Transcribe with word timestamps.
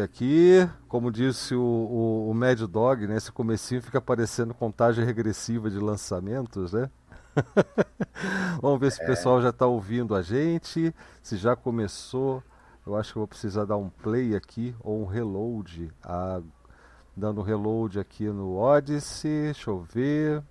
aqui, 0.00 0.68
como 0.88 1.10
disse 1.10 1.54
o, 1.54 1.60
o, 1.60 2.30
o 2.30 2.34
Mad 2.34 2.60
Dog, 2.62 3.06
né, 3.06 3.16
esse 3.16 3.32
comecinho 3.32 3.82
fica 3.82 4.00
parecendo 4.00 4.54
contagem 4.54 5.04
regressiva 5.04 5.70
de 5.70 5.78
lançamentos, 5.78 6.72
né? 6.72 6.90
Vamos 8.62 8.80
ver 8.80 8.92
se 8.92 9.00
o 9.00 9.04
é. 9.04 9.06
pessoal 9.06 9.42
já 9.42 9.50
está 9.50 9.66
ouvindo 9.66 10.14
a 10.14 10.22
gente, 10.22 10.94
se 11.22 11.36
já 11.36 11.54
começou. 11.54 12.42
Eu 12.86 12.96
acho 12.96 13.12
que 13.12 13.18
eu 13.18 13.20
vou 13.20 13.28
precisar 13.28 13.64
dar 13.64 13.76
um 13.76 13.90
play 13.90 14.36
aqui 14.36 14.74
ou 14.80 15.02
um 15.02 15.06
reload. 15.06 15.92
Ah, 16.02 16.40
dando 17.16 17.42
reload 17.42 17.98
aqui 17.98 18.26
no 18.28 18.56
Odyssey, 18.56 19.44
deixa 19.44 19.70
eu 19.70 19.80
ver. 19.80 20.42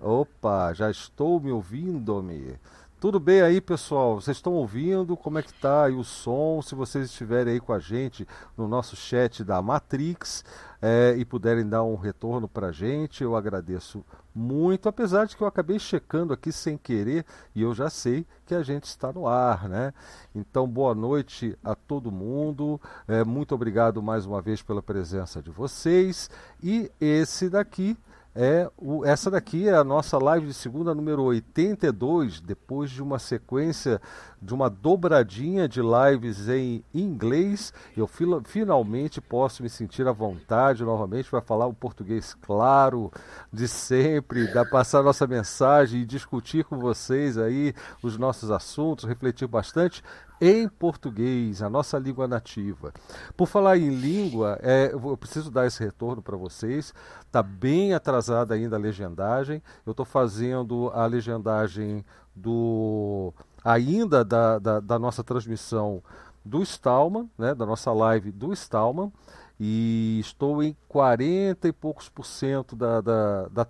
Opa, 0.00 0.72
já 0.74 0.90
estou 0.90 1.40
me 1.40 1.50
ouvindo-me. 1.50 2.56
Tudo 3.00 3.20
bem 3.20 3.42
aí, 3.42 3.60
pessoal? 3.60 4.20
Vocês 4.20 4.38
estão 4.38 4.54
ouvindo? 4.54 5.16
Como 5.16 5.38
é 5.38 5.42
que 5.42 5.54
tá 5.54 5.84
aí 5.84 5.94
o 5.94 6.02
som? 6.02 6.60
Se 6.60 6.74
vocês 6.74 7.04
estiverem 7.04 7.52
aí 7.52 7.60
com 7.60 7.72
a 7.72 7.78
gente 7.78 8.26
no 8.56 8.66
nosso 8.66 8.96
chat 8.96 9.44
da 9.44 9.62
Matrix 9.62 10.44
é, 10.82 11.14
e 11.16 11.24
puderem 11.24 11.64
dar 11.64 11.84
um 11.84 11.94
retorno 11.94 12.48
para 12.48 12.66
a 12.66 12.72
gente, 12.72 13.22
eu 13.22 13.36
agradeço 13.36 14.04
muito, 14.34 14.88
apesar 14.88 15.26
de 15.26 15.36
que 15.36 15.42
eu 15.44 15.46
acabei 15.46 15.78
checando 15.78 16.32
aqui 16.32 16.50
sem 16.50 16.76
querer 16.76 17.24
e 17.54 17.62
eu 17.62 17.72
já 17.72 17.88
sei 17.88 18.26
que 18.44 18.52
a 18.52 18.64
gente 18.64 18.86
está 18.86 19.12
no 19.12 19.28
ar, 19.28 19.68
né? 19.68 19.94
Então, 20.34 20.66
boa 20.66 20.92
noite 20.92 21.56
a 21.62 21.76
todo 21.76 22.10
mundo. 22.10 22.80
É, 23.06 23.22
muito 23.22 23.54
obrigado 23.54 24.02
mais 24.02 24.26
uma 24.26 24.42
vez 24.42 24.60
pela 24.60 24.82
presença 24.82 25.40
de 25.40 25.50
vocês. 25.52 26.28
E 26.60 26.90
esse 27.00 27.48
daqui 27.48 27.96
é 28.34 28.70
o, 28.76 29.04
essa 29.04 29.30
daqui 29.30 29.68
é 29.68 29.74
a 29.74 29.82
nossa 29.82 30.16
live 30.18 30.46
de 30.46 30.54
segunda 30.54 30.94
número 30.94 31.22
82, 31.24 32.40
depois 32.40 32.90
de 32.90 33.02
uma 33.02 33.18
sequência 33.18 34.00
de 34.40 34.54
uma 34.54 34.70
dobradinha 34.70 35.68
de 35.68 35.80
lives 35.80 36.48
em 36.48 36.84
inglês. 36.94 37.72
Eu 37.96 38.08
finalmente 38.44 39.20
posso 39.20 39.62
me 39.62 39.68
sentir 39.68 40.06
à 40.06 40.12
vontade 40.12 40.84
novamente 40.84 41.28
para 41.28 41.40
falar 41.40 41.66
o 41.66 41.74
português 41.74 42.34
claro 42.34 43.10
de 43.52 43.66
sempre, 43.66 44.52
da 44.52 44.64
passar 44.64 45.02
nossa 45.02 45.26
mensagem 45.26 46.02
e 46.02 46.06
discutir 46.06 46.64
com 46.64 46.78
vocês 46.78 47.36
aí 47.36 47.74
os 48.02 48.16
nossos 48.16 48.50
assuntos, 48.50 49.04
refletir 49.04 49.48
bastante 49.48 50.02
em 50.40 50.68
português, 50.68 51.62
a 51.62 51.68
nossa 51.68 51.98
língua 51.98 52.28
nativa. 52.28 52.92
Por 53.36 53.46
falar 53.46 53.76
em 53.78 53.90
língua, 53.90 54.58
é, 54.62 54.90
eu 54.92 55.16
preciso 55.16 55.50
dar 55.50 55.66
esse 55.66 55.82
retorno 55.82 56.22
para 56.22 56.36
vocês. 56.36 56.94
Está 57.26 57.42
bem 57.42 57.94
atrasada 57.94 58.54
ainda 58.54 58.76
a 58.76 58.78
legendagem. 58.78 59.62
Eu 59.84 59.90
estou 59.90 60.06
fazendo 60.06 60.90
a 60.94 61.06
legendagem 61.06 62.04
do 62.34 63.32
ainda 63.64 64.24
da, 64.24 64.58
da, 64.58 64.80
da, 64.80 64.98
nossa 64.98 65.24
transmissão 65.24 66.02
do 66.44 66.62
Stallman, 66.62 67.28
né, 67.36 67.54
da 67.54 67.66
nossa 67.66 67.92
live 67.92 68.30
do 68.30 68.52
Stallman, 68.52 69.12
e 69.58 70.18
estou 70.20 70.62
em 70.62 70.76
40 70.88 71.66
e 71.68 71.72
poucos 71.72 72.08
por 72.08 72.24
cento 72.24 72.76
da, 72.76 73.00
da, 73.00 73.48
da 73.48 73.66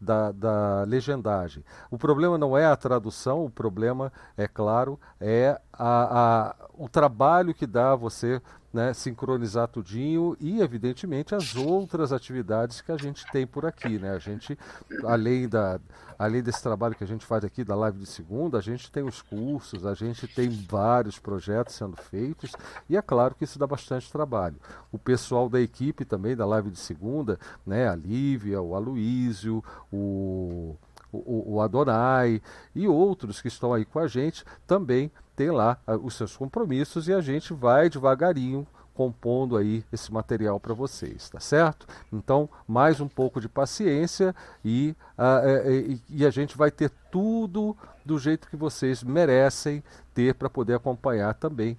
da, 0.00 0.32
da 0.32 0.82
legendagem. 0.82 1.64
O 1.90 1.98
problema 1.98 2.38
não 2.38 2.56
é 2.56 2.66
a 2.66 2.76
tradução, 2.76 3.44
o 3.44 3.50
problema, 3.50 4.12
é 4.36 4.46
claro, 4.46 4.98
é 5.20 5.60
a, 5.72 6.50
a, 6.50 6.56
o 6.74 6.88
trabalho 6.88 7.54
que 7.54 7.66
dá 7.66 7.94
você 7.94 8.40
né, 8.72 8.92
sincronizar 8.92 9.68
tudinho 9.68 10.36
e, 10.38 10.60
evidentemente, 10.60 11.34
as 11.34 11.56
outras 11.56 12.12
atividades 12.12 12.80
que 12.80 12.92
a 12.92 12.96
gente 12.96 13.24
tem 13.30 13.46
por 13.46 13.64
aqui. 13.64 13.98
Né? 13.98 14.10
A 14.10 14.18
gente, 14.18 14.58
além, 15.04 15.48
da, 15.48 15.80
além 16.18 16.42
desse 16.42 16.62
trabalho 16.62 16.94
que 16.94 17.04
a 17.04 17.06
gente 17.06 17.24
faz 17.24 17.44
aqui 17.44 17.64
da 17.64 17.74
live 17.74 17.98
de 17.98 18.06
segunda, 18.06 18.58
a 18.58 18.60
gente 18.60 18.90
tem 18.90 19.02
os 19.02 19.22
cursos, 19.22 19.86
a 19.86 19.94
gente 19.94 20.26
tem 20.28 20.48
vários 20.48 21.18
projetos 21.18 21.74
sendo 21.74 21.96
feitos 21.96 22.52
e 22.88 22.96
é 22.96 23.02
claro 23.02 23.34
que 23.34 23.44
isso 23.44 23.58
dá 23.58 23.66
bastante 23.66 24.10
trabalho. 24.12 24.56
O 24.92 24.98
pessoal 24.98 25.48
da 25.48 25.60
equipe 25.60 26.04
também 26.04 26.36
da 26.36 26.44
live 26.44 26.70
de 26.70 26.78
segunda, 26.78 27.38
né, 27.66 27.88
a 27.88 27.94
Lívia, 27.94 28.60
o 28.60 28.74
Aloísio, 28.74 29.64
o 29.92 30.76
o, 31.10 31.54
o 31.54 31.60
Adonai 31.62 32.42
e 32.74 32.86
outros 32.86 33.40
que 33.40 33.48
estão 33.48 33.72
aí 33.72 33.84
com 33.84 33.98
a 33.98 34.06
gente 34.06 34.44
também 34.66 35.10
tem 35.38 35.52
lá 35.52 35.78
os 36.02 36.14
seus 36.14 36.36
compromissos 36.36 37.06
e 37.06 37.14
a 37.14 37.20
gente 37.20 37.54
vai 37.54 37.88
devagarinho 37.88 38.66
compondo 38.92 39.56
aí 39.56 39.84
esse 39.92 40.12
material 40.12 40.58
para 40.58 40.74
vocês, 40.74 41.30
tá 41.30 41.38
certo? 41.38 41.86
Então, 42.12 42.48
mais 42.66 43.00
um 43.00 43.06
pouco 43.06 43.40
de 43.40 43.48
paciência 43.48 44.34
e, 44.64 44.96
uh, 45.16 45.70
e, 45.70 46.02
e 46.10 46.26
a 46.26 46.30
gente 46.30 46.58
vai 46.58 46.72
ter 46.72 46.90
tudo 47.08 47.76
do 48.04 48.18
jeito 48.18 48.48
que 48.48 48.56
vocês 48.56 49.04
merecem 49.04 49.84
ter 50.12 50.34
para 50.34 50.50
poder 50.50 50.74
acompanhar 50.74 51.34
também 51.34 51.78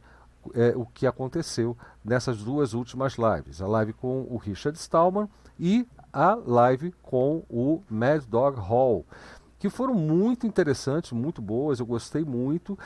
é, 0.53 0.69
o 0.77 0.85
que 0.85 1.05
aconteceu 1.05 1.75
nessas 2.01 2.41
duas 2.41 2.73
últimas 2.73 3.17
lives. 3.17 3.61
A 3.61 3.67
live 3.67 3.91
com 3.91 4.25
o 4.29 4.37
Richard 4.37 4.79
Stallman 4.79 5.27
e 5.59 5.85
a 6.13 6.35
live 6.35 6.93
com 7.01 7.43
o 7.49 7.83
Mad 7.89 8.23
Dog 8.23 8.57
Hall, 8.57 9.05
que 9.59 9.69
foram 9.69 9.93
muito 9.93 10.47
interessantes, 10.47 11.11
muito 11.11 11.41
boas, 11.41 11.81
eu 11.81 11.85
gostei 11.85 12.23
muito. 12.23 12.79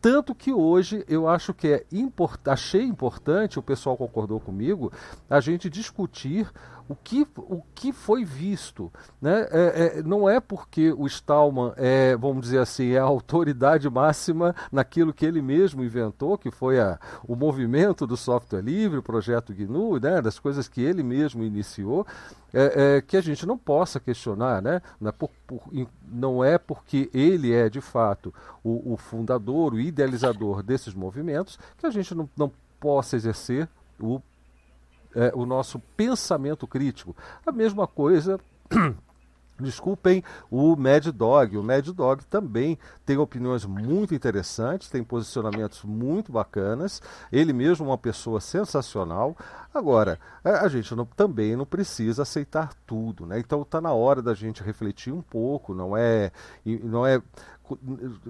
Tanto 0.00 0.34
que 0.34 0.52
hoje 0.52 1.04
eu 1.08 1.28
acho 1.28 1.52
que 1.52 1.68
é 1.68 1.84
import... 1.90 2.40
achei 2.46 2.82
importante, 2.82 3.58
o 3.58 3.62
pessoal 3.62 3.96
concordou 3.96 4.38
comigo, 4.38 4.92
a 5.28 5.40
gente 5.40 5.68
discutir 5.68 6.48
o 6.88 6.96
que, 6.96 7.26
o 7.36 7.62
que 7.74 7.92
foi 7.92 8.24
visto. 8.24 8.90
Né? 9.20 9.46
É, 9.50 9.98
é, 9.98 10.02
não 10.02 10.28
é 10.28 10.40
porque 10.40 10.92
o 10.92 11.06
Stallman 11.06 11.72
é, 11.76 12.16
vamos 12.16 12.42
dizer 12.42 12.58
assim, 12.58 12.92
é 12.92 12.98
a 12.98 13.04
autoridade 13.04 13.88
máxima 13.90 14.54
naquilo 14.72 15.12
que 15.12 15.26
ele 15.26 15.42
mesmo 15.42 15.84
inventou, 15.84 16.38
que 16.38 16.50
foi 16.50 16.80
a, 16.80 16.98
o 17.26 17.36
movimento 17.36 18.06
do 18.06 18.16
software 18.16 18.62
livre, 18.62 18.98
o 18.98 19.02
projeto 19.02 19.52
GNU, 19.52 19.98
né? 20.00 20.22
das 20.22 20.38
coisas 20.38 20.68
que 20.68 20.80
ele 20.80 21.02
mesmo 21.02 21.44
iniciou, 21.44 22.06
é, 22.52 22.96
é, 22.96 23.00
que 23.02 23.16
a 23.16 23.20
gente 23.20 23.44
não 23.46 23.58
possa 23.58 24.00
questionar, 24.00 24.62
né? 24.62 24.80
Não 24.98 25.10
é, 25.10 25.12
por, 25.12 25.30
por, 25.46 25.62
não 26.10 26.42
é 26.42 26.56
porque 26.56 27.10
ele 27.12 27.52
é 27.52 27.68
de 27.68 27.80
fato 27.80 28.32
o, 28.64 28.94
o, 28.94 28.96
fundador, 28.96 29.74
o 29.74 29.80
idealizador 29.80 30.62
desses 30.62 30.94
movimentos, 30.94 31.58
que 31.76 31.84
a 31.84 31.90
gente 31.90 32.14
não, 32.14 32.28
não 32.34 32.50
possa 32.80 33.16
exercer 33.16 33.68
o 34.00 34.20
é, 35.18 35.32
o 35.34 35.44
nosso 35.44 35.80
pensamento 35.96 36.66
crítico. 36.66 37.16
A 37.44 37.50
mesma 37.50 37.88
coisa. 37.88 38.38
Desculpem 39.60 40.22
o 40.48 40.76
Mad 40.76 41.08
Dog. 41.08 41.56
O 41.56 41.64
Mad 41.64 41.88
Dog 41.88 42.24
também 42.26 42.78
tem 43.04 43.16
opiniões 43.18 43.64
muito 43.64 44.14
interessantes, 44.14 44.88
tem 44.88 45.02
posicionamentos 45.02 45.82
muito 45.82 46.30
bacanas. 46.30 47.02
Ele 47.32 47.52
mesmo 47.52 47.84
é 47.84 47.88
uma 47.88 47.98
pessoa 47.98 48.40
sensacional. 48.40 49.36
Agora, 49.74 50.20
a 50.44 50.68
gente 50.68 50.94
não, 50.94 51.04
também 51.04 51.56
não 51.56 51.66
precisa 51.66 52.22
aceitar 52.22 52.72
tudo, 52.86 53.26
né? 53.26 53.40
Então 53.40 53.62
está 53.62 53.80
na 53.80 53.92
hora 53.92 54.22
da 54.22 54.32
gente 54.32 54.62
refletir 54.62 55.12
um 55.12 55.22
pouco. 55.22 55.74
Não 55.74 55.96
é, 55.96 56.30
não 56.64 57.04
é 57.04 57.20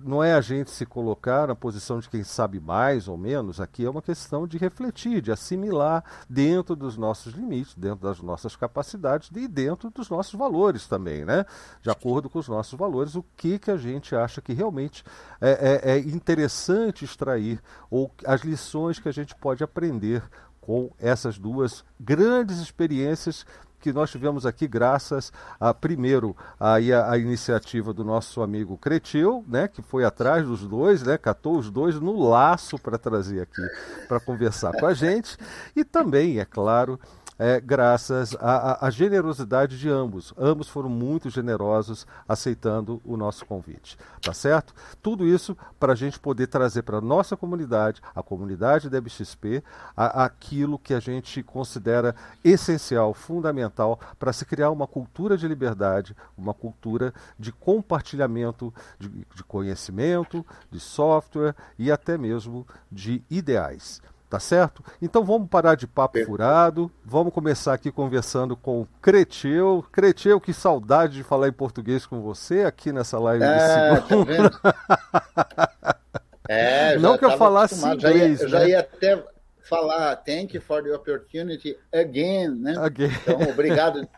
não 0.02 0.22
é 0.22 0.34
a 0.34 0.40
gente 0.40 0.70
se 0.70 0.86
colocar 0.86 1.48
na 1.48 1.54
posição 1.54 1.98
de 1.98 2.08
quem 2.08 2.22
sabe 2.22 2.60
mais 2.60 3.08
ou 3.08 3.16
menos, 3.16 3.60
aqui 3.60 3.84
é 3.84 3.90
uma 3.90 4.02
questão 4.02 4.46
de 4.46 4.58
refletir, 4.58 5.20
de 5.20 5.30
assimilar 5.30 6.04
dentro 6.28 6.74
dos 6.74 6.96
nossos 6.96 7.34
limites, 7.34 7.74
dentro 7.74 8.06
das 8.06 8.20
nossas 8.20 8.56
capacidades 8.56 9.30
e 9.34 9.46
dentro 9.46 9.90
dos 9.90 10.08
nossos 10.08 10.34
valores 10.34 10.86
também, 10.86 11.24
né? 11.24 11.44
De 11.82 11.90
acordo 11.90 12.30
com 12.30 12.38
os 12.38 12.48
nossos 12.48 12.78
valores, 12.78 13.14
o 13.14 13.24
que, 13.36 13.58
que 13.58 13.70
a 13.70 13.76
gente 13.76 14.14
acha 14.14 14.40
que 14.40 14.52
realmente 14.52 15.04
é, 15.40 15.82
é, 15.84 15.90
é 15.92 15.98
interessante 15.98 17.04
extrair 17.04 17.60
ou 17.90 18.12
as 18.24 18.42
lições 18.42 18.98
que 18.98 19.08
a 19.08 19.12
gente 19.12 19.34
pode 19.34 19.62
aprender 19.62 20.22
com 20.68 20.90
essas 20.98 21.38
duas 21.38 21.82
grandes 21.98 22.58
experiências 22.58 23.46
que 23.80 23.92
nós 23.92 24.10
tivemos 24.10 24.44
aqui 24.44 24.66
graças 24.66 25.32
a 25.58 25.72
primeiro 25.72 26.36
a, 26.58 26.74
a, 26.74 27.12
a 27.12 27.18
iniciativa 27.18 27.92
do 27.92 28.04
nosso 28.04 28.42
amigo 28.42 28.76
Cretil, 28.76 29.44
né, 29.46 29.68
que 29.68 29.82
foi 29.82 30.04
atrás 30.04 30.46
dos 30.46 30.66
dois, 30.66 31.02
né, 31.02 31.16
catou 31.16 31.58
os 31.58 31.70
dois 31.70 32.00
no 32.00 32.28
laço 32.28 32.78
para 32.78 32.98
trazer 32.98 33.42
aqui 33.42 33.62
para 34.06 34.20
conversar 34.20 34.72
com 34.72 34.86
a 34.86 34.94
gente. 34.94 35.36
E 35.74 35.84
também, 35.84 36.38
é 36.38 36.44
claro, 36.44 36.98
é, 37.38 37.60
graças 37.60 38.36
à 38.40 38.90
generosidade 38.90 39.78
de 39.78 39.88
ambos. 39.88 40.34
Ambos 40.36 40.68
foram 40.68 40.88
muito 40.88 41.30
generosos 41.30 42.06
aceitando 42.26 43.00
o 43.04 43.16
nosso 43.16 43.46
convite. 43.46 43.96
Tá 44.20 44.32
certo? 44.32 44.74
Tudo 45.00 45.26
isso 45.26 45.56
para 45.78 45.92
a 45.92 45.96
gente 45.96 46.18
poder 46.18 46.48
trazer 46.48 46.82
para 46.82 46.98
a 46.98 47.00
nossa 47.00 47.36
comunidade, 47.36 48.02
a 48.14 48.22
comunidade 48.22 48.90
da 48.90 49.00
BXP, 49.00 49.62
a, 49.96 50.24
aquilo 50.24 50.78
que 50.78 50.92
a 50.92 51.00
gente 51.00 51.42
considera 51.42 52.14
essencial, 52.42 53.14
fundamental 53.14 54.00
para 54.18 54.32
se 54.32 54.44
criar 54.44 54.70
uma 54.70 54.86
cultura 54.86 55.36
de 55.36 55.46
liberdade, 55.46 56.16
uma 56.36 56.52
cultura 56.52 57.14
de 57.38 57.52
compartilhamento 57.52 58.74
de, 58.98 59.08
de 59.08 59.44
conhecimento, 59.44 60.44
de 60.70 60.80
software 60.80 61.54
e 61.78 61.92
até 61.92 62.18
mesmo 62.18 62.66
de 62.90 63.22
ideais. 63.30 64.02
Tá 64.28 64.38
certo? 64.38 64.84
Então 65.00 65.24
vamos 65.24 65.48
parar 65.48 65.74
de 65.74 65.86
papo 65.86 66.22
furado. 66.24 66.90
Vamos 67.02 67.32
começar 67.32 67.72
aqui 67.72 67.90
conversando 67.90 68.54
com 68.54 68.82
o 68.82 68.88
Creteu. 69.00 69.82
Creteu, 69.90 70.38
que 70.38 70.52
saudade 70.52 71.14
de 71.14 71.22
falar 71.22 71.48
em 71.48 71.52
português 71.52 72.04
com 72.04 72.20
você 72.20 72.64
aqui 72.64 72.92
nessa 72.92 73.18
live 73.18 73.42
é, 73.42 73.48
de 73.48 74.00
tá 74.00 74.06
segunda. 74.06 74.50
Tá 74.50 75.68
É, 76.50 76.96
não 76.96 77.18
que 77.18 77.26
eu 77.26 77.36
falasse 77.36 77.86
inglês. 77.86 78.40
Já 78.40 78.46
ia, 78.46 78.46
né? 78.46 78.48
já 78.48 78.68
ia 78.68 78.80
até 78.80 79.24
falar 79.60 80.16
thank 80.16 80.56
you 80.56 80.62
for 80.62 80.82
the 80.82 80.90
opportunity 80.90 81.76
again, 81.92 82.48
né? 82.48 82.74
Again. 82.78 83.10
Então, 83.22 83.50
obrigado 83.50 84.08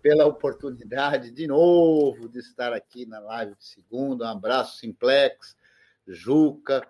pela 0.00 0.24
oportunidade 0.24 1.32
de 1.32 1.48
novo 1.48 2.28
de 2.28 2.38
estar 2.38 2.72
aqui 2.72 3.04
na 3.06 3.18
live 3.18 3.56
de 3.56 3.66
segunda. 3.66 4.24
Um 4.26 4.28
abraço, 4.28 4.78
Simplex, 4.78 5.56
Juca, 6.06 6.86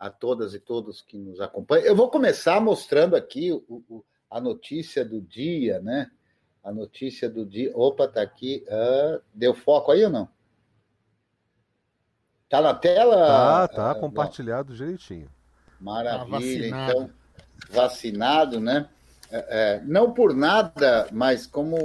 a 0.00 0.08
todas 0.08 0.54
e 0.54 0.58
todos 0.58 1.02
que 1.02 1.18
nos 1.18 1.42
acompanham. 1.42 1.84
Eu 1.84 1.94
vou 1.94 2.08
começar 2.08 2.58
mostrando 2.58 3.14
aqui 3.14 3.52
o, 3.52 3.84
o, 3.86 4.02
a 4.30 4.40
notícia 4.40 5.04
do 5.04 5.20
dia, 5.20 5.78
né? 5.80 6.10
A 6.64 6.72
notícia 6.72 7.28
do 7.28 7.44
dia. 7.44 7.70
Opa, 7.76 8.08
tá 8.08 8.22
aqui. 8.22 8.64
Uh, 8.66 9.20
deu 9.34 9.52
foco 9.52 9.92
aí 9.92 10.02
ou 10.02 10.10
não? 10.10 10.26
Tá 12.48 12.62
na 12.62 12.72
tela? 12.72 13.26
Tá, 13.26 13.68
tá 13.68 13.92
uh, 13.92 14.00
compartilhado 14.00 14.74
direitinho. 14.74 15.30
Maravilha. 15.78 16.70
Tá 16.70 16.88
então, 16.88 17.10
vacinado, 17.68 18.58
né? 18.58 18.88
É, 19.30 19.46
é, 19.50 19.82
não 19.84 20.12
por 20.14 20.34
nada, 20.34 21.08
mas 21.12 21.46
como 21.46 21.76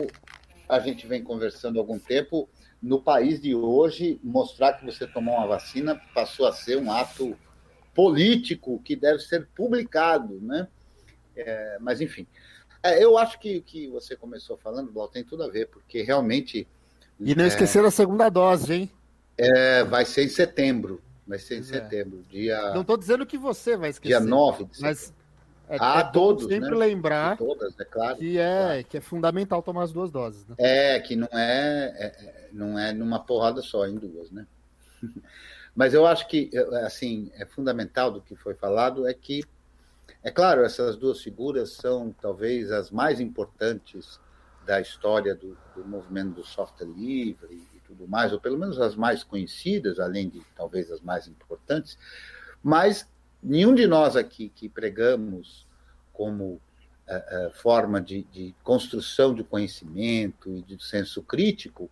a 0.70 0.80
gente 0.80 1.06
vem 1.06 1.22
conversando 1.22 1.78
há 1.78 1.82
algum 1.82 2.00
tempo, 2.00 2.50
no 2.82 3.02
país 3.02 3.42
de 3.42 3.54
hoje, 3.54 4.20
mostrar 4.24 4.74
que 4.74 4.86
você 4.86 5.06
tomou 5.06 5.36
uma 5.36 5.48
vacina 5.48 6.02
passou 6.14 6.48
a 6.48 6.54
ser 6.54 6.78
um 6.78 6.92
ato 6.92 7.38
político 7.96 8.80
que 8.84 8.96
deve 8.96 9.20
ser 9.20 9.48
publicado, 9.56 10.38
né? 10.42 10.68
É, 11.36 11.78
mas, 11.80 12.02
enfim, 12.02 12.28
é, 12.84 13.04
eu 13.04 13.18
acho 13.18 13.40
que 13.40 13.62
que 13.62 13.88
você 13.88 14.16
começou 14.16 14.58
falando, 14.58 14.92
Blau, 14.92 15.08
tem 15.08 15.24
tudo 15.24 15.44
a 15.44 15.48
ver, 15.48 15.68
porque 15.70 16.04
realmente. 16.04 16.68
E 17.20 17.34
não 17.34 17.46
é, 17.46 17.48
esquecer 17.48 17.84
a 17.84 17.90
segunda 17.90 18.30
dose, 18.30 18.74
hein? 18.74 18.92
É, 19.38 19.84
vai 19.86 20.06
ser 20.06 20.26
em 20.26 20.30
setembro. 20.30 21.02
Vai 21.26 21.40
ser 21.40 21.58
em 21.58 21.64
setembro. 21.64 22.22
Dia... 22.30 22.74
Não 22.74 22.82
estou 22.82 22.98
dizendo 22.98 23.26
que 23.26 23.38
você 23.38 23.76
vai 23.76 23.90
esquecer. 23.90 24.20
Dia 24.20 24.20
9 24.20 24.66
de 24.66 24.78
setembro. 24.78 25.00
Mas 25.00 25.14
é, 25.68 25.78
ah, 25.80 26.00
é 26.02 26.12
todos, 26.12 26.48
sempre 26.48 26.70
né? 26.70 26.76
lembrar 26.76 27.38
todas, 27.38 27.74
é 27.80 27.86
claro, 27.86 28.18
que 28.18 28.38
é 28.38 28.62
claro. 28.62 28.84
que 28.86 28.98
é 28.98 29.02
fundamental 29.02 29.64
tomar 29.64 29.84
as 29.84 29.92
duas 29.92 30.12
doses. 30.12 30.46
Né? 30.48 30.56
É 30.60 31.00
que 31.00 31.16
não 31.16 31.28
é, 31.32 31.96
é, 31.98 32.06
é 32.06 32.50
não 32.54 32.78
é 32.78 32.94
numa 32.94 33.20
porrada 33.20 33.62
só, 33.64 33.88
em 33.88 33.96
duas, 33.96 34.30
né? 34.30 34.46
Mas 35.76 35.94
eu 35.94 36.06
acho 36.06 36.28
que 36.28 36.50
assim 36.86 37.30
é 37.36 37.46
fundamental 37.46 38.10
do 38.10 38.22
que 38.22 38.36
foi 38.36 38.54
falado 38.54 39.08
é 39.08 39.14
que 39.14 39.44
é 40.24 40.32
claro 40.32 40.64
essas 40.64 40.96
duas 40.96 41.22
figuras 41.22 41.72
são 41.72 42.16
talvez 42.22 42.72
as 42.72 42.90
mais 42.90 43.20
importantes 43.20 44.20
da 44.66 44.82
história 44.82 45.36
do, 45.36 45.58
do 45.76 45.86
movimento 45.86 46.36
do 46.36 46.44
software 46.44 46.88
livre 46.88 47.62
e 47.76 47.80
tudo 47.82 48.08
mais, 48.08 48.34
ou 48.34 48.40
pelo 48.40 48.58
menos 48.58 48.80
as 48.80 48.96
mais 48.96 49.24
conhecidas, 49.24 50.00
além 50.00 50.28
de 50.28 50.42
talvez 50.56 50.92
as 50.92 51.02
mais 51.02 51.28
importantes. 51.28 51.98
Mas 52.64 53.08
nenhum 53.42 53.76
de 53.76 53.86
nós 53.86 54.16
aqui 54.16 54.50
que 54.50 54.68
pregamos 54.68 55.68
como 56.12 56.46
uh, 57.08 57.48
uh, 57.48 57.52
forma 57.54 58.02
de, 58.02 58.24
de, 58.24 58.56
construção 58.64 59.36
de 59.36 59.44
conhecimento 59.44 60.50
e 60.50 60.64
de 60.64 60.84
senso 60.84 61.22
crítico, 61.22 61.90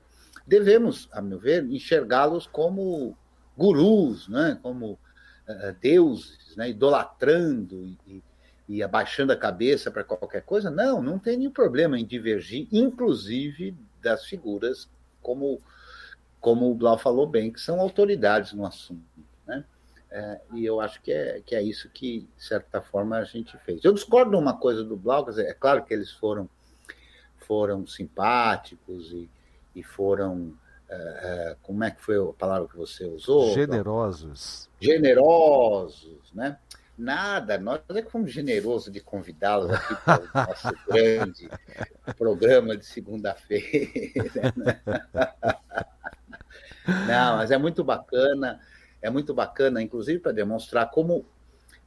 devemos, 0.47 1.07
a 1.11 1.21
meu 1.21 1.37
ver, 1.37 1.63
enxergá-los 1.65 2.47
como 2.47 3.15
gurus, 3.57 4.27
né? 4.27 4.59
como 4.61 4.93
uh, 5.47 5.75
deuses, 5.81 6.55
né? 6.55 6.69
idolatrando 6.69 7.95
e, 8.07 8.23
e 8.67 8.83
abaixando 8.83 9.31
a 9.31 9.37
cabeça 9.37 9.91
para 9.91 10.03
qualquer 10.03 10.41
coisa. 10.41 10.69
Não, 10.69 11.01
não 11.01 11.19
tem 11.19 11.37
nenhum 11.37 11.51
problema 11.51 11.99
em 11.99 12.05
divergir, 12.05 12.67
inclusive 12.71 13.75
das 14.01 14.25
figuras 14.25 14.89
como, 15.21 15.61
como 16.39 16.69
o 16.69 16.75
Blau 16.75 16.97
falou 16.97 17.25
bem, 17.25 17.51
que 17.51 17.59
são 17.59 17.79
autoridades 17.79 18.53
no 18.53 18.65
assunto. 18.65 19.01
Né? 19.47 19.63
É, 20.11 20.41
e 20.53 20.65
eu 20.65 20.79
acho 20.79 21.01
que 21.01 21.11
é, 21.11 21.41
que 21.43 21.55
é 21.55 21.61
isso 21.63 21.89
que, 21.89 22.27
de 22.35 22.43
certa 22.43 22.81
forma, 22.81 23.17
a 23.17 23.23
gente 23.23 23.57
fez. 23.59 23.83
Eu 23.83 23.93
discordo 23.93 24.37
uma 24.37 24.57
coisa 24.57 24.83
do 24.83 24.97
Blau, 24.97 25.25
dizer, 25.25 25.47
é 25.47 25.53
claro 25.53 25.83
que 25.83 25.93
eles 25.93 26.11
foram, 26.11 26.47
foram 27.37 27.87
simpáticos 27.87 29.11
e, 29.11 29.29
e 29.73 29.81
foram. 29.81 30.53
É, 30.93 31.51
é, 31.51 31.55
como 31.61 31.83
é 31.83 31.91
que 31.91 32.01
foi 32.01 32.17
a 32.17 32.33
palavra 32.33 32.67
que 32.67 32.77
você 32.77 33.05
usou? 33.05 33.53
Generosos. 33.53 34.69
Generosos, 34.79 36.31
né? 36.33 36.57
Nada, 36.95 37.57
nós 37.57 37.81
é 37.89 38.01
que 38.03 38.11
fomos 38.11 38.31
generosos 38.31 38.93
de 38.93 38.99
convidá-los 38.99 39.71
aqui 39.71 39.95
para 40.05 40.21
o 40.21 40.47
nosso 40.47 40.69
grande 40.87 41.49
programa 42.17 42.77
de 42.77 42.85
segunda-feira. 42.85 44.53
Né? 44.55 44.79
Não, 47.07 47.37
mas 47.37 47.49
é 47.49 47.57
muito 47.57 47.83
bacana 47.83 48.59
é 49.03 49.09
muito 49.09 49.33
bacana, 49.33 49.81
inclusive 49.81 50.19
para 50.19 50.31
demonstrar 50.31 50.89
como, 50.89 51.25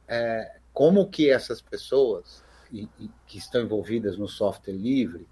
é, 0.07 0.57
como 0.71 1.09
que 1.09 1.29
essas 1.29 1.59
pessoas 1.59 2.43
que 3.25 3.37
estão 3.37 3.61
envolvidas 3.61 4.17
no 4.17 4.27
software 4.27 4.75
livre 4.75 5.27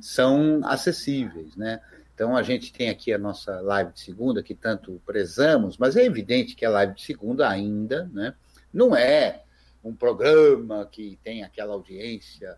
são 0.00 0.60
acessíveis, 0.64 1.56
né? 1.56 1.80
Então 2.14 2.36
a 2.36 2.42
gente 2.42 2.72
tem 2.72 2.88
aqui 2.88 3.12
a 3.12 3.18
nossa 3.18 3.60
live 3.60 3.92
de 3.92 4.00
segunda 4.00 4.42
que 4.42 4.54
tanto 4.54 5.02
prezamos, 5.04 5.76
mas 5.76 5.96
é 5.96 6.04
evidente 6.04 6.54
que 6.54 6.64
a 6.64 6.70
live 6.70 6.94
de 6.94 7.02
segunda 7.02 7.48
ainda, 7.48 8.08
né, 8.12 8.34
não 8.72 8.94
é 8.94 9.42
um 9.82 9.94
programa 9.94 10.88
que 10.90 11.18
tem 11.22 11.42
aquela 11.42 11.74
audiência 11.74 12.56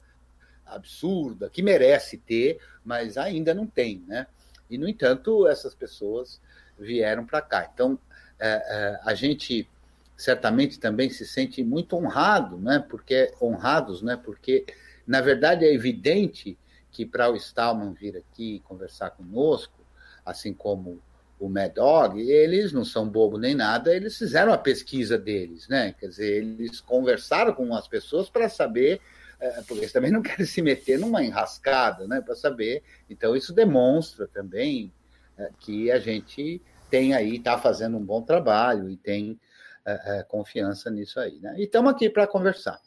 absurda 0.64 1.48
que 1.48 1.62
merece 1.62 2.18
ter, 2.18 2.60
mas 2.84 3.16
ainda 3.16 3.54
não 3.54 3.66
tem, 3.66 4.04
né? 4.06 4.26
E 4.68 4.76
no 4.76 4.88
entanto 4.88 5.46
essas 5.46 5.74
pessoas 5.74 6.40
vieram 6.78 7.24
para 7.24 7.40
cá. 7.40 7.70
Então 7.72 7.98
é, 8.38 8.48
é, 8.48 9.00
a 9.04 9.14
gente 9.14 9.68
certamente 10.16 10.78
também 10.78 11.10
se 11.10 11.26
sente 11.26 11.62
muito 11.62 11.96
honrado, 11.96 12.58
né? 12.58 12.84
Porque 12.88 13.32
honrados, 13.40 14.02
né? 14.02 14.16
Porque 14.16 14.66
na 15.06 15.20
verdade 15.20 15.64
é 15.64 15.72
evidente 15.72 16.58
que 16.96 17.04
para 17.04 17.30
o 17.30 17.36
Stallman 17.36 17.92
vir 17.92 18.16
aqui 18.16 18.60
conversar 18.60 19.10
conosco, 19.10 19.84
assim 20.24 20.54
como 20.54 20.98
o 21.38 21.46
Mad 21.46 21.74
Dog, 21.74 22.18
eles 22.18 22.72
não 22.72 22.86
são 22.86 23.06
bobo 23.06 23.36
nem 23.36 23.54
nada, 23.54 23.94
eles 23.94 24.16
fizeram 24.16 24.50
a 24.50 24.56
pesquisa 24.56 25.18
deles, 25.18 25.68
né? 25.68 25.94
Quer 26.00 26.08
dizer, 26.08 26.42
eles 26.42 26.80
conversaram 26.80 27.52
com 27.52 27.74
as 27.74 27.86
pessoas 27.86 28.30
para 28.30 28.48
saber, 28.48 28.98
é, 29.38 29.60
porque 29.60 29.82
eles 29.82 29.92
também 29.92 30.10
não 30.10 30.22
querem 30.24 30.46
se 30.46 30.62
meter 30.62 30.98
numa 30.98 31.22
enrascada, 31.22 32.08
né? 32.08 32.22
Para 32.22 32.34
saber. 32.34 32.82
Então, 33.10 33.36
isso 33.36 33.52
demonstra 33.52 34.26
também 34.26 34.90
é, 35.36 35.50
que 35.60 35.90
a 35.90 35.98
gente 35.98 36.62
tem 36.88 37.12
aí, 37.12 37.36
está 37.36 37.58
fazendo 37.58 37.98
um 37.98 38.04
bom 38.04 38.22
trabalho 38.22 38.88
e 38.88 38.96
tem 38.96 39.38
é, 39.84 40.22
confiança 40.22 40.90
nisso 40.90 41.20
aí. 41.20 41.38
Né? 41.40 41.56
E 41.58 41.64
estamos 41.64 41.92
aqui 41.92 42.08
para 42.08 42.26
conversar. 42.26 42.80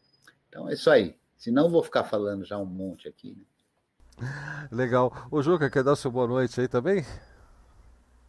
Então 0.47 0.67
é 0.67 0.73
isso 0.73 0.89
aí. 0.89 1.15
Senão 1.37 1.69
vou 1.69 1.83
ficar 1.83 2.05
falando 2.05 2.43
já 2.43 2.57
um 2.57 2.65
monte 2.65 3.07
aqui. 3.07 3.29
Né? 3.37 3.43
Legal. 4.71 5.11
O 5.31 5.41
Juca, 5.41 5.69
quer 5.69 5.83
dar 5.83 5.95
sua 5.95 6.11
boa 6.11 6.27
noite 6.27 6.59
aí 6.59 6.67
também? 6.67 7.05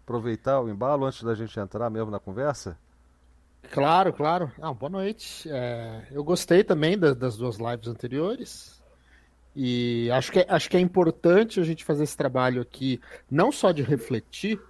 Aproveitar 0.02 0.60
o 0.60 0.68
embalo 0.68 1.06
antes 1.06 1.22
da 1.22 1.34
gente 1.34 1.58
entrar 1.58 1.90
mesmo 1.90 2.10
na 2.10 2.18
conversa? 2.18 2.78
Claro, 3.70 4.12
claro. 4.12 4.50
Ah, 4.60 4.72
boa 4.72 4.90
noite. 4.90 5.48
É, 5.50 6.06
eu 6.10 6.24
gostei 6.24 6.64
também 6.64 6.98
da, 6.98 7.14
das 7.14 7.36
duas 7.36 7.58
lives 7.58 7.88
anteriores. 7.88 8.80
E 9.54 10.10
acho 10.12 10.32
que, 10.32 10.40
é, 10.40 10.46
acho 10.48 10.70
que 10.70 10.76
é 10.76 10.80
importante 10.80 11.60
a 11.60 11.64
gente 11.64 11.84
fazer 11.84 12.04
esse 12.04 12.16
trabalho 12.16 12.62
aqui, 12.62 13.00
não 13.30 13.50
só 13.50 13.72
de 13.72 13.82
refletir, 13.82 14.60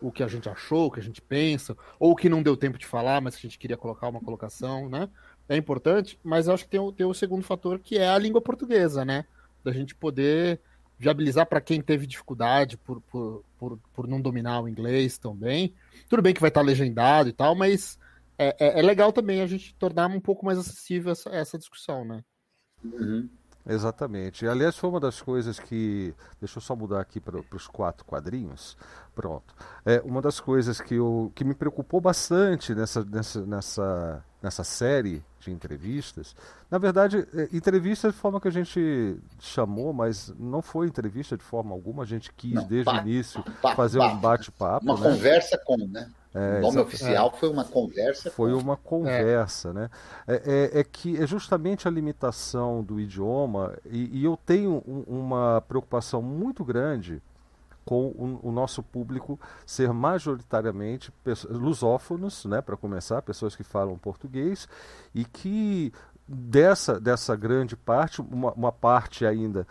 o 0.00 0.10
que 0.10 0.22
a 0.22 0.28
gente 0.28 0.48
achou, 0.48 0.86
o 0.86 0.90
que 0.90 1.00
a 1.00 1.02
gente 1.02 1.20
pensa, 1.20 1.76
ou 1.98 2.12
o 2.12 2.16
que 2.16 2.28
não 2.28 2.42
deu 2.42 2.56
tempo 2.56 2.78
de 2.78 2.86
falar, 2.86 3.20
mas 3.20 3.36
que 3.36 3.46
a 3.46 3.50
gente 3.50 3.58
queria 3.58 3.76
colocar 3.76 4.08
uma 4.08 4.20
colocação, 4.20 4.88
né? 4.88 5.08
É 5.48 5.56
importante, 5.56 6.18
mas 6.22 6.48
acho 6.48 6.64
que 6.64 6.70
tem 6.70 6.80
o, 6.80 6.92
tem 6.92 7.04
o 7.04 7.12
segundo 7.12 7.42
fator, 7.42 7.78
que 7.78 7.98
é 7.98 8.08
a 8.08 8.18
língua 8.18 8.40
portuguesa, 8.40 9.04
né? 9.04 9.26
Da 9.62 9.72
gente 9.72 9.94
poder 9.94 10.60
viabilizar 10.98 11.46
para 11.46 11.60
quem 11.60 11.80
teve 11.80 12.06
dificuldade 12.06 12.76
por, 12.76 13.00
por, 13.02 13.42
por, 13.58 13.78
por, 13.94 14.06
não 14.06 14.20
dominar 14.20 14.60
o 14.60 14.68
inglês 14.68 15.16
também. 15.16 15.74
Tudo 16.08 16.20
bem 16.20 16.34
que 16.34 16.40
vai 16.40 16.48
estar 16.48 16.60
legendado 16.60 17.30
e 17.30 17.32
tal, 17.32 17.54
mas 17.54 17.98
é, 18.38 18.54
é, 18.58 18.80
é 18.80 18.82
legal 18.82 19.10
também 19.10 19.40
a 19.40 19.46
gente 19.46 19.74
tornar 19.76 20.08
um 20.08 20.20
pouco 20.20 20.44
mais 20.44 20.58
acessível 20.58 21.12
essa, 21.12 21.30
essa 21.30 21.58
discussão, 21.58 22.04
né? 22.04 22.22
Uhum. 22.84 23.28
Exatamente. 23.66 24.46
Aliás, 24.46 24.76
foi 24.76 24.90
uma 24.90 25.00
das 25.00 25.20
coisas 25.20 25.58
que. 25.58 26.14
Deixa 26.40 26.58
eu 26.58 26.62
só 26.62 26.74
mudar 26.74 27.00
aqui 27.00 27.20
para 27.20 27.40
os 27.54 27.66
quatro 27.66 28.04
quadrinhos. 28.04 28.76
Pronto. 29.14 29.54
É 29.84 30.00
uma 30.00 30.20
das 30.20 30.40
coisas 30.40 30.80
que, 30.80 30.94
eu, 30.94 31.30
que 31.34 31.44
me 31.44 31.54
preocupou 31.54 32.00
bastante 32.00 32.74
nessa, 32.74 33.04
nessa, 33.04 33.46
nessa, 33.46 34.24
nessa 34.42 34.64
série 34.64 35.22
de 35.40 35.50
entrevistas. 35.50 36.36
Na 36.70 36.78
verdade, 36.78 37.26
é, 37.34 37.48
entrevista 37.52 38.10
de 38.10 38.16
forma 38.16 38.40
que 38.40 38.48
a 38.48 38.52
gente 38.52 39.18
chamou, 39.38 39.92
mas 39.92 40.32
não 40.38 40.62
foi 40.62 40.86
entrevista 40.86 41.36
de 41.36 41.42
forma 41.42 41.72
alguma. 41.72 42.02
A 42.02 42.06
gente 42.06 42.32
quis, 42.32 42.52
não, 42.52 42.64
desde 42.66 42.90
o 42.90 42.96
início, 42.96 43.42
fazer 43.74 43.98
um 44.00 44.16
bate-papo. 44.16 44.84
Uma 44.84 44.98
né? 44.98 45.10
conversa 45.10 45.58
com, 45.64 45.76
né? 45.76 46.10
É, 46.32 46.58
o 46.58 46.62
nome 46.62 46.78
oficial 46.78 47.32
é. 47.34 47.38
foi 47.38 47.48
uma 47.48 47.64
conversa. 47.64 48.30
Foi 48.30 48.52
com... 48.52 48.58
uma 48.58 48.76
conversa, 48.76 49.72
né? 49.72 49.90
É, 50.28 50.70
é, 50.74 50.80
é, 50.80 50.84
que 50.84 51.20
é 51.20 51.26
justamente 51.26 51.88
a 51.88 51.90
limitação 51.90 52.84
do 52.84 53.00
idioma, 53.00 53.76
e, 53.84 54.20
e 54.20 54.24
eu 54.24 54.38
tenho 54.46 54.82
um, 54.86 55.02
uma 55.08 55.60
preocupação 55.66 56.22
muito 56.22 56.64
grande 56.64 57.20
com 57.90 58.06
o, 58.06 58.38
o, 58.44 58.52
nosso 58.52 58.84
público 58.84 59.36
ser 59.66 59.92
majoritariamente 59.92 61.12
lusófonos, 61.48 62.44
né, 62.44 62.62
para 62.62 62.76
começar, 62.76 63.20
pessoas 63.20 63.56
que 63.56 63.64
falam 63.64 63.98
português 63.98 64.68
e 65.12 65.24
que 65.24 65.92
dessa, 66.28 67.00
dessa 67.00 67.34
grande 67.34 67.76
parte, 67.76 68.20
uma, 68.20 68.52
uma 68.52 68.70
parte 68.70 69.26
ainda 69.26 69.66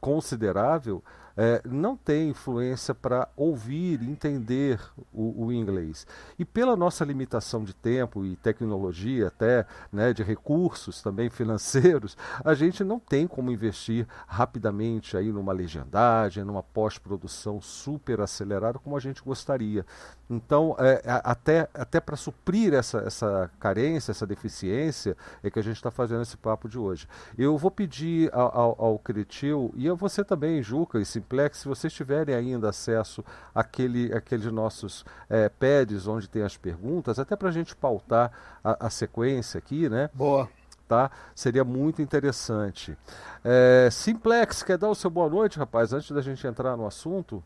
considerável, 0.00 1.04
é, 1.40 1.62
não 1.64 1.96
tem 1.96 2.30
influência 2.30 2.92
para 2.92 3.28
ouvir, 3.36 4.02
entender 4.02 4.80
o, 5.12 5.44
o, 5.44 5.52
inglês. 5.52 6.04
E 6.36 6.44
pela 6.44 6.74
nossa 6.74 7.04
limitação 7.04 7.62
de 7.62 7.72
tempo 7.72 8.24
e 8.24 8.34
tecnologia, 8.34 9.28
até 9.28 9.64
né, 9.92 10.12
de 10.12 10.24
recursos 10.24 11.00
também 11.00 11.30
financeiros, 11.30 12.16
a 12.44 12.54
gente 12.54 12.82
não 12.82 12.98
tem 12.98 13.28
como 13.28 13.52
investir 13.52 14.04
rapidamente 14.26 15.16
aí 15.16 15.30
numa 15.30 15.52
legendagem, 15.52 16.42
numa 16.42 16.62
pós-produção 16.62 17.60
super 17.60 18.20
acelerada 18.20 18.80
como 18.80 18.96
a 18.96 19.00
gente 19.00 19.22
gostaria. 19.22 19.86
Então, 20.30 20.76
é, 20.78 21.00
até, 21.24 21.68
até 21.72 22.00
para 22.00 22.14
suprir 22.16 22.74
essa, 22.74 22.98
essa 22.98 23.50
carência, 23.58 24.10
essa 24.10 24.26
deficiência, 24.26 25.16
é 25.42 25.50
que 25.50 25.58
a 25.58 25.62
gente 25.62 25.76
está 25.76 25.90
fazendo 25.90 26.22
esse 26.22 26.36
papo 26.36 26.68
de 26.68 26.78
hoje. 26.78 27.08
Eu 27.36 27.56
vou 27.56 27.70
pedir 27.70 28.30
ao, 28.34 28.58
ao, 28.58 28.84
ao 28.84 28.98
Cretil 28.98 29.72
e 29.74 29.88
a 29.88 29.94
você 29.94 30.22
também, 30.22 30.62
Juca 30.62 31.00
e 31.00 31.04
Simplex, 31.04 31.58
se 31.58 31.68
vocês 31.68 31.92
tiverem 31.92 32.34
ainda 32.34 32.68
acesso 32.68 33.24
àquele, 33.54 34.12
àqueles 34.12 34.52
nossos 34.52 35.04
é, 35.30 35.48
pads 35.48 36.06
onde 36.06 36.28
tem 36.28 36.42
as 36.42 36.56
perguntas, 36.56 37.18
até 37.18 37.34
para 37.34 37.48
a 37.48 37.52
gente 37.52 37.74
pautar 37.74 38.30
a, 38.62 38.86
a 38.86 38.90
sequência 38.90 39.56
aqui, 39.56 39.88
né? 39.88 40.10
Boa. 40.12 40.48
Tá? 40.86 41.10
Seria 41.34 41.64
muito 41.64 42.00
interessante. 42.00 42.96
É, 43.44 43.88
Simplex, 43.90 44.62
quer 44.62 44.78
dar 44.78 44.88
o 44.88 44.94
seu 44.94 45.10
boa 45.10 45.28
noite, 45.28 45.58
rapaz, 45.58 45.92
antes 45.92 46.10
da 46.10 46.22
gente 46.22 46.46
entrar 46.46 46.76
no 46.76 46.86
assunto? 46.86 47.42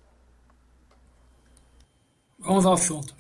Vamos 2.43 2.67
ao 2.67 2.75
assunto. 2.75 3.15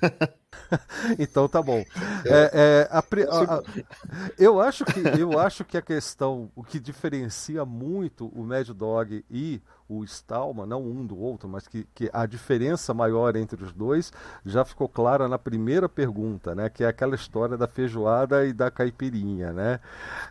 então 1.18 1.48
tá 1.48 1.62
bom. 1.62 1.84
É, 2.24 2.50
é, 2.52 2.88
a, 2.90 2.98
a, 2.98 3.54
a, 3.58 3.62
eu, 4.38 4.60
acho 4.60 4.84
que, 4.84 5.00
eu 5.18 5.38
acho 5.38 5.64
que 5.64 5.76
a 5.76 5.82
questão, 5.82 6.50
o 6.54 6.62
que 6.62 6.78
diferencia 6.78 7.64
muito 7.64 8.28
o 8.28 8.42
Mad 8.42 8.68
Dog 8.70 9.24
e 9.30 9.62
o 9.88 10.04
Stallman, 10.04 10.66
não 10.66 10.82
um 10.82 11.06
do 11.06 11.18
outro, 11.18 11.48
mas 11.48 11.66
que, 11.66 11.86
que 11.94 12.10
a 12.12 12.26
diferença 12.26 12.92
maior 12.92 13.34
entre 13.36 13.62
os 13.62 13.72
dois 13.72 14.12
já 14.44 14.64
ficou 14.64 14.88
clara 14.88 15.26
na 15.28 15.38
primeira 15.38 15.88
pergunta, 15.88 16.54
né? 16.54 16.68
Que 16.68 16.84
é 16.84 16.88
aquela 16.88 17.14
história 17.14 17.56
da 17.56 17.66
feijoada 17.66 18.44
e 18.44 18.52
da 18.52 18.70
caipirinha, 18.70 19.52
né? 19.52 19.80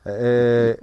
É, 0.05 0.79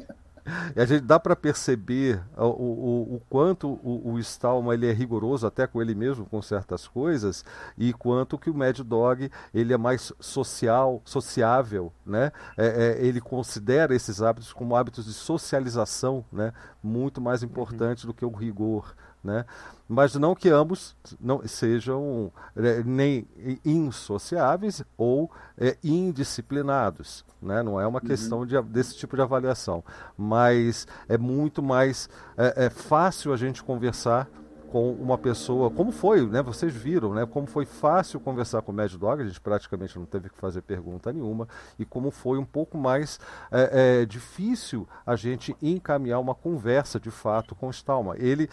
e 0.77 0.81
a 0.81 0.85
gente 0.85 1.03
dá 1.03 1.19
para 1.19 1.35
perceber 1.35 2.21
o, 2.37 2.45
o, 2.45 3.15
o 3.17 3.23
quanto 3.29 3.69
o, 3.83 4.13
o 4.13 4.19
Stallman 4.19 4.75
ele 4.75 4.89
é 4.89 4.93
rigoroso 4.93 5.47
até 5.47 5.67
com 5.67 5.81
ele 5.81 5.95
mesmo 5.95 6.27
com 6.27 6.41
certas 6.43 6.87
coisas 6.87 7.45
e 7.79 7.93
quanto 7.93 8.39
que 8.39 8.51
o 8.51 8.55
Mad 8.55 8.79
Dog 8.81 9.31
ele 9.53 9.73
é 9.73 9.77
mais 9.79 10.13
social, 10.21 11.01
sociável, 11.05 11.93
né? 12.05 12.31
É, 12.57 12.67
é, 13.01 13.07
ele 13.07 13.21
considera 13.21 13.95
esses 13.95 14.21
hábitos 14.21 14.53
como 14.53 14.77
hábitos 14.77 15.07
de 15.07 15.13
socialização, 15.13 16.25
né? 16.33 16.53
Muito 16.83 17.21
mais 17.21 17.43
importante 17.43 18.05
uhum. 18.05 18.13
do 18.13 18.15
que 18.15 18.25
o 18.25 18.31
rigor, 18.31 18.95
né? 19.25 19.47
Mas 19.89 20.15
não 20.15 20.35
que 20.35 20.49
ambos 20.51 20.95
não 21.19 21.47
sejam 21.47 22.31
é, 22.55 22.83
nem 22.85 23.27
insociáveis 23.65 24.83
ou 24.97 25.31
é, 25.59 25.77
indisciplinados. 25.83 27.25
Né? 27.41 27.63
Não 27.63 27.81
é 27.81 27.87
uma 27.87 28.01
uhum. 28.01 28.07
questão 28.07 28.47
de, 28.47 28.61
desse 28.63 28.97
tipo 28.97 29.17
de 29.17 29.23
avaliação. 29.23 29.83
Mas 30.17 30.87
é 31.09 31.19
muito 31.19 31.63
mais 31.63 32.09
é, 32.37 32.67
é 32.67 32.71
fácil 32.71 33.33
a 33.33 33.37
gente 33.37 33.63
conversar 33.63 34.29
com 34.75 34.91
uma 34.91 35.17
pessoa, 35.17 35.71
como 35.71 35.93
foi, 35.93 36.27
né? 36.27 36.43
Vocês 36.43 36.75
viram, 36.75 37.15
né? 37.15 37.25
Como 37.25 37.47
foi 37.47 37.65
fácil 37.65 38.19
conversar 38.19 38.61
com 38.61 38.73
o 38.73 38.75
Mad 38.75 38.93
Dog, 38.95 39.23
a 39.23 39.25
gente 39.25 39.41
praticamente 39.41 39.97
não 39.97 40.05
teve 40.05 40.29
que 40.29 40.37
fazer 40.37 40.63
pergunta 40.63 41.13
nenhuma, 41.13 41.47
e 41.79 41.85
como 41.85 42.11
foi 42.11 42.39
um 42.39 42.45
pouco 42.45 42.77
mais 42.77 43.21
é, 43.53 44.01
é, 44.01 44.05
difícil 44.05 44.85
a 45.07 45.15
gente 45.15 45.57
encaminhar 45.63 46.19
uma 46.19 46.35
conversa 46.35 46.99
de 46.99 47.09
fato 47.13 47.55
com 47.55 47.69
o 47.69 47.71
Stalma. 47.71 48.17
Ele 48.19 48.51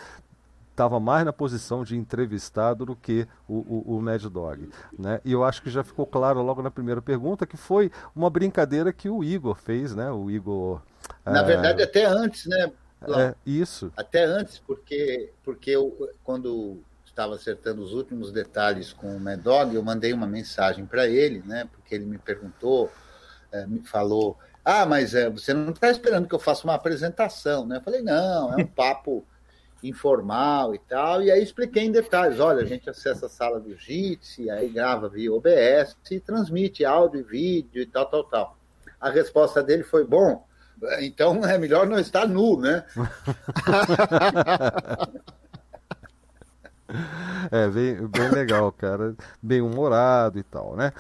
estava 0.72 1.00
mais 1.00 1.24
na 1.26 1.34
posição 1.34 1.84
de 1.84 1.96
entrevistado 1.96 2.86
do 2.86 2.96
que 2.96 3.28
o, 3.48 3.58
o, 3.58 3.98
o 3.98 4.02
Mad 4.02 4.24
Dog. 4.24 4.70
Né? 4.98 5.22
E 5.24 5.32
eu 5.32 5.44
acho 5.44 5.62
que 5.62 5.70
já 5.70 5.84
ficou 5.84 6.06
claro 6.06 6.42
logo 6.42 6.62
na 6.62 6.72
primeira 6.72 7.02
pergunta 7.02 7.46
que 7.46 7.58
foi 7.58 7.92
uma 8.16 8.30
brincadeira 8.30 8.92
que 8.92 9.10
o 9.10 9.24
Igor 9.24 9.56
fez, 9.56 9.94
né? 9.94 10.12
O 10.12 10.32
Igor. 10.32 10.82
Na 11.26 11.42
é... 11.42 11.44
verdade, 11.44 11.84
até 11.84 12.06
antes, 12.06 12.48
né? 12.48 12.72
É, 13.04 13.36
isso. 13.46 13.92
Até 13.98 14.24
antes, 14.24 14.60
porque, 14.60 15.32
porque 15.44 15.72
eu, 15.72 16.10
quando 16.24 16.80
estava 17.06 17.36
acertando 17.36 17.82
os 17.82 17.94
últimos 17.94 18.32
detalhes 18.32 18.94
com 18.94 19.16
o 19.16 19.20
Mad 19.20 19.40
Dog, 19.40 19.76
eu 19.76 19.84
mandei 19.84 20.14
uma 20.14 20.28
mensagem 20.28 20.86
para 20.86 21.08
ele, 21.08 21.44
né? 21.46 21.68
Porque 21.72 21.96
ele 21.96 22.06
me 22.06 22.18
perguntou, 22.18 22.92
é, 23.52 23.66
me 23.66 23.80
falou. 23.80 24.38
Ah, 24.64 24.86
mas 24.86 25.16
é, 25.16 25.30
você 25.30 25.54
não 25.54 25.72
está 25.72 25.90
esperando 25.90 26.28
que 26.28 26.36
eu 26.36 26.40
faça 26.40 26.64
uma 26.64 26.76
apresentação, 26.76 27.66
né? 27.66 27.78
Eu 27.78 27.82
falei, 27.82 28.02
não, 28.02 28.54
é 28.54 28.64
um 28.64 28.68
papo 28.68 29.26
informal 29.84 30.76
e 30.76 30.80
tal, 30.80 31.24
e 31.24 31.32
aí 31.32 31.42
expliquei 31.42 31.84
em 31.84 31.92
detalhes, 31.92 32.40
olha, 32.40 32.62
a 32.62 32.66
gente 32.66 32.90
acessa 32.90 33.26
a 33.26 33.30
sala 33.30 33.60
do 33.60 33.76
Jitsi, 33.76 34.50
aí 34.50 34.70
grava 34.70 35.10
via 35.10 35.34
OBS 35.34 35.98
e 36.10 36.20
transmite 36.20 36.86
áudio 36.86 37.22
e 37.22 37.24
vídeo 37.24 37.82
e 37.82 37.86
tal, 37.86 38.06
tal, 38.06 38.24
tal. 38.24 38.58
A 39.00 39.10
resposta 39.10 39.64
dele 39.64 39.84
foi, 39.84 40.06
bom, 40.06 40.46
então 41.00 41.44
é 41.46 41.58
melhor 41.58 41.88
não 41.88 42.00
estar 42.00 42.28
nu, 42.28 42.60
né? 42.60 42.86
é, 47.52 47.68
bem, 47.68 48.08
bem 48.08 48.30
legal, 48.30 48.72
cara, 48.72 49.16
bem 49.42 49.62
humorado 49.62 50.38
e 50.38 50.44
tal, 50.44 50.76
né? 50.76 50.94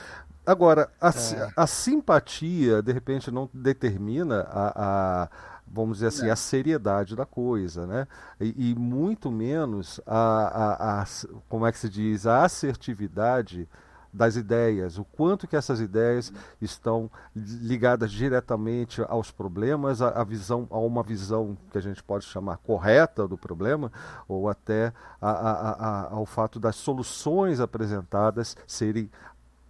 Agora, 0.46 0.90
a, 1.00 1.10
é. 1.10 1.12
a 1.56 1.68
simpatia, 1.68 2.82
de 2.82 2.92
repente, 2.92 3.30
não 3.30 3.48
determina 3.54 4.48
a, 4.50 5.24
a 5.24 5.30
vamos 5.74 5.98
dizer 5.98 6.08
assim, 6.08 6.30
a 6.30 6.36
seriedade 6.36 7.16
da 7.16 7.26
coisa, 7.26 7.88
né? 7.88 8.08
E, 8.40 8.72
e 8.72 8.76
muito 8.76 9.32
menos 9.32 10.00
a, 10.06 10.18
a, 10.18 11.02
a, 11.02 11.06
como 11.48 11.66
é 11.66 11.72
que 11.72 11.80
se 11.80 11.90
diz, 11.90 12.28
a 12.28 12.44
assertividade 12.44 13.68
das 14.14 14.36
ideias, 14.36 14.98
o 14.98 15.06
quanto 15.06 15.48
que 15.48 15.56
essas 15.56 15.80
ideias 15.80 16.34
estão 16.62 17.10
ligadas 17.34 18.12
diretamente 18.12 19.02
aos 19.08 19.32
problemas, 19.32 20.02
a, 20.02 20.10
a, 20.10 20.24
visão, 20.24 20.68
a 20.70 20.78
uma 20.80 21.02
visão 21.02 21.58
que 21.72 21.78
a 21.78 21.82
gente 21.82 22.04
pode 22.04 22.26
chamar 22.26 22.58
correta 22.58 23.26
do 23.28 23.38
problema, 23.38 23.92
ou 24.28 24.50
até 24.50 24.92
a, 25.22 25.32
a, 25.32 26.14
ao 26.14 26.26
fato 26.26 26.60
das 26.60 26.76
soluções 26.76 27.62
apresentadas 27.62 28.58
serem 28.68 29.10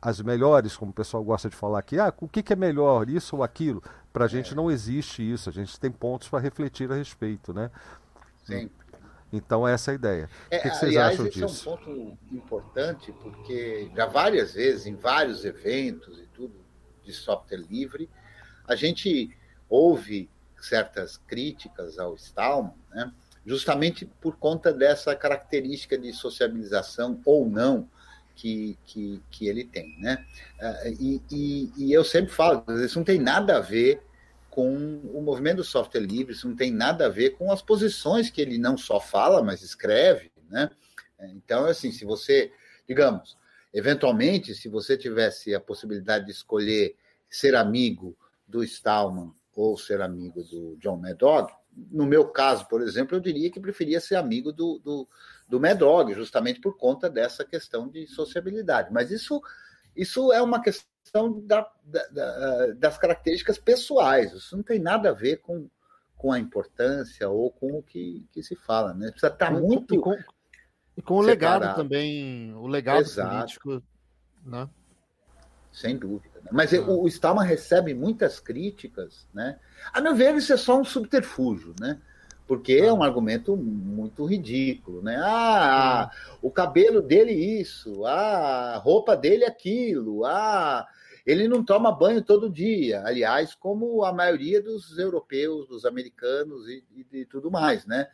as 0.02 0.20
melhores, 0.22 0.76
como 0.76 0.92
o 0.92 0.94
pessoal 0.94 1.24
gosta 1.24 1.50
de 1.50 1.56
falar 1.56 1.80
aqui, 1.80 2.00
ah, 2.00 2.14
o 2.20 2.28
que, 2.28 2.42
que 2.42 2.54
é 2.54 2.56
melhor, 2.56 3.08
isso 3.08 3.36
ou 3.36 3.44
aquilo? 3.44 3.84
Para 4.12 4.26
a 4.26 4.28
gente 4.28 4.54
é. 4.54 4.56
não 4.56 4.72
existe 4.72 5.22
isso, 5.22 5.50
a 5.50 5.54
gente 5.54 5.80
tem 5.80 5.92
pontos 5.92 6.28
para 6.28 6.40
refletir 6.40 6.92
a 6.92 6.96
respeito, 6.96 7.54
né? 7.54 7.70
Sim. 8.44 8.70
Então 9.32 9.66
essa 9.68 9.92
é 9.92 9.94
a 9.94 9.96
ideia. 9.96 10.30
É, 10.50 10.58
o 10.58 10.62
que, 10.62 10.70
que 10.70 10.76
vocês 10.76 10.92
aliás, 10.92 11.14
acham 11.14 11.26
disso? 11.30 11.46
Esse 11.46 11.68
é 11.68 11.72
um 11.72 11.78
ponto 11.78 12.18
importante, 12.32 13.12
porque 13.22 13.92
já 13.96 14.08
várias 14.08 14.54
vezes, 14.56 14.88
em 14.88 14.96
vários 14.96 15.46
eventos 15.46 16.18
e 16.18 16.26
tudo 16.34 16.56
de 17.04 17.14
software 17.14 17.64
livre, 17.70 18.10
a 18.68 18.76
gente 18.76 19.38
ouve 19.70 20.30
certas 20.60 21.18
críticas 21.18 21.98
ao 21.98 22.16
Stallman, 22.16 22.74
né? 22.90 23.12
justamente 23.46 24.06
por 24.06 24.36
conta 24.36 24.74
dessa 24.74 25.16
característica 25.16 25.98
de 25.98 26.12
sociabilização 26.12 27.20
ou 27.26 27.48
não 27.48 27.88
que, 28.42 28.76
que, 28.86 29.22
que 29.30 29.48
ele 29.48 29.64
tem. 29.64 29.96
Né? 30.00 30.26
Ah, 30.60 30.82
e, 31.00 31.22
e, 31.32 31.72
e 31.78 31.94
eu 31.94 32.04
sempre 32.04 32.34
falo, 32.34 32.66
isso 32.84 32.98
não 32.98 33.06
tem 33.06 33.20
nada 33.20 33.58
a 33.58 33.62
ver 33.62 34.02
com 34.50 34.74
o 35.14 35.22
movimento 35.22 35.58
do 35.58 35.64
software 35.64 36.02
livre, 36.02 36.34
isso 36.34 36.50
não 36.50 36.56
tem 36.56 36.72
nada 36.72 37.06
a 37.06 37.10
ver 37.10 37.38
com 37.38 37.52
as 37.52 37.62
posições 37.62 38.32
que 38.32 38.42
ele 38.42 38.58
não 38.58 38.76
só 38.76 39.00
fala, 39.00 39.44
mas 39.44 39.62
escreve. 39.62 40.32
Né? 40.50 40.72
Então, 41.36 41.66
assim, 41.66 41.92
se 41.92 42.04
você, 42.04 42.52
digamos, 42.88 43.38
eventualmente, 43.72 44.56
se 44.56 44.68
você 44.68 44.98
tivesse 44.98 45.54
a 45.54 45.60
possibilidade 45.60 46.26
de 46.26 46.32
escolher 46.32 46.96
ser 47.30 47.56
amigo 47.56 48.18
do 48.48 48.64
Stallman 48.64 49.32
ou 49.56 49.78
ser 49.78 50.02
amigo 50.02 50.44
do 50.44 50.76
John 50.78 50.98
Madog, 50.98 51.54
no 51.92 52.08
meu 52.08 52.28
caso, 52.28 52.68
por 52.68 52.82
exemplo, 52.82 53.16
eu 53.16 53.22
diria 53.22 53.52
que 53.52 53.60
preferia 53.60 54.02
ser 54.02 54.16
amigo 54.16 54.52
do, 54.52 54.80
do, 54.80 55.08
do 55.52 55.60
Medog, 55.60 56.14
justamente 56.14 56.62
por 56.62 56.78
conta 56.78 57.10
dessa 57.10 57.44
questão 57.44 57.90
de 57.90 58.08
sociabilidade. 58.08 58.88
Mas 58.90 59.12
isso, 59.12 59.42
isso 59.94 60.32
é 60.32 60.42
uma 60.42 60.62
questão 60.62 61.42
da, 61.42 61.70
da, 61.84 62.08
da, 62.08 62.68
das 62.68 62.98
características 62.98 63.58
pessoais, 63.58 64.32
isso 64.32 64.56
não 64.56 64.64
tem 64.64 64.80
nada 64.80 65.10
a 65.10 65.14
ver 65.14 65.42
com, 65.42 65.70
com 66.16 66.32
a 66.32 66.40
importância 66.40 67.28
ou 67.28 67.52
com 67.52 67.80
o 67.80 67.84
que, 67.84 68.26
que 68.32 68.42
se 68.42 68.56
fala. 68.56 68.94
Né? 68.94 69.12
Precisa 69.12 69.34
estar 69.34 69.52
muito. 69.52 69.94
E 69.94 70.00
com, 70.00 70.18
e 70.96 71.02
com 71.02 71.16
o 71.16 71.22
legado 71.22 71.76
também, 71.76 72.54
o 72.56 72.66
legado 72.66 73.02
Exato. 73.02 73.36
político. 73.36 73.84
Né? 74.46 74.70
Sem 75.70 75.98
dúvida. 75.98 76.40
Né? 76.46 76.50
Mas 76.50 76.74
ah. 76.74 76.80
o, 76.80 77.04
o 77.04 77.08
Stallman 77.10 77.46
recebe 77.46 77.94
muitas 77.94 78.40
críticas. 78.40 79.28
Né? 79.34 79.60
A 79.92 80.00
meu 80.00 80.16
ver, 80.16 80.34
isso 80.36 80.54
é 80.54 80.58
só 80.58 80.80
um 80.80 80.86
subterfúgio. 80.86 81.76
Né? 81.78 82.00
Porque 82.52 82.74
é 82.74 82.92
um 82.92 83.02
argumento 83.02 83.56
muito 83.56 84.26
ridículo, 84.26 85.02
né? 85.02 85.18
Ah, 85.24 86.12
o 86.42 86.52
cabelo 86.52 87.02
dele 87.02 87.32
isso, 87.32 88.06
ah, 88.06 88.74
a 88.76 88.78
roupa 88.78 89.16
dele 89.16 89.46
aquilo, 89.46 90.26
ah, 90.26 90.86
ele 91.26 91.48
não 91.48 91.64
toma 91.64 91.94
banho 91.94 92.22
todo 92.22 92.50
dia, 92.50 93.04
aliás, 93.06 93.56
como 93.56 94.04
a 94.04 94.12
maioria 94.12 94.62
dos 94.62 94.98
europeus, 94.98 95.66
dos 95.66 95.86
americanos 95.86 96.68
e, 96.68 96.84
e, 96.94 97.20
e 97.20 97.26
tudo 97.26 97.50
mais, 97.50 97.86
né? 97.86 98.10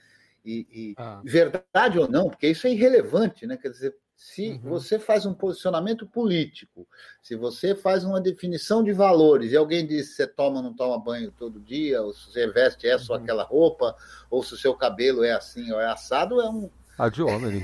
E, 0.46 0.68
e 0.72 0.94
ah. 0.98 1.20
verdade 1.26 1.98
ou 1.98 2.08
não, 2.08 2.30
porque 2.30 2.48
isso 2.48 2.68
é 2.68 2.72
irrelevante, 2.72 3.48
né? 3.48 3.58
Quer 3.58 3.70
dizer, 3.70 3.96
se 4.18 4.50
uhum. 4.50 4.72
você 4.72 4.98
faz 4.98 5.28
um 5.28 5.34
posicionamento 5.34 6.08
político, 6.08 6.88
se 7.22 7.36
você 7.36 7.76
faz 7.76 8.04
uma 8.04 8.20
definição 8.20 8.84
de 8.84 8.92
valores 8.92 9.52
e 9.52 9.56
alguém 9.56 9.86
diz 9.86 10.08
se 10.08 10.16
você 10.16 10.28
toma 10.28 10.58
ou 10.58 10.64
não 10.64 10.74
toma 10.74 10.98
banho 11.00 11.32
todo 11.32 11.60
dia, 11.60 12.02
ou 12.02 12.12
se 12.12 12.32
você 12.32 12.48
veste 12.48 12.88
essa 12.88 13.14
uhum. 13.14 13.20
ou 13.20 13.24
aquela 13.24 13.44
roupa, 13.44 13.96
ou 14.28 14.42
se 14.42 14.56
o 14.56 14.58
seu 14.58 14.74
cabelo 14.74 15.24
é 15.24 15.34
assim 15.34 15.72
ou 15.72 15.80
é 15.80 15.86
assado, 15.86 16.42
é 16.42 16.50
um. 16.50 16.68
Ah, 16.98 17.10
de 17.10 17.22
homem. 17.22 17.64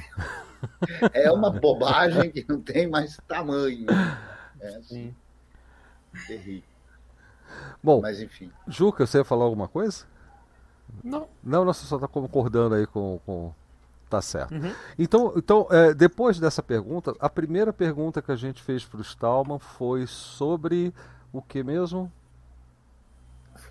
é 1.12 1.32
uma 1.32 1.50
bobagem 1.50 2.30
que 2.30 2.46
não 2.48 2.62
tem 2.62 2.88
mais 2.88 3.18
tamanho. 3.28 3.88
É 4.62 4.76
assim, 4.76 5.14
terrível. 6.28 6.70
Bom, 7.82 8.00
mas 8.00 8.22
enfim. 8.22 8.52
Juca, 8.68 9.08
você 9.08 9.18
ia 9.18 9.26
falar 9.26 9.46
alguma 9.46 9.68
coisa? 9.68 10.06
Não. 11.04 11.28
Não, 11.44 11.66
nós 11.66 11.78
só 11.78 11.96
está 11.96 12.08
concordando 12.08 12.76
aí 12.76 12.86
com, 12.86 13.20
com, 13.26 13.54
Tá 14.14 14.22
certo. 14.22 14.54
Uhum. 14.54 14.72
Então, 15.00 15.34
então 15.36 15.68
é, 15.72 15.92
depois 15.92 16.40
dessa 16.40 16.62
pergunta, 16.62 17.16
a 17.20 17.28
primeira 17.28 17.74
pergunta 17.74 18.22
que 18.22 18.32
a 18.32 18.36
gente 18.36 18.62
fez 18.62 18.86
para 18.86 19.00
o 19.00 19.02
Stallman 19.02 19.58
foi 19.58 20.06
sobre 20.06 20.94
o 21.32 21.42
que 21.42 21.64
mesmo? 21.64 22.12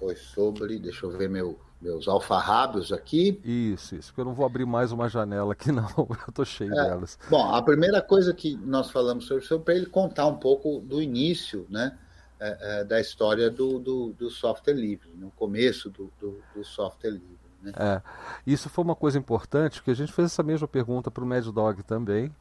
Foi 0.01 0.17
sobre, 0.17 0.81
deixa 0.81 1.07
eu 1.07 1.13
ver 1.13 1.31
meu, 1.31 1.57
meus 1.81 2.09
alfarrábios 2.09 2.93
aqui. 2.93 3.41
Isso, 3.45 3.95
isso, 3.95 4.09
porque 4.09 4.21
eu 4.21 4.25
não 4.25 4.35
vou 4.35 4.45
abrir 4.45 4.67
mais 4.67 4.91
uma 4.91 5.09
janela 5.09 5.53
aqui, 5.53 5.71
não. 5.71 5.89
Eu 5.97 6.17
estou 6.29 6.45
cheio 6.45 6.73
é, 6.73 6.89
delas. 6.89 7.17
Bom, 7.31 7.55
a 7.55 7.63
primeira 7.63 8.03
coisa 8.03 8.35
que 8.35 8.57
nós 8.57 8.91
falamos 8.91 9.27
sobre 9.27 9.45
foi 9.45 9.61
para 9.61 9.75
ele 9.77 9.87
contar 9.87 10.27
um 10.27 10.39
pouco 10.39 10.81
do 10.81 11.01
início, 11.01 11.69
né? 11.71 11.97
É, 12.41 12.81
é, 12.81 12.85
da 12.85 13.01
história 13.01 13.49
do, 13.49 13.79
do, 13.79 14.13
do, 14.15 14.29
software 14.29 14.75
livre, 14.75 15.09
no 15.15 15.31
começo 15.31 15.89
do, 15.89 16.13
do, 16.19 16.43
do 16.53 16.65
software 16.65 17.13
livre. 17.13 17.42
Né? 17.63 17.73
É, 17.77 18.03
isso 18.47 18.69
foi 18.69 18.85
uma 18.85 18.97
coisa 18.97 19.19
importante, 19.19 19.79
porque 19.79 19.93
a 19.93 19.97
gente 19.97 20.13
fez 20.13 20.27
essa 20.27 20.43
mesma 20.43 20.67
pergunta 20.67 21.11
para 21.11 21.23
o 21.23 21.27
Mad 21.27 21.47
Dog 21.47 21.83
também. 21.83 22.35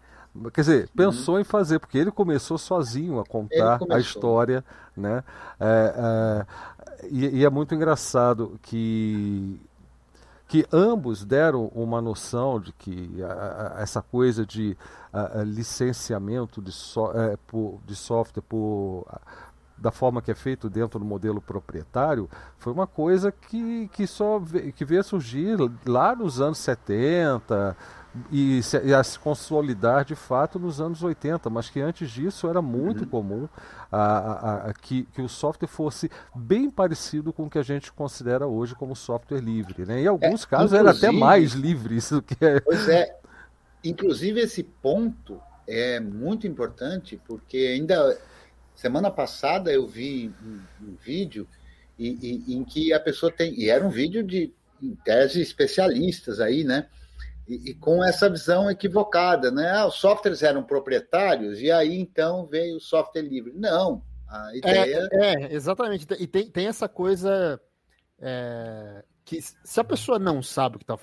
Quer 0.54 0.62
dizer, 0.62 0.90
pensou 0.96 1.36
uhum. 1.36 1.42
em 1.42 1.44
fazer, 1.44 1.80
porque 1.80 1.98
ele 1.98 2.10
começou 2.10 2.58
sozinho 2.58 3.20
a 3.20 3.26
contar 3.26 3.80
a 3.90 4.00
história, 4.00 4.64
né? 4.96 5.24
É, 5.60 5.94
é, 5.98 7.08
e, 7.10 7.40
e, 7.40 7.46
é 7.46 7.50
muito 7.50 7.76
engraçado 7.76 8.58
que, 8.62 9.60
que 10.48 10.66
ambos 10.72 11.26
deram 11.26 11.66
uma 11.76 12.02
noção 12.02 12.62
de 12.62 12.72
que 12.72 13.22
a, 13.22 13.76
a, 13.78 13.82
essa 13.82 14.02
coisa 14.02 14.46
de 14.46 14.78
a, 15.12 15.44
licenciamento 15.44 16.62
de, 16.62 16.72
so, 16.72 17.12
é, 17.12 17.38
por, 17.46 17.80
de 17.86 17.96
software 17.96 18.44
por 18.44 19.06
da 19.82 19.92
forma 19.92 20.22
que 20.22 20.30
é 20.30 20.36
feito 20.36 20.70
dentro 20.70 21.00
do 21.00 21.06
modelo 21.06 21.42
proprietário, 21.42 22.30
foi 22.60 22.72
uma 22.72 22.86
coisa 22.86 23.32
que, 23.32 23.90
que 23.92 24.06
só 24.06 24.38
veio, 24.38 24.72
que 24.72 24.86
veio 24.86 25.02
a 25.02 25.04
surgir 25.04 25.58
lá 25.86 26.16
nos 26.16 26.40
anos 26.40 26.60
70 26.60 27.76
e, 28.32 28.62
se, 28.62 28.80
e 28.84 28.94
a 28.94 29.04
se 29.04 29.18
consolidar 29.18 30.06
de 30.06 30.16
fato 30.16 30.60
nos 30.60 30.80
anos 30.80 31.02
80, 31.02 31.50
mas 31.50 31.70
que 31.70 31.82
antes 31.82 32.12
disso 32.12 32.48
era 32.48 32.62
muito 32.62 33.02
uhum. 33.02 33.10
comum 33.10 33.50
a, 33.92 34.02
a, 34.02 34.56
a, 34.70 34.74
que, 34.74 35.04
que 35.14 35.22
o 35.22 35.30
software 35.30 35.68
fosse 35.68 36.12
bem 36.36 36.70
parecido 36.70 37.34
com 37.34 37.46
o 37.46 37.50
que 37.50 37.58
a 37.58 37.64
gente 37.64 37.92
considera 37.92 38.46
hoje 38.46 38.76
como 38.76 38.96
software 38.96 39.40
livre. 39.40 39.86
Né? 39.86 40.02
Em 40.02 40.08
alguns 40.08 40.44
é, 40.44 40.48
casos 40.48 40.74
era 40.74 40.92
até 40.92 41.12
mais 41.12 41.54
livre 41.54 41.96
isso 41.96 42.22
que 42.22 42.36
é. 42.46 42.60
Pois 42.60 42.88
é. 42.88 43.18
Inclusive 43.84 44.42
esse 44.42 44.62
ponto 44.62 45.42
é 45.68 46.00
muito 46.00 46.46
importante 46.46 47.20
porque 47.28 47.58
ainda 47.58 48.16
Semana 48.82 49.12
passada 49.12 49.72
eu 49.72 49.86
vi 49.86 50.34
um, 50.82 50.96
vídeo 51.00 51.48
e, 52.00 52.42
e, 52.48 52.56
em 52.56 52.64
que 52.64 52.92
a 52.92 53.00
pessoa 53.00 53.32
tem. 53.32 53.54
E 53.54 53.70
era 53.70 53.86
um 53.86 53.92
vídeo 53.92 54.24
de 54.24 54.52
tese 55.06 55.40
especialistas 55.40 56.40
aí, 56.40 56.64
né? 56.64 56.90
E, 57.48 57.70
e, 57.70 57.74
com 57.76 58.04
essa 58.04 58.28
visão 58.28 58.72
equivocada, 58.72 59.52
né? 59.52 59.70
Ah, 59.70 59.86
os 59.86 59.98
softwares 59.98 60.42
eram 60.42 60.64
proprietários 60.64 61.62
e 61.62 61.72
aí 61.72 61.96
então 61.96 62.48
veio 62.48 62.78
o 62.78 62.82
software 62.82 63.22
livre. 63.22 63.54
Não, 63.56 64.02
a 64.28 64.56
ideia. 64.56 65.08
É, 65.12 65.44
é 65.44 65.54
exatamente. 65.54 66.08
E 66.20 66.26
tem, 66.26 66.50
tem 66.50 66.66
essa 66.66 66.90
coisa 66.90 67.62
é, 68.20 69.04
que 69.24 69.44
se 69.44 69.80
a 69.80 69.84
pessoa 69.84 70.18
não 70.18 70.42
sabe 70.42 70.78
o 70.78 70.80
que 70.80 70.92
está 70.92 70.98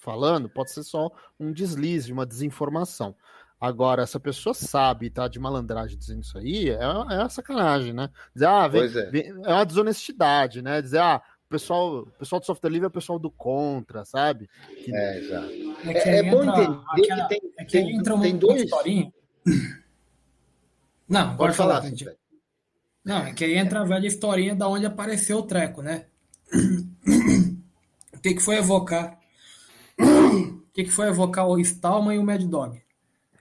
falando, 0.00 0.50
pode 0.50 0.70
ser 0.70 0.82
só 0.82 1.10
um 1.40 1.50
deslize, 1.50 2.12
uma 2.12 2.26
desinformação. 2.26 3.16
Agora, 3.62 4.04
se 4.08 4.16
a 4.16 4.20
pessoa 4.20 4.52
sabe 4.52 5.08
tá 5.08 5.28
de 5.28 5.38
malandragem 5.38 5.96
dizendo 5.96 6.22
isso 6.22 6.36
aí, 6.36 6.68
é, 6.68 6.82
é 6.82 6.88
uma 6.88 7.28
sacanagem, 7.28 7.92
né? 7.92 8.10
Dizer, 8.34 8.46
ah, 8.46 8.66
vem, 8.66 8.82
é. 8.82 8.86
Vem, 8.88 9.28
é. 9.28 9.52
uma 9.52 9.64
desonestidade, 9.64 10.60
né? 10.60 10.82
Dizer, 10.82 10.98
ah, 10.98 11.22
o 11.46 11.48
pessoal, 11.48 11.98
o 12.00 12.06
pessoal 12.18 12.40
do 12.40 12.46
software 12.46 12.70
livre 12.70 12.86
é 12.86 12.88
o 12.88 12.92
pessoal 12.92 13.20
do 13.20 13.30
contra, 13.30 14.04
sabe? 14.04 14.50
Que... 14.84 14.92
É, 14.92 15.18
exato. 15.18 15.46
É, 15.86 15.92
é, 15.92 16.16
é 16.16 16.22
bom 16.24 16.42
entender 16.42 16.76
aquela, 16.88 17.28
que 17.28 17.28
tem, 17.28 17.52
é 17.56 17.64
que 17.64 17.70
tem, 17.70 17.96
entra 17.96 18.18
tem 18.18 18.36
dois... 18.36 18.62
historinha. 18.62 19.12
Não, 21.08 21.36
pode 21.36 21.54
falar. 21.54 21.82
falar 21.82 22.16
não, 23.04 23.18
é 23.18 23.32
que 23.32 23.44
aí 23.44 23.56
entra 23.56 23.82
a 23.82 23.84
velha 23.84 24.08
historinha 24.08 24.56
da 24.56 24.68
onde 24.68 24.86
apareceu 24.86 25.38
o 25.38 25.42
treco, 25.42 25.82
né? 25.82 26.06
O 28.12 28.18
que, 28.18 28.34
que 28.34 28.42
foi 28.42 28.56
evocar? 28.56 29.20
O 30.00 30.72
que, 30.72 30.82
que 30.82 30.90
foi 30.90 31.06
evocar 31.06 31.46
o 31.46 31.60
Stallman 31.60 32.16
e 32.16 32.18
o 32.18 32.24
Mad 32.24 32.42
Dog? 32.42 32.81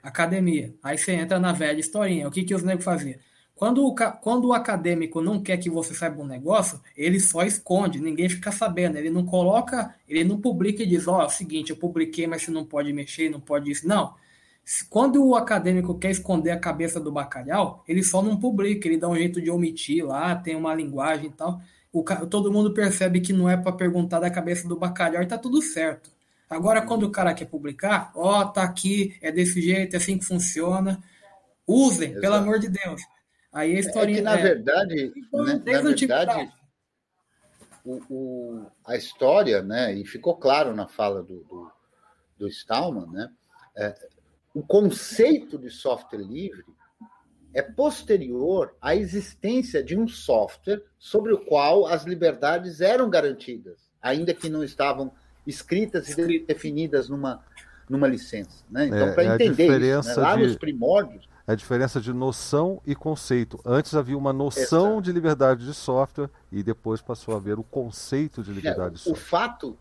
Academia. 0.03 0.73
Aí 0.81 0.97
você 0.97 1.13
entra 1.13 1.39
na 1.39 1.51
velha 1.53 1.79
historinha. 1.79 2.27
O 2.27 2.31
que, 2.31 2.43
que 2.43 2.55
os 2.55 2.63
negros 2.63 2.85
faziam? 2.85 3.19
Quando 3.61 3.85
o, 3.85 3.93
quando 3.93 4.47
o 4.47 4.53
acadêmico 4.53 5.21
não 5.21 5.39
quer 5.39 5.55
que 5.57 5.69
você 5.69 5.93
saiba 5.93 6.19
um 6.21 6.25
negócio, 6.25 6.81
ele 6.97 7.19
só 7.19 7.43
esconde, 7.43 7.99
ninguém 7.99 8.27
fica 8.27 8.51
sabendo. 8.51 8.97
Ele 8.97 9.11
não 9.11 9.23
coloca, 9.23 9.93
ele 10.09 10.23
não 10.23 10.41
publica 10.41 10.81
e 10.81 10.85
diz: 10.87 11.07
Ó, 11.07 11.19
oh, 11.19 11.21
é 11.21 11.25
o 11.25 11.29
seguinte, 11.29 11.69
eu 11.69 11.77
publiquei, 11.77 12.25
mas 12.25 12.41
você 12.41 12.49
não 12.49 12.65
pode 12.65 12.91
mexer, 12.91 13.29
não 13.29 13.39
pode 13.39 13.69
isso. 13.69 13.87
Não. 13.87 14.15
Quando 14.89 15.23
o 15.23 15.35
acadêmico 15.35 15.97
quer 15.99 16.11
esconder 16.11 16.51
a 16.51 16.59
cabeça 16.59 16.99
do 16.99 17.11
bacalhau, 17.11 17.83
ele 17.87 18.03
só 18.03 18.21
não 18.21 18.37
publica, 18.37 18.87
ele 18.87 18.97
dá 18.97 19.07
um 19.07 19.15
jeito 19.15 19.41
de 19.41 19.51
omitir 19.51 20.05
lá, 20.05 20.35
tem 20.35 20.55
uma 20.55 20.73
linguagem 20.73 21.27
e 21.27 21.31
tal. 21.31 21.61
O, 21.93 22.03
todo 22.03 22.51
mundo 22.51 22.73
percebe 22.73 23.21
que 23.21 23.33
não 23.33 23.49
é 23.49 23.57
para 23.57 23.73
perguntar 23.73 24.19
da 24.19 24.29
cabeça 24.31 24.67
do 24.67 24.75
bacalhau 24.77 25.21
e 25.21 25.27
tá 25.27 25.37
tudo 25.37 25.61
certo. 25.61 26.09
Agora, 26.51 26.85
quando 26.85 27.03
o 27.03 27.11
cara 27.11 27.33
quer 27.33 27.45
publicar, 27.45 28.11
ó, 28.13 28.43
tá 28.43 28.63
aqui, 28.63 29.17
é 29.21 29.31
desse 29.31 29.61
jeito, 29.61 29.93
é 29.93 29.97
assim 29.97 30.19
que 30.19 30.25
funciona. 30.25 31.01
Usem, 31.65 32.09
Exato. 32.09 32.21
pelo 32.21 32.35
amor 32.35 32.59
de 32.59 32.67
Deus. 32.67 33.01
Aí 33.53 33.77
a 33.77 33.79
história. 33.79 34.11
É 34.11 34.15
que, 34.15 34.21
na 34.21 34.37
é... 34.37 34.43
verdade, 34.43 35.13
né, 35.31 35.61
na 35.63 35.81
verdade 35.81 36.51
o, 37.85 38.01
o, 38.09 38.65
a 38.85 38.97
história, 38.97 39.61
né, 39.61 39.93
e 39.93 40.05
ficou 40.05 40.35
claro 40.35 40.75
na 40.75 40.87
fala 40.87 41.23
do, 41.23 41.41
do, 41.45 41.71
do 42.37 42.47
Stallman, 42.49 43.07
né, 43.07 43.29
é, 43.77 43.95
o 44.53 44.61
conceito 44.61 45.57
de 45.57 45.69
software 45.69 46.19
livre 46.19 46.65
é 47.53 47.61
posterior 47.61 48.75
à 48.81 48.93
existência 48.93 49.81
de 49.81 49.97
um 49.97 50.05
software 50.05 50.83
sobre 50.99 51.33
o 51.33 51.45
qual 51.45 51.87
as 51.87 52.03
liberdades 52.03 52.81
eram 52.81 53.09
garantidas, 53.09 53.89
ainda 54.01 54.33
que 54.33 54.49
não 54.49 54.63
estavam 54.63 55.13
escritas 55.51 56.09
e 56.09 56.39
definidas 56.39 57.09
numa, 57.09 57.43
numa 57.89 58.07
licença. 58.07 58.63
Né? 58.69 58.87
Então, 58.87 59.07
é, 59.07 59.13
para 59.13 59.23
é 59.23 59.35
entender 59.35 59.81
isso, 59.81 60.09
né? 60.09 60.15
lá 60.15 60.35
de, 60.35 60.43
nos 60.43 60.55
primórdios. 60.55 61.29
É 61.45 61.51
a 61.51 61.55
diferença 61.55 61.99
de 61.99 62.13
noção 62.13 62.81
e 62.85 62.95
conceito. 62.95 63.59
Antes 63.65 63.93
havia 63.93 64.17
uma 64.17 64.31
noção 64.31 64.93
Exato. 64.93 65.01
de 65.01 65.11
liberdade 65.11 65.65
de 65.65 65.73
software 65.73 66.29
e 66.51 66.63
depois 66.63 67.01
passou 67.01 67.33
a 67.33 67.37
haver 67.37 67.59
o 67.59 67.63
conceito 67.63 68.41
de 68.41 68.51
liberdade 68.51 68.89
é, 68.89 68.93
de 68.93 68.99
software. 68.99 69.13
O 69.13 69.25
fato, 69.25 69.77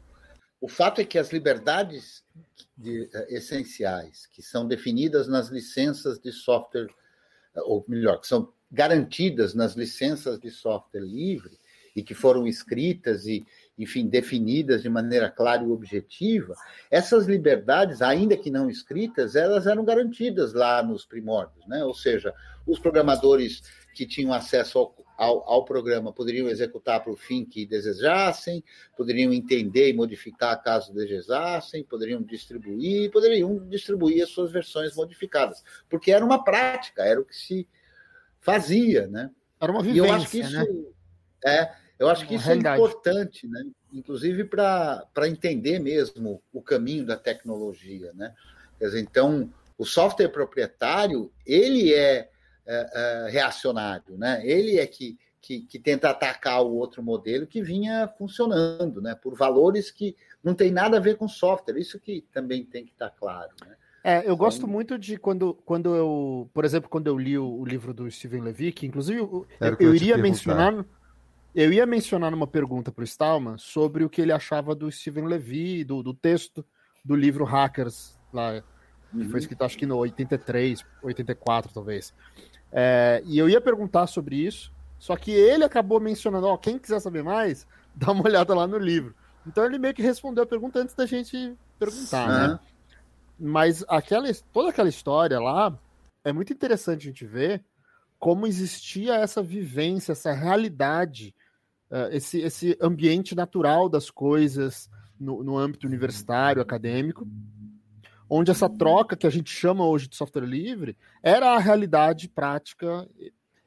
o 0.61 0.68
fato 0.68 1.00
é 1.00 1.04
que 1.04 1.18
as 1.18 1.33
liberdades 1.33 2.24
de, 2.76 3.02
uh, 3.02 3.09
essenciais, 3.28 4.26
que 4.26 4.42
são 4.42 4.66
definidas 4.66 5.28
nas 5.28 5.48
licenças 5.48 6.18
de 6.18 6.33
software, 6.33 6.88
uh, 7.54 7.62
ou 7.64 7.85
melhor, 7.87 8.20
que 8.20 8.26
são 8.26 8.52
garantidas 8.72 9.54
nas 9.54 9.74
licenças 9.74 10.38
de 10.40 10.50
software 10.50 11.02
livre 11.02 11.59
e 11.94 12.02
que 12.02 12.14
foram 12.14 12.46
escritas 12.46 13.26
e, 13.26 13.46
enfim, 13.80 14.06
definidas 14.06 14.82
de 14.82 14.90
maneira 14.90 15.30
clara 15.30 15.62
e 15.62 15.66
objetiva, 15.66 16.54
essas 16.90 17.26
liberdades, 17.26 18.02
ainda 18.02 18.36
que 18.36 18.50
não 18.50 18.68
escritas, 18.68 19.34
elas 19.34 19.66
eram 19.66 19.82
garantidas 19.82 20.52
lá 20.52 20.82
nos 20.82 21.06
primórdios, 21.06 21.66
né? 21.66 21.82
Ou 21.82 21.94
seja, 21.94 22.34
os 22.66 22.78
programadores 22.78 23.62
que 23.94 24.06
tinham 24.06 24.34
acesso 24.34 24.78
ao, 24.78 24.94
ao, 25.16 25.50
ao 25.50 25.64
programa 25.64 26.12
poderiam 26.12 26.46
executar 26.46 27.02
para 27.02 27.10
o 27.10 27.16
fim 27.16 27.42
que 27.42 27.64
desejassem, 27.64 28.62
poderiam 28.94 29.32
entender 29.32 29.88
e 29.88 29.94
modificar 29.94 30.62
caso 30.62 30.92
desejassem, 30.92 31.82
poderiam 31.82 32.22
distribuir, 32.22 33.10
poderiam 33.10 33.66
distribuir 33.66 34.22
as 34.22 34.28
suas 34.28 34.52
versões 34.52 34.94
modificadas, 34.94 35.64
porque 35.88 36.12
era 36.12 36.24
uma 36.24 36.44
prática, 36.44 37.02
era 37.02 37.18
o 37.18 37.24
que 37.24 37.34
se 37.34 37.66
fazia, 38.40 39.06
né? 39.06 39.30
Era 39.58 39.72
uma 39.72 39.82
vivência, 39.82 40.06
e 40.06 40.10
eu 40.10 40.14
acho 40.14 40.30
que 40.30 40.40
isso 40.40 40.52
né? 40.52 40.66
é 41.46 41.79
Eu 42.00 42.08
acho 42.08 42.26
que 42.26 42.34
isso 42.36 42.50
é 42.50 42.54
importante, 42.54 43.46
né? 43.46 43.62
inclusive 43.92 44.44
para 44.44 45.28
entender 45.28 45.78
mesmo 45.78 46.42
o 46.50 46.62
caminho 46.62 47.04
da 47.04 47.14
tecnologia. 47.14 48.10
Né? 48.14 48.34
Quer 48.78 48.86
dizer, 48.86 49.00
então, 49.00 49.52
o 49.76 49.84
software 49.84 50.30
proprietário, 50.30 51.30
ele 51.46 51.92
é, 51.92 52.30
é, 52.66 53.26
é 53.26 53.30
reacionário, 53.30 54.16
né? 54.16 54.40
ele 54.46 54.78
é 54.78 54.86
que, 54.86 55.18
que, 55.42 55.60
que, 55.60 55.78
tenta 55.78 56.08
atacar 56.08 56.62
o 56.62 56.74
outro 56.74 57.02
modelo 57.02 57.46
que 57.46 57.60
vinha 57.60 58.08
funcionando, 58.16 59.02
né? 59.02 59.14
por 59.14 59.36
valores 59.36 59.90
que 59.90 60.16
não 60.42 60.54
tem 60.54 60.70
nada 60.70 60.96
a 60.96 61.00
ver 61.00 61.18
com 61.18 61.28
software. 61.28 61.78
Isso 61.78 62.00
que 62.00 62.24
também 62.32 62.64
tem 62.64 62.82
que 62.82 62.92
estar 62.92 63.10
claro. 63.10 63.50
Né? 63.60 63.76
É, 64.02 64.16
eu 64.16 64.22
então... 64.22 64.36
gosto 64.36 64.66
muito 64.66 64.98
de 64.98 65.18
quando, 65.18 65.52
quando 65.66 65.94
eu, 65.94 66.48
por 66.54 66.64
exemplo, 66.64 66.88
quando 66.88 67.08
eu 67.08 67.18
li 67.18 67.36
o, 67.36 67.46
o 67.46 67.64
livro 67.66 67.92
do 67.92 68.10
Steven 68.10 68.40
Levy, 68.40 68.72
que 68.72 68.86
inclusive 68.86 69.20
eu, 69.20 69.46
eu, 69.60 69.76
eu 69.78 69.94
iria 69.94 70.16
mencionar 70.16 70.82
eu 71.54 71.72
ia 71.72 71.84
mencionar 71.84 72.30
numa 72.30 72.46
pergunta 72.46 72.92
para 72.92 73.02
o 73.02 73.04
Stallman 73.04 73.58
sobre 73.58 74.04
o 74.04 74.10
que 74.10 74.20
ele 74.20 74.32
achava 74.32 74.74
do 74.74 74.90
Steven 74.90 75.24
Levy, 75.24 75.84
do, 75.84 76.02
do 76.02 76.14
texto 76.14 76.64
do 77.04 77.16
livro 77.16 77.44
Hackers, 77.44 78.18
lá, 78.32 78.62
que 79.10 79.24
foi 79.24 79.32
uhum. 79.32 79.36
escrito 79.36 79.64
acho 79.64 79.78
que 79.78 79.86
no 79.86 79.96
83, 79.96 80.84
84 81.02 81.72
talvez. 81.72 82.14
É, 82.72 83.22
e 83.26 83.38
eu 83.38 83.48
ia 83.48 83.60
perguntar 83.60 84.06
sobre 84.06 84.36
isso, 84.36 84.72
só 84.98 85.16
que 85.16 85.32
ele 85.32 85.64
acabou 85.64 85.98
mencionando, 85.98 86.46
ó, 86.46 86.56
quem 86.56 86.78
quiser 86.78 87.00
saber 87.00 87.24
mais, 87.24 87.66
dá 87.94 88.12
uma 88.12 88.24
olhada 88.24 88.54
lá 88.54 88.66
no 88.66 88.78
livro. 88.78 89.14
Então 89.46 89.64
ele 89.64 89.78
meio 89.78 89.94
que 89.94 90.02
respondeu 90.02 90.44
a 90.44 90.46
pergunta 90.46 90.78
antes 90.78 90.94
da 90.94 91.06
gente 91.06 91.56
perguntar, 91.78 92.28
uhum. 92.28 92.48
né? 92.52 92.60
Mas 93.38 93.82
aquela, 93.88 94.28
toda 94.52 94.68
aquela 94.68 94.88
história 94.88 95.40
lá 95.40 95.76
é 96.22 96.32
muito 96.32 96.52
interessante 96.52 97.08
a 97.08 97.10
gente 97.10 97.24
ver 97.24 97.64
como 98.20 98.46
existia 98.46 99.14
essa 99.14 99.42
vivência, 99.42 100.12
essa 100.12 100.33
realidade 100.33 101.35
uh, 101.90 102.09
esse, 102.12 102.38
esse 102.38 102.78
ambiente 102.80 103.35
natural 103.35 103.88
das 103.88 104.11
coisas 104.11 104.88
no, 105.18 105.42
no 105.42 105.59
âmbito 105.59 105.87
universitário, 105.87 106.62
acadêmico, 106.62 107.26
onde 108.28 108.50
essa 108.50 108.68
troca 108.68 109.16
que 109.16 109.26
a 109.26 109.30
gente 109.30 109.50
chama 109.50 109.85
hoje 109.85 110.06
de 110.06 110.16
software 110.16 110.46
livre 110.46 110.96
era 111.22 111.54
a 111.54 111.59
realidade 111.59 112.28
prática, 112.28 113.09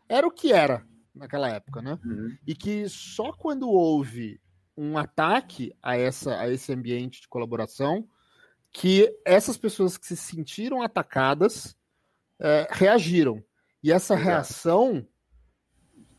era 0.07 0.25
o 0.25 0.31
que 0.31 0.53
era 0.53 0.85
naquela 1.13 1.49
época, 1.49 1.81
né? 1.81 1.99
Uhum. 2.03 2.37
E 2.47 2.55
que 2.55 2.87
só 2.87 3.33
quando 3.33 3.69
houve 3.69 4.39
um 4.75 4.97
ataque 4.97 5.75
a, 5.81 5.97
essa, 5.97 6.39
a 6.39 6.49
esse 6.49 6.71
ambiente 6.73 7.21
de 7.21 7.27
colaboração 7.27 8.07
que 8.71 9.15
essas 9.23 9.55
pessoas 9.55 9.97
que 9.97 10.07
se 10.07 10.17
sentiram 10.17 10.81
atacadas 10.81 11.75
é, 12.39 12.67
reagiram. 12.71 13.43
E 13.83 13.91
essa 13.91 14.13
Exato. 14.13 14.25
reação 14.29 15.07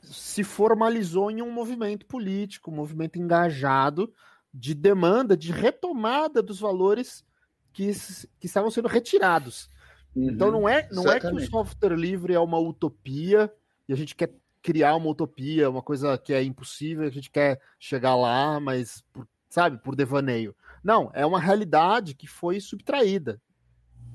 se 0.02 0.44
formalizou 0.44 1.30
em 1.30 1.40
um 1.40 1.50
movimento 1.50 2.04
político, 2.04 2.70
um 2.70 2.74
movimento 2.74 3.18
engajado 3.18 4.12
de 4.52 4.74
demanda, 4.74 5.36
de 5.36 5.50
retomada 5.50 6.42
dos 6.42 6.60
valores 6.60 7.24
que, 7.72 7.90
que 8.38 8.46
estavam 8.46 8.70
sendo 8.70 8.86
retirados. 8.86 9.68
Uhum, 10.14 10.30
então 10.30 10.50
não 10.50 10.68
é, 10.68 10.88
não 10.92 11.10
é 11.10 11.18
que 11.18 11.26
o 11.26 11.40
software 11.40 11.96
livre 11.96 12.34
é 12.34 12.38
uma 12.38 12.58
utopia 12.58 13.52
e 13.88 13.92
a 13.92 13.96
gente 13.96 14.14
quer 14.14 14.32
criar 14.62 14.94
uma 14.94 15.10
utopia, 15.10 15.68
uma 15.68 15.82
coisa 15.82 16.16
que 16.16 16.32
é 16.32 16.42
impossível, 16.42 17.06
a 17.06 17.10
gente 17.10 17.30
quer 17.30 17.60
chegar 17.78 18.14
lá, 18.14 18.60
mas 18.60 19.02
por, 19.12 19.26
sabe, 19.48 19.78
por 19.78 19.96
devaneio. 19.96 20.54
Não, 20.82 21.10
é 21.14 21.26
uma 21.26 21.40
realidade 21.40 22.14
que 22.14 22.26
foi 22.26 22.60
subtraída. 22.60 23.40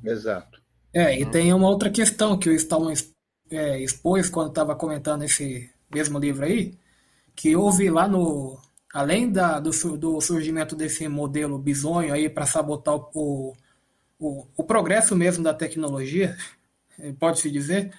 Exato. 0.03 0.62
É, 0.93 1.19
e 1.19 1.25
tem 1.25 1.53
uma 1.53 1.67
outra 1.67 1.89
questão 1.89 2.38
que 2.38 2.49
o 2.49 2.53
Stallman 2.53 2.95
é, 3.51 3.79
expôs 3.79 4.29
quando 4.29 4.49
estava 4.49 4.75
comentando 4.75 5.23
esse 5.23 5.69
mesmo 5.93 6.19
livro 6.19 6.45
aí, 6.45 6.77
que 7.35 7.55
houve 7.55 7.89
lá 7.89 8.07
no. 8.07 8.57
Além 8.93 9.31
da, 9.31 9.59
do, 9.59 9.69
do 9.97 10.19
surgimento 10.19 10.75
desse 10.75 11.07
modelo 11.07 11.59
bizonho 11.59 12.12
aí 12.12 12.27
para 12.27 12.47
sabotar 12.47 12.95
o, 12.95 13.55
o, 14.19 14.47
o 14.57 14.63
progresso 14.63 15.15
mesmo 15.15 15.43
da 15.43 15.53
tecnologia, 15.53 16.35
pode-se 17.19 17.51
dizer, 17.51 17.93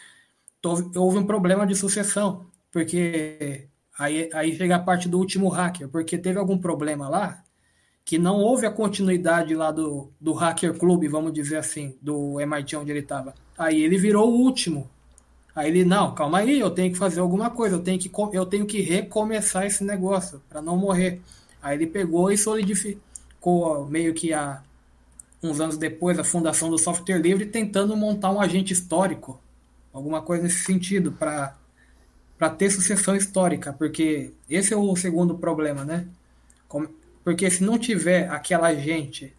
houve 0.96 1.18
um 1.18 1.26
problema 1.26 1.64
de 1.64 1.76
sucessão, 1.76 2.46
porque 2.72 3.68
aí, 3.96 4.28
aí 4.32 4.56
chega 4.56 4.76
a 4.76 4.80
parte 4.80 5.08
do 5.08 5.18
último 5.18 5.48
hacker, 5.48 5.88
porque 5.88 6.18
teve 6.18 6.38
algum 6.40 6.58
problema 6.58 7.08
lá 7.08 7.44
que 8.04 8.18
não 8.18 8.38
houve 8.38 8.66
a 8.66 8.72
continuidade 8.72 9.54
lá 9.54 9.70
do, 9.70 10.12
do 10.20 10.32
hacker 10.32 10.76
clube, 10.76 11.06
vamos 11.06 11.32
dizer 11.32 11.58
assim, 11.58 11.96
do 12.02 12.40
MIT 12.40 12.74
onde 12.76 12.90
ele 12.90 13.00
estava. 13.00 13.32
Aí 13.56 13.80
ele 13.80 13.96
virou 13.96 14.28
o 14.28 14.40
último 14.40 14.90
Aí 15.54 15.68
ele, 15.68 15.84
não, 15.84 16.14
calma 16.14 16.38
aí, 16.38 16.60
eu 16.60 16.70
tenho 16.70 16.92
que 16.92 16.98
fazer 16.98 17.20
alguma 17.20 17.50
coisa, 17.50 17.76
eu 17.76 17.82
tenho 17.82 17.98
que, 17.98 18.10
eu 18.32 18.46
tenho 18.46 18.66
que 18.66 18.80
recomeçar 18.80 19.66
esse 19.66 19.82
negócio 19.82 20.40
para 20.48 20.62
não 20.62 20.76
morrer. 20.76 21.20
Aí 21.60 21.76
ele 21.76 21.86
pegou 21.86 22.30
e 22.30 22.38
solidificou 22.38 23.86
meio 23.86 24.14
que 24.14 24.32
há 24.32 24.62
uns 25.42 25.60
anos 25.60 25.76
depois 25.76 26.18
a 26.18 26.24
fundação 26.24 26.70
do 26.70 26.78
software 26.78 27.18
livre 27.18 27.46
tentando 27.46 27.96
montar 27.96 28.30
um 28.30 28.40
agente 28.40 28.72
histórico, 28.72 29.40
alguma 29.92 30.22
coisa 30.22 30.44
nesse 30.44 30.64
sentido 30.64 31.12
para 31.12 31.54
ter 32.56 32.70
sucessão 32.70 33.16
histórica, 33.16 33.72
porque 33.72 34.32
esse 34.48 34.72
é 34.72 34.76
o 34.76 34.94
segundo 34.96 35.36
problema, 35.36 35.84
né? 35.84 36.06
Porque 37.24 37.50
se 37.50 37.64
não 37.64 37.78
tiver 37.78 38.30
aquela 38.30 38.74
gente 38.74 39.34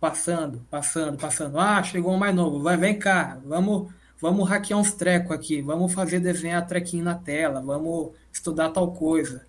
passando, 0.00 0.60
passando, 0.70 1.16
passando, 1.16 1.58
ah, 1.58 1.82
chegou 1.82 2.12
um 2.12 2.18
mais 2.18 2.34
novo, 2.34 2.60
vai, 2.60 2.76
vem 2.76 2.98
cá, 2.98 3.38
vamos 3.44 3.90
vamos 4.20 4.48
hackear 4.48 4.78
uns 4.78 4.92
trecos 4.92 5.32
aqui, 5.32 5.60
vamos 5.60 5.92
fazer 5.92 6.20
desenhar 6.20 6.66
trequinho 6.66 7.04
na 7.04 7.14
tela, 7.14 7.60
vamos 7.60 8.12
estudar 8.32 8.70
tal 8.70 8.92
coisa. 8.92 9.46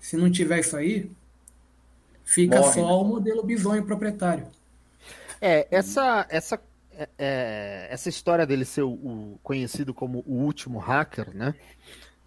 Se 0.00 0.16
não 0.16 0.30
tiver 0.30 0.60
isso 0.60 0.76
aí, 0.76 1.10
fica 2.24 2.60
Morre, 2.60 2.72
só 2.72 2.86
né? 2.86 2.92
o 2.92 3.04
modelo 3.04 3.42
bisonho 3.42 3.84
proprietário. 3.84 4.46
É, 5.40 5.66
essa, 5.70 6.26
essa, 6.28 6.60
é, 6.92 7.08
é, 7.18 7.88
essa 7.90 8.08
história 8.08 8.46
dele 8.46 8.64
ser 8.64 8.82
o, 8.82 8.90
o, 8.90 9.38
conhecido 9.42 9.92
como 9.92 10.24
o 10.26 10.34
último 10.34 10.78
hacker, 10.78 11.34
né? 11.34 11.54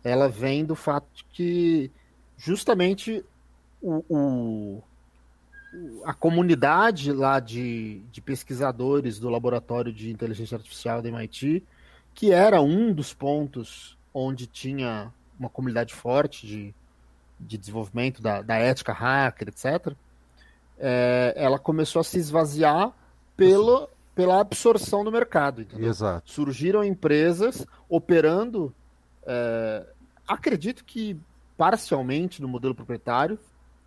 Ela 0.03 0.27
vem 0.27 0.65
do 0.65 0.75
fato 0.75 1.07
de 1.13 1.23
que 1.25 1.91
justamente 2.37 3.23
o, 3.81 4.03
o 4.09 4.83
a 6.03 6.13
comunidade 6.13 7.11
lá 7.11 7.39
de, 7.39 7.99
de 8.11 8.21
pesquisadores 8.21 9.19
do 9.19 9.29
laboratório 9.29 9.91
de 9.93 10.11
inteligência 10.11 10.55
artificial 10.55 11.01
da 11.01 11.09
MIT, 11.09 11.63
que 12.13 12.31
era 12.31 12.61
um 12.61 12.93
dos 12.93 13.13
pontos 13.13 13.97
onde 14.13 14.47
tinha 14.47 15.11
uma 15.39 15.49
comunidade 15.49 15.93
forte 15.93 16.45
de, 16.45 16.75
de 17.39 17.57
desenvolvimento 17.57 18.21
da, 18.21 18.41
da 18.41 18.55
ética 18.55 18.93
hacker, 18.93 19.49
etc., 19.49 19.93
é, 20.77 21.33
ela 21.35 21.59
começou 21.59 21.99
a 21.99 22.03
se 22.03 22.17
esvaziar 22.17 22.91
pelo, 23.37 23.87
pela 24.15 24.39
absorção 24.39 25.03
do 25.03 25.11
mercado. 25.11 25.61
Entendeu? 25.61 25.89
Exato. 25.89 26.29
Surgiram 26.29 26.83
empresas 26.83 27.65
operando, 27.87 28.73
é, 29.25 29.85
acredito 30.27 30.83
que 30.83 31.17
parcialmente 31.55 32.41
no 32.41 32.47
modelo 32.47 32.73
proprietário, 32.73 33.37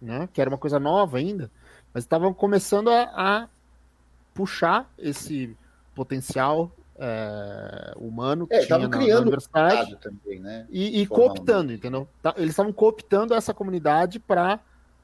né, 0.01 0.29
que 0.33 0.41
era 0.41 0.49
uma 0.49 0.59
coisa 0.59 0.79
nova 0.79 1.19
ainda, 1.19 1.51
mas 1.95 2.03
estavam 2.03 2.35
começando 2.35 2.89
a, 2.91 3.03
a, 3.15 3.49
puxar 4.35 4.93
esse 4.99 5.57
potencial 5.95 6.73
é, 6.97 7.93
humano 7.97 8.49
que 8.49 8.55
é, 8.55 8.67
tinha 8.67 8.79
na, 8.79 8.89
criando 8.89 9.15
na 9.15 9.23
universidade 9.23 9.97
também, 9.97 10.41
né? 10.41 10.67
e, 10.69 11.01
e 11.01 11.07
cooptando, 11.07 11.73
entendeu? 11.73 12.09
Tá, 12.21 12.35
eles 12.37 12.51
estavam 12.51 12.73
cooptando 12.73 13.33
essa 13.33 13.55
comunidade 13.55 14.19
para 14.19 14.59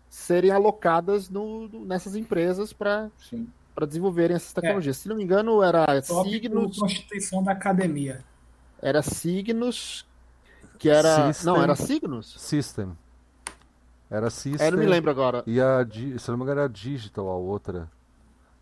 serem 0.08 0.50
alocadas 0.50 1.30
no, 1.30 1.68
nessas 1.86 2.16
empresas 2.16 2.72
para 2.72 3.08
para 3.72 3.86
desenvolverem 3.86 4.36
essas 4.36 4.52
tecnologias. 4.52 4.98
É. 4.98 5.00
Se 5.00 5.08
não 5.08 5.16
me 5.16 5.22
engano, 5.22 5.62
era 5.62 6.02
Signos. 6.02 6.76
Constituição 6.76 7.42
da 7.42 7.52
academia. 7.52 8.22
Era 8.82 9.00
Signos, 9.00 10.04
que 10.78 10.90
era. 10.90 11.32
System, 11.32 11.46
não, 11.46 11.62
era 11.62 11.74
Signos? 11.76 12.34
System. 12.36 12.96
Era 14.10 14.28
System. 14.28 14.66
Eu 14.66 14.72
não 14.72 14.78
me 14.78 14.86
lembro 14.86 15.10
agora. 15.10 15.44
E 15.46 15.60
a, 15.60 15.86
se 16.18 16.30
não 16.30 16.36
me 16.36 16.42
engano, 16.42 16.60
era 16.60 16.68
Digital 16.68 17.28
a 17.28 17.36
outra. 17.36 17.88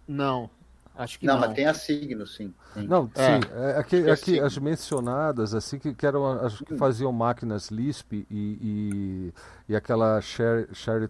Não. 0.07 0.51
Acho 0.99 1.19
que 1.19 1.27
não. 1.27 1.35
Não, 1.35 1.41
mas 1.41 1.55
tem 1.55 1.67
a 1.67 1.73
Signo, 1.73 2.27
sim. 2.27 2.53
sim. 2.75 2.87
Não, 2.87 3.09
é. 3.15 3.41
sim. 3.41 3.49
É, 3.55 3.79
aqui, 3.79 3.97
é 3.97 4.11
aqui 4.11 4.41
as 4.41 4.59
mencionadas, 4.59 5.55
assim, 5.55 5.79
que, 5.79 5.95
que 5.95 6.05
eram 6.05 6.27
as 6.27 6.59
que 6.59 6.77
faziam 6.77 7.13
máquinas 7.13 7.69
Lisp 7.69 8.13
e, 8.13 8.27
e, 8.31 9.33
e 9.69 9.77
aquela 9.77 10.21
share, 10.21 10.69
share, 10.73 11.09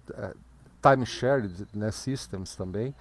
time 0.83 1.07
shared 1.07 1.67
né, 1.75 1.91
systems 1.91 2.55
também. 2.55 2.95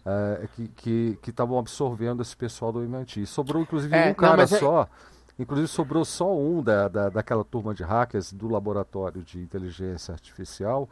Uh, 0.00 0.48
que 0.76 1.18
estavam 1.28 1.58
absorvendo 1.58 2.22
esse 2.22 2.34
pessoal 2.34 2.72
do 2.72 2.82
MIT. 2.82 3.26
Sobrou, 3.26 3.60
inclusive, 3.60 3.94
é, 3.94 4.10
um 4.10 4.14
cara 4.14 4.38
não, 4.38 4.44
é 4.44 4.46
só. 4.46 4.88
Inclusive 5.40 5.68
sobrou 5.68 6.04
só 6.04 6.36
um 6.36 6.62
da, 6.62 6.86
da, 6.86 7.08
daquela 7.08 7.42
turma 7.42 7.72
de 7.72 7.82
hackers 7.82 8.30
do 8.30 8.46
laboratório 8.46 9.22
de 9.22 9.38
inteligência 9.38 10.12
artificial. 10.12 10.86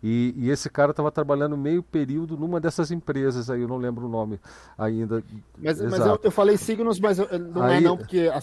E, 0.00 0.32
e 0.36 0.50
esse 0.50 0.70
cara 0.70 0.92
estava 0.92 1.10
trabalhando 1.10 1.56
meio 1.56 1.82
período 1.82 2.36
numa 2.36 2.60
dessas 2.60 2.92
empresas 2.92 3.50
aí, 3.50 3.62
eu 3.62 3.66
não 3.66 3.76
lembro 3.76 4.06
o 4.06 4.08
nome 4.08 4.38
ainda. 4.78 5.24
Mas, 5.58 5.80
mas 5.80 6.06
eu, 6.06 6.20
eu, 6.22 6.30
falei 6.30 6.56
Signos, 6.56 7.00
mas 7.00 7.18
eu, 7.18 7.26
não 7.40 7.66
é 7.66 7.78
aí, 7.78 7.78
é 7.78 7.80
não, 7.80 7.96
porque 7.96 8.30
a, 8.32 8.38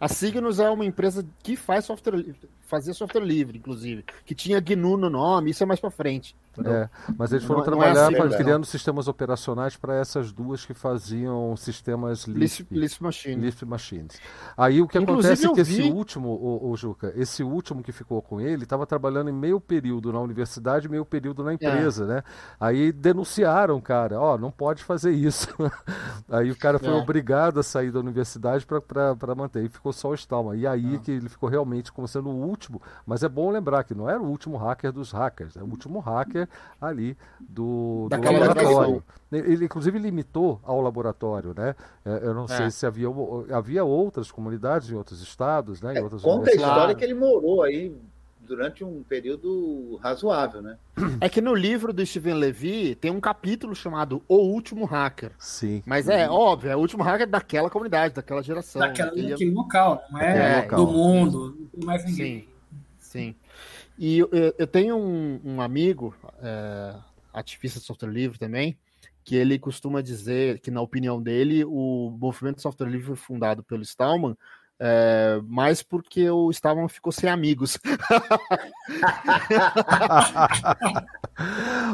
a 0.00 0.08
Signos 0.08 0.58
é 0.58 0.68
uma 0.68 0.84
empresa 0.84 1.24
que 1.44 1.54
faz 1.54 1.84
software, 1.84 2.34
fazia 2.66 2.92
software 2.92 3.24
livre, 3.24 3.58
inclusive, 3.58 4.04
que 4.24 4.34
tinha 4.34 4.60
GNU 4.60 4.96
no 4.96 5.08
nome, 5.08 5.50
isso 5.50 5.62
é 5.62 5.66
mais 5.66 5.80
para 5.80 5.90
frente. 5.90 6.36
É, 6.64 6.88
mas 7.16 7.32
eles 7.32 7.44
foram 7.44 7.60
não, 7.60 7.66
trabalhar 7.66 8.10
não 8.10 8.18
é 8.18 8.26
assim, 8.26 8.36
criando 8.36 8.64
sistemas 8.64 9.08
operacionais 9.08 9.76
para 9.76 9.96
essas 9.96 10.32
duas 10.32 10.64
que 10.64 10.72
faziam 10.72 11.54
sistemas 11.56 12.24
Lisp, 12.24 12.66
Lisp, 12.70 13.02
Machine. 13.02 13.42
Lisp 13.42 13.62
Machines. 13.64 14.20
Aí 14.56 14.80
o 14.80 14.88
que 14.88 14.98
Inclusive, 14.98 15.34
acontece 15.34 15.46
é 15.46 15.52
que 15.52 15.62
vi... 15.62 15.82
esse 15.82 15.92
último, 15.92 16.28
o, 16.30 16.70
o, 16.70 16.76
Juca, 16.76 17.12
esse 17.16 17.42
último 17.42 17.82
que 17.82 17.92
ficou 17.92 18.22
com 18.22 18.40
ele, 18.40 18.62
estava 18.62 18.86
trabalhando 18.86 19.28
em 19.28 19.34
meio 19.34 19.60
período 19.60 20.12
na 20.12 20.20
universidade, 20.20 20.88
meio 20.88 21.04
período 21.04 21.44
na 21.44 21.54
empresa, 21.54 22.04
é. 22.04 22.06
né? 22.06 22.22
Aí 22.58 22.92
denunciaram, 22.92 23.80
cara, 23.80 24.18
ó, 24.18 24.34
oh, 24.34 24.38
não 24.38 24.50
pode 24.50 24.82
fazer 24.82 25.12
isso. 25.12 25.48
aí 26.28 26.50
o 26.50 26.56
cara 26.56 26.78
foi 26.78 26.88
é. 26.88 26.92
obrigado 26.92 27.60
a 27.60 27.62
sair 27.62 27.90
da 27.90 28.00
universidade 28.00 28.66
para 28.66 29.34
manter. 29.34 29.64
E 29.64 29.68
ficou 29.68 29.92
só 29.92 30.10
o 30.10 30.14
Stallman. 30.14 30.58
E 30.58 30.66
aí 30.66 30.94
é. 30.94 30.98
que 30.98 31.10
ele 31.10 31.28
ficou 31.28 31.48
realmente 31.48 31.92
como 31.92 32.08
sendo 32.08 32.30
o 32.30 32.36
último, 32.36 32.55
mas 33.04 33.22
é 33.22 33.28
bom 33.28 33.50
lembrar 33.50 33.84
que 33.84 33.94
não 33.94 34.08
era 34.08 34.20
o 34.20 34.26
último 34.26 34.56
hacker 34.56 34.92
dos 34.92 35.12
hackers, 35.12 35.56
é 35.56 35.62
o 35.62 35.66
último 35.66 35.98
hacker 36.00 36.48
ali 36.80 37.16
do, 37.40 38.08
do 38.10 38.16
laboratório. 38.16 39.04
Ele, 39.32 39.64
inclusive, 39.64 39.98
limitou 39.98 40.60
ao 40.62 40.80
laboratório, 40.80 41.52
né? 41.56 41.74
É, 42.04 42.20
eu 42.22 42.34
não 42.34 42.44
é. 42.44 42.48
sei 42.48 42.70
se 42.70 42.86
havia, 42.86 43.08
havia 43.52 43.84
outras 43.84 44.30
comunidades 44.30 44.90
em 44.90 44.94
outros 44.94 45.20
estados, 45.20 45.80
né? 45.82 45.94
Em 45.94 45.98
é, 45.98 46.02
outras 46.02 46.22
conta 46.22 46.50
a 46.50 46.54
história 46.54 46.94
que 46.94 47.04
ele 47.04 47.14
morou 47.14 47.62
aí 47.62 47.94
durante 48.46 48.84
um 48.84 49.02
período 49.02 49.98
razoável, 50.02 50.62
né? 50.62 50.78
É 51.20 51.28
que 51.28 51.40
no 51.40 51.54
livro 51.54 51.92
do 51.92 52.04
Steven 52.04 52.34
Levy 52.34 52.94
tem 52.94 53.10
um 53.10 53.20
capítulo 53.20 53.74
chamado 53.74 54.22
O 54.28 54.36
Último 54.36 54.84
Hacker. 54.84 55.32
Sim. 55.38 55.82
Mas 55.84 56.08
é 56.08 56.28
óbvio, 56.28 56.70
é 56.70 56.76
o 56.76 56.78
último 56.78 57.02
hacker 57.02 57.26
daquela 57.26 57.68
comunidade, 57.68 58.14
daquela 58.14 58.42
geração. 58.42 58.80
Daquela, 58.80 59.10
daquele 59.10 59.50
local, 59.50 60.02
não 60.10 60.20
é, 60.20 60.60
é 60.60 60.68
do 60.68 60.86
mundo, 60.86 61.68
mais 61.84 62.04
ninguém. 62.04 62.40
Sim, 62.40 62.48
sim. 62.98 63.34
E 63.98 64.18
eu, 64.18 64.30
eu 64.58 64.66
tenho 64.66 64.96
um, 64.96 65.40
um 65.44 65.60
amigo, 65.60 66.14
é, 66.40 66.94
ativista 67.32 67.80
de 67.80 67.86
software 67.86 68.10
livre 68.10 68.38
também, 68.38 68.76
que 69.24 69.34
ele 69.34 69.58
costuma 69.58 70.00
dizer 70.00 70.60
que, 70.60 70.70
na 70.70 70.80
opinião 70.80 71.20
dele, 71.20 71.64
o 71.64 72.16
movimento 72.18 72.56
de 72.56 72.62
software 72.62 72.88
livre 72.88 73.06
foi 73.06 73.16
fundado 73.16 73.62
pelo 73.62 73.82
Stallman 73.82 74.36
é, 74.78 75.40
mais 75.44 75.82
porque 75.82 76.30
o 76.30 76.50
Stallman 76.50 76.88
ficou 76.88 77.10
sem 77.10 77.30
amigos. 77.30 77.78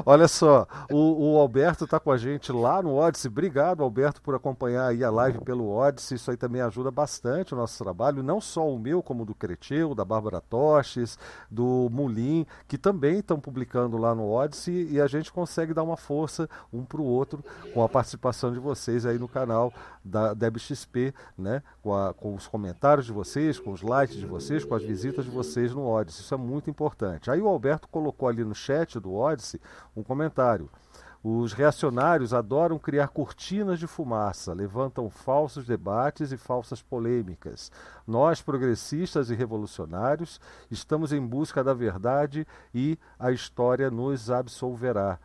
Olha 0.04 0.28
só, 0.28 0.66
o, 0.90 1.34
o 1.34 1.38
Alberto 1.38 1.84
está 1.84 2.00
com 2.00 2.10
a 2.10 2.16
gente 2.16 2.50
lá 2.52 2.82
no 2.82 2.94
Odyssey. 2.94 3.30
Obrigado, 3.30 3.82
Alberto, 3.82 4.20
por 4.20 4.34
acompanhar 4.34 4.88
aí 4.88 5.04
a 5.04 5.10
live 5.10 5.40
pelo 5.40 5.68
Odyssey. 5.68 6.16
Isso 6.16 6.30
aí 6.30 6.36
também 6.36 6.60
ajuda 6.60 6.90
bastante 6.90 7.54
o 7.54 7.56
nosso 7.56 7.82
trabalho, 7.82 8.22
não 8.22 8.40
só 8.40 8.68
o 8.68 8.78
meu, 8.78 9.02
como 9.02 9.24
do 9.24 9.34
Creteu, 9.34 9.94
da 9.94 10.04
Bárbara 10.04 10.40
Toches, 10.40 11.18
do 11.50 11.88
Mulim, 11.90 12.46
que 12.66 12.78
também 12.78 13.18
estão 13.18 13.38
publicando 13.38 13.96
lá 13.96 14.14
no 14.14 14.30
Odyssey 14.30 14.88
e 14.90 15.00
a 15.00 15.06
gente 15.06 15.32
consegue 15.32 15.74
dar 15.74 15.84
uma 15.84 15.96
força 15.96 16.48
um 16.72 16.84
para 16.84 17.00
o 17.00 17.04
outro 17.04 17.44
com 17.72 17.82
a 17.82 17.88
participação 17.88 18.52
de 18.52 18.58
vocês 18.58 19.06
aí 19.06 19.18
no 19.18 19.28
canal 19.28 19.72
da 20.04 20.34
DebXP, 20.34 21.14
né? 21.38 21.62
Com, 21.80 21.94
a, 21.94 22.12
com 22.12 22.34
os 22.34 22.48
comentários 22.48 22.71
comentários 22.72 23.04
de 23.04 23.12
vocês, 23.12 23.60
com 23.60 23.70
os 23.70 23.82
likes 23.82 24.16
de 24.16 24.24
vocês, 24.24 24.64
com 24.64 24.74
as 24.74 24.82
visitas 24.82 25.26
de 25.26 25.30
vocês 25.30 25.74
no 25.74 25.86
Odyssey. 25.86 26.22
Isso 26.22 26.34
é 26.34 26.38
muito 26.38 26.70
importante. 26.70 27.30
Aí 27.30 27.40
o 27.40 27.46
Alberto 27.46 27.86
colocou 27.86 28.28
ali 28.28 28.42
no 28.42 28.54
chat 28.54 28.98
do 28.98 29.14
Odyssey 29.14 29.60
um 29.94 30.02
comentário. 30.02 30.70
Os 31.22 31.52
reacionários 31.52 32.32
adoram 32.32 32.78
criar 32.78 33.08
cortinas 33.08 33.78
de 33.78 33.86
fumaça, 33.86 34.54
levantam 34.54 35.08
falsos 35.10 35.66
debates 35.66 36.32
e 36.32 36.36
falsas 36.36 36.82
polêmicas. 36.82 37.70
Nós, 38.06 38.40
progressistas 38.40 39.30
e 39.30 39.34
revolucionários, 39.34 40.40
estamos 40.70 41.12
em 41.12 41.24
busca 41.24 41.62
da 41.62 41.74
verdade 41.74 42.46
e 42.74 42.98
a 43.18 43.30
história 43.30 43.90
nos 43.90 44.30
absolverá. 44.30 45.18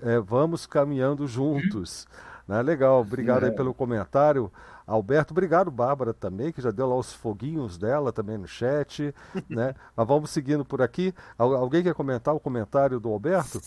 É, 0.00 0.18
vamos 0.18 0.66
caminhando 0.66 1.28
juntos. 1.28 2.08
Né? 2.48 2.60
Legal, 2.62 3.00
obrigado 3.00 3.44
aí 3.44 3.50
é. 3.50 3.54
pelo 3.54 3.72
comentário. 3.72 4.50
Alberto, 4.90 5.32
obrigado, 5.32 5.70
Bárbara, 5.70 6.12
também, 6.12 6.50
que 6.50 6.60
já 6.60 6.72
deu 6.72 6.88
lá 6.88 6.96
os 6.96 7.12
foguinhos 7.12 7.78
dela 7.78 8.12
também 8.12 8.36
no 8.36 8.48
chat. 8.48 9.14
né? 9.48 9.72
Mas 9.96 10.08
vamos 10.08 10.30
seguindo 10.30 10.64
por 10.64 10.82
aqui. 10.82 11.14
alguém 11.38 11.82
quer 11.82 11.94
comentar 11.94 12.34
o 12.34 12.40
comentário 12.40 12.98
do 12.98 13.08
Alberto? 13.08 13.60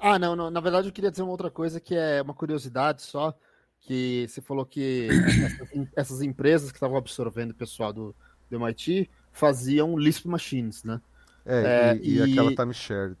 Ah, 0.00 0.18
não, 0.18 0.34
não, 0.34 0.50
na 0.50 0.60
verdade 0.60 0.88
eu 0.88 0.92
queria 0.92 1.10
dizer 1.10 1.22
uma 1.22 1.30
outra 1.30 1.50
coisa 1.50 1.80
que 1.80 1.94
é 1.94 2.20
uma 2.20 2.34
curiosidade 2.34 3.00
só, 3.00 3.32
que 3.80 4.26
você 4.28 4.40
falou 4.40 4.66
que 4.66 5.08
essas, 5.08 5.88
essas 5.96 6.22
empresas 6.22 6.70
que 6.72 6.76
estavam 6.76 6.96
absorvendo 6.96 7.52
o 7.52 7.54
pessoal 7.54 7.92
do, 7.92 8.14
do 8.50 8.56
MIT 8.56 9.08
faziam 9.30 9.96
Lisp 9.96 10.26
Machines, 10.26 10.82
né? 10.82 11.00
É, 11.44 11.62
é 11.62 11.96
e, 12.02 12.10
e, 12.10 12.18
e, 12.18 12.22
aquela 12.22 12.54
timeshare. 12.54 13.16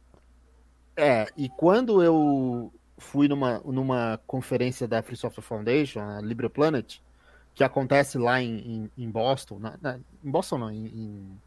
É, 0.96 1.26
e 1.36 1.48
quando 1.48 2.02
eu 2.02 2.72
fui 2.98 3.28
numa, 3.28 3.60
numa 3.60 4.20
conferência 4.26 4.88
da 4.88 5.02
Free 5.02 5.16
Software 5.16 5.42
Foundation, 5.42 6.00
a 6.00 6.20
Libre 6.20 6.48
Planet, 6.48 6.98
que 7.54 7.64
acontece 7.64 8.18
lá 8.18 8.40
em, 8.40 8.90
em, 8.96 9.04
em 9.04 9.10
Boston, 9.10 9.58
na, 9.58 9.78
na, 9.80 9.98
em 10.22 10.30
Boston 10.30 10.58
não, 10.58 10.70
em, 10.70 10.86
em 10.86 11.40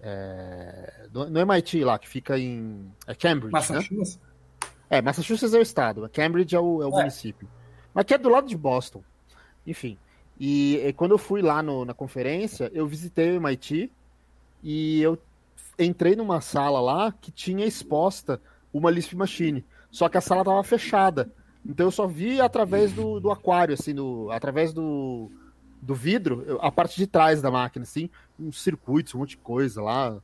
é, 0.00 1.08
no, 1.12 1.40
MIT 1.40 1.84
lá, 1.84 1.98
que 1.98 2.08
fica 2.08 2.38
em 2.38 2.90
é 3.06 3.14
Cambridge, 3.14 3.52
né? 3.52 3.58
Massachusetts? 3.58 4.16
Né? 4.16 4.68
É, 4.88 5.02
Massachusetts 5.02 5.54
é 5.54 5.58
o 5.58 5.62
estado, 5.62 6.08
Cambridge 6.12 6.54
é 6.54 6.60
o, 6.60 6.82
é 6.82 6.86
o 6.86 6.90
é. 6.90 7.00
município, 7.00 7.48
mas 7.92 8.04
que 8.04 8.14
é 8.14 8.18
do 8.18 8.28
lado 8.28 8.46
de 8.46 8.56
Boston, 8.56 9.02
enfim. 9.66 9.98
E, 10.38 10.76
e 10.76 10.92
quando 10.92 11.12
eu 11.12 11.18
fui 11.18 11.40
lá 11.40 11.62
no, 11.62 11.84
na 11.84 11.94
conferência, 11.94 12.70
eu 12.74 12.86
visitei 12.86 13.32
o 13.32 13.36
MIT 13.36 13.90
e 14.62 15.00
eu 15.00 15.18
entrei 15.78 16.14
numa 16.14 16.40
sala 16.40 16.80
lá 16.80 17.12
que 17.12 17.30
tinha 17.30 17.66
exposta 17.66 18.40
uma 18.72 18.90
Lisp 18.90 19.14
Machine. 19.14 19.64
Só 19.96 20.10
que 20.10 20.18
a 20.18 20.20
sala 20.20 20.44
tava 20.44 20.62
fechada. 20.62 21.32
Então 21.64 21.86
eu 21.86 21.90
só 21.90 22.06
vi 22.06 22.38
através 22.38 22.92
do, 22.92 23.18
do 23.18 23.30
aquário, 23.30 23.72
assim, 23.72 23.94
do, 23.94 24.30
através 24.30 24.70
do, 24.70 25.30
do 25.80 25.94
vidro, 25.94 26.58
a 26.60 26.70
parte 26.70 26.96
de 26.96 27.06
trás 27.06 27.40
da 27.40 27.50
máquina, 27.50 27.84
assim, 27.84 28.10
uns 28.38 28.62
circuitos, 28.62 29.14
um 29.14 29.20
monte 29.20 29.30
de 29.30 29.36
coisa 29.38 29.80
lá, 29.80 30.18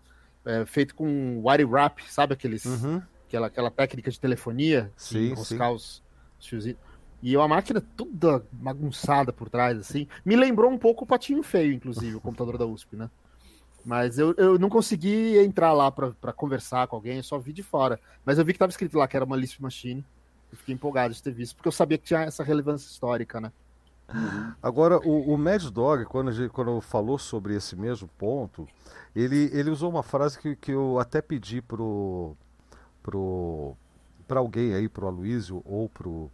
é, 0.44 0.66
feito 0.66 0.94
com 0.94 1.42
wire 1.42 1.64
wrap, 1.64 2.00
sabe 2.06 2.35
aqueles, 2.35 2.66
uhum. 2.66 3.00
aquela, 3.26 3.46
aquela 3.46 3.70
técnica 3.70 4.11
de 4.11 4.20
telefonia, 4.20 4.92
sim, 4.94 5.30
enroscar 5.30 5.70
sim. 5.70 5.74
os, 5.74 6.02
os 6.38 6.46
fiozinhos. 6.46 6.78
E 7.22 7.35
a 7.35 7.48
máquina 7.48 7.80
toda 7.96 8.44
bagunçada 8.52 9.32
por 9.32 9.48
trás, 9.48 9.78
assim. 9.78 10.06
Me 10.22 10.37
lembrou 10.37 10.70
um 10.70 10.76
pouco 10.76 11.04
o 11.04 11.06
Patinho 11.06 11.42
Feio, 11.42 11.72
inclusive, 11.72 12.14
o 12.14 12.20
computador 12.20 12.58
da 12.58 12.66
USP, 12.66 12.94
né? 12.94 13.08
Mas 13.85 14.18
eu, 14.18 14.35
eu 14.37 14.59
não 14.59 14.68
consegui 14.68 15.38
entrar 15.38 15.73
lá 15.73 15.90
para 15.90 16.33
conversar 16.33 16.87
com 16.87 16.97
alguém, 16.97 17.16
eu 17.16 17.23
só 17.23 17.38
vi 17.38 17.53
de 17.53 17.62
fora. 17.62 17.99
Mas 18.25 18.38
eu 18.38 18.45
vi 18.45 18.53
que 18.53 18.57
estava 18.57 18.71
escrito 18.71 18.97
lá 18.97 19.09
que 19.09 19.16
era 19.16 19.25
uma 19.25 19.37
Lisp 19.37 19.61
Machine. 19.61 20.05
Eu 20.51 20.59
fiquei 20.59 20.75
empolgado 20.75 21.14
de 21.14 21.23
ter 21.23 21.33
visto, 21.33 21.57
porque 21.57 21.68
eu 21.68 21.73
sabia 21.73 21.99
que 21.99 22.05
tinha 22.05 22.21
essa 22.21 22.45
relevância 22.45 22.87
histórica, 22.87 23.40
né? 23.40 23.51
Agora, 24.62 24.99
o, 24.99 25.33
o 25.33 25.38
Mad 25.38 25.64
Dog, 25.71 26.05
quando, 26.05 26.51
quando 26.51 26.81
falou 26.81 27.18
sobre 27.18 27.57
esse 27.57 27.75
mesmo 27.75 28.09
ponto, 28.18 28.68
ele, 29.16 29.51
ele 29.53 29.71
usou 29.71 29.90
uma 29.90 30.03
frase 30.03 30.38
que, 30.38 30.55
que 30.55 30.73
eu 30.73 30.99
até 30.99 31.23
pedi 31.23 31.62
pro, 31.62 32.37
pro, 33.03 33.75
para 34.29 34.40
alguém 34.40 34.75
aí, 34.75 34.88
pro 34.88 35.07
Aloysio 35.07 35.62
ou 35.64 35.88
pro, 35.88 36.31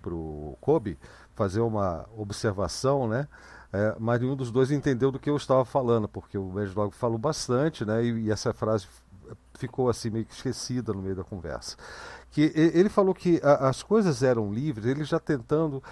pro 0.00 0.56
Kobe, 0.60 0.96
fazer 1.34 1.60
uma 1.60 2.06
observação, 2.16 3.08
né? 3.08 3.26
É, 3.72 3.96
mas 3.98 4.20
nenhum 4.20 4.36
dos 4.36 4.50
dois 4.50 4.70
entendeu 4.70 5.10
do 5.10 5.18
que 5.18 5.28
eu 5.28 5.36
estava 5.36 5.64
falando, 5.64 6.08
porque 6.08 6.38
o 6.38 6.52
Medlog 6.52 6.94
falou 6.94 7.18
bastante, 7.18 7.84
né? 7.84 8.04
E, 8.04 8.26
e, 8.26 8.30
essa 8.30 8.52
frase 8.52 8.86
ficou 9.54 9.88
assim 9.88 10.10
meio 10.10 10.24
que 10.24 10.32
esquecida 10.32 10.92
no 10.92 11.02
meio 11.02 11.16
da 11.16 11.24
conversa. 11.24 11.76
Que 12.30 12.52
ele 12.54 12.88
falou 12.88 13.14
que 13.14 13.40
a, 13.42 13.68
as 13.68 13.82
coisas 13.82 14.22
eram 14.22 14.52
livres, 14.52 14.86
ele 14.86 15.04
já 15.04 15.18
tentando, 15.18 15.82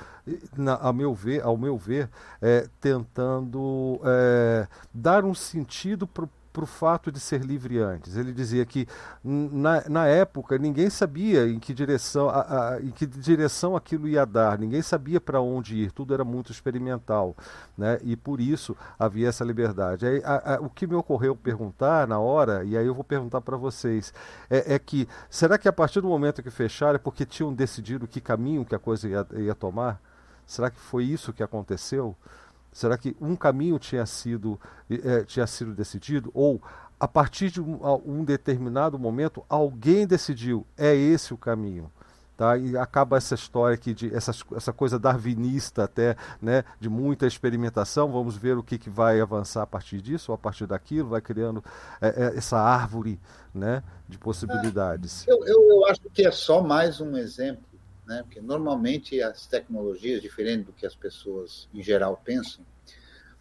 na, 0.56 0.74
a 0.76 0.92
meu 0.92 1.14
ver, 1.14 1.42
ao 1.42 1.56
meu 1.56 1.76
ver, 1.76 2.08
é, 2.40 2.68
tentando 2.80 4.00
é, 4.04 4.68
dar 4.92 5.24
um 5.24 5.34
sentido 5.34 6.06
para 6.06 6.28
para 6.54 6.62
o 6.62 6.66
fato 6.68 7.10
de 7.10 7.18
ser 7.18 7.40
livre 7.40 7.80
antes. 7.80 8.16
Ele 8.16 8.32
dizia 8.32 8.64
que 8.64 8.86
na, 9.24 9.82
na 9.88 10.06
época 10.06 10.56
ninguém 10.56 10.88
sabia 10.88 11.48
em 11.48 11.58
que 11.58 11.74
direção 11.74 12.28
a, 12.28 12.74
a, 12.74 12.80
em 12.80 12.92
que 12.92 13.04
direção 13.04 13.74
aquilo 13.74 14.06
ia 14.06 14.24
dar, 14.24 14.56
ninguém 14.56 14.80
sabia 14.80 15.20
para 15.20 15.40
onde 15.40 15.74
ir, 15.74 15.90
tudo 15.90 16.14
era 16.14 16.24
muito 16.24 16.52
experimental, 16.52 17.36
né? 17.76 17.98
E 18.04 18.14
por 18.14 18.40
isso 18.40 18.76
havia 18.96 19.28
essa 19.28 19.44
liberdade. 19.44 20.06
Aí, 20.06 20.22
a, 20.24 20.60
o 20.60 20.70
que 20.70 20.86
me 20.86 20.94
ocorreu 20.94 21.34
perguntar 21.34 22.06
na 22.06 22.20
hora, 22.20 22.62
e 22.62 22.78
aí 22.78 22.86
eu 22.86 22.94
vou 22.94 23.02
perguntar 23.02 23.40
para 23.40 23.56
vocês, 23.56 24.14
é, 24.48 24.74
é, 24.74 24.78
que 24.78 25.08
será 25.28 25.58
que 25.58 25.66
a 25.66 25.72
partir 25.72 26.00
do 26.00 26.06
momento 26.06 26.40
que 26.40 26.50
fecharam 26.50 26.94
é 26.94 26.98
porque 26.98 27.26
tinham 27.26 27.52
decidido 27.52 28.06
que 28.06 28.20
caminho 28.20 28.64
que 28.64 28.76
a 28.76 28.78
coisa 28.78 29.08
ia, 29.08 29.26
ia 29.38 29.54
tomar? 29.56 30.00
Será 30.46 30.70
que 30.70 30.78
foi 30.78 31.02
isso 31.02 31.32
que 31.32 31.42
aconteceu? 31.42 32.14
Será 32.74 32.98
que 32.98 33.16
um 33.20 33.36
caminho 33.36 33.78
tinha 33.78 34.04
sido, 34.04 34.60
é, 34.90 35.22
tinha 35.22 35.46
sido 35.46 35.72
decidido? 35.72 36.32
Ou, 36.34 36.60
a 36.98 37.06
partir 37.06 37.48
de 37.48 37.60
um, 37.60 37.78
um, 38.04 38.24
determinado 38.24 38.98
momento, 38.98 39.44
alguém 39.48 40.04
decidiu, 40.04 40.66
é 40.76 40.92
esse 40.92 41.32
o 41.32 41.38
caminho? 41.38 41.88
Tá? 42.36 42.58
E 42.58 42.76
acaba 42.76 43.16
essa 43.16 43.36
história 43.36 43.76
aqui 43.76 43.94
de 43.94 44.12
essa, 44.12 44.32
essa 44.56 44.72
coisa 44.72 44.98
darwinista 44.98 45.84
até, 45.84 46.16
né, 46.42 46.64
de 46.80 46.88
muita 46.88 47.28
experimentação. 47.28 48.10
Vamos 48.10 48.36
ver 48.36 48.58
o 48.58 48.62
que, 48.62 48.76
que 48.76 48.90
vai 48.90 49.20
avançar 49.20 49.62
a 49.62 49.66
partir 49.68 50.00
disso 50.00 50.32
ou 50.32 50.34
a 50.34 50.38
partir 50.38 50.66
daquilo, 50.66 51.10
vai 51.10 51.20
criando 51.20 51.62
é, 52.00 52.08
é, 52.08 52.36
essa 52.36 52.58
árvore 52.58 53.20
né, 53.54 53.84
de 54.08 54.18
possibilidades. 54.18 55.24
Eu, 55.28 55.46
eu, 55.46 55.62
eu, 55.70 55.86
acho 55.86 56.00
que 56.12 56.26
é 56.26 56.32
só 56.32 56.60
mais 56.60 57.00
um 57.00 57.16
exemplo, 57.16 57.62
né, 58.06 58.22
porque 58.22 58.40
normalmente 58.40 59.22
as 59.22 59.46
tecnologias, 59.46 60.20
diferente 60.20 60.64
do 60.64 60.72
que 60.72 60.86
as 60.86 60.94
pessoas 60.94 61.68
em 61.72 61.82
geral 61.82 62.20
pensam, 62.24 62.64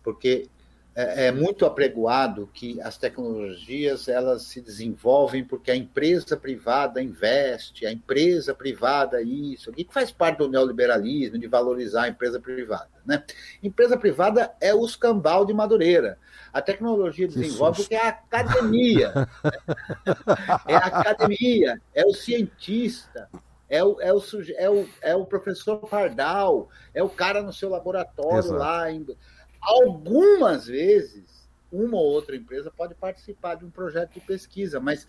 porque 0.02 0.50
é, 0.96 1.28
é, 1.28 1.32
muito 1.32 1.66
apregoado 1.66 2.48
que 2.54 2.80
as 2.82 2.98
tecnologias 2.98 4.08
elas 4.08 4.44
se 4.44 4.62
desenvolvem 4.62 5.44
porque 5.44 5.72
a 5.72 5.76
empresa 5.76 6.38
privada 6.38 7.02
investe, 7.02 7.86
a 7.88 7.92
empresa 7.92 8.54
privada 8.54 9.20
isso, 9.20 9.72
o 9.72 9.74
que 9.74 9.88
faz 9.90 10.12
parte 10.12 10.38
do 10.38 10.50
neoliberalismo 10.50 11.40
de 11.40 11.48
valorizar 11.48 12.04
a 12.04 12.10
empresa 12.10 12.40
privada, 12.40 12.92
né? 13.04 13.24
Empresa 13.64 13.98
privada 13.98 14.54
é 14.62 14.74
o 14.74 14.86
escambau 14.86 15.46
de 15.46 15.54
Madureira. 15.54 16.20
A 16.54 16.62
tecnologia 16.62 17.28
desenvolve 17.28 17.82
porque 17.82 17.96
é 17.96 18.06
a 18.06 18.10
academia, 18.10 19.12
é 20.68 20.76
a 20.76 20.86
academia, 20.86 21.82
é 21.96 22.06
o 22.06 22.14
cientista, 22.14 23.28
é 23.74 23.84
o, 23.84 24.00
é 24.00 24.14
o, 24.14 24.22
é 24.56 24.70
o, 24.70 24.90
é 25.02 25.16
o 25.16 25.26
professor 25.26 25.80
Pardal, 25.80 26.70
é 26.94 27.02
o 27.02 27.10
cara 27.10 27.42
no 27.42 27.52
seu 27.52 27.70
laboratório 27.70 28.38
Exato. 28.38 28.60
lá. 28.60 28.86
Algumas 29.60 30.68
vezes, 30.68 31.50
uma 31.72 31.98
ou 31.98 32.06
outra 32.06 32.36
empresa 32.36 32.70
pode 32.70 32.94
participar 32.94 33.56
de 33.56 33.66
um 33.66 33.72
projeto 33.72 34.14
de 34.14 34.20
pesquisa, 34.20 34.80
mas 34.80 35.08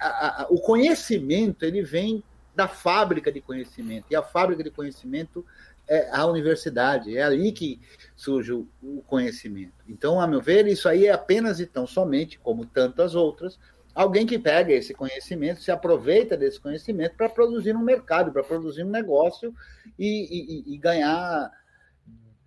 a, 0.00 0.44
a, 0.44 0.46
o 0.48 0.58
conhecimento 0.58 1.66
ele 1.66 1.82
vem 1.82 2.24
da 2.56 2.66
fábrica 2.66 3.30
de 3.30 3.42
conhecimento, 3.42 4.06
e 4.10 4.16
a 4.16 4.22
fábrica 4.22 4.64
de 4.64 4.70
conhecimento 4.70 5.44
é 5.86 6.08
a 6.12 6.24
universidade, 6.24 7.14
é 7.14 7.22
ali 7.22 7.52
que 7.52 7.78
surge 8.16 8.54
o, 8.54 8.66
o 8.82 9.02
conhecimento. 9.02 9.74
Então, 9.86 10.18
a 10.18 10.26
meu 10.26 10.40
ver, 10.40 10.66
isso 10.66 10.88
aí 10.88 11.06
é 11.06 11.12
apenas 11.12 11.60
e 11.60 11.66
tão 11.66 11.86
somente, 11.86 12.38
como 12.38 12.64
tantas 12.64 13.14
outras, 13.14 13.58
alguém 13.94 14.26
que 14.26 14.38
pega 14.38 14.72
esse 14.72 14.94
conhecimento, 14.94 15.62
se 15.62 15.70
aproveita 15.70 16.36
desse 16.36 16.60
conhecimento 16.60 17.16
para 17.16 17.28
produzir 17.28 17.76
um 17.76 17.82
mercado, 17.82 18.32
para 18.32 18.42
produzir 18.42 18.84
um 18.84 18.90
negócio 18.90 19.54
e, 19.98 20.66
e, 20.68 20.74
e 20.74 20.78
ganhar 20.78 21.50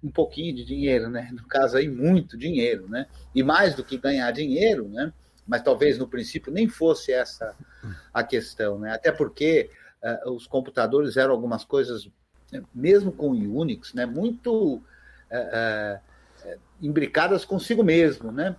um 0.03 0.11
pouquinho 0.11 0.55
de 0.55 0.63
dinheiro, 0.63 1.09
né? 1.09 1.29
No 1.33 1.47
caso 1.47 1.77
aí, 1.77 1.89
muito 1.89 2.37
dinheiro, 2.37 2.87
né? 2.87 3.07
E 3.33 3.41
mais 3.41 3.73
do 3.73 3.83
que 3.83 3.97
ganhar 3.97 4.29
dinheiro, 4.31 4.87
né? 4.87 5.11
Mas 5.47 5.63
talvez 5.63 5.97
no 5.97 6.07
princípio 6.07 6.51
nem 6.51 6.67
fosse 6.67 7.11
essa 7.11 7.55
a 8.13 8.23
questão, 8.23 8.77
né? 8.79 8.93
Até 8.93 9.11
porque 9.11 9.69
uh, 10.03 10.31
os 10.31 10.45
computadores 10.45 11.17
eram 11.17 11.31
algumas 11.31 11.65
coisas, 11.65 12.07
né, 12.51 12.63
mesmo 12.73 13.11
com 13.11 13.29
o 13.29 13.57
Unix, 13.59 13.93
né? 13.93 14.05
Muito 14.05 14.75
uh, 14.75 14.79
uh, 14.79 16.59
imbricadas 16.81 17.43
consigo 17.43 17.83
mesmo, 17.83 18.31
né? 18.31 18.55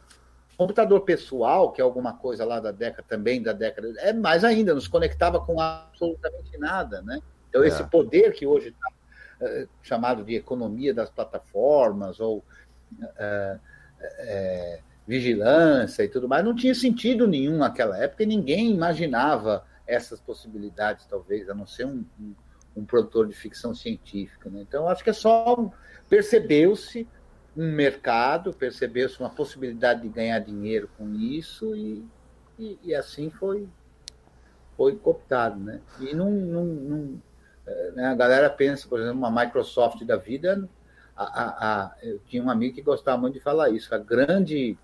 Computador 0.57 1.03
pessoal, 1.03 1.71
que 1.71 1.81
é 1.81 1.85
alguma 1.85 2.15
coisa 2.15 2.45
lá 2.45 2.59
da 2.61 2.73
década, 2.73 3.05
também 3.09 3.43
da 3.43 3.53
década, 3.53 3.93
é 3.99 4.13
mais 4.13 4.43
ainda, 4.43 4.75
nos 4.75 4.89
conectava 4.89 5.39
com 5.39 5.61
absolutamente 5.61 6.57
nada, 6.59 7.03
né? 7.03 7.21
Então, 7.49 7.63
esse 7.63 7.83
é. 7.83 7.87
poder 7.87 8.33
que 8.33 8.47
hoje 8.47 8.69
está 8.69 8.89
eh, 9.41 9.67
chamado 9.83 10.25
de 10.25 10.35
economia 10.35 10.95
das 10.95 11.11
plataformas 11.11 12.21
ou 12.21 12.39
uh, 12.39 13.57
uh, 13.59 14.83
vigilância 15.07 16.03
e 16.03 16.09
tudo 16.09 16.27
mais, 16.27 16.45
não 16.45 16.55
tinha 16.55 16.75
sentido 16.75 17.29
nenhum 17.29 17.59
naquela 17.59 17.99
época 17.99 18.23
e 18.23 18.27
ninguém 18.27 18.71
imaginava 18.71 19.65
essas 19.87 20.21
possibilidades, 20.21 21.07
talvez, 21.07 21.49
a 21.49 21.55
não 21.55 21.67
ser 21.67 21.87
um, 21.87 22.05
um, 22.19 22.35
um 22.77 22.85
produtor 22.85 23.29
de 23.29 23.35
ficção 23.35 23.75
científica. 23.75 24.51
Né? 24.51 24.63
Então, 24.63 24.89
acho 24.89 25.05
que 25.05 25.11
é 25.11 25.13
só 25.13 25.71
percebeu-se 26.09 27.07
um 27.57 27.73
mercado, 27.73 28.53
percebeu-se 28.53 29.19
uma 29.19 29.31
possibilidade 29.31 30.03
de 30.03 30.09
ganhar 30.09 30.39
dinheiro 30.41 30.91
com 30.99 31.15
isso 31.15 31.75
e, 31.75 32.07
e, 32.59 32.79
e 32.85 32.95
assim 32.95 33.31
foi 33.31 33.67
foi 34.77 34.95
cooptado, 34.95 35.59
né? 35.59 35.81
E 35.99 36.15
não, 36.15 36.31
não, 36.31 36.65
não, 36.67 37.23
né? 37.95 38.09
A 38.09 38.15
galera 38.15 38.51
pensa, 38.51 38.87
por 38.87 39.01
exemplo, 39.01 39.19
uma 39.19 39.31
Microsoft 39.31 40.05
da 40.05 40.17
vida. 40.17 40.69
A, 41.17 41.25
a, 41.25 41.85
a, 41.85 41.97
eu 42.03 42.19
tinha 42.27 42.43
um 42.43 42.51
amigo 42.51 42.75
que 42.75 42.83
gostava 42.83 43.17
muito 43.17 43.35
de 43.35 43.41
falar 43.41 43.71
isso. 43.71 43.95
A 43.95 43.99
grande, 43.99 44.77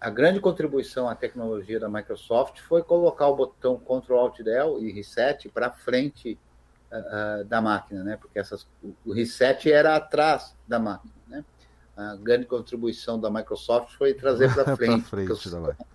a 0.00 0.08
grande 0.08 0.38
contribuição 0.38 1.08
à 1.08 1.16
tecnologia 1.16 1.80
da 1.80 1.88
Microsoft 1.88 2.60
foi 2.60 2.84
colocar 2.84 3.26
o 3.26 3.34
botão 3.34 3.76
Ctrl 3.76 4.14
Alt 4.14 4.42
Del 4.42 4.78
e 4.80 4.92
Reset 4.92 5.48
para 5.48 5.72
frente 5.72 6.38
uh, 6.92 7.44
da 7.46 7.60
máquina, 7.60 8.04
né? 8.04 8.16
Porque 8.16 8.38
essas, 8.38 8.64
o 9.04 9.12
reset 9.12 9.72
era 9.72 9.96
atrás 9.96 10.56
da 10.68 10.78
máquina 10.78 11.19
a 11.96 12.16
grande 12.16 12.46
contribuição 12.46 13.20
da 13.20 13.30
Microsoft 13.30 13.96
foi 13.96 14.14
trazer 14.14 14.52
para 14.54 14.74
frente. 14.76 15.04
frente 15.04 15.50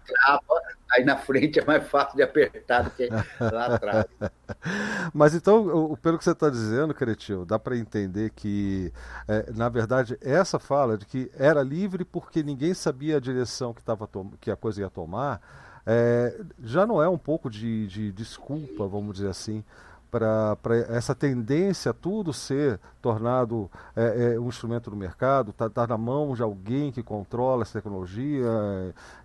trava, 0.05 0.62
aí 0.91 1.03
na 1.03 1.17
frente 1.17 1.60
é 1.60 1.65
mais 1.65 1.88
fácil 1.88 2.15
de 2.15 2.23
apertar 2.23 2.84
do 2.84 2.91
que 2.91 3.10
lá 3.39 3.65
atrás. 3.67 4.05
Mas 5.13 5.34
então, 5.34 5.97
pelo 6.01 6.17
que 6.17 6.23
você 6.23 6.31
está 6.31 6.49
dizendo, 6.49 6.93
Cretil, 6.93 7.45
dá 7.45 7.58
para 7.58 7.77
entender 7.77 8.31
que, 8.31 8.91
é, 9.27 9.51
na 9.51 9.69
verdade, 9.69 10.17
essa 10.21 10.60
fala 10.60 10.97
de 10.97 11.05
que 11.05 11.31
era 11.38 11.62
livre 11.63 12.05
porque 12.05 12.43
ninguém 12.43 12.73
sabia 12.73 13.17
a 13.17 13.19
direção 13.19 13.73
que, 13.73 13.84
tava 13.84 14.08
que 14.39 14.51
a 14.51 14.55
coisa 14.55 14.81
ia 14.81 14.89
tomar, 14.89 15.41
é, 15.86 16.39
já 16.63 16.86
não 16.86 17.01
é 17.01 17.08
um 17.08 17.17
pouco 17.17 17.49
de, 17.49 17.88
de 17.88 18.12
desculpa, 18.12 18.88
vamos 18.88 19.15
dizer 19.15 19.29
assim, 19.29 19.63
para 20.11 20.57
essa 20.89 21.13
tendência 21.13 21.91
a 21.91 21.93
tudo 21.93 22.31
ser 22.31 22.79
tornado 23.01 23.69
é, 23.95 24.33
é, 24.35 24.39
um 24.39 24.47
instrumento 24.47 24.89
do 24.89 24.95
mercado, 24.95 25.51
está 25.51 25.69
tá 25.69 25.85
na 25.87 25.97
mão 25.97 26.33
de 26.33 26.41
alguém 26.41 26.91
que 26.91 27.03
controla 27.03 27.63
essa 27.63 27.79
tecnologia, 27.79 28.45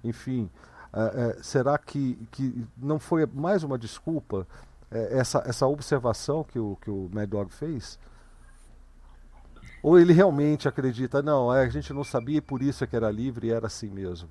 enfim. 0.02 0.50
É, 0.92 1.36
é, 1.38 1.42
será 1.42 1.78
que, 1.78 2.18
que 2.32 2.66
não 2.76 2.98
foi 2.98 3.24
mais 3.26 3.62
uma 3.62 3.78
desculpa 3.78 4.46
é, 4.90 5.18
essa, 5.18 5.42
essa 5.46 5.66
observação 5.66 6.42
que 6.42 6.58
o, 6.58 6.76
que 6.80 6.90
o 6.90 7.08
Mad 7.12 7.28
Dog 7.28 7.52
fez? 7.52 7.98
Ou 9.82 9.98
ele 9.98 10.12
realmente 10.12 10.68
acredita, 10.68 11.22
não, 11.22 11.54
é, 11.54 11.64
a 11.64 11.68
gente 11.68 11.92
não 11.92 12.04
sabia 12.04 12.38
e 12.38 12.40
por 12.40 12.62
isso 12.62 12.84
é 12.84 12.86
que 12.86 12.96
era 12.96 13.10
livre 13.10 13.48
e 13.48 13.50
era 13.50 13.66
assim 13.66 13.88
mesmo? 13.88 14.28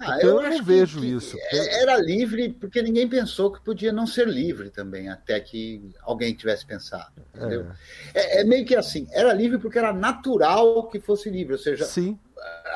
Ah, 0.00 0.18
eu, 0.20 0.40
eu 0.40 0.50
não 0.50 0.62
vejo 0.62 1.00
que, 1.00 1.06
isso. 1.06 1.36
Era 1.52 1.96
livre 1.98 2.50
porque 2.50 2.80
ninguém 2.80 3.08
pensou 3.08 3.52
que 3.52 3.60
podia 3.62 3.92
não 3.92 4.06
ser 4.06 4.26
livre 4.26 4.70
também, 4.70 5.08
até 5.08 5.38
que 5.40 5.92
alguém 6.02 6.34
tivesse 6.34 6.64
pensado. 6.64 7.12
Entendeu? 7.34 7.66
É. 8.14 8.38
É, 8.38 8.40
é 8.40 8.44
meio 8.44 8.64
que 8.64 8.74
assim, 8.74 9.06
era 9.10 9.32
livre 9.32 9.58
porque 9.58 9.78
era 9.78 9.92
natural 9.92 10.88
que 10.88 11.00
fosse 11.00 11.28
livre, 11.28 11.52
ou 11.52 11.58
seja, 11.58 11.84
Sim. 11.84 12.18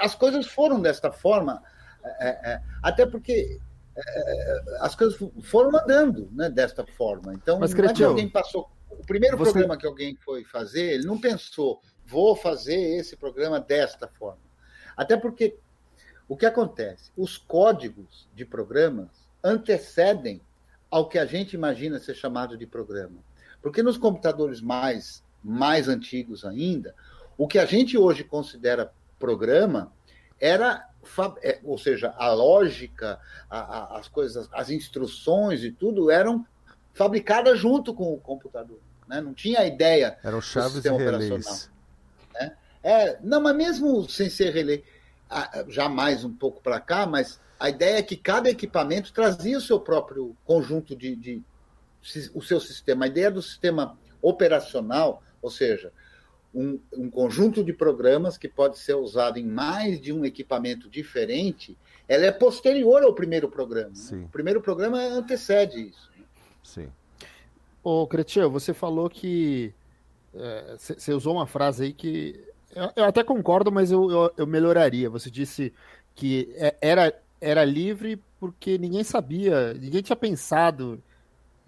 as 0.01 0.15
coisas 0.15 0.47
foram 0.47 0.81
desta 0.81 1.11
forma, 1.11 1.63
é, 2.21 2.53
é 2.53 2.63
até 2.83 3.07
porque 3.07 3.59
é, 3.97 4.63
as 4.81 4.95
coisas 4.95 5.19
foram 5.43 5.77
andando 5.77 6.29
né, 6.33 6.51
desta 6.51 6.85
forma. 6.85 7.33
Então, 7.35 7.59
Mas, 7.59 7.73
não 7.73 7.85
é 7.85 7.95
que 7.95 8.05
alguém 8.05 8.29
passou. 8.29 8.69
O 8.91 9.05
primeiro 9.07 9.37
você... 9.37 9.53
programa 9.53 9.77
que 9.77 9.87
alguém 9.87 10.17
foi 10.25 10.45
fazer, 10.45 10.95
ele 10.95 11.07
não 11.07 11.19
pensou, 11.19 11.81
vou 12.07 12.37
fazer 12.37 12.97
esse 12.97 13.17
programa 13.17 13.61
desta 13.61 14.09
forma. 14.09 14.41
Até 14.97 15.17
porque 15.17 15.57
o 16.29 16.37
que 16.37 16.47
acontece? 16.47 17.11
Os 17.17 17.37
códigos 17.37 18.29
de 18.35 18.45
programas 18.45 19.09
antecedem 19.43 20.41
ao 20.91 21.09
que 21.09 21.19
a 21.19 21.27
gente 21.27 21.55
imagina 21.55 21.99
ser 21.99 22.15
chamado 22.15 22.57
de 22.57 22.67
programa. 22.67 23.19
Porque 23.61 23.83
nos 23.83 23.99
computadores 23.99 24.61
mais, 24.61 25.23
mais 25.43 25.89
antigos 25.89 26.45
ainda, 26.45 26.95
o 27.37 27.47
que 27.47 27.59
a 27.59 27.67
gente 27.67 27.99
hoje 27.99 28.25
considera 28.25 28.93
programa 29.19 29.93
era, 30.41 30.89
é, 31.43 31.61
ou 31.65 31.79
seja, 31.79 32.15
a 32.17 32.33
lógica, 32.33 33.19
a, 33.51 33.59
a, 33.59 33.99
as 33.99 34.09
coisas, 34.09 34.49
as 34.53 34.71
instruções 34.71 35.65
e 35.65 35.71
tudo 35.71 36.11
eram 36.11 36.47
fabricadas 36.93 37.59
junto 37.59 37.95
com 37.95 38.13
o 38.13 38.19
computador. 38.19 38.79
Né? 39.07 39.21
Não 39.21 39.35
tinha 39.35 39.61
a 39.61 39.67
ideia 39.67 40.19
eram 40.23 40.41
chaves 40.41 40.73
do 40.73 40.75
sistema 40.77 40.97
operacional. 40.97 41.76
É, 42.87 43.19
não, 43.21 43.41
mas 43.41 43.57
mesmo 43.57 44.09
sem 44.09 44.31
ser 44.31 44.55
relé, 44.55 44.81
já 45.67 45.89
mais 45.89 46.25
um 46.25 46.33
pouco 46.33 46.63
para 46.63 46.79
cá, 46.79 47.05
mas 47.05 47.41
a 47.59 47.69
ideia 47.69 47.99
é 47.99 48.03
que 48.03 48.17
cada 48.17 48.49
equipamento 48.49 49.13
trazia 49.13 49.59
o 49.59 49.61
seu 49.61 49.81
próprio 49.81 50.37
conjunto 50.45 50.95
de, 50.95 51.17
de, 51.17 51.43
o 52.33 52.41
seu 52.41 52.61
sistema. 52.61 53.05
A 53.05 53.09
ideia 53.09 53.29
do 53.29 53.43
sistema 53.43 53.99
operacional, 54.23 55.21
ou 55.43 55.51
seja, 55.51 55.93
um, 56.55 56.79
um, 56.97 57.11
conjunto 57.11 57.65
de 57.65 57.73
programas 57.73 58.39
que 58.39 58.49
pode 58.49 58.79
ser 58.79 58.95
usado 58.95 59.37
em 59.37 59.45
mais 59.45 60.01
de 60.01 60.13
um 60.13 60.25
equipamento 60.25 60.89
diferente, 60.89 61.77
ela 62.07 62.25
é 62.25 62.31
posterior 62.31 63.03
ao 63.03 63.13
primeiro 63.13 63.49
programa. 63.49 63.91
Né? 64.13 64.25
O 64.27 64.29
primeiro 64.29 64.61
programa 64.61 65.03
antecede 65.03 65.89
isso. 65.89 66.09
Né? 66.17 66.25
Sim. 66.63 66.89
Ô, 67.83 68.07
Cretil, 68.07 68.49
você 68.49 68.73
falou 68.73 69.11
que 69.11 69.75
você 70.79 71.11
é, 71.11 71.15
usou 71.15 71.35
uma 71.35 71.49
frase 71.49 71.83
aí 71.83 71.93
que 71.93 72.47
eu, 72.95 73.05
até 73.05 73.25
concordo, 73.25 73.73
mas 73.73 73.91
eu, 73.91 74.11
eu, 74.11 74.33
eu, 74.37 74.47
melhoraria. 74.47 75.09
Você 75.09 75.31
disse 75.31 75.73
que 76.15 76.53
é, 76.57 76.77
era, 76.81 77.19
era 77.41 77.65
livre 77.65 78.23
porque 78.39 78.77
ninguém 78.77 79.03
sabia, 79.03 79.73
ninguém 79.75 80.03
tinha 80.03 80.17
pensado 80.17 81.03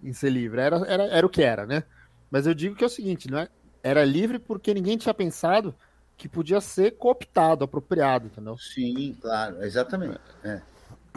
em 0.03 0.13
ser 0.13 0.29
livre. 0.29 0.61
Era, 0.61 0.77
era, 0.85 1.03
era 1.05 1.25
o 1.25 1.29
que 1.29 1.41
era, 1.41 1.65
né? 1.65 1.83
Mas 2.29 2.45
eu 2.45 2.53
digo 2.53 2.75
que 2.75 2.83
é 2.83 2.87
o 2.87 2.89
seguinte, 2.89 3.29
não 3.29 3.39
é? 3.39 3.49
Era 3.81 4.05
livre 4.05 4.37
porque 4.37 4.73
ninguém 4.73 4.97
tinha 4.97 5.13
pensado 5.13 5.73
que 6.15 6.29
podia 6.29 6.61
ser 6.61 6.91
cooptado, 6.91 7.63
apropriado, 7.63 8.27
entendeu? 8.27 8.57
Sim, 8.57 9.17
claro, 9.19 9.63
exatamente. 9.63 10.19
É, 10.43 10.61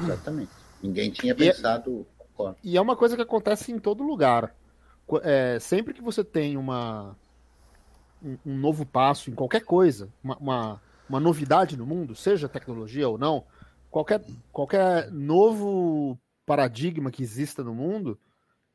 exatamente. 0.00 0.52
Ninguém 0.82 1.10
tinha 1.10 1.34
pensado. 1.34 2.06
E 2.38 2.42
é, 2.42 2.54
e 2.64 2.76
é 2.76 2.80
uma 2.80 2.96
coisa 2.96 3.16
que 3.16 3.22
acontece 3.22 3.72
em 3.72 3.78
todo 3.78 4.02
lugar. 4.02 4.54
É, 5.22 5.58
sempre 5.60 5.92
que 5.92 6.00
você 6.00 6.24
tem 6.24 6.56
uma, 6.56 7.16
um, 8.24 8.38
um 8.46 8.56
novo 8.56 8.86
passo 8.86 9.30
em 9.30 9.34
qualquer 9.34 9.64
coisa, 9.64 10.08
uma, 10.22 10.36
uma, 10.38 10.82
uma, 11.08 11.20
novidade 11.20 11.76
no 11.76 11.86
mundo, 11.86 12.14
seja 12.14 12.48
tecnologia 12.48 13.08
ou 13.08 13.18
não, 13.18 13.44
qualquer, 13.90 14.22
qualquer 14.50 15.10
novo 15.10 16.18
paradigma 16.46 17.10
que 17.10 17.22
exista 17.22 17.62
no 17.62 17.74
mundo, 17.74 18.18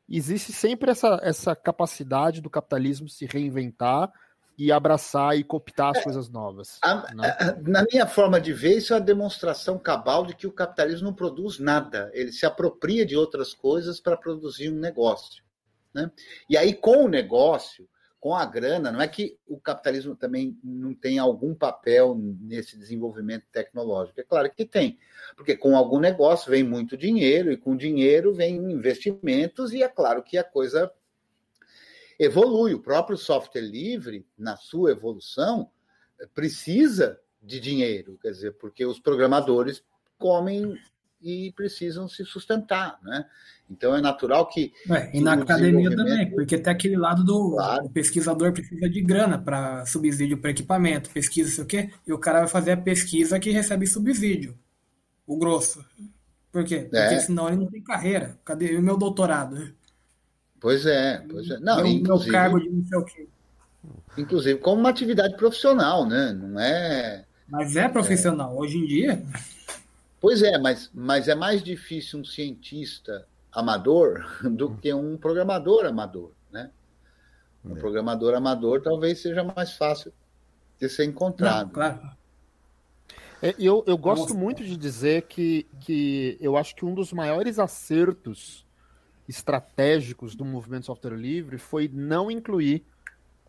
existe 0.10 0.52
sempre 0.52 0.92
essa, 0.92 1.20
essa 1.22 1.56
capacidade 1.56 2.42
do 2.42 2.50
capitalismo 2.50 3.10
se 3.10 3.26
reinventar 3.26 4.12
e 4.58 4.72
abraçar 4.72 5.38
e 5.38 5.44
cooptar 5.44 5.92
as 5.92 5.98
é, 5.98 6.04
coisas 6.04 6.30
novas. 6.30 6.80
A, 6.82 7.14
né? 7.14 7.38
a, 7.40 7.56
na 7.62 7.84
minha 7.84 8.08
forma 8.08 8.42
de 8.42 8.52
ver, 8.54 8.78
isso 8.78 8.94
é 8.94 8.98
a 8.98 9.00
demonstração 9.00 9.78
cabal 9.78 10.26
de 10.26 10.36
que 10.36 10.48
o 10.48 10.52
capitalismo 10.52 11.08
não 11.08 11.14
produz 11.14 11.60
nada. 11.60 12.10
Ele 12.14 12.32
se 12.32 12.46
apropria 12.46 13.06
de 13.06 13.16
outras 13.16 13.54
coisas 13.54 14.00
para 14.00 14.18
produzir 14.18 14.72
um 14.72 14.80
negócio. 14.80 15.44
Né? 15.94 16.10
E 16.50 16.58
aí, 16.58 16.74
com 16.74 17.06
o 17.06 17.08
negócio, 17.08 17.88
com 18.20 18.36
a 18.36 18.46
grana, 18.46 18.92
não 18.92 19.02
é 19.02 19.08
que 19.08 19.38
o 19.48 19.60
capitalismo 19.60 20.16
também 20.16 20.60
não 20.64 20.94
tem 20.94 21.20
algum 21.20 21.54
papel 21.54 22.16
nesse 22.16 22.78
desenvolvimento 22.78 23.46
tecnológico. 23.52 24.20
É 24.20 24.24
claro 24.24 24.52
que 24.52 24.66
tem, 24.66 24.98
porque 25.36 25.56
com 25.56 25.78
algum 25.78 26.00
negócio 26.00 26.50
vem 26.50 26.64
muito 26.64 26.98
dinheiro, 26.98 27.52
e 27.52 27.58
com 27.58 27.76
dinheiro 27.76 28.34
vem 28.34 28.56
investimentos, 28.56 29.72
e 29.72 29.84
é 29.84 29.88
claro 29.88 30.24
que 30.24 30.38
a 30.38 30.44
coisa 30.44 30.92
evolui. 32.20 32.74
O 32.74 32.82
próprio 32.82 33.18
software 33.18 33.62
livre, 33.62 34.26
na 34.38 34.58
sua 34.58 34.92
evolução, 34.92 35.70
precisa 36.34 37.20
de 37.42 37.60
dinheiro, 37.60 38.18
quer 38.22 38.32
dizer, 38.32 38.54
porque 38.54 38.86
os 38.86 39.00
programadores 39.00 39.84
comem 40.18 40.76
e 41.28 41.52
precisam 41.52 42.08
se 42.08 42.24
sustentar, 42.24 42.98
né? 43.04 43.26
Então 43.70 43.94
é 43.94 44.00
natural 44.00 44.48
que. 44.48 44.72
É, 44.90 45.18
e 45.18 45.20
na 45.20 45.34
academia 45.34 45.94
também, 45.94 46.32
porque 46.32 46.58
tem 46.58 46.72
aquele 46.72 46.96
lado 46.96 47.24
do 47.24 47.52
claro. 47.52 47.90
pesquisador 47.90 48.54
precisa 48.54 48.90
de 48.90 49.02
grana 49.02 49.38
para 49.38 49.86
subsídio 49.86 50.38
para 50.38 50.52
equipamento, 50.52 51.10
pesquisa, 51.10 51.52
sei 51.52 51.64
o 51.64 51.68
quê, 51.68 51.90
e 52.08 52.14
o 52.14 52.18
cara 52.18 52.40
vai 52.40 52.48
fazer 52.48 52.72
a 52.72 52.78
pesquisa 52.78 53.40
que 53.40 53.52
recebe 53.52 53.86
subsídio. 53.86 54.58
O 55.26 55.38
grosso. 55.38 55.86
Por 56.50 56.64
quê? 56.64 56.88
Porque 56.90 56.98
é. 56.98 57.20
senão 57.20 57.50
ele 57.50 57.58
não 57.58 57.68
tem 57.68 57.84
carreira. 57.84 58.40
Cadê 58.46 58.78
o 58.78 58.82
meu 58.82 58.96
doutorado? 58.96 59.74
Pois 60.62 60.86
é, 60.86 61.22
pois 61.30 61.50
é. 61.50 61.60
Não, 61.60 61.78
meu, 61.78 61.88
inclusive, 61.88 62.32
meu 62.32 62.40
cargo 62.40 62.60
de 62.60 62.70
não 62.70 62.84
sei 62.86 62.98
o 62.98 63.04
quê. 63.04 63.28
Inclusive 64.18 64.60
como 64.60 64.80
uma 64.80 64.90
atividade 64.90 65.36
profissional, 65.36 66.08
né? 66.08 66.32
Não 66.32 66.58
é. 66.58 67.26
Mas 67.50 67.76
é 67.76 67.90
profissional. 67.90 68.54
É. 68.54 68.56
Hoje 68.56 68.78
em 68.78 68.86
dia. 68.86 69.24
Pois 70.20 70.42
é, 70.42 70.58
mas, 70.58 70.90
mas 70.94 71.28
é 71.28 71.36
mais 71.36 71.64
difícil 71.64 72.20
um 72.20 72.26
cientista 72.26 73.28
amador 73.52 74.26
do 74.50 74.76
que 74.76 74.94
um 74.94 75.18
programador 75.18 75.86
amador, 75.86 76.32
né? 76.52 76.72
Um 77.64 77.76
é. 77.76 77.80
programador 77.80 78.34
amador 78.34 78.82
talvez 78.82 79.20
seja 79.22 79.44
mais 79.44 79.74
fácil 79.74 80.14
de 80.80 80.88
ser 80.90 81.06
encontrado. 81.06 81.68
Não, 81.68 81.74
claro. 81.74 82.18
É, 83.42 83.54
eu, 83.60 83.84
eu 83.86 83.98
gosto 83.98 84.36
muito 84.36 84.64
de 84.64 84.76
dizer 84.76 85.24
que, 85.24 85.68
que 85.82 86.38
eu 86.40 86.58
acho 86.58 86.76
que 86.76 86.84
um 86.84 86.94
dos 86.94 87.14
maiores 87.14 87.60
acertos 87.60 88.66
estratégicos 89.30 90.36
do 90.36 90.44
movimento 90.44 90.88
software 90.88 91.16
livre 91.16 91.58
foi 91.58 91.90
não 91.92 92.32
incluir 92.32 92.84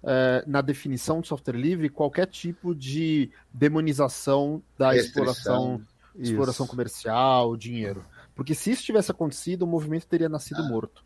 é, 0.02 0.44
na 0.46 0.60
definição 0.60 1.20
de 1.20 1.28
software 1.28 1.56
livre 1.56 1.88
qualquer 1.88 2.26
tipo 2.26 2.74
de 2.74 3.30
demonização 3.52 4.62
da 4.76 4.92
Restrição. 4.92 5.24
exploração, 5.24 5.86
exploração 6.18 6.66
comercial, 6.66 7.56
dinheiro. 7.56 8.04
Porque 8.34 8.54
se 8.54 8.70
isso 8.70 8.82
tivesse 8.82 9.10
acontecido, 9.10 9.62
o 9.62 9.66
movimento 9.66 10.06
teria 10.06 10.28
nascido 10.28 10.62
ah, 10.62 10.68
morto. 10.68 11.04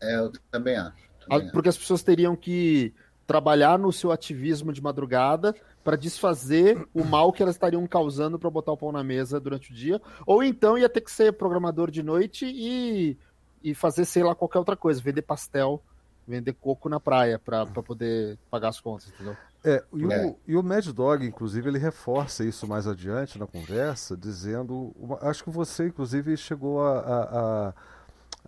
É, 0.00 0.16
eu 0.18 0.32
também 0.50 0.76
acho. 0.76 0.96
Também 1.28 1.50
porque 1.50 1.68
acho. 1.68 1.76
as 1.76 1.82
pessoas 1.82 2.02
teriam 2.02 2.34
que 2.34 2.94
trabalhar 3.26 3.78
no 3.78 3.92
seu 3.92 4.10
ativismo 4.10 4.72
de 4.72 4.82
madrugada 4.82 5.54
para 5.84 5.96
desfazer 5.96 6.86
o 6.92 7.04
mal 7.04 7.32
que 7.32 7.42
elas 7.42 7.54
estariam 7.54 7.86
causando 7.86 8.38
para 8.38 8.50
botar 8.50 8.72
o 8.72 8.76
pão 8.76 8.92
na 8.92 9.02
mesa 9.02 9.40
durante 9.40 9.70
o 9.70 9.74
dia, 9.74 10.00
ou 10.26 10.42
então 10.42 10.76
ia 10.76 10.88
ter 10.88 11.00
que 11.00 11.10
ser 11.10 11.32
programador 11.32 11.90
de 11.90 12.02
noite 12.02 12.46
e, 12.46 13.16
e 13.62 13.74
fazer, 13.74 14.04
sei 14.04 14.22
lá, 14.22 14.34
qualquer 14.34 14.58
outra 14.58 14.76
coisa, 14.76 15.00
vender 15.00 15.22
pastel, 15.22 15.82
vender 16.26 16.52
coco 16.52 16.88
na 16.88 17.00
praia 17.00 17.38
para 17.38 17.66
poder 17.66 18.38
pagar 18.50 18.68
as 18.68 18.80
contas, 18.80 19.08
entendeu? 19.08 19.36
É, 19.64 19.84
e, 19.92 20.12
é. 20.12 20.26
O, 20.26 20.38
e 20.48 20.56
o 20.56 20.62
Mad 20.62 20.86
Dog, 20.88 21.24
inclusive, 21.24 21.68
ele 21.68 21.78
reforça 21.78 22.44
isso 22.44 22.66
mais 22.66 22.86
adiante 22.86 23.38
na 23.38 23.46
conversa, 23.46 24.16
dizendo. 24.16 24.94
Acho 25.20 25.44
que 25.44 25.50
você, 25.50 25.86
inclusive, 25.86 26.36
chegou 26.36 26.84
a. 26.84 26.98
a, 26.98 27.68
a, 27.68 27.74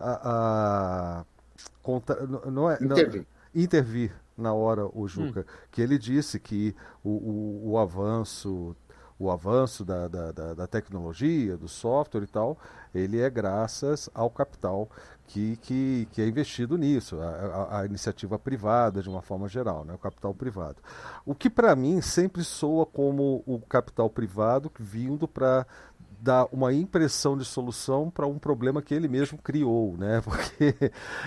a, 0.01 1.21
a 1.21 1.25
conta, 1.83 2.17
não 2.51 2.71
é, 2.71 2.75
intervir. 2.81 3.27
Não, 3.55 3.63
intervir 3.63 4.13
na 4.37 4.53
hora, 4.53 4.87
o 4.93 5.07
Juca, 5.07 5.41
hum. 5.41 5.67
que 5.71 5.81
ele 5.81 5.97
disse 5.97 6.41
que 6.41 6.75
o, 7.05 7.11
o, 7.11 7.71
o 7.71 7.79
avanço 7.79 8.77
o 9.17 9.31
avanço 9.31 9.85
da, 9.85 10.09
da, 10.09 10.33
da, 10.33 10.55
da, 10.55 10.67
tecnologia, 10.67 11.57
do 11.57 11.69
software 11.69 12.25
e 12.25 12.27
tal, 12.27 12.59
ele 12.93 13.21
é 13.21 13.31
graças 13.31 14.11
ao 14.13 14.29
capital 14.29 14.91
que, 15.27 15.57
que, 15.57 16.09
que 16.13 16.23
é 16.23 16.27
investido 16.27 16.77
nisso, 16.77 17.19
a, 17.21 17.81
a, 17.81 17.87
iniciativa 17.87 18.39
privada 18.39 19.03
de 19.03 19.09
uma 19.09 19.23
forma 19.23 19.49
geral, 19.49 19.85
né, 19.85 19.95
o 19.95 19.99
capital 19.99 20.35
privado. 20.35 20.77
O 21.25 21.35
que 21.35 21.49
para 21.49 21.75
mim 21.75 22.01
sempre 22.01 22.45
soa 22.45 22.85
como 22.85 23.43
o 23.47 23.59
capital 23.61 24.11
privado 24.11 24.71
vindo 24.79 25.27
para 25.27 25.67
dar 26.25 26.49
uma 26.51 26.73
impressão 26.73 27.37
de 27.37 27.45
solução 27.45 28.09
para 28.09 28.27
um 28.27 28.39
problema 28.39 28.81
que 28.81 28.95
ele 28.95 29.07
mesmo 29.07 29.37
criou, 29.37 29.95
né? 29.99 30.23
Porque 30.25 30.75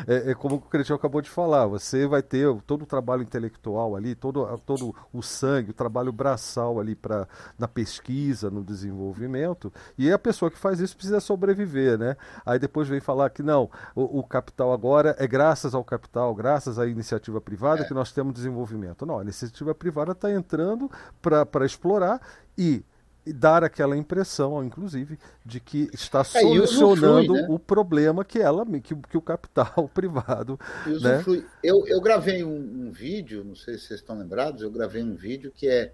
é, 0.08 0.32
é 0.32 0.34
como 0.34 0.56
o 0.56 0.60
Cretinho 0.60 0.96
acabou 0.96 1.22
de 1.22 1.30
falar, 1.30 1.68
você 1.68 2.08
vai 2.08 2.24
ter 2.24 2.48
todo 2.66 2.82
o 2.82 2.86
trabalho 2.86 3.22
intelectual 3.22 3.96
ali, 3.96 4.16
todo, 4.16 4.58
todo 4.66 4.96
o 5.14 5.22
sangue, 5.22 5.70
o 5.70 5.74
trabalho 5.74 6.12
braçal 6.12 6.80
ali 6.80 6.96
para 6.96 7.28
na 7.60 7.68
pesquisa, 7.68 8.50
no 8.50 8.64
desenvolvimento, 8.64 9.72
e 10.00 10.12
a 10.12 10.18
pessoa 10.18 10.50
que 10.50 10.58
faz 10.58 10.80
isso 10.80 10.96
precisa 10.96 11.20
sobreviver, 11.20 12.00
né? 12.00 12.18
Aí 12.44 12.58
depois 12.58 12.88
vem 12.88 13.00
falar 13.00 13.30
que 13.30 13.44
não, 13.44 13.70
o, 13.96 14.20
o 14.20 14.24
capital 14.24 14.74
agora 14.74 15.16
é 15.20 15.28
graças 15.28 15.76
ao 15.76 15.84
capital, 15.84 16.34
graças 16.34 16.80
à 16.80 16.88
iniciativa 16.88 17.40
privada 17.40 17.84
é. 17.84 17.86
que 17.86 17.94
nós 17.94 18.12
temos 18.12 18.34
desenvolvimento. 18.34 19.06
Não, 19.06 19.20
a 19.20 19.22
iniciativa 19.22 19.76
privada 19.76 20.14
está 20.14 20.32
entrando 20.32 20.90
para 21.22 21.66
explorar 21.68 22.20
e 22.58 22.84
e 23.28 23.34
dar 23.34 23.64
aquela 23.64 23.98
impressão, 23.98 24.64
inclusive, 24.64 25.20
de 25.46 25.60
que 25.60 25.90
está 25.94 26.22
é, 26.22 26.24
solucionando 26.24 27.36
é, 27.36 27.42
né? 27.42 27.48
o 27.50 27.60
problema 27.60 28.24
que 28.24 28.40
ela 28.40 28.66
que, 28.66 28.96
que 28.96 29.18
o 29.18 29.22
capital 29.22 29.90
privado. 29.94 30.58
Né? 30.86 31.24
Eu, 31.62 31.86
eu 31.88 32.00
gravei 32.00 32.44
um, 32.44 32.88
um, 32.88 32.92
vídeo, 32.92 33.44
não 33.44 33.56
sei 33.56 33.78
se 33.78 33.88
vocês 33.88 34.00
estão 34.00 34.18
lembrados, 34.18 34.62
eu 34.62 34.72
gravei 34.72 35.04
um 35.04 35.16
vídeo 35.16 35.52
que 35.54 35.68
é 35.68 35.92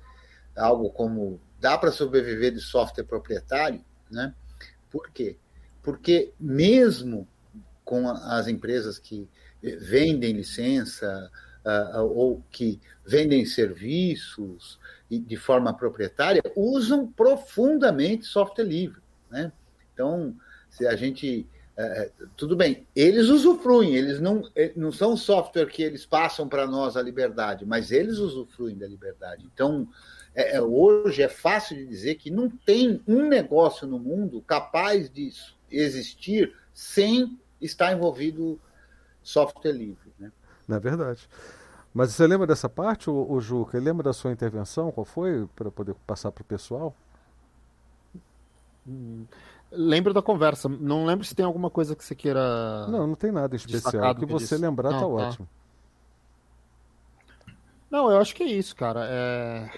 algo 0.55 0.91
como 0.91 1.39
dá 1.59 1.75
para 1.77 1.91
sobreviver 1.91 2.53
de 2.53 2.61
software 2.61 3.05
proprietário, 3.05 3.84
né? 4.11 4.34
Por 4.91 5.09
quê? 5.09 5.38
Porque 5.81 6.31
mesmo 6.39 7.27
com 7.84 8.07
as 8.09 8.47
empresas 8.47 8.99
que 8.99 9.27
vendem 9.61 10.34
licença 10.34 11.31
ou 12.09 12.43
que 12.51 12.80
vendem 13.05 13.45
serviços 13.45 14.80
de 15.09 15.38
forma 15.38 15.74
proprietária 15.74 16.41
usam 16.55 17.07
profundamente 17.07 18.26
software 18.26 18.66
livre. 18.66 19.01
Né? 19.30 19.51
Então, 19.93 20.36
se 20.70 20.88
a 20.88 20.95
gente. 20.95 21.47
É, 21.76 22.11
tudo 22.38 22.55
bem, 22.55 22.86
eles 22.95 23.30
usufruem, 23.30 23.95
eles 23.95 24.20
não, 24.20 24.47
é, 24.55 24.72
não 24.76 24.91
são 24.91 25.18
software 25.18 25.66
que 25.66 25.82
eles 25.82 26.05
passam 26.05 26.47
para 26.47 26.68
nós 26.68 26.95
a 26.95 27.01
liberdade, 27.01 27.66
mas 27.66 27.91
eles 27.91 28.20
usufruem 28.20 28.78
da 28.78 28.88
liberdade. 28.88 29.43
Então, 29.51 29.88
é, 30.36 30.61
hoje 30.61 31.24
é 31.24 31.28
fácil 31.28 31.76
de 31.76 31.88
dizer 31.88 32.16
que 32.16 32.30
não 32.30 32.47
tem 32.47 33.01
um 33.07 33.28
negócio 33.28 33.88
no 33.88 33.97
mundo 33.97 34.39
capaz 34.41 35.09
de 35.09 35.32
existir 35.72 36.55
sem 36.74 37.39
estar 37.59 37.91
envolvido 37.91 38.59
software 39.24 39.72
livre. 39.72 40.02
Na 40.68 40.80
verdade. 40.80 41.28
Mas 41.93 42.11
você 42.11 42.26
lembra 42.26 42.47
dessa 42.47 42.68
parte, 42.68 43.09
o, 43.09 43.32
o 43.32 43.39
Juca? 43.39 43.78
Lembra 43.80 44.03
da 44.03 44.14
sua 44.14 44.32
intervenção? 44.32 44.91
Qual 44.91 45.05
foi? 45.05 45.47
Para 45.55 45.70
poder 45.70 45.93
passar 46.07 46.32
para 46.32 46.41
o 46.41 46.45
pessoal? 46.45 46.95
Hum, 48.88 49.26
lembro 49.72 50.14
da 50.14 50.22
conversa. 50.22 50.68
Não 50.68 51.05
lembro 51.05 51.26
se 51.26 51.36
tem 51.36 51.45
alguma 51.45 51.70
coisa 51.70 51.95
que 51.95 52.03
você 52.03 52.16
queira. 52.16 52.88
Não, 52.88 53.07
não 53.07 53.16
tem 53.16 53.32
nada 53.32 53.55
especial. 53.55 54.11
O 54.11 54.16
que, 54.16 54.26
que 54.26 54.32
você 54.32 54.55
disse. 54.55 54.57
lembrar 54.57 54.91
não, 54.91 54.99
tá, 54.99 55.05
tá 55.05 55.07
ótimo. 55.07 55.49
Não, 57.91 58.11
eu 58.11 58.20
acho 58.20 58.34
que 58.34 58.41
é 58.41 58.47
isso, 58.47 58.76
cara. 58.76 59.05
É... 59.07 59.70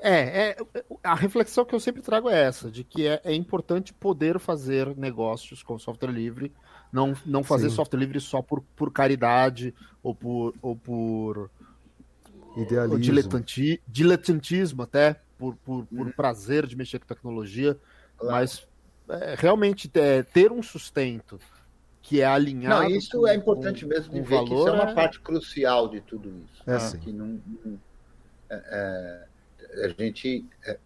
É, 0.00 0.50
é, 0.50 0.56
a 1.02 1.16
reflexão 1.16 1.64
que 1.64 1.74
eu 1.74 1.80
sempre 1.80 2.00
trago 2.00 2.30
é 2.30 2.40
essa, 2.44 2.70
de 2.70 2.84
que 2.84 3.04
é, 3.04 3.20
é 3.24 3.34
importante 3.34 3.92
poder 3.92 4.38
fazer 4.38 4.96
negócios 4.96 5.60
com 5.60 5.76
software 5.76 6.12
livre, 6.12 6.54
não, 6.92 7.14
não 7.24 7.42
fazer 7.42 7.70
Sim. 7.70 7.76
software 7.76 8.00
livre 8.00 8.20
só 8.20 8.42
por, 8.42 8.62
por 8.74 8.92
caridade 8.92 9.74
ou 10.02 10.14
por, 10.14 10.54
ou 10.62 10.76
por 10.76 11.50
Idealismo. 12.56 12.98
Diletanti, 12.98 13.82
diletantismo 13.86 14.82
até, 14.82 15.20
por, 15.38 15.54
por, 15.56 15.86
por 15.86 16.06
hum. 16.06 16.12
prazer 16.12 16.66
de 16.66 16.76
mexer 16.76 16.98
com 16.98 17.06
tecnologia, 17.06 17.78
claro. 18.16 18.34
mas 18.34 18.66
é, 19.08 19.34
realmente 19.38 19.90
é, 19.94 20.22
ter 20.22 20.50
um 20.50 20.62
sustento 20.62 21.38
que 22.02 22.20
é 22.20 22.26
alinhado. 22.26 22.82
Não, 22.82 22.90
isso 22.90 23.18
com, 23.18 23.28
é 23.28 23.34
importante 23.34 23.84
com, 23.84 23.90
mesmo 23.90 24.12
de 24.12 24.20
ver 24.20 24.36
valor, 24.36 24.48
que 24.48 24.54
isso 24.54 24.68
é 24.68 24.72
uma 24.72 24.90
é... 24.90 24.94
parte 24.94 25.20
crucial 25.20 25.88
de 25.88 26.00
tudo 26.00 26.32
isso. 26.44 26.62
É 26.66 26.72
né? 26.72 27.00
que 27.00 27.12
não, 27.12 27.40
não 27.64 27.78
é, 28.50 29.26
é, 29.70 29.84
a 29.84 29.88
gente, 29.88 30.44
é, 30.64 30.78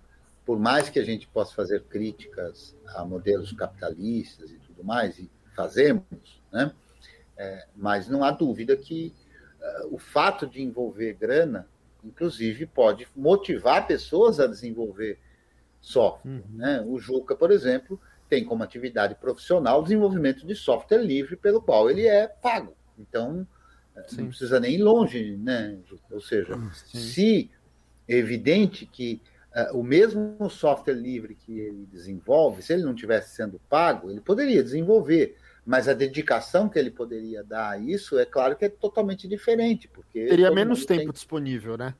por 0.45 0.59
mais 0.59 0.91
que 0.91 0.99
a 0.99 1.05
gente 1.05 1.27
possa 1.29 1.55
fazer 1.55 1.85
críticas 1.85 2.77
a 2.89 3.05
modelos 3.05 3.53
capitalistas 3.53 4.51
e 4.51 4.59
tudo 4.59 4.85
mais, 4.85 5.19
e 5.19 5.31
fazemos, 5.55 6.43
né? 6.53 6.73
mas 7.75 8.09
não 8.09 8.23
há 8.23 8.31
dúvida 8.31 8.77
que 8.77 9.13
o 9.91 9.99
fato 9.99 10.47
de 10.47 10.63
envolver 10.63 11.15
grana, 11.15 11.67
inclusive, 12.05 12.67
pode 12.67 13.07
motivar 13.17 13.87
pessoas 13.87 14.39
a 14.39 14.47
desenvolver 14.47 15.19
software. 15.81 16.31
Uhum. 16.31 16.43
Né? 16.55 16.85
O 16.87 16.99
Juca, 16.99 17.35
por 17.35 17.51
exemplo, 17.51 18.01
tem 18.29 18.45
como 18.45 18.63
atividade 18.63 19.15
profissional 19.17 19.81
o 19.81 19.83
desenvolvimento 19.83 20.47
de 20.47 20.55
software 20.55 21.03
livre 21.03 21.37
pelo 21.37 21.61
qual 21.61 21.91
ele 21.91 22.07
é 22.07 22.27
pago. 22.27 22.75
Então, 22.99 23.47
Sim. 24.07 24.23
não 24.23 24.29
precisa 24.29 24.59
nem 24.59 24.77
ir 24.77 24.83
longe, 24.83 25.37
né? 25.37 25.79
Ou 26.11 26.21
seja, 26.21 26.55
Sim. 26.73 26.99
se 26.99 27.51
é 28.09 28.17
evidente 28.17 28.87
que 28.87 29.21
uh, 29.55 29.79
o 29.79 29.83
mesmo 29.83 30.49
software 30.49 30.95
livre 30.95 31.35
que 31.35 31.59
ele 31.59 31.87
desenvolve, 31.87 32.63
se 32.63 32.73
ele 32.73 32.85
não 32.85 32.95
tivesse 32.95 33.35
sendo 33.35 33.61
pago, 33.69 34.11
ele 34.11 34.21
poderia 34.21 34.63
desenvolver, 34.63 35.37
mas 35.65 35.89
a 35.89 35.93
dedicação 35.93 36.69
que 36.69 36.79
ele 36.79 36.91
poderia 36.91 37.43
dar 37.45 37.71
a 37.71 37.79
isso, 37.79 38.19
é 38.19 38.25
claro 38.25 38.57
que 38.57 38.65
é 38.65 38.69
totalmente 38.69 39.29
diferente, 39.29 39.89
porque 39.89 40.27
teria 40.27 40.51
menos 40.51 40.85
tempo 40.85 41.03
tem... 41.03 41.13
disponível, 41.13 41.77
né? 41.77 41.95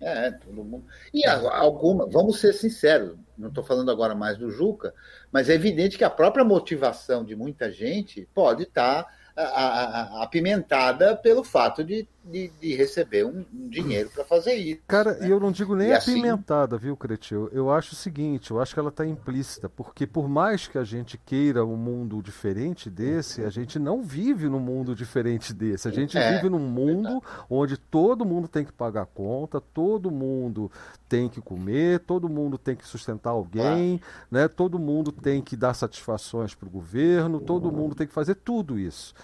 É, 0.00 0.30
todo 0.30 0.64
mundo. 0.64 0.86
E 1.12 1.26
alguma, 1.26 2.06
vamos 2.06 2.40
ser 2.40 2.54
sinceros, 2.54 3.18
não 3.36 3.48
estou 3.48 3.62
falando 3.62 3.90
agora 3.90 4.14
mais 4.14 4.38
do 4.38 4.50
Juca, 4.50 4.94
mas 5.30 5.50
é 5.50 5.54
evidente 5.54 5.98
que 5.98 6.04
a 6.04 6.10
própria 6.10 6.44
motivação 6.44 7.22
de 7.22 7.36
muita 7.36 7.70
gente 7.70 8.26
pode 8.34 8.62
estar 8.62 9.04
tá 9.04 10.10
apimentada 10.22 11.16
pelo 11.16 11.44
fato 11.44 11.84
de, 11.84 12.08
de, 12.24 12.50
de 12.60 12.74
receber 12.74 13.24
um, 13.24 13.44
um 13.52 13.68
dinheiro 13.68 14.10
para 14.10 14.24
fazer 14.24 14.54
isso. 14.54 14.82
Cara, 14.86 15.14
né? 15.14 15.28
e 15.28 15.30
eu 15.30 15.40
não 15.40 15.50
digo 15.50 15.74
nem 15.74 15.88
e 15.88 15.92
assim 15.92 16.12
apimentada, 16.12 16.76
assim... 16.76 16.84
viu, 16.84 16.96
Cretil? 16.96 17.48
Eu 17.52 17.70
acho 17.70 17.92
o 17.94 17.96
seguinte, 17.96 18.50
eu 18.50 18.60
acho 18.60 18.74
que 18.74 18.80
ela 18.80 18.90
está 18.90 19.06
implícita, 19.06 19.68
porque 19.68 20.06
por 20.06 20.28
mais 20.28 20.68
que 20.68 20.76
a 20.76 20.84
gente 20.84 21.16
queira 21.18 21.64
um 21.64 21.76
mundo 21.76 22.22
diferente 22.22 22.90
desse, 22.90 23.42
a 23.42 23.50
gente 23.50 23.78
não 23.78 24.02
vive 24.02 24.48
num 24.48 24.60
mundo 24.60 24.94
diferente 24.94 25.54
desse. 25.54 25.88
A 25.88 25.90
gente 25.90 26.16
é, 26.18 26.34
vive 26.34 26.48
num 26.50 26.58
mundo 26.58 27.22
onde 27.48 27.76
todo 27.76 28.24
mundo 28.24 28.48
tem 28.48 28.64
que 28.64 28.72
pagar 28.72 29.06
conta, 29.06 29.60
todo 29.60 30.10
mundo 30.10 30.70
tem 31.08 31.28
que 31.28 31.40
comer, 31.40 32.00
todo 32.00 32.28
mundo 32.28 32.58
tem 32.58 32.76
que 32.76 32.86
sustentar 32.86 33.30
alguém, 33.30 33.98
claro. 33.98 34.26
né? 34.30 34.48
Todo 34.48 34.78
mundo 34.78 35.10
tem 35.10 35.40
que 35.40 35.56
dar 35.56 35.74
satisfações 35.74 36.54
para 36.54 36.68
o 36.68 36.70
governo, 36.70 37.40
todo 37.40 37.72
mundo 37.72 37.94
tem 37.94 38.06
que 38.06 38.12
fazer 38.12 38.34
tudo 38.34 38.78
isso. 38.78 39.14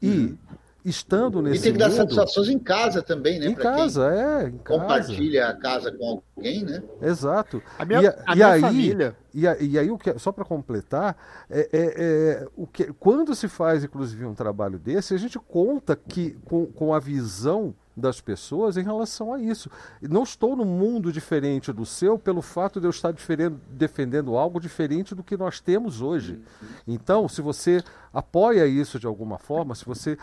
E 0.00 0.08
uhum. 0.08 0.38
Estando 0.88 1.42
nesse 1.42 1.58
E 1.58 1.62
tem 1.62 1.72
que 1.72 1.78
dar 1.78 1.88
mundo, 1.88 1.96
satisfações 1.96 2.48
em 2.48 2.58
casa 2.58 3.02
também, 3.02 3.40
né? 3.40 3.46
Em 3.46 3.54
casa, 3.54 4.12
é. 4.14 4.48
Em 4.48 4.58
compartilha 4.58 5.42
casa. 5.42 5.52
a 5.52 5.60
casa 5.60 5.92
com 5.92 6.22
alguém, 6.36 6.64
né? 6.64 6.82
Exato. 7.02 7.60
A 7.78 7.84
minha, 7.84 8.00
e, 8.00 8.06
a 8.06 8.12
e 8.12 8.34
minha 8.34 8.48
aí, 8.48 8.60
família. 8.60 9.16
E, 9.34 9.40
e 9.42 9.78
aí, 9.78 9.90
o 9.90 9.98
que, 9.98 10.16
só 10.18 10.30
para 10.30 10.44
completar, 10.44 11.16
é, 11.50 11.60
é, 11.60 11.68
é, 11.72 12.48
o 12.56 12.66
que, 12.66 12.92
quando 12.94 13.34
se 13.34 13.48
faz, 13.48 13.82
inclusive, 13.82 14.24
um 14.24 14.34
trabalho 14.34 14.78
desse, 14.78 15.12
a 15.12 15.18
gente 15.18 15.38
conta 15.38 15.96
que 15.96 16.38
com, 16.44 16.66
com 16.66 16.94
a 16.94 17.00
visão 17.00 17.74
das 17.96 18.20
pessoas 18.20 18.76
em 18.76 18.82
relação 18.82 19.32
a 19.32 19.40
isso. 19.40 19.70
Não 20.02 20.22
estou 20.22 20.54
num 20.54 20.66
mundo 20.66 21.10
diferente 21.10 21.72
do 21.72 21.86
seu 21.86 22.18
pelo 22.18 22.42
fato 22.42 22.78
de 22.78 22.86
eu 22.86 22.90
estar 22.90 23.14
defendendo 23.70 24.36
algo 24.36 24.60
diferente 24.60 25.14
do 25.14 25.22
que 25.22 25.36
nós 25.36 25.60
temos 25.60 26.02
hoje. 26.02 26.40
Então, 26.86 27.28
se 27.28 27.40
você 27.40 27.82
apoia 28.12 28.66
isso 28.66 28.98
de 28.98 29.06
alguma 29.06 29.38
forma, 29.38 29.74
se 29.74 29.84
você 29.84 30.18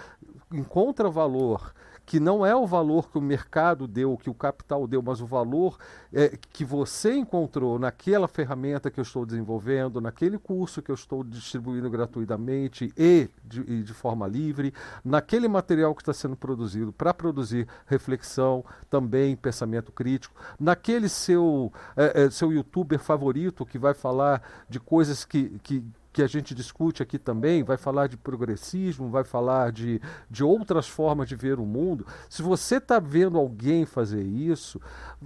encontra 0.52 1.10
valor 1.10 1.74
que 2.06 2.20
não 2.20 2.46
é 2.46 2.56
o 2.56 2.68
valor 2.68 3.10
que 3.10 3.18
o 3.18 3.22
mercado 3.22 3.88
deu, 3.88 4.18
que 4.18 4.30
o 4.30 4.34
capital 4.34 4.86
deu, 4.86 5.02
mas 5.02 5.22
o 5.22 5.26
valor 5.26 5.78
é, 6.12 6.38
que 6.52 6.66
você 6.66 7.16
encontrou 7.16 7.80
naquela 7.80 8.28
ferramenta 8.28 8.92
que 8.92 9.00
eu 9.00 9.04
estou 9.04 9.26
desenvolvendo, 9.26 10.02
naquele 10.02 10.38
curso 10.38 10.82
que 10.82 10.92
eu 10.92 10.96
estou 10.96 11.24
distribuindo 11.24 11.90
gratuitamente 11.90 12.94
e 12.98 13.30
de, 13.44 13.62
e 13.62 13.84
de 13.84 13.94
forma 13.94 14.28
livre, 14.28 14.74
naquele 15.04 15.48
material 15.48 15.96
que 15.96 16.02
está 16.02 16.14
sendo 16.14 16.36
produzido 16.36 16.92
para 16.92 17.14
produzir 17.14 17.68
reflexão, 17.86 18.66
também 18.90 19.36
pensamento 19.36 19.92
crítico, 19.92 20.36
naquele 20.60 21.08
seu, 21.08 21.72
é, 21.96 22.24
é, 22.24 22.30
seu 22.30 22.52
youtuber 22.52 23.00
favorito 23.00 23.66
que 23.66 23.78
vai 23.78 23.94
falar 23.94 24.42
de 24.70 24.80
coisas 24.80 25.24
que, 25.24 25.58
que 25.60 25.84
que 26.14 26.22
a 26.22 26.28
gente 26.28 26.54
discute 26.54 27.02
aqui 27.02 27.18
também, 27.18 27.64
vai 27.64 27.76
falar 27.76 28.08
de 28.08 28.16
progressismo, 28.16 29.10
vai 29.10 29.24
falar 29.24 29.72
de, 29.72 30.00
de 30.30 30.44
outras 30.44 30.88
formas 30.88 31.28
de 31.28 31.36
ver 31.36 31.60
o 31.60 31.66
mundo. 31.66 32.06
Se 32.30 32.44
você 32.44 32.78
está 32.78 33.00
vendo 33.00 33.38
alguém 33.38 33.84
fazer 33.84 34.22
isso, 34.22 34.80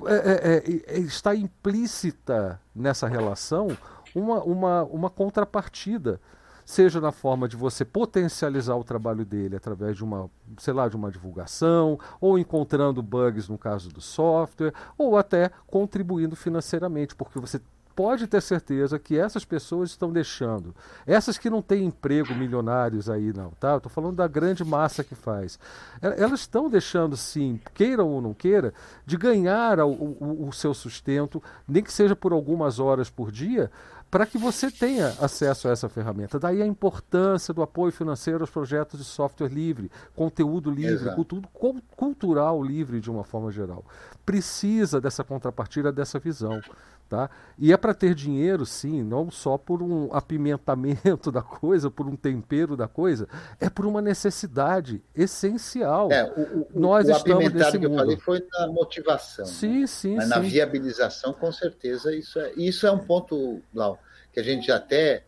é, 0.06 0.16
é, 0.16 0.96
é, 0.96 1.00
está 1.00 1.36
implícita 1.36 2.60
nessa 2.74 3.08
relação 3.08 3.78
uma, 4.16 4.42
uma, 4.44 4.84
uma 4.84 5.10
contrapartida 5.10 6.22
seja 6.66 7.00
na 7.00 7.14
forma 7.14 7.48
de 7.48 7.56
você 7.56 7.86
potencializar 7.86 8.76
o 8.76 8.84
trabalho 8.84 9.24
dele 9.24 9.56
através 9.56 9.96
de 9.96 10.04
uma, 10.04 10.30
sei 10.58 10.74
lá, 10.74 10.90
de 10.90 10.98
uma 10.98 11.10
divulgação, 11.10 11.98
ou 12.20 12.38
encontrando 12.38 13.02
bugs 13.02 13.48
no 13.48 13.58
caso 13.58 13.88
do 13.88 14.02
software, 14.02 14.74
ou 14.98 15.18
até 15.18 15.50
contribuindo 15.66 16.36
financeiramente, 16.36 17.16
porque 17.16 17.40
você 17.40 17.62
pode 17.98 18.28
ter 18.28 18.44
certeza 18.44 19.00
que 19.00 19.18
essas 19.18 19.44
pessoas 19.44 19.90
estão 19.90 20.12
deixando. 20.12 20.76
Essas 21.08 21.36
que 21.36 21.50
não 21.50 21.64
têm 21.64 21.86
emprego 21.86 22.36
milionários 22.36 23.10
aí, 23.10 23.34
não, 23.34 23.50
tá? 23.60 23.78
Estou 23.78 23.92
falando 23.92 24.18
da 24.18 24.28
grande 24.28 24.64
massa 24.64 25.04
que 25.04 25.16
faz. 25.16 25.58
Elas 26.00 26.42
estão 26.42 26.70
deixando, 26.70 27.18
sim, 27.18 27.60
queiram 27.74 28.08
ou 28.08 28.22
não 28.22 28.36
queira, 28.36 28.72
de 29.04 29.18
ganhar 29.18 29.80
o, 29.80 29.90
o, 29.90 30.48
o 30.48 30.54
seu 30.54 30.76
sustento, 30.76 31.42
nem 31.68 31.82
que 31.82 31.92
seja 31.92 32.16
por 32.16 32.34
algumas 32.34 32.78
horas 32.78 33.10
por 33.10 33.32
dia, 33.32 33.72
para 34.10 34.26
que 34.26 34.38
você 34.38 34.72
tenha 34.72 35.08
acesso 35.20 35.68
a 35.68 35.72
essa 35.72 35.90
ferramenta. 35.90 36.40
Daí 36.40 36.62
a 36.62 36.66
importância 36.66 37.54
do 37.54 37.62
apoio 37.62 37.92
financeiro 37.92 38.42
aos 38.42 38.50
projetos 38.50 39.00
de 39.00 39.06
software 39.06 39.50
livre, 39.50 39.92
conteúdo 40.16 40.72
livre, 40.72 41.14
conteúdo 41.16 41.50
cultural 41.96 42.64
livre 42.64 43.02
de 43.02 43.12
uma 43.12 43.24
forma 43.24 43.52
geral. 43.52 43.84
Precisa 44.26 45.02
dessa 45.02 45.24
contrapartida, 45.24 45.92
dessa 45.92 46.20
visão. 46.20 46.62
Tá? 47.10 47.30
E 47.58 47.72
é 47.72 47.78
para 47.78 47.94
ter 47.94 48.14
dinheiro, 48.14 48.66
sim, 48.66 49.02
não 49.02 49.32
só 49.32 49.58
por 49.58 49.82
um 49.82 50.14
apimentamento 50.14 51.32
da 51.32 51.42
coisa, 51.42 51.90
por 51.90 52.06
um 52.06 52.18
tempero 52.18 52.76
da 52.76 52.86
coisa, 52.86 53.30
é 53.62 53.70
por 53.70 53.86
uma 53.86 54.02
necessidade 54.02 55.02
essencial. 55.16 56.12
É, 56.12 56.26
o, 56.26 56.64
o, 56.64 56.68
Nós 56.80 57.08
o 57.08 57.12
estamos 57.12 57.54
nesse 57.54 57.72
que 57.72 57.88
mundo. 57.88 57.94
eu 57.94 57.98
falei 57.98 58.18
foi 58.18 58.46
na 58.52 58.68
motivação. 58.68 59.46
Sim, 59.46 59.82
né? 59.82 59.88
sim, 59.88 60.16
Mas 60.16 60.26
sim. 60.26 60.30
na 60.32 60.40
viabilização, 60.40 61.32
com 61.32 61.50
certeza, 61.50 62.14
isso 62.14 62.40
é, 62.40 62.52
isso 62.58 62.86
é 62.86 62.92
um 62.92 63.00
ponto, 63.00 63.62
Lau, 63.74 63.98
que 64.34 64.42
a 64.42 64.44
gente 64.44 64.70
até 64.70 65.24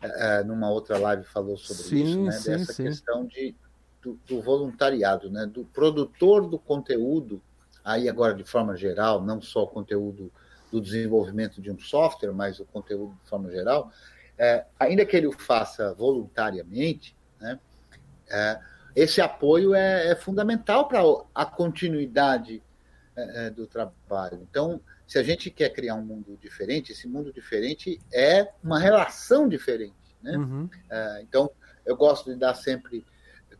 é, 0.00 0.44
numa 0.44 0.70
outra 0.70 0.96
live 0.96 1.24
falou 1.24 1.56
sobre 1.56 1.82
sim, 1.82 2.04
isso, 2.04 2.22
né? 2.22 2.32
Sim, 2.32 2.50
dessa 2.52 2.72
sim. 2.72 2.84
questão 2.84 3.26
de, 3.26 3.52
do, 4.00 4.18
do 4.26 4.40
voluntariado, 4.40 5.28
né? 5.28 5.44
do 5.44 5.64
produtor 5.64 6.48
do 6.48 6.56
conteúdo, 6.56 7.42
aí 7.84 8.08
agora 8.08 8.32
de 8.32 8.44
forma 8.44 8.76
geral, 8.76 9.20
não 9.20 9.40
só 9.40 9.64
o 9.64 9.66
conteúdo 9.66 10.30
do 10.70 10.80
desenvolvimento 10.80 11.60
de 11.60 11.70
um 11.70 11.78
software, 11.78 12.32
mas 12.32 12.60
o 12.60 12.64
conteúdo 12.64 13.18
de 13.22 13.28
forma 13.28 13.50
geral, 13.50 13.90
é, 14.38 14.64
ainda 14.78 15.04
que 15.06 15.16
ele 15.16 15.26
o 15.26 15.32
faça 15.32 15.94
voluntariamente, 15.94 17.16
né, 17.40 17.58
é, 18.28 18.60
esse 18.94 19.20
apoio 19.20 19.74
é, 19.74 20.08
é 20.08 20.16
fundamental 20.16 20.88
para 20.88 21.00
a 21.34 21.44
continuidade 21.44 22.62
é, 23.14 23.46
é, 23.46 23.50
do 23.50 23.66
trabalho. 23.66 24.40
Então, 24.50 24.80
se 25.06 25.18
a 25.18 25.22
gente 25.22 25.50
quer 25.50 25.68
criar 25.70 25.94
um 25.94 26.02
mundo 26.02 26.36
diferente, 26.40 26.92
esse 26.92 27.06
mundo 27.06 27.32
diferente 27.32 28.00
é 28.12 28.48
uma 28.64 28.78
relação 28.78 29.48
diferente. 29.48 29.94
Né? 30.22 30.36
Uhum. 30.36 30.68
É, 30.90 31.20
então, 31.22 31.50
eu 31.84 31.94
gosto 31.94 32.32
de 32.32 32.36
dar 32.36 32.54
sempre 32.54 33.04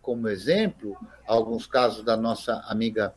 como 0.00 0.28
exemplo 0.28 0.96
alguns 1.26 1.66
casos 1.66 2.02
da 2.02 2.16
nossa 2.16 2.54
amiga 2.66 3.14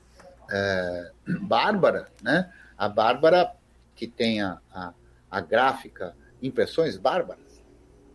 Bárbara. 1.41 2.07
Né? 2.23 2.51
A 2.77 2.89
Bárbara 2.89 3.53
que 3.99 4.07
tem 4.07 4.41
a, 4.41 4.61
a, 4.71 4.93
a 5.29 5.41
gráfica 5.41 6.15
Impressões 6.41 6.95
Bárbaras, 6.95 7.61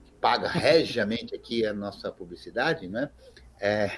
que 0.06 0.14
paga 0.14 0.48
regiamente 0.48 1.34
aqui 1.34 1.66
a 1.66 1.74
nossa 1.74 2.10
publicidade, 2.10 2.88
né? 2.88 3.10
É, 3.60 3.90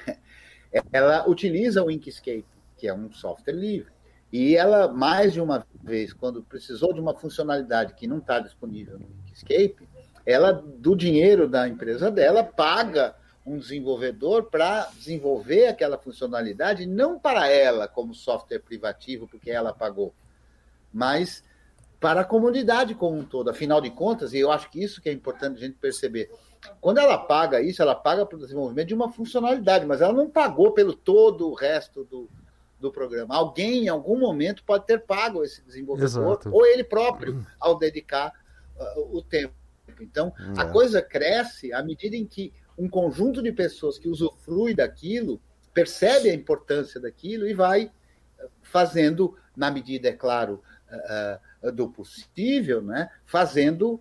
ela 0.93 1.29
utiliza 1.29 1.85
o 1.85 1.91
Inkscape, 1.91 2.45
que 2.77 2.89
é 2.89 2.93
um 2.93 3.13
software 3.13 3.55
livre. 3.55 3.93
E 4.33 4.57
ela, 4.57 4.89
mais 4.89 5.33
de 5.33 5.41
uma 5.41 5.65
vez, 5.81 6.13
quando 6.13 6.43
precisou 6.43 6.93
de 6.93 6.99
uma 6.99 7.15
funcionalidade 7.15 7.95
que 7.95 8.09
não 8.09 8.19
está 8.19 8.41
disponível 8.41 8.99
no 8.99 9.07
Inkscape, 9.29 9.89
ela, 10.27 10.53
do 10.53 10.97
dinheiro 10.97 11.49
da 11.49 11.69
empresa 11.69 12.11
dela, 12.11 12.43
paga 12.43 13.15
um 13.47 13.59
desenvolvedor 13.59 14.51
para 14.51 14.91
desenvolver 14.97 15.69
aquela 15.69 15.97
funcionalidade, 15.97 16.85
não 16.85 17.17
para 17.17 17.49
ela 17.49 17.87
como 17.87 18.13
software 18.13 18.59
privativo, 18.59 19.29
porque 19.29 19.53
ela 19.53 19.73
pagou, 19.73 20.13
mas 20.93 21.45
para 21.99 22.21
a 22.21 22.25
comunidade 22.25 22.95
como 22.95 23.19
um 23.19 23.25
todo. 23.25 23.51
Afinal 23.51 23.81
de 23.81 23.91
contas, 23.91 24.33
e 24.33 24.39
eu 24.39 24.51
acho 24.51 24.71
que 24.71 24.83
isso 24.83 25.01
que 25.01 25.09
é 25.09 25.13
importante 25.13 25.57
a 25.57 25.67
gente 25.67 25.77
perceber, 25.79 26.31
quando 26.81 26.99
ela 26.99 27.19
paga 27.19 27.61
isso, 27.61 27.83
ela 27.83 27.95
paga 27.95 28.25
para 28.27 28.37
o 28.37 28.41
desenvolvimento 28.41 28.89
de 28.89 28.95
uma 28.95 29.11
funcionalidade, 29.11 29.87
mas 29.87 30.01
ela 30.01 30.13
não 30.13 30.29
pagou 30.29 30.73
pelo 30.73 30.95
todo 30.95 31.49
o 31.49 31.55
resto 31.55 32.05
do, 32.05 32.29
do 32.79 32.91
programa. 32.91 33.35
Alguém, 33.35 33.85
em 33.85 33.89
algum 33.89 34.19
momento, 34.19 34.65
pode 34.65 34.87
ter 34.87 35.01
pago 35.01 35.43
esse 35.43 35.63
desenvolvedor, 35.63 36.35
Exato. 36.35 36.51
ou 36.53 36.67
ele 36.67 36.85
próprio, 36.85 37.47
ao 37.59 37.79
dedicar 37.79 38.33
uh, 38.77 39.17
o 39.17 39.23
tempo. 39.23 39.55
Então, 40.01 40.33
é. 40.57 40.61
a 40.61 40.67
coisa 40.67 41.01
cresce 41.01 41.73
à 41.73 41.83
medida 41.83 42.17
em 42.17 42.27
que 42.27 42.53
um 42.77 42.89
conjunto 42.89 43.43
de 43.43 43.53
pessoas 43.53 43.99
que 43.99 44.09
usufrui 44.09 44.75
daquilo 44.75 45.41
percebe 45.73 46.29
a 46.29 46.35
importância 46.35 47.01
daquilo 47.01 47.47
e 47.47 47.55
vai 47.55 47.87
uh, 47.87 48.49
fazendo, 48.63 49.37
na 49.57 49.71
medida, 49.71 50.09
é 50.09 50.13
claro, 50.13 50.63
uh, 50.91 51.41
do 51.71 51.89
possível, 51.89 52.83
né, 52.83 53.09
fazendo 53.25 54.01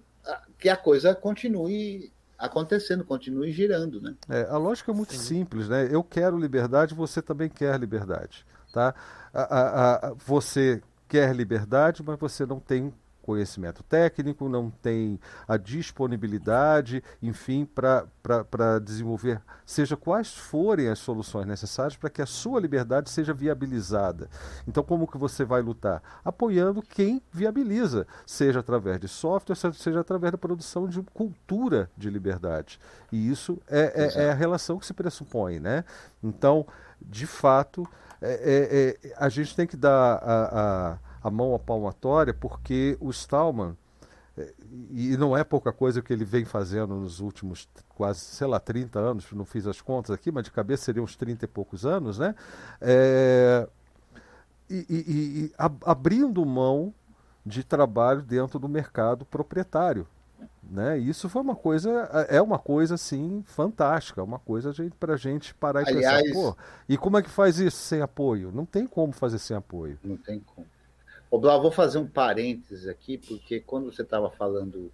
que 0.57 0.69
a 0.69 0.77
coisa 0.77 1.13
continue 1.13 2.11
acontecendo, 2.37 3.05
continue 3.05 3.51
girando, 3.51 4.01
né? 4.01 4.15
É, 4.29 4.47
a 4.49 4.57
lógica 4.57 4.91
é 4.91 4.95
muito 4.95 5.13
Sim. 5.13 5.19
simples, 5.19 5.69
né? 5.69 5.87
Eu 5.89 6.03
quero 6.03 6.37
liberdade, 6.37 6.93
você 6.93 7.21
também 7.21 7.49
quer 7.49 7.79
liberdade, 7.79 8.45
tá? 8.73 8.93
A, 9.33 9.41
a, 9.41 9.95
a, 9.95 10.13
você 10.13 10.81
quer 11.07 11.33
liberdade, 11.35 12.03
mas 12.03 12.19
você 12.19 12.45
não 12.45 12.59
tem 12.59 12.93
conhecimento 13.25 13.81
técnico, 13.81 14.47
não 14.47 14.69
tem 14.69 15.19
a 15.47 15.57
disponibilidade, 15.57 17.03
enfim, 17.21 17.65
para 17.65 18.79
desenvolver, 18.79 19.41
seja 19.65 19.97
quais 19.97 20.35
forem 20.35 20.89
as 20.89 20.99
soluções 20.99 21.47
necessárias 21.47 21.97
para 21.97 22.09
que 22.09 22.21
a 22.21 22.25
sua 22.27 22.59
liberdade 22.59 23.09
seja 23.09 23.33
viabilizada. 23.33 24.29
Então, 24.67 24.83
como 24.83 25.07
que 25.07 25.17
você 25.17 25.43
vai 25.43 25.63
lutar? 25.63 26.03
Apoiando 26.23 26.83
quem 26.83 27.19
viabiliza, 27.31 28.05
seja 28.27 28.59
através 28.59 28.99
de 28.99 29.07
software, 29.07 29.55
seja 29.55 29.99
através 29.99 30.31
da 30.31 30.37
produção 30.37 30.87
de 30.87 31.01
cultura 31.13 31.89
de 31.97 32.11
liberdade. 32.11 32.79
E 33.11 33.29
isso 33.29 33.59
é, 33.67 34.19
é, 34.19 34.25
é 34.25 34.31
a 34.31 34.35
relação 34.35 34.77
que 34.77 34.85
se 34.85 34.93
pressupõe, 34.93 35.59
né? 35.59 35.83
Então, 36.23 36.67
de 37.01 37.25
fato, 37.25 37.87
é, 38.21 38.97
é, 39.03 39.09
é 39.09 39.15
a 39.17 39.29
gente 39.29 39.55
tem 39.55 39.65
que 39.65 39.75
dar 39.75 40.19
a, 40.21 40.91
a 40.93 41.04
a 41.25 41.31
mão 41.31 41.55
à 41.55 41.59
palmatória, 41.59 42.35
porque 42.35 42.95
o 43.01 43.09
Stallman, 43.09 43.75
é, 44.37 44.53
e 44.91 45.17
não 45.17 45.35
é 45.35 45.43
pouca 45.43 45.73
coisa 45.73 45.99
que 45.99 46.13
ele 46.13 46.23
vem 46.23 46.45
fazendo 46.45 46.93
nos 46.93 47.19
últimos 47.19 47.67
quase, 47.95 48.19
sei 48.19 48.45
lá, 48.45 48.59
30 48.59 48.99
anos, 48.99 49.25
não 49.31 49.43
fiz 49.43 49.65
as 49.65 49.81
contas 49.81 50.11
aqui, 50.11 50.31
mas 50.31 50.43
de 50.43 50.51
cabeça 50.51 50.83
seriam 50.83 51.03
uns 51.03 51.15
30 51.15 51.45
e 51.45 51.47
poucos 51.47 51.83
anos, 51.83 52.19
né? 52.19 52.35
É, 52.79 53.67
e, 54.69 54.85
e, 54.87 55.45
e 55.45 55.51
abrindo 55.83 56.45
mão 56.45 56.93
de 57.43 57.63
trabalho 57.63 58.21
dentro 58.21 58.59
do 58.59 58.69
mercado 58.69 59.25
proprietário. 59.25 60.07
Né? 60.61 60.99
Isso 60.99 61.27
foi 61.27 61.41
uma 61.41 61.55
coisa, 61.55 61.89
é 62.29 62.39
uma 62.39 62.59
coisa 62.59 62.95
assim 62.95 63.43
fantástica, 63.47 64.21
uma 64.21 64.37
coisa 64.37 64.71
para 64.99 65.15
a 65.15 65.17
gente 65.17 65.55
parar 65.55 65.81
e 65.83 65.89
Aliás, 65.89 66.21
pensar, 66.21 66.33
pô, 66.33 66.57
e 66.87 66.97
como 66.97 67.17
é 67.17 67.23
que 67.23 67.29
faz 67.29 67.57
isso 67.57 67.77
sem 67.77 68.01
apoio? 68.01 68.51
Não 68.51 68.65
tem 68.65 68.85
como 68.85 69.11
fazer 69.11 69.39
sem 69.39 69.57
apoio. 69.57 69.97
Não 70.03 70.17
tem 70.17 70.39
como. 70.39 70.67
Ô, 71.35 71.37
Blau, 71.37 71.61
vou 71.61 71.69
fazer 71.69 71.97
um 71.97 72.07
parênteses 72.07 72.87
aqui, 72.87 73.17
porque 73.17 73.59
quando 73.59 73.91
você 73.91 74.03
estava 74.03 74.29
falando 74.29 74.89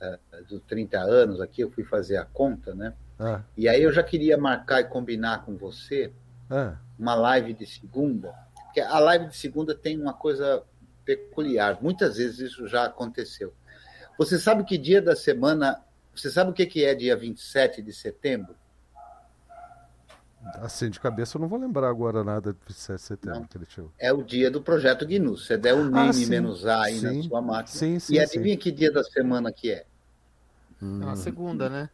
uh, 0.00 0.44
dos 0.48 0.62
30 0.62 0.98
anos 0.98 1.38
aqui, 1.38 1.60
eu 1.60 1.70
fui 1.70 1.84
fazer 1.84 2.16
a 2.16 2.24
conta, 2.24 2.74
né? 2.74 2.94
Ah. 3.18 3.42
E 3.54 3.68
aí 3.68 3.82
eu 3.82 3.92
já 3.92 4.02
queria 4.02 4.38
marcar 4.38 4.80
e 4.80 4.84
combinar 4.84 5.44
com 5.44 5.54
você 5.54 6.10
ah. 6.48 6.78
uma 6.98 7.14
live 7.14 7.52
de 7.52 7.66
segunda, 7.66 8.32
porque 8.64 8.80
a 8.80 8.98
live 8.98 9.26
de 9.26 9.36
segunda 9.36 9.74
tem 9.74 10.00
uma 10.00 10.14
coisa 10.14 10.62
peculiar. 11.04 11.76
Muitas 11.82 12.16
vezes 12.16 12.38
isso 12.52 12.66
já 12.66 12.86
aconteceu. 12.86 13.52
Você 14.16 14.38
sabe 14.38 14.64
que 14.64 14.78
dia 14.78 15.02
da 15.02 15.14
semana. 15.14 15.84
Você 16.14 16.30
sabe 16.30 16.52
o 16.52 16.54
que 16.54 16.86
é 16.86 16.94
dia 16.94 17.14
27 17.14 17.82
de 17.82 17.92
setembro? 17.92 18.56
Assim, 20.54 20.90
de 20.90 21.00
cabeça 21.00 21.36
eu 21.36 21.40
não 21.40 21.48
vou 21.48 21.58
lembrar 21.58 21.88
agora 21.88 22.22
nada 22.22 22.54
de 22.66 22.72
7 22.72 22.96
de 22.96 23.02
setembro, 23.02 23.42
aquele 23.42 23.66
show. 23.66 23.90
É 23.98 24.12
o 24.12 24.22
dia 24.22 24.50
do 24.50 24.62
projeto 24.62 25.06
GNU. 25.06 25.36
Você 25.36 25.56
der 25.56 25.74
o 25.74 25.82
ah, 25.94 26.12
NIM 26.12 26.26
menos 26.26 26.66
A 26.66 26.84
aí 26.84 26.98
sim. 26.98 27.16
na 27.16 27.22
sua 27.22 27.42
máquina. 27.42 27.66
Sim, 27.66 27.98
sim, 27.98 28.14
e 28.14 28.20
adivinha 28.20 28.56
que 28.56 28.70
dia 28.70 28.90
da 28.90 29.02
semana 29.02 29.52
que 29.52 29.72
é? 29.72 29.84
Hum. 30.82 31.02
É 31.02 31.06
uma 31.06 31.16
segunda, 31.16 31.68
né? 31.68 31.90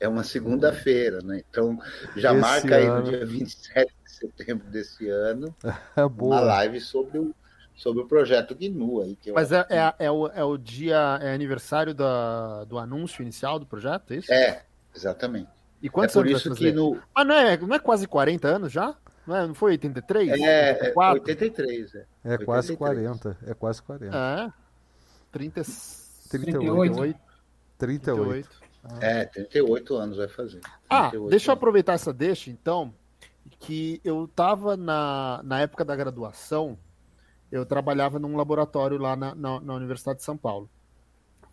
É 0.00 0.08
uma 0.08 0.24
segunda-feira, 0.24 1.20
né? 1.22 1.42
Então, 1.48 1.78
já 2.16 2.32
Esse 2.32 2.40
marca 2.40 2.76
aí 2.76 2.88
no 2.88 3.02
dia 3.02 3.26
27 3.26 3.92
de 4.04 4.10
setembro 4.10 4.66
desse 4.68 5.08
ano 5.08 5.54
é 5.96 6.08
boa. 6.08 6.36
uma 6.36 6.40
live 6.40 6.80
sobre 6.80 7.18
o, 7.18 7.34
sobre 7.76 8.02
o 8.02 8.06
projeto 8.06 8.54
GNU 8.54 9.02
aí. 9.02 9.16
Que 9.16 9.32
Mas 9.32 9.52
é, 9.52 9.66
é, 9.68 10.06
é, 10.06 10.10
o, 10.10 10.28
é 10.28 10.42
o 10.42 10.56
dia, 10.56 11.18
é 11.20 11.34
aniversário 11.34 11.92
da, 11.94 12.64
do 12.64 12.78
anúncio 12.78 13.22
inicial 13.22 13.58
do 13.58 13.66
projeto, 13.66 14.12
é 14.12 14.16
isso? 14.16 14.32
É, 14.32 14.62
exatamente. 14.94 15.55
E 15.86 15.88
quantos 15.88 16.16
é 16.16 16.18
por 16.18 16.26
isso 16.26 16.52
que 16.52 16.72
no... 16.72 17.00
Ah, 17.14 17.24
não 17.24 17.36
é, 17.36 17.56
não 17.56 17.76
é 17.76 17.78
quase 17.78 18.08
40 18.08 18.48
anos 18.48 18.72
já? 18.72 18.96
Não, 19.24 19.36
é, 19.36 19.46
não 19.46 19.54
foi 19.54 19.72
83? 19.72 20.32
É, 20.32 20.72
84? 20.72 21.22
83. 21.22 21.94
É, 21.94 21.98
é 22.24 22.30
83. 22.32 22.44
quase 22.44 22.76
40. 22.76 23.38
É 23.46 23.54
quase 23.54 23.82
40. 23.82 24.16
É. 24.16 24.52
30... 25.30 25.62
38. 26.28 27.20
38. 27.78 28.48
Ah. 28.82 28.98
É, 29.00 29.24
38 29.26 29.94
anos 29.94 30.16
vai 30.16 30.26
fazer. 30.26 30.60
Ah, 30.90 31.10
deixa 31.10 31.18
anos. 31.18 31.46
eu 31.46 31.54
aproveitar 31.54 31.92
essa 31.92 32.12
deixa, 32.12 32.50
então, 32.50 32.92
que 33.60 34.00
eu 34.02 34.28
tava 34.34 34.76
na, 34.76 35.40
na 35.44 35.60
época 35.60 35.84
da 35.84 35.94
graduação, 35.94 36.76
eu 37.52 37.64
trabalhava 37.64 38.18
num 38.18 38.36
laboratório 38.36 38.98
lá 38.98 39.14
na, 39.14 39.36
na, 39.36 39.60
na 39.60 39.74
Universidade 39.74 40.18
de 40.18 40.24
São 40.24 40.36
Paulo, 40.36 40.68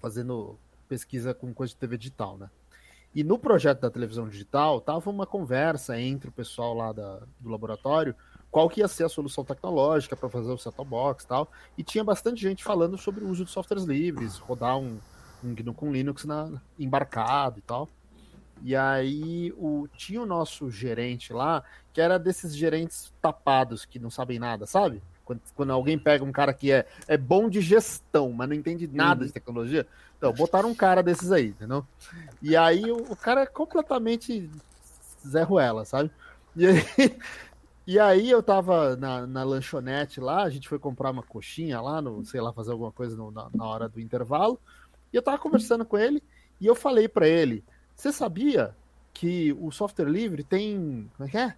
fazendo 0.01 0.57
pesquisa 0.89 1.35
com 1.35 1.53
coisa 1.53 1.71
de 1.71 1.77
TV 1.77 1.99
digital, 1.99 2.35
né? 2.35 2.49
E 3.15 3.23
no 3.23 3.37
projeto 3.37 3.81
da 3.81 3.91
televisão 3.91 4.27
digital, 4.27 4.81
tava 4.81 5.09
uma 5.09 5.25
conversa 5.25 5.99
entre 5.99 6.29
o 6.29 6.31
pessoal 6.31 6.73
lá 6.73 6.91
da, 6.91 7.19
do 7.39 7.49
laboratório 7.49 8.15
qual 8.53 8.69
que 8.69 8.81
ia 8.81 8.87
ser 8.87 9.03
a 9.03 9.09
solução 9.09 9.43
tecnológica 9.43 10.15
para 10.15 10.29
fazer 10.29 10.51
o 10.51 10.57
set-top 10.59 10.87
box 10.87 11.23
e 11.23 11.27
tal. 11.27 11.51
E 11.75 11.83
tinha 11.83 12.03
bastante 12.03 12.39
gente 12.39 12.63
falando 12.63 12.99
sobre 12.99 13.23
o 13.23 13.27
uso 13.27 13.43
de 13.43 13.49
softwares 13.49 13.83
livres, 13.83 14.37
rodar 14.37 14.77
um, 14.77 14.99
um 15.43 15.55
GNU 15.55 15.73
com 15.73 15.91
Linux 15.91 16.23
na, 16.23 16.61
embarcado 16.77 17.57
e 17.57 17.61
tal. 17.63 17.89
E 18.61 18.75
aí 18.75 19.51
o, 19.57 19.87
tinha 19.97 20.21
o 20.21 20.25
nosso 20.27 20.69
gerente 20.69 21.33
lá, 21.33 21.63
que 21.91 21.99
era 21.99 22.19
desses 22.19 22.55
gerentes 22.55 23.11
tapados 23.19 23.85
que 23.85 23.97
não 23.97 24.11
sabem 24.11 24.37
nada, 24.37 24.67
sabe? 24.67 25.01
Quando, 25.25 25.41
quando 25.55 25.71
alguém 25.71 25.97
pega 25.97 26.23
um 26.23 26.31
cara 26.31 26.53
que 26.53 26.71
é, 26.71 26.85
é 27.07 27.17
bom 27.17 27.49
de 27.49 27.59
gestão, 27.59 28.31
mas 28.31 28.47
não 28.47 28.55
entende 28.55 28.87
nada 28.87 29.21
uhum. 29.21 29.27
de 29.27 29.33
tecnologia, 29.33 29.87
então, 30.23 30.31
botaram 30.31 30.69
um 30.69 30.75
cara 30.75 31.03
desses 31.03 31.33
aí, 31.33 31.47
entendeu? 31.47 31.85
E 32.41 32.55
aí 32.55 32.89
o, 32.89 33.11
o 33.11 33.15
cara 33.15 33.41
é 33.41 33.45
completamente 33.45 34.49
Zé 35.27 35.43
Ruela, 35.43 35.83
sabe? 35.83 36.09
E 36.55 36.65
aí, 36.65 36.77
e 37.85 37.99
aí 37.99 38.29
eu 38.29 38.41
tava 38.41 38.95
na, 38.95 39.27
na, 39.27 39.43
lanchonete 39.43 40.21
lá, 40.21 40.43
a 40.43 40.49
gente 40.49 40.69
foi 40.69 40.79
comprar 40.79 41.11
uma 41.11 41.23
coxinha 41.23 41.81
lá, 41.81 42.01
no, 42.01 42.23
sei 42.23 42.39
lá, 42.39 42.53
fazer 42.53 42.71
alguma 42.71 42.91
coisa 42.93 43.17
no, 43.17 43.31
na, 43.31 43.49
na, 43.53 43.65
hora 43.65 43.89
do 43.89 43.99
intervalo, 43.99 44.57
e 45.11 45.17
eu 45.17 45.21
tava 45.21 45.37
conversando 45.37 45.83
com 45.83 45.97
ele, 45.97 46.23
e 46.61 46.67
eu 46.67 46.75
falei 46.75 47.09
para 47.09 47.27
ele, 47.27 47.61
você 47.93 48.09
sabia 48.09 48.73
que 49.13 49.51
o 49.59 49.71
software 49.71 50.07
livre 50.07 50.41
tem, 50.41 51.11
como 51.17 51.27
é 51.27 51.31
que 51.31 51.37
é? 51.37 51.55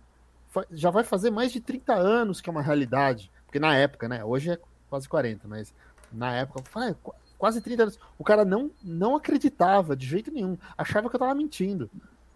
Já 0.72 0.90
vai 0.90 1.04
fazer 1.04 1.30
mais 1.30 1.52
de 1.52 1.60
30 1.60 1.94
anos 1.94 2.42
que 2.42 2.50
é 2.50 2.52
uma 2.52 2.64
realidade, 2.64 3.32
porque 3.46 3.60
na 3.60 3.76
época, 3.76 4.10
né, 4.10 4.26
hoje 4.26 4.50
é 4.50 4.60
quase 4.90 5.08
40, 5.08 5.48
mas 5.48 5.72
na 6.12 6.34
época, 6.34 6.62
eu 6.62 6.64
falei, 6.64 6.96
quase 7.38 7.62
30 7.62 7.84
anos. 7.84 8.00
O 8.18 8.24
cara 8.24 8.44
não, 8.44 8.72
não 8.84 9.16
acreditava 9.16 9.96
de 9.96 10.06
jeito 10.06 10.32
nenhum. 10.32 10.58
Achava 10.78 11.10
que 11.10 11.16
eu 11.16 11.20
tava 11.20 11.36
mentindo. 11.36 11.90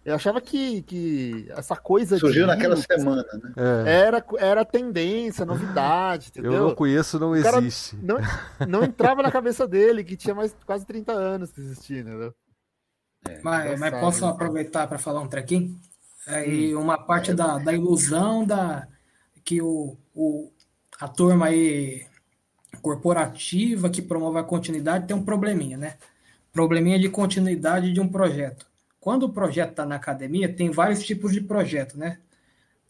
Eu 0.04 0.14
achava 0.14 0.40
que, 0.40 0.80
que 0.82 1.46
essa 1.50 1.76
coisa. 1.76 2.18
Surgiu 2.18 2.46
naquela 2.46 2.76
semana, 2.76 3.24
né? 3.34 3.52
É. 3.86 4.06
Era, 4.06 4.24
era 4.38 4.64
tendência, 4.64 5.44
novidade, 5.44 6.28
entendeu? 6.30 6.52
Eu 6.52 6.68
não 6.68 6.74
conheço, 6.74 7.18
não 7.18 7.36
existe. 7.36 7.98
Não, 8.02 8.16
não 8.66 8.82
entrava 8.82 9.22
na 9.22 9.30
cabeça 9.30 9.68
dele 9.68 10.02
que 10.02 10.16
tinha 10.16 10.34
mais 10.34 10.56
quase 10.64 10.86
30 10.86 11.12
anos 11.12 11.52
que 11.52 11.60
existia, 11.60 12.00
entendeu? 12.00 12.34
É, 13.28 13.40
mas, 13.42 13.78
mas 13.78 14.00
posso 14.00 14.24
aproveitar 14.24 14.86
para 14.86 14.98
falar 14.98 15.20
um 15.20 15.28
trequinho? 15.28 15.78
Aí, 16.26 16.74
hum. 16.74 16.80
uma 16.80 16.96
parte 16.96 17.34
da, 17.34 17.58
da 17.58 17.72
ilusão 17.72 18.46
da 18.46 18.88
que 19.44 19.60
o, 19.60 19.98
o, 20.14 20.50
a 20.98 21.08
turma 21.08 21.46
aí 21.46 22.06
corporativa 22.80 23.90
que 23.90 24.02
promove 24.02 24.38
a 24.38 24.44
continuidade 24.44 25.06
tem 25.06 25.16
um 25.16 25.24
probleminha, 25.24 25.76
né? 25.76 25.96
Probleminha 26.52 26.98
de 26.98 27.08
continuidade 27.08 27.92
de 27.92 28.00
um 28.00 28.08
projeto. 28.08 28.66
Quando 28.98 29.24
o 29.24 29.32
projeto 29.32 29.70
está 29.70 29.86
na 29.86 29.96
academia, 29.96 30.52
tem 30.52 30.70
vários 30.70 31.02
tipos 31.04 31.32
de 31.32 31.40
projeto, 31.40 31.96
né? 31.98 32.18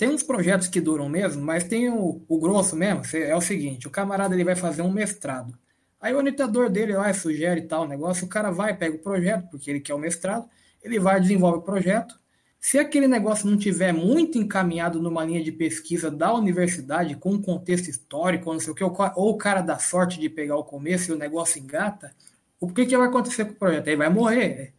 tem 0.00 0.08
uns 0.08 0.22
projetos 0.22 0.66
que 0.66 0.80
duram 0.80 1.10
mesmo, 1.10 1.42
mas 1.42 1.62
tem 1.62 1.90
o, 1.90 2.22
o 2.26 2.40
grosso 2.40 2.74
mesmo, 2.74 3.02
é 3.14 3.36
o 3.36 3.40
seguinte, 3.42 3.86
o 3.86 3.90
camarada 3.90 4.34
ele 4.34 4.44
vai 4.44 4.56
fazer 4.56 4.80
um 4.80 4.90
mestrado. 4.90 5.52
Aí 6.00 6.14
o 6.14 6.16
orientador 6.16 6.70
dele 6.70 6.94
lá 6.94 7.12
sugere 7.12 7.60
tal 7.60 7.86
negócio, 7.86 8.24
o 8.24 8.28
cara 8.28 8.50
vai, 8.50 8.74
pega 8.74 8.96
o 8.96 9.00
projeto, 9.00 9.50
porque 9.50 9.70
ele 9.70 9.78
quer 9.78 9.92
o 9.92 9.98
mestrado, 9.98 10.48
ele 10.82 10.98
vai, 10.98 11.20
desenvolve 11.20 11.58
o 11.58 11.62
projeto. 11.62 12.18
Se 12.60 12.78
aquele 12.78 13.08
negócio 13.08 13.48
não 13.48 13.56
tiver 13.56 13.90
muito 13.90 14.36
encaminhado 14.36 15.00
numa 15.00 15.24
linha 15.24 15.42
de 15.42 15.50
pesquisa 15.50 16.10
da 16.10 16.32
universidade, 16.34 17.16
com 17.16 17.32
um 17.32 17.40
contexto 17.40 17.88
histórico, 17.88 18.52
não 18.52 18.60
sei 18.60 18.72
o 18.72 18.74
que, 18.74 18.84
ou 18.84 18.94
o 19.16 19.38
cara 19.38 19.62
dá 19.62 19.78
sorte 19.78 20.20
de 20.20 20.28
pegar 20.28 20.56
o 20.56 20.64
começo 20.64 21.10
e 21.10 21.14
o 21.14 21.18
negócio 21.18 21.58
engata, 21.58 22.14
o 22.60 22.70
que, 22.70 22.84
que 22.84 22.96
vai 22.96 23.08
acontecer 23.08 23.46
com 23.46 23.52
o 23.52 23.56
projeto? 23.56 23.88
Ele 23.88 23.96
vai 23.96 24.10
morrer. 24.10 24.74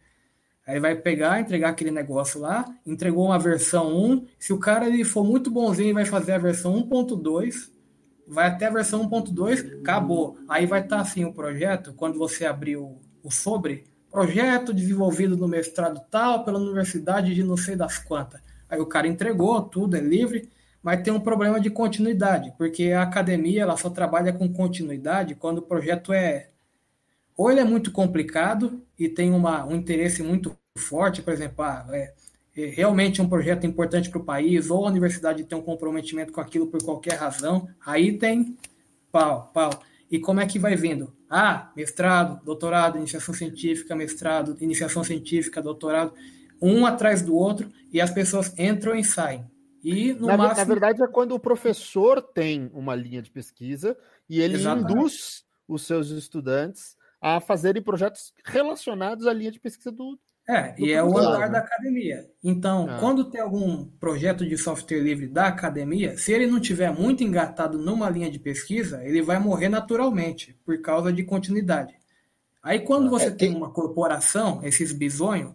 Aí 0.64 0.78
vai 0.78 0.94
pegar, 0.94 1.40
entregar 1.40 1.70
aquele 1.70 1.90
negócio 1.90 2.40
lá, 2.40 2.72
entregou 2.86 3.26
uma 3.26 3.38
versão 3.38 3.92
1. 3.92 4.26
Se 4.38 4.52
o 4.52 4.58
cara 4.58 4.86
ele 4.86 5.04
for 5.04 5.24
muito 5.24 5.50
bonzinho, 5.50 5.92
vai 5.92 6.04
fazer 6.04 6.32
a 6.32 6.38
versão 6.38 6.74
1.2, 6.88 7.68
vai 8.28 8.46
até 8.46 8.66
a 8.66 8.70
versão 8.70 9.10
1.2, 9.10 9.80
acabou. 9.80 10.38
Aí 10.48 10.66
vai 10.66 10.82
estar 10.82 10.98
tá 10.98 11.02
assim 11.02 11.24
o 11.24 11.32
projeto, 11.32 11.92
quando 11.94 12.16
você 12.16 12.46
abrir 12.46 12.76
o, 12.76 12.96
o 13.24 13.30
sobre, 13.32 13.84
projeto 14.12 14.74
desenvolvido 14.74 15.36
no 15.36 15.48
mestrado 15.48 16.00
tal, 16.10 16.44
pela 16.44 16.58
universidade 16.58 17.34
de 17.34 17.42
não 17.42 17.56
sei 17.56 17.74
das 17.74 17.98
quantas. 17.98 18.40
Aí 18.68 18.78
o 18.78 18.86
cara 18.86 19.08
entregou, 19.08 19.60
tudo 19.62 19.96
é 19.96 20.00
livre, 20.00 20.48
mas 20.82 21.02
tem 21.02 21.12
um 21.12 21.20
problema 21.20 21.58
de 21.58 21.70
continuidade, 21.70 22.52
porque 22.58 22.92
a 22.92 23.02
academia 23.02 23.62
ela 23.62 23.76
só 23.76 23.88
trabalha 23.88 24.32
com 24.32 24.52
continuidade 24.52 25.34
quando 25.34 25.58
o 25.58 25.62
projeto 25.62 26.12
é 26.12 26.48
ou 27.36 27.50
ele 27.50 27.60
é 27.60 27.64
muito 27.64 27.90
complicado 27.90 28.82
e 28.98 29.08
tem 29.08 29.32
uma, 29.32 29.64
um 29.64 29.74
interesse 29.74 30.22
muito 30.22 30.56
forte, 30.76 31.22
por 31.22 31.32
exemplo, 31.32 31.64
ah, 31.64 31.86
é, 31.90 32.12
é 32.56 32.66
realmente 32.66 33.22
um 33.22 33.28
projeto 33.28 33.66
importante 33.66 34.10
para 34.10 34.20
o 34.20 34.24
país, 34.24 34.68
ou 34.68 34.84
a 34.84 34.90
universidade 34.90 35.44
tem 35.44 35.56
um 35.56 35.62
comprometimento 35.62 36.32
com 36.32 36.40
aquilo 36.40 36.66
por 36.66 36.82
qualquer 36.84 37.14
razão, 37.14 37.68
aí 37.84 38.18
tem 38.18 38.56
pau, 39.10 39.50
pau. 39.54 39.70
E 40.12 40.20
como 40.20 40.40
é 40.40 40.46
que 40.46 40.58
vai 40.58 40.76
vindo? 40.76 41.16
Ah, 41.28 41.72
mestrado, 41.74 42.44
doutorado, 42.44 42.98
iniciação 42.98 43.32
científica, 43.32 43.96
mestrado, 43.96 44.58
iniciação 44.60 45.02
científica, 45.02 45.62
doutorado, 45.62 46.12
um 46.60 46.84
atrás 46.84 47.22
do 47.22 47.34
outro, 47.34 47.72
e 47.90 47.98
as 47.98 48.10
pessoas 48.10 48.52
entram 48.58 48.94
e 48.94 49.02
saem. 49.02 49.50
E 49.82 50.12
no 50.12 50.26
na, 50.26 50.36
máximo... 50.36 50.58
na 50.58 50.64
verdade 50.64 51.02
é 51.02 51.06
quando 51.08 51.32
o 51.32 51.40
professor 51.40 52.20
tem 52.20 52.70
uma 52.74 52.94
linha 52.94 53.22
de 53.22 53.30
pesquisa 53.30 53.96
e 54.28 54.38
ele 54.38 54.56
Exatamente. 54.56 54.92
induz 54.92 55.44
os 55.66 55.86
seus 55.86 56.10
estudantes 56.10 56.94
a 57.18 57.40
fazerem 57.40 57.82
projetos 57.82 58.34
relacionados 58.44 59.26
à 59.26 59.32
linha 59.32 59.50
de 59.50 59.58
pesquisa 59.58 59.90
do. 59.90 60.20
É, 60.48 60.74
e 60.76 60.92
é 60.92 61.02
o 61.02 61.16
andar 61.16 61.48
da 61.48 61.58
academia. 61.58 62.26
Então, 62.42 62.88
ah. 62.90 62.98
quando 62.98 63.30
tem 63.30 63.40
algum 63.40 63.84
projeto 63.84 64.44
de 64.44 64.58
software 64.58 65.00
livre 65.00 65.28
da 65.28 65.46
academia, 65.46 66.18
se 66.18 66.32
ele 66.32 66.46
não 66.46 66.60
tiver 66.60 66.92
muito 66.92 67.22
engatado 67.22 67.78
numa 67.78 68.10
linha 68.10 68.30
de 68.30 68.40
pesquisa, 68.40 69.04
ele 69.04 69.22
vai 69.22 69.38
morrer 69.38 69.68
naturalmente, 69.68 70.58
por 70.64 70.80
causa 70.82 71.12
de 71.12 71.22
continuidade. 71.22 71.94
Aí, 72.62 72.80
quando 72.80 73.08
você 73.08 73.26
é, 73.26 73.30
tem 73.30 73.54
uma 73.54 73.70
corporação, 73.70 74.60
esses 74.64 74.92
bisonhos, 74.92 75.52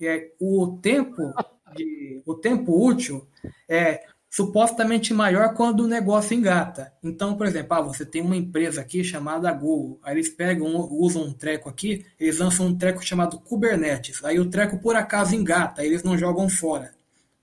é, 0.00 0.30
o 0.40 0.78
tempo 0.80 1.32
de, 1.74 2.22
o 2.24 2.34
tempo 2.34 2.86
útil 2.86 3.26
é 3.68 4.04
supostamente 4.30 5.14
maior 5.14 5.54
quando 5.54 5.80
o 5.80 5.86
negócio 5.86 6.34
engata. 6.34 6.92
Então, 7.02 7.36
por 7.36 7.46
exemplo, 7.46 7.74
ah, 7.74 7.80
você 7.80 8.04
tem 8.04 8.22
uma 8.22 8.36
empresa 8.36 8.80
aqui 8.80 9.02
chamada 9.02 9.50
Google, 9.52 9.98
aí 10.02 10.14
eles 10.14 10.28
pegam, 10.28 10.74
usam 10.90 11.22
um 11.24 11.32
treco 11.32 11.68
aqui, 11.68 12.04
eles 12.18 12.38
lançam 12.38 12.66
um 12.66 12.76
treco 12.76 13.04
chamado 13.04 13.38
Kubernetes, 13.40 14.22
aí 14.24 14.38
o 14.38 14.50
treco 14.50 14.78
por 14.80 14.96
acaso 14.96 15.34
engata, 15.34 15.84
eles 15.84 16.02
não 16.02 16.16
jogam 16.18 16.48
fora, 16.48 16.92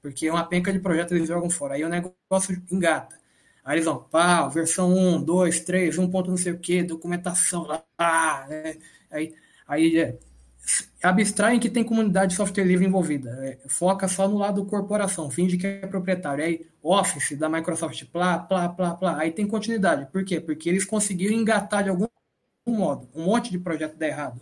porque 0.02 0.28
é 0.28 0.32
uma 0.32 0.46
penca 0.48 0.72
de 0.72 0.80
projeto 0.80 1.16
eles 1.16 1.28
jogam 1.28 1.50
fora, 1.50 1.76
aí 1.76 1.84
o 1.84 1.90
negócio 1.90 2.62
engata. 2.72 3.16
Aí 3.64 3.78
eles 3.78 3.86
vão, 3.86 3.98
pá, 4.04 4.48
versão 4.48 4.94
1, 4.94 5.24
2, 5.24 5.62
3, 5.62 5.98
1 5.98 6.10
ponto 6.12 6.30
não 6.30 6.38
sei 6.38 6.54
o 6.54 6.60
que, 6.60 6.84
documentação 6.84 7.64
lá, 7.64 7.84
ah, 7.98 8.46
é, 8.50 8.78
aí, 9.10 9.34
aí 9.68 9.98
é, 9.98 10.20
abstraem 11.02 11.60
que 11.60 11.70
tem 11.70 11.84
comunidade 11.84 12.32
de 12.32 12.38
software 12.38 12.64
livre 12.64 12.86
envolvida. 12.86 13.30
É, 13.44 13.58
foca 13.68 14.08
só 14.08 14.28
no 14.28 14.38
lado 14.38 14.66
corporação, 14.66 15.30
finge 15.30 15.58
que 15.58 15.68
é 15.68 15.88
proprietário. 15.88 16.44
Aí, 16.44 16.66
Office 16.82 17.38
da 17.38 17.50
Microsoft, 17.50 18.06
plá, 18.06 18.40
plá, 18.40 18.70
plá, 18.70 18.96
plá. 18.96 19.20
Aí 19.20 19.32
tem 19.32 19.48
continuidade. 19.48 20.08
Por 20.12 20.24
quê? 20.24 20.40
Porque 20.40 20.70
eles 20.70 20.86
conseguiram 20.86 21.36
engatar 21.36 21.84
de 21.84 21.90
algum 21.90 22.08
modo. 22.68 23.08
Um 23.14 23.26
monte 23.26 23.52
de 23.52 23.60
projeto 23.60 23.96
dá 23.98 24.08
errado. 24.08 24.40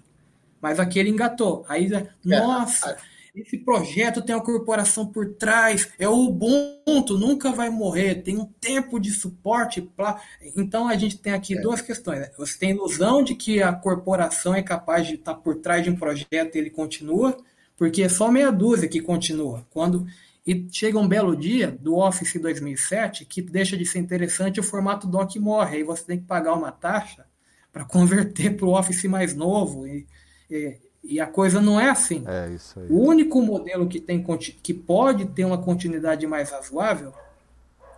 Mas 0.62 0.80
aquele 0.80 1.10
engatou. 1.10 1.66
Aí, 1.68 1.94
é, 1.94 2.08
nossa, 2.24 2.98
esse 3.36 3.58
projeto 3.58 4.22
tem 4.22 4.36
uma 4.36 4.44
corporação 4.44 5.08
por 5.08 5.34
trás, 5.34 5.90
é 5.98 6.08
o 6.08 6.28
Ubuntu, 6.28 7.18
nunca 7.18 7.52
vai 7.52 7.70
morrer, 7.70 8.22
tem 8.22 8.38
um 8.38 8.46
tempo 8.46 9.00
de 9.00 9.12
suporte. 9.12 9.82
Pra... 9.82 10.22
Então 10.56 10.88
a 10.88 10.96
gente 10.96 11.18
tem 11.18 11.34
aqui 11.34 11.58
é. 11.58 11.62
duas 11.62 11.82
questões. 11.82 12.20
Né? 12.20 12.32
Você 12.38 12.58
tem 12.60 12.72
a 12.72 12.76
ilusão 12.76 13.24
de 13.24 13.34
que 13.34 13.62
a 13.62 13.74
corporação 13.74 14.54
é 14.54 14.62
capaz 14.62 15.08
de 15.08 15.16
estar 15.16 15.36
por 15.36 15.56
trás 15.56 15.84
de 15.84 15.90
um 15.90 15.96
projeto 15.96 16.56
e 16.56 16.58
ele 16.60 16.70
continua, 16.70 17.36
porque 17.76 18.04
é 18.04 18.10
só 18.10 18.32
meia 18.32 18.52
dúzia 18.52 18.88
que 18.88 19.02
continua. 19.02 19.66
Quando 19.72 20.06
e 20.46 20.68
chega 20.72 21.00
um 21.00 21.08
belo 21.08 21.36
dia 21.36 21.72
do 21.72 21.96
Office 21.96 22.34
2007 22.40 23.26
que 23.26 23.42
deixa 23.42 23.78
de 23.78 23.86
ser 23.86 24.00
interessante 24.00 24.60
o 24.60 24.64
formato 24.64 25.08
doc 25.08 25.36
morre. 25.38 25.78
Aí 25.78 25.84
você 25.84 26.04
tem 26.04 26.20
que 26.20 26.26
pagar 26.26 26.54
uma 26.54 26.72
taxa 26.72 27.26
para 27.72 27.86
converter 27.86 28.56
para 28.56 28.66
o 28.66 28.78
Office 28.78 29.06
mais 29.06 29.34
novo. 29.34 29.88
E, 29.88 30.06
e, 30.52 30.78
e 31.04 31.20
a 31.20 31.28
coisa 31.28 31.60
não 31.60 31.80
é 31.80 31.90
assim. 31.90 32.24
É 32.26 32.50
isso 32.50 32.80
aí. 32.80 32.88
O 32.90 33.00
único 33.00 33.42
modelo 33.42 33.88
que, 33.88 34.00
tem, 34.00 34.24
que 34.62 34.74
pode 34.74 35.26
ter 35.26 35.44
uma 35.44 35.58
continuidade 35.58 36.26
mais 36.26 36.50
razoável, 36.50 37.14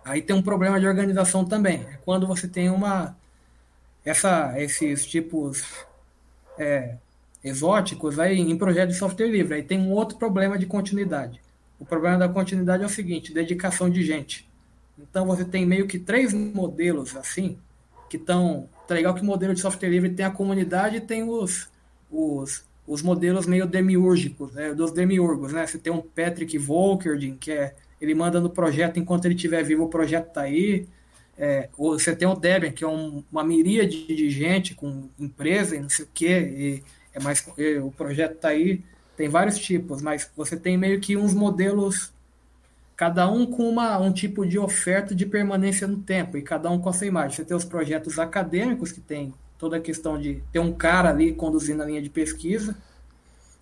aí 0.04 0.20
tem 0.20 0.34
um 0.34 0.42
problema 0.42 0.80
de 0.80 0.86
organização 0.86 1.44
também. 1.44 1.86
É 1.88 1.98
quando 2.04 2.26
você 2.26 2.48
tem 2.48 2.68
uma. 2.68 3.16
Essa, 4.04 4.54
esses 4.60 5.04
tipos 5.06 5.64
é, 6.58 6.96
exóticos 7.42 8.18
aí 8.18 8.38
em 8.38 8.56
projeto 8.56 8.90
de 8.90 8.96
software 8.96 9.28
livre. 9.28 9.54
Aí 9.54 9.62
tem 9.62 9.78
um 9.78 9.92
outro 9.92 10.18
problema 10.18 10.58
de 10.58 10.66
continuidade. 10.66 11.40
O 11.78 11.84
problema 11.84 12.18
da 12.18 12.28
continuidade 12.28 12.82
é 12.82 12.86
o 12.86 12.90
seguinte: 12.90 13.32
dedicação 13.32 13.88
de 13.88 14.02
gente. 14.02 14.48
Então 14.98 15.26
você 15.26 15.44
tem 15.44 15.64
meio 15.64 15.86
que 15.86 15.98
três 15.98 16.32
modelos 16.32 17.16
assim, 17.16 17.56
que 18.10 18.16
estão. 18.16 18.68
Tá 18.88 18.94
legal 18.94 19.14
que 19.14 19.22
o 19.22 19.24
modelo 19.24 19.54
de 19.54 19.60
software 19.60 19.88
livre 19.88 20.10
tem 20.10 20.24
a 20.24 20.30
comunidade 20.30 20.96
e 20.96 21.00
tem 21.00 21.24
os, 21.24 21.68
os 22.10 22.64
os 22.86 23.02
modelos 23.02 23.46
meio 23.46 23.66
demiúrgicos, 23.66 24.52
né, 24.52 24.72
dos 24.72 24.92
demiurgos, 24.92 25.52
né? 25.52 25.66
Você 25.66 25.78
tem 25.78 25.92
um 25.92 26.00
Patrick 26.00 26.56
Volkerding, 26.56 27.36
que 27.36 27.50
é 27.50 27.74
ele 28.00 28.14
manda 28.14 28.40
no 28.40 28.50
projeto 28.50 28.98
enquanto 28.98 29.24
ele 29.24 29.34
estiver 29.34 29.62
vivo, 29.62 29.84
o 29.84 29.88
projeto 29.88 30.28
está 30.28 30.42
aí. 30.42 30.86
É, 31.38 31.68
você 31.76 32.14
tem 32.14 32.26
o 32.26 32.34
Debian, 32.34 32.72
que 32.72 32.84
é 32.84 32.88
um, 32.88 33.22
uma 33.30 33.44
miríade 33.44 34.06
de 34.06 34.30
gente 34.30 34.74
com 34.74 35.08
empresa 35.18 35.76
e 35.76 35.80
não 35.80 35.88
sei 35.88 36.04
o 36.04 36.08
quê, 36.12 36.82
é 37.12 37.20
mais, 37.20 37.46
e 37.58 37.78
o 37.78 37.90
projeto 37.90 38.36
está 38.36 38.48
aí. 38.48 38.82
Tem 39.16 39.28
vários 39.28 39.58
tipos, 39.58 40.02
mas 40.02 40.30
você 40.36 40.56
tem 40.56 40.76
meio 40.76 41.00
que 41.00 41.16
uns 41.16 41.32
modelos, 41.32 42.12
cada 42.94 43.30
um 43.30 43.46
com 43.46 43.68
uma, 43.68 43.98
um 43.98 44.12
tipo 44.12 44.46
de 44.46 44.58
oferta 44.58 45.14
de 45.14 45.24
permanência 45.24 45.86
no 45.86 45.98
tempo, 45.98 46.36
e 46.36 46.42
cada 46.42 46.70
um 46.70 46.78
com 46.78 46.88
a 46.88 46.92
sua 46.92 47.06
imagem. 47.06 47.36
Você 47.36 47.44
tem 47.44 47.56
os 47.56 47.64
projetos 47.64 48.18
acadêmicos, 48.18 48.92
que 48.92 49.00
tem 49.00 49.32
toda 49.58 49.76
a 49.76 49.80
questão 49.80 50.18
de 50.20 50.42
ter 50.52 50.58
um 50.58 50.72
cara 50.72 51.10
ali 51.10 51.32
conduzindo 51.32 51.82
a 51.82 51.86
linha 51.86 52.02
de 52.02 52.10
pesquisa, 52.10 52.76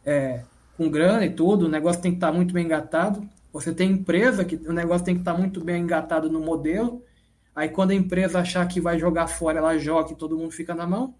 é, 0.04 0.42
com 0.76 0.90
grana 0.90 1.24
e 1.24 1.30
tudo, 1.30 1.66
o 1.66 1.68
negócio 1.68 2.02
tem 2.02 2.12
que 2.12 2.16
estar 2.16 2.32
muito 2.32 2.52
bem 2.52 2.64
engatado. 2.64 3.28
Você 3.52 3.72
tem 3.72 3.92
empresa 3.92 4.44
que 4.44 4.56
o 4.56 4.72
negócio 4.72 5.04
tem 5.04 5.14
que 5.14 5.20
estar 5.20 5.34
muito 5.34 5.62
bem 5.62 5.82
engatado 5.82 6.30
no 6.30 6.40
modelo. 6.40 7.02
Aí 7.54 7.68
quando 7.68 7.92
a 7.92 7.94
empresa 7.94 8.40
achar 8.40 8.66
que 8.66 8.80
vai 8.80 8.98
jogar 8.98 9.28
fora, 9.28 9.58
ela 9.58 9.78
joga 9.78 10.12
e 10.12 10.16
todo 10.16 10.36
mundo 10.36 10.50
fica 10.50 10.74
na 10.74 10.86
mão. 10.86 11.14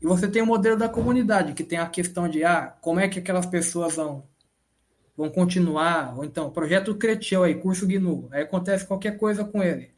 E 0.00 0.06
você 0.06 0.26
tem 0.26 0.42
o 0.42 0.46
modelo 0.46 0.76
da 0.76 0.88
comunidade, 0.88 1.52
que 1.52 1.62
tem 1.62 1.78
a 1.78 1.86
questão 1.86 2.28
de 2.28 2.44
ah, 2.44 2.74
como 2.80 3.00
é 3.00 3.08
que 3.08 3.18
aquelas 3.18 3.46
pessoas 3.46 3.96
vão 3.96 4.24
vão 5.16 5.30
continuar, 5.30 6.16
ou 6.16 6.24
então, 6.24 6.50
projeto 6.50 6.94
Creteu 6.94 7.44
aí, 7.44 7.54
curso 7.54 7.86
GNU, 7.86 8.28
aí 8.32 8.42
acontece 8.42 8.84
qualquer 8.84 9.16
coisa 9.16 9.44
com 9.44 9.62
ele. 9.62 9.90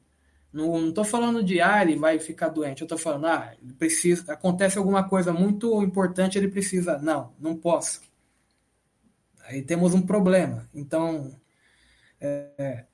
Não 0.56 0.88
estou 0.88 1.04
falando 1.04 1.44
de 1.44 1.60
ah, 1.60 1.82
ele 1.82 1.96
vai 1.96 2.18
ficar 2.18 2.48
doente. 2.48 2.80
Eu 2.80 2.86
estou 2.86 2.96
falando, 2.96 3.26
ah, 3.26 3.52
ele 3.62 3.74
precisa. 3.74 4.32
Acontece 4.32 4.78
alguma 4.78 5.06
coisa 5.06 5.30
muito 5.30 5.82
importante, 5.82 6.38
ele 6.38 6.48
precisa. 6.48 6.96
Não, 6.96 7.34
não 7.38 7.54
posso. 7.54 8.00
Aí 9.44 9.60
temos 9.60 9.92
um 9.92 10.00
problema. 10.00 10.66
Então, 10.74 11.30
é, 12.18 12.86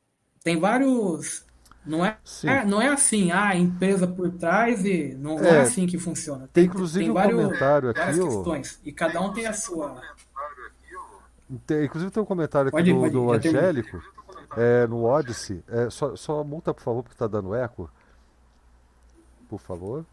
tem 0.42 0.58
vários. 0.58 1.44
Não 1.86 2.04
é, 2.04 2.16
é, 2.44 2.64
não 2.64 2.82
é 2.82 2.88
assim, 2.88 3.30
ah, 3.30 3.50
a 3.50 3.56
empresa 3.56 4.08
por 4.08 4.32
trás 4.32 4.84
e 4.84 5.14
não 5.14 5.38
é, 5.38 5.48
é 5.48 5.60
assim 5.60 5.86
que 5.86 5.98
funciona. 5.98 6.48
Tem, 6.52 6.64
tem 6.64 6.64
inclusive 6.64 7.04
tem 7.04 7.10
um 7.10 7.14
vários, 7.14 7.44
comentário 7.44 7.90
aqui. 7.90 8.00
Várias 8.00 8.24
questões, 8.24 8.80
e 8.84 8.92
cada 8.92 9.20
um 9.20 9.32
tem 9.32 9.46
a 9.46 9.52
sua. 9.52 10.00
Tem, 11.64 11.84
inclusive 11.84 12.10
tem 12.10 12.22
um 12.22 12.26
comentário 12.26 12.68
aqui 12.68 12.76
pode, 12.76 12.92
do, 12.92 13.00
pode, 13.00 13.12
do 13.12 13.32
Angélico 13.32 14.02
é, 14.56 14.86
no 14.86 15.04
Odyssey. 15.04 15.62
É, 15.68 15.90
só, 15.90 16.14
só 16.16 16.42
multa, 16.44 16.72
por 16.74 16.82
favor, 16.82 17.02
porque 17.02 17.14
está 17.14 17.26
dando 17.26 17.54
eco. 17.54 17.90
Por 19.48 19.58
favor. 19.58 20.04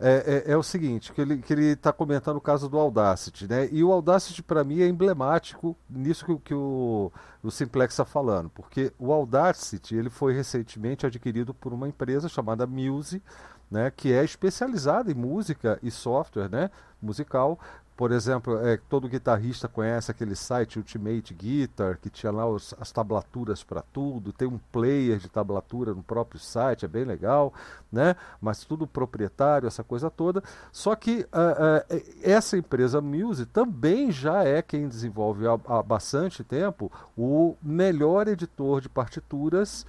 é, 0.00 0.44
é, 0.48 0.52
é, 0.52 0.56
o 0.56 0.62
seguinte, 0.62 1.12
que 1.12 1.20
ele 1.20 1.38
que 1.38 1.52
ele 1.52 1.66
está 1.72 1.92
comentando 1.92 2.36
o 2.36 2.40
caso 2.40 2.68
do 2.68 2.76
Audacity, 2.78 3.46
né? 3.46 3.68
E 3.70 3.84
o 3.84 3.92
Audacity 3.92 4.42
para 4.42 4.64
mim 4.64 4.80
é 4.80 4.88
emblemático 4.88 5.76
nisso 5.88 6.26
que, 6.26 6.36
que 6.38 6.54
o, 6.54 7.12
o 7.42 7.50
Simplex 7.50 7.94
está 7.94 8.04
falando, 8.04 8.50
porque 8.50 8.92
o 8.98 9.12
Audacity 9.12 9.94
ele 9.94 10.10
foi 10.10 10.34
recentemente 10.34 11.06
adquirido 11.06 11.54
por 11.54 11.72
uma 11.72 11.88
empresa 11.88 12.28
chamada 12.28 12.66
Muse, 12.66 13.22
né? 13.70 13.92
Que 13.94 14.12
é 14.12 14.24
especializada 14.24 15.12
em 15.12 15.14
música 15.14 15.78
e 15.82 15.90
software, 15.90 16.48
né? 16.48 16.70
Musical 17.00 17.58
por 17.96 18.10
exemplo, 18.10 18.58
é, 18.66 18.78
todo 18.88 19.08
guitarrista 19.08 19.68
conhece 19.68 20.10
aquele 20.10 20.34
site 20.34 20.78
Ultimate 20.78 21.34
Guitar, 21.34 21.98
que 21.98 22.08
tinha 22.08 22.32
lá 22.32 22.46
os, 22.46 22.74
as 22.80 22.90
tablaturas 22.90 23.62
para 23.62 23.82
tudo, 23.82 24.32
tem 24.32 24.48
um 24.48 24.58
player 24.72 25.18
de 25.18 25.28
tablatura 25.28 25.92
no 25.92 26.02
próprio 26.02 26.40
site, 26.40 26.86
é 26.86 26.88
bem 26.88 27.04
legal, 27.04 27.52
né? 27.92 28.16
mas 28.40 28.64
tudo 28.64 28.86
proprietário, 28.86 29.66
essa 29.66 29.84
coisa 29.84 30.10
toda. 30.10 30.42
Só 30.72 30.96
que 30.96 31.20
uh, 31.20 31.94
uh, 31.94 32.02
essa 32.22 32.56
empresa 32.56 33.00
Muse 33.00 33.44
também 33.44 34.10
já 34.10 34.42
é 34.42 34.62
quem 34.62 34.88
desenvolve 34.88 35.46
há, 35.46 35.58
há 35.66 35.82
bastante 35.82 36.42
tempo 36.42 36.90
o 37.16 37.56
melhor 37.62 38.26
editor 38.26 38.80
de 38.80 38.88
partituras 38.88 39.86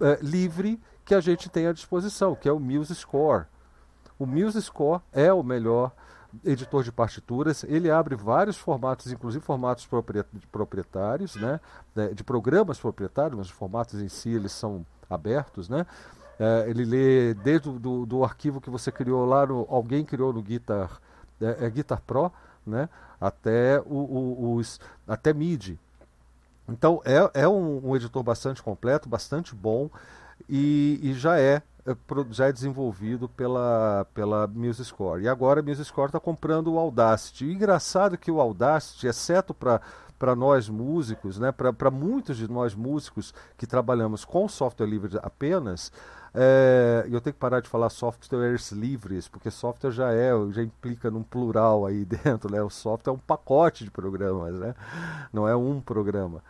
uh, 0.00 0.18
livre 0.20 0.80
que 1.04 1.14
a 1.14 1.20
gente 1.20 1.48
tem 1.48 1.68
à 1.68 1.72
disposição, 1.72 2.34
que 2.34 2.48
é 2.48 2.52
o 2.52 2.58
Muse 2.58 2.94
Score. 2.96 3.44
O 4.18 4.26
Muse 4.26 4.60
Score 4.60 5.00
é 5.12 5.32
o 5.32 5.42
melhor 5.42 5.92
editor 6.44 6.82
de 6.82 6.90
partituras, 6.90 7.64
ele 7.64 7.90
abre 7.90 8.14
vários 8.14 8.56
formatos, 8.56 9.12
inclusive 9.12 9.44
formatos 9.44 9.88
proprietários, 10.50 11.36
né, 11.36 11.60
de 12.14 12.24
programas 12.24 12.78
proprietários, 12.78 13.36
mas 13.36 13.46
os 13.46 13.52
formatos 13.52 14.00
em 14.00 14.08
si 14.08 14.30
eles 14.30 14.52
são 14.52 14.84
abertos, 15.08 15.68
né? 15.68 15.86
É, 16.38 16.64
ele 16.68 16.84
lê 16.84 17.34
desde 17.34 17.70
do, 17.70 18.06
do, 18.06 18.24
arquivo 18.24 18.60
que 18.60 18.70
você 18.70 18.90
criou 18.90 19.26
lá, 19.26 19.46
no, 19.46 19.66
alguém 19.68 20.04
criou 20.04 20.32
no 20.32 20.42
Guitar, 20.42 21.00
é, 21.40 21.66
é 21.66 21.70
Guitar 21.70 22.00
Pro, 22.00 22.32
né? 22.66 22.88
Até 23.20 23.80
o, 23.80 23.94
o, 23.94 24.54
os 24.56 24.80
até 25.06 25.32
MIDI. 25.32 25.78
Então 26.68 27.02
é, 27.04 27.42
é 27.42 27.48
um, 27.48 27.90
um 27.90 27.94
editor 27.94 28.22
bastante 28.22 28.62
completo, 28.62 29.08
bastante 29.08 29.54
bom 29.54 29.90
e, 30.48 30.98
e 31.02 31.12
já 31.12 31.38
é 31.38 31.56
é, 31.56 31.62
já 32.30 32.46
é 32.46 32.52
desenvolvido 32.52 33.28
pela, 33.28 34.06
pela 34.14 34.46
MuseScore. 34.46 35.22
E 35.22 35.28
agora 35.28 35.60
a 35.60 35.62
MuseScore 35.62 36.08
está 36.08 36.20
comprando 36.20 36.72
o 36.72 36.78
Audacity. 36.78 37.50
Engraçado 37.50 38.16
que 38.16 38.30
o 38.30 38.40
Audacity, 38.40 39.06
exceto 39.06 39.52
para 39.52 39.80
para 40.18 40.36
nós 40.36 40.68
músicos, 40.68 41.36
né, 41.36 41.50
para 41.50 41.90
muitos 41.90 42.36
de 42.36 42.48
nós 42.48 42.76
músicos 42.76 43.34
que 43.56 43.66
trabalhamos 43.66 44.24
com 44.24 44.48
software 44.48 44.86
livre 44.86 45.18
apenas, 45.20 45.90
é, 46.34 47.04
eu 47.10 47.20
tenho 47.20 47.34
que 47.34 47.40
parar 47.40 47.60
de 47.60 47.68
falar 47.68 47.90
softwares 47.90 48.70
livres, 48.70 49.28
porque 49.28 49.50
software 49.50 49.90
já 49.90 50.12
é, 50.12 50.30
já 50.50 50.62
implica 50.62 51.10
num 51.10 51.22
plural 51.22 51.84
aí 51.84 52.04
dentro, 52.24 52.50
né? 52.50 52.62
O 52.62 52.70
software 52.70 53.12
é 53.12 53.16
um 53.16 53.18
pacote 53.18 53.84
de 53.84 53.90
programas, 53.90 54.58
né? 54.58 54.74
Não 55.32 55.46
é 55.46 55.54
um 55.54 55.80
programa. 55.80 56.42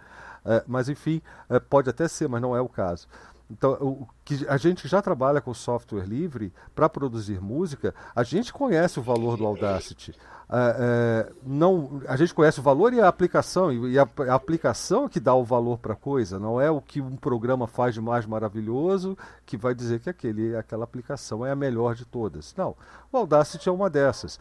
É, 0.44 0.62
mas 0.66 0.88
enfim, 0.88 1.22
é, 1.48 1.58
pode 1.58 1.88
até 1.88 2.06
ser, 2.06 2.28
mas 2.28 2.42
não 2.42 2.54
é 2.54 2.60
o 2.60 2.68
caso. 2.68 3.08
Então, 3.52 3.72
o 3.82 4.08
que 4.24 4.46
a 4.48 4.56
gente 4.56 4.88
já 4.88 5.02
trabalha 5.02 5.38
com 5.38 5.52
software 5.52 6.06
livre 6.06 6.54
para 6.74 6.88
produzir 6.88 7.38
música, 7.38 7.94
a 8.16 8.22
gente 8.22 8.50
conhece 8.50 8.98
o 8.98 9.02
valor 9.02 9.36
do 9.36 9.44
Audacity. 9.44 10.14
É, 10.54 10.76
é, 10.78 11.32
não, 11.42 12.02
a 12.06 12.14
gente 12.14 12.34
conhece 12.34 12.60
o 12.60 12.62
valor 12.62 12.92
e 12.92 13.00
a 13.00 13.08
aplicação, 13.08 13.72
e 13.72 13.98
a, 13.98 14.06
a 14.28 14.34
aplicação 14.34 15.08
que 15.08 15.18
dá 15.18 15.34
o 15.34 15.42
valor 15.42 15.78
para 15.78 15.94
a 15.94 15.96
coisa, 15.96 16.38
não 16.38 16.60
é 16.60 16.70
o 16.70 16.78
que 16.78 17.00
um 17.00 17.16
programa 17.16 17.66
faz 17.66 17.94
de 17.94 18.02
mais 18.02 18.26
maravilhoso 18.26 19.16
que 19.46 19.56
vai 19.56 19.74
dizer 19.74 20.00
que 20.00 20.10
aquele, 20.10 20.54
aquela 20.54 20.84
aplicação 20.84 21.46
é 21.46 21.50
a 21.50 21.56
melhor 21.56 21.94
de 21.94 22.04
todas. 22.04 22.54
Não, 22.54 22.76
o 23.10 23.16
Audacity 23.16 23.66
é 23.66 23.72
uma 23.72 23.88
dessas. 23.88 24.38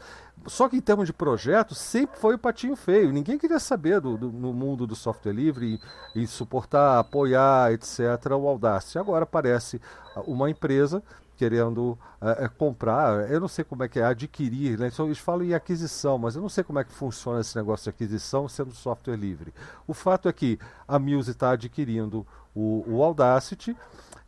Só 0.47 0.68
que 0.68 0.76
em 0.76 0.82
termos 0.82 1.05
de 1.05 1.14
projeto, 1.14 1.74
sempre 1.74 2.20
foi 2.20 2.36
o 2.36 2.39
patinho 2.39 2.76
feio. 2.76 3.14
Ninguém 3.14 3.38
queria 3.38 3.59
saber 3.59 4.01
do, 4.01 4.18
do 4.18 4.32
no 4.34 4.51
mundo 4.51 4.86
do 4.86 4.95
software 4.95 5.32
livre 5.32 5.80
e, 6.14 6.24
e 6.24 6.28
suportar, 6.28 6.99
apoiar, 6.99 7.72
etc., 7.72 7.99
o 8.32 8.47
Audacity. 8.49 8.99
Agora 8.99 9.24
aparece 9.24 9.80
uma 10.28 10.49
empresa 10.49 11.01
querendo 11.41 11.97
é, 12.21 12.47
comprar, 12.47 13.27
eu 13.31 13.39
não 13.39 13.47
sei 13.47 13.65
como 13.65 13.83
é 13.83 13.87
que 13.87 13.99
é 13.99 14.03
adquirir, 14.03 14.77
né? 14.77 14.91
eles 14.99 15.17
falam 15.17 15.43
em 15.43 15.55
aquisição, 15.55 16.19
mas 16.19 16.35
eu 16.35 16.41
não 16.43 16.49
sei 16.49 16.63
como 16.63 16.77
é 16.77 16.83
que 16.83 16.93
funciona 16.93 17.41
esse 17.41 17.55
negócio 17.55 17.85
de 17.85 17.89
aquisição 17.89 18.47
sendo 18.47 18.75
software 18.75 19.15
livre. 19.15 19.51
O 19.87 19.93
fato 19.95 20.29
é 20.29 20.33
que 20.33 20.59
a 20.87 20.99
Muse 20.99 21.31
está 21.31 21.53
adquirindo 21.53 22.27
o, 22.53 22.83
o 22.87 23.03
Audacity 23.03 23.75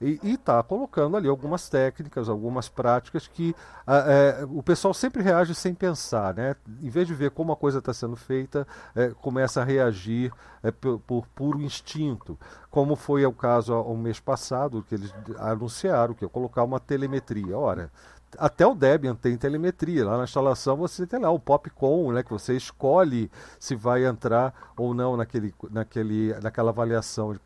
e 0.03 0.33
está 0.33 0.61
colocando 0.61 1.15
ali 1.15 1.27
algumas 1.27 1.69
técnicas, 1.69 2.27
algumas 2.27 2.67
práticas 2.67 3.27
que 3.27 3.55
é, 3.87 4.45
o 4.49 4.61
pessoal 4.61 4.93
sempre 4.93 5.21
reage 5.21 5.55
sem 5.55 5.73
pensar, 5.73 6.33
né? 6.33 6.55
Em 6.81 6.89
vez 6.89 7.07
de 7.07 7.13
ver 7.13 7.31
como 7.31 7.51
a 7.53 7.55
coisa 7.55 7.79
está 7.79 7.93
sendo 7.93 8.15
feita, 8.15 8.67
é, 8.95 9.09
começa 9.09 9.61
a 9.61 9.63
reagir 9.63 10.31
é, 10.61 10.71
por, 10.71 10.99
por, 10.99 11.27
puro 11.27 11.61
instinto, 11.61 12.37
como 12.69 12.95
foi 12.95 13.25
o 13.25 13.31
caso 13.31 13.73
o 13.81 13.97
mês 13.97 14.19
passado, 14.19 14.83
que 14.87 14.95
eles 14.95 15.13
anunciaram 15.39 16.13
que 16.13 16.25
ia 16.25 16.29
colocar 16.29 16.63
uma 16.63 16.79
telemetria. 16.79 17.57
Ora, 17.57 17.91
até 18.37 18.65
o 18.65 18.75
Debian 18.75 19.15
tem 19.15 19.37
telemetria. 19.37 20.05
Lá 20.05 20.17
na 20.17 20.23
instalação 20.23 20.75
você 20.75 21.05
tem 21.05 21.19
lá 21.19 21.29
o 21.29 21.39
Popcom, 21.39 22.11
né, 22.11 22.23
que 22.23 22.31
você 22.31 22.55
escolhe 22.55 23.29
se 23.59 23.75
vai 23.75 24.05
entrar 24.05 24.71
ou 24.77 24.93
não 24.93 25.17
naquele, 25.17 25.53
naquele, 25.69 26.33
naquela 26.41 26.69
avaliação 26.69 27.33
de 27.33 27.39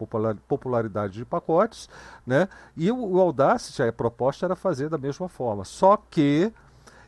popularidade 0.48 1.14
de 1.14 1.26
pacotes. 1.26 1.90
Né? 2.26 2.48
E 2.76 2.92
o, 2.92 2.98
o 2.98 3.20
Audacity, 3.20 3.84
a 3.84 3.94
proposta 3.94 4.46
era 4.46 4.56
fazer 4.56 4.90
da 4.90 4.98
mesma 4.98 5.28
forma. 5.28 5.64
Só 5.64 5.98
que 6.10 6.54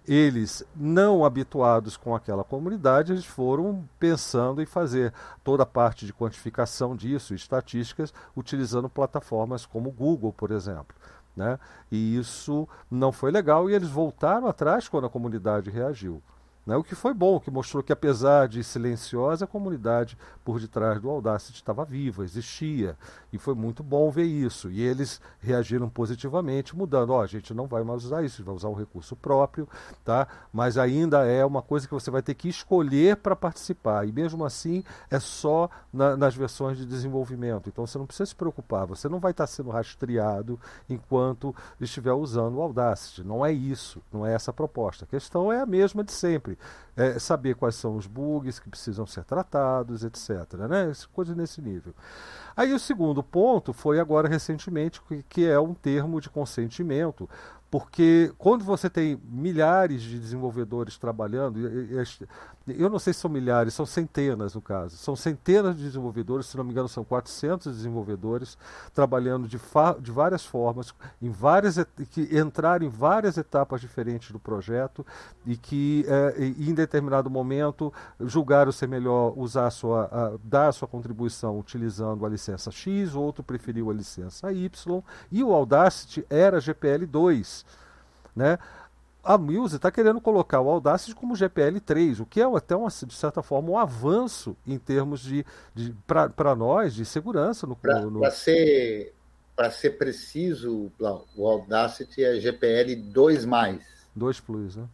eles, 0.09 0.63
não 0.75 1.23
habituados 1.23 1.95
com 1.95 2.15
aquela 2.15 2.43
comunidade, 2.43 3.11
eles 3.13 3.25
foram 3.25 3.87
pensando 3.99 4.59
em 4.59 4.65
fazer 4.65 5.13
toda 5.43 5.61
a 5.61 5.67
parte 5.67 6.03
de 6.03 6.11
quantificação 6.11 6.95
disso, 6.95 7.35
estatísticas, 7.35 8.11
utilizando 8.35 8.89
plataformas 8.89 9.67
como 9.67 9.89
o 9.89 9.93
Google, 9.93 10.33
por 10.33 10.49
exemplo. 10.49 10.95
Né? 11.39 11.57
E 11.89 12.17
isso 12.17 12.67
não 12.91 13.13
foi 13.13 13.31
legal 13.31 13.69
e 13.69 13.73
eles 13.73 13.87
voltaram 13.87 14.45
atrás 14.45 14.89
quando 14.89 15.07
a 15.07 15.09
comunidade 15.09 15.69
reagiu. 15.69 16.21
Né? 16.69 16.77
O 16.77 16.83
que 16.83 16.93
foi 16.93 17.15
bom, 17.15 17.39
que 17.39 17.49
mostrou 17.49 17.81
que, 17.81 17.91
apesar 17.91 18.47
de 18.47 18.63
silenciosa, 18.63 19.45
a 19.45 19.47
comunidade 19.47 20.15
por 20.45 20.59
detrás 20.59 21.01
do 21.01 21.09
Audacity 21.09 21.55
estava 21.55 21.83
viva, 21.83 22.23
existia. 22.23 22.95
E 23.33 23.39
foi 23.39 23.55
muito 23.55 23.81
bom 23.81 24.11
ver 24.11 24.25
isso. 24.25 24.69
E 24.69 24.79
eles 24.79 25.19
reagiram 25.39 25.89
positivamente, 25.89 26.77
mudando: 26.77 27.09
ó, 27.09 27.17
oh, 27.17 27.21
a 27.21 27.25
gente 27.25 27.55
não 27.55 27.65
vai 27.65 27.83
mais 27.83 28.05
usar 28.05 28.23
isso, 28.23 28.43
vai 28.43 28.53
usar 28.53 28.69
um 28.69 28.75
recurso 28.75 29.15
próprio, 29.15 29.67
tá? 30.05 30.27
mas 30.53 30.77
ainda 30.77 31.25
é 31.25 31.43
uma 31.43 31.63
coisa 31.63 31.87
que 31.87 31.93
você 31.93 32.11
vai 32.11 32.21
ter 32.21 32.35
que 32.35 32.47
escolher 32.47 33.17
para 33.17 33.35
participar. 33.35 34.07
E 34.07 34.11
mesmo 34.11 34.45
assim, 34.45 34.83
é 35.09 35.19
só 35.19 35.71
na, 35.91 36.15
nas 36.15 36.35
versões 36.35 36.77
de 36.77 36.85
desenvolvimento. 36.85 37.67
Então 37.67 37.87
você 37.87 37.97
não 37.97 38.05
precisa 38.05 38.27
se 38.27 38.35
preocupar, 38.35 38.85
você 38.85 39.09
não 39.09 39.19
vai 39.19 39.31
estar 39.31 39.47
sendo 39.47 39.71
rastreado 39.71 40.59
enquanto 40.87 41.55
estiver 41.81 42.13
usando 42.13 42.57
o 42.57 42.61
Audacity. 42.61 43.23
Não 43.23 43.43
é 43.43 43.51
isso, 43.51 44.03
não 44.13 44.23
é 44.23 44.35
essa 44.35 44.51
a 44.51 44.53
proposta. 44.53 45.05
A 45.05 45.07
questão 45.07 45.51
é 45.51 45.59
a 45.59 45.65
mesma 45.65 46.03
de 46.03 46.11
sempre 46.11 46.58
é, 46.95 47.17
saber 47.17 47.55
quais 47.55 47.75
são 47.75 47.95
os 47.95 48.05
bugs 48.05 48.59
que 48.59 48.69
precisam 48.69 49.05
ser 49.05 49.23
tratados, 49.23 50.03
etc. 50.03 50.53
Né? 50.69 50.91
Coisa 51.13 51.33
nesse 51.33 51.61
nível. 51.61 51.93
Aí 52.55 52.73
o 52.73 52.79
segundo 52.79 53.23
ponto 53.23 53.71
foi 53.71 53.99
agora 53.99 54.27
recentemente, 54.27 55.01
que 55.29 55.45
é 55.45 55.59
um 55.59 55.73
termo 55.73 56.19
de 56.19 56.29
consentimento, 56.29 57.29
porque 57.71 58.33
quando 58.37 58.63
você 58.63 58.89
tem 58.89 59.19
milhares 59.23 60.01
de 60.01 60.19
desenvolvedores 60.19 60.97
trabalhando, 60.97 61.59
eu 62.67 62.89
não 62.89 62.99
sei 62.99 63.13
se 63.13 63.19
são 63.19 63.29
milhares, 63.29 63.73
são 63.73 63.85
centenas 63.85 64.55
no 64.55 64.61
caso. 64.61 64.97
São 64.97 65.15
centenas 65.15 65.77
de 65.77 65.83
desenvolvedores, 65.83 66.47
se 66.47 66.57
não 66.57 66.63
me 66.63 66.71
engano, 66.71 66.87
são 66.87 67.03
400 67.03 67.75
desenvolvedores 67.75 68.57
trabalhando 68.93 69.47
de, 69.47 69.59
de 70.01 70.11
várias 70.11 70.45
formas, 70.45 70.93
em 71.21 71.29
várias 71.29 71.77
que 72.11 72.27
entraram 72.37 72.85
em 72.85 72.89
várias 72.89 73.37
etapas 73.37 73.81
diferentes 73.81 74.31
do 74.31 74.39
projeto 74.39 75.05
e 75.45 75.55
que 75.55 76.05
é, 76.07 76.43
em 76.43 76.73
determinado 76.73 77.29
momento 77.29 77.93
julgaram 78.19 78.71
ser 78.71 78.87
melhor 78.87 79.33
usar 79.37 79.67
a 79.67 79.71
sua, 79.71 80.05
a, 80.11 80.37
dar 80.43 80.69
a 80.69 80.71
sua 80.71 80.87
contribuição 80.87 81.57
utilizando 81.59 82.25
a 82.25 82.29
licença 82.29 82.71
X, 82.71 83.15
outro 83.15 83.43
preferiu 83.43 83.89
a 83.89 83.93
licença 83.93 84.51
Y 84.51 85.03
e 85.31 85.43
o 85.43 85.53
Audacity 85.53 86.25
era 86.29 86.59
GPL 86.59 87.05
2, 87.05 87.58
né? 88.35 88.57
a 89.23 89.37
Muse 89.37 89.75
está 89.75 89.91
querendo 89.91 90.21
colocar 90.21 90.61
o 90.61 90.69
Audacity 90.69 91.13
como 91.13 91.33
GPL3, 91.33 92.21
o 92.21 92.25
que 92.25 92.41
é 92.41 92.45
até, 92.45 92.75
uma, 92.75 92.89
de 92.89 93.13
certa 93.13 93.43
forma, 93.43 93.69
um 93.69 93.77
avanço 93.77 94.55
em 94.65 94.77
termos 94.77 95.21
de, 95.21 95.45
de 95.75 95.95
para 96.07 96.55
nós, 96.55 96.93
de 96.93 97.05
segurança. 97.05 97.67
no 97.67 97.75
Para 97.75 98.01
no... 98.01 98.31
ser, 98.31 99.13
ser 99.71 99.91
preciso, 99.97 100.91
o 101.35 101.47
Audacity 101.47 102.23
é 102.23 102.39
GPL 102.39 102.95
2+. 103.13 103.81
2 104.15 104.39
Plus, 104.39 104.75
né? 104.77 104.87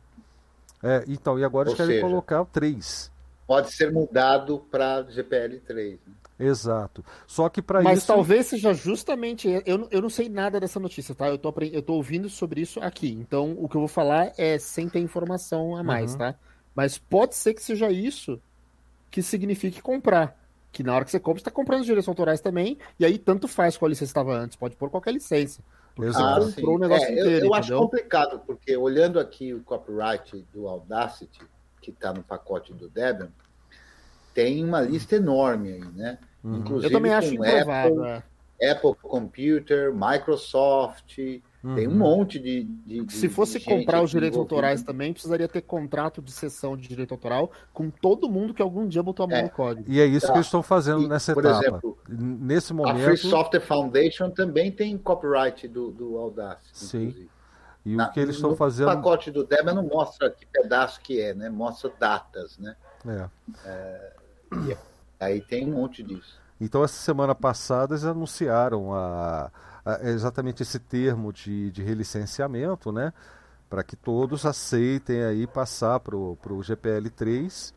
É, 0.84 1.04
então, 1.08 1.40
e 1.40 1.44
agora 1.44 1.70
eles 1.70 1.78
querem 1.78 1.96
seja, 1.96 2.08
colocar 2.08 2.42
o 2.42 2.46
3. 2.46 3.12
Pode 3.48 3.74
ser 3.74 3.92
mudado 3.92 4.60
para 4.70 5.04
GPL 5.04 5.60
3. 5.60 5.94
Né? 6.06 6.14
Exato. 6.38 7.04
Só 7.26 7.48
que 7.48 7.62
para 7.62 7.80
isso. 7.80 7.90
Mas 7.90 8.06
talvez 8.06 8.48
seja 8.48 8.74
justamente. 8.74 9.48
Eu, 9.66 9.88
eu 9.90 10.02
não 10.02 10.10
sei 10.10 10.28
nada 10.28 10.60
dessa 10.60 10.80
notícia, 10.80 11.16
tá? 11.16 11.30
Eu 11.30 11.38
tô, 11.38 11.54
eu 11.72 11.82
tô 11.82 11.94
ouvindo 11.94 12.30
sobre 12.30 12.62
isso 12.62 12.80
aqui. 12.82 13.12
Então, 13.12 13.56
o 13.58 13.70
que 13.70 13.76
eu 13.76 13.82
vou 13.82 13.88
falar 13.88 14.34
é 14.38 14.58
sem 14.58 14.90
ter 14.90 15.00
informação 15.00 15.76
a 15.76 15.84
mais, 15.84 16.14
uhum. 16.14 16.18
tá? 16.20 16.36
Mas 16.76 16.98
pode 16.98 17.36
ser 17.36 17.54
que 17.54 17.64
seja 17.64 17.90
isso 17.90 18.40
que 19.10 19.22
signifique 19.22 19.82
comprar. 19.82 20.38
Que 20.74 20.84
na 20.84 20.94
hora 20.94 21.06
que 21.06 21.12
você 21.12 21.20
compra, 21.22 21.40
você 21.40 21.44
está 21.44 21.52
comprando 21.52 21.80
os 21.82 21.86
direitos 21.86 22.10
autorais 22.10 22.42
também. 22.42 22.78
E 23.00 23.06
aí, 23.06 23.18
tanto 23.18 23.48
faz 23.48 23.78
qual 23.78 23.88
licença 23.88 24.10
estava 24.10 24.36
antes. 24.36 24.58
Pode 24.58 24.76
pôr 24.76 24.90
qualquer 24.90 25.14
licença. 25.14 25.62
Exato. 25.98 26.48
Você 26.48 26.56
comprou 26.56 26.76
o 26.76 26.80
negócio 26.80 27.08
é, 27.08 27.12
inteiro. 27.14 27.46
Eu, 27.46 27.46
eu 27.46 27.54
acho 27.54 27.78
complicado, 27.78 28.42
porque 28.46 28.76
olhando 28.76 29.18
aqui 29.18 29.54
o 29.54 29.64
copyright 29.64 30.46
do 30.52 30.68
Audacity, 30.68 31.40
que 31.82 31.92
está 31.92 32.12
no 32.12 32.22
pacote 32.22 32.74
do 32.74 32.90
Debian, 32.90 33.30
tem 34.36 34.64
uma 34.64 34.82
lista 34.82 35.16
enorme 35.16 35.72
aí, 35.72 35.86
né? 35.96 36.20
Uhum. 36.44 36.58
Inclusive 36.58 36.94
eu 36.94 36.98
também 36.98 37.14
acho 37.14 37.34
improvável. 37.34 38.04
Apple, 38.04 38.24
é. 38.62 38.72
Apple 38.72 38.96
Computer, 39.02 39.94
Microsoft, 39.94 41.18
uhum. 41.64 41.76
tem 41.76 41.88
um 41.88 41.96
monte 41.96 42.38
de. 42.38 42.66
de, 42.66 43.06
de 43.06 43.14
Se 43.14 43.30
fosse 43.30 43.60
de 43.60 43.66
comprar 43.66 44.04
os 44.04 44.12
direitos 44.12 44.38
autorais 44.38 44.84
também, 44.84 45.14
precisaria 45.14 45.48
ter 45.48 45.62
contrato 45.62 46.22
de 46.22 46.34
cessão 46.34 46.76
de 46.76 46.88
direito 46.88 47.14
autoral 47.14 47.50
com 47.74 47.90
todo 47.90 48.30
mundo 48.30 48.54
que 48.54 48.62
algum 48.62 48.86
dia 48.86 49.02
botou 49.02 49.24
a 49.24 49.28
mão 49.28 49.38
é. 49.38 49.44
no 49.44 49.50
código. 49.50 49.90
E 49.90 50.02
é 50.02 50.06
isso 50.06 50.28
tá. 50.28 50.34
que 50.34 50.38
eles 50.40 50.48
estão 50.48 50.62
fazendo 50.62 51.04
e, 51.04 51.08
nessa 51.08 51.34
por 51.34 51.46
etapa. 51.46 51.66
Exemplo, 51.66 51.98
Nesse 52.08 52.74
momento. 52.74 52.98
A 52.98 53.04
Free 53.06 53.18
Software 53.18 53.62
Foundation 53.62 54.30
também 54.30 54.70
tem 54.70 54.98
copyright 54.98 55.66
do, 55.68 55.92
do 55.92 56.18
Audacity. 56.18 56.78
Sim. 56.78 56.98
Inclusive. 57.04 57.30
E 57.86 57.96
Na, 57.96 58.08
o 58.08 58.12
que 58.12 58.20
eles 58.20 58.36
estão 58.36 58.56
fazendo. 58.56 58.90
O 58.90 58.96
pacote 58.96 59.32
do 59.32 59.46
Debian 59.46 59.76
não 59.76 59.84
mostra 59.84 60.30
que 60.30 60.46
pedaço 60.46 61.00
que 61.02 61.22
é, 61.22 61.34
né? 61.34 61.50
Mostra 61.50 61.92
datas, 62.00 62.58
né? 62.58 62.76
É. 63.08 63.30
é 63.64 64.14
Aí 65.20 65.41
tem 65.41 65.68
um 65.68 65.76
monte 65.76 66.04
disso. 66.04 66.39
Então, 66.60 66.84
essa 66.84 66.96
semana 66.96 67.36
passada, 67.36 67.93
eles 67.93 68.06
anunciaram 68.06 68.93
a, 68.93 69.52
a, 69.84 70.10
exatamente 70.10 70.64
esse 70.64 70.80
termo 70.80 71.34
de, 71.34 71.72
de 71.72 71.84
relicenciamento, 71.84 72.91
né? 72.91 73.14
Para 73.70 73.84
que 73.84 73.96
todos 73.96 74.46
aceitem 74.46 75.24
aí 75.24 75.48
passar 75.48 76.00
para 76.00 76.16
o 76.16 76.64
GPL 76.64 77.10
3 77.10 77.74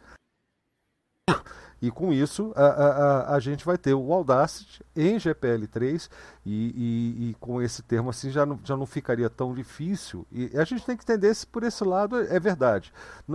e 1.81 1.91
com 1.91 2.13
isso, 2.13 2.53
a, 2.57 2.67
a, 2.67 3.35
a 3.37 3.41
gente 3.41 3.65
vai 3.65 3.79
ter 3.79 3.95
o 3.95 4.13
Audacity 4.13 4.83
em 4.99 5.17
GPL3 5.17 6.11
e, 6.45 6.51
e, 6.51 7.31
e, 7.31 7.35
com 7.35 7.63
esse 7.63 7.83
termo 7.83 8.11
assim 8.11 8.31
já 8.31 8.45
não, 8.45 8.59
já 8.65 8.77
não 8.77 8.87
ficaria 8.87 9.31
tão 9.31 9.55
difícil. 9.55 10.27
E 10.33 10.51
a 10.59 10.65
gente 10.65 10.85
tem 10.85 10.97
que 10.97 11.05
entender 11.05 11.33
se 11.35 11.47
por 11.47 11.63
esse 11.63 11.85
lado 11.85 12.19
é 12.19 12.41
verdade. 12.41 12.93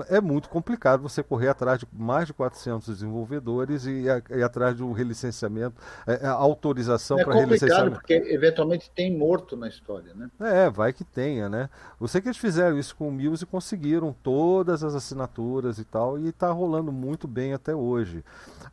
É 0.10 0.20
muito 0.20 0.50
complicado 0.50 1.02
você 1.02 1.24
correr 1.24 1.48
atrás 1.48 1.80
de 1.80 1.88
mais 1.94 2.28
de 2.28 2.34
400 2.34 2.88
desenvolvedores 2.88 3.86
e, 3.86 4.06
e 4.30 4.44
atrás 4.44 4.76
de 4.76 4.84
um 4.84 4.92
relicenciamento, 4.92 5.76
é, 6.06 6.26
é 6.26 6.28
autorização 6.28 7.20
é 7.20 7.24
para 7.24 7.36
relicenciamento. 7.36 7.96
porque 7.98 8.14
eventualmente 8.14 8.92
tem 8.92 9.16
morto 9.16 9.56
na 9.56 9.68
história, 9.68 10.14
né? 10.14 10.30
É, 10.40 10.70
vai 10.70 10.92
que 10.92 11.04
tenha, 11.04 11.48
né? 11.48 11.70
Eu 12.00 12.08
sei 12.08 12.20
que 12.20 12.28
eles 12.28 12.38
fizeram 12.38 12.78
isso 12.78 12.96
com 12.96 13.08
o 13.08 13.12
Muse 13.12 13.44
e 13.44 13.48
conseguiram 13.48 14.14
todas 14.24 14.84
as 14.84 14.96
assinaturas 14.96 15.80
e 15.80 15.86
tal, 15.86 16.20
e 16.20 16.30
está 16.30 16.52
rolando 16.52 16.92
muito 16.92 17.28
bem 17.28 17.54
até 17.54 17.76
hoje. 17.76 18.24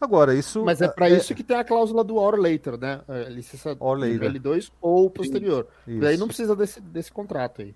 Agora, 0.01 0.34
isso. 0.34 0.64
Mas 0.64 0.80
é 0.80 0.88
para 0.88 1.11
é... 1.11 1.12
isso 1.12 1.34
que 1.34 1.45
tem 1.45 1.57
a 1.57 1.64
cláusula 1.64 2.03
do 2.03 2.16
or 2.16 2.38
later, 2.38 2.76
né? 2.81 3.03
A 3.07 3.28
licença 3.28 3.76
or 3.78 3.99
later. 3.99 4.33
L2 4.33 4.70
ou 4.81 5.11
posterior. 5.11 5.66
Isso. 5.87 6.01
Daí 6.01 6.16
não 6.16 6.26
precisa 6.26 6.57
desse, 6.57 6.81
desse 6.81 7.12
contrato 7.12 7.62
aí. 7.62 7.74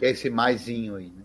Esse 0.00 0.30
maisinho 0.30 0.96
aí, 0.96 1.10
né? 1.10 1.24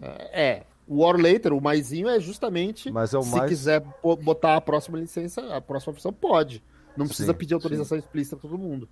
É. 0.00 0.42
é. 0.42 0.62
O 0.86 1.00
or 1.04 1.20
later, 1.20 1.52
o 1.52 1.60
maisinho 1.60 2.08
é 2.08 2.18
justamente. 2.20 2.90
Mas 2.90 3.14
é 3.14 3.18
o 3.18 3.22
se 3.22 3.30
mais... 3.30 3.48
quiser 3.48 3.82
botar 4.22 4.56
a 4.56 4.60
próxima 4.60 4.98
licença, 4.98 5.54
a 5.54 5.60
próxima 5.60 5.92
versão 5.92 6.12
pode. 6.12 6.62
Não 6.96 7.06
precisa 7.06 7.32
sim, 7.32 7.38
pedir 7.38 7.54
autorização 7.54 7.96
sim. 7.98 8.04
explícita 8.04 8.36
para 8.36 8.50
todo 8.50 8.58
mundo. 8.58 8.88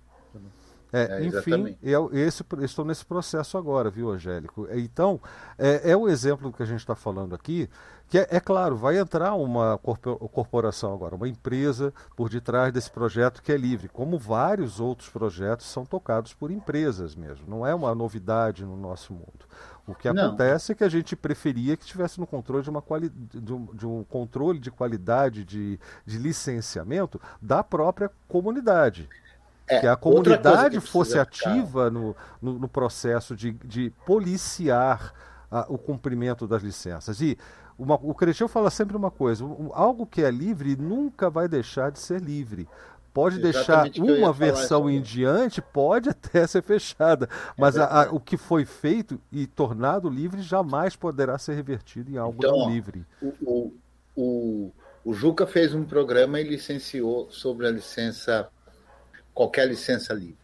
É, 0.93 1.19
é, 1.19 1.25
enfim, 1.25 1.77
eu, 1.81 2.09
esse, 2.13 2.43
estou 2.61 2.83
nesse 2.83 3.05
processo 3.05 3.57
agora, 3.57 3.89
viu, 3.89 4.09
Angélico? 4.11 4.67
Então, 4.71 5.21
é, 5.57 5.91
é 5.91 5.97
o 5.97 6.09
exemplo 6.09 6.51
que 6.51 6.61
a 6.61 6.65
gente 6.65 6.79
está 6.79 6.95
falando 6.95 7.33
aqui, 7.33 7.69
que 8.09 8.17
é, 8.19 8.27
é, 8.29 8.39
claro, 8.41 8.75
vai 8.75 8.97
entrar 8.97 9.33
uma 9.35 9.77
corporação 9.77 10.93
agora, 10.93 11.15
uma 11.15 11.29
empresa 11.29 11.93
por 12.13 12.29
detrás 12.29 12.73
desse 12.73 12.91
projeto 12.91 13.41
que 13.41 13.53
é 13.53 13.57
livre, 13.57 13.87
como 13.87 14.19
vários 14.19 14.81
outros 14.81 15.09
projetos 15.09 15.65
são 15.67 15.85
tocados 15.85 16.33
por 16.33 16.51
empresas 16.51 17.15
mesmo. 17.15 17.45
Não 17.47 17.65
é 17.65 17.73
uma 17.73 17.95
novidade 17.95 18.65
no 18.65 18.75
nosso 18.75 19.13
mundo. 19.13 19.45
O 19.87 19.95
que 19.95 20.11
Não. 20.11 20.27
acontece 20.27 20.73
é 20.73 20.75
que 20.75 20.83
a 20.83 20.89
gente 20.89 21.15
preferia 21.15 21.77
que 21.77 21.85
tivesse 21.85 22.19
no 22.19 22.27
controle 22.27 22.63
de, 22.63 22.69
uma 22.69 22.81
quali 22.81 23.09
de, 23.09 23.53
um, 23.53 23.65
de 23.73 23.87
um 23.87 24.03
controle 24.03 24.59
de 24.59 24.69
qualidade 24.69 25.43
de, 25.45 25.79
de 26.05 26.17
licenciamento 26.17 27.19
da 27.41 27.63
própria 27.63 28.11
comunidade. 28.27 29.09
É, 29.71 29.79
que 29.79 29.87
a 29.87 29.95
comunidade 29.95 30.79
que 30.79 30.85
fosse 30.85 31.17
ativa 31.17 31.89
no, 31.89 32.15
no, 32.41 32.59
no, 32.59 32.67
processo 32.67 33.35
de, 33.35 33.51
de 33.51 33.89
policiar 34.05 35.13
o 35.67 35.77
cumprimento 35.77 36.47
das 36.47 36.63
licenças. 36.63 37.21
E 37.21 37.37
uma, 37.77 37.95
o 37.95 38.13
Cresceu 38.13 38.47
fala 38.47 38.69
sempre 38.69 38.95
uma 38.95 39.11
coisa: 39.11 39.43
um, 39.43 39.69
algo 39.73 40.05
que 40.05 40.21
é 40.21 40.29
livre 40.29 40.75
nunca 40.75 41.29
vai 41.29 41.47
deixar 41.47 41.91
de 41.91 41.99
ser 41.99 42.21
livre. 42.21 42.67
Pode 43.13 43.45
Exatamente 43.45 43.99
deixar 43.99 44.17
uma 44.17 44.31
versão 44.31 44.89
em 44.89 45.01
diante, 45.01 45.61
pode 45.61 46.09
até 46.09 46.45
ser 46.47 46.63
fechada, 46.63 47.27
mas 47.57 47.75
é 47.75 47.81
a, 47.81 48.03
a, 48.03 48.11
o 48.11 48.21
que 48.21 48.37
foi 48.37 48.63
feito 48.63 49.19
e 49.31 49.45
tornado 49.45 50.09
livre 50.09 50.41
jamais 50.41 50.95
poderá 50.95 51.37
ser 51.37 51.55
revertido 51.55 52.09
em 52.09 52.17
algo 52.17 52.37
então, 52.37 52.57
não 52.57 52.69
livre. 52.69 53.05
O, 53.21 53.33
o, 53.41 53.73
o, 54.15 54.71
o 55.03 55.13
Juca 55.13 55.45
fez 55.45 55.73
um 55.75 55.83
programa 55.83 56.39
e 56.39 56.43
licenciou 56.43 57.29
sobre 57.29 57.67
a 57.67 57.71
licença 57.71 58.47
qualquer 59.33 59.67
licença 59.67 60.13
livre. 60.13 60.37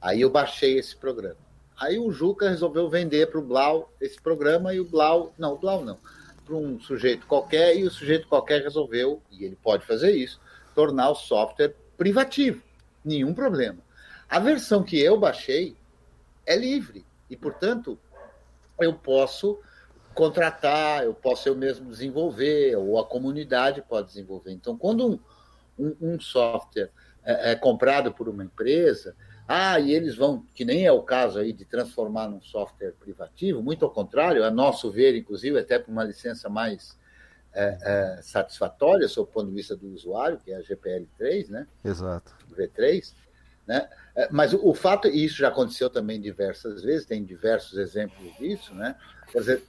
Aí 0.00 0.20
eu 0.20 0.30
baixei 0.30 0.78
esse 0.78 0.94
programa. 0.96 1.36
Aí 1.78 1.98
o 1.98 2.10
Juca 2.10 2.48
resolveu 2.48 2.88
vender 2.88 3.30
para 3.30 3.38
o 3.38 3.42
Blau 3.42 3.92
esse 4.00 4.20
programa 4.20 4.72
e 4.72 4.80
o 4.80 4.84
Blau, 4.84 5.32
não, 5.36 5.54
o 5.54 5.58
Blau 5.58 5.84
não, 5.84 5.98
para 6.44 6.54
um 6.54 6.80
sujeito 6.80 7.26
qualquer 7.26 7.76
e 7.76 7.84
o 7.84 7.90
sujeito 7.90 8.28
qualquer 8.28 8.62
resolveu, 8.62 9.20
e 9.30 9.44
ele 9.44 9.56
pode 9.56 9.84
fazer 9.84 10.12
isso, 10.12 10.40
tornar 10.74 11.10
o 11.10 11.14
software 11.14 11.74
privativo. 11.96 12.62
Nenhum 13.04 13.34
problema. 13.34 13.78
A 14.28 14.38
versão 14.38 14.82
que 14.82 14.98
eu 14.98 15.18
baixei 15.18 15.76
é 16.46 16.56
livre 16.56 17.04
e, 17.28 17.36
portanto, 17.36 17.98
eu 18.80 18.94
posso 18.94 19.58
contratar, 20.14 21.04
eu 21.04 21.12
posso 21.12 21.48
eu 21.48 21.54
mesmo 21.54 21.90
desenvolver, 21.90 22.74
ou 22.76 22.98
a 22.98 23.04
comunidade 23.04 23.82
pode 23.82 24.08
desenvolver. 24.08 24.52
Então, 24.52 24.76
quando 24.76 25.06
um, 25.06 25.18
um, 25.78 25.96
um 26.00 26.20
software 26.20 26.90
é, 27.26 27.50
é, 27.50 27.56
comprado 27.56 28.12
por 28.12 28.28
uma 28.28 28.44
empresa, 28.44 29.16
ah, 29.48 29.78
e 29.80 29.92
eles 29.92 30.16
vão, 30.16 30.46
que 30.54 30.64
nem 30.64 30.86
é 30.86 30.92
o 30.92 31.02
caso 31.02 31.38
aí 31.38 31.52
de 31.52 31.64
transformar 31.64 32.28
num 32.28 32.40
software 32.40 32.92
privativo, 32.92 33.62
muito 33.62 33.84
ao 33.84 33.90
contrário, 33.90 34.44
a 34.44 34.50
nosso 34.50 34.90
ver, 34.90 35.16
inclusive, 35.16 35.58
até 35.58 35.78
por 35.78 35.90
uma 35.90 36.04
licença 36.04 36.48
mais 36.48 36.96
é, 37.52 37.78
é, 37.82 38.22
satisfatória, 38.22 39.08
sob 39.08 39.28
o 39.28 39.32
ponto 39.32 39.48
de 39.48 39.54
vista 39.54 39.76
do 39.76 39.92
usuário, 39.92 40.38
que 40.38 40.52
é 40.52 40.56
a 40.56 40.62
GPL3, 40.62 41.48
né? 41.48 41.66
Exato. 41.84 42.34
V3, 42.52 43.12
né? 43.66 43.88
É, 44.14 44.28
mas 44.30 44.52
o, 44.52 44.68
o 44.68 44.74
fato, 44.74 45.08
e 45.08 45.24
isso 45.24 45.36
já 45.36 45.48
aconteceu 45.48 45.90
também 45.90 46.20
diversas 46.20 46.82
vezes, 46.82 47.06
tem 47.06 47.24
diversos 47.24 47.78
exemplos 47.78 48.36
disso, 48.36 48.74
né? 48.74 48.96
Quer 49.30 49.38
dizer, 49.38 49.62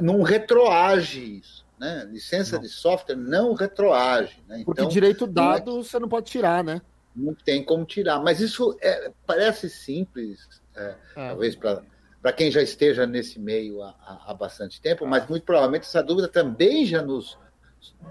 não 0.00 0.22
retroage 0.22 1.38
isso. 1.38 1.65
Né? 1.78 2.08
Licença 2.10 2.56
não. 2.56 2.62
de 2.62 2.68
software 2.68 3.16
não 3.16 3.52
retroage. 3.52 4.42
Né? 4.48 4.62
Porque 4.64 4.80
então, 4.80 4.90
direito 4.90 5.26
dado 5.26 5.72
não 5.72 5.80
é... 5.80 5.82
você 5.82 5.98
não 5.98 6.08
pode 6.08 6.26
tirar, 6.30 6.64
né? 6.64 6.80
Não 7.14 7.34
tem 7.34 7.62
como 7.62 7.84
tirar. 7.84 8.20
Mas 8.20 8.40
isso 8.40 8.76
é, 8.80 9.10
parece 9.26 9.68
simples, 9.68 10.48
é, 10.74 10.94
é. 11.16 11.28
talvez 11.28 11.54
para 11.56 12.32
quem 12.34 12.50
já 12.50 12.62
esteja 12.62 13.06
nesse 13.06 13.38
meio 13.38 13.82
há, 13.82 13.94
há, 14.26 14.34
bastante 14.34 14.80
tempo, 14.80 15.06
mas 15.06 15.28
muito 15.28 15.44
provavelmente 15.44 15.84
essa 15.84 16.02
dúvida 16.02 16.28
também 16.28 16.84
já 16.86 17.02
nos, 17.02 17.38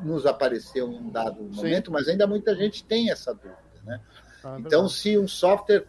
nos 0.03 0.25
apareceu 0.25 0.91
em 0.91 0.97
um 0.97 1.09
dado 1.09 1.43
momento, 1.43 1.87
Sim. 1.87 1.91
mas 1.91 2.07
ainda 2.07 2.27
muita 2.27 2.55
gente 2.55 2.83
tem 2.83 3.11
essa 3.11 3.33
dúvida. 3.33 3.57
Né? 3.83 3.99
Ah, 4.43 4.57
então, 4.59 4.87
se 4.87 5.17
um 5.17 5.27
software 5.27 5.85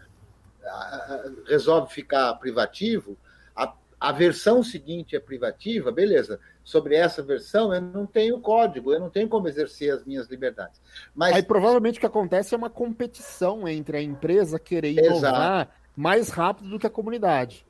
resolve 1.46 1.92
ficar 1.92 2.34
privativo, 2.34 3.16
a, 3.54 3.72
a 4.00 4.12
versão 4.12 4.62
seguinte 4.62 5.14
é 5.14 5.20
privativa, 5.20 5.92
beleza 5.92 6.40
sobre 6.66 6.96
essa 6.96 7.22
versão, 7.22 7.72
eu 7.72 7.80
não 7.80 8.04
tenho 8.04 8.40
código, 8.40 8.92
eu 8.92 8.98
não 8.98 9.08
tenho 9.08 9.28
como 9.28 9.46
exercer 9.46 9.94
as 9.94 10.04
minhas 10.04 10.26
liberdades. 10.26 10.82
Mas 11.14 11.32
aí 11.32 11.42
provavelmente 11.42 11.98
o 11.98 12.00
que 12.00 12.06
acontece 12.06 12.56
é 12.56 12.58
uma 12.58 12.68
competição 12.68 13.68
entre 13.68 13.98
a 13.98 14.02
empresa 14.02 14.58
querer 14.58 14.90
inovar 14.90 15.60
Exato. 15.60 15.72
mais 15.96 16.28
rápido 16.28 16.68
do 16.68 16.78
que 16.80 16.86
a 16.86 16.90
comunidade. 16.90 17.64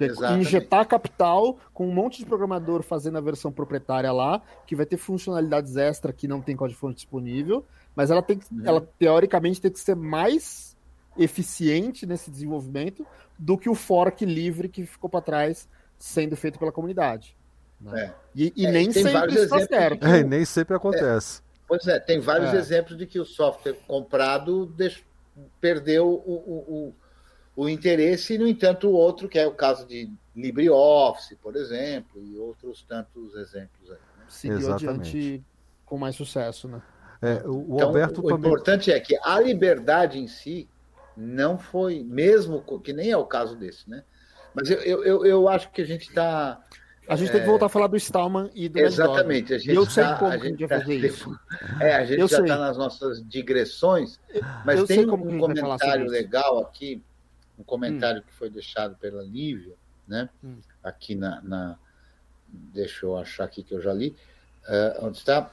Exatamente. 0.00 0.40
Injetar 0.40 0.88
capital 0.88 1.58
com 1.74 1.86
um 1.86 1.92
monte 1.92 2.20
de 2.20 2.24
programador 2.24 2.82
fazendo 2.82 3.18
a 3.18 3.20
versão 3.20 3.52
proprietária 3.52 4.10
lá, 4.10 4.40
que 4.66 4.74
vai 4.74 4.86
ter 4.86 4.96
funcionalidades 4.96 5.76
extra 5.76 6.10
que 6.10 6.26
não 6.26 6.40
tem 6.40 6.56
código-fonte 6.56 6.94
disponível, 6.94 7.62
mas 7.94 8.10
ela 8.10 8.22
tem 8.22 8.38
que, 8.38 8.46
uhum. 8.54 8.62
ela 8.64 8.80
teoricamente 8.98 9.60
tem 9.60 9.70
que 9.70 9.78
ser 9.78 9.94
mais 9.94 10.74
eficiente 11.18 12.06
nesse 12.06 12.30
desenvolvimento 12.30 13.06
do 13.38 13.58
que 13.58 13.68
o 13.68 13.74
fork 13.74 14.24
livre 14.24 14.66
que 14.66 14.86
ficou 14.86 15.10
para 15.10 15.20
trás 15.20 15.68
sendo 15.98 16.34
feito 16.38 16.58
pela 16.58 16.72
comunidade. 16.72 17.36
Né? 17.80 18.04
É. 18.04 18.14
E, 18.34 18.52
e 18.56 18.66
é, 18.66 18.72
nem 18.72 18.92
sempre 18.92 19.34
está 19.34 19.66
certo. 19.66 20.06
É, 20.06 20.22
nem 20.22 20.44
sempre 20.44 20.76
acontece. 20.76 21.42
Pois 21.66 21.86
é, 21.86 21.98
tem 21.98 22.20
vários 22.20 22.52
é. 22.52 22.56
exemplos 22.56 22.98
de 22.98 23.06
que 23.06 23.18
o 23.18 23.24
software 23.24 23.76
comprado 23.86 24.66
deixou, 24.66 25.04
perdeu 25.60 26.08
o, 26.08 26.32
o, 26.32 26.94
o, 27.56 27.62
o, 27.62 27.68
interesse, 27.68 28.34
e, 28.34 28.38
no 28.38 28.46
entanto, 28.46 28.88
o 28.88 28.92
outro, 28.92 29.28
que 29.28 29.38
é 29.38 29.46
o 29.46 29.54
caso 29.54 29.86
de 29.86 30.12
LibreOffice, 30.34 31.36
por 31.36 31.56
exemplo, 31.56 32.22
e 32.22 32.36
outros 32.36 32.82
tantos 32.82 33.34
exemplos 33.36 33.90
aí. 33.90 33.98
Né? 34.18 34.24
Seguiu 34.28 34.58
Exatamente. 34.58 35.08
adiante 35.08 35.44
com 35.86 35.96
mais 35.96 36.16
sucesso, 36.16 36.68
né? 36.68 36.82
É, 37.22 37.42
o, 37.46 37.74
então, 37.74 37.88
Alberto 37.88 38.20
o 38.20 38.28
também... 38.28 38.50
importante 38.50 38.90
é 38.90 38.98
que 38.98 39.18
a 39.22 39.38
liberdade 39.38 40.18
em 40.18 40.26
si 40.26 40.68
não 41.16 41.58
foi, 41.58 42.02
mesmo 42.02 42.62
que 42.80 42.92
nem 42.92 43.10
é 43.10 43.16
o 43.16 43.26
caso 43.26 43.56
desse, 43.56 43.88
né? 43.88 44.04
Mas 44.54 44.70
eu, 44.70 45.04
eu, 45.04 45.24
eu 45.24 45.48
acho 45.48 45.70
que 45.70 45.82
a 45.82 45.86
gente 45.86 46.08
está 46.08 46.60
a 47.08 47.16
gente 47.16 47.28
é... 47.28 47.32
tem 47.32 47.40
que 47.40 47.46
voltar 47.46 47.66
a 47.66 47.68
falar 47.68 47.86
do 47.86 47.96
Stallman 47.96 48.50
e 48.54 48.68
do 48.68 48.78
Exatamente. 48.78 49.54
A 49.54 49.58
gente 49.58 49.74
eu 49.74 49.84
sei 49.86 50.04
tá, 50.04 50.16
como 50.16 50.30
a 50.30 50.38
gente 50.38 50.66
vai 50.66 50.80
fazer 50.80 50.94
isso. 51.06 51.40
É, 51.80 51.94
a 51.94 52.04
gente 52.04 52.20
eu 52.20 52.28
já 52.28 52.40
está 52.40 52.56
nas 52.56 52.76
nossas 52.76 53.26
digressões, 53.26 54.20
mas 54.64 54.78
eu 54.78 54.86
tem 54.86 55.08
um 55.08 55.38
comentário 55.38 56.06
legal 56.06 56.60
aqui, 56.60 57.02
um 57.58 57.64
comentário 57.64 58.20
hum. 58.20 58.24
que 58.26 58.32
foi 58.32 58.50
deixado 58.50 58.96
pela 58.96 59.22
Lívia, 59.22 59.74
né? 60.06 60.28
Hum. 60.42 60.58
Aqui 60.82 61.14
na, 61.14 61.40
na, 61.42 61.78
Deixa 62.52 63.06
eu 63.06 63.16
achar 63.16 63.44
aqui 63.44 63.62
que 63.62 63.74
eu 63.74 63.80
já 63.80 63.92
li. 63.92 64.14
Uh, 64.68 65.06
onde 65.06 65.18
está? 65.18 65.50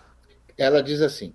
Ela 0.58 0.82
diz 0.82 1.02
assim: 1.02 1.34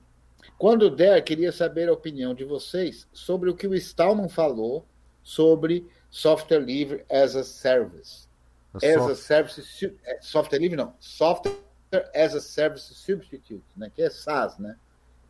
quando 0.59 0.91
der, 0.91 1.23
queria 1.23 1.53
saber 1.53 1.89
a 1.89 1.93
opinião 1.93 2.35
de 2.35 2.45
vocês 2.45 3.09
sobre 3.13 3.51
o 3.51 3.55
que 3.55 3.67
o 3.67 3.75
Stallman 3.75 4.29
falou 4.29 4.87
sobre 5.23 5.87
software 6.11 6.61
livre 6.61 7.05
as 7.11 7.37
a 7.37 7.45
service. 7.45 8.29
As 8.75 8.85
a 8.85 9.15
service, 9.15 9.99
é, 10.05 10.19
software 10.21 10.59
livre 10.59 10.77
não, 10.77 10.95
software 10.99 11.53
as 12.15 12.35
a 12.35 12.41
service 12.41 12.95
substitute, 12.95 13.65
né? 13.77 13.91
Que 13.95 14.03
é 14.03 14.11
SaaS, 14.11 14.59
né? 14.59 14.77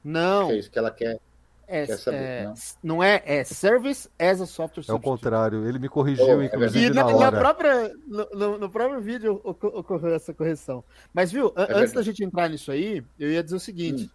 Não. 0.04 0.48
Que 0.48 0.52
é 0.52 0.58
isso 0.58 0.70
que 0.70 0.78
ela 0.78 0.90
quer. 0.90 1.18
É, 1.66 1.86
quer 1.86 1.96
saber, 1.96 2.16
é, 2.16 2.44
não? 2.44 2.54
não? 2.82 3.02
é, 3.02 3.22
é 3.24 3.44
Service 3.44 4.10
as 4.18 4.40
a 4.40 4.46
Software 4.46 4.82
Substitute. 4.82 4.90
É 4.90 4.94
o 4.94 5.00
contrário, 5.00 5.66
ele 5.66 5.78
me 5.78 5.88
corrigiu, 5.88 6.38
oh, 6.38 6.42
inclusive, 6.42 6.86
é 6.86 6.90
na, 6.90 7.04
na, 7.04 7.30
na, 7.30 7.32
própria, 7.32 7.94
no, 8.06 8.58
no, 8.58 8.70
próprio 8.70 9.00
vídeo 9.00 9.40
ocorreu 9.42 10.14
essa 10.14 10.34
correção. 10.34 10.84
Mas, 11.14 11.32
viu, 11.32 11.52
é 11.56 11.72
antes 11.72 11.94
da 11.94 12.02
gente 12.02 12.22
entrar 12.22 12.48
nisso 12.48 12.70
aí, 12.70 13.02
eu 13.18 13.30
ia 13.30 13.42
dizer 13.42 13.56
o 13.56 13.60
seguinte, 13.60 14.04
hum. 14.04 14.10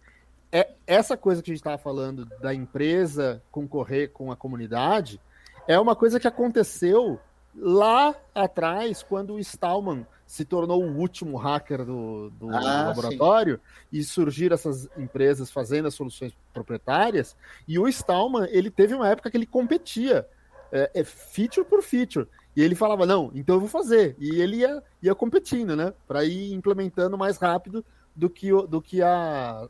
é, 0.52 0.70
essa 0.86 1.16
coisa 1.16 1.42
que 1.42 1.50
a 1.50 1.54
gente 1.54 1.60
estava 1.60 1.78
falando 1.78 2.26
da 2.40 2.54
empresa 2.54 3.42
concorrer 3.50 4.12
com 4.12 4.30
a 4.30 4.36
comunidade, 4.36 5.20
é 5.66 5.78
uma 5.80 5.96
coisa 5.96 6.20
que 6.20 6.28
aconteceu 6.28 7.18
lá 7.60 8.14
atrás, 8.34 9.02
quando 9.02 9.34
o 9.34 9.38
Stallman 9.38 10.06
se 10.26 10.44
tornou 10.44 10.82
o 10.84 10.96
último 10.96 11.36
hacker 11.36 11.84
do, 11.84 12.30
do 12.30 12.50
ah, 12.50 12.88
laboratório 12.88 13.56
sim. 13.56 13.98
e 13.98 14.04
surgiram 14.04 14.54
essas 14.54 14.88
empresas 14.96 15.50
fazendo 15.50 15.88
as 15.88 15.94
soluções 15.94 16.34
proprietárias, 16.52 17.34
e 17.66 17.78
o 17.78 17.88
Stallman, 17.88 18.46
ele 18.50 18.70
teve 18.70 18.94
uma 18.94 19.08
época 19.08 19.30
que 19.30 19.36
ele 19.36 19.46
competia 19.46 20.28
é, 20.70 20.90
é, 20.94 21.04
feature 21.04 21.66
por 21.66 21.82
feature. 21.82 22.28
E 22.54 22.62
ele 22.62 22.74
falava, 22.74 23.06
não, 23.06 23.30
então 23.34 23.56
eu 23.56 23.60
vou 23.60 23.68
fazer. 23.68 24.16
E 24.18 24.40
ele 24.40 24.58
ia, 24.58 24.82
ia 25.02 25.14
competindo, 25.14 25.76
né? 25.76 25.94
Para 26.06 26.24
ir 26.24 26.52
implementando 26.52 27.16
mais 27.16 27.38
rápido 27.38 27.84
do 28.14 28.28
que, 28.28 28.50
do 28.66 28.82
que 28.82 29.00
a 29.00 29.68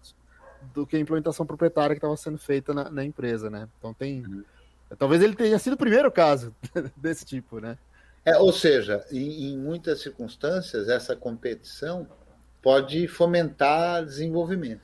do 0.74 0.86
que 0.86 0.96
a 0.96 0.98
implementação 0.98 1.46
proprietária 1.46 1.94
que 1.94 1.98
estava 1.98 2.16
sendo 2.16 2.38
feita 2.38 2.74
na, 2.74 2.90
na, 2.90 3.04
empresa, 3.04 3.48
né? 3.48 3.68
Então 3.78 3.94
tem. 3.94 4.24
Uhum. 4.24 4.44
Talvez 4.96 5.22
ele 5.22 5.34
tenha 5.34 5.58
sido 5.58 5.74
o 5.74 5.78
primeiro 5.78 6.10
caso 6.10 6.54
desse 6.96 7.24
tipo, 7.24 7.60
né? 7.60 7.76
É, 8.24 8.36
ou 8.36 8.52
seja, 8.52 9.04
em, 9.10 9.52
em, 9.52 9.58
muitas 9.58 10.00
circunstâncias, 10.00 10.88
essa 10.88 11.16
competição 11.16 12.06
pode 12.60 13.06
fomentar 13.08 14.04
desenvolvimento. 14.04 14.82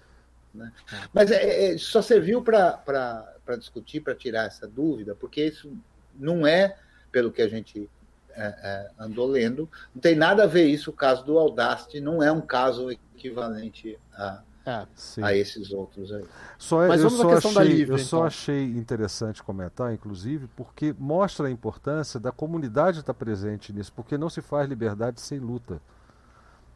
Né? 0.55 0.73
Mas 1.13 1.31
é, 1.31 1.73
é, 1.75 1.79
só 1.79 2.01
serviu 2.01 2.43
para 2.43 3.23
discutir, 3.59 4.01
para 4.01 4.15
tirar 4.15 4.47
essa 4.47 4.67
dúvida, 4.67 5.15
porque 5.15 5.45
isso 5.45 5.77
não 6.15 6.47
é, 6.47 6.77
pelo 7.11 7.33
que 7.33 7.43
a 7.43 7.49
gente 7.49 7.91
é, 8.31 8.47
é, 8.47 8.91
andou 8.99 9.27
lendo, 9.27 9.69
não 9.95 10.01
tem 10.01 10.15
nada 10.15 10.45
a 10.45 10.47
ver 10.47 10.67
isso, 10.67 10.91
o 10.91 10.95
caso 10.95 11.25
do 11.25 11.39
Audacity 11.39 12.01
não 12.01 12.23
é 12.23 12.33
um 12.33 12.41
caso 12.41 12.91
equivalente 12.91 13.99
a 14.13 14.43
é, 14.67 14.87
a 15.23 15.35
esses 15.35 15.71
outros 15.73 16.11
aí. 16.13 16.25
Só, 16.59 16.87
Mas 16.89 17.03
eu 17.03 17.11
só, 17.11 17.37
achei, 17.37 17.65
livre, 17.65 17.93
eu 17.93 17.97
então. 17.97 17.99
só 17.99 18.27
achei 18.27 18.65
interessante 18.65 19.43
comentar, 19.43 19.93
inclusive, 19.93 20.49
porque 20.57 20.95
mostra 20.99 21.49
a 21.49 21.51
importância 21.51 22.19
da 22.19 22.33
comunidade 22.33 23.01
estar 23.01 23.15
presente 23.15 23.73
nisso, 23.73 23.93
porque 23.95 24.17
não 24.17 24.31
se 24.31 24.41
faz 24.41 24.69
liberdade 24.69 25.21
sem 25.21 25.39
luta. 25.39 25.81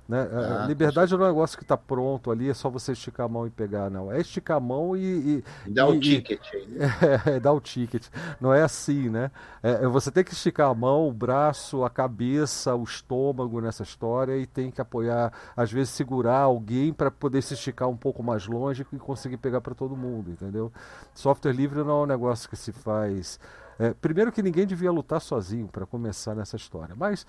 Né? 0.08 0.26
Ah, 0.32 0.64
liberdade 0.66 1.12
não 1.12 1.20
é 1.20 1.24
um 1.26 1.32
negócio 1.32 1.58
que 1.58 1.64
está 1.64 1.76
pronto 1.76 2.30
ali, 2.30 2.48
é 2.48 2.54
só 2.54 2.70
você 2.70 2.92
esticar 2.92 3.26
a 3.26 3.28
mão 3.28 3.46
e 3.46 3.50
pegar, 3.50 3.90
não. 3.90 4.10
É 4.10 4.18
esticar 4.18 4.56
a 4.56 4.60
mão 4.60 4.96
e. 4.96 5.44
e 5.66 5.70
dá 5.70 5.86
o 5.86 6.00
ticket 6.00 6.40
aí. 6.54 6.66
Né? 6.66 6.88
É, 7.28 7.38
dá 7.38 7.52
o 7.52 7.60
ticket. 7.60 8.06
Não 8.40 8.54
é 8.54 8.62
assim, 8.62 9.10
né? 9.10 9.30
É, 9.62 9.84
é, 9.84 9.86
você 9.86 10.10
tem 10.10 10.24
que 10.24 10.32
esticar 10.32 10.70
a 10.70 10.74
mão, 10.74 11.06
o 11.06 11.12
braço, 11.12 11.84
a 11.84 11.90
cabeça, 11.90 12.74
o 12.74 12.84
estômago 12.84 13.60
nessa 13.60 13.82
história 13.82 14.38
e 14.38 14.46
tem 14.46 14.70
que 14.70 14.80
apoiar, 14.80 15.30
às 15.54 15.70
vezes 15.70 15.90
segurar 15.90 16.38
alguém 16.38 16.90
para 16.90 17.10
poder 17.10 17.42
se 17.42 17.52
esticar 17.52 17.88
um 17.88 17.96
pouco 17.96 18.22
mais 18.22 18.46
longe 18.46 18.86
e 18.90 18.98
conseguir 18.98 19.36
pegar 19.36 19.60
para 19.60 19.74
todo 19.74 19.94
mundo, 19.94 20.30
entendeu? 20.30 20.72
Software 21.12 21.52
livre 21.52 21.80
não 21.80 22.00
é 22.00 22.02
um 22.04 22.06
negócio 22.06 22.48
que 22.48 22.56
se 22.56 22.72
faz 22.72 23.38
é, 23.78 23.94
primeiro 23.94 24.32
que 24.32 24.42
ninguém 24.42 24.66
devia 24.66 24.90
lutar 24.90 25.20
sozinho 25.20 25.68
para 25.68 25.86
começar 25.86 26.34
nessa 26.34 26.56
história. 26.56 26.94
Mas 26.96 27.26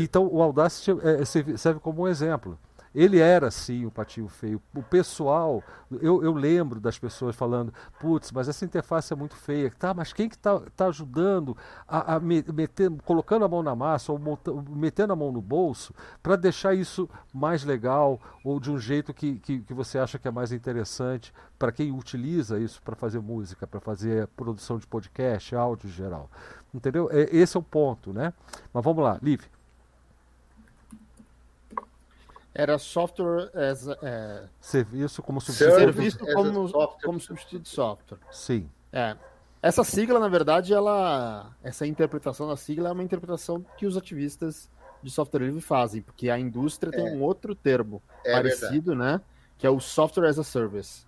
então 0.00 0.26
o 0.26 0.42
Audacity 0.42 0.92
é, 1.02 1.24
serve 1.56 1.80
como 1.80 2.02
um 2.02 2.08
exemplo. 2.08 2.58
Ele 2.96 3.18
era 3.18 3.50
sim 3.50 3.84
o 3.84 3.90
patinho 3.90 4.26
feio. 4.26 4.58
O 4.74 4.82
pessoal, 4.82 5.62
eu, 6.00 6.24
eu 6.24 6.32
lembro 6.32 6.80
das 6.80 6.98
pessoas 6.98 7.36
falando, 7.36 7.70
putz, 8.00 8.32
mas 8.32 8.48
essa 8.48 8.64
interface 8.64 9.12
é 9.12 9.16
muito 9.16 9.36
feia. 9.36 9.70
Tá, 9.78 9.92
mas 9.92 10.14
quem 10.14 10.30
que 10.30 10.34
está 10.34 10.58
tá 10.74 10.86
ajudando 10.86 11.54
a, 11.86 12.14
a 12.14 12.20
meter, 12.20 12.90
colocando 13.04 13.44
a 13.44 13.48
mão 13.48 13.62
na 13.62 13.76
massa 13.76 14.10
ou 14.10 14.38
metendo 14.70 15.12
a 15.12 15.16
mão 15.16 15.30
no 15.30 15.42
bolso 15.42 15.92
para 16.22 16.36
deixar 16.36 16.72
isso 16.72 17.06
mais 17.34 17.64
legal 17.64 18.18
ou 18.42 18.58
de 18.58 18.70
um 18.70 18.78
jeito 18.78 19.12
que, 19.12 19.40
que, 19.40 19.60
que 19.60 19.74
você 19.74 19.98
acha 19.98 20.18
que 20.18 20.26
é 20.26 20.30
mais 20.30 20.50
interessante 20.50 21.34
para 21.58 21.70
quem 21.70 21.92
utiliza 21.92 22.58
isso 22.58 22.80
para 22.82 22.96
fazer 22.96 23.20
música, 23.20 23.66
para 23.66 23.78
fazer 23.78 24.26
produção 24.28 24.78
de 24.78 24.86
podcast, 24.86 25.54
áudio 25.54 25.86
em 25.86 25.92
geral. 25.92 26.30
Entendeu? 26.72 27.10
É, 27.12 27.28
esse 27.30 27.58
é 27.58 27.60
o 27.60 27.62
ponto, 27.62 28.10
né? 28.14 28.32
Mas 28.72 28.82
vamos 28.82 29.04
lá, 29.04 29.18
Liv. 29.22 29.42
Era 32.58 32.78
software 32.78 33.50
as 33.54 33.86
é, 34.02 34.44
serviço 34.58 35.22
como 35.22 35.42
substituto, 35.42 35.76
serviço 35.76 36.18
como, 36.18 36.72
como 37.02 37.20
substituto 37.20 37.62
de 37.62 37.68
software. 37.68 38.18
Sim. 38.30 38.70
É. 38.90 39.14
Essa 39.60 39.84
sigla, 39.84 40.18
na 40.18 40.28
verdade, 40.28 40.72
ela 40.72 41.54
essa 41.62 41.86
interpretação 41.86 42.48
da 42.48 42.56
sigla 42.56 42.88
é 42.88 42.92
uma 42.92 43.02
interpretação 43.02 43.62
que 43.76 43.84
os 43.84 43.96
ativistas 43.96 44.70
de 45.02 45.10
software 45.10 45.40
livre 45.44 45.60
fazem, 45.60 46.00
porque 46.00 46.30
a 46.30 46.38
indústria 46.38 46.90
é. 46.90 46.92
tem 46.92 47.16
um 47.16 47.22
outro 47.22 47.54
termo 47.54 48.02
é 48.24 48.32
parecido, 48.32 48.96
verdade. 48.96 49.12
né? 49.12 49.20
Que 49.58 49.66
é 49.66 49.70
o 49.70 49.78
software 49.78 50.28
as 50.28 50.38
a 50.38 50.44
service. 50.44 51.04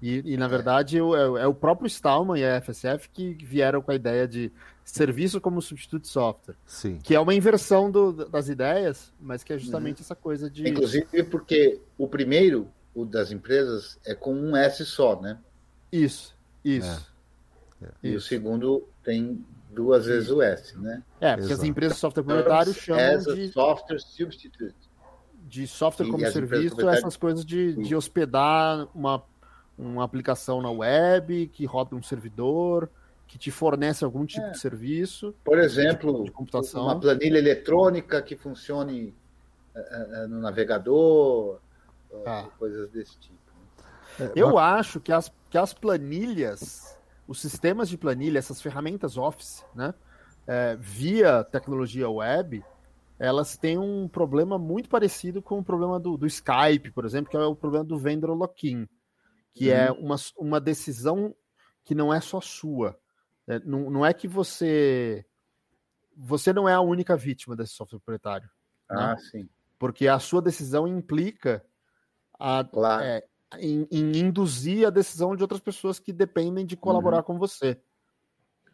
E, 0.00 0.34
e 0.34 0.36
na 0.36 0.46
é. 0.46 0.48
verdade, 0.48 0.98
é, 0.98 1.00
é, 1.00 1.46
o 1.46 1.54
próprio 1.54 1.86
Stallman 1.86 2.38
e 2.38 2.44
a 2.44 2.60
FSF 2.60 3.08
que 3.08 3.34
vieram 3.42 3.82
com 3.82 3.90
a 3.90 3.94
ideia 3.94 4.28
de 4.28 4.52
serviço 4.84 5.40
como 5.40 5.60
substituto 5.62 6.02
de 6.02 6.08
software. 6.08 6.56
Sim. 6.66 6.98
Que 7.02 7.14
é 7.14 7.20
uma 7.20 7.34
inversão 7.34 7.90
do, 7.90 8.12
das 8.12 8.48
ideias, 8.48 9.12
mas 9.20 9.42
que 9.42 9.52
é 9.52 9.58
justamente 9.58 9.98
uhum. 9.98 10.04
essa 10.04 10.14
coisa 10.14 10.50
de. 10.50 10.68
Inclusive 10.68 11.24
porque 11.24 11.80
o 11.96 12.06
primeiro, 12.06 12.68
o 12.94 13.04
das 13.04 13.32
empresas, 13.32 13.98
é 14.04 14.14
com 14.14 14.34
um 14.34 14.56
S 14.56 14.84
só, 14.84 15.20
né? 15.20 15.38
Isso, 15.90 16.36
isso. 16.64 17.12
É. 17.82 17.86
E 18.02 18.08
isso. 18.10 18.18
o 18.18 18.20
segundo 18.20 18.88
tem 19.02 19.44
duas 19.70 20.06
vezes 20.06 20.30
o 20.30 20.40
S, 20.40 20.78
né? 20.78 21.02
É, 21.20 21.32
porque 21.32 21.46
Exato. 21.46 21.62
as 21.62 21.68
empresas 21.68 21.94
de 21.96 22.00
software 22.00 22.22
proprietário 22.22 22.74
chamam 22.74 23.18
de. 23.34 23.48
Software 23.48 23.98
substitute. 23.98 24.74
De 25.46 25.66
software 25.66 26.06
como 26.06 26.26
serviço, 26.30 26.88
essas 26.88 27.16
coisas 27.16 27.44
de, 27.44 27.74
de 27.74 27.94
hospedar 27.94 28.88
uma 28.94 29.22
uma 29.76 30.04
aplicação 30.04 30.62
na 30.62 30.70
web 30.70 31.48
que 31.52 31.64
roda 31.64 31.96
um 31.96 32.02
servidor, 32.02 32.88
que 33.34 33.38
te 33.38 33.50
fornece 33.50 34.04
algum 34.04 34.24
tipo 34.24 34.46
é. 34.46 34.50
de 34.52 34.60
serviço. 34.60 35.34
Por 35.42 35.58
exemplo, 35.58 36.24
uma 36.74 37.00
planilha 37.00 37.36
eletrônica 37.36 38.22
que 38.22 38.36
funcione 38.36 39.12
uh, 39.74 40.24
uh, 40.24 40.28
no 40.28 40.40
navegador, 40.40 41.58
ah. 42.24 42.46
coisas 42.56 42.88
desse 42.92 43.18
tipo. 43.18 43.34
É, 44.20 44.30
Eu 44.36 44.56
acho 44.56 45.00
que 45.00 45.10
as, 45.10 45.32
que 45.50 45.58
as 45.58 45.74
planilhas, 45.74 46.96
os 47.26 47.40
sistemas 47.40 47.88
de 47.88 47.98
planilha, 47.98 48.38
essas 48.38 48.62
ferramentas 48.62 49.16
Office, 49.16 49.64
né, 49.74 49.92
é, 50.46 50.76
via 50.78 51.42
tecnologia 51.42 52.08
web, 52.08 52.64
elas 53.18 53.56
têm 53.56 53.76
um 53.76 54.06
problema 54.06 54.60
muito 54.60 54.88
parecido 54.88 55.42
com 55.42 55.58
o 55.58 55.64
problema 55.64 55.98
do, 55.98 56.16
do 56.16 56.26
Skype, 56.28 56.92
por 56.92 57.04
exemplo, 57.04 57.32
que 57.32 57.36
é 57.36 57.40
o 57.40 57.56
problema 57.56 57.84
do 57.84 57.98
vendor 57.98 58.32
lock-in 58.32 58.86
que 59.52 59.70
é 59.72 59.90
uhum. 59.90 59.96
é 59.96 60.00
uma, 60.00 60.16
uma 60.36 60.60
decisão 60.60 61.34
que 61.84 61.94
não 61.94 62.12
é 62.12 62.20
só 62.20 62.40
sua. 62.40 62.96
É, 63.46 63.58
não, 63.60 63.90
não 63.90 64.06
é 64.06 64.12
que 64.12 64.26
você. 64.26 65.24
Você 66.16 66.52
não 66.52 66.68
é 66.68 66.74
a 66.74 66.80
única 66.80 67.16
vítima 67.16 67.56
desse 67.56 67.72
software 67.72 67.98
proprietário. 67.98 68.48
Né? 68.90 68.96
Ah, 68.96 69.14
né? 69.14 69.16
sim. 69.18 69.48
Porque 69.78 70.06
a 70.06 70.18
sua 70.18 70.40
decisão 70.40 70.86
implica 70.86 71.64
a, 72.38 72.64
claro. 72.64 73.04
é, 73.04 73.24
em, 73.58 73.86
em, 73.90 74.18
induzir 74.18 74.86
a 74.86 74.90
decisão 74.90 75.34
de 75.34 75.42
outras 75.42 75.60
pessoas 75.60 75.98
que 75.98 76.12
dependem 76.12 76.64
de 76.64 76.76
colaborar 76.76 77.18
uhum. 77.18 77.24
com 77.24 77.38
você. 77.38 77.80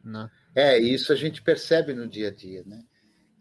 Né? 0.05 0.31
É, 0.55 0.79
isso 0.79 1.13
a 1.13 1.17
gente 1.17 1.43
percebe 1.43 1.95
no 1.95 2.09
dia 2.09 2.29
a 2.29 2.35
dia, 2.35 2.63
né? 2.65 2.85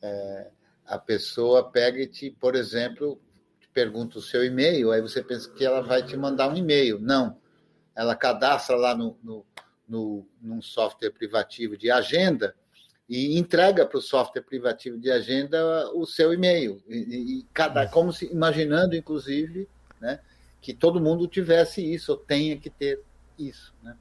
É, 0.01 0.51
a 0.85 0.97
pessoa 0.97 1.69
pega 1.69 1.99
e 1.99 2.07
te, 2.07 2.31
por 2.31 2.55
exemplo, 2.55 3.21
te 3.59 3.67
pergunta 3.69 4.17
o 4.17 4.21
seu 4.21 4.43
e-mail, 4.43 4.91
aí 4.91 5.01
você 5.01 5.23
pensa 5.23 5.49
que 5.51 5.63
ela 5.63 5.81
vai 5.81 6.03
te 6.03 6.17
mandar 6.17 6.49
um 6.49 6.55
e-mail. 6.55 6.99
Não. 6.99 7.39
Ela 7.95 8.15
cadastra 8.15 8.75
lá 8.75 8.95
no, 8.95 9.17
no, 9.21 9.45
no 9.89 10.25
num 10.41 10.61
software 10.61 11.11
privativo 11.11 11.75
de 11.75 11.89
agenda 11.89 12.55
e 13.09 13.39
entrega 13.39 13.85
para 13.85 13.97
o 13.97 14.01
software 14.01 14.43
privativo 14.43 14.97
de 14.99 15.09
agenda 15.09 15.91
o 15.95 16.05
seu 16.05 16.31
e-mail. 16.31 16.81
E, 16.87 17.39
e 17.39 17.45
cada, 17.51 17.87
como 17.87 18.13
se 18.13 18.31
imaginando, 18.31 18.95
inclusive, 18.95 19.67
né, 19.99 20.19
que 20.61 20.73
todo 20.73 21.01
mundo 21.01 21.27
tivesse 21.27 21.81
isso, 21.81 22.11
ou 22.11 22.17
tenha 22.17 22.55
que 22.55 22.69
ter 22.69 23.01
isso. 23.37 23.73
Né? 23.81 23.97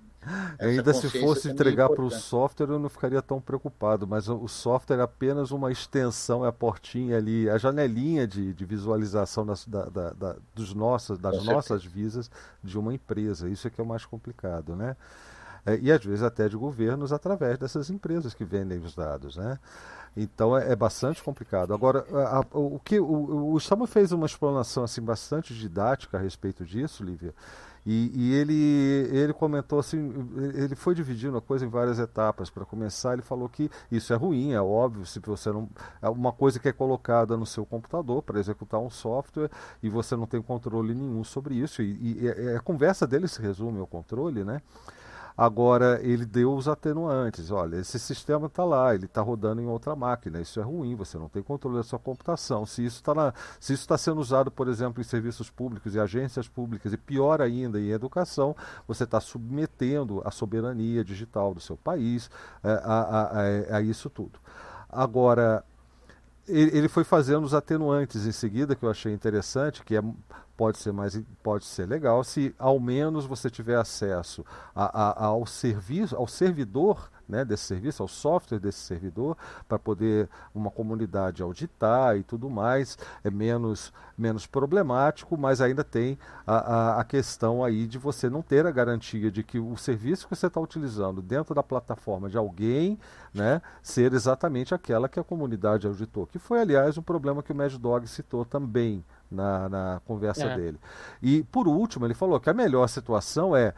Ainda 0.58 0.92
se 0.92 1.08
fosse 1.08 1.48
é 1.48 1.52
entregar 1.52 1.88
para 1.88 2.04
o 2.04 2.10
software, 2.10 2.68
eu 2.68 2.78
não 2.78 2.88
ficaria 2.88 3.22
tão 3.22 3.40
preocupado, 3.40 4.06
mas 4.06 4.28
o 4.28 4.48
software 4.48 4.98
é 4.98 5.02
apenas 5.02 5.52
uma 5.52 5.70
extensão, 5.72 6.44
é 6.44 6.48
a 6.48 6.52
portinha 6.52 7.16
ali, 7.16 7.48
a 7.48 7.56
janelinha 7.56 8.26
de, 8.26 8.52
de 8.52 8.64
visualização 8.64 9.46
das, 9.46 9.64
da, 9.66 9.84
da, 9.86 10.36
dos 10.54 10.74
nossos, 10.74 11.18
das 11.18 11.42
nossas 11.44 11.84
visas 11.84 12.30
de 12.62 12.78
uma 12.78 12.92
empresa. 12.92 13.48
Isso 13.48 13.66
é 13.66 13.70
que 13.70 13.80
é 13.80 13.84
o 13.84 13.86
mais 13.86 14.04
complicado, 14.04 14.76
né? 14.76 14.96
É, 15.68 15.78
e 15.82 15.92
às 15.92 16.02
vezes 16.02 16.22
até 16.22 16.48
de 16.48 16.56
governos 16.56 17.12
através 17.12 17.58
dessas 17.58 17.90
empresas 17.90 18.32
que 18.32 18.42
vendem 18.42 18.78
os 18.78 18.94
dados, 18.94 19.36
né? 19.36 19.58
Então 20.16 20.56
é, 20.56 20.72
é 20.72 20.76
bastante 20.76 21.22
complicado. 21.22 21.74
Agora, 21.74 22.06
a, 22.10 22.38
a, 22.38 22.40
o 22.58 22.80
que 22.82 22.98
o, 22.98 23.52
o 23.52 23.60
Stama 23.60 23.86
fez 23.86 24.10
uma 24.10 24.24
explanação 24.24 24.82
assim 24.82 25.02
bastante 25.02 25.52
didática 25.54 26.16
a 26.16 26.20
respeito 26.20 26.64
disso, 26.64 27.04
Lívia. 27.04 27.34
E, 27.84 28.10
e, 28.14 28.34
ele, 28.34 29.08
ele 29.16 29.32
comentou 29.32 29.78
assim, 29.78 30.12
ele 30.54 30.74
foi 30.74 30.94
dividindo 30.94 31.36
a 31.36 31.40
coisa 31.40 31.64
em 31.64 31.68
várias 31.68 31.98
etapas. 31.98 32.50
Para 32.50 32.64
começar, 32.64 33.12
ele 33.12 33.22
falou 33.22 33.48
que 33.48 33.70
isso 33.90 34.12
é 34.12 34.16
ruim, 34.16 34.52
é 34.52 34.60
óbvio, 34.60 35.06
se 35.06 35.20
você 35.20 35.50
não. 35.52 35.68
É 36.00 36.08
uma 36.08 36.32
coisa 36.32 36.58
que 36.58 36.68
é 36.68 36.72
colocada 36.72 37.36
no 37.36 37.46
seu 37.46 37.64
computador 37.64 38.22
para 38.22 38.40
executar 38.40 38.80
um 38.80 38.90
software 38.90 39.50
e 39.82 39.88
você 39.88 40.16
não 40.16 40.26
tem 40.26 40.40
controle 40.40 40.94
nenhum 40.94 41.24
sobre 41.24 41.54
isso. 41.54 41.82
E, 41.82 42.18
e 42.22 42.56
a 42.56 42.60
conversa 42.60 43.06
dele 43.06 43.28
se 43.28 43.40
resume 43.40 43.78
ao 43.80 43.86
controle, 43.86 44.44
né? 44.44 44.60
Agora, 45.38 46.00
ele 46.02 46.26
deu 46.26 46.52
os 46.52 46.66
atenuantes. 46.66 47.52
Olha, 47.52 47.76
esse 47.76 47.96
sistema 47.96 48.48
está 48.48 48.64
lá, 48.64 48.92
ele 48.92 49.04
está 49.04 49.22
rodando 49.22 49.62
em 49.62 49.68
outra 49.68 49.94
máquina. 49.94 50.40
Isso 50.40 50.58
é 50.58 50.64
ruim, 50.64 50.96
você 50.96 51.16
não 51.16 51.28
tem 51.28 51.40
controle 51.44 51.76
da 51.76 51.84
sua 51.84 51.98
computação. 52.00 52.66
Se 52.66 52.84
isso 52.84 52.96
está 52.96 53.32
está 53.60 53.96
sendo 53.96 54.20
usado, 54.20 54.50
por 54.50 54.66
exemplo, 54.66 55.00
em 55.00 55.04
serviços 55.04 55.48
públicos 55.48 55.94
e 55.94 56.00
agências 56.00 56.48
públicas, 56.48 56.92
e 56.92 56.96
pior 56.96 57.40
ainda, 57.40 57.78
em 57.78 57.90
educação, 57.90 58.56
você 58.84 59.04
está 59.04 59.20
submetendo 59.20 60.20
a 60.24 60.32
soberania 60.32 61.04
digital 61.04 61.54
do 61.54 61.60
seu 61.60 61.76
país 61.76 62.28
é, 62.64 62.70
a, 62.70 63.00
a, 63.00 63.22
a, 63.22 63.76
a 63.76 63.80
isso 63.80 64.10
tudo. 64.10 64.40
Agora, 64.88 65.64
ele 66.48 66.88
foi 66.88 67.04
fazendo 67.04 67.44
os 67.44 67.54
atenuantes 67.54 68.26
em 68.26 68.32
seguida, 68.32 68.74
que 68.74 68.84
eu 68.84 68.90
achei 68.90 69.12
interessante, 69.12 69.84
que 69.84 69.96
é 69.96 70.02
pode 70.56 70.78
ser 70.78 70.92
mais 70.92 71.20
pode 71.40 71.64
ser 71.64 71.86
legal 71.86 72.24
se 72.24 72.52
ao 72.58 72.80
menos 72.80 73.24
você 73.24 73.48
tiver 73.48 73.76
acesso 73.76 74.44
a, 74.74 75.02
a, 75.02 75.26
ao 75.26 75.46
serviço 75.46 76.16
ao 76.16 76.26
servidor 76.26 77.08
né, 77.28 77.44
desse 77.44 77.64
serviço 77.64 78.02
ao 78.02 78.08
software 78.08 78.58
desse 78.58 78.78
servidor 78.78 79.36
para 79.68 79.78
poder 79.78 80.28
uma 80.54 80.70
comunidade 80.70 81.42
auditar 81.42 82.16
e 82.16 82.22
tudo 82.22 82.48
mais 82.48 82.96
é 83.22 83.30
menos 83.30 83.92
menos 84.16 84.46
problemático 84.46 85.36
mas 85.36 85.60
ainda 85.60 85.84
tem 85.84 86.18
a, 86.46 86.56
a, 86.56 87.00
a 87.00 87.04
questão 87.04 87.62
aí 87.62 87.86
de 87.86 87.98
você 87.98 88.30
não 88.30 88.42
ter 88.42 88.66
a 88.66 88.70
garantia 88.70 89.30
de 89.30 89.42
que 89.42 89.58
o 89.58 89.76
serviço 89.76 90.26
que 90.26 90.34
você 90.34 90.46
está 90.46 90.60
utilizando 90.60 91.20
dentro 91.20 91.54
da 91.54 91.62
plataforma 91.62 92.28
de 92.28 92.36
alguém 92.36 92.98
né, 93.32 93.60
ser 93.82 94.12
exatamente 94.12 94.74
aquela 94.74 95.08
que 95.08 95.20
a 95.20 95.24
comunidade 95.24 95.86
auditou 95.86 96.26
que 96.26 96.38
foi 96.38 96.60
aliás 96.60 96.96
um 96.96 97.02
problema 97.02 97.42
que 97.42 97.52
o 97.52 97.54
Mad 97.54 97.74
Dog 97.74 98.06
citou 98.08 98.44
também 98.44 99.04
na, 99.30 99.68
na 99.68 100.00
conversa 100.06 100.44
é. 100.44 100.56
dele. 100.56 100.80
E, 101.22 101.42
por 101.44 101.68
último, 101.68 102.06
ele 102.06 102.14
falou 102.14 102.40
que 102.40 102.50
a 102.50 102.54
melhor 102.54 102.88
situação 102.88 103.54
é 103.54 103.74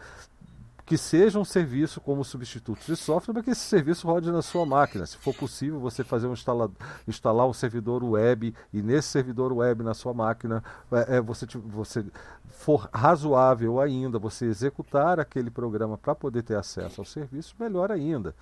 que 0.90 0.98
seja 0.98 1.38
um 1.38 1.44
serviço 1.44 2.00
como 2.00 2.24
substituto 2.24 2.84
de 2.84 2.96
software, 2.96 3.32
para 3.32 3.44
que 3.44 3.50
esse 3.50 3.60
serviço 3.60 4.08
rode 4.08 4.28
na 4.32 4.42
sua 4.42 4.66
máquina. 4.66 5.06
Se 5.06 5.16
for 5.18 5.32
possível, 5.32 5.78
você 5.78 6.02
fazer 6.02 6.26
um 6.26 6.32
instala, 6.32 6.68
instalar 7.06 7.46
um 7.46 7.52
servidor 7.52 8.02
web 8.02 8.52
e 8.72 8.82
nesse 8.82 9.06
servidor 9.06 9.52
web 9.52 9.84
na 9.84 9.94
sua 9.94 10.12
máquina, 10.12 10.64
é, 10.90 11.18
é 11.18 11.20
você, 11.20 11.46
você 11.64 12.04
for 12.48 12.90
razoável 12.92 13.78
ainda, 13.78 14.18
você 14.18 14.46
executar 14.46 15.20
aquele 15.20 15.48
programa 15.48 15.96
para 15.96 16.12
poder 16.12 16.42
ter 16.42 16.56
acesso 16.56 17.00
ao 17.00 17.04
serviço, 17.04 17.54
melhor 17.56 17.92
ainda. 17.92 18.34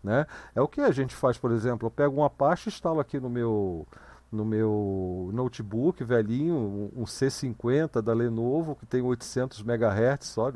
Né? 0.00 0.28
É 0.54 0.60
o 0.60 0.68
que 0.68 0.82
a 0.82 0.92
gente 0.92 1.12
faz, 1.12 1.36
por 1.36 1.50
exemplo, 1.50 1.88
eu 1.88 1.90
pego 1.90 2.20
um 2.20 2.24
Apache 2.24 2.68
e 2.68 2.72
instalo 2.72 3.00
aqui 3.00 3.18
no 3.18 3.28
meu 3.28 3.84
no 4.30 4.44
meu 4.44 5.30
notebook 5.32 6.02
velhinho, 6.02 6.90
um 6.94 7.04
C50 7.04 8.02
da 8.02 8.12
Lenovo, 8.12 8.74
que 8.74 8.84
tem 8.84 9.00
800 9.00 9.60
MHz 9.60 10.26
só 10.26 10.50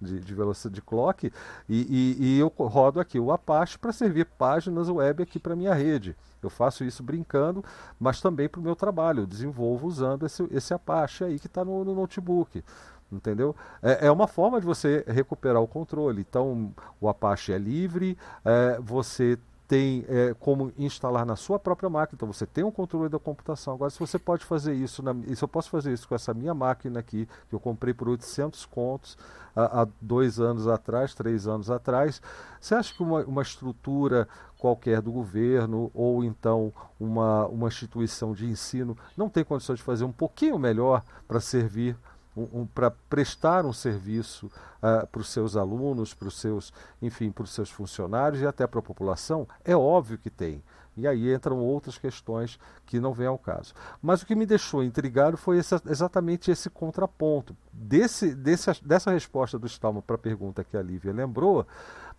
de, 0.00 0.20
de 0.20 0.34
velocidade 0.34 0.74
de 0.74 0.82
clock, 0.82 1.32
e, 1.68 1.86
e, 1.88 2.16
e, 2.18 2.38
eu 2.38 2.48
rodo 2.48 3.00
aqui 3.00 3.18
o 3.18 3.30
Apache 3.30 3.78
para 3.78 3.92
servir 3.92 4.26
páginas 4.26 4.88
web 4.88 5.22
aqui 5.22 5.38
para 5.38 5.56
minha 5.56 5.74
rede. 5.74 6.16
Eu 6.42 6.50
faço 6.50 6.84
isso 6.84 7.02
brincando, 7.02 7.64
mas 7.98 8.20
também 8.20 8.48
para 8.48 8.60
o 8.60 8.62
meu 8.62 8.74
trabalho. 8.74 9.20
Eu 9.20 9.26
desenvolvo 9.26 9.86
usando 9.86 10.26
esse, 10.26 10.46
esse 10.50 10.74
Apache 10.74 11.24
aí 11.24 11.38
que 11.38 11.46
está 11.46 11.64
no, 11.64 11.84
no 11.84 11.94
notebook 11.94 12.62
entendeu? 13.10 13.54
É, 13.82 14.06
é, 14.06 14.10
uma 14.10 14.26
forma 14.26 14.58
de 14.58 14.66
você 14.66 15.04
recuperar 15.06 15.60
o 15.60 15.68
controle. 15.68 16.22
Então, 16.22 16.74
o 16.98 17.10
Apache 17.10 17.52
é 17.52 17.58
livre, 17.58 18.16
é, 18.42 18.78
você 18.80 19.38
tem 19.72 20.04
é, 20.06 20.34
como 20.38 20.70
instalar 20.76 21.24
na 21.24 21.34
sua 21.34 21.58
própria 21.58 21.88
máquina, 21.88 22.14
então 22.14 22.30
você 22.30 22.44
tem 22.44 22.62
um 22.62 22.70
controle 22.70 23.08
da 23.08 23.18
computação. 23.18 23.72
Agora, 23.72 23.88
se 23.88 23.98
você 23.98 24.18
pode 24.18 24.44
fazer 24.44 24.74
isso, 24.74 25.02
na, 25.02 25.14
se 25.34 25.42
eu 25.42 25.48
posso 25.48 25.70
fazer 25.70 25.94
isso 25.94 26.06
com 26.06 26.14
essa 26.14 26.34
minha 26.34 26.52
máquina 26.52 27.00
aqui, 27.00 27.26
que 27.48 27.54
eu 27.54 27.58
comprei 27.58 27.94
por 27.94 28.06
800 28.06 28.66
contos 28.66 29.16
há, 29.56 29.80
há 29.80 29.88
dois 29.98 30.38
anos 30.38 30.68
atrás, 30.68 31.14
três 31.14 31.46
anos 31.46 31.70
atrás, 31.70 32.20
você 32.60 32.74
acha 32.74 32.92
que 32.92 33.02
uma, 33.02 33.24
uma 33.24 33.40
estrutura 33.40 34.28
qualquer 34.58 35.00
do 35.00 35.10
governo 35.10 35.90
ou 35.94 36.22
então 36.22 36.70
uma, 37.00 37.46
uma 37.46 37.68
instituição 37.68 38.34
de 38.34 38.44
ensino 38.44 38.94
não 39.16 39.30
tem 39.30 39.42
condições 39.42 39.78
de 39.78 39.82
fazer 39.82 40.04
um 40.04 40.12
pouquinho 40.12 40.58
melhor 40.58 41.02
para 41.26 41.40
servir 41.40 41.96
um, 42.36 42.60
um, 42.60 42.66
para 42.66 42.90
prestar 42.90 43.64
um 43.64 43.72
serviço 43.72 44.46
uh, 44.46 45.06
para 45.06 45.20
os 45.20 45.28
seus 45.28 45.56
alunos, 45.56 46.14
para 46.14 46.28
os 46.28 46.38
seus, 46.38 46.72
enfim, 47.00 47.30
para 47.30 47.44
os 47.44 47.52
seus 47.52 47.70
funcionários 47.70 48.42
e 48.42 48.46
até 48.46 48.66
para 48.66 48.80
a 48.80 48.82
população? 48.82 49.46
É 49.64 49.76
óbvio 49.76 50.18
que 50.18 50.30
tem. 50.30 50.62
E 50.96 51.06
aí 51.06 51.32
entram 51.32 51.58
outras 51.58 51.96
questões 51.96 52.58
que 52.84 53.00
não 53.00 53.14
vêm 53.14 53.26
ao 53.26 53.38
caso. 53.38 53.72
Mas 54.02 54.22
o 54.22 54.26
que 54.26 54.34
me 54.34 54.44
deixou 54.44 54.84
intrigado 54.84 55.36
foi 55.36 55.56
exatamente 55.56 56.50
esse 56.50 56.68
contraponto. 56.68 57.56
Desse, 57.72 58.34
desse, 58.34 58.84
dessa 58.84 59.10
resposta 59.10 59.58
do 59.58 59.66
Stalman 59.66 60.02
para 60.02 60.16
a 60.16 60.18
pergunta 60.18 60.62
que 60.62 60.76
a 60.76 60.82
Lívia 60.82 61.12
lembrou, 61.12 61.66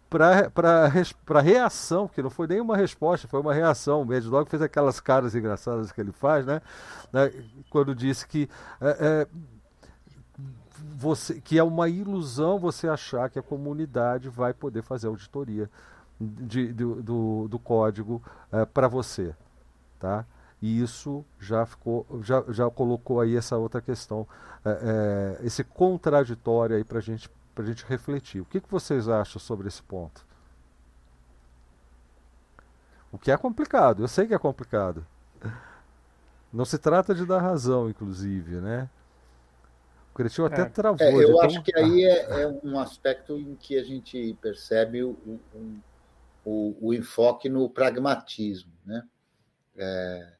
para 0.10 0.88
a 1.40 1.41
reação, 1.41 2.07
que 2.07 2.22
não 2.22 2.30
foi 2.30 2.48
nenhuma 2.48 2.77
resposta, 2.77 3.27
foi 3.27 3.40
uma 3.40 3.53
reação. 3.53 4.02
O 4.02 4.06
Mad 4.06 4.23
fez 4.48 4.61
aquelas 4.61 4.99
caras 4.99 5.35
engraçadas 5.35 5.91
que 5.91 5.99
ele 5.99 6.11
faz, 6.11 6.45
né? 6.45 6.61
né 7.11 7.31
quando 7.69 7.95
disse 7.95 8.27
que 8.27 8.49
é, 8.80 8.98
é, 8.99 9.27
você, 10.95 11.39
que 11.39 11.57
é 11.57 11.64
uma 11.64 11.88
ilusão 11.88 12.60
você 12.60 12.88
achar 12.88 13.30
que 13.30 13.39
a 13.39 13.43
comunidade 13.43 14.30
vai 14.30 14.53
poder 14.53 14.81
fazer 14.81 15.07
auditoria 15.07 15.69
de, 16.19 16.72
do, 16.73 17.01
do, 17.01 17.47
do 17.47 17.60
código 17.60 18.22
é, 18.51 18.65
para 18.65 18.88
você, 18.88 19.35
tá? 19.99 20.26
E 20.61 20.81
isso 20.81 21.26
já 21.39 21.65
ficou, 21.65 22.05
já, 22.22 22.43
já 22.49 22.69
colocou 22.69 23.19
aí 23.19 23.35
essa 23.35 23.57
outra 23.57 23.81
questão, 23.81 24.27
é, 24.64 25.38
é, 25.41 25.45
esse 25.45 25.64
contraditório 25.64 26.76
aí 26.76 26.84
para 26.84 26.99
gente, 26.99 27.30
a 27.55 27.64
gente 27.64 27.85
refletir. 27.85 28.41
O 28.41 28.45
que, 28.45 28.61
que 28.61 28.72
vocês 28.72 29.10
acham 29.10 29.39
sobre 29.39 29.68
esse 29.68 29.84
ponto? 29.84 30.26
O 33.11 33.18
que 33.18 33.30
é 33.30 33.38
complicado, 33.38 34.03
eu 34.03 34.07
sei 34.07 34.26
que 34.26 34.34
é 34.34 34.39
complicado. 34.39 35.05
Não 36.51 36.65
se 36.65 36.77
trata 36.77 37.14
de 37.14 37.26
dar 37.26 37.41
razão, 37.41 37.89
inclusive, 37.89 38.55
né? 38.57 38.89
O 40.14 40.15
Cretinho 40.15 40.45
até 40.45 40.61
é. 40.61 40.65
travou. 40.65 41.02
É, 41.02 41.23
eu 41.23 41.41
acho 41.41 41.64
que 41.64 41.76
aí 41.76 42.06
é, 42.06 42.44
é, 42.44 42.48
um 42.64 42.77
aspecto 42.77 43.35
em 43.35 43.56
que 43.56 43.80
a 43.80 43.84
gente 43.84 44.38
percebe 44.40 45.02
o, 45.02 45.18
um, 45.56 45.80
o, 46.45 46.77
o 46.80 46.94
enfoque 46.94 47.49
no 47.49 47.68
pragmatismo. 47.68 48.72
Né? 48.85 49.03
É, 49.76 50.34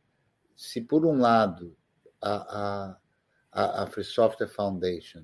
se, 0.56 0.80
por 0.80 1.08
um 1.08 1.20
lado, 1.20 1.76
a, 2.22 2.95
a, 3.52 3.84
a 3.84 3.88
Free 3.88 4.04
Software 4.04 4.48
Foundation, 4.48 5.24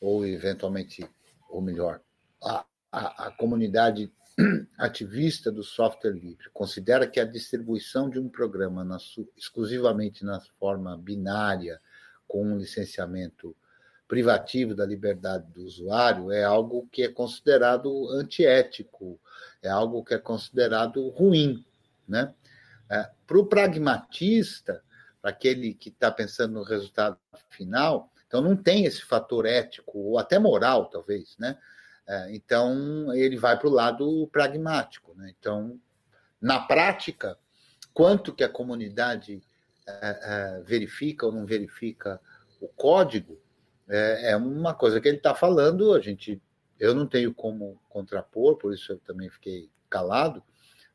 ou 0.00 0.26
eventualmente, 0.26 1.08
ou 1.48 1.62
melhor, 1.62 2.00
a, 2.42 2.64
a, 2.90 3.28
a 3.28 3.30
comunidade 3.30 4.12
ativista 4.76 5.52
do 5.52 5.62
software 5.62 6.10
livre 6.10 6.50
considera 6.52 7.06
que 7.06 7.20
a 7.20 7.24
distribuição 7.24 8.10
de 8.10 8.18
um 8.18 8.28
programa 8.28 8.82
na, 8.82 8.98
exclusivamente 9.36 10.24
na 10.24 10.40
forma 10.58 10.98
binária, 10.98 11.80
com 12.26 12.44
um 12.44 12.58
licenciamento 12.58 13.54
privativo 14.08 14.74
da 14.74 14.86
liberdade 14.86 15.50
do 15.52 15.64
usuário 15.64 16.30
é 16.30 16.44
algo 16.44 16.88
que 16.90 17.02
é 17.02 17.08
considerado 17.08 18.08
antiético, 18.10 19.20
é 19.62 19.68
algo 19.68 20.04
que 20.04 20.14
é 20.14 20.18
considerado 20.18 21.08
ruim. 21.10 21.64
Né? 22.08 22.32
É, 22.88 23.10
para 23.26 23.38
o 23.38 23.46
pragmatista, 23.46 24.82
para 25.20 25.30
aquele 25.30 25.74
que 25.74 25.88
está 25.88 26.10
pensando 26.10 26.54
no 26.54 26.62
resultado 26.62 27.18
final, 27.50 28.10
então 28.26 28.40
não 28.40 28.56
tem 28.56 28.84
esse 28.84 29.02
fator 29.02 29.44
ético, 29.44 29.98
ou 29.98 30.18
até 30.18 30.38
moral, 30.38 30.86
talvez. 30.86 31.36
Né? 31.38 31.58
É, 32.06 32.34
então 32.34 33.12
ele 33.14 33.36
vai 33.36 33.58
para 33.58 33.68
o 33.68 33.72
lado 33.72 34.28
pragmático. 34.28 35.14
Né? 35.16 35.34
Então, 35.38 35.80
na 36.40 36.60
prática, 36.60 37.36
quanto 37.92 38.32
que 38.32 38.44
a 38.44 38.48
comunidade 38.48 39.42
é, 39.86 39.92
é, 40.00 40.60
verifica 40.62 41.26
ou 41.26 41.32
não 41.32 41.44
verifica 41.44 42.20
o 42.60 42.68
código, 42.68 43.40
é, 43.88 44.32
é 44.32 44.36
uma 44.36 44.74
coisa 44.74 45.00
que 45.00 45.08
ele 45.08 45.18
está 45.18 45.34
falando, 45.34 45.92
a 45.94 46.00
gente, 46.00 46.40
eu 46.78 46.94
não 46.94 47.06
tenho 47.06 47.32
como 47.32 47.80
contrapor, 47.88 48.56
por 48.56 48.72
isso 48.72 48.92
eu 48.92 48.98
também 48.98 49.30
fiquei 49.30 49.70
calado, 49.88 50.42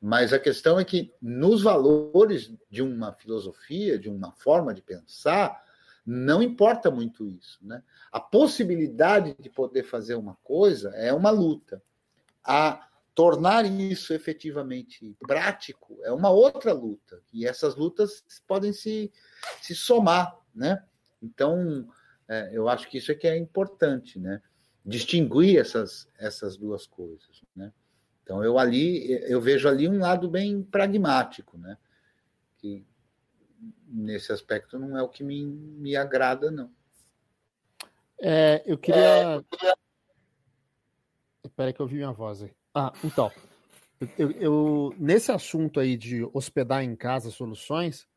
mas 0.01 0.33
a 0.33 0.39
questão 0.39 0.79
é 0.79 0.83
que 0.83 1.13
nos 1.21 1.61
valores 1.61 2.51
de 2.69 2.81
uma 2.81 3.13
filosofia, 3.13 3.99
de 3.99 4.09
uma 4.09 4.31
forma 4.31 4.73
de 4.73 4.81
pensar, 4.81 5.63
não 6.05 6.41
importa 6.41 6.89
muito 6.89 7.27
isso. 7.27 7.59
Né? 7.61 7.83
A 8.11 8.19
possibilidade 8.19 9.35
de 9.39 9.49
poder 9.49 9.83
fazer 9.83 10.15
uma 10.15 10.35
coisa 10.43 10.89
é 10.95 11.13
uma 11.13 11.29
luta. 11.29 11.81
A 12.43 12.87
tornar 13.13 13.65
isso 13.65 14.13
efetivamente 14.13 15.15
prático 15.19 15.99
é 16.01 16.11
uma 16.11 16.31
outra 16.31 16.73
luta. 16.73 17.21
E 17.31 17.45
essas 17.45 17.75
lutas 17.75 18.23
podem 18.47 18.73
se, 18.73 19.11
se 19.61 19.75
somar. 19.75 20.35
Né? 20.55 20.83
Então, 21.21 21.87
é, 22.31 22.49
eu 22.53 22.69
acho 22.69 22.89
que 22.89 22.97
isso 22.97 23.11
é 23.11 23.15
que 23.15 23.27
é 23.27 23.37
importante, 23.37 24.17
né? 24.17 24.41
Distinguir 24.85 25.59
essas, 25.59 26.07
essas 26.17 26.55
duas 26.55 26.87
coisas, 26.87 27.43
né? 27.53 27.73
Então 28.23 28.41
eu 28.41 28.57
ali 28.57 29.11
eu 29.29 29.41
vejo 29.41 29.67
ali 29.67 29.85
um 29.89 29.99
lado 29.99 30.29
bem 30.29 30.63
pragmático, 30.63 31.57
né? 31.57 31.77
Que 32.57 32.85
nesse 33.85 34.31
aspecto 34.31 34.79
não 34.79 34.97
é 34.97 35.03
o 35.03 35.09
que 35.09 35.25
me, 35.25 35.45
me 35.45 35.97
agrada, 35.97 36.49
não. 36.49 36.71
É, 38.21 38.63
eu 38.65 38.77
queria. 38.77 39.01
É, 39.01 39.73
Espera 41.43 41.73
que 41.73 41.81
eu 41.81 41.87
vi 41.87 41.95
minha 41.95 42.13
voz 42.13 42.43
aí. 42.43 42.51
Ah, 42.73 42.93
então. 43.03 43.29
Eu, 44.17 44.31
eu, 44.31 44.95
nesse 44.97 45.33
assunto 45.33 45.81
aí 45.81 45.97
de 45.97 46.23
hospedar 46.33 46.81
em 46.81 46.95
casa 46.95 47.29
soluções, 47.29 48.07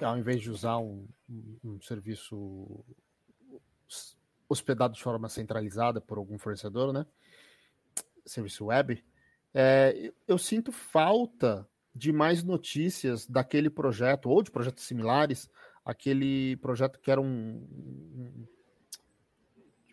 ao 0.00 0.18
invés 0.18 0.40
de 0.40 0.50
usar 0.50 0.78
um, 0.78 1.06
um, 1.62 1.80
serviço 1.80 2.84
hospedado 4.48 4.94
de 4.94 5.02
forma 5.02 5.28
centralizada 5.28 6.00
por 6.00 6.18
algum 6.18 6.38
fornecedor, 6.38 6.92
né? 6.92 7.06
Serviço 8.24 8.66
web, 8.66 9.04
é, 9.52 10.12
eu 10.26 10.38
sinto 10.38 10.72
falta 10.72 11.68
de 11.94 12.12
mais 12.12 12.42
notícias 12.42 13.26
daquele 13.26 13.70
projeto 13.70 14.28
ou 14.28 14.42
de 14.42 14.50
projetos 14.50 14.84
similares, 14.84 15.48
aquele 15.84 16.56
projeto 16.56 16.98
que 16.98 17.10
era 17.10 17.20
um, 17.20 18.46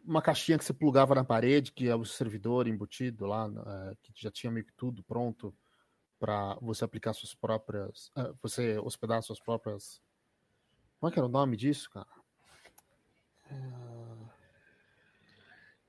uma 0.04 0.22
caixinha 0.22 0.58
que 0.58 0.66
você 0.66 0.74
plugava 0.74 1.14
na 1.14 1.24
parede, 1.24 1.72
que 1.72 1.88
é 1.88 1.96
o 1.96 2.06
servidor 2.06 2.68
embutido 2.68 3.26
lá, 3.26 3.52
é, 3.92 3.96
que 4.02 4.12
já 4.16 4.32
tinha 4.32 4.52
meio 4.52 4.66
que 4.66 4.74
tudo 4.74 5.04
pronto 5.04 5.54
para 6.22 6.56
você 6.62 6.86
aplicar 6.86 7.14
suas 7.14 7.34
próprias, 7.34 8.12
uh, 8.16 8.38
você 8.44 8.78
hospedar 8.78 9.24
suas 9.24 9.40
próprias. 9.40 10.00
Como 11.00 11.10
é 11.10 11.12
que 11.12 11.18
era 11.18 11.26
o 11.26 11.32
nome 11.32 11.58
disso, 11.58 11.90
cara? 11.90 12.06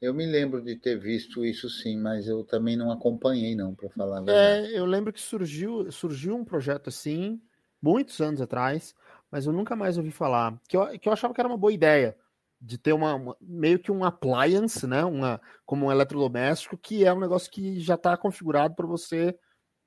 Eu 0.00 0.14
me 0.14 0.24
lembro 0.24 0.62
de 0.62 0.74
ter 0.74 0.98
visto 0.98 1.44
isso 1.44 1.68
sim, 1.68 1.98
mas 1.98 2.26
eu 2.26 2.42
também 2.42 2.76
não 2.78 2.90
acompanhei 2.90 3.54
não, 3.54 3.74
para 3.74 3.90
falar 3.90 4.20
a 4.20 4.22
é, 4.22 4.24
verdade. 4.24 4.74
É, 4.74 4.78
eu 4.78 4.86
lembro 4.86 5.12
que 5.12 5.20
surgiu, 5.20 5.92
surgiu 5.92 6.34
um 6.34 6.44
projeto 6.46 6.88
assim, 6.88 7.38
muitos 7.80 8.18
anos 8.18 8.40
atrás, 8.40 8.94
mas 9.30 9.44
eu 9.44 9.52
nunca 9.52 9.76
mais 9.76 9.98
ouvi 9.98 10.10
falar. 10.10 10.58
Que 10.66 10.78
eu, 10.78 10.98
que 10.98 11.10
eu 11.10 11.12
achava 11.12 11.34
que 11.34 11.40
era 11.42 11.48
uma 11.48 11.58
boa 11.58 11.74
ideia 11.74 12.16
de 12.58 12.78
ter 12.78 12.94
uma, 12.94 13.14
uma, 13.14 13.36
meio 13.38 13.78
que 13.78 13.92
um 13.92 14.02
appliance, 14.02 14.86
né, 14.86 15.04
uma 15.04 15.38
como 15.66 15.86
um 15.86 15.92
eletrodoméstico 15.92 16.78
que 16.78 17.04
é 17.04 17.12
um 17.12 17.20
negócio 17.20 17.50
que 17.50 17.78
já 17.80 17.96
está 17.96 18.16
configurado 18.16 18.74
para 18.74 18.86
você 18.86 19.38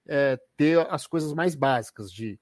é, 0.08 0.40
ter 0.56 0.80
as 0.90 1.08
coisas 1.08 1.34
mais 1.34 1.56
básicas 1.56 2.12
de 2.12 2.40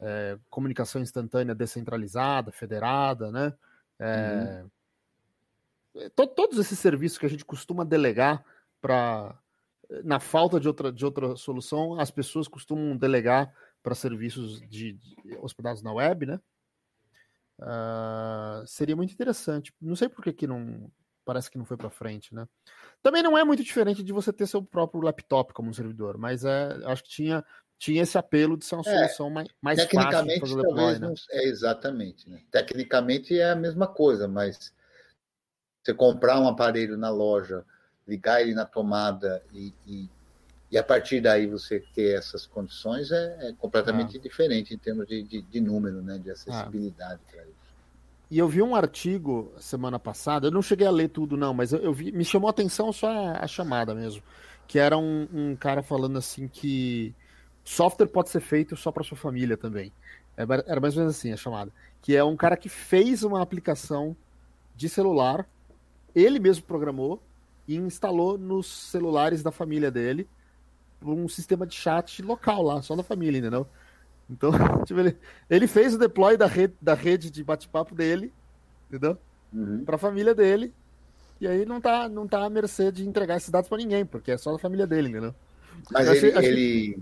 é, 0.00 0.38
comunicação 0.50 1.00
instantânea 1.00 1.54
descentralizada, 1.54 2.52
federada, 2.52 3.30
né? 3.30 3.54
É, 3.98 4.64
uhum. 5.94 6.10
to, 6.14 6.26
todos 6.26 6.58
esses 6.58 6.78
serviços 6.78 7.18
que 7.18 7.26
a 7.26 7.30
gente 7.30 7.44
costuma 7.44 7.84
delegar 7.84 8.44
para 8.80 9.38
na 10.04 10.18
falta 10.18 10.58
de 10.58 10.66
outra, 10.66 10.92
de 10.92 11.04
outra 11.04 11.36
solução, 11.36 11.98
as 11.98 12.10
pessoas 12.10 12.48
costumam 12.48 12.96
delegar 12.96 13.52
para 13.82 13.94
serviços 13.94 14.60
de, 14.62 14.94
de, 14.94 15.36
hospedados 15.40 15.82
na 15.82 15.92
web, 15.92 16.26
né? 16.26 16.40
Uh, 17.58 18.66
seria 18.66 18.96
muito 18.96 19.12
interessante. 19.12 19.72
Não 19.80 19.94
sei 19.94 20.08
por 20.08 20.24
que, 20.24 20.32
que 20.32 20.46
não, 20.46 20.90
parece 21.26 21.50
que 21.50 21.58
não 21.58 21.64
foi 21.64 21.76
para 21.76 21.90
frente, 21.90 22.32
né? 22.32 22.48
Também 23.02 23.22
não 23.22 23.36
é 23.36 23.44
muito 23.44 23.62
diferente 23.62 24.02
de 24.02 24.12
você 24.12 24.32
ter 24.32 24.46
seu 24.46 24.62
próprio 24.62 25.02
laptop 25.02 25.52
como 25.52 25.68
um 25.68 25.72
servidor, 25.72 26.16
mas 26.16 26.44
é, 26.44 26.78
acho 26.84 27.02
que 27.02 27.10
tinha, 27.10 27.44
tinha 27.76 28.02
esse 28.02 28.16
apelo 28.16 28.56
de 28.56 28.64
ser 28.64 28.76
uma 28.76 28.84
é, 28.86 28.98
solução 29.08 29.28
mais, 29.28 29.48
mais 29.60 29.78
tecnicamente, 29.78 30.40
fácil 30.40 30.56
de 30.56 30.62
fazer 30.62 30.68
deploy, 30.68 30.98
né? 31.00 31.14
é 31.32 31.48
exatamente, 31.48 32.30
né? 32.30 32.40
Tecnicamente 32.50 33.38
é 33.38 33.50
a 33.50 33.56
mesma 33.56 33.88
coisa, 33.88 34.28
mas 34.28 34.72
você 35.82 35.92
comprar 35.92 36.40
um 36.40 36.48
aparelho 36.48 36.96
na 36.96 37.10
loja, 37.10 37.64
ligar 38.06 38.40
ele 38.40 38.54
na 38.54 38.64
tomada 38.64 39.42
e, 39.52 39.74
e, 39.84 40.08
e 40.70 40.78
a 40.78 40.82
partir 40.82 41.20
daí 41.20 41.48
você 41.48 41.80
ter 41.92 42.16
essas 42.16 42.46
condições 42.46 43.10
é, 43.10 43.48
é 43.48 43.52
completamente 43.54 44.16
ah. 44.16 44.20
diferente 44.20 44.72
em 44.72 44.78
termos 44.78 45.08
de, 45.08 45.24
de, 45.24 45.42
de, 45.42 45.60
número, 45.60 46.00
né? 46.02 46.18
De 46.18 46.30
acessibilidade 46.30 47.20
ah. 47.26 47.32
para 47.32 47.42
isso. 47.42 47.55
E 48.30 48.38
eu 48.38 48.48
vi 48.48 48.60
um 48.60 48.74
artigo 48.74 49.52
semana 49.58 49.98
passada, 49.98 50.48
eu 50.48 50.50
não 50.50 50.62
cheguei 50.62 50.86
a 50.86 50.90
ler 50.90 51.08
tudo, 51.08 51.36
não, 51.36 51.54
mas 51.54 51.72
eu, 51.72 51.78
eu 51.78 51.92
vi, 51.92 52.10
me 52.10 52.24
chamou 52.24 52.48
a 52.48 52.50
atenção 52.50 52.92
só 52.92 53.08
a, 53.08 53.44
a 53.44 53.46
chamada 53.46 53.94
mesmo. 53.94 54.22
Que 54.66 54.78
era 54.78 54.98
um, 54.98 55.28
um, 55.32 55.56
cara 55.56 55.82
falando 55.82 56.18
assim 56.18 56.48
que 56.48 57.14
software 57.64 58.08
pode 58.08 58.30
ser 58.30 58.40
feito 58.40 58.76
só 58.76 58.90
para 58.90 59.04
sua 59.04 59.16
família 59.16 59.56
também. 59.56 59.92
É 60.36 60.42
era 60.42 60.80
mais 60.80 60.96
ou 60.96 61.02
menos 61.02 61.16
assim 61.16 61.32
a 61.32 61.36
chamada. 61.36 61.72
Que 62.02 62.16
é 62.16 62.24
um 62.24 62.36
cara 62.36 62.56
que 62.56 62.68
fez 62.68 63.22
uma 63.22 63.40
aplicação 63.40 64.16
de 64.74 64.88
celular, 64.88 65.48
ele 66.14 66.40
mesmo 66.40 66.64
programou 66.64 67.22
e 67.66 67.76
instalou 67.76 68.36
nos 68.36 68.66
celulares 68.66 69.42
da 69.42 69.52
família 69.52 69.90
dele 69.90 70.28
um 71.02 71.28
sistema 71.28 71.66
de 71.66 71.74
chat 71.74 72.22
local 72.22 72.62
lá, 72.62 72.82
só 72.82 72.96
da 72.96 73.02
família, 73.02 73.38
entendeu? 73.38 73.66
Então, 74.28 74.50
tipo, 74.84 75.00
ele, 75.00 75.16
ele 75.48 75.66
fez 75.66 75.94
o 75.94 75.98
deploy 75.98 76.36
da 76.36 76.46
rede, 76.46 76.74
da 76.80 76.94
rede 76.94 77.30
de 77.30 77.42
bate-papo 77.44 77.94
dele, 77.94 78.32
entendeu? 78.88 79.16
Uhum. 79.52 79.84
Para 79.84 79.96
a 79.96 79.98
família 79.98 80.34
dele. 80.34 80.72
E 81.40 81.46
aí 81.46 81.66
não 81.66 81.80
tá, 81.80 82.08
não 82.08 82.26
tá 82.26 82.44
à 82.44 82.50
mercê 82.50 82.90
de 82.90 83.06
entregar 83.06 83.36
esses 83.36 83.50
dados 83.50 83.68
para 83.68 83.78
ninguém, 83.78 84.04
porque 84.04 84.32
é 84.32 84.38
só 84.38 84.52
da 84.52 84.58
família 84.58 84.86
dele, 84.86 85.10
entendeu? 85.10 85.34
Mas 85.90 86.08
ele, 86.08 86.32
achei... 86.32 86.50
ele 86.50 86.98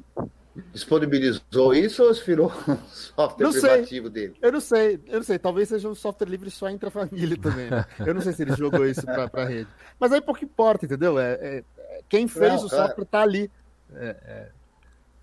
disponibilizou 0.72 1.72
isso 1.74 2.02
ou 2.02 2.12
virou 2.14 2.52
um 2.68 2.76
software 2.86 3.44
não 3.44 3.52
privativo 3.52 4.06
sei. 4.06 4.12
dele? 4.12 4.34
Eu 4.42 4.52
não 4.52 4.60
sei, 4.60 5.01
eu 5.06 5.16
não 5.16 5.22
sei. 5.22 5.38
Talvez 5.38 5.68
seja 5.68 5.88
um 5.88 5.94
software 5.94 6.28
livre 6.28 6.51
só 6.51 6.68
entre 6.68 6.88
a 6.88 6.90
família 6.90 7.36
também. 7.36 7.70
Né? 7.70 7.84
Eu 8.05 8.14
não 8.14 8.20
sei 8.20 8.32
se 8.32 8.42
ele 8.42 8.55
jogou 8.55 8.86
isso 8.86 9.02
para 9.02 9.30
a 9.32 9.44
rede. 9.44 9.68
Mas 9.98 10.12
aí 10.12 10.20
pouco 10.20 10.44
importa, 10.44 10.84
entendeu? 10.84 11.18
É, 11.18 11.32
é, 11.40 11.64
quem 12.09 12.26
fez 12.26 12.55
não, 12.55 12.66
o 12.66 12.68
software 12.68 13.05
tá 13.05 13.22
ali. 13.22 13.51
É, 13.94 14.16
é 14.24 14.48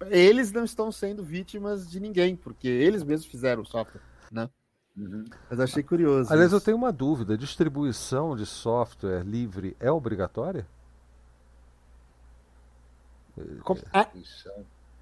eles 0.10 0.52
não 0.52 0.64
estão 0.64 0.92
sendo 0.92 1.24
vítimas 1.24 1.90
de 1.90 2.00
ninguém, 2.00 2.36
porque 2.36 2.68
eles 2.68 3.04
mesmos 3.04 3.30
fizeram 3.30 3.62
o 3.62 3.66
software, 3.66 4.02
né? 4.32 4.50
Uhum. 4.98 5.26
Mas 5.50 5.60
achei 5.60 5.84
curioso. 5.84 6.32
Aliás, 6.32 6.52
isso. 6.52 6.58
eu 6.58 6.62
tenho 6.62 6.78
uma 6.78 6.92
dúvida: 6.92 7.38
distribuição 7.38 8.36
de 8.36 8.46
software 8.46 9.24
livre 9.24 9.76
é 9.80 9.90
obrigatória? 9.92 10.68
Como, 13.64 13.80
ah, 13.94 14.08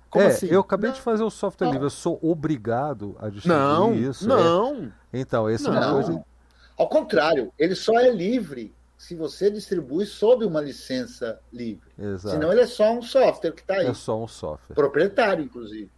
como 0.10 0.26
é, 0.26 0.28
assim? 0.28 0.48
Eu 0.48 0.62
acabei 0.62 0.90
não, 0.90 0.96
de 0.96 1.02
fazer 1.02 1.24
o 1.24 1.30
software 1.30 1.68
não. 1.68 1.74
livre, 1.74 1.86
eu 1.88 1.92
sou 1.92 2.20
obrigado 2.22 3.16
a 3.20 3.30
distribuir 3.30 3.60
não, 3.60 3.94
isso? 3.94 4.28
Não. 4.28 4.92
É? 5.12 5.20
Então, 5.20 5.50
esse 5.50 5.68
é 5.68 5.70
uma 5.70 5.92
coisa. 5.92 6.24
Ao 6.78 6.88
contrário, 6.88 7.52
ele 7.58 7.76
só 7.76 8.00
é 8.00 8.10
livre 8.12 8.74
se 9.00 9.16
você 9.16 9.50
distribui 9.50 10.06
sob 10.06 10.44
uma 10.44 10.60
licença 10.60 11.40
livre. 11.54 11.90
Exato. 11.98 12.36
Senão 12.36 12.52
ele 12.52 12.60
é 12.60 12.68
só 12.68 12.92
um 12.92 13.02
software 13.02 13.54
que 13.54 13.62
está 13.62 13.76
aí. 13.76 13.88
É 13.88 13.94
só 13.94 14.22
um 14.22 14.28
software. 14.28 14.76
Proprietário, 14.76 15.42
inclusive. 15.42 15.90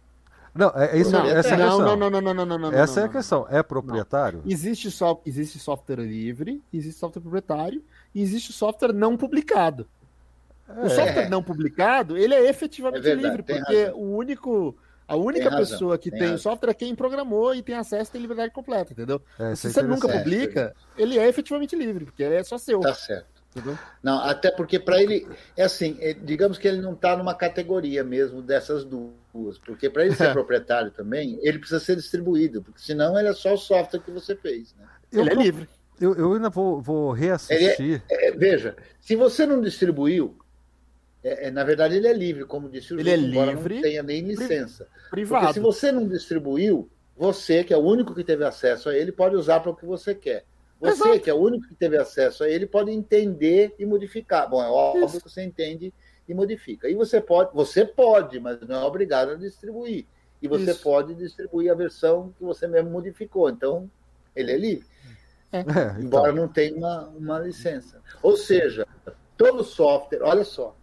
Não, 0.54 0.68
é, 0.76 0.96
isso, 0.96 1.10
não, 1.10 1.26
essa 1.26 1.48
é 1.48 1.54
a 1.54 1.56
questão. 1.56 1.78
Não, 1.80 1.96
não, 1.96 2.10
não, 2.10 2.20
não, 2.20 2.46
não, 2.46 2.58
não, 2.58 2.72
Essa 2.72 3.00
não, 3.00 3.02
é 3.02 3.10
a 3.10 3.12
questão. 3.12 3.46
É 3.50 3.60
proprietário? 3.60 4.40
Existe, 4.46 4.88
so, 4.88 5.20
existe 5.26 5.58
software 5.58 5.96
livre, 5.96 6.62
existe 6.72 7.00
software 7.00 7.20
proprietário 7.20 7.82
e 8.14 8.22
existe 8.22 8.52
software 8.52 8.92
não 8.92 9.16
publicado. 9.16 9.88
É. 10.68 10.86
O 10.86 10.88
software 10.88 11.28
não 11.28 11.42
publicado, 11.42 12.16
ele 12.16 12.34
é 12.34 12.48
efetivamente 12.48 13.00
é 13.00 13.16
verdade, 13.16 13.36
livre, 13.36 13.42
porque 13.42 13.84
razão. 13.84 13.98
o 13.98 14.16
único 14.16 14.76
A 15.12 15.16
única 15.16 15.50
pessoa 15.50 15.98
que 15.98 16.10
tem, 16.10 16.20
tem 16.20 16.34
o 16.34 16.38
software 16.38 16.70
é 16.70 16.74
quem 16.74 16.94
programou 16.94 17.54
e 17.54 17.62
tem 17.62 17.74
acesso 17.74 18.10
tem 18.10 18.20
liberdade 18.20 18.50
completa, 18.50 18.92
entendeu? 18.94 19.20
É, 19.38 19.54
Se 19.54 19.66
é 19.66 19.70
você 19.70 19.82
nunca 19.82 20.08
publica, 20.08 20.74
ele 20.96 21.18
é 21.18 21.28
efetivamente 21.28 21.76
livre, 21.76 22.06
porque 22.06 22.24
é 22.24 22.42
só 22.42 22.56
seu. 22.56 22.80
Tá 22.80 22.94
certo. 22.94 23.26
Entendeu? 23.54 23.78
Não, 24.02 24.18
até 24.20 24.50
porque 24.50 24.78
para 24.78 25.02
ele, 25.02 25.28
é 25.54 25.64
assim, 25.64 25.98
é, 26.00 26.14
digamos 26.14 26.56
que 26.56 26.66
ele 26.66 26.80
não 26.80 26.94
está 26.94 27.14
numa 27.14 27.34
categoria 27.34 28.02
mesmo 28.02 28.40
dessas 28.40 28.86
duas, 28.86 29.58
porque 29.58 29.90
para 29.90 30.06
ele 30.06 30.14
ser 30.14 30.28
é. 30.28 30.32
proprietário 30.32 30.90
também, 30.90 31.38
ele 31.42 31.58
precisa 31.58 31.78
ser 31.78 31.96
distribuído, 31.96 32.62
porque 32.62 32.80
senão 32.80 33.18
ele 33.18 33.28
é 33.28 33.34
só 33.34 33.52
o 33.52 33.58
software 33.58 34.00
que 34.00 34.10
você 34.10 34.34
fez. 34.34 34.74
Né? 34.78 34.86
Ele 35.12 35.28
é 35.28 35.34
livre. 35.34 35.68
Eu, 36.00 36.14
eu 36.14 36.32
ainda 36.32 36.48
vou, 36.48 36.80
vou 36.80 37.12
reassistir. 37.12 38.02
É, 38.10 38.28
é, 38.28 38.30
veja, 38.32 38.74
se 38.98 39.14
você 39.14 39.44
não 39.44 39.60
distribuiu, 39.60 40.34
é, 41.24 41.48
é, 41.48 41.50
na 41.50 41.62
verdade 41.62 41.96
ele 41.96 42.08
é 42.08 42.12
livre, 42.12 42.44
como 42.44 42.68
disse 42.68 42.92
o 42.92 43.00
Ele 43.00 43.32
João, 43.32 43.44
é 43.44 43.52
livre. 43.54 43.74
Não 43.76 43.82
tenha 43.82 44.02
nem 44.02 44.22
licença. 44.22 44.88
Privado. 45.10 45.46
Porque 45.46 45.54
se 45.54 45.60
você 45.60 45.92
não 45.92 46.06
distribuiu, 46.06 46.90
você, 47.16 47.62
que 47.62 47.72
é 47.72 47.76
o 47.76 47.80
único 47.80 48.14
que 48.14 48.24
teve 48.24 48.44
acesso 48.44 48.88
a 48.88 48.96
ele, 48.96 49.12
pode 49.12 49.36
usar 49.36 49.60
para 49.60 49.70
o 49.70 49.76
que 49.76 49.86
você 49.86 50.14
quer. 50.14 50.44
Você, 50.80 51.04
Exato. 51.04 51.20
que 51.20 51.30
é 51.30 51.34
o 51.34 51.38
único 51.38 51.68
que 51.68 51.76
teve 51.76 51.96
acesso 51.96 52.42
a 52.42 52.48
ele, 52.48 52.66
pode 52.66 52.90
entender 52.90 53.72
e 53.78 53.86
modificar. 53.86 54.50
Bom, 54.50 54.60
é 54.60 54.68
óbvio 54.68 55.06
Isso. 55.06 55.20
que 55.20 55.30
você 55.30 55.44
entende 55.44 55.94
e 56.28 56.34
modifica. 56.34 56.88
E 56.88 56.94
você 56.94 57.20
pode, 57.20 57.54
você 57.54 57.84
pode, 57.84 58.40
mas 58.40 58.60
não 58.62 58.82
é 58.82 58.84
obrigado 58.84 59.30
a 59.30 59.34
distribuir. 59.36 60.06
E 60.40 60.48
você 60.48 60.72
Isso. 60.72 60.82
pode 60.82 61.14
distribuir 61.14 61.70
a 61.70 61.74
versão 61.74 62.34
que 62.36 62.42
você 62.42 62.66
mesmo 62.66 62.90
modificou. 62.90 63.48
Então, 63.48 63.88
ele 64.34 64.50
é 64.50 64.56
livre. 64.56 64.86
É. 65.52 65.58
É, 65.58 65.60
então. 65.60 66.00
Embora 66.00 66.32
não 66.32 66.48
tenha 66.48 66.74
uma, 66.74 67.08
uma 67.10 67.38
licença. 67.38 68.00
Ou 68.20 68.36
seja, 68.36 68.84
todo 69.36 69.62
software, 69.62 70.22
olha 70.22 70.42
só, 70.42 70.74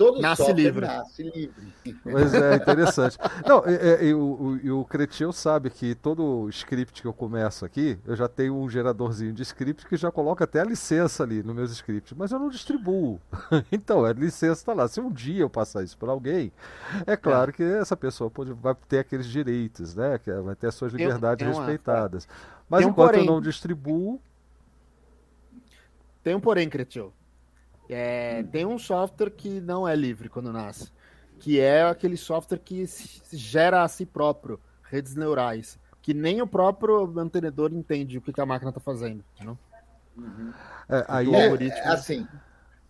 Todo 0.00 0.18
nasce 0.18 0.50
livre. 0.54 0.86
nasce 0.86 1.22
livre. 1.22 1.74
Mas 2.06 2.32
é 2.32 2.56
interessante. 2.56 3.18
Não, 3.46 3.62
e, 3.66 4.06
e, 4.06 4.14
o, 4.14 4.60
e 4.62 4.70
o 4.70 4.82
Cretil 4.82 5.30
sabe 5.30 5.68
que 5.68 5.94
todo 5.94 6.48
script 6.48 7.02
que 7.02 7.06
eu 7.06 7.12
começo 7.12 7.66
aqui, 7.66 7.98
eu 8.06 8.16
já 8.16 8.26
tenho 8.26 8.56
um 8.56 8.66
geradorzinho 8.66 9.34
de 9.34 9.42
script 9.42 9.86
que 9.86 9.98
já 9.98 10.10
coloca 10.10 10.44
até 10.44 10.62
a 10.62 10.64
licença 10.64 11.22
ali 11.22 11.42
nos 11.42 11.54
meus 11.54 11.70
scripts, 11.72 12.16
mas 12.16 12.32
eu 12.32 12.38
não 12.38 12.48
distribuo. 12.48 13.20
então, 13.70 14.02
a 14.02 14.14
licença 14.14 14.62
está 14.62 14.72
lá. 14.72 14.88
Se 14.88 15.02
um 15.02 15.12
dia 15.12 15.42
eu 15.42 15.50
passar 15.50 15.84
isso 15.84 15.98
para 15.98 16.10
alguém, 16.10 16.50
é 17.06 17.14
claro 17.14 17.50
é. 17.50 17.52
que 17.52 17.62
essa 17.62 17.94
pessoa 17.94 18.30
pode, 18.30 18.54
vai 18.54 18.74
ter 18.88 19.00
aqueles 19.00 19.26
direitos, 19.26 19.94
né? 19.94 20.16
Que 20.16 20.32
vai 20.32 20.54
ter 20.54 20.68
as 20.68 20.74
suas 20.76 20.94
liberdades 20.94 21.44
tem, 21.44 21.52
tem 21.52 21.60
respeitadas. 21.60 22.26
Mas 22.70 22.86
um 22.86 22.88
enquanto 22.88 23.10
porém. 23.10 23.26
eu 23.26 23.30
não 23.30 23.38
distribuo. 23.38 24.18
Tem 26.22 26.34
um 26.34 26.40
porém, 26.40 26.70
Cretil. 26.70 27.12
É, 27.92 28.42
tem 28.44 28.64
um 28.64 28.78
software 28.78 29.30
que 29.30 29.60
não 29.60 29.86
é 29.86 29.96
livre 29.96 30.28
quando 30.28 30.52
nasce, 30.52 30.90
que 31.38 31.58
é 31.58 31.82
aquele 31.82 32.16
software 32.16 32.58
que 32.58 32.84
gera 33.32 33.82
a 33.82 33.88
si 33.88 34.06
próprio 34.06 34.60
redes 34.82 35.14
neurais, 35.14 35.78
que 36.02 36.12
nem 36.14 36.42
o 36.42 36.46
próprio 36.46 37.06
mantenedor 37.06 37.72
entende 37.72 38.18
o 38.18 38.20
que, 38.20 38.38
a 38.40 38.46
máquina 38.46 38.70
está 38.70 38.80
fazendo. 38.80 39.24
Não? 39.40 39.58
Uhum. 40.16 40.52
É, 40.88 41.04
aí 41.08 41.34
é, 41.34 41.68
é, 41.68 41.88
assim, 41.88 42.26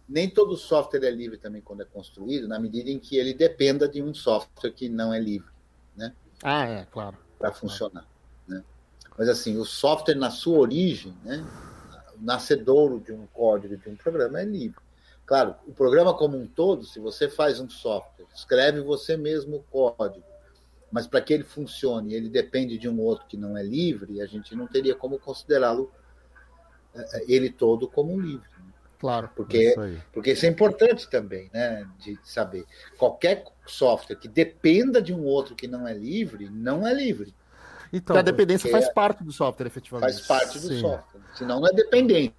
nem 0.08 0.28
todo 0.28 0.56
software 0.56 1.04
é 1.04 1.10
livre 1.10 1.38
também 1.38 1.62
quando 1.62 1.82
é 1.82 1.84
construído, 1.84 2.48
na 2.48 2.58
medida 2.58 2.90
em 2.90 2.98
que 2.98 3.16
ele 3.16 3.32
dependa 3.32 3.88
de 3.88 4.02
um 4.02 4.12
software 4.12 4.72
que 4.72 4.88
não 4.88 5.14
é 5.14 5.20
livre, 5.20 5.50
né? 5.96 6.12
Ah, 6.42 6.66
é, 6.66 6.86
claro. 6.86 7.16
Para 7.38 7.52
funcionar, 7.52 8.06
né? 8.48 8.64
Mas 9.16 9.28
assim, 9.28 9.56
o 9.56 9.64
software 9.64 10.16
na 10.16 10.30
sua 10.30 10.58
origem, 10.58 11.14
né? 11.24 11.46
O 12.18 12.24
nascedouro 12.24 13.00
de 13.00 13.12
um 13.12 13.26
código 13.26 13.76
de 13.76 13.88
um 13.88 13.94
programa 13.94 14.40
é 14.40 14.44
livre. 14.44 14.80
Claro, 15.30 15.54
o 15.64 15.72
programa 15.72 16.12
como 16.12 16.36
um 16.36 16.44
todo, 16.44 16.84
se 16.84 16.98
você 16.98 17.28
faz 17.28 17.60
um 17.60 17.70
software, 17.70 18.26
escreve 18.34 18.80
você 18.80 19.16
mesmo 19.16 19.58
o 19.58 19.62
código, 19.62 20.26
mas 20.90 21.06
para 21.06 21.20
que 21.20 21.32
ele 21.32 21.44
funcione, 21.44 22.14
ele 22.14 22.28
depende 22.28 22.76
de 22.76 22.88
um 22.88 22.98
outro 22.98 23.28
que 23.28 23.36
não 23.36 23.56
é 23.56 23.62
livre, 23.62 24.20
a 24.20 24.26
gente 24.26 24.56
não 24.56 24.66
teria 24.66 24.92
como 24.92 25.20
considerá-lo 25.20 25.88
é, 26.92 27.18
é, 27.18 27.24
ele 27.28 27.48
todo 27.48 27.86
como 27.86 28.12
um 28.12 28.18
livre. 28.18 28.48
Né? 28.58 28.72
Claro. 28.98 29.30
Porque, 29.36 29.68
isso 29.68 30.02
porque 30.12 30.32
isso 30.32 30.46
é 30.46 30.48
importante 30.48 31.08
também, 31.08 31.48
né? 31.54 31.88
De 32.00 32.18
saber. 32.24 32.64
Qualquer 32.98 33.44
software 33.64 34.16
que 34.16 34.26
dependa 34.26 35.00
de 35.00 35.14
um 35.14 35.22
outro 35.24 35.54
que 35.54 35.68
não 35.68 35.86
é 35.86 35.94
livre, 35.94 36.50
não 36.50 36.84
é 36.84 36.92
livre. 36.92 37.32
Então, 37.92 38.16
a 38.16 38.22
dependência 38.22 38.68
faz 38.68 38.92
parte 38.92 39.22
do 39.22 39.30
software, 39.30 39.68
efetivamente. 39.68 40.12
Faz 40.12 40.26
parte 40.26 40.58
do 40.58 40.66
Sim. 40.66 40.80
software. 40.80 41.20
Senão 41.36 41.60
não 41.60 41.68
é 41.68 41.72
dependência, 41.72 42.34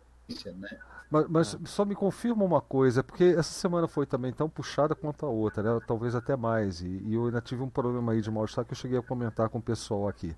né? 0.58 0.78
Mas, 1.12 1.28
mas 1.28 1.56
ah. 1.56 1.60
só 1.66 1.84
me 1.84 1.94
confirma 1.94 2.46
uma 2.46 2.62
coisa, 2.62 3.04
porque 3.04 3.26
essa 3.26 3.52
semana 3.52 3.88
foi 3.88 4.06
também 4.06 4.32
tão 4.32 4.50
puxada 4.50 4.96
quanto 4.96 5.26
a 5.26 5.30
outra, 5.30 5.62
né? 5.62 5.80
talvez 5.86 6.16
até 6.16 6.38
mais. 6.38 6.82
E, 6.82 6.88
e 6.88 7.14
eu 7.14 7.26
ainda 7.26 7.42
tive 7.42 7.62
um 7.62 7.70
problema 7.70 8.14
aí 8.14 8.22
de 8.22 8.32
mal-estar 8.32 8.64
que 8.64 8.72
eu 8.72 8.78
cheguei 8.78 8.98
a 8.98 9.02
comentar 9.02 9.50
com 9.50 9.58
o 9.58 9.62
pessoal 9.62 10.08
aqui. 10.08 10.34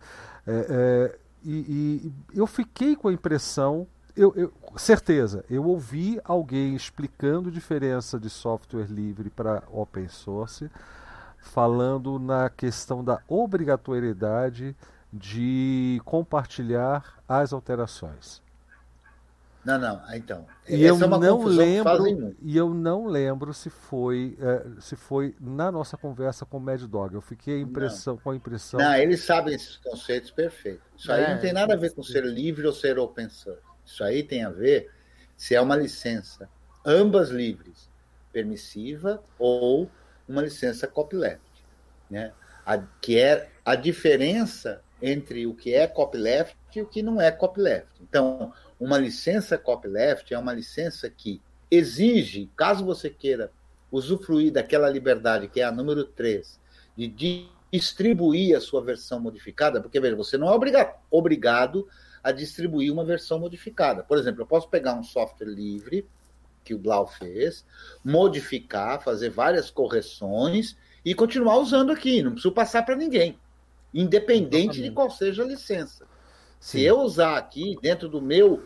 É, 0.48 0.66
é, 0.70 1.20
e, 1.46 1.52
e, 1.52 2.14
eu 2.34 2.48
fiquei 2.48 2.96
com 2.96 3.08
a 3.08 3.14
impressão, 3.14 3.86
eu, 4.16 4.34
eu, 4.36 4.52
certeza, 4.76 5.46
eu 5.48 5.64
ouvi 5.66 6.20
alguém 6.24 6.76
explicando 6.76 7.52
diferença 7.52 8.20
de 8.20 8.30
software 8.30 8.88
livre 8.88 9.30
para 9.30 9.62
open 9.72 10.08
source, 10.08 10.72
falando 11.38 12.18
na 12.18 12.50
questão 12.50 13.04
da 13.04 13.22
obrigatoriedade 13.28 14.76
de 15.12 16.02
compartilhar 16.06 17.22
as 17.28 17.54
alterações. 17.54 18.43
Não, 19.66 19.80
não. 19.80 20.02
Ah, 20.06 20.18
então. 20.18 20.46
E 20.68 20.84
eu 20.84 20.96
é 20.96 21.08
não 21.08 21.44
lembro. 21.44 22.36
E 22.42 22.58
eu 22.58 22.74
não 22.74 23.06
lembro 23.06 23.54
se 23.54 23.70
foi 23.70 24.38
é, 24.40 24.82
se 24.82 24.96
foi 24.96 25.36
na 25.40 25.72
nossa 25.72 25.96
conversa 25.96 26.46
com 26.46 26.58
o 26.58 26.60
Mad 26.60 26.82
Dog. 26.84 27.14
Eu 27.16 27.22
fiquei 27.22 27.62
impressão, 27.62 28.18
com 28.18 28.32
a 28.32 28.36
impressão. 28.36 28.80
Não, 28.80 28.94
eles 28.96 29.24
sabem 29.24 29.56
esses 29.56 29.78
conceitos 29.78 30.32
perfeitos. 30.32 30.86
Isso 30.98 31.12
aí 31.12 31.24
é, 31.24 31.34
não 31.34 31.40
tem 31.40 31.54
nada 31.54 31.74
a 31.74 31.78
ver 31.78 31.94
com 31.94 32.04
ser 32.04 32.26
livre 32.26 32.68
ou 32.68 32.74
ser 32.74 33.00
open 33.00 33.30
source. 33.30 33.62
Isso 33.86 34.04
aí 34.04 34.22
tem 34.24 34.44
a 34.44 34.50
ver 34.50 34.92
se 35.36 35.56
é 35.56 35.62
uma 35.62 35.76
licença, 35.76 36.50
ambas 36.86 37.30
livres, 37.30 37.90
permissiva 38.32 39.24
ou 39.40 39.90
uma 40.28 40.42
licença 40.42 40.88
copyleft, 40.88 41.42
né? 42.10 42.34
A, 42.66 42.78
que 42.78 43.20
é 43.20 43.50
a 43.66 43.76
diferença 43.76 44.82
entre 45.02 45.46
o 45.46 45.54
que 45.54 45.74
é 45.74 45.86
copyleft 45.86 46.56
e 46.74 46.82
o 46.82 46.86
que 46.86 47.04
não 47.04 47.20
é 47.20 47.30
copyleft. 47.30 47.90
Então, 48.02 48.54
uma 48.84 48.98
licença 48.98 49.58
copyleft 49.58 50.34
é 50.34 50.38
uma 50.38 50.54
licença 50.54 51.10
que 51.10 51.42
exige, 51.72 52.52
caso 52.56 52.84
você 52.84 53.10
queira 53.10 53.50
usufruir 53.90 54.52
daquela 54.52 54.90
liberdade, 54.90 55.48
que 55.48 55.62
é 55.62 55.64
a 55.64 55.72
número 55.72 56.04
3, 56.04 56.60
de 56.98 57.48
distribuir 57.72 58.58
a 58.58 58.60
sua 58.62 58.84
versão 58.84 59.20
modificada, 59.20 59.82
porque, 59.82 60.00
veja, 60.00 60.16
você 60.18 60.38
não 60.38 60.50
é 60.50 60.52
obrigado, 60.52 60.94
obrigado 61.10 61.88
a 62.22 62.32
distribuir 62.32 62.92
uma 62.92 63.06
versão 63.06 63.40
modificada. 63.40 64.04
Por 64.04 64.18
exemplo, 64.18 64.42
eu 64.42 64.46
posso 64.46 64.68
pegar 64.68 64.94
um 64.96 65.04
software 65.04 65.48
livre, 65.48 66.06
que 66.64 66.74
o 66.74 66.78
Blau 66.78 67.08
fez, 67.08 67.66
modificar, 68.04 69.02
fazer 69.02 69.30
várias 69.30 69.70
correções 69.70 70.76
e 71.06 71.16
continuar 71.16 71.58
usando 71.58 71.92
aqui, 71.92 72.22
não 72.22 72.32
preciso 72.32 72.54
passar 72.54 72.84
para 72.84 72.96
ninguém, 72.96 73.40
independente 73.94 74.80
Exatamente. 74.80 74.90
de 74.90 74.92
qual 74.92 75.10
seja 75.10 75.44
a 75.44 75.48
licença. 75.48 76.06
Sim. 76.60 76.80
Se 76.80 76.84
eu 76.84 77.00
usar 77.02 77.38
aqui 77.38 77.78
dentro 77.82 78.08
do 78.08 78.22
meu 78.22 78.64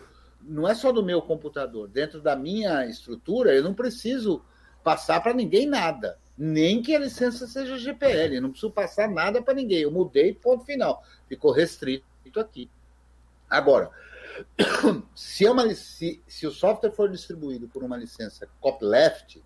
não 0.47 0.67
é 0.67 0.73
só 0.73 0.91
do 0.91 1.03
meu 1.03 1.21
computador, 1.21 1.87
dentro 1.87 2.21
da 2.21 2.35
minha 2.35 2.85
estrutura, 2.85 3.53
eu 3.53 3.63
não 3.63 3.73
preciso 3.73 4.41
passar 4.83 5.21
para 5.21 5.33
ninguém 5.33 5.67
nada. 5.67 6.17
Nem 6.37 6.81
que 6.81 6.95
a 6.95 6.99
licença 6.99 7.47
seja 7.47 7.77
GPL, 7.77 8.39
não 8.39 8.51
preciso 8.51 8.71
passar 8.71 9.09
nada 9.09 9.41
para 9.41 9.53
ninguém. 9.53 9.79
Eu 9.79 9.91
mudei, 9.91 10.33
ponto 10.33 10.63
final. 10.63 11.03
Ficou 11.27 11.51
restrito 11.51 12.05
aqui. 12.39 12.69
Agora, 13.49 13.91
se, 15.15 15.45
é 15.45 15.51
uma, 15.51 15.73
se, 15.73 16.21
se 16.27 16.45
o 16.45 16.51
software 16.51 16.91
for 16.91 17.09
distribuído 17.09 17.67
por 17.67 17.83
uma 17.83 17.97
licença 17.97 18.47
copyleft, 18.59 19.41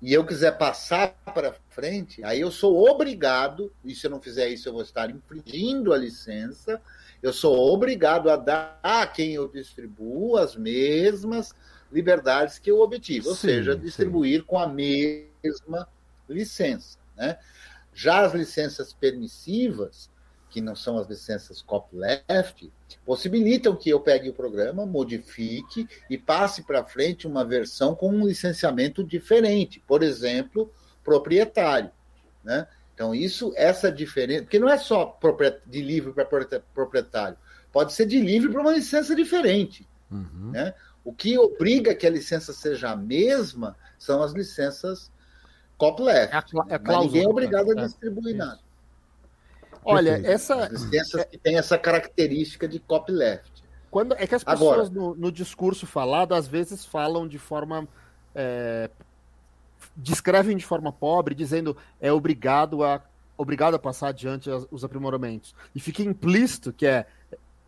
e 0.00 0.12
eu 0.12 0.26
quiser 0.26 0.58
passar 0.58 1.14
para 1.32 1.54
frente, 1.68 2.24
aí 2.24 2.40
eu 2.40 2.50
sou 2.50 2.90
obrigado, 2.90 3.72
e 3.84 3.94
se 3.94 4.06
eu 4.06 4.10
não 4.10 4.20
fizer 4.20 4.48
isso, 4.48 4.68
eu 4.68 4.72
vou 4.72 4.82
estar 4.82 5.08
infringindo 5.10 5.92
a 5.92 5.96
licença, 5.96 6.82
eu 7.22 7.32
sou 7.32 7.56
obrigado 7.72 8.28
a 8.28 8.36
dar 8.36 8.78
a 8.82 9.06
quem 9.06 9.34
eu 9.34 9.48
distribuo 9.48 10.36
as 10.36 10.56
mesmas 10.56 11.54
liberdades 11.92 12.58
que 12.58 12.70
eu 12.70 12.80
obtive, 12.80 13.28
ou 13.28 13.34
sim, 13.34 13.48
seja, 13.48 13.76
distribuir 13.76 14.40
sim. 14.40 14.46
com 14.46 14.58
a 14.58 14.66
mesma 14.66 15.88
licença. 16.28 16.98
Né? 17.16 17.38
Já 17.94 18.24
as 18.24 18.34
licenças 18.34 18.92
permissivas, 18.92 20.10
que 20.50 20.60
não 20.60 20.74
são 20.74 20.98
as 20.98 21.06
licenças 21.06 21.62
copyleft, 21.62 22.70
possibilitam 23.04 23.76
que 23.76 23.90
eu 23.90 24.00
pegue 24.00 24.28
o 24.28 24.34
programa, 24.34 24.84
modifique 24.84 25.88
e 26.10 26.18
passe 26.18 26.62
para 26.62 26.84
frente 26.84 27.26
uma 27.26 27.44
versão 27.44 27.94
com 27.94 28.08
um 28.08 28.26
licenciamento 28.26 29.04
diferente, 29.04 29.82
por 29.86 30.02
exemplo, 30.02 30.72
proprietário. 31.04 31.90
Né? 32.42 32.66
Então, 33.02 33.12
isso, 33.12 33.52
essa 33.56 33.90
diferença, 33.90 34.44
porque 34.44 34.60
não 34.60 34.68
é 34.68 34.78
só 34.78 35.18
de 35.66 35.82
livre 35.82 36.12
para 36.12 36.24
proprietário, 36.72 37.36
pode 37.72 37.92
ser 37.92 38.06
de 38.06 38.20
livre 38.20 38.48
para 38.48 38.60
uma 38.60 38.70
licença 38.70 39.12
diferente. 39.12 39.88
Uhum. 40.08 40.52
Né? 40.52 40.72
O 41.04 41.12
que 41.12 41.36
obriga 41.36 41.96
que 41.96 42.06
a 42.06 42.10
licença 42.10 42.52
seja 42.52 42.90
a 42.90 42.96
mesma 42.96 43.76
são 43.98 44.22
as 44.22 44.32
licenças 44.32 45.10
copyleft. 45.76 46.32
É 46.32 46.38
a, 46.38 46.44
é 46.68 46.74
a 46.76 47.00
ninguém 47.00 47.24
é 47.24 47.28
obrigado 47.28 47.72
a 47.72 47.74
distribuir 47.74 48.36
nada. 48.36 48.60
Olha, 49.84 50.22
essa. 50.24 50.66
As 50.66 50.70
licenças 50.70 51.24
que 51.24 51.38
têm 51.38 51.58
essa 51.58 51.76
característica 51.76 52.68
de 52.68 52.78
copyleft. 52.78 53.50
Quando, 53.90 54.14
é 54.14 54.28
que 54.28 54.34
as 54.36 54.44
pessoas 54.44 54.86
Agora, 54.86 54.90
no, 54.90 55.16
no, 55.16 55.32
discurso 55.32 55.88
falado 55.88 56.36
às 56.36 56.46
vezes 56.46 56.84
falam 56.84 57.26
de 57.26 57.38
forma. 57.38 57.88
É, 58.32 58.88
descrevem 59.96 60.56
de 60.56 60.64
forma 60.64 60.92
pobre, 60.92 61.34
dizendo 61.34 61.76
é 62.00 62.12
obrigado 62.12 62.82
a, 62.82 63.02
obrigado 63.36 63.74
a 63.74 63.78
passar 63.78 64.08
adiante 64.08 64.48
os 64.70 64.84
aprimoramentos. 64.84 65.54
E 65.74 65.80
fica 65.80 66.02
implícito 66.02 66.72
que 66.72 66.86
é 66.86 67.06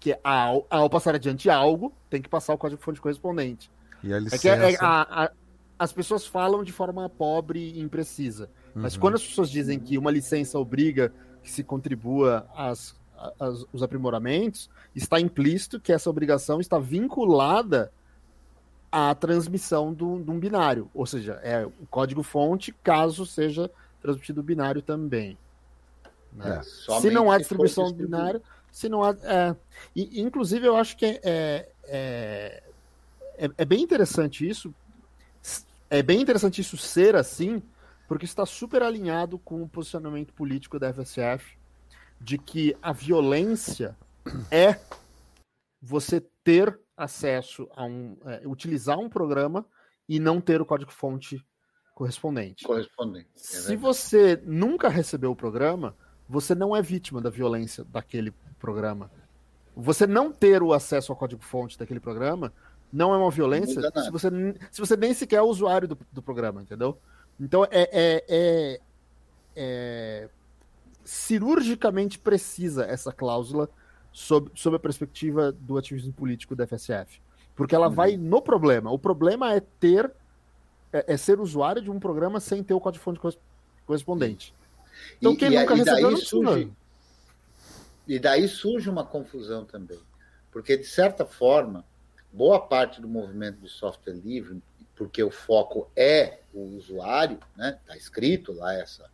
que 0.05 0.19
ao, 0.23 0.67
ao 0.69 0.91
passar 0.91 1.15
adiante 1.15 1.49
algo, 1.49 1.91
tem 2.11 2.21
que 2.21 2.29
passar 2.29 2.53
o 2.53 2.59
código-fonte 2.59 3.01
correspondente. 3.01 3.71
E 4.03 4.13
a 4.13 4.19
licença... 4.19 4.49
É 4.49 4.59
que 4.59 4.77
é, 4.77 4.79
a, 4.79 5.25
a, 5.25 5.31
as 5.79 5.95
pessoas 5.95 6.27
falam 6.27 6.63
de 6.63 6.73
forma 6.73 7.09
pobre 7.09 7.59
e 7.59 7.81
imprecisa. 7.81 8.51
Mas 8.75 8.95
uhum. 8.95 9.01
quando 9.01 9.15
as 9.15 9.27
pessoas 9.27 9.49
dizem 9.49 9.79
que 9.79 9.97
uma 9.97 10.11
licença 10.11 10.59
obriga 10.59 11.11
que 11.43 11.51
se 11.51 11.65
contribua 11.65 12.47
às, 12.55 12.95
às, 13.41 13.65
os 13.73 13.83
aprimoramentos, 13.83 14.69
está 14.95 15.19
implícito 15.19 15.81
que 15.81 15.91
essa 15.91 16.11
obrigação 16.11 16.61
está 16.61 16.79
vinculada 16.79 17.91
à 18.95 19.13
transmissão 19.13 19.93
do, 19.93 20.23
de 20.23 20.31
um 20.31 20.39
binário. 20.39 20.89
Ou 20.95 21.05
seja, 21.05 21.41
é 21.43 21.67
o 21.67 21.73
código-fonte, 21.91 22.73
caso 22.81 23.27
seja 23.27 23.69
transmitido 24.01 24.41
o 24.41 24.45
binário 24.45 24.81
também. 24.81 25.37
Né? 26.33 26.61
É, 26.61 27.01
se 27.01 27.11
não 27.11 27.29
há 27.29 27.39
distribuição 27.39 27.89
do 27.89 27.95
binário, 27.95 28.41
se 28.71 28.89
não 28.89 29.03
há. 29.03 29.11
É, 29.25 29.57
e, 29.97 30.21
inclusive, 30.21 30.69
eu 30.69 30.77
acho 30.77 30.97
que 30.97 31.05
é, 31.05 31.21
é, 31.25 31.69
é, 31.89 32.63
é, 33.37 33.51
é 33.59 33.65
bem 33.65 33.83
interessante 33.83 34.49
isso. 34.49 34.73
É 35.91 36.01
bem 36.01 36.21
interessante 36.21 36.61
isso 36.61 36.77
ser 36.77 37.17
assim, 37.17 37.61
porque 38.07 38.25
está 38.25 38.47
super 38.47 38.81
alinhado 38.81 39.39
com 39.39 39.61
o 39.61 39.69
posicionamento 39.69 40.33
político 40.33 40.79
da 40.79 40.93
FSF 40.93 41.57
de 42.21 42.39
que 42.39 42.77
a 42.81 42.93
violência 42.93 43.97
é 44.53 44.79
você 45.83 46.23
ter 46.45 46.79
acesso 46.97 47.69
a 47.75 47.85
um. 47.85 48.17
É, 48.25 48.43
utilizar 48.47 48.99
um 48.99 49.09
programa 49.09 49.67
e 50.09 50.19
não 50.21 50.41
ter 50.41 50.61
o 50.61 50.67
código-fonte 50.67 51.45
correspondente. 51.95 52.65
Correspondente. 52.65 53.29
É 53.35 53.39
Se 53.39 53.77
você 53.77 54.41
nunca 54.45 54.89
recebeu 54.89 55.31
o 55.31 55.37
programa, 55.37 55.97
você 56.29 56.55
não 56.55 56.75
é 56.75 56.83
vítima 56.83 57.21
da 57.21 57.31
violência 57.31 57.85
daquele 57.85 58.33
programa. 58.59 59.11
Você 59.77 60.07
não 60.07 60.33
ter 60.33 60.63
o 60.63 60.73
acesso 60.73 61.13
ao 61.13 61.19
código-fonte 61.19 61.79
daquele 61.79 62.01
programa 62.01 62.53
não 62.93 63.13
é 63.13 63.17
uma 63.17 63.31
violência 63.31 63.83
se 63.83 64.11
você, 64.11 64.29
se 64.71 64.81
você 64.81 64.97
nem 64.97 65.13
sequer 65.13 65.37
é 65.37 65.43
usuário 65.43 65.89
do, 65.89 65.99
do 66.13 66.23
programa, 66.23 66.63
entendeu? 66.63 66.97
Então 67.41 67.65
é, 67.65 67.69
é, 67.73 68.25
é, 68.29 68.81
é, 69.57 70.29
cirurgicamente 71.05 72.21
precisa 72.21 72.85
essa 72.85 73.13
cláusula 73.13 73.69
sob, 74.15 74.51
sob 74.55 74.77
a 74.77 74.79
perspectiva 74.79 75.51
do 75.51 75.77
ativismo 75.77 76.13
político 76.13 76.55
da 76.55 76.67
FSF. 76.67 77.21
Porque 77.57 77.75
ela 77.75 77.89
uhum. 77.89 77.95
vai 77.95 78.17
no 78.17 78.41
problema. 78.41 78.91
O 78.91 78.99
problema 78.99 79.53
é 79.53 79.61
ter 79.61 80.11
é, 80.93 81.13
é, 81.13 81.17
ser 81.17 81.41
usuário 81.41 81.83
de 81.83 81.91
um 81.91 81.99
programa 81.99 82.39
sem 82.39 82.63
ter 82.63 82.73
o 82.73 82.81
código-fonte 82.81 83.21
correspondente. 83.85 84.55
Então, 85.19 85.33
e, 85.33 85.37
quem 85.37 85.53
e, 85.53 85.59
nunca 85.59 85.75
e 85.75 85.79
recebeu 85.79 86.11
não 86.13 86.17
surge, 86.17 86.73
E 88.07 88.19
daí 88.21 88.47
surge 88.47 88.89
uma 88.89 89.05
confusão 89.05 89.65
também. 89.65 89.99
Porque, 90.53 90.77
de 90.77 90.87
certa 90.87 91.27
forma, 91.27 91.85
boa 92.33 92.61
parte 92.61 93.01
do 93.01 93.09
movimento 93.09 93.59
de 93.59 93.69
software 93.69 94.15
livre, 94.15 94.63
porque 94.95 95.21
o 95.23 95.31
foco 95.33 95.91
é 95.97 96.39
o 96.53 96.77
usuário, 96.77 97.41
né? 97.57 97.81
Está 97.83 97.97
escrito 97.97 98.53
lá 98.53 98.73
essa, 98.75 99.11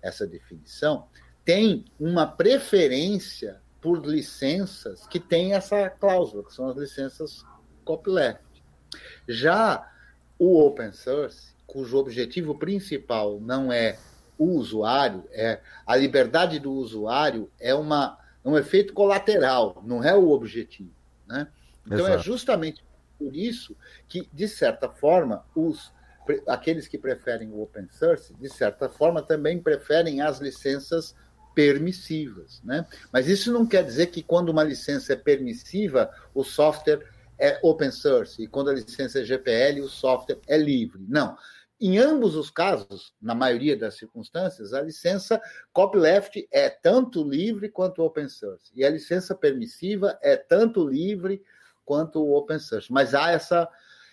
essa 0.00 0.26
definição, 0.26 1.06
tem 1.44 1.84
uma 2.00 2.26
preferência 2.26 3.60
por 3.80 4.04
licenças 4.04 5.06
que 5.06 5.20
tem 5.20 5.54
essa 5.54 5.88
cláusula, 5.88 6.44
que 6.44 6.52
são 6.52 6.68
as 6.68 6.76
licenças 6.76 7.44
copyleft. 7.84 8.42
Já 9.28 9.90
o 10.38 10.60
open 10.60 10.92
source, 10.92 11.54
cujo 11.66 11.98
objetivo 11.98 12.58
principal 12.58 13.40
não 13.40 13.72
é 13.72 13.98
o 14.36 14.46
usuário, 14.52 15.24
é 15.32 15.60
a 15.86 15.96
liberdade 15.96 16.58
do 16.58 16.72
usuário 16.72 17.50
é 17.58 17.74
uma 17.74 18.18
um 18.44 18.56
efeito 18.56 18.94
colateral, 18.94 19.82
não 19.84 20.02
é 20.02 20.14
o 20.14 20.30
objetivo, 20.30 20.94
né? 21.26 21.48
Então 21.84 22.06
é 22.06 22.10
Exato. 22.10 22.14
é 22.14 22.22
justamente 22.22 22.84
por 23.18 23.34
isso 23.34 23.76
que, 24.08 24.28
de 24.32 24.48
certa 24.48 24.88
forma, 24.88 25.44
os 25.54 25.92
aqueles 26.46 26.86
que 26.86 26.98
preferem 26.98 27.50
o 27.50 27.62
open 27.62 27.88
source, 27.90 28.34
de 28.34 28.48
certa 28.48 28.88
forma, 28.88 29.22
também 29.22 29.60
preferem 29.60 30.20
as 30.20 30.38
licenças 30.38 31.14
permissivas, 31.58 32.62
né? 32.62 32.86
Mas 33.12 33.26
isso 33.26 33.52
não 33.52 33.66
quer 33.66 33.82
dizer 33.82 34.06
que 34.06 34.22
quando 34.22 34.50
uma 34.50 34.62
licença 34.62 35.14
é 35.14 35.16
permissiva, 35.16 36.08
o 36.32 36.44
software 36.44 37.04
é 37.36 37.58
open 37.64 37.90
source 37.90 38.40
e 38.40 38.46
quando 38.46 38.70
a 38.70 38.74
licença 38.74 39.18
é 39.18 39.24
GPL, 39.24 39.80
o 39.80 39.88
software 39.88 40.38
é 40.46 40.56
livre. 40.56 41.04
Não. 41.08 41.36
Em 41.80 41.98
ambos 41.98 42.36
os 42.36 42.48
casos, 42.48 43.12
na 43.20 43.34
maioria 43.34 43.76
das 43.76 43.96
circunstâncias, 43.96 44.72
a 44.72 44.80
licença 44.80 45.42
copyleft 45.72 46.46
é 46.52 46.70
tanto 46.70 47.28
livre 47.28 47.68
quanto 47.68 48.04
open 48.04 48.28
source 48.28 48.70
e 48.72 48.84
a 48.84 48.90
licença 48.90 49.34
permissiva 49.34 50.16
é 50.22 50.36
tanto 50.36 50.86
livre 50.88 51.42
quanto 51.84 52.24
open 52.34 52.60
source. 52.60 52.92
Mas 52.92 53.16
há 53.16 53.32
essa 53.32 53.68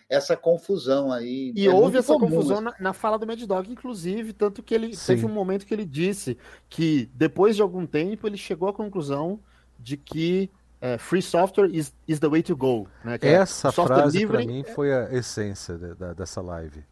essa 0.09 0.37
confusão 0.37 1.11
aí. 1.11 1.51
E 1.55 1.67
é 1.67 1.69
houve 1.69 1.97
essa 1.97 2.13
confusão 2.13 2.61
na, 2.61 2.73
na, 2.79 2.93
fala 2.93 3.17
do 3.17 3.25
Mad 3.25 3.41
Dog, 3.41 3.71
inclusive, 3.71 4.33
tanto 4.33 4.61
que 4.61 4.73
ele 4.73 4.95
Sim. 4.95 5.07
teve 5.07 5.25
um 5.25 5.29
momento 5.29 5.65
que 5.65 5.73
ele 5.73 5.85
disse 5.85 6.37
que 6.69 7.09
depois 7.13 7.55
de 7.55 7.61
algum 7.61 7.85
tempo 7.85 8.27
ele 8.27 8.37
chegou 8.37 8.69
à 8.69 8.73
conclusão 8.73 9.39
de 9.79 9.97
que 9.97 10.49
é, 10.79 10.97
free 10.97 11.21
software 11.21 11.69
is, 11.71 11.93
is 12.07 12.19
the 12.19 12.27
way 12.27 12.43
to 12.43 12.55
go. 12.55 12.87
Né? 13.03 13.17
É 13.21 13.33
essa 13.33 13.71
frase 13.71 14.25
para 14.27 14.45
mim 14.45 14.63
foi 14.63 14.93
a 14.93 15.11
essência 15.11 15.75
de, 15.77 15.95
de, 15.95 16.13
dessa 16.13 16.41
live. 16.41 16.83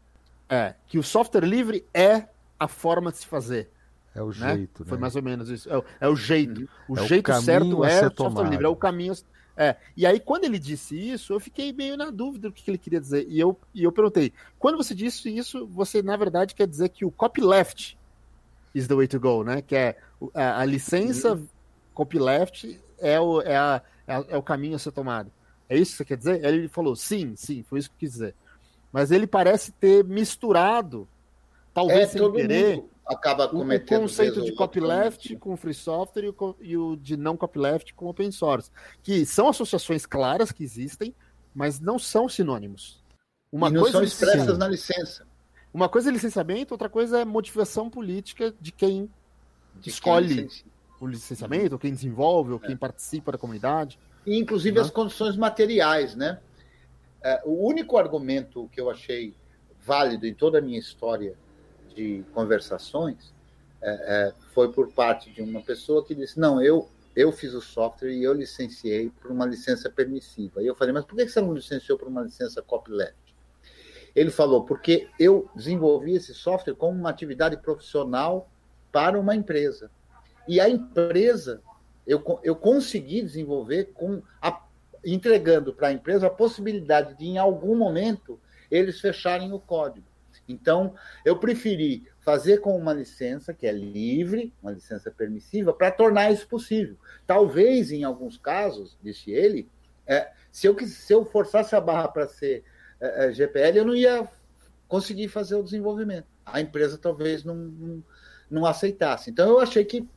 É, 0.49 0.75
que 0.87 0.97
o 0.97 1.03
software 1.03 1.45
livre 1.45 1.85
é 1.93 2.27
a 2.59 2.67
forma 2.67 3.11
de 3.11 3.19
se 3.19 3.27
fazer. 3.27 3.69
É 4.15 4.21
o 4.21 4.27
né? 4.27 4.55
jeito, 4.55 4.83
né? 4.83 4.89
Foi 4.89 4.97
mais 4.97 5.15
ou 5.15 5.23
menos 5.23 5.49
isso. 5.49 5.71
É, 5.71 5.83
é 6.01 6.07
o 6.07 6.15
jeito. 6.15 6.69
O 6.87 6.97
é 6.97 7.07
jeito 7.07 7.31
o 7.31 7.41
certo 7.41 7.85
é 7.85 8.07
o 8.07 8.15
software 8.15 8.49
livre, 8.49 8.65
é 8.65 8.69
o 8.69 8.75
caminho 8.75 9.13
é, 9.55 9.75
e 9.95 10.05
aí 10.05 10.19
quando 10.19 10.45
ele 10.45 10.57
disse 10.57 10.97
isso, 10.97 11.33
eu 11.33 11.39
fiquei 11.39 11.71
meio 11.71 11.95
na 11.95 12.09
dúvida 12.09 12.49
do 12.49 12.53
que, 12.53 12.63
que 12.63 12.71
ele 12.71 12.77
queria 12.77 12.99
dizer. 12.99 13.25
E 13.29 13.39
eu, 13.39 13.57
e 13.73 13.83
eu 13.83 13.91
perguntei, 13.91 14.33
quando 14.57 14.77
você 14.77 14.95
disse 14.95 15.35
isso, 15.35 15.67
você 15.67 16.01
na 16.01 16.17
verdade 16.17 16.55
quer 16.55 16.67
dizer 16.67 16.89
que 16.89 17.05
o 17.05 17.11
copyleft 17.11 17.97
is 18.73 18.87
the 18.87 18.95
way 18.95 19.07
to 19.07 19.19
go, 19.19 19.43
né? 19.43 19.61
Que 19.61 19.75
é 19.75 19.97
a, 20.33 20.61
a 20.61 20.65
licença 20.65 21.33
uhum. 21.33 21.47
copyleft 21.93 22.79
é 22.97 23.19
o, 23.19 23.41
é, 23.41 23.55
a, 23.55 23.81
é, 24.07 24.25
é, 24.29 24.37
o 24.37 24.43
caminho 24.43 24.75
a 24.75 24.79
ser 24.79 24.91
tomado. 24.91 25.31
É 25.69 25.77
isso 25.77 25.91
que 25.91 25.97
você 25.97 26.05
quer 26.05 26.17
dizer? 26.17 26.43
Ele 26.43 26.67
falou, 26.67 26.95
sim, 26.95 27.35
sim, 27.35 27.63
foi 27.63 27.79
isso 27.79 27.89
que 27.89 27.95
eu 27.95 27.99
quis 27.99 28.11
dizer. 28.11 28.35
Mas 28.91 29.11
ele 29.11 29.27
parece 29.27 29.71
ter 29.71 30.03
misturado, 30.03 31.07
talvez 31.73 31.99
é, 31.99 32.07
sem 32.07 32.31
querer, 32.31 32.77
mundo 32.77 32.92
acaba 33.05 33.47
cometendo. 33.47 33.99
O 33.99 34.01
conceito 34.01 34.41
de 34.41 34.53
copyleft 34.53 35.35
com 35.37 35.57
free 35.57 35.73
software 35.73 36.25
e 36.25 36.29
o, 36.29 36.55
e 36.61 36.77
o 36.77 36.95
de 36.95 37.17
não 37.17 37.35
copyleft 37.35 37.93
com 37.93 38.07
open 38.07 38.31
source, 38.31 38.71
que 39.01 39.25
são 39.25 39.47
associações 39.47 40.05
claras 40.05 40.51
que 40.51 40.63
existem, 40.63 41.13
mas 41.53 41.79
não 41.79 41.99
são 41.99 42.27
sinônimos. 42.27 43.03
Uma 43.51 43.69
e 43.69 43.73
não 43.73 43.81
coisa 43.81 43.97
são 43.97 44.01
é 44.01 44.05
expressas 44.05 44.57
na 44.57 44.67
licença. 44.67 45.25
Uma 45.73 45.89
coisa 45.89 46.09
é 46.09 46.13
licenciamento, 46.13 46.73
outra 46.73 46.89
coisa 46.89 47.19
é 47.19 47.25
motivação 47.25 47.89
política 47.89 48.53
de 48.59 48.71
quem 48.71 49.09
de 49.75 49.89
escolhe 49.89 50.47
quem 50.47 50.73
o 50.99 51.07
licenciamento, 51.07 51.75
ou 51.75 51.79
quem 51.79 51.91
desenvolve, 51.91 52.51
ou 52.53 52.59
é. 52.63 52.67
quem 52.67 52.77
participa 52.77 53.31
da 53.31 53.37
comunidade. 53.37 53.99
E, 54.25 54.37
inclusive, 54.37 54.79
as 54.79 54.89
condições 54.89 55.35
materiais, 55.35 56.15
né? 56.15 56.39
É, 57.21 57.41
o 57.45 57.67
único 57.67 57.97
argumento 57.97 58.69
que 58.71 58.79
eu 58.79 58.89
achei 58.89 59.35
válido 59.81 60.25
em 60.25 60.33
toda 60.33 60.59
a 60.59 60.61
minha 60.61 60.79
história 60.79 61.35
de 61.93 62.23
conversações 62.33 63.33
é, 63.81 63.91
é, 63.91 64.33
foi 64.53 64.71
por 64.71 64.91
parte 64.93 65.29
de 65.29 65.41
uma 65.41 65.61
pessoa 65.61 66.05
que 66.05 66.15
disse: 66.15 66.39
Não, 66.39 66.61
eu, 66.61 66.89
eu 67.15 67.31
fiz 67.31 67.53
o 67.53 67.61
software 67.61 68.11
e 68.11 68.23
eu 68.23 68.33
licenciei 68.33 69.11
por 69.21 69.29
uma 69.29 69.45
licença 69.45 69.89
permissiva. 69.89 70.63
E 70.63 70.67
eu 70.67 70.75
falei: 70.75 70.93
Mas 70.93 71.05
por 71.05 71.17
que 71.17 71.27
você 71.27 71.41
não 71.41 71.53
licenciou 71.53 71.97
por 71.97 72.07
uma 72.07 72.21
licença 72.21 72.61
copyleft? 72.61 73.15
Ele 74.15 74.29
falou: 74.29 74.63
Porque 74.63 75.09
eu 75.19 75.49
desenvolvi 75.55 76.15
esse 76.15 76.33
software 76.33 76.75
como 76.75 76.97
uma 76.97 77.09
atividade 77.09 77.57
profissional 77.57 78.49
para 78.91 79.19
uma 79.19 79.35
empresa. 79.35 79.91
E 80.47 80.59
a 80.59 80.69
empresa, 80.69 81.61
eu, 82.07 82.23
eu 82.43 82.55
consegui 82.55 83.21
desenvolver 83.21 83.91
com 83.93 84.21
a, 84.41 84.63
entregando 85.03 85.73
para 85.73 85.89
a 85.89 85.93
empresa 85.93 86.27
a 86.27 86.29
possibilidade 86.29 87.17
de, 87.17 87.25
em 87.25 87.37
algum 87.37 87.75
momento, 87.75 88.39
eles 88.69 89.01
fecharem 89.01 89.51
o 89.51 89.59
código. 89.59 90.05
Então, 90.47 90.93
eu 91.23 91.37
preferi 91.37 92.07
fazer 92.19 92.59
com 92.59 92.77
uma 92.77 92.93
licença 92.93 93.53
que 93.53 93.65
é 93.65 93.71
livre, 93.71 94.53
uma 94.61 94.71
licença 94.71 95.09
permissiva, 95.09 95.73
para 95.73 95.91
tornar 95.91 96.31
isso 96.31 96.47
possível. 96.47 96.97
Talvez, 97.25 97.91
em 97.91 98.03
alguns 98.03 98.37
casos, 98.37 98.97
disse 99.01 99.31
ele, 99.31 99.69
é, 100.05 100.31
se, 100.51 100.67
eu, 100.67 100.77
se 100.85 101.13
eu 101.13 101.25
forçasse 101.25 101.75
a 101.75 101.81
barra 101.81 102.07
para 102.07 102.27
ser 102.27 102.63
é, 102.99 103.27
é 103.27 103.33
GPL, 103.33 103.77
eu 103.77 103.85
não 103.85 103.95
ia 103.95 104.27
conseguir 104.87 105.27
fazer 105.27 105.55
o 105.55 105.63
desenvolvimento. 105.63 106.27
a 106.45 106.61
empresa 106.61 106.97
talvez 106.97 107.43
não, 107.43 107.55
não, 107.55 108.03
não 108.49 108.65
aceitasse. 108.65 109.29
Então 109.29 109.49
eu 109.49 109.59
achei 109.59 109.83
que, 109.83 110.07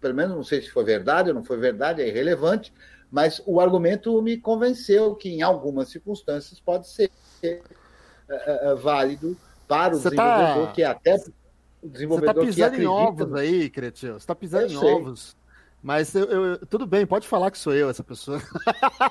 pelo 0.00 0.14
menos 0.14 0.36
não 0.36 0.44
sei 0.44 0.62
se 0.62 0.70
foi 0.70 0.84
verdade 0.84 1.30
ou 1.30 1.34
não 1.34 1.44
foi 1.44 1.56
verdade, 1.56 2.02
é 2.02 2.08
irrelevante, 2.08 2.72
mas 3.10 3.42
o 3.44 3.60
argumento 3.60 4.20
me 4.22 4.36
convenceu 4.36 5.14
que 5.16 5.30
em 5.30 5.42
algumas 5.42 5.88
circunstâncias 5.88 6.60
pode 6.60 6.88
ser 6.88 7.10
é, 7.42 7.60
é, 8.28 8.74
válido 8.74 9.36
para 9.70 9.94
o 9.94 10.00
Você 10.00 10.10
tá 10.10 10.36
desenvolvedor, 10.36 10.66
tá... 10.66 10.72
que 10.72 10.82
até 10.82 11.16
o 11.80 11.88
desenvolvedor 11.88 12.34
Você 12.34 12.50
está 12.50 12.64
pisando 12.64 12.82
em 12.82 12.86
ovos 12.86 13.34
aí, 13.34 13.70
Cretio. 13.70 14.12
Você 14.14 14.18
está 14.18 14.34
pisando 14.34 14.64
eu 14.64 14.70
em 14.70 14.78
sei. 14.80 14.94
ovos. 14.94 15.36
Mas 15.82 16.14
eu, 16.14 16.24
eu, 16.24 16.66
tudo 16.66 16.86
bem, 16.86 17.06
pode 17.06 17.26
falar 17.26 17.50
que 17.50 17.56
sou 17.56 17.72
eu 17.72 17.88
essa 17.88 18.04
pessoa. 18.04 18.38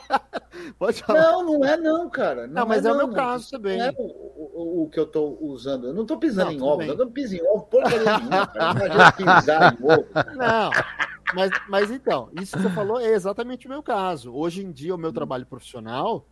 pode 0.77 1.02
falar. 1.02 1.19
Não, 1.19 1.44
não 1.44 1.65
é 1.65 1.77
não, 1.77 2.10
cara. 2.10 2.45
Não, 2.45 2.61
não 2.61 2.68
mas 2.68 2.86
é, 2.86 2.90
é, 2.90 2.91
o 2.91 2.98
meu 2.98 3.10
caso 3.11 3.49
também. 3.49 3.80
Não 3.80 3.86
é 3.86 3.94
o, 3.98 4.03
o, 4.03 4.84
o, 4.84 4.90
que 4.90 4.99
eu 4.99 5.06
estou 5.06 5.41
usando. 5.41 5.88
Eu 5.88 5.94
não 5.94 6.03
estou 6.03 6.19
pisando 6.19 6.52
em 6.52 6.61
ovos. 6.61 6.86
Eu 6.86 6.98
não 6.98 7.10
piso 7.10 7.36
em 7.36 7.41
ovo 7.41 7.64
porcaria 7.64 8.18
nenhuma, 8.18 8.45
cara. 8.45 9.11
Pisar 9.18 9.73
em 9.73 9.84
ovo. 9.84 10.06
Não, 10.36 10.69
mas, 11.34 11.52
mas 11.68 11.90
então, 11.90 12.30
isso 12.40 12.56
que 12.56 12.61
você 12.61 12.69
falou 12.69 12.99
é 12.99 13.14
exatamente 13.14 13.65
o 13.65 13.69
meu 13.69 13.81
caso. 13.81 14.31
Hoje 14.31 14.64
em 14.64 14.72
dia, 14.72 14.94
o 14.94 14.98
meu 14.98 15.11
trabalho 15.11 15.48
profissional, 15.48 16.27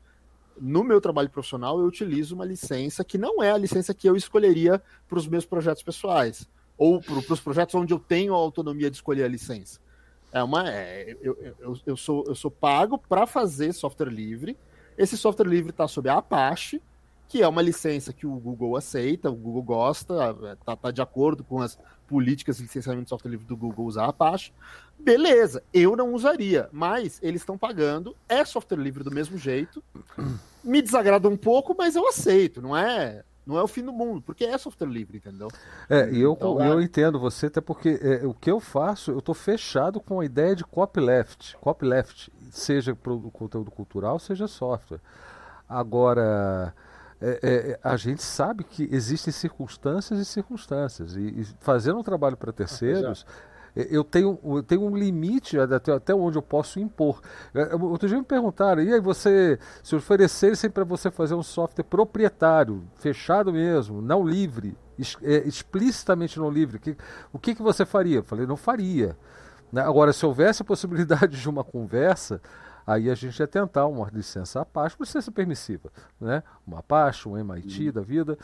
no 0.60 0.84
meu 0.84 1.00
trabalho 1.00 1.30
profissional, 1.30 1.80
eu 1.80 1.86
utilizo 1.86 2.36
uma 2.36 2.46
licença 2.46 3.04
que 3.04 3.18
não 3.18 3.42
é 3.42 3.52
a 3.52 3.58
licença 3.58 3.94
que 3.94 4.08
eu 4.08 4.16
escolheria 4.16 4.82
para 5.08 5.18
os 5.18 5.28
meus 5.28 5.46
projetos 5.46 5.84
pessoais. 5.84 6.48
Ou 6.78 7.02
para 7.02 7.34
os 7.34 7.40
projetos 7.40 7.74
onde 7.76 7.94
eu 7.94 8.00
tenho 8.00 8.34
a 8.34 8.38
autonomia 8.38 8.90
de 8.90 8.98
escolher 8.98 9.24
a 9.24 9.28
licença. 9.28 9.80
É 10.32 10.44
uma, 10.44 10.70
é, 10.70 11.18
eu, 11.22 11.38
eu, 11.60 11.78
eu, 11.86 11.98
sou, 11.98 12.24
eu 12.28 12.36
sou 12.36 12.52
pago 12.52 12.98
para 12.98 13.26
fazer 13.26 13.74
software 13.74 14.10
livre. 14.10 14.58
Esse 14.98 15.18
software 15.18 15.48
livre 15.48 15.72
está 15.72 15.88
sob 15.88 16.10
a 16.10 16.18
Apache, 16.18 16.82
que 17.28 17.42
é 17.42 17.48
uma 17.48 17.62
licença 17.62 18.14
que 18.14 18.26
o 18.26 18.36
Google 18.36 18.76
aceita, 18.76 19.30
o 19.30 19.36
Google 19.36 19.64
gosta, 19.64 20.14
está 20.54 20.76
tá 20.76 20.92
de 20.92 21.02
acordo 21.02 21.44
com 21.44 21.62
as 21.62 21.78
políticas 22.08 22.58
de 22.58 22.64
licenciamento 22.64 23.04
de 23.04 23.10
software 23.10 23.32
livre 23.32 23.46
do 23.46 23.58
Google 23.58 23.86
usar 23.86 24.06
a 24.06 24.10
Apache. 24.10 24.54
Beleza, 24.98 25.62
eu 25.74 25.96
não 25.96 26.14
usaria, 26.14 26.70
mas 26.72 27.20
eles 27.22 27.42
estão 27.42 27.58
pagando, 27.58 28.16
é 28.30 28.44
software 28.46 28.78
livre 28.78 29.04
do 29.04 29.12
mesmo 29.12 29.38
jeito. 29.38 29.84
Me 30.64 30.82
desagrada 30.82 31.28
um 31.28 31.38
pouco, 31.38 31.76
mas 31.78 31.96
eu 31.96 32.08
aceito, 32.08 32.62
não 32.62 32.76
é 32.76 33.24
não 33.48 33.58
é 33.58 33.64
o 33.64 33.68
fim 33.68 33.82
do 33.82 33.94
mundo, 33.94 34.22
porque 34.22 34.44
é 34.44 34.58
software 34.58 34.90
livre, 34.90 35.18
entendeu? 35.20 35.48
É, 35.90 36.12
e 36.12 36.20
eu, 36.20 36.34
então, 36.34 36.62
eu 36.62 36.82
entendo 36.82 37.18
você, 37.18 37.46
até 37.46 37.62
porque 37.62 37.98
é, 38.02 38.28
o 38.28 38.34
que 38.34 38.52
eu 38.52 38.60
faço, 38.60 39.12
eu 39.12 39.20
estou 39.20 39.34
fechado 39.34 40.02
com 40.02 40.20
a 40.20 40.26
ideia 40.26 40.54
de 40.54 40.66
copyleft, 40.66 41.56
copyleft, 41.62 42.30
seja 42.52 42.94
para 42.94 43.14
o 43.14 43.32
conteúdo 43.32 43.72
cultural, 43.72 44.20
seja 44.20 44.48
software. 44.48 45.00
Agora, 45.68 46.74
é, 47.20 47.40
é, 47.42 47.80
a 47.84 47.98
gente 47.98 48.22
sabe 48.22 48.64
que 48.64 48.88
existem 48.92 49.34
circunstâncias 49.34 50.20
e 50.20 50.26
circunstâncias, 50.26 51.16
e, 51.16 51.42
e 51.42 51.46
fazendo 51.60 52.00
um 52.00 52.04
trabalho 52.04 52.38
para 52.38 52.52
terceiros. 52.52 53.26
Ah, 53.28 53.58
eu 53.92 54.04
tenho, 54.04 54.40
eu 54.44 54.64
tenho 54.64 54.82
um 54.82 54.96
limite 54.96 55.60
até, 55.60 55.94
até 55.94 56.14
onde 56.14 56.38
eu 56.38 56.42
posso 56.42 56.80
impor. 56.80 57.22
É, 57.54 57.76
outro 57.76 58.08
dia 58.08 58.18
me 58.18 58.24
perguntaram, 58.24 58.82
e 58.82 58.92
aí 58.92 59.00
você, 59.00 59.60
se 59.84 59.96
oferecessem 59.96 60.70
para 60.70 60.84
você 60.84 61.12
fazer 61.12 61.36
um 61.36 61.44
software 61.44 61.84
proprietário, 61.84 62.84
fechado 62.96 63.54
mesmo, 63.54 64.02
não 64.02 64.28
livre, 64.28 64.76
é, 65.22 65.48
explicitamente 65.48 66.40
não 66.40 66.50
livre, 66.50 66.80
que, 66.80 66.98
o 67.32 67.38
que, 67.38 67.54
que 67.54 67.62
você 67.62 67.86
faria? 67.86 68.18
Eu 68.18 68.24
falei, 68.24 68.48
não 68.48 68.58
faria. 68.58 69.16
Né? 69.72 69.82
Agora, 69.82 70.12
se 70.12 70.26
houvesse 70.26 70.64
a 70.64 70.66
possibilidade 70.66 71.38
de 71.40 71.50
uma 71.50 71.64
conversa, 71.64 72.42
aí 72.88 73.10
a 73.10 73.16
gente 73.16 73.38
ia 73.38 73.48
tentar 73.48 73.86
uma 73.86 74.10
licença 74.12 74.62
Apache, 74.62 74.96
uma 74.98 75.04
licença 75.04 75.30
permissiva, 75.30 75.92
né? 76.20 76.42
Uma 76.66 76.80
Apache, 76.80 77.28
um 77.28 77.38
MIT 77.38 77.90
hum. 77.90 77.92
da 77.92 78.02
vida. 78.02 78.38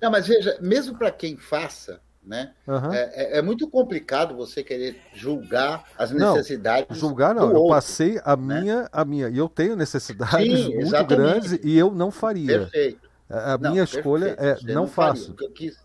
Não, 0.00 0.10
mas 0.12 0.28
veja, 0.28 0.56
mesmo 0.60 0.96
para 0.96 1.10
quem 1.10 1.36
faça, 1.36 2.00
né? 2.24 2.52
Uhum. 2.68 2.92
É, 2.92 3.38
é, 3.38 3.42
muito 3.42 3.68
complicado 3.68 4.36
você 4.36 4.62
querer 4.62 5.00
julgar 5.12 5.84
as 5.98 6.12
necessidades. 6.12 6.88
Não, 6.88 6.96
julgar 6.96 7.34
não, 7.34 7.50
eu 7.50 7.56
outro, 7.56 7.74
passei 7.74 8.20
a 8.24 8.36
né? 8.36 8.60
minha, 8.60 8.88
a 8.92 9.04
minha, 9.04 9.28
e 9.28 9.36
eu 9.36 9.48
tenho 9.48 9.74
necessidades 9.74 10.60
Sim, 10.60 10.74
muito 10.74 10.86
exatamente. 10.86 11.16
grandes 11.16 11.58
e 11.64 11.76
eu 11.76 11.90
não 11.90 12.12
faria. 12.12 12.60
Perfeito. 12.60 13.10
A, 13.28 13.58
não, 13.58 13.70
minha 13.72 13.84
escolha 13.84 14.36
é 14.38 14.54
você 14.54 14.66
não, 14.66 14.82
não 14.82 14.86
faço. 14.86 15.34
Quis... 15.54 15.78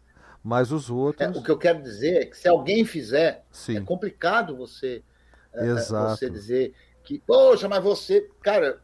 Mas 0.43 0.71
os 0.71 0.91
outros. 0.91 1.35
É, 1.35 1.39
o 1.39 1.41
que 1.41 1.49
eu 1.49 1.57
quero 1.57 1.81
dizer 1.81 2.21
é 2.21 2.25
que 2.25 2.37
se 2.37 2.47
alguém 2.47 2.85
fizer, 2.85 3.43
Sim. 3.51 3.77
é 3.77 3.81
complicado 3.81 4.55
você, 4.55 5.03
é, 5.53 5.67
é, 5.67 5.73
você 5.73 6.29
dizer 6.29 6.75
que, 7.05 7.19
poxa, 7.19 7.69
mas 7.69 7.83
você, 7.83 8.27
cara, 8.41 8.79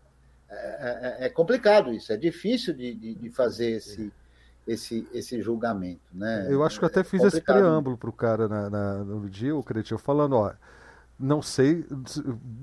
é, 0.49 1.23
é, 1.23 1.25
é 1.25 1.29
complicado 1.29 1.91
isso, 1.91 2.13
é 2.13 2.17
difícil 2.17 2.73
de, 2.73 2.93
de, 2.93 3.15
de 3.15 3.29
fazer 3.29 3.71
esse 3.71 4.11
esse, 4.67 5.07
esse 5.13 5.41
julgamento. 5.41 6.01
Né? 6.13 6.47
Eu 6.49 6.63
acho 6.63 6.77
que 6.79 6.85
eu 6.85 6.87
até 6.87 7.03
fiz 7.03 7.23
esse 7.23 7.41
preâmbulo 7.41 7.97
para 7.97 8.09
o 8.09 8.13
cara 8.13 8.47
na, 8.47 8.69
na, 8.69 8.93
no 9.03 9.29
dia, 9.29 9.55
o 9.55 9.63
Cretinho, 9.63 9.97
falando, 9.97 10.35
ó, 10.35 10.51
não 11.19 11.41
sei, 11.41 11.85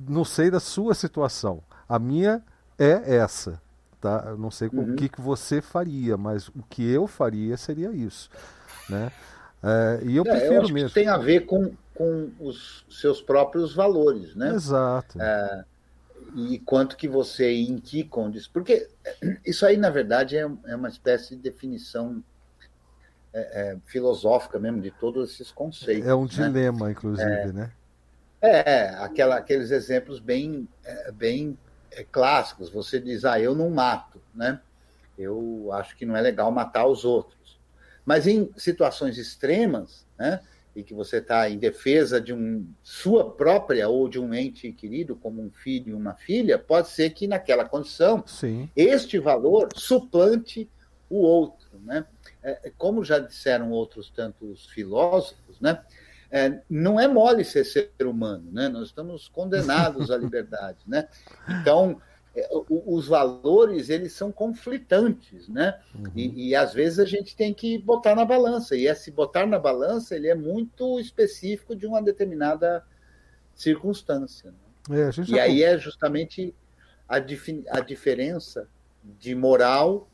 não 0.08 0.24
sei 0.24 0.50
da 0.50 0.60
sua 0.60 0.94
situação. 0.94 1.62
A 1.88 1.98
minha 1.98 2.42
é 2.78 3.16
essa. 3.16 3.60
Tá? 4.00 4.26
Eu 4.28 4.38
não 4.38 4.50
sei 4.50 4.68
uhum. 4.72 4.92
o 4.92 4.96
que, 4.96 5.08
que 5.08 5.20
você 5.20 5.60
faria, 5.60 6.16
mas 6.16 6.48
o 6.48 6.62
que 6.68 6.88
eu 6.88 7.06
faria 7.06 7.56
seria 7.56 7.90
isso. 7.90 8.30
Né? 8.88 9.10
É, 9.62 10.00
e 10.04 10.16
eu 10.16 10.22
é, 10.22 10.30
prefiro 10.30 10.68
eu 10.68 10.72
mesmo. 10.72 10.90
tem 10.90 11.08
a 11.08 11.16
ver 11.16 11.40
com, 11.40 11.72
com 11.98 12.30
os 12.38 12.86
seus 12.88 13.20
próprios 13.20 13.74
valores, 13.74 14.36
né? 14.36 14.54
Exato. 14.54 15.20
É, 15.20 15.64
e 16.36 16.60
quanto 16.60 16.96
que 16.96 17.08
você, 17.08 17.50
em 17.50 17.76
que. 17.78 18.08
Porque 18.52 18.88
isso 19.44 19.66
aí, 19.66 19.76
na 19.76 19.90
verdade, 19.90 20.36
é, 20.36 20.48
é 20.66 20.76
uma 20.76 20.88
espécie 20.88 21.34
de 21.34 21.42
definição 21.42 22.22
é, 23.32 23.40
é, 23.40 23.76
filosófica 23.84 24.60
mesmo 24.60 24.80
de 24.80 24.92
todos 24.92 25.32
esses 25.32 25.50
conceitos. 25.50 26.06
É 26.06 26.14
um 26.14 26.22
né? 26.22 26.28
dilema, 26.28 26.88
inclusive, 26.92 27.28
é, 27.28 27.52
né? 27.52 27.72
É, 28.40 28.88
aquela, 29.00 29.36
aqueles 29.36 29.72
exemplos 29.72 30.20
bem, 30.20 30.68
é, 30.84 31.10
bem 31.10 31.58
clássicos. 32.12 32.70
Você 32.70 33.00
diz, 33.00 33.24
ah, 33.24 33.40
eu 33.40 33.56
não 33.56 33.70
mato, 33.70 34.22
né? 34.32 34.60
Eu 35.18 35.70
acho 35.72 35.96
que 35.96 36.06
não 36.06 36.16
é 36.16 36.20
legal 36.20 36.52
matar 36.52 36.86
os 36.86 37.04
outros. 37.04 37.58
Mas 38.06 38.28
em 38.28 38.52
situações 38.56 39.18
extremas, 39.18 40.06
né? 40.16 40.40
E 40.78 40.84
que 40.84 40.94
você 40.94 41.16
está 41.16 41.50
em 41.50 41.58
defesa 41.58 42.20
de 42.20 42.32
um 42.32 42.64
sua 42.84 43.28
própria 43.28 43.88
ou 43.88 44.08
de 44.08 44.20
um 44.20 44.32
ente 44.32 44.70
querido, 44.70 45.16
como 45.16 45.42
um 45.42 45.50
filho 45.50 45.90
e 45.90 45.94
uma 45.94 46.14
filha, 46.14 46.56
pode 46.56 46.88
ser 46.88 47.10
que 47.10 47.26
naquela 47.26 47.64
condição 47.64 48.22
Sim. 48.24 48.70
este 48.76 49.18
valor 49.18 49.70
suplante 49.74 50.70
o 51.10 51.16
outro, 51.22 51.80
né? 51.82 52.06
É, 52.42 52.70
como 52.78 53.02
já 53.02 53.18
disseram 53.18 53.72
outros 53.72 54.08
tantos 54.08 54.66
filósofos, 54.66 55.60
né? 55.60 55.82
É, 56.30 56.60
não 56.70 57.00
é 57.00 57.08
mole 57.08 57.44
ser 57.44 57.64
ser 57.64 57.90
humano, 58.02 58.48
né? 58.52 58.68
Nós 58.68 58.88
estamos 58.88 59.26
condenados 59.26 60.12
à 60.12 60.16
liberdade, 60.18 60.78
né? 60.86 61.08
Então 61.60 62.00
é, 62.02 62.07
os 62.68 63.08
valores 63.08 63.88
eles 63.88 64.12
são 64.12 64.30
conflitantes, 64.30 65.48
né? 65.48 65.80
Uhum. 65.94 66.12
E, 66.14 66.48
e, 66.48 66.54
às 66.54 66.72
vezes 66.72 66.98
a 66.98 67.04
gente 67.04 67.36
tem 67.36 67.54
que 67.54 67.78
botar 67.78 68.14
na 68.14 68.24
balança 68.24 68.76
e 68.76 68.86
esse 68.86 69.10
botar 69.10 69.46
na 69.46 69.58
balança 69.58 70.14
ele 70.14 70.28
é 70.28 70.34
muito 70.34 70.98
específico 71.00 71.74
de 71.74 71.86
uma 71.86 72.02
determinada 72.02 72.84
circunstância. 73.54 74.52
Né? 74.88 75.08
É, 75.08 75.30
e 75.30 75.38
aí 75.38 75.62
é 75.62 75.78
justamente 75.78 76.54
a, 77.08 77.16
a 77.16 77.80
diferença 77.80 78.68
de 79.02 79.34
moral 79.34 80.08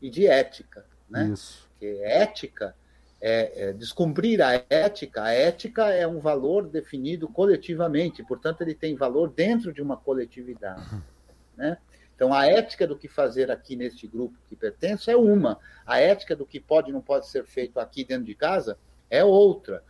e 0.00 0.10
de 0.10 0.26
ética, 0.26 0.84
né? 1.08 1.30
Isso. 1.32 1.68
Porque 1.70 2.00
ética 2.02 2.74
é, 3.22 3.68
é, 3.68 3.72
descumprir 3.72 4.42
a 4.42 4.64
ética. 4.68 5.22
A 5.22 5.32
ética 5.32 5.90
é 5.90 6.06
um 6.06 6.18
valor 6.18 6.68
definido 6.68 7.28
coletivamente, 7.28 8.22
portanto 8.24 8.62
ele 8.62 8.74
tem 8.74 8.96
valor 8.96 9.30
dentro 9.30 9.72
de 9.72 9.80
uma 9.80 9.96
coletividade. 9.96 10.92
Uhum. 10.92 11.00
Né? 11.62 11.78
Então, 12.16 12.34
a 12.34 12.44
ética 12.44 12.88
do 12.88 12.98
que 12.98 13.06
fazer 13.06 13.52
aqui 13.52 13.76
neste 13.76 14.08
grupo 14.08 14.36
que 14.48 14.56
pertence 14.56 15.08
é 15.08 15.16
uma. 15.16 15.60
A 15.86 16.00
ética 16.00 16.34
do 16.34 16.44
que 16.44 16.58
pode 16.58 16.90
e 16.90 16.92
não 16.92 17.00
pode 17.00 17.28
ser 17.28 17.44
feito 17.44 17.78
aqui 17.78 18.04
dentro 18.04 18.24
de 18.24 18.34
casa 18.34 18.76
é 19.08 19.24
outra. 19.24 19.84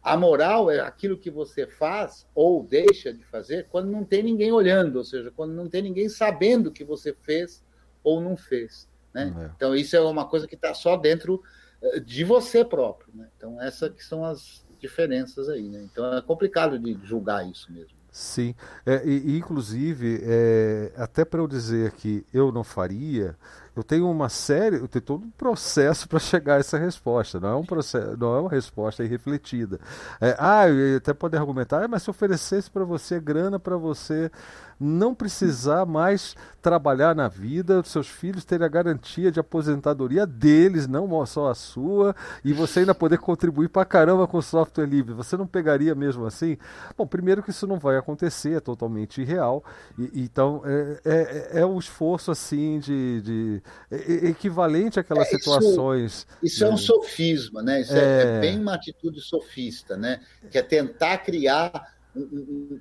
A 0.00 0.16
moral 0.16 0.70
é 0.70 0.78
aquilo 0.78 1.18
que 1.18 1.30
você 1.30 1.66
faz 1.66 2.28
ou 2.32 2.62
deixa 2.62 3.12
de 3.12 3.24
fazer 3.24 3.66
quando 3.68 3.90
não 3.90 4.04
tem 4.04 4.22
ninguém 4.22 4.52
olhando, 4.52 4.96
ou 4.96 5.04
seja, 5.04 5.32
quando 5.32 5.52
não 5.52 5.68
tem 5.68 5.82
ninguém 5.82 6.08
sabendo 6.08 6.70
que 6.70 6.84
você 6.84 7.12
fez 7.12 7.64
ou 8.04 8.20
não 8.20 8.36
fez. 8.36 8.88
Né? 9.12 9.34
É. 9.36 9.50
Então, 9.56 9.74
isso 9.74 9.96
é 9.96 10.00
uma 10.00 10.28
coisa 10.28 10.46
que 10.46 10.54
está 10.54 10.72
só 10.74 10.96
dentro 10.96 11.42
eh, 11.82 11.98
de 11.98 12.22
você 12.22 12.64
próprio. 12.64 13.12
Né? 13.12 13.28
Então, 13.36 13.60
essas 13.60 13.92
que 13.92 14.04
são 14.04 14.24
as 14.24 14.64
diferenças 14.78 15.48
aí. 15.48 15.68
Né? 15.68 15.82
Então, 15.90 16.14
é 16.14 16.22
complicado 16.22 16.78
de 16.78 16.96
julgar 17.04 17.48
isso 17.50 17.72
mesmo. 17.72 17.95
Sim, 18.18 18.54
é, 18.86 19.02
e, 19.06 19.36
inclusive, 19.36 20.20
é, 20.22 20.90
até 20.96 21.22
para 21.22 21.38
eu 21.38 21.46
dizer 21.46 21.92
que 21.92 22.24
eu 22.32 22.50
não 22.50 22.64
faria, 22.64 23.36
eu 23.76 23.84
tenho 23.84 24.10
uma 24.10 24.30
série, 24.30 24.76
eu 24.76 24.88
tenho 24.88 25.04
todo 25.04 25.24
um 25.24 25.30
processo 25.30 26.08
para 26.08 26.18
chegar 26.18 26.54
a 26.54 26.58
essa 26.58 26.78
resposta. 26.78 27.38
Não 27.38 27.50
é 27.50 27.54
um 27.54 27.64
processo, 27.64 28.16
não 28.16 28.34
é 28.34 28.40
uma 28.40 28.50
resposta 28.50 29.04
irrefletida. 29.04 29.78
É, 30.18 30.34
ah, 30.38 30.66
eu 30.66 30.96
até 30.96 31.12
pode 31.12 31.36
argumentar, 31.36 31.84
ah, 31.84 31.88
mas 31.88 32.02
se 32.02 32.08
oferecesse 32.08 32.70
para 32.70 32.84
você 32.84 33.20
grana 33.20 33.58
para 33.58 33.76
você 33.76 34.30
não 34.78 35.14
precisar 35.14 35.86
mais 35.86 36.36
trabalhar 36.60 37.14
na 37.14 37.28
vida, 37.28 37.82
seus 37.84 38.08
filhos 38.08 38.44
terem 38.44 38.66
a 38.66 38.68
garantia 38.68 39.30
de 39.30 39.40
aposentadoria 39.40 40.26
deles, 40.26 40.86
não 40.86 41.24
só 41.24 41.50
a 41.50 41.54
sua, 41.54 42.14
e 42.44 42.52
você 42.52 42.80
ainda 42.80 42.94
poder 42.94 43.18
contribuir 43.18 43.68
para 43.68 43.84
caramba 43.84 44.26
com 44.26 44.38
o 44.38 44.42
software 44.42 44.86
livre. 44.86 45.14
Você 45.14 45.36
não 45.36 45.46
pegaria 45.46 45.94
mesmo 45.94 46.26
assim? 46.26 46.58
Bom, 46.96 47.06
primeiro 47.06 47.42
que 47.42 47.50
isso 47.50 47.66
não 47.66 47.78
vai 47.78 47.96
acontecer, 47.96 48.56
é 48.56 48.60
totalmente 48.60 49.20
irreal. 49.22 49.64
E, 49.98 50.22
então 50.22 50.62
é, 50.64 51.00
é, 51.04 51.60
é 51.60 51.66
um 51.66 51.78
esforço 51.78 52.30
assim 52.30 52.78
de, 52.78 53.22
de 53.22 53.62
equivalente 53.90 54.98
àquelas 54.98 55.28
é, 55.28 55.36
situações. 55.36 56.26
Isso, 56.42 56.64
é 56.64 56.68
um 56.68 56.76
sofisma, 56.76 57.62
né? 57.62 57.80
Isso 57.80 57.94
é, 57.94 58.36
é 58.36 58.40
bem 58.40 58.58
uma 58.58 58.74
atitude 58.74 59.20
sofista, 59.20 59.96
né? 59.96 60.20
Que 60.50 60.58
é 60.58 60.62
tentar 60.62 61.18
criar 61.18 61.96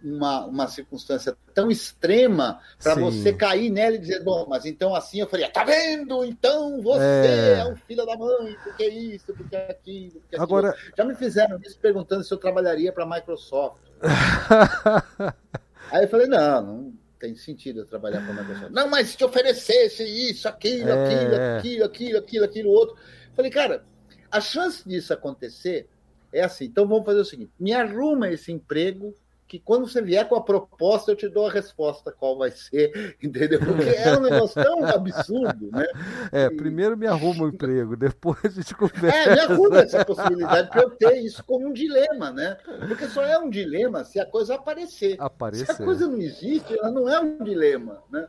uma, 0.04 0.46
uma 0.46 0.68
circunstância 0.68 1.36
tão 1.54 1.70
extrema 1.70 2.60
para 2.82 2.96
você 2.96 3.34
cair 3.34 3.70
nela 3.70 3.96
e 3.96 4.00
dizer, 4.00 4.24
bom, 4.24 4.46
mas 4.48 4.66
então 4.66 4.96
assim 4.96 5.20
eu 5.20 5.28
falei, 5.28 5.48
tá 5.50 5.64
vendo? 5.64 6.24
Então 6.24 6.82
você 6.82 7.04
é, 7.04 7.60
é 7.60 7.66
um 7.66 7.76
filho 7.76 8.06
da 8.06 8.16
mãe, 8.16 8.56
porque 8.64 8.88
isso, 8.88 9.34
porque 9.34 9.56
aquilo, 9.56 10.22
porque 10.22 10.38
Agora... 10.38 10.70
aquilo. 10.70 10.94
Já 10.98 11.06
me 11.06 11.16
fizeram 11.16 11.60
isso 11.62 11.78
perguntando 11.80 12.24
se 12.24 12.34
eu 12.34 12.38
trabalharia 12.38 12.94
para 12.94 13.04
a 13.04 13.08
Microsoft. 13.08 13.82
Aí 15.92 16.04
eu 16.04 16.10
falei, 16.10 16.28
não, 16.28 16.62
não 16.62 16.94
tem 17.26 17.36
sentido 17.36 17.80
eu 17.80 17.86
trabalhar 17.86 18.22
para 18.22 18.40
a 18.40 18.44
Microsoft. 18.44 18.72
Não, 18.72 18.88
mas 18.88 19.10
se 19.10 19.18
te 19.18 19.26
oferecesse 19.26 20.04
isso, 20.04 20.48
aquilo, 20.48 20.90
é... 20.90 21.08
aquilo, 21.08 21.36
aquilo, 21.36 21.86
aquilo, 21.86 22.18
aquilo, 22.20 22.46
aquilo, 22.46 22.70
outro. 22.70 22.96
Falei, 23.34 23.50
cara, 23.50 23.84
a 24.30 24.40
chance 24.40 24.88
disso 24.88 25.12
acontecer 25.12 25.90
é 26.32 26.42
assim. 26.42 26.66
Então 26.66 26.88
vamos 26.88 27.06
fazer 27.06 27.20
o 27.20 27.26
seguinte: 27.26 27.52
me 27.60 27.74
arruma 27.74 28.30
esse 28.30 28.52
emprego 28.52 29.16
que 29.48 29.60
quando 29.60 29.88
você 29.88 30.02
vier 30.02 30.28
com 30.28 30.36
a 30.36 30.44
proposta, 30.44 31.12
eu 31.12 31.16
te 31.16 31.30
dou 31.30 31.48
a 31.48 31.52
resposta 31.52 32.12
qual 32.12 32.38
vai 32.38 32.52
ser, 32.52 33.16
entendeu? 33.22 33.60
Porque 33.60 33.90
é 33.90 34.18
um 34.18 34.22
negócio 34.22 34.62
tão 34.62 34.86
absurdo, 34.86 35.70
né? 35.72 35.86
É, 36.32 36.50
primeiro 36.50 36.98
me 36.98 37.06
arruma 37.06 37.46
um 37.46 37.50
emprego, 37.50 37.96
depois 37.98 38.44
a 38.44 38.50
gente 38.50 38.74
conversa. 38.76 39.18
É, 39.18 39.34
me 39.36 39.40
arruma 39.42 39.80
essa 39.80 40.04
possibilidade 40.04 40.70
para 40.70 40.82
eu 40.82 40.90
ter 40.90 41.18
isso 41.18 41.44
como 41.44 41.68
um 41.68 41.74
dilema, 41.74 42.32
né? 42.32 42.58
Porque 42.88 43.08
só 43.08 43.22
é 43.24 43.38
um 43.38 43.50
dilema 43.50 44.04
se 44.04 44.20
a 44.20 44.26
coisa 44.26 44.56
aparecer. 44.56 45.16
Aparecer. 45.20 45.66
Se 45.66 45.82
a 45.82 45.86
coisa 45.86 46.08
não 46.08 46.18
existe, 46.18 46.78
ela 46.78 46.90
não 46.90 47.08
é 47.08 47.20
um 47.20 47.44
dilema, 47.44 48.02
né? 48.12 48.28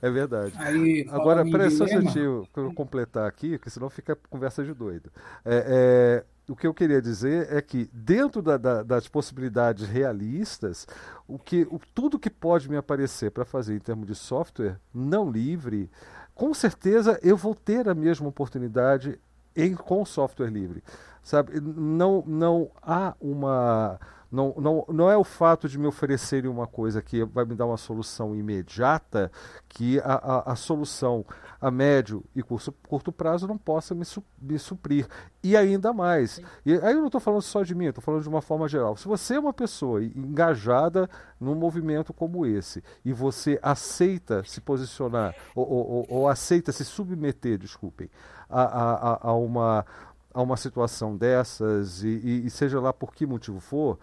É 0.00 0.10
verdade. 0.10 0.52
Aí, 0.56 1.06
Agora, 1.10 1.44
peraí, 1.44 1.70
só 1.70 1.84
um 1.84 2.00
deixa 2.00 2.18
eu 2.18 2.46
completar 2.74 3.26
aqui, 3.26 3.58
porque 3.58 3.70
senão 3.70 3.90
fica 3.90 4.16
conversa 4.28 4.64
de 4.64 4.72
doido. 4.72 5.10
É, 5.44 6.24
é 6.24 6.39
o 6.50 6.56
que 6.56 6.66
eu 6.66 6.74
queria 6.74 7.00
dizer 7.00 7.46
é 7.52 7.62
que, 7.62 7.88
dentro 7.92 8.42
da, 8.42 8.56
da, 8.56 8.82
das 8.82 9.06
possibilidades 9.06 9.88
realistas, 9.88 10.84
o 11.28 11.38
que, 11.38 11.62
o, 11.70 11.80
tudo 11.94 12.18
que 12.18 12.28
pode 12.28 12.68
me 12.68 12.76
aparecer 12.76 13.30
para 13.30 13.44
fazer 13.44 13.76
em 13.76 13.78
termos 13.78 14.08
de 14.08 14.16
software 14.16 14.76
não 14.92 15.30
livre, 15.30 15.88
com 16.34 16.52
certeza 16.52 17.20
eu 17.22 17.36
vou 17.36 17.54
ter 17.54 17.88
a 17.88 17.94
mesma 17.94 18.28
oportunidade 18.28 19.16
em, 19.54 19.76
com 19.76 20.04
software 20.04 20.50
livre. 20.50 20.82
Sabe? 21.22 21.60
Não, 21.60 22.24
não 22.26 22.70
há 22.82 23.14
uma 23.20 24.00
não, 24.30 24.54
não, 24.56 24.84
não 24.88 25.10
é 25.10 25.16
o 25.16 25.24
fato 25.24 25.68
de 25.68 25.78
me 25.78 25.86
oferecerem 25.86 26.48
uma 26.48 26.66
coisa 26.66 27.02
que 27.02 27.24
vai 27.24 27.44
me 27.44 27.56
dar 27.56 27.66
uma 27.66 27.76
solução 27.76 28.34
imediata 28.34 29.30
que 29.68 29.98
a, 30.00 30.14
a, 30.14 30.52
a 30.52 30.56
solução 30.56 31.24
a 31.60 31.70
médio 31.70 32.24
e 32.34 32.42
curto, 32.42 32.72
curto 32.88 33.12
prazo 33.12 33.46
não 33.46 33.58
possa 33.58 33.94
me, 33.94 34.04
su, 34.04 34.22
me 34.40 34.58
suprir. 34.58 35.06
E 35.42 35.56
ainda 35.56 35.92
mais. 35.92 36.40
E 36.64 36.74
aí 36.74 36.92
eu 36.92 37.00
não 37.00 37.06
estou 37.06 37.20
falando 37.20 37.42
só 37.42 37.62
de 37.62 37.74
mim, 37.74 37.86
estou 37.86 38.02
falando 38.02 38.22
de 38.22 38.28
uma 38.28 38.40
forma 38.40 38.68
geral. 38.68 38.96
Se 38.96 39.08
você 39.08 39.34
é 39.34 39.40
uma 39.40 39.52
pessoa 39.52 40.02
engajada 40.02 41.10
num 41.40 41.54
movimento 41.54 42.14
como 42.14 42.46
esse 42.46 42.82
e 43.04 43.12
você 43.12 43.58
aceita 43.62 44.44
se 44.44 44.60
posicionar 44.60 45.34
ou, 45.54 45.68
ou, 45.68 46.06
ou 46.08 46.28
aceita 46.28 46.72
se 46.72 46.84
submeter, 46.84 47.58
desculpem, 47.58 48.08
a, 48.48 48.62
a, 48.62 49.28
a 49.30 49.34
uma 49.34 49.84
a 50.32 50.42
uma 50.42 50.56
situação 50.56 51.16
dessas, 51.16 52.02
e, 52.02 52.08
e, 52.08 52.46
e 52.46 52.50
seja 52.50 52.80
lá 52.80 52.92
por 52.92 53.14
que 53.14 53.26
motivo 53.26 53.60
for, 53.60 53.98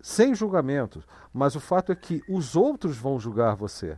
sem 0.00 0.34
julgamento. 0.34 1.02
Mas 1.32 1.54
o 1.54 1.60
fato 1.60 1.92
é 1.92 1.94
que 1.94 2.22
os 2.28 2.56
outros 2.56 2.96
vão 2.96 3.18
julgar 3.18 3.54
você. 3.54 3.96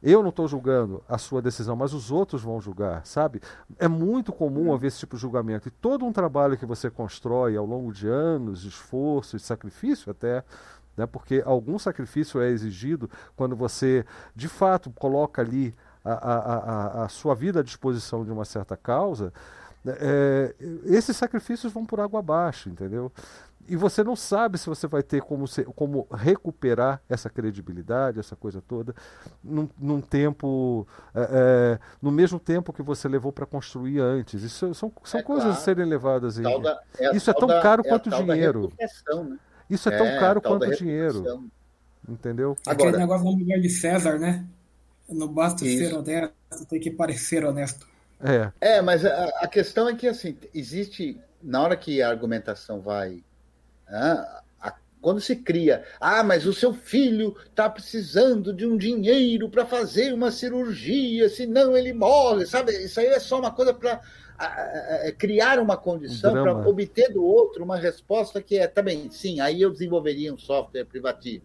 Eu 0.00 0.22
não 0.22 0.28
estou 0.28 0.46
julgando 0.46 1.02
a 1.08 1.18
sua 1.18 1.42
decisão, 1.42 1.74
mas 1.74 1.92
os 1.92 2.12
outros 2.12 2.40
vão 2.42 2.60
julgar, 2.60 3.04
sabe? 3.04 3.40
É 3.80 3.88
muito 3.88 4.32
comum 4.32 4.72
haver 4.72 4.86
esse 4.86 5.00
tipo 5.00 5.16
de 5.16 5.22
julgamento. 5.22 5.66
E 5.66 5.72
todo 5.72 6.06
um 6.06 6.12
trabalho 6.12 6.56
que 6.56 6.64
você 6.64 6.88
constrói 6.88 7.56
ao 7.56 7.66
longo 7.66 7.92
de 7.92 8.06
anos, 8.06 8.62
de 8.62 8.68
esforço 8.68 9.36
e 9.36 9.40
sacrifício 9.40 10.12
até, 10.12 10.44
né? 10.96 11.04
porque 11.04 11.42
algum 11.44 11.80
sacrifício 11.80 12.40
é 12.40 12.48
exigido 12.48 13.10
quando 13.34 13.56
você, 13.56 14.06
de 14.36 14.46
fato, 14.46 14.88
coloca 14.92 15.42
ali 15.42 15.74
a, 16.04 16.12
a, 16.12 16.38
a, 17.02 17.04
a 17.04 17.08
sua 17.08 17.34
vida 17.34 17.58
à 17.58 17.62
disposição 17.62 18.24
de 18.24 18.30
uma 18.30 18.44
certa 18.44 18.76
causa, 18.76 19.32
é, 19.98 20.54
esses 20.84 21.16
sacrifícios 21.16 21.72
vão 21.72 21.86
por 21.86 22.00
água 22.00 22.20
abaixo, 22.20 22.68
entendeu? 22.68 23.12
E 23.68 23.76
você 23.76 24.02
não 24.02 24.16
sabe 24.16 24.56
se 24.56 24.66
você 24.66 24.86
vai 24.86 25.02
ter 25.02 25.20
como, 25.20 25.46
ser, 25.46 25.66
como 25.66 26.06
recuperar 26.10 27.02
essa 27.06 27.28
credibilidade, 27.28 28.18
essa 28.18 28.34
coisa 28.34 28.62
toda, 28.66 28.94
num, 29.44 29.68
num 29.78 30.00
tempo, 30.00 30.88
é, 31.14 31.20
é, 31.20 31.78
no 32.00 32.10
mesmo 32.10 32.40
tempo 32.40 32.72
que 32.72 32.82
você 32.82 33.06
levou 33.06 33.30
para 33.30 33.44
construir 33.44 34.00
antes. 34.00 34.42
Isso 34.42 34.74
são, 34.74 34.90
são 35.04 35.20
é 35.20 35.22
coisas 35.22 35.44
claro. 35.44 35.58
a 35.58 35.62
serem 35.62 35.84
levadas 35.84 36.38
aí. 36.38 36.62
Da, 36.62 36.82
é 36.98 37.14
Isso 37.14 37.30
é 37.30 37.34
tão 37.34 37.46
da, 37.46 37.60
caro 37.60 37.84
quanto 37.84 38.08
dinheiro. 38.08 38.72
Né? 38.78 39.38
Isso 39.68 39.88
é 39.90 39.98
tão 39.98 40.18
caro 40.18 40.40
quanto 40.40 40.70
dinheiro. 40.74 41.50
Entendeu? 42.08 42.56
Aquele 42.66 42.88
Agora, 42.88 42.98
negócio 42.98 43.26
do 43.26 43.36
lugar 43.36 43.60
de 43.60 43.68
César, 43.68 44.18
né? 44.18 44.46
Não 45.10 45.28
basta 45.28 45.66
isso. 45.66 45.90
ser 45.90 45.94
honesto, 45.94 46.34
tem 46.68 46.80
que 46.80 46.90
parecer 46.90 47.44
honesto. 47.44 47.86
É, 48.20 48.50
é 48.60 48.82
mas 48.82 49.04
a, 49.04 49.28
a, 49.40 49.48
questão 49.48 49.88
é 49.88 49.94
que 49.94 50.06
assim, 50.06 50.36
existe, 50.54 51.20
na 51.42 51.62
hora 51.62 51.76
que 51.76 52.02
a 52.02 52.08
argumentação 52.08 52.80
vai. 52.80 53.22
Ah, 53.88 54.42
a, 54.60 54.74
quando 55.00 55.20
se 55.20 55.36
cria, 55.36 55.84
ah, 56.00 56.22
mas 56.22 56.46
o 56.46 56.52
seu 56.52 56.74
filho 56.74 57.36
está 57.46 57.70
precisando 57.70 58.52
de 58.52 58.66
um 58.66 58.76
dinheiro 58.76 59.48
para 59.48 59.64
fazer 59.64 60.12
uma 60.12 60.30
cirurgia, 60.30 61.28
senão 61.28 61.76
ele 61.76 61.92
morre, 61.92 62.46
sabe? 62.46 62.72
Isso 62.72 62.98
aí 62.98 63.06
é 63.06 63.20
só 63.20 63.38
uma 63.38 63.52
coisa 63.52 63.72
para 63.72 64.00
criar 65.18 65.58
uma 65.58 65.76
condição 65.76 66.32
para 66.32 66.68
obter 66.68 67.12
do 67.12 67.24
outro 67.24 67.64
uma 67.64 67.76
resposta 67.76 68.40
que 68.40 68.56
é 68.56 68.68
também, 68.68 69.08
tá 69.08 69.14
sim, 69.14 69.40
aí 69.40 69.60
eu 69.60 69.70
desenvolveria 69.70 70.32
um 70.32 70.38
software 70.38 70.84
privativo 70.84 71.44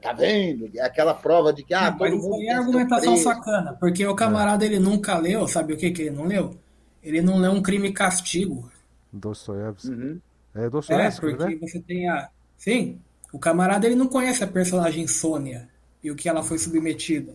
tá 0.00 0.12
vendo? 0.12 0.70
É 0.74 0.82
aquela 0.82 1.14
prova 1.14 1.52
de 1.52 1.62
que 1.62 1.72
ah, 1.72 1.90
não, 1.90 1.98
todo 1.98 2.10
mundo. 2.10 2.18
Isso 2.18 2.34
aí 2.34 2.46
é 2.46 2.54
argumentação 2.54 3.16
sacana, 3.16 3.76
porque 3.80 4.06
o 4.06 4.14
camarada 4.14 4.64
é. 4.64 4.68
ele 4.68 4.78
nunca 4.78 5.16
leu, 5.16 5.48
sabe 5.48 5.72
o 5.72 5.76
que, 5.76 5.90
que 5.90 6.02
ele 6.02 6.10
não 6.10 6.24
leu? 6.24 6.54
Ele 7.02 7.22
não 7.22 7.38
leu 7.38 7.52
um 7.52 7.62
crime 7.62 7.88
e 7.88 7.92
castigo. 7.92 8.70
Dostoiévski. 9.12 9.90
Uhum. 9.90 10.20
É 10.54 10.68
Dostoiévski, 10.68 11.26
é, 11.26 11.30
porque 11.30 11.54
né? 11.54 11.58
você 11.60 11.80
tem 11.80 12.08
a. 12.08 12.28
Sim, 12.58 13.00
o 13.32 13.38
camarada 13.38 13.86
ele 13.86 13.96
não 13.96 14.06
conhece 14.06 14.44
a 14.44 14.46
personagem 14.46 15.06
Sônia 15.06 15.68
e 16.02 16.10
o 16.10 16.16
que 16.16 16.28
ela 16.28 16.42
foi 16.42 16.58
submetida. 16.58 17.34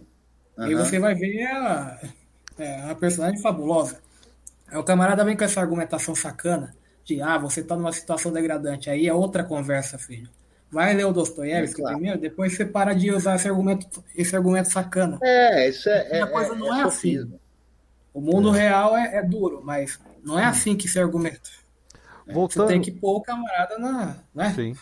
Uhum. 0.57 0.67
E 0.67 0.75
você 0.75 0.99
vai 0.99 1.15
ver 1.15 1.43
a, 1.45 1.99
é, 2.57 2.91
a 2.91 2.95
personagem 2.95 3.41
fabulosa. 3.41 3.99
Aí 4.67 4.77
o 4.77 4.83
camarada 4.83 5.23
vem 5.23 5.35
com 5.35 5.43
essa 5.43 5.61
argumentação 5.61 6.15
sacana 6.15 6.75
de 7.03 7.21
ah, 7.21 7.37
você 7.37 7.63
tá 7.63 7.75
numa 7.75 7.91
situação 7.91 8.31
degradante. 8.31 8.89
Aí 8.89 9.07
é 9.07 9.13
outra 9.13 9.43
conversa, 9.43 9.97
filho. 9.97 10.29
Vai 10.71 10.93
ler 10.93 11.05
o 11.05 11.13
Dostoiévski 11.13 11.79
é, 11.79 11.83
claro. 11.83 11.97
primeiro, 11.97 12.19
depois 12.19 12.55
você 12.55 12.65
para 12.65 12.93
de 12.93 13.11
usar 13.11 13.35
esse 13.35 13.47
argumento, 13.47 14.03
esse 14.15 14.35
argumento 14.35 14.71
sacana. 14.71 15.19
É, 15.23 15.69
isso 15.69 15.87
é. 15.89 16.21
a 16.21 16.27
coisa 16.27 16.53
é, 16.53 16.57
não 16.57 16.75
é, 16.75 16.81
é 16.81 16.83
assim. 16.83 17.31
O 18.13 18.21
mundo 18.21 18.49
real 18.49 18.95
é, 18.97 19.17
é, 19.17 19.23
duro, 19.23 19.61
mas 19.63 19.99
não 20.23 20.39
é 20.39 20.45
assim 20.45 20.75
que 20.75 20.87
se 20.87 20.99
argumenta. 20.99 21.49
Voltando... 22.27 22.67
Você 22.67 22.73
tem 22.73 22.81
que 22.81 22.91
pôr 22.91 23.17
o 23.17 23.21
camarada 23.21 23.77
na. 23.77 24.17
Né? 24.33 24.53
Sim. 24.53 24.75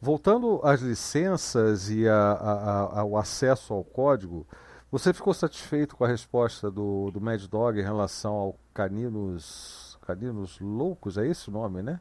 Voltando 0.00 0.60
às 0.64 0.80
licenças 0.80 1.90
e 1.90 2.08
a, 2.08 2.14
a, 2.14 2.52
a, 2.52 3.00
ao 3.00 3.18
acesso 3.18 3.74
ao 3.74 3.84
código, 3.84 4.46
você 4.90 5.12
ficou 5.12 5.34
satisfeito 5.34 5.94
com 5.94 6.04
a 6.04 6.08
resposta 6.08 6.70
do, 6.70 7.10
do 7.10 7.20
Mad 7.20 7.44
Dog 7.46 7.78
em 7.78 7.82
relação 7.82 8.32
ao 8.32 8.58
Caninos, 8.72 9.98
Caninos 10.06 10.58
Loucos? 10.58 11.18
É 11.18 11.26
esse 11.26 11.48
o 11.48 11.52
nome, 11.52 11.82
né? 11.82 12.00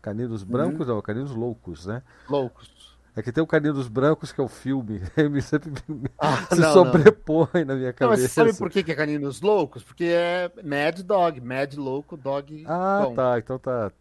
Caninos 0.00 0.42
Brancos, 0.42 0.88
uhum. 0.88 0.94
não, 0.94 1.02
Caninos 1.02 1.34
Loucos, 1.34 1.86
né? 1.86 2.02
Loucos. 2.28 2.98
É 3.14 3.22
que 3.22 3.32
tem 3.32 3.42
o 3.42 3.46
Caninos 3.46 3.88
Brancos, 3.88 4.32
que 4.32 4.40
é 4.40 4.44
o 4.44 4.48
filme. 4.48 5.02
Ele 5.16 5.42
sempre 5.42 5.72
ah, 6.18 6.46
se 6.54 6.60
não, 6.60 6.72
sobrepõe 6.72 7.48
não. 7.54 7.64
na 7.66 7.74
minha 7.74 7.92
cabeça. 7.92 8.16
Não, 8.16 8.22
mas 8.22 8.32
sabe 8.32 8.56
por 8.56 8.70
que 8.70 8.90
é 8.90 8.94
Caninos 8.94 9.40
Loucos? 9.40 9.82
Porque 9.82 10.04
é 10.04 10.50
Mad 10.62 11.00
Dog, 11.00 11.40
Mad 11.40 11.74
Louco, 11.74 12.16
Dog. 12.16 12.64
Ah, 12.66 13.02
bom. 13.04 13.14
tá. 13.14 13.38
Então 13.38 13.58
tá. 13.58 13.92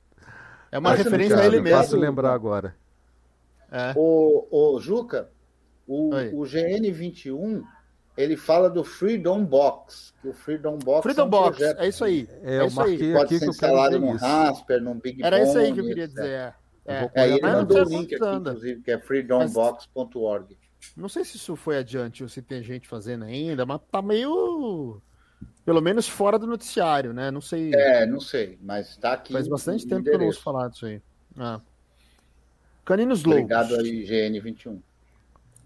É 0.71 0.77
uma 0.77 0.93
referência 0.93 1.38
a 1.38 1.45
ele 1.45 1.59
mesmo. 1.59 1.80
Posso 1.80 1.97
lembrar 1.97 2.34
agora. 2.34 2.76
É. 3.71 3.93
O, 3.95 4.47
o 4.49 4.80
Juca, 4.80 5.30
o, 5.88 6.09
o 6.09 6.41
GN21 6.43 7.63
ele 8.20 8.36
fala 8.36 8.70
do 8.70 8.84
Freedom 8.84 9.46
Box. 9.46 10.14
Que 10.22 10.28
o 10.28 10.34
Freedom 10.34 10.78
Box 10.78 11.04
Freedom 11.04 11.22
é 11.22 11.26
um 11.26 11.30
Box, 11.30 11.58
projeto. 11.58 11.80
é 11.80 11.88
isso 11.88 12.04
aí. 12.04 12.28
É, 12.44 12.58
É 12.58 12.68
isso 12.68 12.82
aí. 12.82 13.14
Pode 13.14 13.24
aqui 13.24 13.40
ser 13.40 13.48
instalado 13.48 13.98
num. 13.98 14.12
Rasper, 14.18 14.82
num 14.82 15.00
Big 15.00 15.24
Era 15.24 15.41
isso 15.41 15.58
aí 15.58 15.72
que 15.74 15.80
eu 15.80 15.86
queria 15.86 16.04
etc. 16.04 16.16
dizer. 16.18 16.30
É. 16.30 16.54
Eu 16.86 17.12
É. 17.14 17.30
ele 17.30 17.40
Mas 17.41 17.52
não 17.54 17.60
mandou 17.60 17.78
o 17.78 17.84
link 17.90 18.14
aqui, 18.16 18.26
inclusive, 18.36 18.82
que 18.82 18.91
é 18.91 19.00
freedombox.org. 19.00 20.58
Não 20.98 21.08
sei 21.08 21.24
se 21.24 21.38
isso 21.38 21.56
foi 21.56 21.78
adiante 21.78 22.24
ou 22.24 22.28
se 22.28 22.41
tem 22.41 22.62
gente 22.62 22.88
fazendo 22.90 23.24
ainda, 23.24 23.66
mas 23.66 23.80
tá 23.90 24.02
meio. 24.02 25.02
Pelo 25.64 25.82
menos 25.82 26.08
fora 26.10 26.38
do 26.38 26.48
noticiário, 26.48 27.14
né? 27.14 27.32
Não 27.32 27.41
sei. 27.41 27.72
É, 27.74 28.06
não 28.06 28.20
sei, 28.20 28.58
mas 28.62 28.90
está 28.90 29.14
aqui. 29.14 29.32
Faz 29.32 29.48
bastante 29.48 29.88
tempo 29.88 30.04
que 30.04 30.10
eu 30.10 30.18
não 30.18 30.26
ouço 30.26 30.40
endereço. 30.40 30.44
falar 30.44 30.68
disso 30.70 30.86
aí. 30.88 31.02
Ah. 31.38 31.62
Caninos 32.84 33.24
Loucos. 33.24 33.44
Obrigado 33.44 33.76
aí, 33.76 34.04
GN21. 34.06 34.80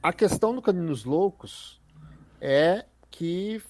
A 0.03 0.11
questão 0.13 0.53
do 0.53 0.61
Caninos 0.61 1.05
Loucos 1.05 1.81
é 2.45 2.85
que 3.09 3.61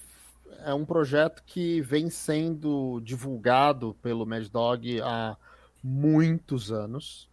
é 0.64 0.74
um 0.74 0.84
projeto 0.84 1.44
que 1.46 1.80
vem 1.80 2.10
sendo 2.10 3.00
divulgado 3.00 3.94
pelo 4.02 4.26
Mad 4.26 4.48
Dog 4.48 5.00
há 5.00 5.36
muitos 5.82 6.72
anos, 6.72 7.30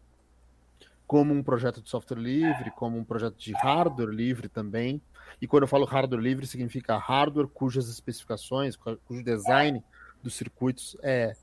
como 1.08 1.34
um 1.34 1.42
projeto 1.42 1.82
de 1.82 1.90
software 1.90 2.20
livre, 2.20 2.70
como 2.72 2.96
um 2.98 3.04
projeto 3.04 3.38
de 3.38 3.54
hardware 3.54 4.10
livre 4.10 4.48
também. 4.48 5.02
E 5.42 5.48
quando 5.48 5.64
eu 5.64 5.68
falo 5.68 5.84
hardware 5.86 6.22
livre, 6.22 6.46
significa 6.46 6.96
hardware 6.98 7.48
cujas 7.48 7.90
especificações, 7.90 8.76
cu- 8.76 8.98
cujo 9.06 9.24
design 9.24 9.84
dos 10.22 10.36
circuitos 10.36 10.96
é 11.02 11.36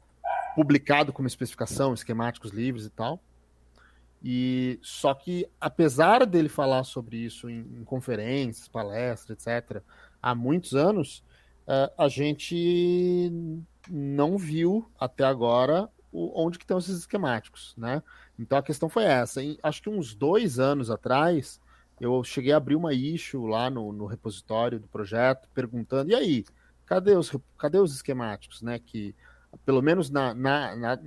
publicado 0.54 1.12
como 1.12 1.26
especificação, 1.26 1.92
esquemáticos 1.92 2.52
livres 2.52 2.86
e 2.86 2.90
tal. 2.90 3.20
E 4.22 4.78
só 4.82 5.14
que 5.14 5.48
apesar 5.60 6.26
dele 6.26 6.48
falar 6.48 6.84
sobre 6.84 7.16
isso 7.18 7.48
em, 7.48 7.60
em 7.80 7.84
conferências, 7.84 8.66
palestras, 8.68 9.46
etc, 9.46 9.82
há 10.20 10.34
muitos 10.34 10.74
anos, 10.74 11.22
eh, 11.68 11.92
a 11.96 12.08
gente 12.08 13.30
não 13.88 14.36
viu 14.36 14.90
até 14.98 15.24
agora 15.24 15.88
o- 16.12 16.42
onde 16.44 16.58
que 16.58 16.64
estão 16.64 16.78
esses 16.78 16.98
esquemáticos, 16.98 17.74
né? 17.76 18.02
Então 18.38 18.58
a 18.58 18.62
questão 18.62 18.88
foi 18.88 19.04
essa. 19.04 19.42
Em- 19.42 19.58
acho 19.62 19.82
que 19.82 19.88
uns 19.90 20.14
dois 20.14 20.58
anos 20.58 20.90
atrás, 20.90 21.60
eu 22.00 22.22
cheguei 22.24 22.52
a 22.52 22.56
abrir 22.56 22.76
uma 22.76 22.92
issue 22.94 23.46
lá 23.48 23.70
no, 23.70 23.92
no 23.92 24.06
repositório 24.06 24.78
do 24.80 24.88
projeto, 24.88 25.48
perguntando, 25.54 26.10
e 26.10 26.14
aí, 26.14 26.44
cadê 26.86 27.14
os, 27.16 27.30
cadê 27.58 27.78
os 27.78 27.94
esquemáticos, 27.94 28.62
né? 28.62 28.78
Que 28.78 29.14
pelo 29.64 29.82
menos 29.82 30.10
na, 30.10 30.34
na, 30.34 30.76
na, 30.76 30.98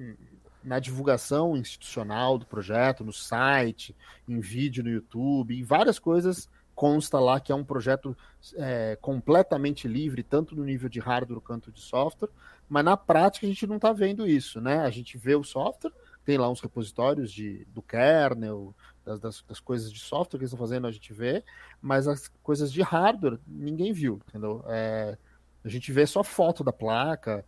na 0.63 0.79
divulgação 0.79 1.55
institucional 1.57 2.38
do 2.38 2.45
projeto, 2.45 3.03
no 3.03 3.13
site, 3.13 3.95
em 4.27 4.39
vídeo 4.39 4.83
no 4.83 4.89
YouTube, 4.89 5.57
em 5.59 5.63
várias 5.63 5.97
coisas 5.99 6.49
consta 6.73 7.19
lá 7.19 7.39
que 7.39 7.51
é 7.51 7.55
um 7.55 7.63
projeto 7.63 8.17
é, 8.55 8.97
completamente 8.99 9.88
livre, 9.88 10.23
tanto 10.23 10.55
no 10.55 10.63
nível 10.63 10.89
de 10.89 10.99
hardware 10.99 11.41
quanto 11.41 11.71
de 11.71 11.79
software, 11.79 12.29
mas 12.67 12.83
na 12.83 12.97
prática 12.97 13.45
a 13.45 13.49
gente 13.49 13.67
não 13.67 13.75
está 13.75 13.93
vendo 13.93 14.25
isso, 14.27 14.59
né? 14.59 14.79
A 14.79 14.89
gente 14.89 15.17
vê 15.17 15.35
o 15.35 15.43
software, 15.43 15.91
tem 16.25 16.38
lá 16.39 16.49
uns 16.49 16.59
repositórios 16.61 17.31
de, 17.31 17.65
do 17.65 17.81
kernel, 17.83 18.73
das, 19.05 19.19
das, 19.19 19.43
das 19.47 19.59
coisas 19.59 19.91
de 19.91 19.99
software 19.99 20.39
que 20.39 20.43
eles 20.43 20.53
estão 20.53 20.65
fazendo, 20.65 20.88
a 20.88 20.91
gente 20.91 21.13
vê, 21.13 21.43
mas 21.81 22.07
as 22.07 22.29
coisas 22.41 22.71
de 22.71 22.81
hardware 22.81 23.38
ninguém 23.45 23.93
viu, 23.93 24.19
entendeu? 24.27 24.63
É, 24.67 25.17
a 25.63 25.69
gente 25.69 25.91
vê 25.91 26.07
só 26.07 26.23
foto 26.23 26.63
da 26.63 26.73
placa, 26.73 27.45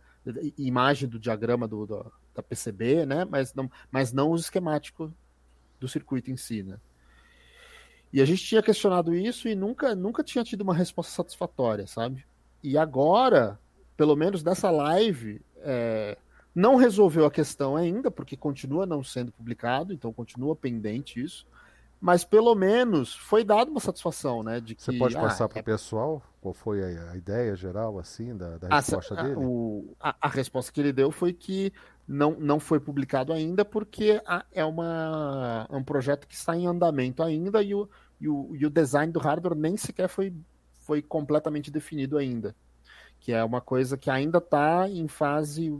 imagem 0.56 1.08
do 1.08 1.18
diagrama 1.18 1.66
do, 1.66 1.86
do- 1.86 2.12
da 2.34 2.42
PCB, 2.42 3.06
né? 3.06 3.24
Mas 3.24 3.54
não, 3.54 3.70
mas 3.90 4.12
não 4.12 4.30
o 4.30 4.36
esquemático 4.36 5.12
do 5.78 5.88
circuito 5.88 6.30
em 6.30 6.36
si, 6.36 6.62
né? 6.62 6.78
E 8.12 8.20
a 8.20 8.24
gente 8.24 8.44
tinha 8.44 8.62
questionado 8.62 9.14
isso 9.14 9.48
e 9.48 9.54
nunca, 9.54 9.94
nunca 9.94 10.22
tinha 10.22 10.44
tido 10.44 10.60
uma 10.60 10.74
resposta 10.74 11.12
satisfatória, 11.12 11.86
sabe? 11.86 12.24
E 12.62 12.78
agora, 12.78 13.58
pelo 13.96 14.14
menos 14.14 14.44
nessa 14.44 14.70
live, 14.70 15.40
é, 15.58 16.16
não 16.54 16.76
resolveu 16.76 17.26
a 17.26 17.30
questão 17.30 17.76
ainda, 17.76 18.10
porque 18.10 18.36
continua 18.36 18.86
não 18.86 19.02
sendo 19.02 19.32
publicado, 19.32 19.92
então 19.92 20.12
continua 20.12 20.54
pendente 20.54 21.20
isso. 21.20 21.44
Mas 22.00 22.22
pelo 22.22 22.54
menos 22.54 23.14
foi 23.16 23.42
dada 23.42 23.70
uma 23.70 23.80
satisfação, 23.80 24.42
né? 24.42 24.60
De 24.60 24.74
que, 24.74 24.82
Você 24.82 24.92
pode 24.92 25.16
ah, 25.16 25.20
passar 25.20 25.46
é 25.46 25.48
para 25.48 25.60
o 25.60 25.64
pessoal 25.64 26.22
qual 26.40 26.52
foi 26.52 26.84
a, 26.84 27.16
ideia 27.16 27.56
geral 27.56 27.98
assim 27.98 28.36
da, 28.36 28.58
da 28.58 28.68
a, 28.68 28.76
resposta 28.76 29.18
a- 29.18 29.22
dele? 29.22 29.36
o- 29.38 29.96
a- 29.98 30.14
a 30.20 30.28
resposta 30.28 30.70
que 30.70 30.80
ele 30.80 30.92
deu 30.92 31.10
foi 31.10 31.32
que 31.32 31.72
não, 32.06 32.32
não 32.38 32.60
foi 32.60 32.78
publicado 32.80 33.32
ainda 33.32 33.64
porque 33.64 34.20
a- 34.26 34.44
é, 34.52 34.64
uma, 34.64 35.66
é 35.70 35.76
um 35.76 35.84
projeto 35.84 36.26
que 36.26 36.34
está 36.34 36.56
em 36.56 36.66
andamento 36.66 37.22
ainda 37.22 37.62
e 37.62 37.74
o, 37.74 37.88
e 38.20 38.28
o, 38.28 38.54
e 38.54 38.66
o 38.66 38.70
design 38.70 39.12
do 39.12 39.18
hardware 39.18 39.56
nem 39.56 39.76
sequer 39.76 40.08
foi, 40.08 40.32
foi 40.80 41.00
completamente 41.02 41.70
definido 41.70 42.18
ainda. 42.18 42.54
Que 43.20 43.32
é 43.32 43.42
uma 43.42 43.60
coisa 43.60 43.96
que 43.96 44.10
ainda 44.10 44.38
está 44.38 44.88
em 44.88 45.08
fase 45.08 45.78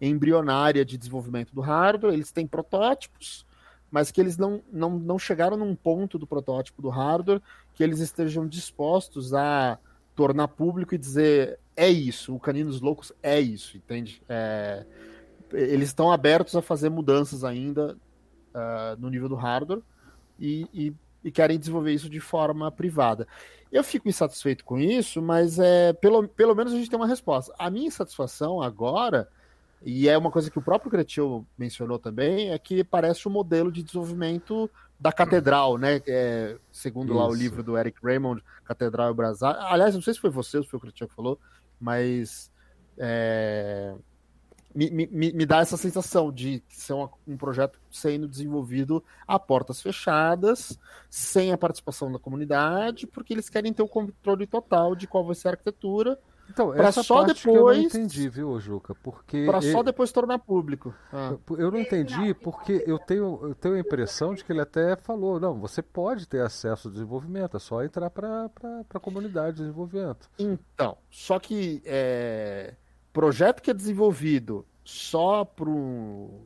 embrionária 0.00 0.84
de 0.84 0.98
desenvolvimento 0.98 1.54
do 1.54 1.60
hardware. 1.60 2.12
Eles 2.12 2.30
têm 2.30 2.46
protótipos, 2.46 3.46
mas 3.90 4.10
que 4.10 4.20
eles 4.20 4.36
não, 4.36 4.62
não, 4.70 4.98
não 4.98 5.18
chegaram 5.18 5.56
num 5.56 5.74
ponto 5.74 6.18
do 6.18 6.26
protótipo 6.26 6.82
do 6.82 6.88
hardware 6.90 7.40
que 7.72 7.82
eles 7.82 8.00
estejam 8.00 8.46
dispostos 8.46 9.32
a 9.32 9.78
tornar 10.14 10.48
público 10.48 10.94
e 10.94 10.98
dizer 10.98 11.58
é 11.76 11.88
isso, 11.88 12.34
o 12.34 12.38
Caninos 12.40 12.80
Loucos 12.80 13.12
é 13.22 13.40
isso, 13.40 13.76
entende? 13.76 14.22
É, 14.28 14.86
eles 15.54 15.88
estão 15.88 16.10
abertos 16.12 16.54
a 16.56 16.62
fazer 16.62 16.88
mudanças 16.90 17.44
ainda 17.44 17.96
ah, 18.54 18.96
no 18.98 19.08
nível 19.08 19.28
do 19.28 19.34
hardware 19.34 19.80
e, 20.38 20.66
e- 20.72 20.92
e 21.24 21.30
querem 21.30 21.58
desenvolver 21.58 21.92
isso 21.92 22.10
de 22.10 22.20
forma 22.20 22.70
privada. 22.70 23.26
Eu 23.72 23.82
fico 23.82 24.08
insatisfeito 24.08 24.64
com 24.64 24.78
isso, 24.78 25.22
mas 25.22 25.58
é, 25.58 25.92
pelo, 25.94 26.28
pelo 26.28 26.54
menos 26.54 26.72
a 26.72 26.76
gente 26.76 26.90
tem 26.90 26.98
uma 26.98 27.06
resposta. 27.06 27.52
A 27.58 27.70
minha 27.70 27.86
insatisfação 27.86 28.60
agora, 28.60 29.26
e 29.82 30.08
é 30.08 30.16
uma 30.18 30.30
coisa 30.30 30.50
que 30.50 30.58
o 30.58 30.62
próprio 30.62 30.90
Cretil 30.90 31.46
mencionou 31.58 31.98
também, 31.98 32.50
é 32.50 32.58
que 32.58 32.84
parece 32.84 33.26
o 33.26 33.30
modelo 33.30 33.72
de 33.72 33.82
desenvolvimento 33.82 34.70
da 35.00 35.10
catedral, 35.12 35.76
né? 35.76 36.00
É, 36.06 36.56
segundo 36.70 37.14
lá 37.14 37.26
o 37.26 37.30
Isso. 37.30 37.38
livro 37.38 37.62
do 37.62 37.76
Eric 37.76 37.98
Raymond, 38.02 38.42
Catedral 38.64 39.10
e 39.10 39.14
Brasar. 39.14 39.56
Aliás, 39.72 39.94
não 39.94 40.02
sei 40.02 40.14
se 40.14 40.20
foi 40.20 40.30
você 40.30 40.58
ou 40.58 40.62
se 40.62 40.70
foi 40.70 40.78
o 40.78 40.80
Cretil 40.80 41.08
que 41.08 41.14
falou, 41.14 41.38
mas 41.80 42.50
é, 42.96 43.94
me, 44.74 44.90
me, 44.90 45.32
me 45.32 45.46
dá 45.46 45.58
essa 45.60 45.76
sensação 45.76 46.32
de 46.32 46.62
ser 46.68 46.92
uma- 46.94 47.10
um 47.28 47.36
projeto 47.36 47.78
sendo 47.90 48.26
desenvolvido 48.26 49.02
a 49.26 49.38
portas 49.38 49.80
fechadas, 49.80 50.78
sem 51.08 51.52
a 51.52 51.58
participação 51.58 52.10
da 52.10 52.18
comunidade, 52.18 53.06
porque 53.06 53.32
eles 53.32 53.48
querem 53.48 53.72
ter 53.72 53.82
o 53.82 53.88
controle 53.88 54.46
total 54.46 54.94
de 54.96 55.06
qual 55.06 55.24
vai 55.24 55.34
ser 55.34 55.48
a 55.48 55.50
arquitetura, 55.52 56.18
Então, 56.50 56.72
pra 56.72 56.88
essa 56.88 57.02
só 57.02 57.24
parte 57.24 57.40
que 57.42 57.48
eu 57.48 57.54
não 57.54 57.60
depois- 57.72 57.84
entendi, 57.94 58.28
viu, 58.28 58.60
Juca? 58.60 58.94
Porque 58.96 59.46
para 59.46 59.62
só 59.62 59.68
ele- 59.78 59.82
depois 59.84 60.12
tornar 60.12 60.38
público. 60.40 60.94
Ah. 61.12 61.34
eu 61.56 61.70
não 61.70 61.78
entendi 61.78 62.34
porque 62.34 62.84
eu 62.86 62.98
tenho, 62.98 63.38
eu 63.44 63.54
tenho 63.54 63.76
a 63.76 63.78
impressão 63.80 64.34
de 64.34 64.44
que 64.44 64.52
ele 64.52 64.60
até 64.60 64.94
falou, 64.96 65.40
não, 65.40 65.58
você 65.58 65.80
pode 65.80 66.28
ter 66.28 66.42
acesso 66.42 66.88
ao 66.88 66.92
desenvolvimento, 66.92 67.56
é 67.56 67.60
só 67.60 67.82
entrar 67.82 68.10
para 68.10 68.50
a 68.92 69.00
comunidade 69.00 69.56
de 69.56 69.62
desenvolvimento. 69.62 70.28
Então, 70.38 70.98
só 71.10 71.38
que 71.38 71.80
é, 71.86 72.74
projeto 73.14 73.62
que 73.62 73.70
é 73.70 73.74
desenvolvido 73.74 74.66
só 74.84 75.44
para 75.44 75.70
um, 75.70 76.42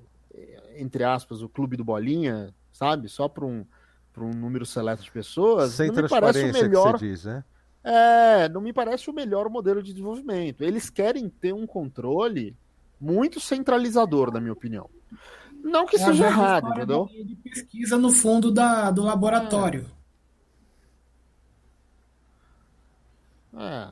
entre 0.77 1.03
aspas, 1.03 1.43
o 1.43 1.49
clube 1.49 1.77
do 1.77 1.83
Bolinha, 1.85 2.55
sabe? 2.71 3.09
Só 3.09 3.27
para 3.27 3.45
um, 3.45 3.65
pra 4.13 4.23
um 4.23 4.31
número 4.31 4.65
seleto 4.65 5.03
de 5.03 5.11
pessoas, 5.11 5.73
Sem 5.73 5.89
não 5.89 6.03
me 6.03 6.09
parece 6.09 6.39
o 6.39 6.43
transparência 6.43 6.63
melhor. 6.69 6.93
que 6.93 6.99
você 7.01 7.09
diz, 7.09 7.25
né? 7.25 7.43
É, 7.83 8.49
não 8.51 8.61
me 8.61 8.73
parece 8.73 9.09
o 9.09 9.15
melhor 9.15 9.49
modelo 9.49 9.83
de 9.83 9.93
desenvolvimento. 9.93 10.63
Eles 10.63 10.91
querem 10.91 11.29
ter 11.29 11.55
um 11.55 11.67
controle 11.67 12.55
muito 13.01 13.41
centralizador, 13.41 14.31
na 14.33 14.41
minha 14.41 14.53
opinião. 14.53 14.91
Não 15.65 15.87
que 15.87 15.97
É 15.97 15.99
seja 15.99 16.27
errado, 16.27 16.69
entendeu? 16.71 17.09
de 17.11 17.35
pesquisa 17.37 17.97
no 17.97 18.11
fundo 18.11 18.51
da, 18.53 18.91
do 18.91 19.03
laboratório. 19.03 19.87
É. 23.57 23.89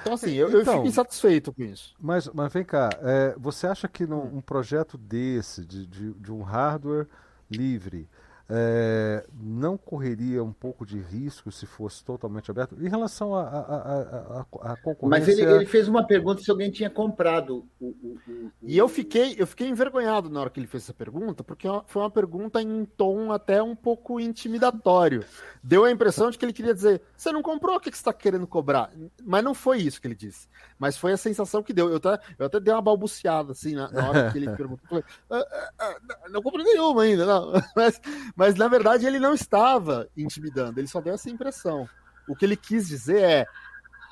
Então, 0.00 0.14
assim, 0.14 0.32
eu, 0.34 0.48
eu 0.50 0.62
Então- 0.62 0.74
fico 0.74 0.86
insatisfeito 0.86 1.52
com 1.52 1.62
isso. 1.62 1.94
Mas, 2.00 2.28
mas 2.28 2.52
vem 2.52 2.64
cá, 2.64 2.88
é, 3.02 3.34
você 3.38 3.66
acha 3.66 3.86
que 3.88 4.06
num 4.06 4.36
um 4.36 4.40
projeto 4.40 4.96
desse, 4.98 5.64
de, 5.64 5.86
de, 5.86 6.12
de 6.14 6.32
um 6.32 6.42
hardware 6.42 7.06
livre, 7.50 8.08
é, 8.50 9.26
não 9.40 9.76
correria 9.76 10.42
um 10.42 10.52
pouco 10.52 10.86
de 10.86 10.98
risco 10.98 11.52
se 11.52 11.66
fosse 11.66 12.02
totalmente 12.04 12.50
aberto? 12.50 12.76
Em 12.80 12.88
relação 12.88 13.34
à 13.34 13.42
a, 13.42 13.58
a, 13.58 13.76
a, 13.76 14.40
a, 14.40 14.72
a 14.72 14.76
concorrência... 14.76 15.06
Mas 15.08 15.28
ele, 15.28 15.42
ele 15.44 15.66
fez 15.66 15.86
uma 15.88 16.06
pergunta 16.06 16.42
se 16.42 16.50
alguém 16.50 16.70
tinha 16.70 16.88
comprado 16.88 17.66
o. 17.80 17.86
o- 17.86 18.18
o- 18.28 18.50
E 18.62 18.76
eu 18.78 18.88
fiquei, 18.88 19.36
eu 19.38 19.46
fiquei 19.46 19.68
envergonhado 19.68 20.30
na 20.30 20.40
hora 20.40 20.50
que 20.50 20.58
ele 20.58 20.66
fez 20.66 20.84
essa 20.84 20.94
pergunta, 20.94 21.44
porque 21.44 21.68
foi 21.86 22.02
uma 22.02 22.10
pergunta 22.10 22.60
em 22.62 22.84
tom 22.84 23.32
até 23.32 23.62
um 23.62 23.76
pouco 23.76 24.18
intimidatório. 24.18 25.24
Deu 25.62 25.84
a 25.84 25.90
impressão 25.90 26.30
de 26.30 26.38
que 26.38 26.44
ele 26.44 26.52
queria 26.52 26.74
dizer: 26.74 27.02
você 27.16 27.30
não 27.32 27.42
comprou, 27.42 27.76
o 27.76 27.80
que 27.80 27.90
que 27.90 27.96
você 27.96 28.00
está 28.00 28.12
querendo 28.12 28.46
cobrar? 28.46 28.90
Mas 29.24 29.44
não 29.44 29.54
foi 29.54 29.78
isso 29.78 30.00
que 30.00 30.06
ele 30.06 30.14
disse. 30.14 30.48
Mas 30.78 30.96
foi 30.96 31.12
a 31.12 31.16
sensação 31.16 31.62
que 31.62 31.72
deu. 31.72 31.88
Eu 31.90 31.96
até, 31.96 32.18
eu 32.38 32.46
até 32.46 32.60
dei 32.60 32.72
uma 32.72 32.80
balbuciada 32.80 33.52
assim 33.52 33.74
na, 33.74 33.90
na 33.90 34.08
hora 34.08 34.30
que 34.30 34.38
ele 34.38 34.48
perguntou. 34.56 35.02
"Ah, 35.28 35.44
ah, 35.50 35.70
ah, 35.78 35.96
não, 36.24 36.32
não 36.34 36.42
comprei 36.42 36.64
nenhuma 36.64 37.02
ainda, 37.02 37.26
não. 37.26 37.52
Mas, 37.76 38.00
mas 38.38 38.54
na 38.54 38.68
verdade 38.68 39.04
ele 39.04 39.18
não 39.18 39.34
estava 39.34 40.08
intimidando, 40.16 40.78
ele 40.78 40.86
só 40.86 41.00
deu 41.00 41.14
essa 41.14 41.28
impressão. 41.28 41.88
O 42.28 42.36
que 42.36 42.44
ele 42.44 42.56
quis 42.56 42.86
dizer 42.86 43.20
é: 43.20 43.46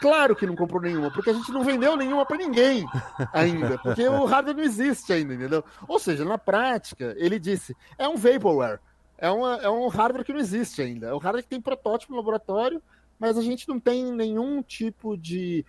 Claro 0.01 0.35
que 0.35 0.45
não 0.45 0.57
comprou 0.57 0.83
nenhuma, 0.83 1.13
porque 1.13 1.31
a 1.31 1.33
gente 1.33 1.53
não 1.53 1.63
vendeu 1.63 1.97
nenhuma 1.97 2.27
para 2.27 2.37
ninguém 2.37 2.85
ainda, 3.33 3.79
porque 3.79 4.07
o 4.09 4.25
hardware 4.25 4.57
não 4.57 4.65
existe 4.65 5.13
ainda, 5.13 5.33
entendeu? 5.33 5.65
Ou 5.87 6.01
seja, 6.01 6.25
na 6.25 6.37
prática, 6.37 7.15
ele 7.17 7.39
disse, 7.39 7.77
é 7.97 8.09
um 8.09 8.17
vaporware, 8.17 8.81
é, 9.17 9.31
uma, 9.31 9.59
é 9.59 9.71
um 9.71 9.87
hardware 9.87 10.25
que 10.25 10.33
não 10.33 10.41
existe 10.41 10.83
ainda, 10.83 11.07
é 11.07 11.15
um 11.15 11.19
hardware 11.19 11.45
que 11.45 11.49
tem 11.49 11.61
protótipo 11.61 12.13
no 12.13 12.19
laboratório, 12.19 12.83
mas 13.17 13.39
a 13.39 13.43
gente 13.43 13.69
não 13.69 13.79
tem 13.79 14.13
nenhum 14.13 14.61
tipo 14.61 15.17
de 15.17 15.65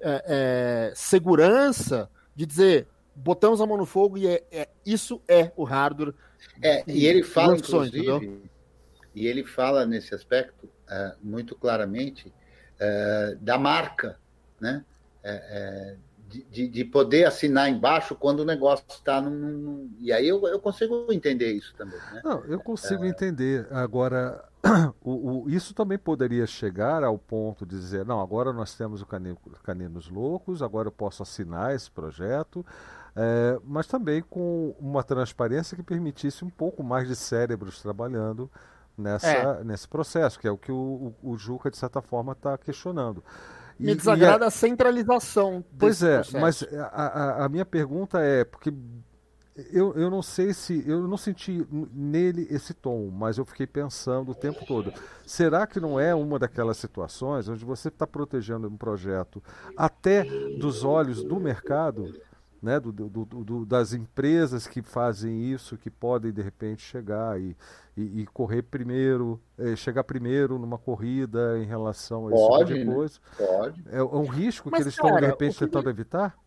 é, 0.00 0.90
é, 0.90 0.92
segurança 0.94 2.08
de 2.36 2.46
dizer, 2.46 2.86
botamos 3.16 3.60
a 3.60 3.66
mão 3.66 3.76
no 3.76 3.84
fogo 3.84 4.16
e 4.16 4.28
é, 4.28 4.44
é 4.52 4.68
isso 4.84 5.20
é 5.26 5.50
o 5.56 5.64
hardware. 5.64 6.14
É, 6.62 6.82
e 6.86 7.06
ele 7.06 7.22
fala, 7.22 7.56
inclusive, 7.56 8.42
e 9.14 9.26
ele 9.26 9.44
fala 9.44 9.84
nesse 9.86 10.14
aspecto 10.14 10.66
uh, 10.66 11.16
muito 11.22 11.54
claramente 11.54 12.32
é, 12.78 13.36
da 13.40 13.58
marca, 13.58 14.18
né? 14.60 14.84
É, 15.22 15.96
de, 16.28 16.68
de, 16.68 16.84
poder 16.84 17.24
assinar 17.24 17.70
embaixo 17.70 18.14
quando 18.14 18.40
o 18.40 18.44
negócio 18.44 18.84
está 18.88 19.20
num, 19.20 19.30
num, 19.30 19.96
E 19.98 20.12
aí 20.12 20.26
eu, 20.28 20.44
eu 20.48 20.58
consigo 20.58 21.06
entender 21.12 21.52
isso 21.52 21.74
também. 21.76 21.98
Né? 22.12 22.20
Não, 22.24 22.44
eu 22.44 22.58
consigo 22.60 23.04
entender. 23.04 23.66
Agora, 23.70 24.44
o, 25.02 25.44
o, 25.44 25.50
isso 25.50 25.72
também 25.72 25.98
poderia 25.98 26.46
chegar 26.46 27.04
ao 27.04 27.16
ponto 27.16 27.64
de 27.64 27.78
dizer: 27.78 28.04
não, 28.04 28.20
agora 28.20 28.52
nós 28.52 28.74
temos 28.74 29.00
o 29.00 29.06
Canino, 29.06 29.38
Caninos 29.62 30.08
Loucos, 30.08 30.62
agora 30.62 30.88
eu 30.88 30.92
posso 30.92 31.22
assinar 31.22 31.74
esse 31.74 31.90
projeto, 31.90 32.66
é, 33.16 33.58
mas 33.64 33.86
também 33.86 34.20
com 34.20 34.76
uma 34.78 35.02
transparência 35.02 35.74
que 35.74 35.82
permitisse 35.82 36.44
um 36.44 36.50
pouco 36.50 36.82
mais 36.84 37.08
de 37.08 37.16
cérebros 37.16 37.80
trabalhando 37.80 38.50
nessa, 38.96 39.26
é. 39.26 39.64
nesse 39.64 39.88
processo, 39.88 40.38
que 40.38 40.46
é 40.46 40.50
o 40.50 40.58
que 40.58 40.70
o, 40.70 41.14
o, 41.22 41.30
o 41.30 41.38
Juca, 41.38 41.70
de 41.70 41.78
certa 41.78 42.02
forma, 42.02 42.32
está 42.32 42.58
questionando. 42.58 43.24
Me 43.78 43.94
desagrada 43.94 44.44
a... 44.44 44.48
a 44.48 44.50
centralização. 44.50 45.64
Pois 45.78 46.02
é, 46.02 46.16
processo. 46.16 46.38
mas 46.38 46.62
a, 46.74 46.86
a, 46.86 47.44
a, 47.44 47.48
minha 47.48 47.64
pergunta 47.64 48.20
é, 48.20 48.44
porque 48.44 48.72
eu, 49.72 49.94
eu 49.94 50.10
não 50.10 50.22
sei 50.22 50.52
se. 50.52 50.84
Eu 50.86 51.08
não 51.08 51.16
senti 51.16 51.66
nele 51.70 52.46
esse 52.50 52.74
tom, 52.74 53.10
mas 53.10 53.38
eu 53.38 53.44
fiquei 53.46 53.66
pensando 53.66 54.32
o 54.32 54.34
tempo 54.34 54.64
todo. 54.66 54.92
Será 55.26 55.66
que 55.66 55.80
não 55.80 55.98
é 55.98 56.14
uma 56.14 56.38
daquelas 56.38 56.76
situações 56.76 57.48
onde 57.48 57.64
você 57.64 57.88
está 57.88 58.06
protegendo 58.06 58.68
um 58.68 58.76
projeto 58.76 59.42
até 59.74 60.24
dos 60.58 60.84
olhos 60.84 61.22
do 61.24 61.40
mercado? 61.40 62.14
Né, 62.62 62.80
do, 62.80 62.92
do, 62.92 63.08
do, 63.08 63.66
das 63.66 63.92
empresas 63.92 64.66
que 64.66 64.82
fazem 64.82 65.52
isso, 65.52 65.76
que 65.76 65.90
podem 65.90 66.32
de 66.32 66.42
repente 66.42 66.82
chegar 66.82 67.40
e, 67.40 67.56
e, 67.96 68.22
e 68.22 68.26
correr 68.26 68.62
primeiro, 68.62 69.40
eh, 69.58 69.76
chegar 69.76 70.04
primeiro 70.04 70.58
numa 70.58 70.78
corrida 70.78 71.58
em 71.58 71.64
relação 71.64 72.28
a 72.28 72.30
pode, 72.30 72.74
tipo 72.74 72.78
de 72.78 72.84
né? 72.84 72.94
coisa. 72.94 73.20
Pode. 73.36 73.84
É, 73.88 73.98
é 73.98 74.02
um 74.02 74.26
risco 74.26 74.68
Mas, 74.70 74.80
que 74.80 74.84
eles 74.84 74.96
cara, 74.96 75.08
estão 75.08 75.20
de 75.20 75.26
repente 75.26 75.58
tentando 75.58 75.90
evitar? 75.90 76.38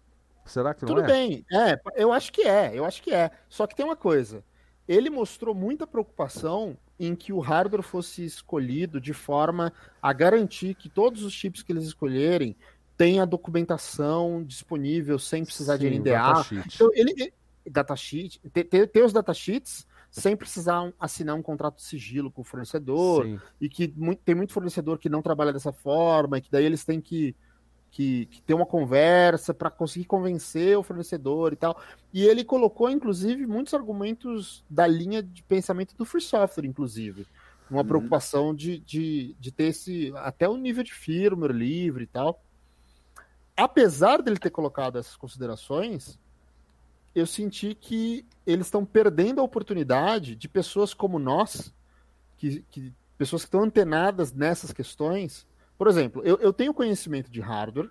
Será 0.45 0.73
que 0.73 0.83
não 0.83 0.87
Tudo 0.87 1.01
é? 1.01 1.03
Tudo 1.03 1.13
bem, 1.13 1.45
é, 1.53 1.79
eu 1.95 2.11
acho 2.11 2.31
que 2.31 2.41
é, 2.41 2.71
eu 2.73 2.85
acho 2.85 3.01
que 3.03 3.13
é. 3.13 3.31
Só 3.47 3.67
que 3.67 3.75
tem 3.75 3.85
uma 3.85 3.95
coisa, 3.95 4.43
ele 4.87 5.09
mostrou 5.09 5.53
muita 5.53 5.85
preocupação 5.85 6.75
em 6.99 7.15
que 7.15 7.31
o 7.31 7.39
hardware 7.39 7.83
fosse 7.83 8.25
escolhido 8.25 8.99
de 8.99 9.13
forma 9.13 9.71
a 10.01 10.11
garantir 10.11 10.75
que 10.75 10.89
todos 10.89 11.23
os 11.23 11.31
chips 11.31 11.63
que 11.63 11.71
eles 11.71 11.85
escolherem 11.85 12.55
tem 12.99 13.21
a 13.21 13.25
documentação 13.25 14.43
disponível 14.43 15.17
sem 15.17 15.45
precisar 15.45 15.77
Sim, 15.77 15.89
de 15.89 15.99
NDA. 15.99 16.45
Então, 16.75 16.91
ele, 16.93 17.33
datasheet, 17.65 18.41
tem, 18.51 18.65
tem, 18.65 18.85
tem 18.85 19.03
os 19.05 19.13
datasheets 19.13 19.87
sem 20.11 20.35
precisar 20.35 20.91
assinar 20.99 21.33
um 21.33 21.41
contrato 21.41 21.77
de 21.77 21.83
sigilo 21.83 22.29
com 22.29 22.41
o 22.41 22.43
fornecedor, 22.43 23.23
Sim. 23.23 23.39
e 23.61 23.69
que 23.69 23.93
muito, 23.95 24.21
tem 24.21 24.35
muito 24.35 24.51
fornecedor 24.51 24.97
que 24.97 25.07
não 25.07 25.21
trabalha 25.21 25.53
dessa 25.53 25.71
forma, 25.71 26.37
e 26.39 26.41
que 26.41 26.51
daí 26.51 26.65
eles 26.65 26.83
têm 26.83 26.99
que, 26.99 27.33
que, 27.89 28.25
que 28.25 28.41
ter 28.41 28.53
uma 28.53 28.65
conversa 28.65 29.53
para 29.53 29.71
conseguir 29.71 30.03
convencer 30.03 30.77
o 30.77 30.83
fornecedor 30.83 31.53
e 31.53 31.55
tal. 31.55 31.81
E 32.13 32.25
ele 32.25 32.43
colocou, 32.43 32.89
inclusive, 32.89 33.47
muitos 33.47 33.73
argumentos 33.73 34.61
da 34.69 34.85
linha 34.85 35.23
de 35.23 35.41
pensamento 35.43 35.95
do 35.95 36.03
free 36.03 36.19
software, 36.19 36.65
inclusive. 36.65 37.25
Uma 37.71 37.79
uhum. 37.79 37.87
preocupação 37.87 38.53
de, 38.53 38.77
de, 38.79 39.37
de 39.39 39.53
ter 39.53 39.67
esse 39.67 40.11
até 40.17 40.49
o 40.49 40.57
nível 40.57 40.83
de 40.83 40.93
firmware 40.93 41.53
livre 41.53 42.03
e 42.03 42.07
tal 42.07 42.43
apesar 43.59 44.21
dele 44.21 44.37
ter 44.37 44.49
colocado 44.49 44.97
essas 44.97 45.15
considerações, 45.15 46.17
eu 47.13 47.25
senti 47.25 47.75
que 47.75 48.25
eles 48.45 48.67
estão 48.67 48.85
perdendo 48.85 49.41
a 49.41 49.43
oportunidade 49.43 50.35
de 50.35 50.47
pessoas 50.47 50.93
como 50.93 51.19
nós, 51.19 51.73
que, 52.37 52.63
que 52.69 52.93
pessoas 53.17 53.43
que 53.43 53.47
estão 53.47 53.63
antenadas 53.63 54.31
nessas 54.31 54.71
questões. 54.71 55.45
Por 55.77 55.87
exemplo, 55.87 56.21
eu, 56.23 56.37
eu 56.37 56.53
tenho 56.53 56.73
conhecimento 56.73 57.29
de 57.29 57.41
hardware 57.41 57.89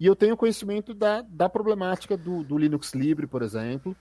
e 0.00 0.06
eu 0.06 0.16
tenho 0.16 0.36
conhecimento 0.36 0.92
da, 0.92 1.22
da 1.22 1.48
problemática 1.48 2.16
do, 2.16 2.42
do 2.42 2.58
Linux 2.58 2.92
Libre, 2.92 3.26
por 3.26 3.42
exemplo, 3.42 3.96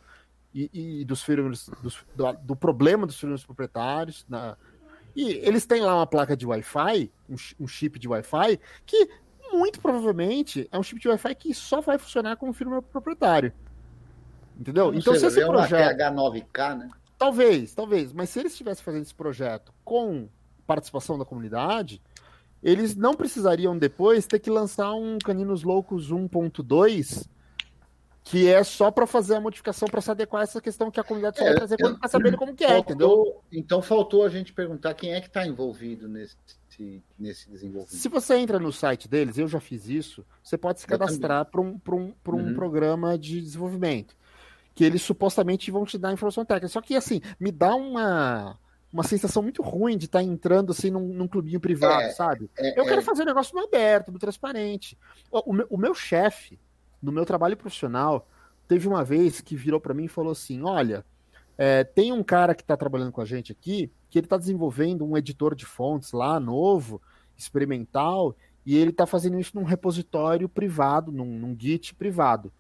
e, 0.54 1.02
e 1.02 1.06
dos 1.06 1.22
firmwares, 1.22 1.70
dos, 1.82 2.04
do, 2.16 2.34
do, 2.34 2.56
problema 2.56 3.06
dos 3.06 3.20
firmwares 3.20 3.46
proprietários. 3.46 4.26
Na, 4.28 4.58
e 5.16 5.34
eles 5.34 5.66
têm 5.66 5.82
lá 5.82 5.96
uma 5.96 6.08
placa 6.08 6.36
de 6.36 6.46
Wi-Fi, 6.46 7.12
um, 7.30 7.36
um 7.60 7.68
chip 7.68 8.00
de 8.00 8.08
Wi-Fi, 8.08 8.60
que 8.86 9.10
muito 9.52 9.80
provavelmente 9.80 10.68
é 10.72 10.78
um 10.78 10.84
chip 10.84 11.00
de 11.00 11.08
Wi-Fi 11.08 11.36
que 11.36 11.54
só 11.54 11.82
vai 11.82 11.98
funcionar 11.98 12.36
com 12.38 12.50
o 12.50 12.54
firmware 12.54 12.82
proprietário. 12.82 13.54
Entendeu? 14.60 14.94
então, 14.94 15.16
se 15.16 15.26
esse 15.26 15.46
projeto. 15.46 15.98
TH9K, 15.98 16.78
né? 16.78 16.90
Talvez, 17.18 17.74
talvez. 17.74 18.14
Mas 18.14 18.30
se 18.30 18.40
eles 18.40 18.52
estivessem 18.52 18.84
fazendo 18.84 19.04
esse 19.04 19.16
projeto 19.16 19.74
com 19.84 20.28
participação 20.68 21.18
da 21.18 21.26
comunidade, 21.26 22.02
eles 22.62 22.96
não 22.96 23.14
precisariam 23.14 23.78
depois 23.78 24.28
ter 24.28 24.40
que 24.40 24.50
lançar 24.50 24.94
um 24.94 25.18
Caninos 25.18 25.64
Loucos 25.64 26.12
1.2 26.12 27.28
que 28.24 28.48
é 28.48 28.64
só 28.64 28.92
para 28.92 29.08
fazer 29.08 29.36
a 29.36 29.42
modificação 29.42 29.88
para 29.88 30.02
se 30.02 30.12
adequar 30.12 30.42
a 30.42 30.44
essa 30.44 30.62
questão 30.62 30.92
que 30.92 31.00
a 31.00 31.04
comunidade 31.04 31.38
só 31.38 31.44
é, 31.44 31.48
vai 31.48 31.56
trazer 31.56 31.78
quando 31.78 31.96
está 31.96 32.08
sabendo 32.08 32.38
como 32.38 32.56
que 32.56 32.64
é, 32.64 32.68
faltou, 32.68 32.94
entendeu? 32.94 33.42
Então 33.52 33.82
faltou 33.82 34.24
a 34.24 34.30
gente 34.30 34.54
perguntar 34.54 34.94
quem 34.94 35.14
é 35.14 35.22
que 35.22 35.28
está 35.28 35.46
envolvido 35.46 36.08
nesse, 36.08 36.36
nesse 37.18 37.50
desenvolvimento. 37.50 37.96
Se 37.96 38.08
você 38.08 38.36
entra 38.36 38.60
no 38.60 38.72
site 38.72 39.08
deles, 39.08 39.38
eu 39.38 39.48
já 39.48 39.60
fiz 39.60 39.88
isso, 39.88 40.26
você 40.44 40.58
pode 40.58 40.80
se 40.80 40.88
cadastrar 40.88 41.46
para 41.46 41.62
um, 41.62 41.80
pra 41.80 41.96
um, 41.96 42.14
pra 42.24 42.36
um 42.36 42.48
uhum. 42.48 42.54
programa 42.54 43.18
de 43.18 43.42
desenvolvimento. 43.42 44.16
Que 44.74 44.86
eles 44.86 45.02
supostamente 45.02 45.70
vão 45.70 45.84
te 45.84 45.98
dar 45.98 46.14
informação 46.14 46.46
técnica. 46.46 46.70
Só 46.70 46.80
que 46.80 46.96
assim, 46.96 47.22
me 47.40 47.52
dá 47.52 47.76
uma 47.76 48.58
uma 48.94 49.04
sensação 49.04 49.42
muito 49.42 49.62
ruim 49.62 49.98
de 49.98 50.06
estar 50.06 50.20
tá 50.20 50.24
entrando 50.24 50.72
assim 50.72 50.90
num, 50.92 51.08
num 51.08 51.28
clubinho 51.28 51.62
privado, 51.62 52.04
é, 52.04 52.10
sabe? 52.10 52.50
É, 52.58 52.78
eu 52.78 52.84
quero 52.84 53.00
é... 53.00 53.04
fazer 53.04 53.24
um 53.24 53.26
negócio 53.26 53.56
no 53.56 53.64
aberto, 53.64 54.12
no 54.12 54.20
transparente. 54.20 54.98
O, 55.32 55.52
o 55.52 55.54
meu, 55.54 55.68
o 55.70 55.78
meu 55.78 55.96
chefe, 55.96 56.60
no 57.02 57.12
meu 57.12 57.26
trabalho 57.26 57.58
profissional, 57.58 58.28
teve 58.68 58.88
uma 58.88 59.04
vez 59.04 59.42
que 59.42 59.56
virou 59.56 59.80
para 59.80 59.94
mim 59.94 60.06
e 60.06 60.10
falou 60.10 60.32
assim: 60.32 60.62
Olha, 60.64 61.06
é, 61.58 61.84
tem 61.84 62.12
um 62.12 62.24
cara 62.24 62.56
que 62.56 62.62
está 62.62 62.78
trabalhando 62.78 63.12
com 63.12 63.22
a 63.22 63.26
gente 63.26 63.52
aqui 63.52 63.92
que 64.10 64.20
ele 64.20 64.26
está 64.26 64.38
desenvolvendo 64.38 65.06
um 65.06 65.18
editor 65.18 65.56
de 65.56 65.66
fontes 65.66 66.12
lá, 66.12 66.38
novo, 66.38 67.02
experimental, 67.38 68.36
e 68.66 68.78
ele 68.78 68.92
está 68.92 69.08
fazendo 69.08 69.40
isso 69.40 69.56
num 69.56 69.64
repositório 69.64 70.50
privado, 70.50 71.14
num, 71.14 71.40
num 71.40 71.58
Git 71.58 71.96
privado. 71.96 72.52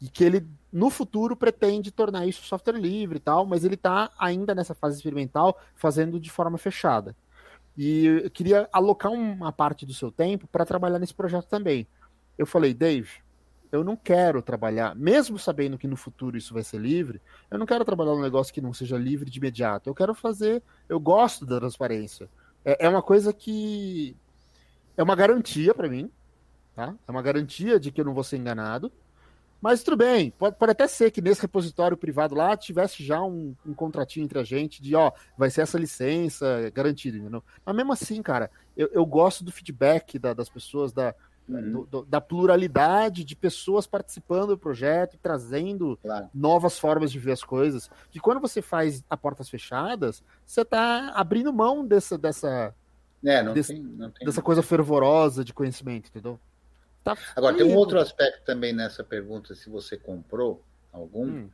E 0.00 0.08
que 0.08 0.24
ele, 0.24 0.46
no 0.72 0.90
futuro, 0.90 1.36
pretende 1.36 1.92
tornar 1.92 2.26
isso 2.26 2.44
software 2.44 2.78
livre 2.78 3.18
e 3.18 3.20
tal, 3.20 3.46
mas 3.46 3.64
ele 3.64 3.76
está 3.76 4.10
ainda 4.18 4.54
nessa 4.54 4.74
fase 4.74 4.96
experimental, 4.96 5.56
fazendo 5.76 6.18
de 6.18 6.30
forma 6.30 6.58
fechada. 6.58 7.16
E 7.76 8.06
eu 8.06 8.30
queria 8.30 8.68
alocar 8.72 9.12
uma 9.12 9.52
parte 9.52 9.86
do 9.86 9.94
seu 9.94 10.10
tempo 10.10 10.48
para 10.48 10.66
trabalhar 10.66 10.98
nesse 10.98 11.14
projeto 11.14 11.46
também. 11.46 11.86
Eu 12.36 12.44
falei, 12.44 12.74
Dave, 12.74 13.08
eu 13.70 13.84
não 13.84 13.96
quero 13.96 14.40
trabalhar, 14.42 14.94
mesmo 14.94 15.38
sabendo 15.38 15.78
que 15.78 15.86
no 15.86 15.96
futuro 15.96 16.36
isso 16.36 16.54
vai 16.54 16.62
ser 16.62 16.80
livre, 16.80 17.20
eu 17.50 17.58
não 17.58 17.66
quero 17.66 17.84
trabalhar 17.84 18.12
num 18.12 18.22
negócio 18.22 18.52
que 18.52 18.60
não 18.60 18.72
seja 18.72 18.96
livre 18.96 19.30
de 19.30 19.38
imediato. 19.38 19.88
Eu 19.88 19.94
quero 19.94 20.14
fazer, 20.14 20.62
eu 20.88 20.98
gosto 20.98 21.44
da 21.44 21.58
transparência. 21.58 22.28
É, 22.64 22.86
é 22.86 22.88
uma 22.88 23.02
coisa 23.02 23.32
que 23.32 24.16
é 24.96 25.02
uma 25.02 25.14
garantia 25.14 25.74
para 25.74 25.88
mim, 25.88 26.10
tá? 26.74 26.94
É 27.06 27.10
uma 27.10 27.22
garantia 27.22 27.78
de 27.78 27.92
que 27.92 28.00
eu 28.00 28.04
não 28.04 28.14
vou 28.14 28.24
ser 28.24 28.36
enganado. 28.36 28.90
Mas 29.60 29.82
tudo 29.82 29.96
bem, 29.96 30.30
pode, 30.30 30.56
pode 30.56 30.70
até 30.70 30.86
ser 30.86 31.10
que 31.10 31.20
nesse 31.20 31.42
repositório 31.42 31.96
privado 31.96 32.34
lá 32.34 32.56
tivesse 32.56 33.04
já 33.04 33.20
um, 33.20 33.56
um 33.66 33.74
contratinho 33.74 34.22
entre 34.22 34.38
a 34.38 34.44
gente 34.44 34.80
de, 34.80 34.94
ó, 34.94 35.10
vai 35.36 35.50
ser 35.50 35.62
essa 35.62 35.76
licença 35.76 36.70
garantida, 36.72 37.18
entendeu? 37.18 37.42
Mas 37.66 37.74
mesmo 37.74 37.92
assim, 37.92 38.22
cara, 38.22 38.50
eu, 38.76 38.88
eu 38.92 39.04
gosto 39.04 39.42
do 39.42 39.50
feedback 39.50 40.16
da, 40.16 40.32
das 40.32 40.48
pessoas, 40.48 40.92
da, 40.92 41.12
uhum. 41.48 41.72
do, 41.72 41.86
do, 41.86 42.04
da 42.04 42.20
pluralidade 42.20 43.24
de 43.24 43.34
pessoas 43.34 43.86
participando 43.86 44.48
do 44.48 44.58
projeto 44.58 45.14
e 45.14 45.18
trazendo 45.18 45.98
claro. 46.02 46.28
novas 46.34 46.78
formas 46.78 47.10
de 47.10 47.18
ver 47.18 47.32
as 47.32 47.42
coisas. 47.42 47.90
Que 48.10 48.20
quando 48.20 48.40
você 48.40 48.60
faz 48.60 49.04
a 49.08 49.16
portas 49.16 49.48
fechadas, 49.48 50.22
você 50.44 50.62
está 50.62 51.10
abrindo 51.14 51.52
mão 51.52 51.86
dessa, 51.86 52.18
dessa, 52.18 52.74
é, 53.24 53.42
desse, 53.52 53.74
tem, 53.74 53.84
tem. 53.84 54.26
dessa 54.26 54.42
coisa 54.42 54.62
fervorosa 54.62 55.44
de 55.44 55.52
conhecimento, 55.52 56.08
entendeu? 56.08 56.38
Tá 57.02 57.16
Agora, 57.34 57.56
tem 57.56 57.66
um 57.66 57.76
outro 57.76 57.98
aspecto 57.98 58.44
também 58.44 58.72
nessa 58.72 59.02
pergunta, 59.02 59.54
se 59.54 59.70
você 59.70 59.96
comprou 59.96 60.62
algum, 60.92 61.26
hum. 61.26 61.50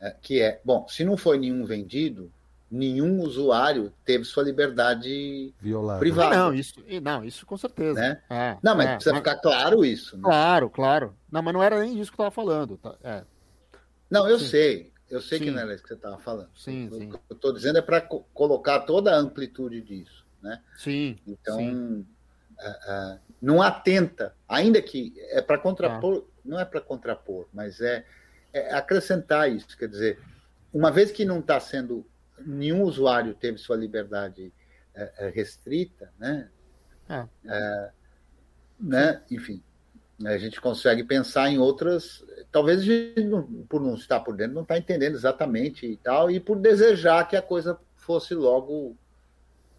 é, 0.00 0.14
que 0.20 0.40
é, 0.40 0.60
bom, 0.64 0.86
se 0.88 1.04
não 1.04 1.16
foi 1.16 1.38
nenhum 1.38 1.64
vendido, 1.64 2.30
nenhum 2.70 3.20
usuário 3.20 3.92
teve 4.04 4.24
sua 4.24 4.42
liberdade 4.44 5.52
Violada. 5.60 5.98
privada. 5.98 6.36
Não, 6.36 6.54
isso, 6.54 6.74
não, 7.02 7.24
isso 7.24 7.44
com 7.44 7.56
certeza. 7.56 8.00
Né? 8.00 8.22
É, 8.30 8.56
Não, 8.62 8.76
mas 8.76 8.86
é, 8.86 8.94
precisa 8.94 9.16
ficar 9.16 9.36
claro 9.36 9.84
isso. 9.84 10.16
né? 10.16 10.22
Claro, 10.22 10.70
claro. 10.70 11.16
Não, 11.30 11.42
mas 11.42 11.52
não 11.54 11.62
era 11.62 11.80
nem 11.80 11.98
isso 12.00 12.12
que 12.12 12.20
eu 12.20 12.26
estava 12.26 12.30
falando. 12.30 12.76
tá? 12.76 12.94
É, 13.02 13.24
Não, 14.10 14.28
eu 14.28 14.38
Sim. 14.38 14.46
sei. 14.46 14.92
Eu 15.10 15.20
sei 15.20 15.40
que 15.40 15.46
Sim. 15.46 15.50
não 15.50 15.58
era 15.60 15.74
isso 15.74 15.82
que 15.82 15.88
você 15.88 15.94
estava 15.94 16.18
falando. 16.18 16.48
Sim, 16.54 16.86
O 16.88 16.94
sim. 16.94 17.10
que 17.10 17.16
eu 17.28 17.34
estou 17.34 17.52
dizendo 17.52 17.78
é 17.78 17.82
para 17.82 18.00
colocar 18.00 18.80
toda 18.80 19.12
a 19.12 19.16
amplitude 19.18 19.80
disso. 19.82 20.24
Né? 20.40 20.58
sim, 20.78 21.18
Então, 21.26 21.58
Sim. 21.58 22.06
ah, 22.58 22.78
ah, 22.86 23.18
não 23.42 23.60
atenta, 23.60 24.34
ainda 24.48 24.80
que 24.80 25.12
é 25.32 25.42
para 25.42 25.58
contrapor, 25.58 26.24
Ah. 26.26 26.40
não 26.44 26.58
é 26.58 26.64
para 26.64 26.80
contrapor, 26.80 27.46
mas 27.52 27.80
é, 27.80 28.06
é 28.52 28.72
acrescentar 28.72 29.50
isso. 29.52 29.76
Quer 29.76 29.88
dizer, 29.88 30.18
uma 30.72 30.90
vez 30.90 31.10
que 31.10 31.24
não 31.26 31.40
está 31.40 31.60
sendo, 31.60 32.06
nenhum 32.46 32.82
usuário 32.82 33.34
teve 33.34 33.58
sua 33.58 33.76
liberdade 33.76 34.52
eh, 34.94 35.12
eh, 35.18 35.30
restrita, 35.30 36.12
né? 36.18 36.48
É. 37.08 37.26
Eh, 37.46 37.90
né? 38.78 39.22
Enfim, 39.30 39.62
a 40.24 40.36
gente 40.38 40.60
consegue 40.60 41.04
pensar 41.04 41.48
em 41.48 41.58
outras. 41.58 42.24
Talvez 42.50 42.80
a 42.80 42.84
gente, 42.84 43.14
por 43.68 43.80
não 43.80 43.94
estar 43.94 44.20
por 44.20 44.36
dentro, 44.36 44.54
não 44.54 44.62
está 44.62 44.76
entendendo 44.76 45.14
exatamente 45.14 45.86
e 45.86 45.96
tal, 45.96 46.30
e 46.30 46.38
por 46.40 46.58
desejar 46.58 47.26
que 47.28 47.36
a 47.36 47.42
coisa 47.42 47.78
fosse 47.96 48.34
logo 48.34 48.96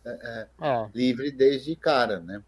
é, 0.05 0.47
livre 0.93 1.31
desde 1.31 1.75
cara, 1.75 2.19
né? 2.19 2.43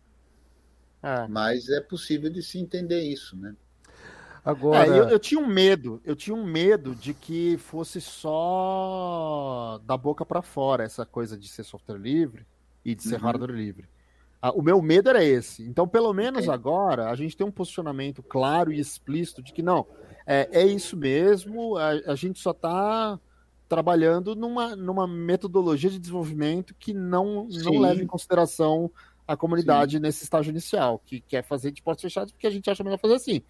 é. 1.03 1.27
Mas 1.27 1.69
é 1.69 1.81
possível 1.81 2.29
de 2.29 2.41
se 2.41 2.57
entender 2.57 3.01
isso, 3.01 3.35
né? 3.37 3.55
Agora, 4.43 4.85
É, 4.85 4.89
eu, 4.89 5.05
eu 5.07 5.19
tinha 5.19 5.39
um 5.39 5.47
medo, 5.47 6.01
eu 6.03 6.15
tinha 6.15 6.35
um 6.35 6.43
medo 6.45 6.95
de 6.95 7.13
que 7.13 7.57
fosse 7.57 8.01
só 8.01 9.79
da 9.83 9.95
boca 9.97 10.25
para 10.25 10.41
fora 10.41 10.83
essa 10.83 11.05
coisa 11.05 11.37
de 11.37 11.47
ser 11.47 11.63
software 11.63 11.97
livre 11.99 12.45
e 12.83 12.93
de 12.95 13.03
ser 13.03 13.17
Uhum. 13.17 13.19
hardware 13.19 13.51
livre. 13.55 13.89
Ah, 14.41 14.51
o 14.51 14.61
meu 14.61 14.81
medo 14.81 15.09
era 15.09 15.23
esse. 15.23 15.63
Então, 15.67 15.87
pelo 15.87 16.13
menos 16.13 16.47
Ok. 16.47 16.49
agora, 16.49 17.09
a 17.09 17.15
gente 17.15 17.37
tem 17.37 17.47
um 17.47 17.51
posicionamento 17.51 18.21
claro 18.23 18.71
e 18.73 18.79
explícito 18.79 19.41
de 19.41 19.53
que 19.53 19.61
não, 19.63 19.87
é, 20.27 20.49
é 20.51 20.65
isso 20.67 20.97
mesmo, 20.97 21.77
a, 21.77 21.91
a 22.11 22.15
gente 22.15 22.39
só 22.39 22.51
está 22.51 23.19
trabalhando 23.69 24.35
numa, 24.35 24.75
numa 24.75 25.07
metodologia 25.07 25.89
de 25.89 25.99
desenvolvimento 25.99 26.75
que 26.75 26.93
não, 26.93 27.45
não 27.49 27.77
Sim. 27.77 27.79
leva 27.79 28.03
em 28.03 28.07
consideração 28.07 28.91
a 29.25 29.37
comunidade 29.37 29.99
nesse 29.99 30.23
estágio 30.25 30.51
inicial, 30.51 30.99
que 30.99 31.21
quer 31.21 31.43
fazer 31.45 31.71
de 31.71 31.81
portas 31.81 32.01
fechadas 32.03 32.31
porque 32.33 32.45
a 32.47 32.51
gente 32.51 32.69
acha 32.69 32.83
melhor 32.83 32.99
fazer 32.99 33.15
assim. 33.15 33.41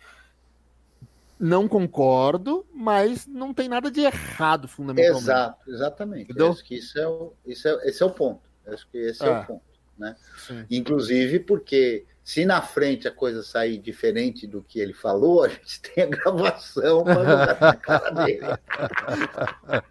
Não 1.44 1.68
concordo, 1.68 2.66
mas 2.74 3.28
não 3.28 3.54
tem 3.54 3.68
nada 3.68 3.92
de 3.92 4.00
errado 4.00 4.66
fundamentalmente. 4.66 5.24
Exato, 5.26 5.70
exatamente. 5.70 6.24
Entendeu? 6.32 6.52
Acho 6.52 6.64
que 6.64 6.76
isso 6.76 6.98
é 6.98 7.06
o, 7.06 7.34
isso 7.46 7.68
é, 7.68 7.90
esse 7.90 8.02
é 8.02 8.06
o 8.06 8.12
ponto. 8.12 8.50
Acho 8.66 8.88
que 8.90 8.98
esse 8.98 9.22
é, 9.26 9.28
É. 9.28 9.40
o 9.40 9.46
ponto. 9.46 9.62
Né? 9.98 10.16
Sim. 10.38 10.66
Inclusive 10.72 11.40
porque 11.42 12.06
se 12.24 12.46
na 12.46 12.62
frente 12.62 13.10
a 13.10 13.12
coisa 13.12 13.44
sair 13.44 13.78
diferente 13.78 14.48
do 14.48 14.64
que 14.64 14.80
ele 14.80 14.94
falou, 14.94 15.44
a 15.44 15.50
gente 15.50 15.82
tem 15.82 16.06
a 16.06 16.08
gravação 16.08 17.04
para 17.04 17.14
jogar 17.16 17.60
na 17.60 17.76
cara 17.76 18.10
dele. 18.12 18.40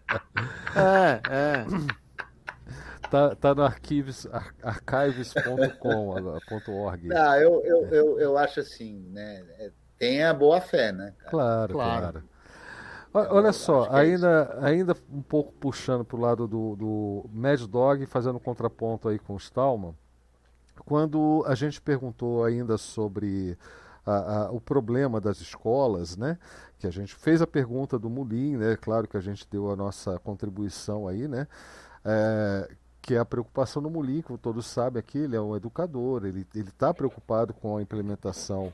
É, 0.75 1.21
é. 1.31 1.65
tá, 3.11 3.35
tá 3.37 3.55
no 3.55 3.63
arquives, 3.63 4.27
ar- 4.33 4.55
archives.com, 4.63 6.17
agora, 6.17 6.41
ponto 6.49 6.73
.org. 6.73 7.07
Não, 7.09 7.37
eu, 7.37 7.63
eu, 7.65 7.87
eu, 7.89 8.21
eu 8.21 8.39
acho 8.39 8.61
assim, 8.61 9.07
né? 9.11 9.45
É, 10.05 10.09
Tenha 10.09 10.35
boa 10.35 10.61
fé, 10.61 10.93
né? 10.93 11.13
cara? 11.19 11.31
Claro, 11.31 11.73
Claro. 11.73 12.23
claro. 13.13 13.35
Olha 13.35 13.53
só, 13.53 13.87
é 13.87 14.01
ainda, 14.01 14.59
ainda 14.63 14.97
um 15.13 15.21
pouco 15.21 15.53
puxando 15.53 16.03
para 16.03 16.17
o 16.17 16.21
lado 16.21 16.49
do, 16.49 16.77
do 16.77 17.25
Mad 17.31 17.61
Dog, 17.67 18.07
fazendo 18.07 18.37
um 18.37 18.41
contraponto 18.41 19.07
aí 19.09 19.19
com 19.19 19.35
o 19.35 19.37
Stallman, 19.37 19.95
quando 20.87 21.45
a 21.47 21.55
gente 21.55 21.79
perguntou 21.81 22.43
ainda 22.45 22.79
sobre 22.79 23.57
a- 24.07 24.47
a- 24.47 24.51
o 24.51 24.61
problema 24.61 25.21
das 25.21 25.41
escolas, 25.43 26.17
né? 26.17 26.39
Que 26.79 26.87
a 26.87 26.91
gente 26.91 27.15
fez 27.15 27.43
a 27.43 27.47
pergunta 27.47 27.99
do 27.99 28.09
Mulim, 28.09 28.57
né? 28.57 28.77
Claro 28.81 29.07
que 29.07 29.17
a 29.17 29.21
gente 29.21 29.47
deu 29.51 29.71
a 29.71 29.77
nossa 29.77 30.19
contribuição 30.21 31.07
aí, 31.07 31.29
né? 31.29 31.47
É, 32.05 32.69
que 33.03 33.15
é 33.15 33.19
a 33.19 33.25
preocupação 33.27 33.83
do 33.83 33.91
Mulim, 33.91 34.23
como 34.23 34.39
todos 34.39 34.65
sabem 34.67 34.99
aqui, 35.01 35.19
ele 35.19 35.37
é 35.37 35.41
um 35.41 35.55
educador, 35.55 36.25
ele 36.25 36.47
está 36.55 36.95
preocupado 36.95 37.53
com 37.53 37.77
a 37.77 37.83
implementação 37.83 38.73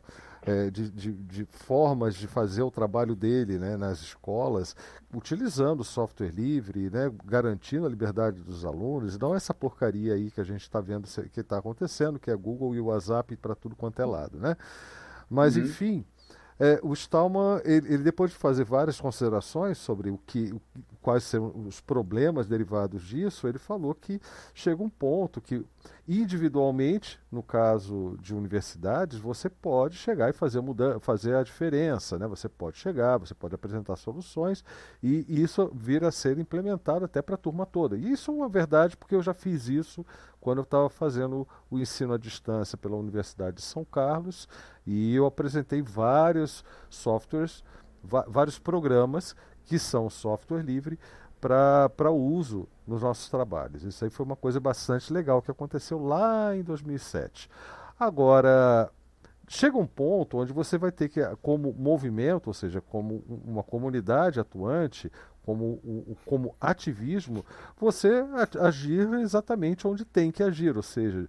é, 0.48 0.70
de, 0.70 0.90
de- 0.90 1.12
de 1.12 1.44
formas 1.44 2.14
de 2.14 2.26
fazer 2.26 2.62
o 2.62 2.70
trabalho 2.70 3.14
dele 3.14 3.58
né, 3.58 3.76
nas 3.76 4.00
escolas, 4.00 4.74
utilizando 5.14 5.84
software 5.84 6.30
livre, 6.30 6.88
né, 6.90 7.12
garantindo 7.24 7.84
a 7.86 7.88
liberdade 7.88 8.40
dos 8.40 8.64
alunos, 8.64 9.18
não 9.18 9.34
essa 9.34 9.52
porcaria 9.52 10.14
aí 10.14 10.30
que 10.30 10.40
a 10.40 10.44
gente 10.44 10.62
está 10.62 10.80
vendo 10.80 11.06
que 11.30 11.40
está 11.40 11.58
acontecendo, 11.58 12.18
que 12.18 12.30
é 12.30 12.36
Google 12.36 12.74
e 12.74 12.80
WhatsApp 12.80 13.36
para 13.36 13.54
tudo 13.54 13.76
quanto 13.76 14.00
é 14.00 14.04
lado. 14.06 14.38
Né? 14.38 14.56
Mas, 15.28 15.56
Uhum. 15.56 15.62
enfim, 15.64 16.04
é, 16.60 16.80
o 16.82 16.92
Stallman, 16.92 17.60
ele, 17.64 17.94
ele, 17.94 18.02
depois 18.02 18.30
de 18.32 18.36
fazer 18.36 18.64
várias 18.64 19.00
considerações 19.00 19.78
sobre 19.78 20.10
o 20.10 20.18
que, 20.26 20.52
o- 20.52 20.60
quais 21.00 21.22
serão 21.24 21.52
os 21.66 21.80
problemas 21.80 22.46
derivados 22.48 23.02
disso, 23.02 23.46
ele 23.46 23.58
falou 23.58 23.94
que 23.94 24.20
chega 24.54 24.82
um 24.82 24.88
ponto 24.88 25.40
que, 25.40 25.64
individualmente, 26.06 27.18
no 27.30 27.42
caso 27.42 28.16
de 28.20 28.34
universidades, 28.34 29.18
você 29.18 29.48
pode 29.48 29.96
chegar 29.96 30.30
e 30.30 30.32
fazer, 30.32 30.60
muda 30.60 30.98
fazer 31.00 31.36
a 31.36 31.42
diferença. 31.42 32.18
Né? 32.18 32.26
Você 32.26 32.48
pode 32.48 32.76
chegar, 32.78 33.18
você 33.18 33.34
pode 33.34 33.54
apresentar 33.54 33.96
soluções 33.96 34.64
e, 35.02 35.24
e 35.28 35.42
isso 35.42 35.70
vir 35.74 36.04
a 36.04 36.10
ser 36.10 36.38
implementado 36.38 37.04
até 37.04 37.22
para 37.22 37.34
a 37.34 37.38
turma 37.38 37.64
toda. 37.66 37.96
E 37.96 38.10
isso 38.12 38.30
é 38.30 38.34
uma 38.34 38.48
verdade 38.48 38.96
porque 38.96 39.14
eu 39.14 39.22
já 39.22 39.32
fiz 39.34 39.68
isso 39.68 40.04
quando 40.48 40.60
eu 40.60 40.64
estava 40.64 40.88
fazendo 40.88 41.46
o 41.70 41.78
ensino 41.78 42.14
à 42.14 42.16
distância 42.16 42.78
pela 42.78 42.96
Universidade 42.96 43.56
de 43.56 43.62
São 43.62 43.84
Carlos 43.84 44.48
e 44.86 45.14
eu 45.14 45.26
apresentei 45.26 45.82
vários 45.82 46.64
softwares, 46.88 47.62
vários 48.02 48.58
programas 48.58 49.36
que 49.66 49.78
são 49.78 50.08
software 50.08 50.62
livre 50.62 50.98
para 51.38 52.10
uso 52.10 52.66
nos 52.86 53.02
nossos 53.02 53.28
trabalhos. 53.28 53.84
Isso 53.84 54.02
aí 54.02 54.10
foi 54.10 54.24
uma 54.24 54.36
coisa 54.36 54.58
bastante 54.58 55.12
legal 55.12 55.42
que 55.42 55.50
aconteceu 55.50 56.02
lá 56.02 56.56
em 56.56 56.62
2007. 56.62 57.50
Agora, 58.00 58.90
chega 59.48 59.78
um 59.78 59.86
ponto 59.86 60.38
onde 60.38 60.52
você 60.52 60.76
vai 60.76 60.92
ter 60.92 61.08
que, 61.08 61.20
como 61.42 61.72
movimento, 61.72 62.48
ou 62.48 62.54
seja, 62.54 62.80
como 62.80 63.24
uma 63.26 63.62
comunidade 63.62 64.38
atuante, 64.38 65.10
como, 65.42 66.16
como 66.26 66.54
ativismo, 66.60 67.44
você 67.76 68.22
agir 68.60 69.10
exatamente 69.14 69.88
onde 69.88 70.04
tem 70.04 70.30
que 70.30 70.42
agir, 70.42 70.76
ou 70.76 70.82
seja, 70.82 71.26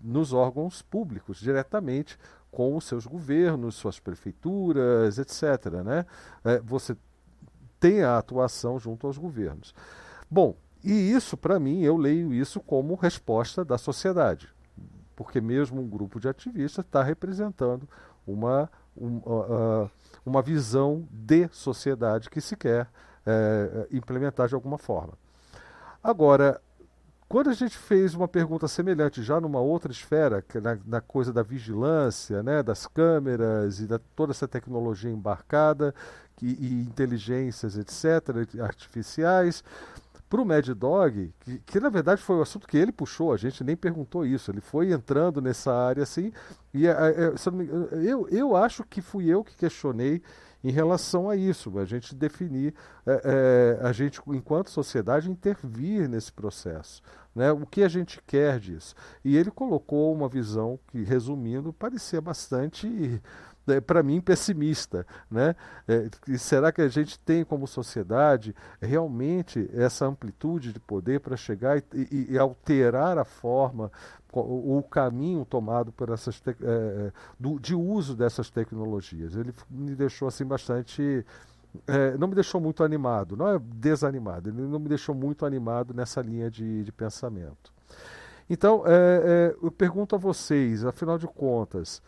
nos 0.00 0.32
órgãos 0.32 0.82
públicos, 0.82 1.38
diretamente 1.38 2.16
com 2.50 2.76
os 2.76 2.84
seus 2.84 3.06
governos, 3.06 3.74
suas 3.74 3.98
prefeituras, 3.98 5.18
etc. 5.18 5.82
Né? 5.84 6.06
É, 6.44 6.60
você 6.60 6.96
tem 7.80 8.02
a 8.02 8.16
atuação 8.16 8.78
junto 8.78 9.06
aos 9.06 9.18
governos. 9.18 9.74
Bom, 10.30 10.56
e 10.82 10.92
isso, 10.92 11.36
para 11.36 11.58
mim, 11.58 11.82
eu 11.82 11.96
leio 11.96 12.32
isso 12.32 12.60
como 12.60 12.94
resposta 12.94 13.64
da 13.64 13.76
sociedade, 13.76 14.48
porque 15.16 15.40
mesmo 15.40 15.80
um 15.80 15.88
grupo 15.88 16.20
de 16.20 16.28
ativistas 16.28 16.84
está 16.84 17.02
representando 17.02 17.88
uma, 18.26 18.70
um, 18.96 19.16
uh, 19.18 19.90
uma 20.24 20.42
visão 20.42 21.08
de 21.10 21.48
sociedade 21.50 22.28
que 22.28 22.40
se 22.40 22.54
quer 22.54 22.84
uh, 22.84 23.86
implementar 23.90 24.46
de 24.46 24.54
alguma 24.54 24.78
forma. 24.78 25.14
Agora, 26.02 26.60
quando 27.28 27.50
a 27.50 27.54
gente 27.54 27.76
fez 27.76 28.14
uma 28.14 28.28
pergunta 28.28 28.68
semelhante 28.68 29.20
já 29.22 29.40
numa 29.40 29.58
outra 29.58 29.90
esfera, 29.90 30.42
que 30.42 30.58
é 30.58 30.60
na, 30.60 30.78
na 30.86 31.00
coisa 31.00 31.32
da 31.32 31.42
vigilância, 31.42 32.40
né, 32.42 32.62
das 32.62 32.86
câmeras 32.86 33.80
e 33.80 33.86
da 33.86 33.98
toda 34.14 34.30
essa 34.30 34.46
tecnologia 34.46 35.10
embarcada 35.10 35.92
que, 36.36 36.46
e 36.46 36.82
inteligências, 36.82 37.76
etc., 37.76 38.60
artificiais, 38.60 39.64
para 40.28 40.40
o 40.40 40.44
Mad 40.44 40.68
Dog, 40.70 41.32
que, 41.40 41.58
que, 41.60 41.80
na 41.80 41.88
verdade 41.88 42.22
foi 42.22 42.36
o 42.36 42.42
assunto 42.42 42.66
que 42.66 42.76
ele 42.76 42.92
puxou, 42.92 43.32
a 43.32 43.36
gente 43.36 43.62
nem 43.62 43.76
perguntou 43.76 44.26
isso, 44.26 44.50
ele 44.50 44.60
foi 44.60 44.92
entrando 44.92 45.40
nessa 45.40 45.72
área 45.72 46.02
assim, 46.02 46.32
e 46.74 46.84
eu, 48.04 48.28
eu 48.28 48.56
acho 48.56 48.84
que 48.84 49.00
fui 49.00 49.26
eu 49.26 49.44
que 49.44 49.56
questionei 49.56 50.22
em 50.66 50.70
relação 50.72 51.30
a 51.30 51.36
isso, 51.36 51.78
a 51.78 51.84
gente 51.84 52.12
definir, 52.12 52.74
é, 53.06 53.78
é, 53.80 53.86
a 53.86 53.92
gente, 53.92 54.20
enquanto 54.26 54.68
sociedade, 54.68 55.30
intervir 55.30 56.08
nesse 56.08 56.32
processo. 56.32 57.00
Né? 57.32 57.52
O 57.52 57.64
que 57.64 57.84
a 57.84 57.88
gente 57.88 58.20
quer 58.26 58.58
disso? 58.58 58.94
E 59.24 59.36
ele 59.36 59.50
colocou 59.50 60.12
uma 60.12 60.28
visão 60.28 60.76
que, 60.88 61.04
resumindo, 61.04 61.72
parecia 61.72 62.20
bastante, 62.20 62.88
é, 62.88 63.20
para 63.86 64.02
mim, 64.02 64.20
pessimista. 64.20 65.06
Né? 65.30 65.54
É, 65.86 66.08
será 66.38 66.70
que 66.72 66.80
a 66.80 66.88
gente 66.88 67.18
tem, 67.18 67.44
como 67.44 67.66
sociedade, 67.66 68.54
realmente 68.80 69.68
essa 69.72 70.06
amplitude 70.06 70.72
de 70.72 70.80
poder 70.80 71.20
para 71.20 71.36
chegar 71.36 71.78
e, 71.78 71.84
e, 71.94 72.26
e 72.32 72.38
alterar 72.38 73.18
a 73.18 73.24
forma 73.24 73.90
o 74.32 74.82
caminho 74.82 75.46
tomado 75.46 75.90
por 75.90 76.10
essas 76.10 76.42
do, 77.40 77.58
de 77.58 77.74
uso 77.74 78.14
dessas 78.14 78.50
tecnologias. 78.50 79.34
Ele 79.34 79.54
me 79.70 79.94
deixou 79.94 80.28
assim 80.28 80.44
bastante 80.44 81.24
é, 81.86 82.16
não 82.16 82.28
me 82.28 82.34
deixou 82.34 82.60
muito 82.60 82.82
animado, 82.82 83.36
não 83.36 83.48
é 83.48 83.58
desanimado, 83.58 84.48
ele 84.48 84.62
não 84.62 84.78
me 84.78 84.88
deixou 84.88 85.14
muito 85.14 85.44
animado 85.44 85.92
nessa 85.92 86.20
linha 86.20 86.50
de, 86.50 86.84
de 86.84 86.92
pensamento. 86.92 87.72
Então, 88.48 88.84
é, 88.86 89.52
é, 89.52 89.56
eu 89.62 89.70
pergunto 89.70 90.14
a 90.14 90.18
vocês, 90.18 90.84
afinal 90.84 91.18
de 91.18 91.26
contas, 91.26 92.00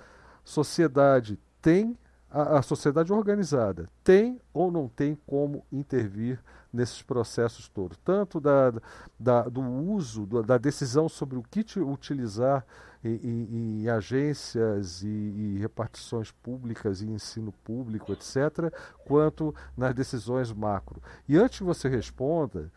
sociedade 0.44 1.38
tem, 1.60 1.96
a, 2.30 2.58
a 2.58 2.62
sociedade 2.62 3.12
organizada 3.12 3.88
tem 4.04 4.40
ou 4.52 4.70
não 4.70 4.88
tem 4.88 5.18
como 5.26 5.64
intervir 5.72 6.38
nesses 6.72 7.02
processos 7.02 7.68
todos, 7.68 7.96
tanto 8.04 8.40
da, 8.40 8.72
da, 9.18 9.42
do 9.42 9.62
uso, 9.62 10.26
da 10.26 10.58
decisão 10.58 11.08
sobre 11.08 11.38
o 11.38 11.42
que 11.42 11.64
utilizar 11.80 12.64
em, 13.02 13.14
em, 13.14 13.82
em 13.82 13.88
agências 13.88 15.02
e, 15.02 15.06
e, 15.06 15.58
repartições 15.58 16.30
públicas 16.30 17.00
e 17.00 17.06
ensino 17.06 17.52
público, 17.64 18.12
etc., 18.12 18.72
quanto 19.06 19.54
nas 19.76 19.94
decisões 19.94 20.52
macro. 20.52 21.02
E 21.28 21.36
antes 21.36 21.58
que 21.58 21.64
você 21.64 21.88
responda, 21.88 22.70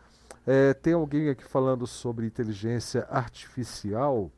é, 0.46 0.72
tem 0.74 0.94
alguém 0.94 1.28
aqui 1.28 1.44
falando 1.44 1.86
sobre 1.86 2.26
inteligência 2.26 3.06
artificial, 3.10 4.30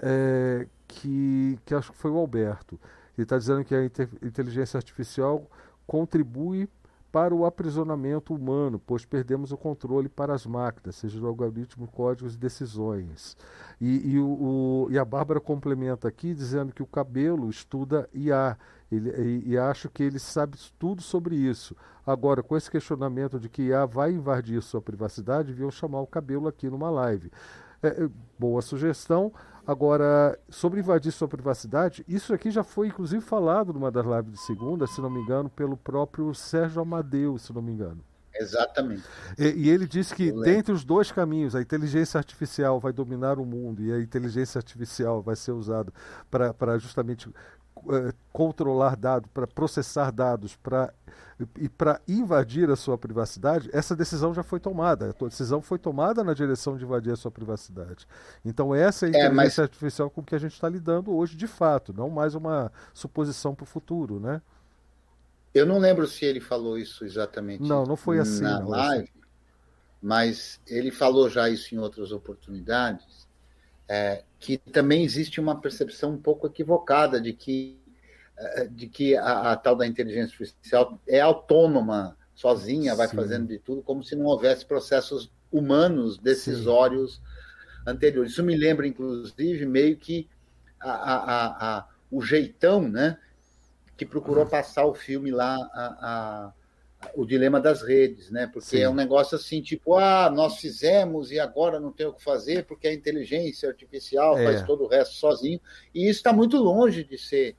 é, 0.00 0.66
que, 0.86 1.58
que 1.64 1.74
acho 1.74 1.92
que 1.92 1.98
foi 1.98 2.10
o 2.10 2.18
Alberto. 2.18 2.78
Ele 3.16 3.24
está 3.24 3.38
dizendo 3.38 3.64
que 3.64 3.74
a 3.74 3.84
inteligência 4.22 4.76
artificial 4.78 5.48
contribui 5.86 6.68
para 7.16 7.34
o 7.34 7.46
aprisionamento 7.46 8.34
humano, 8.34 8.78
pois 8.78 9.06
perdemos 9.06 9.50
o 9.50 9.56
controle 9.56 10.06
para 10.06 10.34
as 10.34 10.44
máquinas, 10.44 10.96
seja 10.96 11.18
do 11.18 11.26
algoritmo, 11.26 11.86
códigos 11.86 12.34
e 12.34 12.38
decisões. 12.38 13.36
E, 13.80 14.12
e, 14.12 14.18
o, 14.18 14.88
e 14.90 14.98
a 14.98 15.04
Bárbara 15.04 15.40
complementa 15.40 16.08
aqui 16.08 16.34
dizendo 16.34 16.74
que 16.74 16.82
o 16.82 16.86
cabelo 16.86 17.48
estuda 17.48 18.06
IA. 18.12 18.58
Ele, 18.92 19.10
e, 19.10 19.52
e, 19.52 19.58
acho 19.58 19.88
que 19.88 20.02
ele 20.02 20.18
sabe 20.18 20.58
tudo 20.78 21.00
sobre 21.00 21.34
isso. 21.36 21.74
Agora, 22.06 22.42
com 22.42 22.54
esse 22.54 22.70
questionamento 22.70 23.40
de 23.40 23.48
que 23.48 23.62
IA 23.62 23.86
vai 23.86 24.12
invadir 24.12 24.62
sua 24.62 24.82
privacidade, 24.82 25.48
deviam 25.48 25.70
chamar 25.70 26.02
o 26.02 26.06
cabelo 26.06 26.46
aqui 26.46 26.68
numa 26.68 26.90
live. 26.90 27.30
É, 27.82 27.88
é 27.88 28.08
boa 28.38 28.60
sugestão. 28.60 29.32
Agora, 29.66 30.38
sobre 30.48 30.80
invadir 30.80 31.10
sua 31.10 31.26
privacidade, 31.26 32.04
isso 32.06 32.32
aqui 32.32 32.50
já 32.50 32.62
foi 32.62 32.86
inclusive 32.86 33.20
falado 33.20 33.72
numa 33.72 33.90
das 33.90 34.06
lives 34.06 34.32
de 34.32 34.46
segunda, 34.46 34.86
se 34.86 35.00
não 35.00 35.10
me 35.10 35.20
engano, 35.20 35.50
pelo 35.50 35.76
próprio 35.76 36.32
Sérgio 36.34 36.80
Amadeu, 36.80 37.36
se 37.36 37.52
não 37.52 37.60
me 37.60 37.72
engano. 37.72 38.00
Exatamente. 38.38 39.02
E, 39.38 39.44
e 39.44 39.70
ele 39.70 39.86
disse 39.86 40.14
que 40.14 40.30
dentre 40.30 40.72
os 40.72 40.84
dois 40.84 41.10
caminhos, 41.10 41.54
a 41.54 41.60
inteligência 41.60 42.18
artificial 42.18 42.78
vai 42.78 42.92
dominar 42.92 43.38
o 43.38 43.46
mundo 43.46 43.82
e 43.82 43.92
a 43.92 44.00
inteligência 44.00 44.58
artificial 44.58 45.22
vai 45.22 45.34
ser 45.34 45.52
usada 45.52 45.92
para 46.30 46.78
justamente 46.78 47.28
uh, 47.76 48.12
controlar 48.32 48.96
dados, 48.96 49.30
para 49.32 49.46
processar 49.46 50.10
dados, 50.10 50.56
para 50.56 50.92
e 51.60 51.68
para 51.68 52.00
invadir 52.08 52.70
a 52.70 52.76
sua 52.76 52.96
privacidade, 52.96 53.68
essa 53.70 53.94
decisão 53.94 54.32
já 54.32 54.42
foi 54.42 54.58
tomada. 54.58 55.14
A 55.20 55.24
decisão 55.26 55.60
foi 55.60 55.78
tomada 55.78 56.24
na 56.24 56.32
direção 56.32 56.78
de 56.78 56.84
invadir 56.84 57.12
a 57.12 57.16
sua 57.16 57.30
privacidade. 57.30 58.06
Então, 58.42 58.74
essa 58.74 59.04
é 59.04 59.08
a 59.08 59.10
inteligência 59.10 59.32
é, 59.32 59.34
mas... 59.34 59.58
artificial 59.58 60.08
com 60.08 60.22
que 60.22 60.34
a 60.34 60.38
gente 60.38 60.54
está 60.54 60.68
lidando 60.68 61.14
hoje, 61.14 61.36
de 61.36 61.46
fato, 61.46 61.92
não 61.92 62.08
mais 62.08 62.34
uma 62.34 62.72
suposição 62.94 63.54
para 63.54 63.64
o 63.64 63.66
futuro, 63.66 64.18
né? 64.18 64.40
Eu 65.52 65.66
não 65.66 65.78
lembro 65.78 66.06
se 66.06 66.24
ele 66.24 66.40
falou 66.40 66.78
isso 66.78 67.04
exatamente. 67.04 67.62
Não, 67.62 67.84
não 67.84 67.96
foi 67.96 68.18
assim. 68.18 68.42
Na 68.42 68.60
não, 68.60 68.70
live, 68.70 69.04
assim. 69.04 69.12
mas 70.00 70.60
ele 70.66 70.90
falou 70.90 71.28
já 71.28 71.50
isso 71.50 71.74
em 71.74 71.78
outras 71.78 72.12
oportunidades, 72.12 73.25
é, 73.88 74.22
que 74.38 74.58
também 74.58 75.04
existe 75.04 75.40
uma 75.40 75.60
percepção 75.60 76.12
um 76.12 76.18
pouco 76.18 76.46
equivocada 76.46 77.20
de 77.20 77.32
que 77.32 77.78
eh, 78.38 78.68
de 78.70 78.86
que 78.86 79.16
a, 79.16 79.52
a, 79.52 79.56
tal 79.56 79.74
da 79.74 79.86
inteligência 79.86 80.36
artificial 80.38 81.00
é 81.08 81.20
autônoma, 81.20 82.16
sozinha, 82.34 82.94
vai 82.94 83.08
Sim. 83.08 83.16
fazendo 83.16 83.48
de 83.48 83.58
tudo, 83.58 83.82
como 83.82 84.04
se 84.04 84.14
não 84.14 84.26
houvesse 84.26 84.64
processos 84.66 85.32
humanos 85.50 86.18
decisórios 86.18 87.14
Sim. 87.14 87.20
anteriores. 87.86 88.32
Isso 88.32 88.44
me 88.44 88.54
lembra, 88.54 88.86
inclusive, 88.86 89.64
meio 89.64 89.96
que 89.96 90.28
a, 90.78 91.78
a, 91.78 91.88
o 92.10 92.20
jeitão, 92.20 92.86
né? 92.86 93.18
Que 93.96 94.04
procurou 94.04 94.44
uhum. 94.44 94.50
passar 94.50 94.84
o 94.84 94.94
filme 94.94 95.30
lá, 95.30 96.52
o 97.14 97.24
dilema 97.24 97.60
das 97.60 97.82
redes, 97.82 98.30
né? 98.30 98.46
Porque 98.46 98.76
Sim. 98.76 98.80
é 98.80 98.88
um 98.88 98.94
negócio 98.94 99.36
assim, 99.36 99.60
tipo, 99.60 99.94
ah, 99.96 100.30
nós 100.30 100.56
fizemos 100.56 101.30
e 101.30 101.38
agora 101.38 101.78
não 101.78 101.92
tem 101.92 102.06
o 102.06 102.12
que 102.12 102.22
fazer 102.22 102.64
porque 102.64 102.88
a 102.88 102.94
inteligência 102.94 103.68
artificial 103.68 104.38
é. 104.38 104.44
faz 104.44 104.62
todo 104.66 104.84
o 104.84 104.88
resto 104.88 105.14
sozinho. 105.14 105.60
E 105.94 106.08
isso 106.08 106.18
está 106.18 106.32
muito 106.32 106.56
longe 106.56 107.04
de 107.04 107.18
ser 107.18 107.56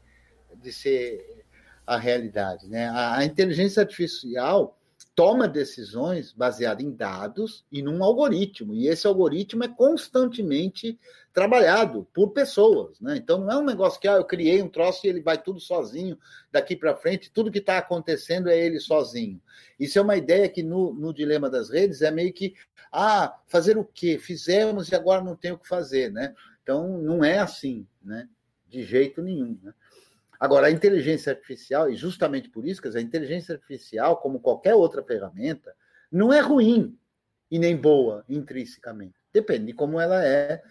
de 0.61 0.71
ser 0.71 1.45
a 1.85 1.97
realidade. 1.97 2.67
Né? 2.67 2.87
A, 2.87 3.17
a 3.17 3.25
inteligência 3.25 3.81
artificial 3.81 4.76
toma 5.17 5.47
decisões 5.47 6.31
baseadas 6.31 6.85
em 6.85 6.91
dados 6.91 7.65
e 7.71 7.81
num 7.81 8.03
algoritmo, 8.03 8.75
e 8.75 8.87
esse 8.87 9.07
algoritmo 9.07 9.63
é 9.63 9.67
constantemente 9.67 10.99
trabalhado 11.33 12.07
por 12.13 12.33
pessoas. 12.33 13.01
Né? 13.01 13.17
Então 13.17 13.39
não 13.39 13.51
é 13.51 13.57
um 13.57 13.65
negócio 13.65 13.99
que 13.99 14.07
ah, 14.07 14.17
eu 14.17 14.23
criei 14.23 14.61
um 14.61 14.69
troço 14.69 15.07
e 15.07 15.09
ele 15.09 15.19
vai 15.19 15.41
tudo 15.41 15.59
sozinho 15.59 16.19
daqui 16.51 16.75
para 16.75 16.95
frente, 16.95 17.31
tudo 17.31 17.51
que 17.51 17.57
está 17.57 17.79
acontecendo 17.79 18.47
é 18.47 18.63
ele 18.63 18.79
sozinho. 18.79 19.41
Isso 19.79 19.97
é 19.97 20.03
uma 20.03 20.15
ideia 20.15 20.47
que 20.47 20.61
no, 20.61 20.93
no 20.93 21.11
dilema 21.11 21.49
das 21.49 21.71
redes 21.71 22.03
é 22.03 22.11
meio 22.11 22.31
que 22.31 22.53
ah, 22.91 23.39
fazer 23.47 23.75
o 23.75 23.83
quê? 23.83 24.19
Fizemos 24.19 24.89
e 24.89 24.95
agora 24.95 25.23
não 25.23 25.35
tem 25.35 25.51
o 25.51 25.57
que 25.57 25.67
fazer. 25.67 26.11
Né? 26.11 26.35
Então 26.61 26.95
não 26.99 27.25
é 27.25 27.39
assim, 27.39 27.87
né? 28.03 28.29
de 28.69 28.83
jeito 28.83 29.23
nenhum. 29.23 29.57
Né? 29.63 29.73
Agora, 30.39 30.67
a 30.67 30.71
inteligência 30.71 31.31
artificial, 31.31 31.89
e 31.89 31.95
justamente 31.95 32.49
por 32.49 32.65
isso, 32.65 32.81
quer 32.81 32.89
dizer, 32.89 32.99
a 32.99 33.03
inteligência 33.03 33.55
artificial, 33.55 34.17
como 34.17 34.39
qualquer 34.39 34.75
outra 34.75 35.03
ferramenta, 35.03 35.73
não 36.11 36.31
é 36.31 36.39
ruim 36.39 36.97
e 37.49 37.57
nem 37.57 37.75
boa 37.75 38.23
intrinsecamente. 38.29 39.15
Depende 39.33 39.67
de 39.67 39.73
como 39.73 39.99
ela 39.99 40.23
é 40.23 40.61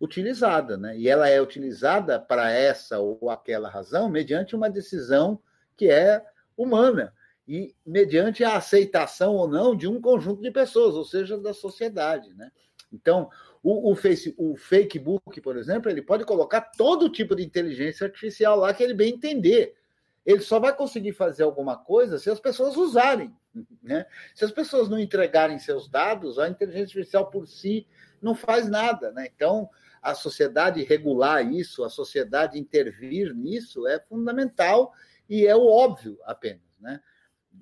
utilizada, 0.00 0.76
né? 0.76 0.96
E 0.96 1.08
ela 1.08 1.28
é 1.28 1.40
utilizada 1.40 2.18
para 2.18 2.50
essa 2.50 2.98
ou 2.98 3.28
aquela 3.28 3.68
razão 3.68 4.08
mediante 4.08 4.56
uma 4.56 4.70
decisão 4.70 5.40
que 5.76 5.90
é 5.90 6.24
humana 6.56 7.12
e 7.46 7.74
mediante 7.84 8.44
a 8.44 8.56
aceitação 8.56 9.34
ou 9.34 9.48
não 9.48 9.76
de 9.76 9.86
um 9.86 10.00
conjunto 10.00 10.40
de 10.40 10.50
pessoas, 10.50 10.94
ou 10.94 11.04
seja, 11.04 11.36
da 11.36 11.52
sociedade, 11.52 12.32
né? 12.34 12.50
Então, 12.92 13.28
o, 13.62 13.92
o, 13.92 13.94
face, 13.94 14.34
o 14.38 14.56
Facebook, 14.56 15.40
por 15.40 15.56
exemplo, 15.56 15.90
ele 15.90 16.02
pode 16.02 16.24
colocar 16.24 16.60
todo 16.60 17.10
tipo 17.10 17.36
de 17.36 17.44
inteligência 17.44 18.06
artificial 18.06 18.56
lá 18.56 18.72
que 18.72 18.82
ele 18.82 18.94
bem 18.94 19.14
entender. 19.14 19.76
Ele 20.24 20.40
só 20.40 20.58
vai 20.58 20.74
conseguir 20.74 21.12
fazer 21.12 21.42
alguma 21.42 21.76
coisa 21.76 22.18
se 22.18 22.30
as 22.30 22.40
pessoas 22.40 22.76
usarem. 22.76 23.34
Né? 23.82 24.06
Se 24.34 24.44
as 24.44 24.50
pessoas 24.50 24.88
não 24.88 24.98
entregarem 24.98 25.58
seus 25.58 25.88
dados, 25.88 26.38
a 26.38 26.48
inteligência 26.48 26.98
artificial 26.98 27.30
por 27.30 27.46
si 27.46 27.86
não 28.20 28.34
faz 28.34 28.68
nada. 28.68 29.12
Né? 29.12 29.28
Então, 29.34 29.68
a 30.00 30.14
sociedade 30.14 30.82
regular 30.82 31.44
isso, 31.44 31.84
a 31.84 31.90
sociedade 31.90 32.58
intervir 32.58 33.34
nisso 33.34 33.86
é 33.86 34.00
fundamental 34.00 34.92
e 35.28 35.46
é 35.46 35.54
o 35.54 35.66
óbvio 35.66 36.18
apenas. 36.24 36.62
Né? 36.80 37.00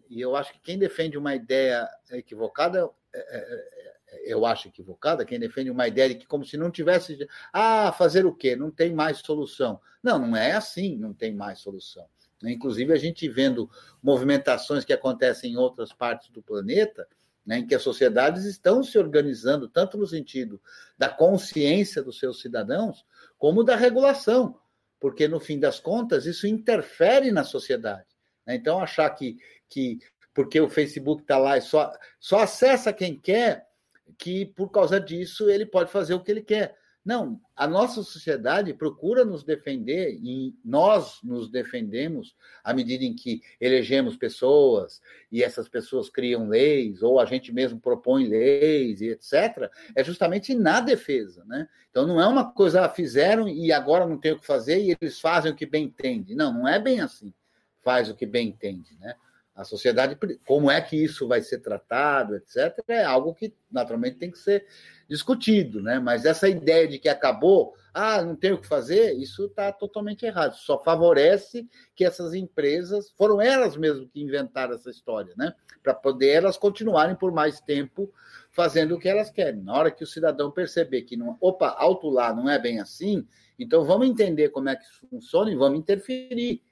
E 0.08 0.20
eu 0.20 0.36
acho 0.36 0.52
que 0.52 0.60
quem 0.60 0.78
defende 0.78 1.18
uma 1.18 1.34
ideia 1.34 1.88
equivocada 2.10 2.88
é, 3.14 3.18
é, 3.18 3.77
eu 4.24 4.46
acho 4.46 4.68
equivocada, 4.68 5.24
quem 5.24 5.38
defende 5.38 5.70
uma 5.70 5.86
ideia 5.86 6.10
de 6.10 6.14
que 6.16 6.26
como 6.26 6.44
se 6.44 6.56
não 6.56 6.70
tivesse, 6.70 7.26
ah, 7.52 7.92
fazer 7.92 8.26
o 8.26 8.34
quê? 8.34 8.56
Não 8.56 8.70
tem 8.70 8.92
mais 8.92 9.18
solução. 9.18 9.80
Não, 10.02 10.18
não 10.18 10.36
é 10.36 10.52
assim, 10.52 10.96
não 10.96 11.12
tem 11.12 11.34
mais 11.34 11.60
solução. 11.60 12.06
Inclusive, 12.42 12.92
a 12.92 12.96
gente 12.96 13.28
vendo 13.28 13.68
movimentações 14.02 14.84
que 14.84 14.92
acontecem 14.92 15.52
em 15.52 15.56
outras 15.56 15.92
partes 15.92 16.30
do 16.30 16.40
planeta, 16.40 17.06
né, 17.44 17.58
em 17.58 17.66
que 17.66 17.74
as 17.74 17.82
sociedades 17.82 18.44
estão 18.44 18.82
se 18.82 18.98
organizando, 18.98 19.68
tanto 19.68 19.96
no 19.96 20.06
sentido 20.06 20.60
da 20.96 21.08
consciência 21.08 22.02
dos 22.02 22.18
seus 22.18 22.40
cidadãos, 22.40 23.04
como 23.38 23.64
da 23.64 23.74
regulação, 23.74 24.58
porque, 25.00 25.26
no 25.26 25.40
fim 25.40 25.58
das 25.58 25.80
contas, 25.80 26.26
isso 26.26 26.46
interfere 26.46 27.30
na 27.32 27.44
sociedade. 27.44 28.06
Né? 28.46 28.56
Então, 28.56 28.80
achar 28.80 29.08
que, 29.10 29.36
que 29.68 29.98
porque 30.34 30.60
o 30.60 30.68
Facebook 30.68 31.22
está 31.22 31.38
lá 31.38 31.56
e 31.56 31.60
só, 31.60 31.92
só 32.20 32.40
acessa 32.40 32.92
quem 32.92 33.18
quer, 33.18 33.67
que 34.16 34.46
por 34.46 34.70
causa 34.70 35.00
disso 35.00 35.50
ele 35.50 35.66
pode 35.66 35.90
fazer 35.90 36.14
o 36.14 36.20
que 36.20 36.30
ele 36.30 36.42
quer. 36.42 36.76
Não, 37.08 37.40
a 37.56 37.66
nossa 37.66 38.02
sociedade 38.02 38.74
procura 38.74 39.24
nos 39.24 39.42
defender 39.42 40.18
e 40.22 40.54
nós 40.62 41.20
nos 41.22 41.50
defendemos 41.50 42.36
à 42.62 42.74
medida 42.74 43.02
em 43.02 43.14
que 43.14 43.40
elegemos 43.58 44.14
pessoas 44.14 45.00
e 45.32 45.42
essas 45.42 45.70
pessoas 45.70 46.10
criam 46.10 46.48
leis 46.48 47.02
ou 47.02 47.18
a 47.18 47.24
gente 47.24 47.50
mesmo 47.50 47.80
propõe 47.80 48.26
leis 48.26 49.00
e 49.00 49.08
etc. 49.08 49.70
É 49.96 50.04
justamente 50.04 50.54
na 50.54 50.80
defesa, 50.80 51.42
né? 51.46 51.66
Então 51.90 52.06
não 52.06 52.20
é 52.20 52.26
uma 52.26 52.52
coisa 52.52 52.84
ah, 52.84 52.88
fizeram 52.90 53.48
e 53.48 53.72
agora 53.72 54.06
não 54.06 54.18
tem 54.18 54.32
o 54.32 54.38
que 54.38 54.46
fazer 54.46 54.78
e 54.78 54.94
eles 55.00 55.18
fazem 55.18 55.50
o 55.50 55.56
que 55.56 55.64
bem 55.64 55.84
entende. 55.84 56.34
Não, 56.34 56.52
não 56.52 56.68
é 56.68 56.78
bem 56.78 57.00
assim. 57.00 57.32
Faz 57.80 58.10
o 58.10 58.14
que 58.14 58.26
bem 58.26 58.48
entende, 58.48 58.94
né? 59.00 59.14
A 59.58 59.64
sociedade, 59.64 60.16
como 60.46 60.70
é 60.70 60.80
que 60.80 60.94
isso 60.94 61.26
vai 61.26 61.42
ser 61.42 61.58
tratado, 61.58 62.36
etc., 62.36 62.78
é 62.86 63.02
algo 63.02 63.34
que 63.34 63.52
naturalmente 63.68 64.16
tem 64.16 64.30
que 64.30 64.38
ser 64.38 64.64
discutido, 65.08 65.82
né? 65.82 65.98
Mas 65.98 66.24
essa 66.24 66.48
ideia 66.48 66.86
de 66.86 66.96
que 66.96 67.08
acabou, 67.08 67.74
ah, 67.92 68.22
não 68.22 68.36
tem 68.36 68.52
o 68.52 68.60
que 68.60 68.68
fazer, 68.68 69.14
isso 69.14 69.46
está 69.46 69.72
totalmente 69.72 70.24
errado. 70.24 70.54
Só 70.54 70.80
favorece 70.80 71.68
que 71.96 72.04
essas 72.04 72.34
empresas, 72.34 73.10
foram 73.18 73.40
elas 73.40 73.76
mesmas 73.76 74.08
que 74.12 74.22
inventaram 74.22 74.74
essa 74.74 74.90
história, 74.90 75.34
né? 75.36 75.52
Para 75.82 75.92
poder 75.92 76.28
elas 76.28 76.56
continuarem 76.56 77.16
por 77.16 77.32
mais 77.32 77.60
tempo 77.60 78.12
fazendo 78.52 78.94
o 78.94 78.98
que 79.00 79.08
elas 79.08 79.28
querem. 79.28 79.60
Na 79.60 79.74
hora 79.74 79.90
que 79.90 80.04
o 80.04 80.06
cidadão 80.06 80.52
perceber 80.52 81.02
que, 81.02 81.16
não, 81.16 81.36
opa, 81.40 81.70
alto 81.70 82.08
lá 82.08 82.32
não 82.32 82.48
é 82.48 82.60
bem 82.60 82.78
assim, 82.78 83.26
então 83.58 83.84
vamos 83.84 84.08
entender 84.08 84.50
como 84.50 84.68
é 84.68 84.76
que 84.76 84.84
isso 84.84 85.04
funciona 85.10 85.50
e 85.50 85.56
vamos 85.56 85.80
interferir, 85.80 86.62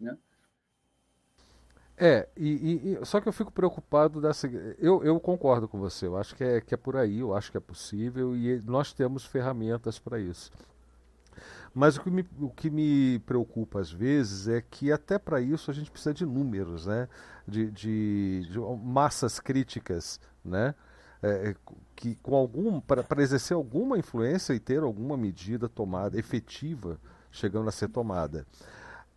né? 0.00 0.16
É, 2.02 2.26
e, 2.34 2.96
e, 2.98 3.04
só 3.04 3.20
que 3.20 3.28
eu 3.28 3.32
fico 3.32 3.52
preocupado 3.52 4.22
dessa. 4.22 4.46
Eu, 4.78 5.04
eu 5.04 5.20
concordo 5.20 5.68
com 5.68 5.78
você, 5.78 6.06
eu 6.06 6.16
acho 6.16 6.34
que 6.34 6.42
é, 6.42 6.60
que 6.60 6.72
é 6.72 6.76
por 6.76 6.96
aí, 6.96 7.18
eu 7.18 7.36
acho 7.36 7.50
que 7.50 7.58
é 7.58 7.60
possível 7.60 8.34
e 8.34 8.58
nós 8.62 8.94
temos 8.94 9.26
ferramentas 9.26 9.98
para 9.98 10.18
isso. 10.18 10.50
Mas 11.74 11.96
o 11.96 12.02
que, 12.02 12.10
me, 12.10 12.26
o 12.40 12.48
que 12.48 12.70
me 12.70 13.18
preocupa 13.20 13.80
às 13.80 13.92
vezes 13.92 14.48
é 14.48 14.60
que 14.62 14.90
até 14.90 15.18
para 15.18 15.40
isso 15.40 15.70
a 15.70 15.74
gente 15.74 15.90
precisa 15.90 16.14
de 16.14 16.26
números, 16.26 16.86
né? 16.86 17.06
de, 17.50 17.70
de, 17.70 18.48
de 18.50 18.58
massas 18.82 19.40
críticas, 19.40 20.20
né? 20.44 20.74
É, 21.22 21.54
que 21.94 22.14
com 22.22 22.34
algum 22.34 22.80
para 22.80 23.22
exercer 23.22 23.54
alguma 23.54 23.98
influência 23.98 24.54
e 24.54 24.58
ter 24.58 24.82
alguma 24.82 25.18
medida 25.18 25.68
tomada 25.68 26.18
efetiva 26.18 26.98
chegando 27.30 27.68
a 27.68 27.72
ser 27.72 27.88
tomada. 27.88 28.46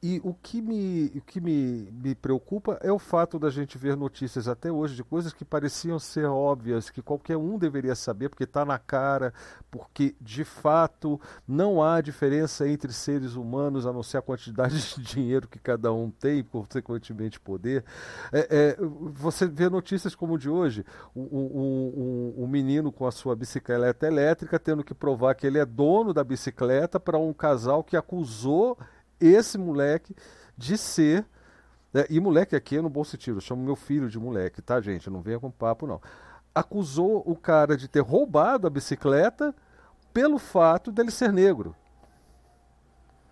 E 0.06 0.20
o 0.22 0.34
que, 0.34 0.62
me, 0.62 1.06
o 1.16 1.22
que 1.22 1.40
me, 1.40 1.90
me 1.94 2.14
preocupa 2.14 2.78
é 2.82 2.92
o 2.92 3.00
fato 3.00 3.40
da 3.40 3.50
gente 3.50 3.78
ver 3.78 3.96
notícias 3.96 4.50
até 4.50 4.70
hoje 4.70 4.98
de 4.98 5.04
coisas 5.04 5.32
que 5.32 5.46
pareciam 5.46 5.98
ser 5.98 6.26
óbvias, 6.26 6.90
que 6.90 7.02
qualquer 7.02 7.38
um 7.38 7.58
deveria 7.58 7.96
saber, 7.96 8.28
porque 8.28 8.44
está 8.44 8.66
na 8.66 8.78
cara, 8.78 9.34
porque 9.72 10.14
de 10.20 10.44
fato 10.44 11.22
não 11.48 11.82
há 11.82 12.02
diferença 12.02 12.68
entre 12.68 12.92
seres 12.92 13.36
humanos, 13.36 13.86
a 13.86 13.94
não 13.94 14.04
ser 14.04 14.18
a 14.18 14.22
quantidade 14.22 14.76
de 14.94 15.02
dinheiro 15.02 15.48
que 15.48 15.58
cada 15.58 15.94
um 15.94 16.12
tem, 16.12 16.44
consequentemente 16.44 17.40
poder. 17.40 17.86
É, 18.34 18.48
é, 18.50 18.78
você 18.82 19.48
vê 19.48 19.70
notícias 19.70 20.14
como 20.14 20.38
de 20.38 20.50
hoje: 20.50 20.84
um, 21.16 21.22
um, 21.22 22.34
um, 22.38 22.44
um 22.44 22.48
menino 22.50 22.92
com 22.92 23.08
a 23.08 23.12
sua 23.12 23.38
bicicleta 23.38 24.06
elétrica 24.06 24.60
tendo 24.60 24.84
que 24.84 24.94
provar 24.94 25.34
que 25.34 25.48
ele 25.48 25.60
é 25.60 25.66
dono 25.66 26.14
da 26.14 26.26
bicicleta 26.26 27.00
para 27.00 27.18
um 27.18 27.32
casal 27.32 27.86
que 27.86 27.96
acusou 27.96 28.78
esse 29.20 29.58
moleque 29.58 30.16
de 30.58 30.78
ser. 30.78 31.26
Né, 31.94 32.06
e 32.10 32.20
moleque 32.20 32.56
aqui 32.56 32.78
é 32.78 32.82
no 32.82 32.90
bom 32.90 33.04
sentido, 33.04 33.38
eu 33.38 33.42
chamo 33.42 33.64
meu 33.64 33.76
filho 33.76 34.10
de 34.10 34.20
moleque, 34.20 34.62
tá, 34.62 34.82
gente? 34.82 35.10
Não 35.10 35.22
venha 35.22 35.40
com 35.40 35.52
papo, 35.52 35.86
não. 35.86 36.02
Acusou 36.54 37.24
o 37.26 37.36
cara 37.36 37.78
de 37.78 37.88
ter 37.88 38.02
roubado 38.02 38.68
a 38.68 38.70
bicicleta 38.70 39.56
pelo 40.14 40.38
fato 40.38 40.92
dele 40.92 41.12
ser 41.12 41.32
negro. 41.32 41.76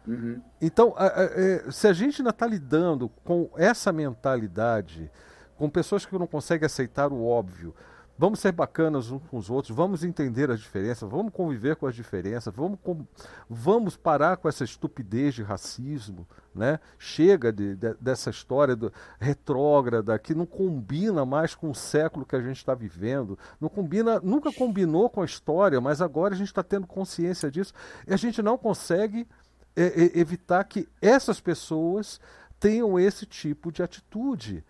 Uhum. 0.07 0.41
Então, 0.59 0.93
a, 0.97 1.05
a, 1.05 1.23
é, 1.23 1.71
se 1.71 1.87
a 1.87 1.93
gente 1.93 2.21
ainda 2.21 2.31
está 2.31 2.47
lidando 2.47 3.09
com 3.23 3.49
essa 3.55 3.91
mentalidade, 3.91 5.11
com 5.55 5.69
pessoas 5.69 6.05
que 6.05 6.17
não 6.17 6.25
conseguem 6.25 6.65
aceitar 6.65 7.11
o 7.11 7.23
óbvio, 7.23 7.75
Vamos 8.17 8.39
ser 8.39 8.51
bacanas 8.51 9.09
uns 9.09 9.21
com 9.29 9.37
os 9.37 9.49
outros, 9.49 9.75
vamos 9.75 10.03
entender 10.03 10.51
as 10.51 10.59
diferenças, 10.59 11.09
vamos 11.09 11.33
conviver 11.33 11.75
com 11.75 11.87
as 11.87 11.95
diferenças, 11.95 12.53
vamos, 12.53 12.77
com, 12.83 13.05
vamos 13.49 13.97
parar 13.97 14.37
com 14.37 14.47
essa 14.47 14.63
estupidez 14.63 15.33
de 15.33 15.41
racismo, 15.41 16.27
né? 16.53 16.79
Chega 16.99 17.51
de, 17.51 17.75
de, 17.75 17.93
dessa 17.95 18.29
história 18.29 18.75
do, 18.75 18.93
retrógrada 19.19 20.17
que 20.19 20.35
não 20.35 20.45
combina 20.45 21.25
mais 21.25 21.55
com 21.55 21.71
o 21.71 21.75
século 21.75 22.25
que 22.25 22.35
a 22.35 22.41
gente 22.41 22.57
está 22.57 22.75
vivendo, 22.75 23.39
não 23.59 23.69
combina, 23.69 24.19
nunca 24.19 24.53
combinou 24.53 25.09
com 25.09 25.21
a 25.21 25.25
história, 25.25 25.81
mas 25.81 26.01
agora 26.01 26.35
a 26.35 26.37
gente 26.37 26.49
está 26.49 26.61
tendo 26.61 26.85
consciência 26.85 27.49
disso 27.49 27.73
e 28.07 28.13
a 28.13 28.17
gente 28.17 28.41
não 28.41 28.57
consegue 28.57 29.27
é, 29.75 29.83
é, 29.83 30.19
evitar 30.19 30.63
que 30.65 30.87
essas 31.01 31.39
pessoas 31.39 32.19
tenham 32.59 32.99
esse 32.99 33.25
tipo 33.25 33.71
de 33.71 33.81
atitude. 33.81 34.63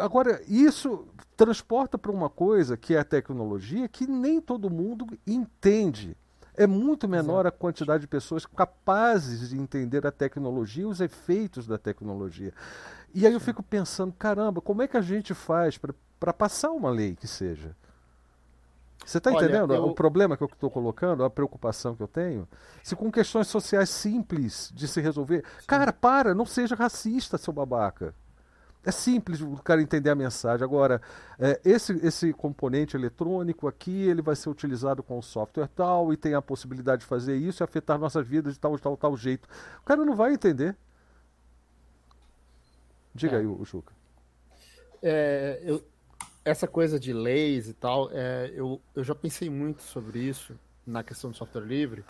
Agora, 0.00 0.40
isso 0.48 1.06
transporta 1.36 1.98
para 1.98 2.10
uma 2.10 2.30
coisa 2.30 2.76
que 2.76 2.94
é 2.94 2.98
a 2.98 3.04
tecnologia 3.04 3.88
que 3.88 4.06
nem 4.06 4.40
todo 4.40 4.70
mundo 4.70 5.06
entende. 5.26 6.16
É 6.56 6.66
muito 6.66 7.06
menor 7.06 7.40
Exato. 7.40 7.48
a 7.48 7.52
quantidade 7.52 8.00
de 8.00 8.06
pessoas 8.06 8.46
capazes 8.46 9.50
de 9.50 9.58
entender 9.58 10.06
a 10.06 10.10
tecnologia 10.10 10.84
e 10.84 10.86
os 10.86 11.02
efeitos 11.02 11.66
da 11.66 11.76
tecnologia. 11.76 12.52
E 13.14 13.26
aí 13.26 13.32
eu 13.32 13.40
fico 13.40 13.62
pensando, 13.62 14.12
caramba, 14.14 14.62
como 14.62 14.80
é 14.80 14.88
que 14.88 14.96
a 14.96 15.02
gente 15.02 15.34
faz 15.34 15.78
para 16.18 16.32
passar 16.32 16.70
uma 16.70 16.88
lei 16.88 17.14
que 17.14 17.28
seja? 17.28 17.76
Você 19.04 19.18
está 19.18 19.30
entendendo 19.30 19.74
eu... 19.74 19.84
o 19.84 19.94
problema 19.94 20.36
que 20.36 20.42
eu 20.42 20.48
estou 20.52 20.70
colocando, 20.70 21.22
a 21.22 21.30
preocupação 21.30 21.94
que 21.94 22.02
eu 22.02 22.08
tenho? 22.08 22.48
Se 22.82 22.96
com 22.96 23.12
questões 23.12 23.46
sociais 23.46 23.90
simples 23.90 24.72
de 24.74 24.88
se 24.88 25.00
resolver. 25.00 25.44
Sim. 25.60 25.66
Cara, 25.66 25.92
para, 25.92 26.34
não 26.34 26.46
seja 26.46 26.74
racista, 26.74 27.38
seu 27.38 27.52
babaca. 27.52 28.14
É 28.86 28.92
simples 28.92 29.40
o 29.40 29.56
cara 29.56 29.82
entender 29.82 30.10
a 30.10 30.14
mensagem. 30.14 30.62
Agora, 30.62 31.02
é, 31.40 31.60
esse, 31.64 31.92
esse 32.06 32.32
componente 32.32 32.96
eletrônico 32.96 33.66
aqui, 33.66 33.90
ele 33.90 34.22
vai 34.22 34.36
ser 34.36 34.48
utilizado 34.48 35.02
com 35.02 35.18
o 35.18 35.22
software 35.22 35.66
tal 35.66 36.12
e 36.12 36.16
tem 36.16 36.34
a 36.34 36.40
possibilidade 36.40 37.00
de 37.00 37.06
fazer 37.06 37.36
isso 37.36 37.62
e 37.62 37.64
afetar 37.64 37.98
nossas 37.98 38.24
vidas 38.24 38.54
de 38.54 38.60
tal, 38.60 38.78
tal, 38.78 38.96
tal 38.96 39.16
jeito. 39.16 39.48
O 39.80 39.84
cara 39.84 40.04
não 40.04 40.14
vai 40.14 40.34
entender. 40.34 40.76
Diga 43.12 43.38
é. 43.38 43.40
aí, 43.40 43.46
o 43.46 43.64
Juca. 43.64 43.92
É, 45.02 45.60
eu, 45.64 45.84
essa 46.44 46.68
coisa 46.68 47.00
de 47.00 47.12
leis 47.12 47.68
e 47.68 47.74
tal, 47.74 48.08
é, 48.12 48.52
eu, 48.54 48.80
eu 48.94 49.02
já 49.02 49.16
pensei 49.16 49.50
muito 49.50 49.82
sobre 49.82 50.20
isso 50.20 50.56
na 50.86 51.02
questão 51.02 51.32
do 51.32 51.36
software 51.36 51.64
livre. 51.64 52.04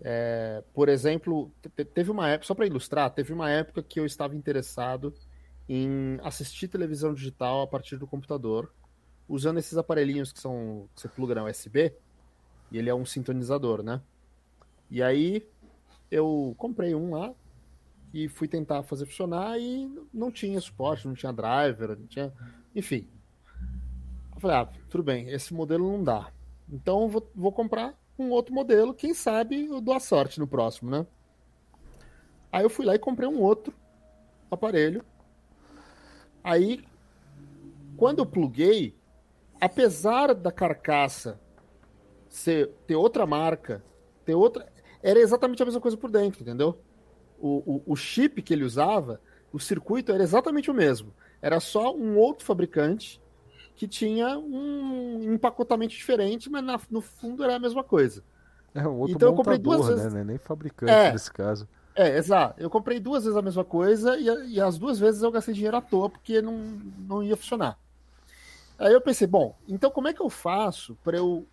É, 0.00 0.64
por 0.72 0.88
exemplo, 0.88 1.52
teve 1.92 2.10
uma 2.10 2.30
época, 2.30 2.46
só 2.46 2.54
para 2.54 2.66
ilustrar, 2.66 3.10
teve 3.10 3.34
uma 3.34 3.50
época 3.50 3.82
que 3.82 4.00
eu 4.00 4.06
estava 4.06 4.34
interessado 4.34 5.12
em 5.68 6.18
assistir 6.22 6.68
televisão 6.68 7.14
digital 7.14 7.62
a 7.62 7.66
partir 7.66 7.96
do 7.96 8.06
computador, 8.06 8.72
usando 9.28 9.58
esses 9.58 9.76
aparelhinhos 9.76 10.32
que 10.32 10.40
são 10.40 10.88
que 10.94 11.00
você 11.00 11.08
pluga 11.08 11.34
na 11.34 11.44
USB, 11.44 11.94
e 12.70 12.78
ele 12.78 12.90
é 12.90 12.94
um 12.94 13.06
sintonizador, 13.06 13.82
né? 13.82 14.00
E 14.90 15.02
aí 15.02 15.48
eu 16.10 16.54
comprei 16.58 16.94
um 16.94 17.10
lá 17.10 17.34
e 18.12 18.28
fui 18.28 18.46
tentar 18.46 18.82
fazer 18.82 19.06
funcionar 19.06 19.58
e 19.58 19.90
não 20.12 20.30
tinha 20.30 20.60
suporte, 20.60 21.06
não 21.06 21.14
tinha 21.14 21.32
driver, 21.32 21.98
não 21.98 22.06
tinha, 22.06 22.32
enfim. 22.74 23.08
Eu 24.34 24.40
falei, 24.40 24.56
ah, 24.56 24.68
tudo 24.88 25.02
bem, 25.02 25.28
esse 25.30 25.54
modelo 25.54 25.90
não 25.90 26.02
dá. 26.02 26.30
Então 26.68 27.08
vou, 27.08 27.30
vou 27.34 27.52
comprar 27.52 27.98
um 28.18 28.30
outro 28.30 28.54
modelo, 28.54 28.94
quem 28.94 29.12
sabe 29.14 29.66
eu 29.66 29.80
dou 29.80 29.94
a 29.94 30.00
sorte 30.00 30.38
no 30.38 30.46
próximo, 30.46 30.90
né? 30.90 31.06
Aí 32.52 32.62
eu 32.62 32.70
fui 32.70 32.86
lá 32.86 32.94
e 32.94 32.98
comprei 32.98 33.28
um 33.28 33.40
outro 33.40 33.74
aparelho 34.50 35.04
Aí, 36.44 36.84
quando 37.96 38.18
eu 38.18 38.26
pluguei, 38.26 38.94
apesar 39.58 40.34
da 40.34 40.52
carcaça 40.52 41.40
ser, 42.28 42.68
ter 42.86 42.96
outra 42.96 43.24
marca, 43.24 43.82
ter 44.24 44.34
outra. 44.34 44.70
Era 45.02 45.18
exatamente 45.18 45.62
a 45.62 45.66
mesma 45.66 45.80
coisa 45.80 45.96
por 45.96 46.10
dentro, 46.10 46.42
entendeu? 46.42 46.78
O, 47.38 47.76
o, 47.76 47.82
o 47.92 47.96
chip 47.96 48.42
que 48.42 48.52
ele 48.52 48.64
usava, 48.64 49.20
o 49.52 49.58
circuito 49.58 50.12
era 50.12 50.22
exatamente 50.22 50.70
o 50.70 50.74
mesmo. 50.74 51.14
Era 51.40 51.60
só 51.60 51.94
um 51.94 52.16
outro 52.16 52.44
fabricante 52.44 53.22
que 53.74 53.88
tinha 53.88 54.38
um 54.38 55.32
empacotamento 55.32 55.94
diferente, 55.94 56.50
mas 56.50 56.64
na, 56.64 56.80
no 56.90 57.00
fundo 57.00 57.42
era 57.42 57.56
a 57.56 57.58
mesma 57.58 57.82
coisa. 57.82 58.22
É 58.74 58.86
um 58.86 58.98
outro 58.98 59.16
então 59.16 59.30
montador, 59.30 59.32
eu 59.32 59.36
comprei 59.36 59.58
duas 59.58 59.86
vezes. 59.88 60.12
Né? 60.12 60.24
Nem 60.24 60.38
fabricante 60.38 60.92
é, 60.92 61.12
nesse 61.12 61.32
caso. 61.32 61.68
É, 61.94 62.16
exato. 62.16 62.60
Eu 62.60 62.68
comprei 62.68 62.98
duas 62.98 63.24
vezes 63.24 63.36
a 63.36 63.42
mesma 63.42 63.64
coisa 63.64 64.16
e, 64.16 64.54
e, 64.54 64.60
as 64.60 64.76
duas 64.76 64.98
vezes 64.98 65.22
eu 65.22 65.30
gastei 65.30 65.54
dinheiro 65.54 65.76
à 65.76 65.80
toa 65.80 66.10
porque 66.10 66.42
não, 66.42 66.58
não 66.98 67.22
ia 67.22 67.36
funcionar. 67.36 67.78
Aí 68.78 68.92
eu 68.92 69.00
pensei, 69.00 69.26
bom, 69.26 69.56
então 69.68 69.90
como 69.90 70.08
é 70.08 70.12
que 70.12 70.20
eu 70.20 70.28
faço 70.28 70.98
para 71.04 71.16
eu 71.16 71.46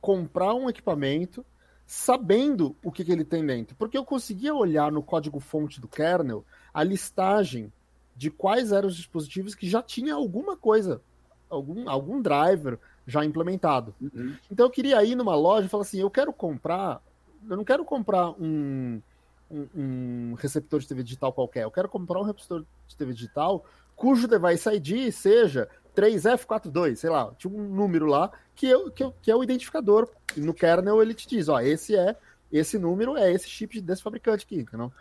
comprar 0.00 0.54
um 0.54 0.68
equipamento 0.68 1.46
sabendo 1.86 2.74
o 2.82 2.90
que, 2.90 3.04
que 3.04 3.12
ele 3.12 3.24
tem 3.24 3.46
dentro? 3.46 3.76
Porque 3.76 3.96
eu 3.96 4.04
conseguia 4.04 4.52
olhar 4.52 4.90
no 4.90 5.02
código-fonte 5.02 5.80
do 5.80 5.86
kernel 5.86 6.44
a 6.74 6.82
listagem 6.82 7.72
de 8.16 8.30
quais 8.30 8.72
eram 8.72 8.88
os 8.88 8.96
dispositivos 8.96 9.54
que 9.54 9.68
já 9.68 9.80
tinha 9.80 10.14
alguma 10.14 10.56
coisa, 10.56 11.00
algum, 11.48 11.88
algum 11.88 12.20
driver 12.20 12.78
já 13.06 13.24
implementado. 13.24 13.94
Uhum. 14.00 14.34
Então 14.50 14.66
eu 14.66 14.70
queria 14.70 15.02
ir 15.04 15.14
numa 15.14 15.36
loja 15.36 15.66
e 15.66 15.70
falar 15.70 15.82
assim, 15.82 16.00
eu 16.00 16.10
quero 16.10 16.32
comprar, 16.32 17.00
eu 17.48 17.56
não 17.56 17.64
quero 17.64 17.84
comprar 17.84 18.30
um 18.30 19.00
um, 19.50 19.68
um, 19.74 20.34
receptor 20.34 20.80
de 20.80 20.88
TV 20.88 21.02
digital 21.02 21.32
qualquer. 21.32 21.64
Eu 21.64 21.70
quero 21.70 21.88
comprar 21.88 22.20
um 22.20 22.24
receptor 22.24 22.64
de 22.86 22.96
TV 22.96 23.12
digital 23.12 23.64
cujo 23.96 24.26
device 24.26 24.68
ID 24.68 25.12
seja 25.12 25.68
3F42, 25.94 26.96
sei 26.96 27.10
lá, 27.10 27.34
tinha 27.36 27.52
um 27.52 27.68
número 27.68 28.06
lá 28.06 28.30
que 28.54 28.72
é, 28.72 28.90
que, 28.90 29.04
é, 29.04 29.12
que 29.20 29.30
é 29.30 29.36
o 29.36 29.42
identificador. 29.42 30.08
No 30.36 30.54
kernel 30.54 31.02
ele 31.02 31.12
te 31.12 31.28
diz, 31.28 31.48
ó, 31.48 31.60
esse 31.60 31.96
é 31.96 32.16
esse 32.50 32.78
número 32.78 33.16
é 33.16 33.32
esse 33.32 33.48
chip 33.48 33.80
desse 33.80 34.02
fabricante 34.02 34.44
aqui, 34.44 34.60
entendeu? 34.60 34.92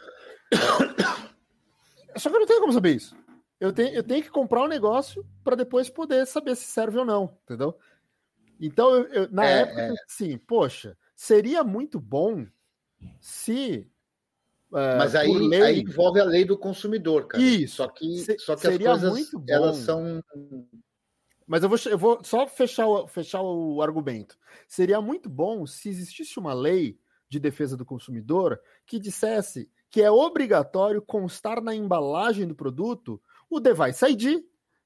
Só 2.16 2.30
que 2.30 2.36
eu 2.36 2.40
não 2.40 2.48
tenho 2.48 2.62
como 2.62 2.74
saber 2.74 2.96
isso. 2.96 3.16
Eu 3.60 3.74
tenho, 3.74 3.94
eu 3.94 4.04
tenho 4.04 4.24
que 4.24 4.30
comprar 4.30 4.64
um 4.64 4.68
negócio 4.68 5.26
para 5.44 5.56
depois 5.56 5.90
poder 5.90 6.26
saber 6.26 6.56
se 6.56 6.66
serve 6.66 6.98
ou 6.98 7.06
não, 7.06 7.38
entendeu? 7.44 7.78
Então, 8.60 8.94
eu, 8.94 9.04
eu, 9.08 9.32
na 9.32 9.46
é, 9.46 9.62
época, 9.62 9.82
é. 9.82 9.94
sim, 10.08 10.38
poxa, 10.38 10.98
seria 11.16 11.64
muito 11.64 12.00
bom 12.00 12.46
se. 13.20 13.90
É, 14.74 14.98
Mas 14.98 15.16
aí, 15.16 15.32
lei... 15.34 15.62
aí, 15.62 15.80
envolve 15.82 16.20
a 16.20 16.24
lei 16.24 16.46
do 16.46 16.58
consumidor, 16.58 17.28
cara. 17.28 17.44
Isso. 17.44 17.78
Só 17.78 17.88
que, 17.88 18.20
se, 18.20 18.38
só 18.38 18.56
que 18.56 18.68
as 18.68 18.78
coisas 18.78 19.32
elas 19.48 19.78
são. 19.78 20.24
Mas 21.48 21.64
eu 21.64 21.70
vou, 21.70 21.80
eu 21.86 21.98
vou 21.98 22.24
só 22.24 22.48
fechar 22.48 22.88
o, 22.88 23.08
fechar 23.08 23.42
o 23.42 23.82
argumento. 23.82 24.38
Seria 24.68 25.02
muito 25.02 25.28
bom 25.28 25.66
se 25.66 25.90
existisse 25.90 26.38
uma 26.38 26.54
lei 26.54 27.00
de 27.28 27.40
defesa 27.40 27.76
do 27.76 27.86
consumidor 27.86 28.60
que 28.86 29.00
dissesse 29.00 29.70
que 29.90 30.04
é 30.04 30.12
obrigatório 30.12 31.02
constar 31.02 31.62
na 31.62 31.74
embalagem 31.74 32.48
do 32.48 32.54
produto 32.54 33.20
o 33.50 33.60
device 33.60 34.06
ID 34.06 34.44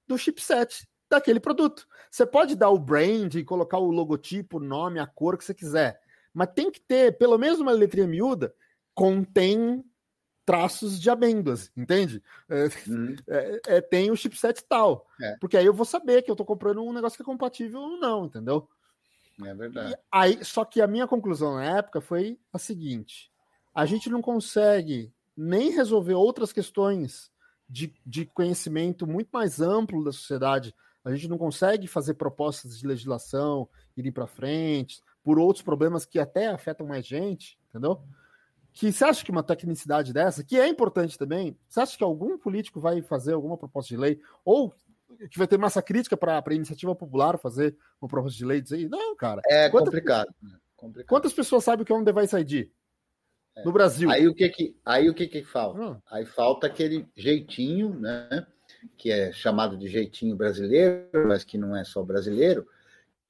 do 0.08 0.18
chipset 0.18 0.88
daquele 1.10 1.42
produto. 1.42 1.86
Você 2.10 2.26
pode 2.26 2.56
dar 2.56 2.70
o 2.70 2.80
brand 2.80 3.36
e 3.36 3.44
colocar 3.44 3.80
o 3.80 3.92
logotipo, 3.92 4.58
o 4.58 4.64
nome, 4.64 5.00
a 5.00 5.06
cor 5.06 5.38
que 5.38 5.44
você 5.44 5.54
quiser, 5.54 6.00
mas 6.34 6.50
tem 6.56 6.72
que 6.72 6.80
ter 6.80 7.18
pelo 7.18 7.38
menos 7.38 7.60
uma 7.60 7.74
letrinha 7.74 8.08
miúda 8.08 8.54
contém 8.94 9.84
traços 10.46 11.00
de 11.00 11.10
amêndoas, 11.10 11.72
entende? 11.76 12.22
É, 12.50 12.68
uhum. 12.88 13.16
é, 13.28 13.62
é, 13.68 13.82
tem 13.82 14.12
o 14.12 14.16
chipset 14.16 14.64
tal. 14.68 15.08
É. 15.22 15.38
Porque 15.38 15.58
aí 15.58 15.66
eu 15.66 15.74
vou 15.74 15.86
saber 15.86 16.22
que 16.22 16.30
eu 16.30 16.34
estou 16.34 16.46
comprando 16.46 16.84
um 16.84 16.94
negócio 16.94 17.16
que 17.16 17.24
é 17.24 17.26
compatível 17.26 17.80
ou 17.80 18.00
não, 18.00 18.26
entendeu? 18.26 18.68
É 19.44 19.54
verdade. 19.54 19.94
E 19.94 19.98
aí, 20.12 20.44
só 20.44 20.64
que 20.64 20.82
a 20.82 20.88
minha 20.88 21.08
conclusão 21.08 21.56
na 21.56 21.78
época 21.78 22.02
foi 22.02 22.38
a 22.52 22.60
seguinte: 22.60 23.32
a 23.74 23.86
gente 23.86 24.10
não 24.10 24.22
consegue 24.22 25.12
nem 25.36 25.72
resolver 25.72 26.14
outras 26.14 26.54
questões 26.54 27.32
de, 27.68 27.94
de 28.06 28.26
conhecimento 28.26 29.08
muito 29.08 29.30
mais 29.32 29.60
amplo 29.60 30.04
da 30.04 30.12
sociedade. 30.12 30.76
A 31.04 31.14
gente 31.14 31.28
não 31.28 31.38
consegue 31.38 31.88
fazer 31.88 32.14
propostas 32.14 32.78
de 32.78 32.88
legislação 32.88 33.68
irem 33.98 34.12
para 34.12 34.28
frente 34.28 35.02
por 35.24 35.40
outros 35.40 35.64
problemas 35.64 36.06
que 36.06 36.20
até 36.20 36.48
afetam 36.48 36.86
mais 36.86 37.06
gente, 37.06 37.58
entendeu? 37.70 38.02
Que 38.74 38.92
você 38.92 39.06
acha 39.06 39.24
que 39.24 39.32
uma 39.32 39.44
tecnicidade 39.44 40.12
dessa, 40.12 40.44
que 40.44 40.60
é 40.60 40.68
importante 40.68 41.18
também, 41.18 41.56
você 41.70 41.80
acha 41.80 41.98
que 41.98 42.04
algum 42.04 42.38
político 42.38 42.80
vai 42.80 43.02
fazer 43.02 43.34
alguma 43.34 43.58
proposta 43.58 43.90
de 43.90 43.98
lei 43.98 44.20
ou 44.44 44.74
que 45.30 45.38
vai 45.38 45.48
ter 45.48 45.58
massa 45.58 45.82
crítica 45.82 46.18
para 46.18 46.44
a 46.46 46.54
iniciativa 46.54 46.96
popular 46.96 47.38
fazer 47.38 47.78
uma 48.02 48.10
proposta 48.10 48.38
de 48.38 48.46
lei 48.46 48.62
dizer, 48.62 48.90
não, 48.90 49.16
cara. 49.16 49.42
É 49.48 49.70
complicado, 49.70 50.34
né? 50.42 50.58
complicado. 50.76 51.08
Quantas 51.08 51.34
pessoas 51.34 51.64
sabem 51.64 51.84
o 51.84 51.86
que 51.86 51.92
é 51.92 51.96
um 51.96 52.04
device 52.04 52.36
ID? 52.36 52.70
É. 53.56 53.64
No 53.64 53.72
Brasil. 53.72 54.10
Aí 54.10 54.28
o 54.28 54.34
que 54.34 54.50
que, 54.50 54.76
aí 54.84 55.10
o 55.10 55.14
que, 55.14 55.28
que 55.28 55.44
falta? 55.44 55.80
Hum. 55.80 56.02
Aí 56.10 56.26
falta 56.26 56.68
aquele 56.68 57.08
jeitinho, 57.16 58.00
né? 58.00 58.48
Que 58.98 59.12
é 59.12 59.32
chamado 59.32 59.78
de 59.78 59.88
jeitinho 59.88 60.36
brasileiro, 60.36 61.28
mas 61.28 61.44
que 61.44 61.58
não 61.58 61.76
é 61.76 61.84
só 61.84 62.04
brasileiro, 62.04 62.68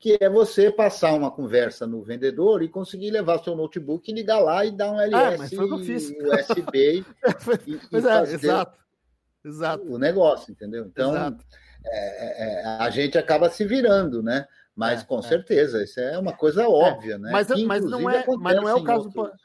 que 0.04 0.18
é 0.20 0.30
você 0.30 0.70
passar 0.70 1.14
uma 1.14 1.32
conversa 1.32 1.88
no 1.88 2.04
vendedor 2.04 2.62
e 2.62 2.68
conseguir 2.68 3.10
levar 3.10 3.42
seu 3.42 3.56
notebook 3.56 4.12
e 4.12 4.14
ligar 4.14 4.40
lá 4.40 4.66
e 4.66 4.70
dar 4.70 4.92
um 4.92 5.00
LS, 5.00 5.56
ah, 5.58 5.64
USB 5.64 7.06
e, 7.66 7.80
pois 7.90 8.04
e 8.04 8.08
é, 8.10 8.22
exato, 8.34 8.78
exato. 9.46 9.86
o 9.86 9.98
negócio, 9.98 10.52
entendeu? 10.52 10.86
Então, 10.86 11.16
é, 11.86 12.60
é, 12.60 12.66
a 12.82 12.90
gente 12.90 13.18
acaba 13.18 13.50
se 13.50 13.64
virando, 13.64 14.22
né? 14.22 14.46
Mas 14.76 15.04
é, 15.04 15.06
com 15.06 15.20
é. 15.20 15.22
certeza, 15.22 15.82
isso 15.82 16.02
é 16.02 16.20
uma 16.20 16.34
coisa 16.34 16.68
óbvia, 16.68 17.18
né? 17.18 17.32
Mas, 17.32 17.48
mas, 17.64 17.86
não 17.86 18.10
é, 18.10 18.26
mas 18.38 18.56
não 18.58 18.68
é 18.68 18.76
o 18.76 18.84
caso. 18.84 19.06
Outros 19.06 19.40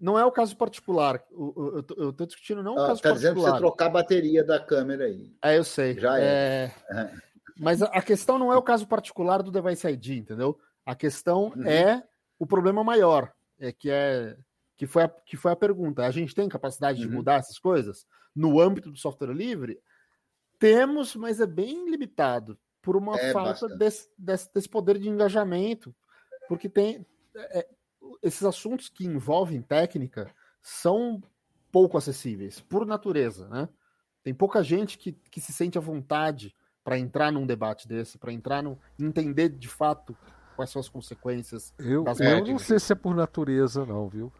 não 0.00 0.18
é 0.18 0.24
o 0.24 0.32
caso 0.32 0.56
particular. 0.56 1.22
Eu, 1.30 1.84
estou 2.10 2.26
discutindo 2.26 2.62
não 2.62 2.74
o 2.74 2.80
ah, 2.80 2.86
caso 2.88 3.02
tá 3.02 3.10
particular. 3.10 3.14
Está 3.14 3.14
dizendo 3.14 3.34
que 3.34 3.40
você 3.42 3.58
trocar 3.58 3.86
a 3.86 3.90
bateria 3.90 4.42
da 4.42 4.58
câmera 4.58 5.04
aí. 5.04 5.30
É, 5.42 5.58
eu 5.58 5.62
sei. 5.62 6.00
Já 6.00 6.18
é. 6.18 6.72
é... 6.90 7.12
Mas 7.60 7.82
a 7.82 8.00
questão 8.00 8.38
não 8.38 8.50
é 8.50 8.56
o 8.56 8.62
caso 8.62 8.88
particular 8.88 9.42
do 9.42 9.50
Device 9.50 9.86
ID, 9.86 10.08
entendeu? 10.12 10.58
A 10.84 10.94
questão 10.94 11.52
uhum. 11.54 11.66
é 11.66 12.02
o 12.38 12.46
problema 12.46 12.82
maior, 12.82 13.30
é 13.58 13.70
que 13.70 13.90
é 13.90 14.34
que 14.78 14.86
foi 14.86 15.02
a, 15.02 15.08
que 15.08 15.36
foi 15.36 15.52
a 15.52 15.56
pergunta. 15.56 16.06
A 16.06 16.10
gente 16.10 16.34
tem 16.34 16.48
capacidade 16.48 17.02
uhum. 17.02 17.06
de 17.06 17.14
mudar 17.14 17.34
essas 17.34 17.58
coisas 17.58 18.06
no 18.34 18.58
âmbito 18.58 18.90
do 18.90 18.96
software 18.96 19.34
livre? 19.34 19.78
Temos, 20.58 21.14
mas 21.14 21.38
é 21.38 21.46
bem 21.46 21.90
limitado 21.90 22.58
por 22.80 22.96
uma 22.96 23.14
é 23.20 23.30
falta 23.30 23.68
desse, 23.76 24.08
desse, 24.16 24.50
desse, 24.54 24.68
poder 24.68 24.98
de 24.98 25.10
engajamento, 25.10 25.94
porque 26.48 26.66
tem 26.66 27.04
é, 27.36 27.68
esses 28.22 28.42
assuntos 28.42 28.88
que 28.88 29.04
envolvem 29.04 29.60
técnica 29.60 30.34
são 30.62 31.22
pouco 31.70 31.98
acessíveis, 31.98 32.58
por 32.58 32.86
natureza, 32.86 33.46
né? 33.50 33.68
Tem 34.22 34.32
pouca 34.32 34.62
gente 34.62 34.96
que, 34.96 35.12
que 35.12 35.42
se 35.42 35.52
sente 35.52 35.76
à 35.76 35.80
vontade 35.80 36.54
para 36.84 36.98
entrar 36.98 37.30
num 37.30 37.46
debate 37.46 37.86
desse, 37.86 38.18
para 38.18 38.32
entrar 38.32 38.62
no 38.62 38.78
entender 38.98 39.48
de 39.48 39.68
fato 39.68 40.16
quais 40.56 40.70
são 40.70 40.80
as 40.80 40.88
consequências. 40.88 41.72
Eu, 41.78 42.04
eu 42.18 42.44
não 42.46 42.58
sei 42.58 42.78
se 42.78 42.92
é 42.92 42.96
por 42.96 43.14
natureza, 43.14 43.84
não, 43.86 44.08
viu? 44.08 44.32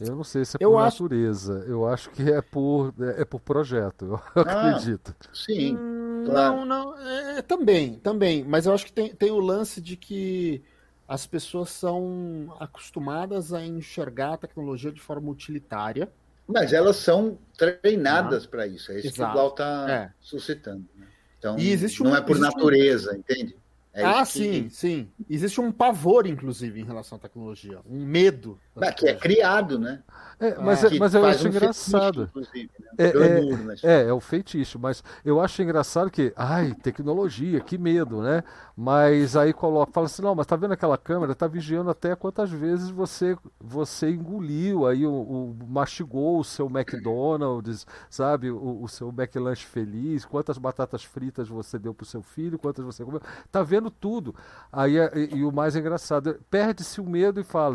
Eu 0.00 0.16
não 0.16 0.24
sei 0.24 0.44
se 0.44 0.56
é 0.56 0.64
eu 0.64 0.72
por 0.72 0.78
acho... 0.78 1.02
natureza. 1.02 1.64
Eu 1.68 1.86
acho 1.86 2.10
que 2.10 2.22
é 2.30 2.42
por, 2.42 2.92
é, 2.98 3.22
é 3.22 3.24
por 3.24 3.40
projeto, 3.40 4.20
eu 4.34 4.42
ah, 4.42 4.70
acredito. 4.70 5.14
Sim. 5.32 5.76
Hum, 5.76 6.24
claro. 6.26 6.56
Não, 6.56 6.64
não. 6.64 6.98
É, 6.98 7.42
também, 7.42 7.98
também. 7.98 8.44
Mas 8.44 8.66
eu 8.66 8.74
acho 8.74 8.86
que 8.86 8.92
tem, 8.92 9.14
tem 9.14 9.30
o 9.30 9.38
lance 9.38 9.80
de 9.80 9.96
que 9.96 10.62
as 11.06 11.26
pessoas 11.26 11.70
são 11.70 12.56
acostumadas 12.58 13.52
a 13.52 13.64
enxergar 13.64 14.34
a 14.34 14.38
tecnologia 14.38 14.90
de 14.90 15.00
forma 15.00 15.30
utilitária. 15.30 16.10
Mas 16.46 16.72
elas 16.72 16.96
são 16.96 17.38
treinadas 17.56 18.44
ah, 18.44 18.48
para 18.48 18.66
isso. 18.66 18.92
É 18.92 18.98
isso 18.98 19.08
exato. 19.08 19.16
que 19.16 19.22
o 19.22 19.32
Glau 19.32 19.48
está 19.48 19.90
é. 19.90 20.12
suscitando. 20.20 20.84
Né? 20.96 21.06
Então, 21.38 21.56
não 22.00 22.16
é 22.16 22.20
por 22.20 22.38
natureza, 22.38 23.12
um... 23.12 23.16
entende? 23.16 23.56
É 23.92 24.04
ah, 24.04 24.24
sim, 24.24 24.64
que... 24.64 24.74
sim. 24.74 25.08
Existe 25.30 25.60
um 25.60 25.70
pavor, 25.70 26.26
inclusive, 26.26 26.80
em 26.80 26.84
relação 26.84 27.16
à 27.16 27.20
tecnologia. 27.20 27.78
Um 27.88 28.04
medo. 28.04 28.58
que 28.90 29.06
é 29.06 29.14
criado, 29.14 29.78
né? 29.78 30.02
É, 30.48 30.58
mas, 30.60 30.84
é, 30.84 30.98
mas 30.98 31.14
eu 31.14 31.24
acho 31.24 31.44
um 31.44 31.48
engraçado. 31.48 32.30
Fetiche, 32.32 32.70
né? 32.80 32.88
é, 32.98 33.04
é, 33.04 34.04
é, 34.04 34.08
é, 34.08 34.12
o 34.12 34.20
feitiço, 34.20 34.78
mas 34.78 35.04
eu 35.24 35.40
acho 35.40 35.62
engraçado 35.62 36.10
que, 36.10 36.32
ai, 36.34 36.74
tecnologia, 36.74 37.60
que 37.60 37.76
medo, 37.76 38.22
né? 38.22 38.42
Mas 38.76 39.36
aí 39.36 39.52
coloca, 39.52 39.92
fala 39.92 40.06
assim, 40.06 40.22
não, 40.22 40.34
mas 40.34 40.46
tá 40.46 40.56
vendo 40.56 40.72
aquela 40.72 40.96
câmera? 40.96 41.34
Tá 41.34 41.46
vigiando 41.46 41.90
até 41.90 42.16
quantas 42.16 42.50
vezes 42.50 42.90
você 42.90 43.36
você 43.60 44.10
engoliu 44.10 44.86
aí, 44.86 45.06
o, 45.06 45.12
o 45.12 45.56
mastigou 45.68 46.40
o 46.40 46.44
seu 46.44 46.66
McDonald's, 46.66 47.86
sabe? 48.08 48.50
O, 48.50 48.82
o 48.82 48.88
seu 48.88 49.08
McLanche 49.08 49.66
feliz, 49.66 50.24
quantas 50.24 50.58
batatas 50.58 51.04
fritas 51.04 51.48
você 51.48 51.78
deu 51.78 51.92
pro 51.92 52.06
seu 52.06 52.22
filho, 52.22 52.58
quantas 52.58 52.84
você 52.84 53.04
comeu. 53.04 53.20
Tá 53.50 53.62
vendo 53.62 53.90
tudo. 53.90 54.34
Aí, 54.72 54.96
e, 54.96 55.36
e 55.36 55.44
o 55.44 55.52
mais 55.52 55.76
engraçado, 55.76 56.40
perde-se 56.50 57.00
o 57.00 57.04
medo 57.04 57.40
e 57.40 57.44
fala 57.44 57.74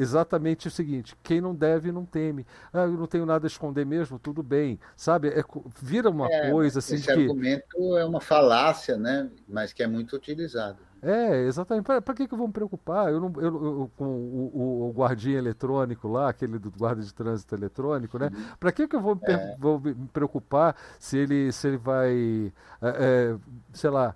exatamente 0.00 0.66
o 0.66 0.70
seguinte: 0.70 1.14
quem 1.22 1.40
não 1.40 1.54
deve 1.54 1.92
não 1.92 2.04
teme. 2.04 2.46
Ah, 2.72 2.84
eu 2.84 2.92
não 2.92 3.06
tenho 3.06 3.26
nada 3.26 3.46
a 3.46 3.48
esconder 3.48 3.84
mesmo, 3.84 4.18
tudo 4.18 4.42
bem. 4.42 4.80
Sabe? 4.96 5.28
É, 5.28 5.44
vira 5.80 6.08
uma 6.08 6.26
é, 6.30 6.50
coisa 6.50 6.78
assim. 6.78 6.94
Esse 6.94 7.04
que... 7.04 7.12
argumento 7.12 7.98
é 7.98 8.04
uma 8.04 8.20
falácia, 8.20 8.96
né? 8.96 9.30
Mas 9.46 9.72
que 9.72 9.82
é 9.82 9.86
muito 9.86 10.16
utilizado. 10.16 10.78
É, 11.02 11.46
exatamente. 11.46 11.84
Para 11.84 12.14
que, 12.14 12.28
que 12.28 12.34
eu 12.34 12.38
vou 12.38 12.46
me 12.46 12.52
preocupar? 12.52 13.10
Eu 13.10 13.20
não, 13.20 13.32
eu, 13.36 13.64
eu 13.64 13.90
com 13.96 14.04
o, 14.04 14.50
o, 14.54 14.88
o, 14.88 14.92
guardinha 14.92 15.38
eletrônico 15.38 16.06
lá, 16.08 16.28
aquele 16.28 16.58
do 16.58 16.70
guarda 16.70 17.02
de 17.02 17.12
trânsito 17.12 17.54
eletrônico, 17.54 18.18
né? 18.18 18.30
Para 18.58 18.70
que, 18.70 18.86
que 18.86 18.96
eu 18.96 19.00
vou 19.00 19.16
me, 19.16 19.22
é. 19.32 19.56
vou 19.58 19.80
me, 19.80 19.94
preocupar 20.12 20.76
se 20.98 21.16
ele, 21.16 21.52
se 21.52 21.68
ele 21.68 21.78
vai, 21.78 22.52
é 22.82 23.34
sei 23.72 23.88
lá, 23.88 24.14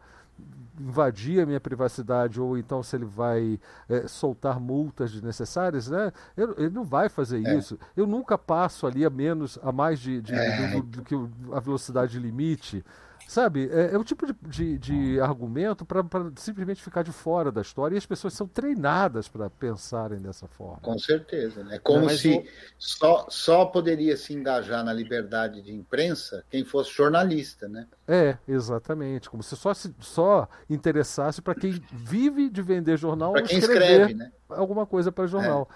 invadir 0.80 1.40
a 1.40 1.46
minha 1.46 1.60
privacidade 1.60 2.40
ou 2.40 2.58
então 2.58 2.82
se 2.82 2.96
ele 2.96 3.04
vai 3.04 3.58
é, 3.88 4.06
soltar 4.08 4.58
multas 4.58 5.12
desnecessárias, 5.12 5.88
né? 5.88 6.12
Ele, 6.36 6.52
ele 6.56 6.70
não 6.70 6.84
vai 6.84 7.08
fazer 7.08 7.44
é. 7.44 7.56
isso. 7.56 7.78
Eu 7.96 8.06
nunca 8.06 8.36
passo 8.36 8.86
ali 8.86 9.04
a 9.04 9.10
menos, 9.10 9.58
a 9.62 9.70
mais 9.70 9.98
de, 10.00 10.20
de 10.20 10.34
é. 10.34 10.70
do, 10.70 10.82
do, 10.82 10.82
do, 10.82 11.02
que 11.02 11.14
a 11.52 11.60
velocidade 11.60 12.18
limite. 12.18 12.84
Sabe, 13.26 13.70
é, 13.72 13.94
é 13.94 13.98
o 13.98 14.04
tipo 14.04 14.26
de, 14.26 14.34
de, 14.42 14.78
de 14.78 15.20
argumento 15.20 15.84
para 15.84 16.04
simplesmente 16.36 16.82
ficar 16.82 17.02
de 17.02 17.12
fora 17.12 17.50
da 17.50 17.62
história 17.62 17.94
e 17.94 17.98
as 17.98 18.06
pessoas 18.06 18.34
são 18.34 18.46
treinadas 18.46 19.28
para 19.28 19.48
pensarem 19.48 20.18
dessa 20.18 20.46
forma. 20.46 20.80
Com 20.82 20.98
certeza. 20.98 21.64
Né? 21.64 21.78
Como 21.82 22.08
se 22.10 22.36
o... 22.36 22.44
só, 22.78 23.26
só 23.28 23.64
poderia 23.64 24.16
se 24.16 24.34
engajar 24.34 24.84
na 24.84 24.92
liberdade 24.92 25.62
de 25.62 25.72
imprensa 25.72 26.44
quem 26.50 26.64
fosse 26.64 26.92
jornalista, 26.92 27.66
né? 27.68 27.86
É, 28.06 28.36
exatamente. 28.46 29.30
Como 29.30 29.42
se 29.42 29.56
só, 29.56 29.72
se, 29.72 29.94
só 30.00 30.48
interessasse 30.68 31.40
para 31.40 31.54
quem 31.54 31.82
vive 31.92 32.48
de 32.50 32.62
vender 32.62 32.98
jornal 32.98 33.30
ou 33.30 33.42
quem 33.42 33.58
escreve 33.58 34.14
né? 34.14 34.30
alguma 34.48 34.86
coisa 34.86 35.10
para 35.10 35.26
jornal. 35.26 35.68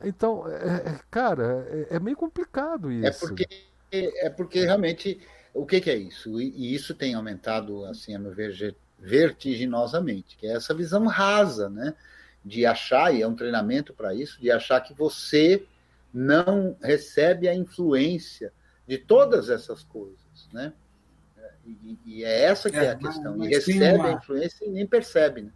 É. 0.00 0.08
Então, 0.08 0.48
é, 0.48 0.90
é 0.90 1.00
cara, 1.10 1.66
é, 1.68 1.96
é 1.96 2.00
meio 2.00 2.16
complicado 2.16 2.90
é 2.90 3.08
isso. 3.08 3.24
É 3.24 3.28
porque, 3.28 3.48
é 3.92 4.30
porque 4.30 4.64
realmente 4.64 5.20
o 5.54 5.66
que, 5.66 5.80
que 5.80 5.90
é 5.90 5.96
isso? 5.96 6.40
E, 6.40 6.74
isso 6.74 6.94
tem 6.94 7.14
aumentado, 7.14 7.84
assim, 7.84 8.14
a 8.14 8.18
meu 8.18 8.32
ver, 8.32 8.74
vertiginosamente, 8.98 10.36
que 10.36 10.46
é 10.46 10.54
essa 10.54 10.74
visão 10.74 11.06
rasa, 11.06 11.68
né? 11.68 11.94
De 12.44 12.66
achar, 12.66 13.14
e 13.14 13.22
é 13.22 13.26
um 13.26 13.34
treinamento 13.34 13.92
para 13.92 14.14
isso, 14.14 14.40
de 14.40 14.50
achar 14.50 14.80
que 14.80 14.94
você 14.94 15.64
não 16.12 16.76
recebe 16.82 17.48
a 17.48 17.54
influência 17.54 18.52
de 18.86 18.98
todas 18.98 19.48
essas 19.48 19.82
coisas. 19.84 20.18
né? 20.52 20.72
E, 21.64 21.98
e 22.04 22.24
é 22.24 22.42
essa 22.44 22.70
que 22.70 22.76
é, 22.76 22.86
é 22.86 22.90
a 22.90 22.96
questão. 22.96 23.42
E 23.44 23.48
recebe 23.48 23.94
uma... 23.94 24.08
a 24.08 24.12
influência 24.12 24.64
e 24.64 24.70
nem 24.70 24.86
percebe, 24.86 25.42
né? 25.42 25.50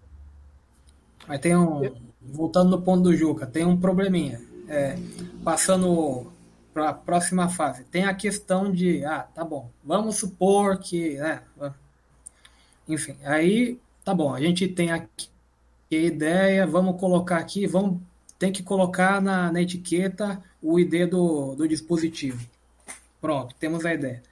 Mas 1.27 1.41
tem 1.41 1.57
um. 1.57 1.93
Voltando 2.21 2.71
no 2.71 2.83
ponto 2.83 3.05
do 3.05 3.17
Juca, 3.17 3.47
tem 3.47 3.65
um 3.65 3.77
probleminha. 3.77 4.41
É, 4.69 4.97
passando 5.45 6.33
para 6.77 6.91
a 6.91 6.93
próxima 6.93 7.49
fase, 7.49 7.85
tem 7.85 8.05
a 8.05 8.13
questão 8.13 8.71
de, 8.71 9.03
ah, 9.07 9.27
tá 9.35 9.43
bom, 9.43 9.71
vamos 9.83 10.17
supor 10.17 10.79
que, 10.79 11.15
né, 11.15 11.41
enfim, 12.87 13.17
aí, 13.25 13.81
tá 14.05 14.15
bom, 14.15 14.35
a 14.35 14.41
gente 14.43 14.69
tem 14.69 14.93
aqui 14.93 15.31
a 15.91 15.95
ideia, 15.95 16.67
vamos 16.67 17.01
colocar 17.01 17.39
aqui, 17.39 17.67
vamos, 17.67 17.99
tem 18.39 18.53
que 18.53 18.63
colocar 18.63 19.23
na, 19.23 19.51
na 19.51 19.63
etiqueta 19.63 20.43
o 20.61 20.79
ID 20.79 21.09
do, 21.09 21.55
do 21.55 21.67
dispositivo. 21.67 22.47
Pronto, 23.23 23.55
temos 23.59 23.87
a 23.87 23.95
ideia. 23.95 24.23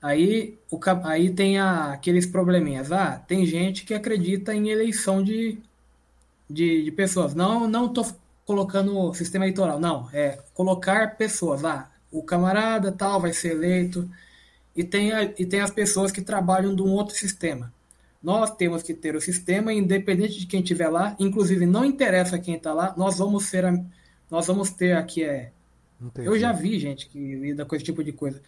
Aí, 0.00 0.56
o, 0.70 0.80
aí 1.04 1.30
tem 1.34 1.58
a, 1.58 1.92
aqueles 1.92 2.24
probleminhas. 2.24 2.90
Ah, 2.90 3.18
tem 3.18 3.44
gente 3.44 3.84
que 3.84 3.92
acredita 3.92 4.54
em 4.54 4.70
eleição 4.70 5.22
de, 5.22 5.58
de, 6.48 6.84
de 6.84 6.90
pessoas. 6.92 7.34
Não 7.34 7.68
não 7.68 7.86
estou 7.86 8.06
colocando 8.48 9.12
sistema 9.12 9.44
eleitoral, 9.44 9.78
não. 9.78 10.08
É 10.10 10.38
colocar 10.54 11.18
pessoas. 11.18 11.62
Ah, 11.66 11.90
o 12.10 12.22
camarada 12.22 12.90
tal 12.90 13.20
vai 13.20 13.34
ser 13.34 13.50
eleito. 13.50 14.10
E 14.74 14.82
tem, 14.82 15.12
a, 15.12 15.24
e 15.24 15.44
tem 15.44 15.60
as 15.60 15.70
pessoas 15.70 16.10
que 16.10 16.22
trabalham 16.22 16.74
de 16.74 16.80
um 16.80 16.90
outro 16.92 17.14
sistema. 17.14 17.70
Nós 18.22 18.50
temos 18.56 18.82
que 18.82 18.94
ter 18.94 19.14
o 19.14 19.20
sistema, 19.20 19.70
independente 19.70 20.40
de 20.40 20.46
quem 20.46 20.60
estiver 20.60 20.88
lá, 20.88 21.14
inclusive 21.18 21.66
não 21.66 21.84
interessa 21.84 22.38
quem 22.38 22.54
está 22.54 22.72
lá, 22.72 22.94
nós 22.96 23.18
vamos 23.18 23.44
ser 23.44 23.66
a, 23.66 23.84
nós 24.30 24.46
vamos 24.46 24.70
ter 24.70 24.96
aqui 24.96 25.22
é. 25.22 25.52
Eu 26.16 26.38
já 26.38 26.50
vi 26.50 26.78
gente 26.78 27.06
que 27.06 27.18
lida 27.18 27.66
com 27.66 27.76
esse 27.76 27.84
tipo 27.84 28.02
de 28.02 28.12
coisa. 28.12 28.40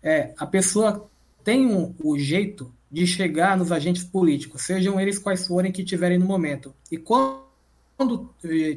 É, 0.00 0.32
a 0.38 0.46
pessoa 0.46 1.08
tem 1.42 1.66
um, 1.66 1.92
o 2.02 2.16
jeito 2.16 2.72
de 2.90 3.06
chegar 3.06 3.56
nos 3.56 3.72
agentes 3.72 4.04
políticos, 4.04 4.62
sejam 4.62 5.00
eles 5.00 5.18
quais 5.18 5.46
forem 5.46 5.72
que 5.72 5.82
tiverem 5.82 6.18
no 6.18 6.26
momento. 6.26 6.72
E 6.90 6.96
quando 6.96 7.43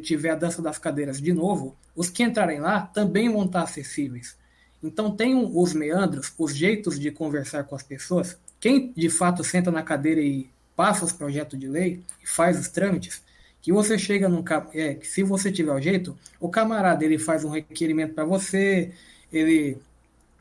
tiver 0.04 0.30
a 0.30 0.36
dança 0.36 0.62
das 0.62 0.78
cadeiras 0.78 1.22
de 1.22 1.34
novo, 1.34 1.76
os 1.96 2.10
que 2.10 2.24
entrarem 2.24 2.60
lá 2.60 2.82
também 2.82 3.32
vão 3.32 3.46
estar 3.46 3.64
acessíveis. 3.64 4.38
Então 4.82 5.12
tem 5.12 5.36
os 5.36 5.74
meandros, 5.74 6.32
os 6.38 6.56
jeitos 6.56 7.00
de 7.00 7.12
conversar 7.12 7.64
com 7.64 7.76
as 7.76 7.84
pessoas. 7.84 8.38
Quem 8.60 8.94
de 8.96 9.10
fato 9.10 9.44
senta 9.44 9.72
na 9.72 9.82
cadeira 9.82 10.22
e 10.22 10.50
passa 10.76 11.06
os 11.06 11.12
projetos 11.12 11.60
de 11.60 11.68
lei 11.68 12.04
e 12.24 12.28
faz 12.28 12.60
os 12.60 12.68
trâmites, 12.68 13.22
que 13.62 13.74
você 13.74 13.98
chega 13.98 14.30
num 14.30 14.44
é, 14.74 15.00
se 15.02 15.24
você 15.24 15.52
tiver 15.52 15.74
o 15.74 15.82
jeito, 15.82 16.18
o 16.40 16.48
camarada 16.48 17.04
ele 17.04 17.18
faz 17.18 17.44
um 17.44 17.50
requerimento 17.50 18.14
para 18.14 18.24
você, 18.24 18.92
ele 19.34 19.78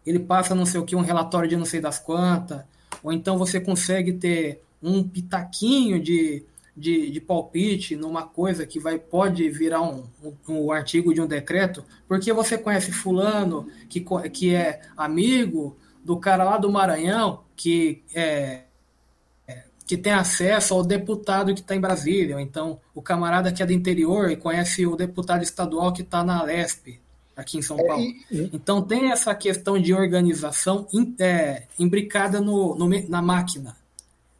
ele 0.06 0.20
passa 0.20 0.54
não 0.54 0.64
sei 0.64 0.78
o 0.78 0.84
que 0.84 0.94
um 0.94 1.00
relatório 1.00 1.48
de 1.48 1.56
não 1.56 1.64
sei 1.64 1.80
das 1.80 1.98
quantas, 1.98 2.62
ou 3.02 3.12
então 3.12 3.36
você 3.36 3.58
consegue 3.58 4.12
ter 4.12 4.62
um 4.80 5.02
pitaquinho 5.02 5.98
de, 5.98 6.44
de, 6.76 7.10
de 7.10 7.20
palpite 7.20 7.96
numa 7.96 8.22
coisa 8.22 8.66
que 8.66 8.78
vai 8.78 8.98
pode 8.98 9.48
virar 9.48 9.82
um, 9.82 10.04
um, 10.22 10.36
um, 10.48 10.72
artigo 10.72 11.14
de 11.14 11.20
um 11.20 11.26
decreto, 11.26 11.84
porque 12.06 12.32
você 12.32 12.58
conhece 12.58 12.92
fulano 12.92 13.66
que, 13.88 14.04
que 14.30 14.54
é 14.54 14.82
amigo 14.96 15.76
do 16.04 16.18
cara 16.18 16.44
lá 16.44 16.58
do 16.58 16.70
Maranhão 16.70 17.44
que 17.56 18.02
é, 18.14 18.64
que 19.86 19.96
tem 19.96 20.12
acesso 20.12 20.74
ao 20.74 20.82
deputado 20.82 21.54
que 21.54 21.60
está 21.60 21.74
em 21.74 21.80
Brasília, 21.80 22.34
ou 22.34 22.40
então 22.40 22.80
o 22.92 23.00
camarada 23.00 23.52
que 23.52 23.62
é 23.62 23.66
do 23.66 23.72
interior 23.72 24.30
e 24.30 24.36
conhece 24.36 24.84
o 24.84 24.96
deputado 24.96 25.44
estadual 25.44 25.92
que 25.92 26.02
está 26.02 26.24
na 26.24 26.42
Lesp, 26.42 27.00
aqui 27.36 27.58
em 27.58 27.62
São 27.62 27.78
é, 27.78 27.84
Paulo. 27.84 28.02
É, 28.02 28.48
Então 28.52 28.82
tem 28.82 29.12
essa 29.12 29.32
questão 29.32 29.80
de 29.80 29.94
organização 29.94 30.88
é, 31.20 31.62
imbricada 31.78 32.40
no, 32.40 32.74
no, 32.74 32.88
na 33.08 33.22
máquina. 33.22 33.76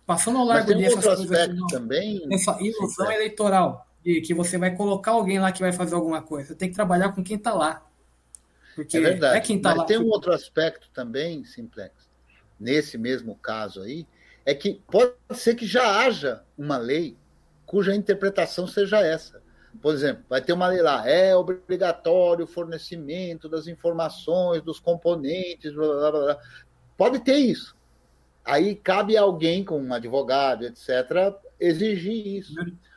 Passando 0.06 0.38
ao 0.38 0.44
largo 0.44 0.72
dessas 0.72 1.04
coisas 1.04 1.32
assim, 1.32 1.66
também, 1.66 2.26
essa 2.30 2.56
ilusão 2.60 3.10
eleitoral, 3.10 3.86
de 4.04 4.20
que 4.20 4.32
você 4.32 4.56
vai 4.56 4.74
colocar 4.76 5.12
alguém 5.12 5.40
lá 5.40 5.50
que 5.50 5.60
vai 5.60 5.72
fazer 5.72 5.96
alguma 5.96 6.22
coisa. 6.22 6.48
Você 6.48 6.54
tem 6.54 6.68
que 6.68 6.76
trabalhar 6.76 7.12
com 7.12 7.24
quem 7.24 7.36
está 7.36 7.52
lá. 7.52 7.84
Porque 8.76 8.98
é 8.98 9.00
verdade. 9.00 9.36
É 9.36 9.40
quem 9.40 9.60
tá 9.60 9.70
Mas 9.70 9.78
lá. 9.78 9.84
tem 9.84 9.98
um 9.98 10.08
outro 10.08 10.32
aspecto 10.32 10.88
também, 10.94 11.44
Simplex, 11.44 11.92
nesse 12.58 12.96
mesmo 12.96 13.34
caso 13.34 13.82
aí, 13.82 14.06
é 14.44 14.54
que 14.54 14.80
pode 14.90 15.12
ser 15.32 15.56
que 15.56 15.66
já 15.66 15.98
haja 15.98 16.42
uma 16.56 16.76
lei 16.76 17.16
cuja 17.66 17.94
interpretação 17.94 18.66
seja 18.66 19.00
essa. 19.00 19.42
Por 19.82 19.92
exemplo, 19.92 20.24
vai 20.28 20.40
ter 20.40 20.52
uma 20.52 20.68
lei 20.68 20.80
lá, 20.80 21.06
é 21.06 21.36
obrigatório 21.36 22.44
o 22.44 22.48
fornecimento 22.48 23.48
das 23.48 23.66
informações, 23.66 24.62
dos 24.62 24.78
componentes, 24.78 25.74
blá, 25.74 26.10
blá, 26.10 26.10
blá. 26.10 26.38
pode 26.96 27.18
ter 27.20 27.36
isso. 27.36 27.75
Aí 28.46 28.76
cabe 28.76 29.16
a 29.16 29.22
alguém 29.22 29.64
com 29.64 29.80
um 29.80 29.92
advogado, 29.92 30.64
etc., 30.64 31.34
exigir 31.58 32.38
isso. 32.38 32.54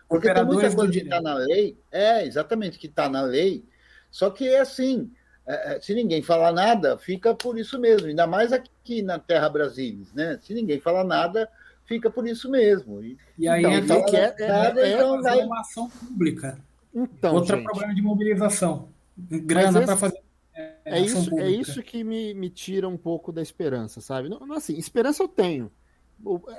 Porque 0.08 0.32
tem 0.32 0.46
muita 0.46 0.74
coisa 0.74 0.92
que 0.92 1.00
está 1.00 1.20
na 1.20 1.34
lei, 1.34 1.78
é, 1.92 2.26
exatamente, 2.26 2.78
que 2.78 2.88
está 2.88 3.10
na 3.10 3.22
lei, 3.22 3.64
só 4.12 4.30
que 4.30 4.48
é 4.48 4.60
assim, 4.60 5.12
é, 5.46 5.76
é, 5.76 5.82
se 5.82 5.94
ninguém 5.94 6.22
falar 6.22 6.52
nada, 6.52 6.98
fica 6.98 7.34
por 7.34 7.58
isso 7.58 7.80
mesmo, 7.80 8.08
ainda 8.08 8.28
mais 8.28 8.54
aqui 8.54 9.02
na 9.02 9.18
Terra 9.18 9.50
Brasilis, 9.50 10.14
né? 10.14 10.40
Se 10.42 10.54
ninguém 10.54 10.80
falar 10.80 11.04
nada, 11.04 11.50
fica 11.86 12.10
por 12.10 12.28
isso 12.28 12.50
mesmo. 12.50 13.04
E, 13.04 13.18
e 13.38 13.48
aí 13.48 13.64
então, 13.64 13.98
é, 13.98 14.04
que 14.04 14.16
é, 14.16 14.48
nada, 14.48 14.82
é, 14.82 14.94
então 14.94 15.22
vai... 15.22 15.44
uma 15.44 15.62
ação 15.62 15.90
pública. 15.90 16.60
Então, 16.94 17.34
Outro 17.34 17.56
gente, 17.56 17.66
problema 17.66 17.94
de 17.94 18.02
mobilização. 18.02 18.90
Grana 19.18 19.82
para 19.82 19.98
fazer. 19.98 20.22
É, 20.60 21.00
é 21.00 21.00
isso, 21.00 21.40
é 21.40 21.50
isso 21.50 21.82
que 21.82 22.04
me, 22.04 22.34
me 22.34 22.50
tira 22.50 22.88
um 22.88 22.98
pouco 22.98 23.32
da 23.32 23.42
esperança, 23.42 24.02
sabe? 24.02 24.28
Não, 24.28 24.52
assim, 24.52 24.78
esperança 24.78 25.24
eu 25.24 25.28
tenho. 25.28 25.72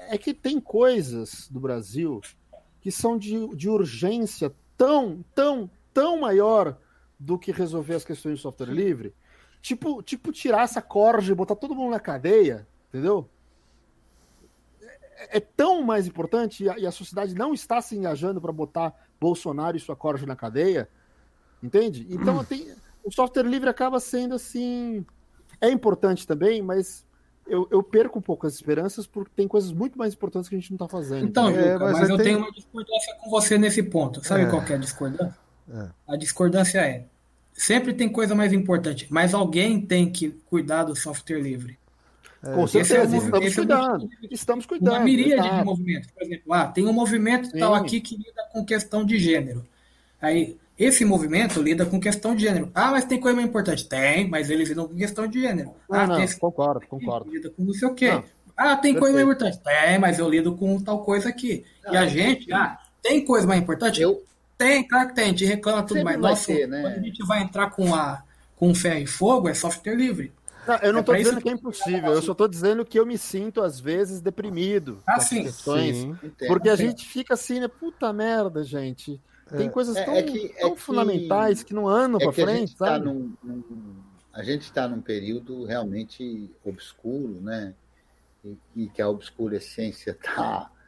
É 0.09 0.16
que 0.16 0.32
tem 0.32 0.59
coisas 0.59 1.48
do 1.51 1.60
Brasil 1.60 2.22
que 2.81 2.90
são 2.90 3.18
de, 3.18 3.55
de 3.55 3.68
urgência 3.68 4.55
tão, 4.74 5.22
tão, 5.35 5.70
tão 5.93 6.18
maior 6.18 6.78
do 7.18 7.39
que 7.39 7.52
resolver 7.52 7.94
as 7.94 8.05
questões 8.05 8.36
de 8.36 8.40
software 8.40 8.72
livre. 8.72 9.14
Tipo, 9.60 10.02
tipo 10.02 10.32
tirar 10.32 10.62
essa 10.62 10.81
corda 10.81 11.31
e 11.31 11.35
botar 11.35 11.55
todo 11.55 11.74
mundo 11.74 11.90
na 11.90 12.01
cadeia, 12.01 12.66
entendeu? 12.89 13.28
É, 14.81 15.36
é 15.36 15.40
tão 15.40 15.82
mais 15.82 16.06
importante 16.06 16.64
e 16.64 16.70
a, 16.70 16.78
e 16.78 16.86
a 16.86 16.90
sociedade 16.90 17.35
não 17.35 17.52
está 17.52 17.82
se 17.82 17.94
engajando 17.94 18.40
para 18.40 18.51
botar 18.51 18.94
Bolsonaro 19.20 19.77
e 19.77 19.81
sua 19.81 19.94
corja 19.94 20.24
na 20.24 20.35
cadeia, 20.35 20.89
entende? 21.62 22.06
Então 22.09 22.43
tem, 22.43 22.74
o 23.05 23.10
software 23.10 23.44
livre 23.44 23.68
acaba 23.68 24.01
sendo 24.01 24.35
assim. 24.35 25.05
É 25.60 25.70
importante 25.70 26.27
também, 26.27 26.62
mas 26.62 27.05
eu, 27.47 27.66
eu, 27.70 27.82
perco 27.82 28.18
um 28.18 28.22
pouco 28.22 28.47
as 28.47 28.55
esperanças 28.55 29.06
porque 29.06 29.32
tem 29.35 29.48
coisas 29.48 29.72
muito 29.72 29.98
mais 29.98 30.14
importantes 30.14 30.48
que 30.48 30.55
a 30.55 30.59
gente 30.59 30.70
não 30.70 30.77
está 30.77 30.89
fazendo. 30.89 31.27
Então, 31.27 31.48
é, 31.48 31.77
mas, 31.78 31.93
mas 31.98 32.09
eu 32.09 32.16
tenho... 32.16 32.24
tenho 32.24 32.39
uma 32.39 32.52
discordância 32.52 33.14
com 33.16 33.31
você 33.31 33.59
nesse 33.59 33.82
ponto. 33.82 34.24
Sabe 34.24 34.44
é. 34.44 34.47
qual 34.47 34.62
é 34.62 34.74
a 34.74 34.78
discordância? 34.78 35.39
É. 35.72 35.89
A 36.06 36.16
discordância 36.16 36.78
é: 36.78 37.05
sempre 37.52 37.93
tem 37.93 38.09
coisa 38.09 38.35
mais 38.35 38.52
importante, 38.52 39.06
mas 39.10 39.35
alguém 39.35 39.81
tem 39.81 40.10
que 40.10 40.31
cuidar 40.48 40.85
do 40.85 40.94
software 40.97 41.40
livre. 41.40 41.78
É, 42.43 42.55
com 42.55 42.66
certeza, 42.66 43.16
é 43.16 43.18
estamos 43.18 43.55
cuidando. 43.55 44.10
Estamos 44.31 44.66
cuidando. 44.66 44.94
Uma 44.94 45.01
miríade 45.01 45.59
de 45.59 45.64
movimentos. 45.64 46.10
Por 46.10 46.22
exemplo, 46.22 46.55
ah, 46.55 46.66
tem 46.66 46.86
um 46.86 46.93
movimento 46.93 47.51
Sim. 47.51 47.59
tal 47.59 47.74
aqui 47.74 48.01
que 48.01 48.16
lida 48.16 48.48
com 48.52 48.64
questão 48.64 49.05
de 49.05 49.18
gênero. 49.18 49.66
Aí, 50.20 50.56
esse 50.81 51.05
movimento 51.05 51.61
lida 51.61 51.85
com 51.85 52.01
questão 52.01 52.35
de 52.35 52.43
gênero. 52.43 52.70
Ah, 52.74 52.90
mas 52.90 53.05
tem 53.05 53.20
coisa 53.20 53.36
mais 53.36 53.47
importante? 53.47 53.86
Tem, 53.86 54.27
mas 54.27 54.48
eles 54.48 54.70
lidam 54.70 54.89
com 54.89 54.97
questão 54.97 55.27
de 55.27 55.43
gênero. 55.43 55.74
Não, 55.86 56.01
ah, 56.01 56.07
não, 56.07 56.16
tem 56.16 56.39
concordo, 56.39 56.86
concordo. 56.86 57.31
Lida 57.31 57.51
com 57.51 57.62
não 57.62 57.74
sei 57.74 57.86
o 57.86 57.94
quê. 57.94 58.12
Não, 58.12 58.24
ah, 58.57 58.77
tem 58.77 58.94
perfeito. 58.94 58.98
coisa 58.98 59.15
mais 59.15 59.24
importante? 59.24 59.59
Tem, 59.62 59.98
mas 59.98 60.19
eu 60.19 60.27
lido 60.27 60.57
com 60.57 60.81
tal 60.81 61.05
coisa 61.05 61.28
aqui. 61.28 61.66
Não, 61.85 61.93
e 61.93 61.97
a 61.98 62.07
gente, 62.07 62.51
ah, 62.51 62.78
tem 63.02 63.23
coisa 63.23 63.47
mais 63.47 63.61
importante? 63.61 64.01
Eu... 64.01 64.24
Tem, 64.57 64.86
claro 64.86 65.09
que 65.09 65.15
tem. 65.15 65.24
A 65.24 65.28
gente 65.28 65.44
reclama 65.44 65.82
tudo, 65.82 66.02
mais. 66.02 66.19
Nossa, 66.19 66.47
ter, 66.47 66.66
né? 66.66 66.82
quando 66.82 66.94
a 66.94 67.01
gente 67.01 67.27
vai 67.27 67.43
entrar 67.43 67.70
com, 67.70 67.94
a, 67.94 68.23
com 68.57 68.74
ferro 68.74 69.01
e 69.01 69.07
fogo, 69.07 69.48
é 69.48 69.55
software 69.55 69.94
livre. 69.94 70.32
Não, 70.66 70.77
eu 70.77 70.93
não 70.93 71.01
estou 71.01 71.15
é 71.15 71.19
dizendo 71.19 71.40
que 71.40 71.48
é 71.48 71.52
impossível, 71.52 72.12
eu 72.12 72.23
só 72.23 72.32
estou 72.32 72.47
dizendo 72.47 72.85
que 72.85 72.98
eu 72.98 73.07
me 73.07 73.16
sinto, 73.16 73.62
às 73.62 73.81
vezes, 73.81 74.20
deprimido. 74.20 75.02
Ah, 75.07 75.20
sim. 75.20 75.44
Questões, 75.44 75.97
sim. 75.97 76.16
Porque 76.47 76.69
a 76.69 76.77
gente 76.77 77.07
fica 77.07 77.35
assim, 77.35 77.61
né? 77.61 77.69
Puta 77.69 78.12
merda, 78.12 78.62
gente. 78.62 79.20
Tem 79.56 79.66
é, 79.66 79.70
coisas 79.70 79.97
é, 79.97 80.05
tão, 80.05 80.14
é 80.14 80.22
que, 80.22 80.48
tão 80.60 80.77
fundamentais 80.77 81.62
que, 81.62 81.74
não 81.74 81.89
andam 81.89 82.18
para 82.18 82.32
frente, 82.32 82.77
tá 82.77 82.86
sabe? 82.86 83.05
Tá 83.05 83.12
num, 83.12 83.32
num, 83.43 83.97
a 84.32 84.43
gente 84.43 84.62
está 84.62 84.86
num 84.86 85.01
período 85.01 85.64
realmente 85.64 86.51
obscuro, 86.64 87.40
né? 87.40 87.74
E, 88.44 88.56
e 88.77 88.89
que 88.89 89.02
a 89.02 89.09
obscurecência 89.09 90.12
está. 90.12 90.70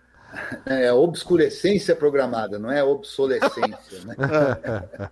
É 0.65 0.89
a 0.89 0.95
obscurecência 0.95 1.95
programada, 1.95 2.59
não 2.59 2.73
é 2.73 2.83
obsolescência, 2.83 4.03
né? 4.07 4.17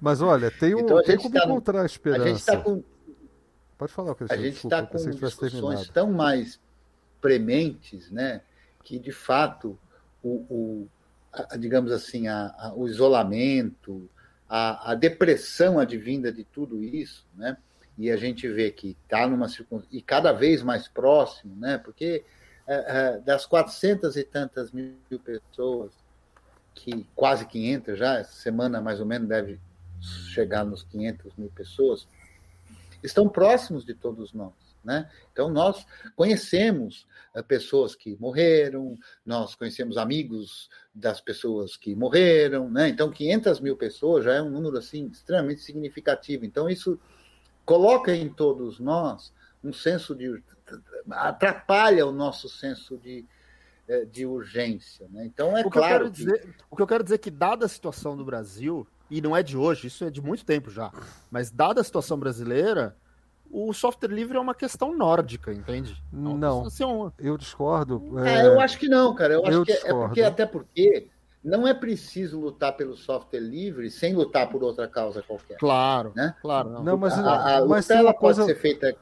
Mas 0.00 0.22
olha, 0.22 0.52
tem, 0.52 0.72
um, 0.72 0.78
então, 0.78 1.02
tem 1.02 1.16
como 1.16 1.34
tá 1.34 1.44
encontrar 1.44 1.80
no, 1.80 1.86
esperança. 1.86 2.22
A 2.22 2.26
gente 2.28 2.38
está 2.38 2.56
com 2.58 2.84
Pode 3.76 3.92
falar, 3.92 4.14
Cristiano. 4.14 4.42
A 4.42 4.46
gente 4.46 4.64
está 4.64 4.86
com 4.86 4.96
discussões 4.96 5.88
tão 5.88 6.12
mais 6.12 6.60
prementes, 7.20 8.10
né, 8.10 8.42
que 8.82 8.98
de 8.98 9.12
fato 9.12 9.78
o, 10.22 10.46
o 10.48 10.88
a, 11.50 11.56
digamos 11.56 11.92
assim, 11.92 12.28
a, 12.28 12.72
o 12.74 12.86
isolamento, 12.86 14.08
a, 14.48 14.92
a, 14.92 14.94
depressão 14.94 15.78
advinda 15.78 16.32
de 16.32 16.44
tudo 16.44 16.82
isso, 16.82 17.26
né, 17.34 17.56
e 17.96 18.10
a 18.10 18.16
gente 18.16 18.48
vê 18.48 18.70
que 18.70 18.96
está 19.04 19.26
numa 19.26 19.48
circunstância, 19.48 19.96
e 19.96 20.02
cada 20.02 20.32
vez 20.32 20.62
mais 20.62 20.88
próximo, 20.88 21.54
né? 21.56 21.78
Porque 21.78 22.24
é, 22.66 22.74
é, 22.74 23.18
das 23.20 23.46
400 23.46 24.16
e 24.16 24.24
tantas 24.24 24.72
mil 24.72 24.96
pessoas, 25.24 25.92
que 26.74 27.06
quase 27.14 27.46
500 27.46 27.98
já, 27.98 28.18
essa 28.18 28.32
semana 28.32 28.80
mais 28.80 28.98
ou 28.98 29.06
menos 29.06 29.28
deve 29.28 29.60
chegar 30.00 30.64
nos 30.64 30.82
500 30.82 31.36
mil 31.36 31.50
pessoas, 31.50 32.08
estão 33.02 33.28
próximos 33.28 33.84
de 33.84 33.94
todos 33.94 34.32
nós. 34.32 34.52
Né? 34.84 35.10
Então, 35.32 35.48
nós 35.48 35.86
conhecemos 36.14 37.06
uh, 37.34 37.42
pessoas 37.42 37.94
que 37.94 38.16
morreram, 38.20 38.96
nós 39.24 39.54
conhecemos 39.54 39.96
amigos 39.96 40.68
das 40.94 41.20
pessoas 41.20 41.76
que 41.76 41.94
morreram. 41.94 42.70
Né? 42.70 42.88
Então, 42.88 43.10
500 43.10 43.60
mil 43.60 43.76
pessoas 43.76 44.24
já 44.24 44.34
é 44.34 44.42
um 44.42 44.50
número 44.50 44.76
assim, 44.76 45.06
extremamente 45.06 45.62
significativo. 45.62 46.44
Então, 46.44 46.68
isso 46.68 46.98
coloca 47.64 48.14
em 48.14 48.28
todos 48.28 48.78
nós 48.78 49.32
um 49.62 49.72
senso 49.72 50.14
de. 50.14 50.42
atrapalha 51.10 52.06
o 52.06 52.12
nosso 52.12 52.48
senso 52.48 52.98
de, 52.98 53.24
eh, 53.88 54.04
de 54.04 54.26
urgência. 54.26 55.08
Né? 55.10 55.24
Então, 55.24 55.56
é 55.56 55.64
o 55.64 55.70
claro. 55.70 56.10
Que, 56.10 56.18
Dizer, 56.18 56.54
o 56.70 56.76
que 56.76 56.82
eu 56.82 56.86
quero 56.86 57.02
dizer 57.02 57.14
é 57.14 57.18
que, 57.18 57.30
dada 57.30 57.64
a 57.64 57.68
situação 57.68 58.16
do 58.16 58.24
Brasil, 58.24 58.86
e 59.10 59.20
não 59.20 59.34
é 59.34 59.42
de 59.42 59.56
hoje, 59.56 59.86
isso 59.86 60.04
é 60.04 60.10
de 60.10 60.20
muito 60.20 60.44
tempo 60.44 60.70
já, 60.70 60.92
mas 61.30 61.50
dada 61.50 61.80
a 61.80 61.84
situação 61.84 62.18
brasileira, 62.18 62.96
o 63.50 63.72
software 63.72 64.08
livre 64.08 64.36
é 64.36 64.40
uma 64.40 64.54
questão 64.54 64.96
nórdica, 64.96 65.52
entende? 65.52 66.02
Não, 66.12 66.36
não 66.36 66.66
assim, 66.66 66.84
eu 67.18 67.36
discordo. 67.36 68.18
É... 68.24 68.40
é... 68.40 68.46
eu 68.46 68.60
acho 68.60 68.78
que 68.78 68.88
não, 68.88 69.14
cara. 69.14 69.34
Eu 69.34 69.46
acho 69.46 69.58
eu 69.58 69.64
que 69.64 69.72
é, 69.72 69.76
é 69.76 69.92
porque, 69.92 70.22
até 70.22 70.46
porque 70.46 71.08
não 71.42 71.66
é 71.66 71.74
preciso 71.74 72.40
lutar 72.40 72.76
pelo 72.76 72.96
software 72.96 73.40
livre 73.40 73.90
sem 73.90 74.14
lutar 74.14 74.48
por 74.50 74.62
outra 74.62 74.88
causa 74.88 75.22
qualquer. 75.22 75.56
Claro, 75.58 76.12
né? 76.16 76.34
Claro. 76.40 76.70
Não, 76.70 76.82
não 76.82 76.96
mas, 76.96 77.12
a, 77.18 77.58
a 77.58 77.66
mas 77.66 77.86
luta 77.86 77.94
ela 77.94 78.14
coisa... 78.14 78.42
pode 78.42 78.54
ser 78.54 78.60
feita 78.60 78.96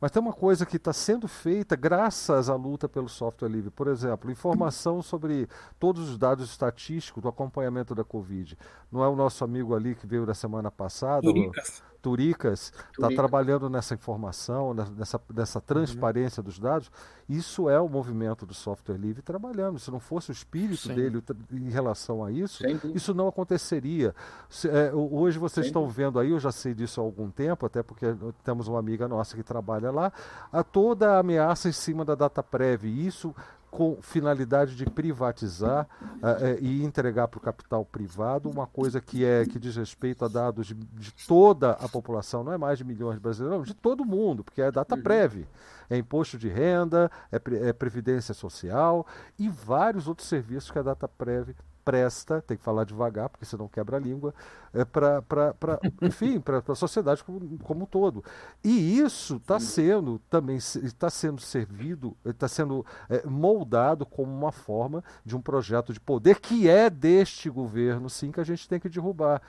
mas 0.00 0.10
tem 0.10 0.22
uma 0.22 0.32
coisa 0.32 0.64
que 0.64 0.76
está 0.76 0.94
sendo 0.94 1.28
feita 1.28 1.76
graças 1.76 2.48
à 2.48 2.54
luta 2.54 2.88
pelo 2.88 3.08
software 3.08 3.50
livre. 3.50 3.70
Por 3.70 3.86
exemplo, 3.86 4.30
informação 4.30 5.02
sobre 5.02 5.46
todos 5.78 6.08
os 6.08 6.16
dados 6.16 6.48
estatísticos 6.48 7.22
do 7.22 7.28
acompanhamento 7.28 7.94
da 7.94 8.02
Covid. 8.02 8.56
Não 8.90 9.04
é 9.04 9.08
o 9.08 9.14
nosso 9.14 9.44
amigo 9.44 9.74
ali 9.74 9.94
que 9.94 10.06
veio 10.06 10.24
da 10.24 10.32
semana 10.32 10.70
passada? 10.70 11.20
Turicas. 11.20 11.82
Turicas 12.00 12.72
está 12.92 13.08
trabalhando 13.08 13.68
nessa 13.68 13.94
informação, 13.94 14.74
nessa, 14.74 15.20
nessa 15.32 15.60
transparência 15.60 16.40
uhum. 16.40 16.44
dos 16.44 16.58
dados. 16.58 16.90
Isso 17.28 17.68
é 17.68 17.78
o 17.80 17.88
movimento 17.88 18.44
do 18.44 18.54
software 18.54 18.96
livre 18.96 19.22
trabalhando. 19.22 19.78
Se 19.78 19.90
não 19.90 20.00
fosse 20.00 20.30
o 20.30 20.32
espírito 20.32 20.88
Sim. 20.88 20.94
dele 20.94 21.22
em 21.52 21.70
relação 21.70 22.24
a 22.24 22.32
isso, 22.32 22.62
isso 22.94 23.14
não 23.14 23.28
aconteceria. 23.28 24.14
Se, 24.48 24.68
é, 24.68 24.92
hoje 24.92 25.38
vocês 25.38 25.66
Sim. 25.66 25.70
estão 25.70 25.88
vendo 25.88 26.18
aí, 26.18 26.30
eu 26.30 26.40
já 26.40 26.50
sei 26.50 26.74
disso 26.74 27.00
há 27.00 27.04
algum 27.04 27.30
tempo, 27.30 27.66
até 27.66 27.82
porque 27.82 28.06
temos 28.42 28.66
uma 28.66 28.78
amiga 28.78 29.06
nossa 29.06 29.36
que 29.36 29.42
trabalha 29.42 29.90
lá, 29.90 30.12
a 30.52 30.64
toda 30.64 31.12
a 31.12 31.18
ameaça 31.18 31.68
em 31.68 31.72
cima 31.72 32.04
da 32.04 32.14
data 32.14 32.42
prévia. 32.42 32.90
Isso 32.90 33.34
com 33.70 33.98
finalidade 34.02 34.74
de 34.74 34.84
privatizar 34.84 35.86
uh, 36.02 36.58
e 36.60 36.82
entregar 36.84 37.28
para 37.28 37.38
o 37.38 37.40
capital 37.40 37.84
privado 37.84 38.50
uma 38.50 38.66
coisa 38.66 39.00
que 39.00 39.24
é 39.24 39.44
que 39.46 39.58
diz 39.58 39.76
respeito 39.76 40.24
a 40.24 40.28
dados 40.28 40.66
de, 40.66 40.74
de, 40.74 41.12
toda 41.26 41.72
a 41.72 41.88
população, 41.88 42.42
não 42.42 42.52
é 42.52 42.58
mais 42.58 42.78
de 42.78 42.84
milhões 42.84 43.14
de 43.14 43.20
brasileiros, 43.20 43.68
de 43.68 43.74
todo 43.74 44.04
mundo, 44.04 44.42
porque 44.42 44.60
é 44.60 44.70
data 44.70 44.96
prévia, 44.96 45.46
é 45.88 45.96
imposto 45.96 46.36
de 46.36 46.48
renda, 46.48 47.10
é, 47.30 47.68
é 47.68 47.72
previdência 47.72 48.34
social 48.34 49.06
e 49.38 49.48
vários 49.48 50.08
outros 50.08 50.28
serviços 50.28 50.70
que 50.70 50.78
a 50.78 50.82
data 50.82 51.06
prévia 51.06 51.54
presta, 51.90 52.40
tem 52.40 52.56
que 52.56 52.62
falar 52.62 52.84
devagar, 52.84 53.28
porque 53.28 53.44
senão 53.44 53.66
quebra 53.66 53.96
a 53.96 54.00
língua, 54.00 54.32
é, 54.72 54.84
para, 54.84 55.20
enfim, 56.00 56.38
para 56.38 56.62
a 56.66 56.74
sociedade 56.76 57.24
como, 57.24 57.58
como 57.58 57.82
um 57.82 57.86
todo. 57.86 58.22
E 58.62 58.98
isso 58.98 59.36
está 59.36 59.58
sendo 59.58 60.20
também 60.30 60.56
está 60.56 61.10
sendo 61.10 61.40
servido, 61.40 62.16
está 62.24 62.46
sendo 62.46 62.86
é, 63.08 63.26
moldado 63.26 64.06
como 64.06 64.32
uma 64.32 64.52
forma 64.52 65.02
de 65.24 65.36
um 65.36 65.42
projeto 65.42 65.92
de 65.92 65.98
poder 65.98 66.38
que 66.38 66.68
é 66.68 66.88
deste 66.88 67.50
governo, 67.50 68.08
sim, 68.08 68.30
que 68.30 68.40
a 68.40 68.44
gente 68.44 68.68
tem 68.68 68.78
que 68.78 68.88
derrubar. 68.88 69.42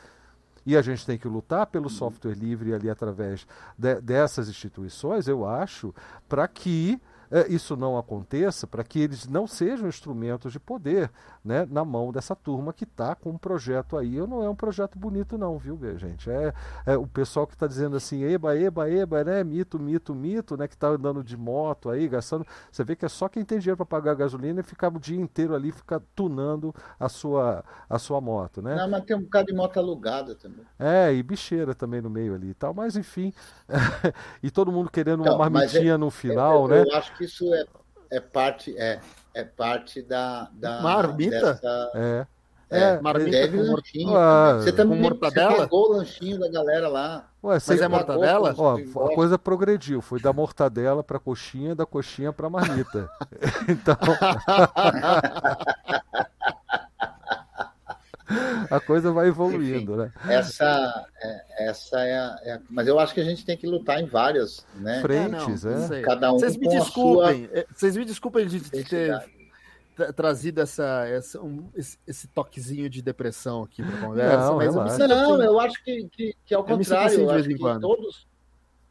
E 0.65 0.75
a 0.77 0.81
gente 0.81 1.05
tem 1.05 1.17
que 1.17 1.27
lutar 1.27 1.67
pelo 1.67 1.89
software 1.89 2.35
livre 2.35 2.73
ali 2.73 2.89
através 2.89 3.47
de, 3.77 3.99
dessas 4.01 4.47
instituições, 4.47 5.27
eu 5.27 5.47
acho, 5.47 5.93
para 6.27 6.47
que 6.47 6.99
isso 7.47 7.77
não 7.77 7.97
aconteça, 7.97 8.67
para 8.67 8.83
que 8.83 8.99
eles 8.99 9.27
não 9.27 9.47
sejam 9.47 9.87
instrumentos 9.87 10.51
de 10.51 10.59
poder 10.59 11.09
né, 11.43 11.65
na 11.69 11.83
mão 11.85 12.11
dessa 12.11 12.35
turma 12.35 12.73
que 12.73 12.83
está 12.83 13.15
com 13.15 13.31
um 13.31 13.37
projeto 13.37 13.97
aí. 13.97 14.15
Eu 14.15 14.27
não 14.27 14.43
é 14.43 14.49
um 14.49 14.55
projeto 14.55 14.97
bonito, 14.97 15.37
não, 15.37 15.57
viu, 15.57 15.79
gente? 15.97 16.29
É, 16.29 16.53
é 16.85 16.97
o 16.97 17.07
pessoal 17.07 17.47
que 17.47 17.53
está 17.53 17.67
dizendo 17.67 17.95
assim, 17.95 18.23
eba, 18.23 18.57
eba, 18.57 18.89
eba, 18.89 19.23
né? 19.23 19.43
Mito, 19.43 19.79
mito, 19.79 20.13
mito, 20.13 20.57
né? 20.57 20.67
Que 20.67 20.75
está 20.75 20.89
andando 20.89 21.23
de 21.23 21.37
moto 21.37 21.89
aí, 21.89 22.07
gastando. 22.07 22.45
Você 22.71 22.83
vê 22.83 22.95
que 22.95 23.05
é 23.05 23.09
só 23.09 23.29
quem 23.29 23.45
tem 23.45 23.59
dinheiro 23.59 23.77
para 23.77 23.85
pagar 23.85 24.13
gasolina 24.13 24.59
e 24.59 24.63
ficar 24.63 24.93
o 24.93 24.99
dia 24.99 25.19
inteiro 25.19 25.55
ali, 25.55 25.71
ficar 25.71 26.01
tunando 26.15 26.73
a 26.99 27.07
sua, 27.07 27.63
a 27.89 27.97
sua 27.97 28.19
moto, 28.19 28.61
né? 28.61 28.75
Não, 28.75 28.89
mas 28.89 29.05
tem 29.05 29.15
um 29.15 29.21
bocado 29.21 29.47
de 29.47 29.53
moto 29.53 29.77
alugada 29.77 30.35
também. 30.35 30.65
É, 30.77 31.13
e 31.13 31.23
bicheira 31.23 31.73
também 31.73 32.01
no 32.01 32.09
meio 32.09 32.35
ali 32.35 32.49
e 32.49 32.53
tal, 32.53 32.73
mas 32.73 32.95
enfim. 32.95 33.33
e 34.43 34.51
todo 34.51 34.71
mundo 34.71 34.89
querendo 34.89 35.21
uma 35.21 35.27
então, 35.27 35.37
marmitinha 35.37 35.93
é, 35.93 35.97
no 35.97 36.11
final, 36.11 36.63
eu, 36.63 36.67
né? 36.67 36.83
Eu 36.83 36.95
acho 36.97 37.15
que 37.15 37.20
isso 37.23 37.53
é, 37.53 37.65
é 38.11 38.19
parte. 38.19 38.77
É, 38.77 38.99
é 39.33 39.43
parte 39.43 40.01
da. 40.01 40.49
da 40.53 40.81
Marmita? 40.81 41.53
Dessa... 41.53 41.91
É. 41.95 42.25
É, 42.71 42.93
é 42.93 43.01
marmita 43.01 43.31
deve 43.31 43.57
com 43.57 43.73
lanchinho. 43.73 44.15
Ah, 44.15 44.53
você 44.53 44.71
também 44.71 44.97
com 44.97 45.03
mortadela? 45.03 45.51
Você 45.51 45.61
pegou 45.63 45.89
o 45.89 45.91
lanchinho 45.91 46.39
da 46.39 46.49
galera 46.49 46.87
lá. 46.87 47.27
Ué, 47.43 47.55
Mas 47.55 47.81
é 47.81 47.87
mortadela? 47.87 48.55
Ó, 48.57 48.77
a 48.77 49.13
coisa 49.13 49.37
progrediu. 49.37 49.99
Foi 49.99 50.21
da 50.21 50.31
mortadela 50.31 51.03
para 51.03 51.19
coxinha, 51.19 51.75
da 51.75 51.85
coxinha 51.85 52.31
para 52.31 52.49
marmita. 52.49 53.09
então. 53.67 53.97
a 58.69 58.79
coisa 58.79 59.11
vai 59.11 59.27
evoluindo, 59.27 59.93
Enfim, 59.93 60.11
né? 60.25 60.35
Essa, 60.35 61.05
é, 61.21 61.69
essa 61.69 61.99
é 61.99 62.17
a, 62.17 62.39
é 62.43 62.51
a, 62.53 62.61
Mas 62.69 62.87
eu 62.87 62.99
acho 62.99 63.13
que 63.13 63.21
a 63.21 63.23
gente 63.23 63.45
tem 63.45 63.57
que 63.57 63.67
lutar 63.67 63.99
em 63.99 64.05
várias 64.05 64.65
né? 64.75 65.01
frentes, 65.01 65.65
é. 65.65 65.75
Não, 65.77 66.01
Cada 66.01 66.33
um 66.33 66.39
Vocês 66.39 66.57
me 66.57 66.67
desculpem, 66.67 67.47
sua... 67.47 67.59
É, 67.59 67.65
vocês 67.73 67.97
me 67.97 68.05
desculpem 68.05 68.47
de, 68.47 68.59
de 68.59 68.83
ter 68.83 69.23
trazido 70.15 70.61
essa, 70.61 71.05
essa 71.07 71.41
um, 71.41 71.69
esse, 71.75 71.97
esse, 72.07 72.27
toquezinho 72.27 72.89
de 72.89 73.01
depressão 73.01 73.63
aqui 73.63 73.83
para 73.83 73.99
conversa. 73.99 74.37
Não, 74.37 74.55
mas 74.55 74.73
eu 74.73 74.81
assim, 74.81 75.07
não, 75.07 75.43
eu 75.43 75.59
acho 75.59 75.83
que, 75.83 76.07
que, 76.09 76.35
que 76.45 76.55
ao 76.55 76.63
contrário, 76.63 77.07
assim 77.07 77.21
eu 77.21 77.29
acho 77.29 77.47
que 77.47 77.57
todos, 77.79 78.27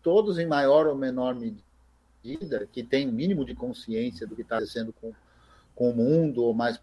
todos 0.02 0.38
em 0.38 0.46
maior 0.46 0.86
ou 0.86 0.94
menor 0.94 1.34
medida, 1.34 2.66
que 2.70 2.82
tem 2.82 3.08
o 3.08 3.12
mínimo 3.12 3.44
de 3.44 3.54
consciência 3.54 4.26
do 4.26 4.36
que 4.36 4.42
está 4.42 4.56
acontecendo 4.56 4.94
com, 5.00 5.12
com 5.74 5.90
o 5.90 5.96
mundo, 5.96 6.44
ou 6.44 6.54
mais 6.54 6.80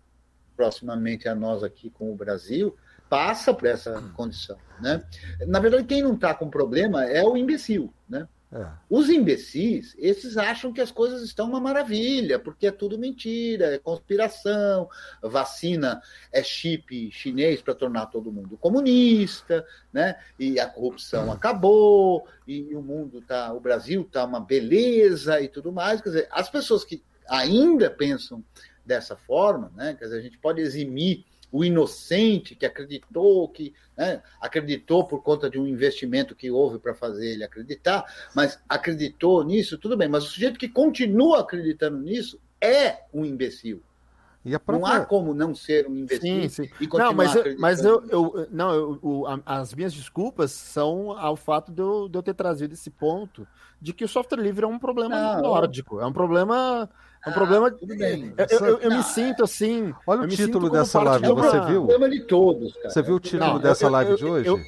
proximamente 0.58 1.30
a 1.30 1.36
nós 1.36 1.64
aqui 1.64 1.92
com 1.92 2.12
o 2.12 2.16
Brasil, 2.16 2.76
passa 3.08 3.54
por 3.54 3.68
essa 3.68 4.02
condição. 4.16 4.58
Né? 4.82 5.02
Na 5.48 5.60
verdade, 5.60 5.86
quem 5.86 6.02
não 6.02 6.16
está 6.16 6.34
com 6.34 6.50
problema 6.50 7.06
é 7.06 7.24
o 7.24 7.38
imbecil. 7.38 7.94
Né? 8.10 8.28
É. 8.50 8.66
Os 8.90 9.10
imbecis, 9.10 9.94
esses 9.98 10.38
acham 10.38 10.72
que 10.72 10.80
as 10.80 10.90
coisas 10.90 11.22
estão 11.22 11.50
uma 11.50 11.60
maravilha, 11.60 12.40
porque 12.40 12.68
é 12.68 12.72
tudo 12.72 12.98
mentira, 12.98 13.76
é 13.76 13.78
conspiração, 13.78 14.90
vacina 15.22 16.02
é 16.32 16.42
chip 16.42 17.12
chinês 17.12 17.62
para 17.62 17.76
tornar 17.76 18.06
todo 18.06 18.32
mundo 18.32 18.58
comunista, 18.58 19.66
né? 19.92 20.18
E 20.40 20.62
a 20.62 20.66
corrupção 20.66 21.30
acabou, 21.30 22.26
e 22.48 22.74
o 22.74 22.82
mundo 22.82 23.22
tá, 23.22 23.52
o 23.52 23.60
Brasil 23.60 24.08
tá 24.10 24.24
uma 24.24 24.40
beleza 24.40 25.42
e 25.42 25.50
tudo 25.50 25.74
mais. 25.74 26.00
Quer 26.00 26.10
dizer, 26.10 26.28
as 26.32 26.50
pessoas 26.50 26.86
que 26.86 27.04
ainda 27.28 27.90
pensam 27.90 28.42
dessa 28.88 29.16
forma, 29.16 29.72
né? 29.76 29.94
Quer 29.94 30.06
dizer, 30.06 30.18
a 30.18 30.22
gente 30.22 30.38
pode 30.38 30.62
eximir 30.62 31.26
o 31.52 31.64
inocente 31.64 32.56
que 32.56 32.66
acreditou, 32.66 33.48
que 33.50 33.74
né, 33.96 34.22
acreditou 34.40 35.06
por 35.06 35.22
conta 35.22 35.50
de 35.50 35.60
um 35.60 35.68
investimento 35.68 36.36
que 36.36 36.52
houve 36.52 36.78
para 36.78 36.94
fazer 36.94 37.34
ele 37.34 37.44
acreditar, 37.44 38.06
mas 38.36 38.60
acreditou 38.68 39.44
nisso, 39.44 39.78
tudo 39.78 39.96
bem, 39.96 40.10
mas 40.10 40.26
o 40.26 40.28
sujeito 40.28 40.60
que 40.60 40.68
continua 40.68 41.40
acreditando 41.42 41.98
nisso 41.98 42.40
é 42.60 43.04
um 43.14 43.24
imbecil. 43.24 43.82
Própria... 44.66 44.80
Não 44.80 44.86
há 44.86 45.06
como 45.06 45.34
não 45.34 45.54
ser 45.54 45.88
um 45.88 45.96
imbecil 45.96 46.22
sim, 46.22 46.50
sim. 46.50 46.70
e 46.80 46.88
continuar 46.88 47.08
não, 47.08 47.14
mas 47.14 47.36
eu, 47.36 47.60
mas 47.60 47.84
eu, 47.84 48.06
eu 48.08 48.48
não, 48.50 48.72
eu, 48.72 49.00
eu, 49.04 49.42
as 49.46 49.74
minhas 49.74 49.94
desculpas 49.94 50.52
são 50.52 51.12
ao 51.12 51.36
fato 51.36 51.70
de 51.70 51.82
eu, 51.82 52.08
de 52.08 52.18
eu 52.18 52.24
ter 52.24 52.34
trazido 52.34 52.74
esse 52.74 52.90
ponto 52.90 53.46
de 53.82 53.94
que 53.94 54.06
o 54.06 54.08
software 54.08 54.42
livre 54.42 54.64
é 54.64 54.68
um 54.68 54.80
problema 54.80 55.36
não, 55.36 55.42
nórdico, 55.42 56.00
é 56.00 56.06
um 56.06 56.14
problema 56.14 56.90
é 57.28 57.30
um 57.30 57.34
problema. 57.34 57.68
Ah, 57.68 58.48
eu, 58.50 58.60
eu, 58.66 58.80
eu 58.80 58.92
me 58.92 59.04
sinto 59.04 59.44
assim. 59.44 59.94
Olha 60.06 60.22
o 60.22 60.28
título 60.28 60.70
dessa 60.70 61.02
live, 61.02 61.28
você 61.28 61.60
viu? 61.66 61.86
problema 61.86 62.10
de 62.10 62.22
todos, 62.22 62.74
cara. 62.76 62.90
Você 62.90 63.02
viu 63.02 63.16
o 63.16 63.20
título 63.20 63.54
não, 63.54 63.60
dessa 63.60 63.90
live 63.90 64.16
de 64.16 64.26
hoje? 64.26 64.66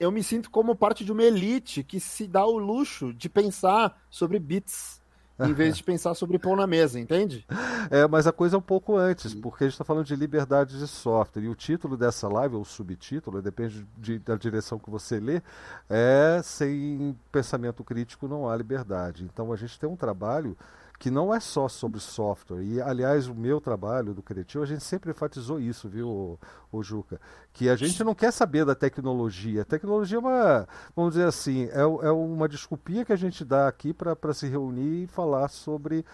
Eu, 0.00 0.10
me 0.10 0.22
sinto 0.22 0.50
como 0.50 0.74
parte 0.74 1.04
de 1.04 1.12
uma 1.12 1.22
elite 1.22 1.84
que 1.84 2.00
se 2.00 2.26
dá 2.26 2.44
o 2.44 2.58
luxo 2.58 3.12
de 3.12 3.28
pensar 3.28 3.96
sobre 4.10 4.38
bits. 4.38 5.00
em 5.38 5.52
vez 5.54 5.76
de 5.76 5.84
pensar 5.84 6.14
sobre 6.14 6.38
pão 6.38 6.56
na 6.56 6.66
mesa, 6.66 6.98
entende? 6.98 7.46
É, 7.90 8.08
mas 8.08 8.26
a 8.26 8.32
coisa 8.32 8.56
é 8.56 8.58
um 8.58 8.62
pouco 8.62 8.96
antes, 8.96 9.34
porque 9.34 9.64
a 9.64 9.66
gente 9.66 9.74
está 9.74 9.84
falando 9.84 10.06
de 10.06 10.16
liberdade 10.16 10.78
de 10.78 10.88
software. 10.88 11.42
E 11.42 11.48
o 11.48 11.54
título 11.54 11.96
dessa 11.96 12.26
live, 12.26 12.56
ou 12.56 12.62
o 12.62 12.64
subtítulo, 12.64 13.40
depende 13.42 13.86
de, 13.98 14.18
da 14.18 14.34
direção 14.34 14.78
que 14.78 14.90
você 14.90 15.20
lê, 15.20 15.40
é 15.88 16.40
sem 16.42 17.16
pensamento 17.30 17.84
crítico 17.84 18.26
não 18.26 18.48
há 18.48 18.56
liberdade. 18.56 19.24
Então 19.24 19.52
a 19.52 19.56
gente 19.56 19.78
tem 19.78 19.88
um 19.88 19.96
trabalho 19.96 20.56
que 21.02 21.10
não 21.10 21.34
é 21.34 21.40
só 21.40 21.66
sobre 21.66 21.98
software. 21.98 22.62
E, 22.62 22.80
aliás, 22.80 23.26
o 23.26 23.34
meu 23.34 23.60
trabalho 23.60 24.14
do 24.14 24.22
Criativo, 24.22 24.62
a 24.62 24.66
gente 24.68 24.84
sempre 24.84 25.10
enfatizou 25.10 25.58
isso, 25.58 25.88
viu, 25.88 26.38
o, 26.70 26.80
Juca? 26.80 27.20
Que 27.52 27.68
a 27.68 27.74
gente 27.74 28.04
não 28.04 28.14
quer 28.14 28.30
saber 28.30 28.64
da 28.64 28.72
tecnologia. 28.72 29.62
A 29.62 29.64
tecnologia 29.64 30.18
é 30.18 30.20
uma, 30.20 30.68
vamos 30.94 31.14
dizer 31.14 31.26
assim, 31.26 31.64
é, 31.72 31.80
é 31.80 32.12
uma 32.12 32.48
desculpinha 32.48 33.04
que 33.04 33.12
a 33.12 33.16
gente 33.16 33.44
dá 33.44 33.66
aqui 33.66 33.92
para 33.92 34.32
se 34.32 34.46
reunir 34.46 35.02
e 35.02 35.06
falar 35.08 35.48
sobre 35.48 36.04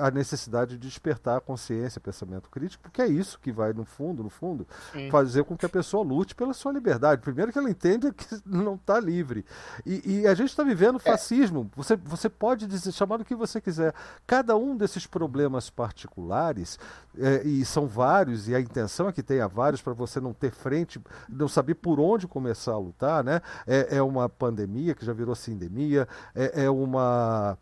a 0.00 0.10
necessidade 0.10 0.76
de 0.76 0.86
despertar 0.86 1.38
a 1.38 1.40
consciência, 1.40 2.00
pensamento 2.00 2.50
crítico, 2.50 2.82
porque 2.82 3.00
é 3.00 3.06
isso 3.06 3.38
que 3.40 3.50
vai, 3.50 3.72
no 3.72 3.84
fundo, 3.84 4.22
no 4.22 4.28
fundo, 4.28 4.66
Sim. 4.92 5.10
fazer 5.10 5.44
com 5.44 5.56
que 5.56 5.64
a 5.64 5.68
pessoa 5.68 6.04
lute 6.04 6.34
pela 6.34 6.52
sua 6.52 6.72
liberdade. 6.72 7.22
Primeiro 7.22 7.52
que 7.52 7.58
ela 7.58 7.70
entenda 7.70 8.12
que 8.12 8.26
não 8.44 8.74
está 8.74 9.00
livre. 9.00 9.44
E, 9.84 10.20
e, 10.20 10.26
a 10.26 10.34
gente 10.34 10.50
está 10.50 10.62
vivendo 10.62 10.98
fascismo. 10.98 11.70
Você, 11.74 11.96
você 11.96 12.28
pode 12.28 12.66
dizer, 12.66 12.92
chamar 12.92 13.16
do 13.16 13.24
que 13.24 13.34
você 13.34 13.60
quiser. 13.60 13.94
Cada 14.26 14.56
um 14.56 14.76
desses 14.76 15.06
problemas 15.06 15.70
particulares, 15.70 16.78
é, 17.18 17.42
e 17.44 17.64
são 17.64 17.86
vários, 17.86 18.48
e 18.48 18.54
a 18.54 18.60
intenção 18.60 19.08
é 19.08 19.12
que 19.12 19.22
tenha 19.22 19.48
vários 19.48 19.80
para 19.80 19.92
você 19.92 20.20
não 20.20 20.32
ter 20.32 20.50
frente, 20.50 21.00
não 21.28 21.48
saber 21.48 21.74
por 21.74 21.98
onde 21.98 22.26
começar 22.26 22.72
a 22.72 22.78
lutar, 22.78 23.24
né? 23.24 23.40
É, 23.66 23.96
é 23.96 24.02
uma 24.02 24.28
pandemia 24.28 24.94
que 24.94 25.04
já 25.04 25.12
virou 25.12 25.34
sindemia, 25.34 26.06
é, 26.34 26.64
é 26.64 26.70
uma 26.70 27.56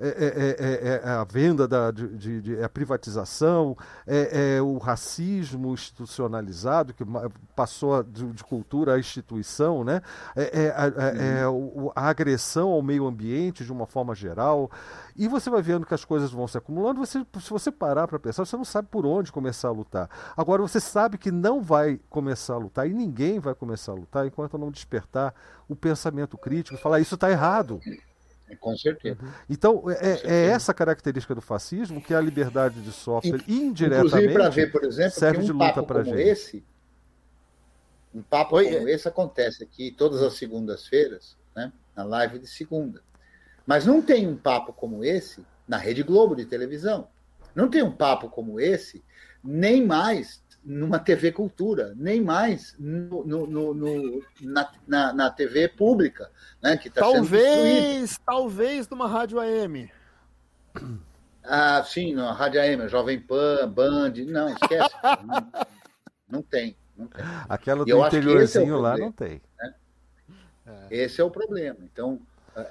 é 0.00 0.08
é, 0.08 0.10
é, 0.10 0.90
é, 0.90 1.00
é, 1.04 1.10
a 1.10 1.24
venda 1.24 1.66
da, 1.66 1.90
de, 1.90 2.08
de, 2.16 2.40
de 2.40 2.62
a 2.62 2.68
privatização, 2.68 3.76
é, 4.06 4.60
o 4.62 4.78
racismo 4.78 5.72
institucionalizado 5.72 6.94
que 6.94 7.04
passou 7.56 8.04
de, 8.04 8.24
de 8.32 8.44
cultura 8.44 8.94
à 8.94 8.98
instituição, 8.98 9.82
né? 9.82 10.00
é, 10.36 10.72
a, 10.76 11.50
uhum. 11.50 11.90
a, 11.96 12.08
agressão 12.08 12.70
ao 12.70 12.80
meio 12.80 13.06
ambiente 13.06 13.64
de 13.64 13.72
uma 13.72 13.86
forma 13.86 14.14
geral. 14.14 14.70
E 15.16 15.26
você 15.26 15.50
vai 15.50 15.60
vendo 15.62 15.84
que 15.84 15.94
as 15.94 16.04
coisas 16.04 16.30
vão 16.30 16.46
se 16.46 16.56
acumulando. 16.56 17.00
Você, 17.00 17.26
se 17.40 17.50
você 17.50 17.72
parar 17.72 18.06
para 18.06 18.20
pensar, 18.20 18.44
você 18.44 18.56
não 18.56 18.64
sabe 18.64 18.86
por 18.88 19.04
onde 19.04 19.32
começar 19.32 19.66
a 19.66 19.72
lutar. 19.72 20.08
Agora, 20.36 20.62
você 20.62 20.78
sabe 20.78 21.18
que 21.18 21.32
não 21.32 21.60
vai 21.60 21.98
começar 22.08 22.54
a 22.54 22.58
lutar 22.58 22.88
e 22.88 22.94
ninguém 22.94 23.40
vai 23.40 23.54
começar 23.54 23.90
a 23.90 23.96
lutar 23.96 24.26
enquanto 24.26 24.56
não 24.56 24.70
despertar 24.70 25.34
o 25.68 25.74
pensamento 25.74 26.38
crítico 26.38 26.76
e 26.76 26.80
falar: 26.80 27.00
isso 27.00 27.16
está 27.16 27.28
errado. 27.28 27.80
Com 28.56 28.76
certeza. 28.76 29.18
Uhum. 29.22 29.30
Então, 29.48 29.82
é, 29.90 29.92
é, 29.92 29.96
certeza. 29.96 30.34
é, 30.34 30.46
essa 30.46 30.74
característica 30.74 31.34
do 31.34 31.40
fascismo 31.40 32.00
que 32.00 32.14
é 32.14 32.16
a 32.16 32.20
liberdade 32.20 32.80
de 32.80 32.92
software 32.92 33.42
indiretamente 33.46 34.08
Inclusive, 34.08 34.32
para 34.34 34.48
ver, 34.48 34.72
por 34.72 34.84
exemplo, 34.84 35.12
serve 35.12 35.42
um 35.42 35.44
de 35.44 35.52
luta 35.52 35.82
para 35.82 36.02
gente. 36.02 36.20
Esse, 36.20 36.64
um 38.14 38.22
papo 38.22 38.56
Oi, 38.56 38.72
como 38.72 38.88
é... 38.88 38.92
esse 38.92 39.08
acontece 39.08 39.62
aqui 39.62 39.90
todas 39.90 40.22
as 40.22 40.34
segundas-feiras, 40.34 41.36
né, 41.54 41.72
na 41.94 42.04
live 42.04 42.38
de 42.38 42.46
segunda. 42.46 43.02
Mas 43.66 43.84
não 43.84 44.00
tem 44.00 44.26
um 44.26 44.36
papo 44.36 44.72
como 44.72 45.04
esse 45.04 45.44
na 45.66 45.76
Rede 45.76 46.02
Globo 46.02 46.34
de 46.34 46.46
televisão. 46.46 47.08
Não 47.54 47.68
tem 47.68 47.82
um 47.82 47.92
papo 47.92 48.30
como 48.30 48.58
esse, 48.58 49.04
nem 49.44 49.84
mais 49.84 50.42
numa 50.64 50.98
TV 50.98 51.32
Cultura, 51.32 51.94
nem 51.96 52.20
mais 52.20 52.74
no, 52.78 53.24
no, 53.24 53.46
no, 53.46 54.22
na, 54.40 54.72
na, 54.86 55.12
na, 55.12 55.30
TV 55.30 55.68
pública, 55.68 56.30
né, 56.62 56.76
que 56.76 56.90
tá 56.90 57.00
talvez, 57.00 58.18
talvez 58.18 58.88
numa 58.88 59.08
rádio 59.08 59.40
AM. 59.40 59.90
Ah, 61.44 61.82
sim, 61.82 62.14
na 62.14 62.32
rádio 62.32 62.60
AM, 62.60 62.88
Jovem 62.88 63.20
Pan, 63.20 63.68
Band, 63.68 64.12
não, 64.26 64.50
esquece. 64.50 64.94
não, 65.24 65.52
não, 66.28 66.42
tem, 66.42 66.76
não 66.96 67.06
tem. 67.06 67.24
Aquela 67.48 67.84
do 67.84 68.06
interiorzinho 68.06 68.74
é 68.74 68.78
lá 68.78 68.98
não 68.98 69.12
tem. 69.12 69.40
Né? 69.58 69.74
É. 70.66 70.86
Esse 70.90 71.20
é 71.20 71.24
o 71.24 71.30
problema. 71.30 71.78
Então, 71.82 72.20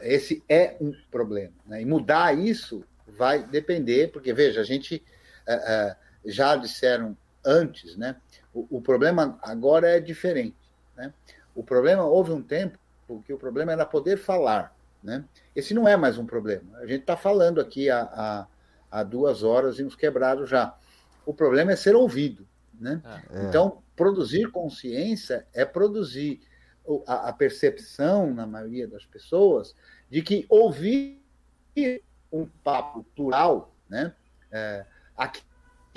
esse 0.01 0.43
é 0.47 0.77
um 0.79 0.93
problema. 1.09 1.53
Né? 1.65 1.81
E 1.81 1.85
mudar 1.85 2.37
isso 2.37 2.83
vai 3.07 3.43
depender, 3.43 4.11
porque, 4.11 4.33
veja, 4.33 4.61
a 4.61 4.63
gente 4.63 5.03
uh, 5.47 5.91
uh, 5.91 5.95
já 6.25 6.55
disseram 6.55 7.17
antes, 7.45 7.95
né? 7.95 8.17
O, 8.53 8.77
o, 8.77 8.81
problema 8.81 9.37
agora 9.41 9.89
é 9.89 9.99
diferente, 9.99 10.57
né? 10.95 11.13
O 11.55 11.63
problema 11.63 12.03
houve 12.03 12.31
um 12.31 12.41
tempo 12.41 12.77
porque 13.07 13.31
o 13.31 13.37
problema 13.37 13.71
era 13.71 13.85
poder 13.85 14.17
falar, 14.17 14.75
né? 15.01 15.23
Esse 15.55 15.73
não 15.73 15.87
é 15.87 15.95
mais 15.95 16.17
um 16.17 16.25
problema. 16.25 16.77
A 16.77 16.85
gente 16.85 17.01
está 17.01 17.15
falando 17.15 17.61
aqui 17.61 17.89
há, 17.89 18.01
há, 18.01 18.47
há, 18.91 19.03
duas 19.03 19.43
horas 19.43 19.79
e 19.79 19.83
uns 19.83 19.95
quebrados 19.95 20.49
já. 20.49 20.77
O 21.25 21.33
problema 21.33 21.71
é 21.71 21.75
ser 21.75 21.95
ouvido, 21.95 22.47
né? 22.79 23.01
É. 23.31 23.45
Então, 23.45 23.81
produzir 23.95 24.51
consciência 24.51 25.45
é 25.53 25.65
produzir 25.65 26.41
a, 27.07 27.29
a 27.29 27.33
percepção 27.33 28.33
na 28.33 28.45
maioria 28.45 28.87
das 28.87 29.05
pessoas 29.05 29.75
de 30.09 30.21
que 30.21 30.45
ouvir 30.49 31.21
um 32.31 32.45
papo 32.63 33.05
plural, 33.15 33.73
né? 33.89 34.13
É, 34.51 34.85
aqui 35.15 35.41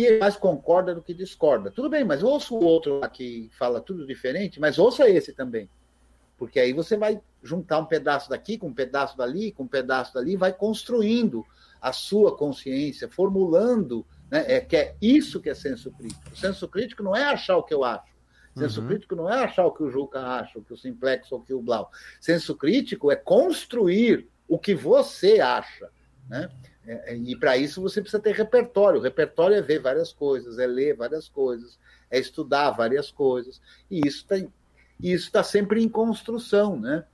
que 0.00 0.18
mais 0.18 0.36
concorda 0.36 0.94
do 0.94 1.02
que 1.02 1.12
discorda. 1.12 1.70
Tudo 1.70 1.88
bem, 1.88 2.04
mas 2.04 2.22
ouça 2.22 2.54
o 2.54 2.62
outro 2.62 3.00
que 3.12 3.50
fala 3.58 3.80
tudo 3.80 4.06
diferente, 4.06 4.60
mas 4.60 4.78
ouça 4.78 5.08
esse 5.08 5.32
também. 5.32 5.68
Porque 6.36 6.58
aí 6.58 6.72
você 6.72 6.96
vai 6.96 7.20
juntar 7.42 7.78
um 7.78 7.84
pedaço 7.84 8.30
daqui 8.30 8.56
com 8.56 8.68
um 8.68 8.74
pedaço 8.74 9.16
dali, 9.16 9.52
com 9.52 9.64
um 9.64 9.68
pedaço 9.68 10.14
dali, 10.14 10.36
vai 10.36 10.52
construindo 10.52 11.44
a 11.80 11.92
sua 11.92 12.36
consciência, 12.36 13.08
formulando, 13.08 14.06
né? 14.30 14.44
É 14.46 14.60
que 14.60 14.76
é 14.76 14.94
isso 15.00 15.40
que 15.40 15.50
é 15.50 15.54
senso 15.54 15.90
crítico. 15.90 16.30
O 16.32 16.36
senso 16.36 16.68
crítico 16.68 17.02
não 17.02 17.14
é 17.14 17.24
achar 17.24 17.56
o 17.56 17.62
que 17.62 17.74
eu 17.74 17.84
acho. 17.84 18.10
Senso 18.56 18.80
uhum. 18.80 18.88
crítico 18.88 19.14
não 19.14 19.30
é 19.30 19.44
achar 19.44 19.64
o 19.64 19.72
que 19.72 19.82
o 19.82 19.90
Juca 19.90 20.20
acha, 20.20 20.58
o 20.58 20.62
que 20.62 20.72
o 20.72 20.76
Simplex 20.76 21.30
ou 21.30 21.38
o 21.38 21.42
que 21.42 21.54
o 21.54 21.62
Blau. 21.62 21.90
Senso 22.20 22.54
crítico 22.54 23.10
é 23.10 23.16
construir 23.16 24.28
o 24.48 24.58
que 24.58 24.74
você 24.74 25.40
acha, 25.40 25.88
né? 26.28 26.50
É, 26.86 27.12
é, 27.12 27.16
e 27.16 27.36
para 27.36 27.56
isso 27.56 27.80
você 27.80 28.00
precisa 28.00 28.22
ter 28.22 28.34
repertório. 28.34 29.00
O 29.00 29.02
repertório 29.02 29.56
é 29.56 29.62
ver 29.62 29.80
várias 29.80 30.12
coisas, 30.12 30.58
é 30.58 30.66
ler 30.66 30.96
várias 30.96 31.28
coisas, 31.28 31.78
é 32.10 32.18
estudar 32.18 32.70
várias 32.70 33.10
coisas. 33.10 33.60
E 33.90 34.00
isso 34.06 34.18
está 34.18 34.36
isso 35.02 35.32
tá 35.32 35.42
sempre 35.42 35.82
em 35.82 35.88
construção, 35.88 36.78
né? 36.78 37.04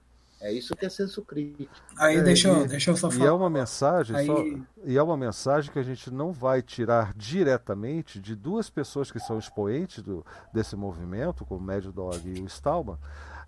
É 0.40 0.52
isso 0.52 0.76
que 0.76 0.84
é 0.84 0.88
senso 0.88 1.22
crítico. 1.22 1.74
Aí 1.96 2.16
é, 2.16 2.22
deixa, 2.22 2.48
eu, 2.48 2.66
deixa 2.66 2.90
eu 2.90 2.96
só 2.96 3.10
falar. 3.10 3.24
E 3.24 3.28
é 3.28 3.32
uma 3.32 3.48
mensagem, 3.48 4.14
Aí... 4.14 4.26
só, 4.26 4.44
e 4.84 4.96
é 4.96 5.02
uma 5.02 5.16
mensagem 5.16 5.72
que 5.72 5.78
a 5.78 5.82
gente 5.82 6.10
não 6.10 6.30
vai 6.30 6.60
tirar 6.60 7.14
diretamente 7.16 8.20
de 8.20 8.34
duas 8.36 8.68
pessoas 8.68 9.10
que 9.10 9.18
são 9.18 9.38
expoentes 9.38 10.02
do, 10.02 10.24
desse 10.52 10.76
movimento, 10.76 11.44
como 11.46 11.60
o 11.60 11.62
Mad 11.62 11.86
Dog 11.86 12.20
e 12.28 12.42
o 12.42 12.46
Stallman, 12.46 12.98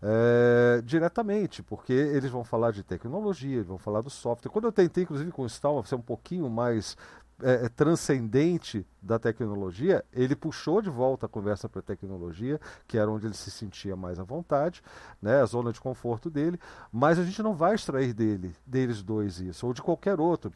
é, 0.03 0.81
diretamente, 0.85 1.63
porque 1.63 1.93
eles 1.93 2.31
vão 2.31 2.45
falar 2.45 2.71
de 2.71 2.83
tecnologia, 2.83 3.57
eles 3.57 3.67
vão 3.67 3.79
falar 3.79 4.01
do 4.01 4.11
software. 4.11 4.51
Quando 4.51 4.67
eu 4.67 4.73
tentei, 4.73 5.05
inclusive, 5.05 5.31
com 5.31 5.43
o 5.43 5.47
Stallman, 5.47 5.85
ser 5.85 5.97
um 5.97 6.01
pouquinho 6.01 6.49
mais 6.49 6.97
é, 7.43 7.69
transcendente 7.69 8.87
da 9.01 9.19
tecnologia, 9.19 10.05
ele 10.13 10.35
puxou 10.35 10.83
de 10.83 10.91
volta 10.91 11.27
a 11.27 11.29
conversa 11.29 11.69
para 11.69 11.81
a 11.81 11.83
tecnologia, 11.83 12.61
que 12.87 12.99
era 12.99 13.11
onde 13.11 13.27
ele 13.27 13.35
se 13.35 13.51
sentia 13.51 13.95
mais 13.95 14.19
à 14.19 14.25
vontade, 14.25 14.83
né, 15.23 15.41
a 15.41 15.47
zona 15.47 15.73
de 15.73 15.81
conforto 15.81 16.29
dele, 16.29 16.59
mas 16.93 17.19
a 17.19 17.25
gente 17.25 17.43
não 17.43 17.55
vai 17.55 17.75
extrair 17.75 18.13
dele, 18.13 18.55
deles 18.67 19.03
dois 19.03 19.41
isso, 19.41 19.67
ou 19.67 19.73
de 19.73 19.83
qualquer 19.83 20.19
outro. 20.19 20.53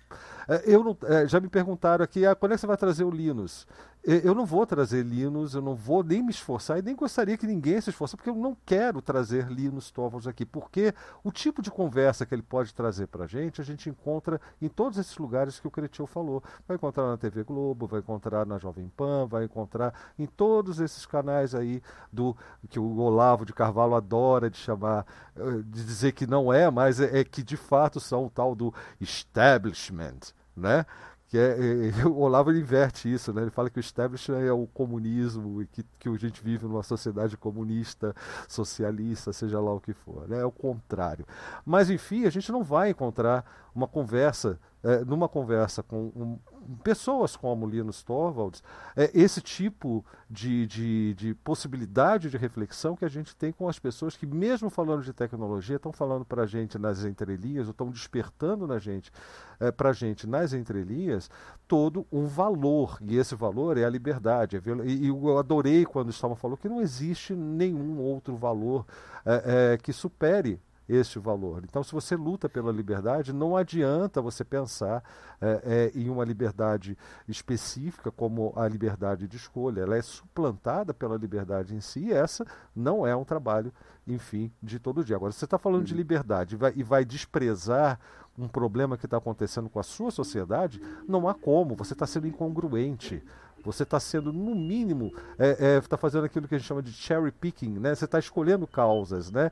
É, 0.49 0.63
eu 0.67 0.83
não, 0.83 0.97
é, 1.05 1.27
já 1.29 1.39
me 1.39 1.49
perguntaram 1.49 2.05
aqui, 2.05 2.27
ah, 2.27 2.35
quando 2.35 2.53
é 2.53 2.55
que 2.57 2.61
você 2.61 2.67
vai 2.67 2.77
trazer 2.77 3.05
o 3.05 3.11
Linus? 3.11 3.67
Eu 4.05 4.35
não 4.35 4.45
vou 4.45 4.67
trazer 4.67 5.05
Linus, 5.05 5.55
eu 5.55 5.63
não 5.63 5.77
vou 5.77 6.03
nem 6.03 6.25
me 6.25 6.33
esforçar 6.33 6.77
e 6.77 6.83
nem 6.83 6.97
gostaria 6.97 7.39
que 7.39 7.47
ninguém 7.47 7.81
se 7.81 7.91
esforçasse, 7.91 8.17
porque 8.17 8.31
eu 8.31 8.35
não 8.35 8.57
quero 8.67 9.01
trazer 9.01 9.47
Linus 9.47 9.93
Torvalds 9.93 10.27
aqui, 10.27 10.45
porque 10.45 10.93
o 11.23 11.31
tipo 11.31 11.63
de 11.63 11.71
conversa 11.71 12.27
que 12.27 12.35
ele 12.35 12.43
pode 12.43 12.75
trazer 12.75 13.07
para 13.07 13.25
a 13.25 13.27
gente, 13.29 13.61
a 13.61 13.65
gente 13.65 13.89
encontra 13.89 14.41
em 14.61 14.69
todos 14.69 14.99
esses 14.99 15.17
lugares 15.17 15.61
que 15.61 15.69
o 15.69 15.71
Cretil 15.71 16.05
falou. 16.09 16.43
Vai 16.67 16.77
encontrar 16.77 17.07
na 17.07 17.17
TV 17.17 17.45
Globo, 17.45 17.87
vai 17.87 18.01
encontrar 18.01 18.45
na 18.45 18.59
Jovem 18.59 18.89
Pan, 18.89 19.27
vai 19.29 19.45
encontrar 19.45 19.95
em 20.19 20.27
todos 20.27 20.81
esses 20.81 21.07
canais 21.07 21.55
aí 21.55 21.81
do 22.13 22.37
que 22.69 22.81
o 22.81 22.97
Olavo 22.99 23.47
de 23.47 23.53
Carvalho 23.53 23.95
adora 23.95 24.51
de 24.51 24.57
chamar, 24.57 25.07
eh, 25.37 25.63
de 25.65 25.85
dizer 25.85 26.11
que 26.11 26.27
não 26.27 26.53
é, 26.53 26.69
mas 26.69 26.99
é, 26.99 27.21
é 27.21 27.25
que 27.25 27.41
de 27.41 27.57
fato 27.57 28.01
são 28.01 28.27
o 28.27 28.31
tal 28.31 28.57
do 28.57 28.75
establishment, 29.01 30.33
né? 30.57 30.85
Que 31.33 31.39
é, 31.39 31.57
é, 31.99 32.05
o 32.07 32.19
Olavo 32.19 32.53
inverte 32.53 33.11
isso, 33.11 33.33
né? 33.33 33.41
Ele 33.41 33.51
fala 33.51 33.71
que 33.71 33.79
o 33.79 33.81
establishment 33.81 34.41
é 34.41 34.53
o 34.53 34.67
comunismo 34.67 35.63
e 35.63 35.67
que, 35.67 35.83
que 35.99 36.07
a 36.07 36.17
gente 36.19 36.45
vive 36.45 36.67
numa 36.67 36.83
sociedade 36.83 37.39
comunista, 37.39 38.15
socialista, 38.47 39.33
seja 39.33 39.59
lá 39.59 39.73
o 39.73 39.81
que 39.81 39.95
for, 39.95 40.29
né? 40.29 40.41
É 40.41 40.45
o 40.45 40.53
contrário. 40.53 41.25
Mas 41.65 41.89
enfim, 41.89 42.27
a 42.27 42.31
gente 42.31 42.53
não 42.53 42.63
vai 42.63 42.91
encontrar 42.91 43.47
uma 43.75 43.89
conversa, 43.89 44.61
é, 44.85 45.07
numa 45.07 45.27
conversa 45.27 45.83
com 45.83 46.13
um, 46.15 46.39
pessoas 46.83 47.37
como 47.37 47.67
Linus 47.67 48.03
Torvalds, 48.03 48.63
é 48.97 49.11
esse 49.15 49.41
tipo 49.41 50.05
de, 50.31 50.67
de, 50.67 51.15
de, 51.15 51.35
possibilidade 51.35 52.31
de 52.31 52.37
reflexão 52.37 52.97
que 52.97 53.05
a 53.05 53.09
gente 53.09 53.35
tem 53.37 53.53
com 53.53 53.69
as 53.69 53.79
pessoas 53.79 54.17
que, 54.17 54.27
mesmo 54.27 54.71
falando 54.71 55.03
de 55.03 55.13
tecnologia, 55.13 55.77
estão 55.77 55.93
falando 55.93 56.25
para 56.25 56.43
a 56.43 56.47
gente 56.47 56.79
nas 56.79 57.05
entrelinhas, 57.05 57.67
ou 57.67 57.73
estão 57.73 57.91
despertando 57.91 58.67
na 58.67 58.79
gente, 58.79 59.13
é, 59.61 59.71
para 59.71 59.91
a 59.91 59.93
gente 59.93 60.27
nas 60.27 60.53
entrelinhas, 60.53 61.31
todo 61.69 62.07
um 62.11 62.27
valor. 62.27 62.99
E 63.03 63.17
esse 63.17 63.35
valor 63.35 63.77
é 63.77 63.85
a 63.85 63.91
liberdade. 63.91 64.57
É 64.57 64.61
e, 64.85 65.09
eu 65.09 65.39
adorei 65.39 65.85
quando 65.85 66.09
o 66.09 66.11
Stallman 66.11 66.37
falou 66.37 66.57
que 66.57 66.69
não 66.69 66.81
existe 66.81 67.35
nenhum 67.35 67.99
outro 67.99 68.37
valor 68.37 68.87
é, 69.25 69.75
é, 69.75 69.79
que 69.79 69.93
supere 69.93 70.61
este 70.89 71.19
valor. 71.19 71.63
Então, 71.65 71.83
se 71.83 71.93
você 71.93 72.17
luta 72.17 72.49
pela 72.49 72.73
liberdade, 72.73 73.33
não 73.33 73.57
adianta 73.57 74.21
você 74.21 74.45
pensar 74.45 75.03
é, 75.41 75.91
é, 75.95 75.99
em 75.99 76.09
uma 76.09 76.25
liberdade 76.25 76.97
específica 77.29 78.11
como 78.11 78.53
a 78.57 78.67
liberdade 78.69 79.27
de 79.27 79.37
escolha. 79.37 79.83
Ela 79.83 79.97
é 79.97 80.03
suplantada 80.03 80.93
pela 80.93 81.17
liberdade 81.17 81.75
em 81.75 81.81
si 81.81 82.07
e 82.07 82.13
essa 82.13 82.47
não 82.75 83.07
é 83.07 83.15
um 83.15 83.25
trabalho, 83.25 83.73
enfim, 84.07 84.53
de 84.63 84.79
todo 84.79 85.05
dia. 85.05 85.17
Agora, 85.17 85.33
você 85.33 85.45
está 85.45 85.59
falando 85.59 85.81
uhum. 85.81 85.87
de 85.87 85.95
liberdade 85.95 86.55
e 86.55 86.59
vai, 86.59 86.73
e 86.77 86.83
vai 86.83 87.05
desprezar 87.05 87.99
um 88.39 88.49
problema 88.49 88.97
que 88.97 89.05
está 89.05 89.19
acontecendo 89.19 89.69
com 89.69 89.79
a 89.79 89.83
sua 89.83 90.11
sociedade, 90.11 90.81
não 91.07 91.29
há 91.29 91.35
como, 91.35 91.77
você 91.77 91.93
está 91.93 92.07
sendo 92.07 92.27
incongruente. 92.27 93.23
Você 93.65 93.83
está 93.83 93.99
sendo, 94.01 94.33
no 94.33 94.55
mínimo, 94.55 95.13
está 95.39 95.65
é, 95.65 95.77
é, 95.77 95.81
tá 95.81 95.97
fazendo 95.97 96.25
aquilo 96.25 96.49
que 96.49 96.55
a 96.55 96.59
gente 96.59 96.67
chama 96.67 96.83
de 96.83 96.93
cherry 96.93 97.31
picking, 97.31 97.79
né? 97.79 97.95
Você 97.95 98.05
está 98.05 98.19
escolhendo 98.19 98.67
causas, 98.67 99.31
né? 99.31 99.51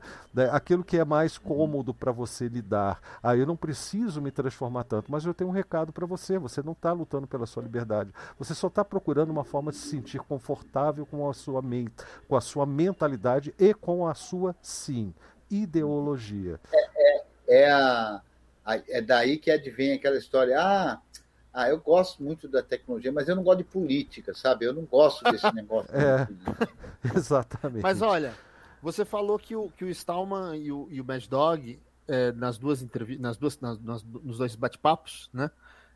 Aquilo 0.51 0.83
que 0.83 0.97
é 0.97 1.05
mais 1.05 1.37
cômodo 1.37 1.93
para 1.93 2.11
você 2.11 2.47
lidar. 2.47 2.99
Ah, 3.21 3.35
eu 3.35 3.45
não 3.45 3.55
preciso 3.55 4.21
me 4.21 4.31
transformar 4.31 4.83
tanto, 4.83 5.11
mas 5.11 5.25
eu 5.25 5.33
tenho 5.33 5.49
um 5.49 5.53
recado 5.53 5.91
para 5.91 6.05
você. 6.05 6.37
Você 6.37 6.61
não 6.61 6.73
está 6.73 6.91
lutando 6.91 7.27
pela 7.27 7.45
sua 7.45 7.63
liberdade. 7.63 8.11
Você 8.37 8.53
só 8.53 8.67
está 8.67 8.83
procurando 8.83 9.29
uma 9.29 9.43
forma 9.43 9.71
de 9.71 9.77
se 9.77 9.89
sentir 9.89 10.19
confortável 10.19 11.05
com 11.05 11.29
a 11.29 11.33
sua 11.33 11.61
mente, 11.61 11.93
com 12.27 12.35
a 12.35 12.41
sua 12.41 12.65
mentalidade 12.65 13.53
e 13.59 13.73
com 13.73 14.07
a 14.07 14.13
sua 14.13 14.55
sim 14.61 15.13
ideologia. 15.49 16.59
É, 16.73 16.87
é, 16.97 17.23
é, 17.47 17.71
a, 17.71 18.21
a, 18.65 18.75
é 18.87 19.01
daí 19.01 19.37
que 19.37 19.51
advém 19.51 19.93
aquela 19.93 20.17
história. 20.17 20.57
Ah, 20.59 21.01
ah, 21.53 21.69
eu 21.69 21.79
gosto 21.79 22.23
muito 22.23 22.47
da 22.47 22.63
tecnologia, 22.63 23.11
mas 23.11 23.27
eu 23.27 23.35
não 23.35 23.43
gosto 23.43 23.59
de 23.59 23.63
política, 23.65 24.33
sabe? 24.33 24.65
Eu 24.65 24.73
não 24.73 24.83
gosto 24.83 25.23
desse 25.29 25.49
negócio. 25.53 25.89
é, 25.95 26.27
exatamente. 27.15 27.83
Mas 27.83 28.01
olha, 28.01 28.33
você 28.81 29.03
falou 29.03 29.37
que 29.37 29.55
o, 29.55 29.69
que 29.69 29.83
o 29.83 29.89
Stallman 29.89 30.55
e 30.57 30.71
o, 30.71 30.87
e 30.89 31.01
o 31.01 31.05
Mad 31.05 31.25
Dog, 31.27 31.79
é, 32.07 32.31
nas 32.31 32.57
duas 32.57 32.81
entrevistas, 32.81 33.21
nas 33.21 33.37
duas, 33.37 33.59
nas, 33.59 33.79
nas, 33.81 34.03
nos 34.03 34.37
dois 34.37 34.55
bate-papos, 34.55 35.29
né? 35.33 35.51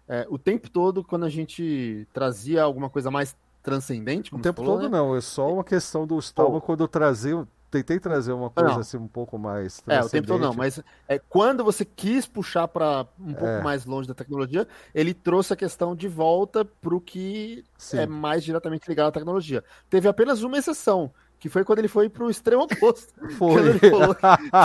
É, 0.08 0.27
o 0.30 0.38
tempo 0.38 0.69
todo, 0.69 1.03
quando 1.03 1.25
a 1.25 1.30
gente 1.30 2.08
trazia 2.14 2.61
alguma 2.61 2.90
coisa 2.90 3.09
mais 3.09 3.35
transcendente. 3.64 4.34
O 4.34 4.40
tempo 4.40 4.61
falou, 4.61 4.77
todo 4.77 4.90
né? 4.90 4.98
não, 4.98 5.16
é 5.16 5.22
só 5.22 5.51
uma 5.51 5.64
questão 5.64 6.06
do 6.06 6.19
Stallman 6.19 6.59
oh. 6.59 6.61
quando 6.61 6.84
eu 6.84 6.88
trazia, 6.88 7.48
tentei 7.75 7.99
trazer 7.99 8.31
uma 8.31 8.49
coisa 8.49 8.71
não. 8.71 8.79
assim 8.79 8.97
um 8.97 9.07
pouco 9.07 9.37
mais. 9.37 9.81
É, 9.87 10.01
o 10.01 10.09
tempo 10.09 10.27
todo 10.27 10.41
não, 10.41 10.53
mas 10.53 10.81
é, 11.07 11.19
quando 11.19 11.63
você 11.63 11.83
quis 11.83 12.25
puxar 12.25 12.67
para 12.67 13.05
um 13.19 13.33
pouco 13.33 13.45
é. 13.45 13.61
mais 13.61 13.85
longe 13.85 14.07
da 14.07 14.13
tecnologia, 14.13 14.67
ele 14.93 15.13
trouxe 15.13 15.53
a 15.53 15.55
questão 15.55 15.95
de 15.95 16.07
volta 16.07 16.63
para 16.63 16.95
o 16.95 17.01
que 17.01 17.63
Sim. 17.77 17.99
é 17.99 18.05
mais 18.05 18.43
diretamente 18.43 18.87
ligado 18.87 19.07
à 19.07 19.11
tecnologia. 19.11 19.63
Teve 19.89 20.07
apenas 20.07 20.41
uma 20.43 20.57
exceção, 20.57 21.11
que 21.39 21.49
foi 21.49 21.65
quando 21.65 21.79
ele 21.79 21.87
foi 21.87 22.09
pro 22.09 22.29
extremo 22.29 22.63
oposto. 22.63 23.13
Foi. 23.37 23.69
ele 23.69 23.79
falou 23.79 24.15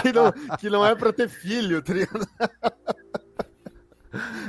que 0.02 0.12
não, 0.12 0.56
que 0.56 0.70
não 0.70 0.86
é 0.86 0.94
para 0.94 1.12
ter 1.12 1.28
filho, 1.28 1.82
tá 1.82 1.92
ligado? 1.92 2.26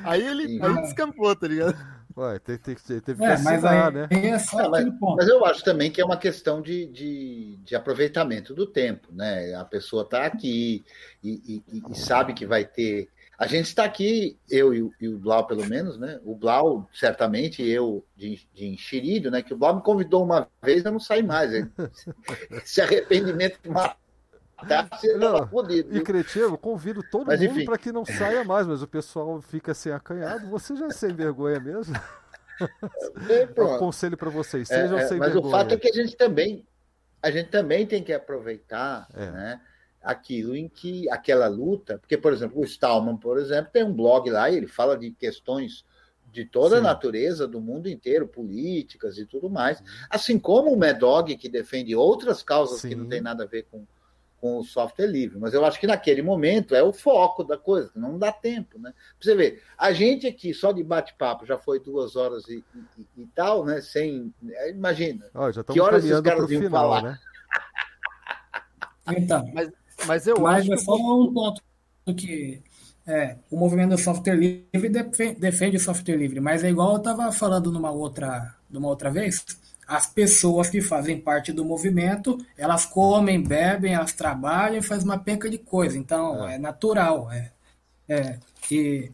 Aí 0.04 0.26
ele 0.26 0.60
aí 0.60 0.82
descampou, 0.82 1.36
tá 1.36 1.48
ligado? 1.48 1.78
Ué, 2.18 2.40
teve, 2.40 2.60
teve, 2.60 3.02
teve 3.02 3.24
é, 3.24 3.36
que 3.36 3.44
mas 3.44 3.66
aí, 3.66 3.94
né? 3.94 4.08
É 4.12 4.40
só 4.40 4.70
mas, 4.70 4.86
mas, 5.00 5.28
eu 5.28 5.46
acho 5.46 5.64
também 5.64 5.92
que 5.92 6.02
é 6.02 6.06
uma 6.06 6.18
questão 6.18 6.62
de, 6.62 6.88
de, 6.88 7.58
de 7.64 7.76
aproveitamento 7.76 8.54
do 8.54 8.66
tempo, 8.66 9.08
né? 9.12 9.54
A 9.56 9.66
pessoa 9.66 10.04
está 10.04 10.26
aqui 10.26 10.84
e, 11.24 11.64
e, 11.68 11.82
e, 11.90 11.96
sabe 11.96 12.34
que 12.34 12.46
vai 12.46 12.66
ter. 12.66 13.10
A 13.38 13.48
gente 13.48 13.68
está 13.68 13.84
aqui, 13.84 14.38
eu 14.50 14.74
e 14.74 14.84
o, 14.84 14.94
e 15.02 15.08
o, 15.08 15.18
Blau, 15.18 15.48
pelo 15.48 15.66
menos, 15.68 15.98
né? 15.98 16.20
O 16.24 16.36
Blau, 16.36 16.88
certamente, 16.94 17.64
eu 17.64 18.06
de, 18.16 18.40
de 18.54 18.68
enxerido, 18.68 19.32
né? 19.32 19.42
Que 19.42 19.54
o 19.54 19.58
Blau 19.58 19.76
me 19.76 19.82
convidou 19.82 20.24
uma 20.24 20.48
vez, 20.62 20.86
eu 20.86 20.92
não 20.92 21.00
saí 21.00 21.24
mais. 21.24 21.52
Esse 22.52 22.82
arrependimento 22.82 23.60
Tá 24.68 24.88
não, 25.18 25.50
e 25.70 26.02
Cretivo, 26.02 26.58
convido 26.58 27.02
todo 27.10 27.28
mas, 27.28 27.40
mundo 27.42 27.66
para 27.66 27.78
que 27.78 27.92
não 27.92 28.06
saia 28.06 28.44
mais, 28.44 28.68
mas 28.68 28.82
o 28.82 28.88
pessoal 28.88 29.42
fica 29.42 29.72
assim 29.72 29.90
acanhado. 29.90 30.48
Você 30.50 30.76
já 30.76 30.88
é 30.88 30.92
sem 30.92 31.14
vergonha 31.14 31.60
mesmo? 31.60 31.96
É, 33.28 33.62
um 33.62 33.78
conselho 33.80 34.16
para 34.16 34.30
vocês, 34.30 34.70
é, 34.70 34.82
sejam 34.82 35.00
é, 35.00 35.08
sem 35.08 35.18
mas 35.18 35.34
vergonha. 35.34 35.52
Mas 35.52 35.62
o 35.62 35.64
fato 35.64 35.74
é 35.74 35.78
que 35.78 35.88
a 35.88 35.94
gente 35.94 36.16
também, 36.16 36.66
a 37.22 37.32
gente 37.32 37.50
também 37.50 37.88
tem 37.88 38.04
que 38.04 38.14
aproveitar, 38.14 39.08
é. 39.14 39.32
né? 39.32 39.62
Aquilo 40.02 40.56
em 40.56 40.68
que 40.68 41.10
aquela 41.10 41.48
luta, 41.48 41.98
porque, 41.98 42.18
por 42.18 42.34
exemplo, 42.34 42.60
o 42.60 42.64
Stallman, 42.64 43.18
por 43.18 43.38
exemplo, 43.40 43.72
tem 43.72 43.84
um 43.84 43.94
blog 43.94 44.30
lá 44.30 44.50
e 44.50 44.58
ele 44.58 44.68
fala 44.68 44.98
de 44.98 45.12
questões 45.12 45.86
de 46.32 46.46
toda 46.46 46.76
Sim. 46.76 46.82
a 46.82 46.82
natureza 46.82 47.48
do 47.48 47.60
mundo 47.60 47.90
inteiro, 47.90 48.28
políticas 48.28 49.18
e 49.18 49.26
tudo 49.26 49.50
mais. 49.50 49.84
Assim 50.10 50.40
como 50.40 50.72
o 50.72 50.78
Medog, 50.78 51.36
que 51.36 51.50
defende 51.50 51.96
outras 51.96 52.42
causas 52.42 52.82
Sim. 52.82 52.90
que 52.90 52.96
não 52.96 53.08
tem 53.08 53.22
nada 53.22 53.44
a 53.44 53.48
ver 53.48 53.68
com, 53.70 53.86
com 54.42 54.58
o 54.58 54.64
software 54.64 55.06
livre. 55.06 55.38
Mas 55.40 55.54
eu 55.54 55.64
acho 55.64 55.80
que 55.80 55.86
naquele 55.86 56.24
momento 56.24 56.76
é 56.76 56.82
o 56.82 56.92
foco 56.92 57.44
da 57.44 57.58
coisa, 57.58 57.92
não 57.96 58.18
dá 58.18 58.32
tempo, 58.32 58.80
né? 58.80 58.92
Pra 58.92 59.04
você 59.20 59.36
ver, 59.36 59.64
a 59.78 59.94
gente 59.94 60.26
aqui 60.26 60.52
só 60.52 60.72
de 60.72 60.84
bate-papo 60.84 61.46
já 61.46 61.60
foi 61.60 61.80
duas 61.80 62.16
horas 62.16 62.48
e, 62.50 62.64
e, 62.98 63.22
e, 63.22 63.28
tal, 63.28 63.64
né? 63.64 63.80
Sem. 63.80 64.34
Imagina. 64.70 65.28
Oh, 65.36 65.52
já 65.52 65.64
que 65.64 65.80
horas 65.80 66.04
os 66.04 66.22
caras 66.22 66.50
iam 66.50 66.64
final, 66.64 66.72
falar? 66.72 67.04
Né? 67.04 67.20
Então, 69.18 69.46
mas, 69.52 69.70
mas 70.08 70.28
eu 70.28 70.40
mas 70.40 70.64
acho. 70.64 70.74
é 70.74 70.78
só 70.78 70.96
um 70.96 71.34
ponto 71.34 71.62
que 72.16 72.62
é, 73.06 73.36
o 73.50 73.58
movimento 73.58 73.90
do 73.90 73.98
software 73.98 74.36
livre 74.36 74.90
defende 75.38 75.76
o 75.76 75.80
software 75.80 76.16
livre, 76.16 76.40
mas 76.40 76.64
é 76.64 76.70
igual 76.70 76.92
eu 76.92 76.98
estava 76.98 77.30
falando 77.32 77.72
numa 77.72 77.92
outra, 77.92 78.56
numa 78.70 78.88
outra 78.88 79.10
vez 79.10 79.44
as 79.92 80.06
pessoas 80.06 80.70
que 80.70 80.80
fazem 80.80 81.20
parte 81.20 81.52
do 81.52 81.66
movimento, 81.66 82.38
elas 82.58 82.86
comem, 82.86 83.44
bebem, 83.44 83.94
elas 83.94 84.14
trabalham 84.14 84.78
e 84.78 84.82
fazem 84.82 85.04
uma 85.04 85.20
penca 85.20 85.50
de 85.50 85.58
coisa. 85.58 85.98
Então, 85.98 86.48
é, 86.48 86.56
é 86.56 86.58
natural. 86.58 87.30
É, 87.30 87.52
é, 88.08 88.40
e, 88.72 89.12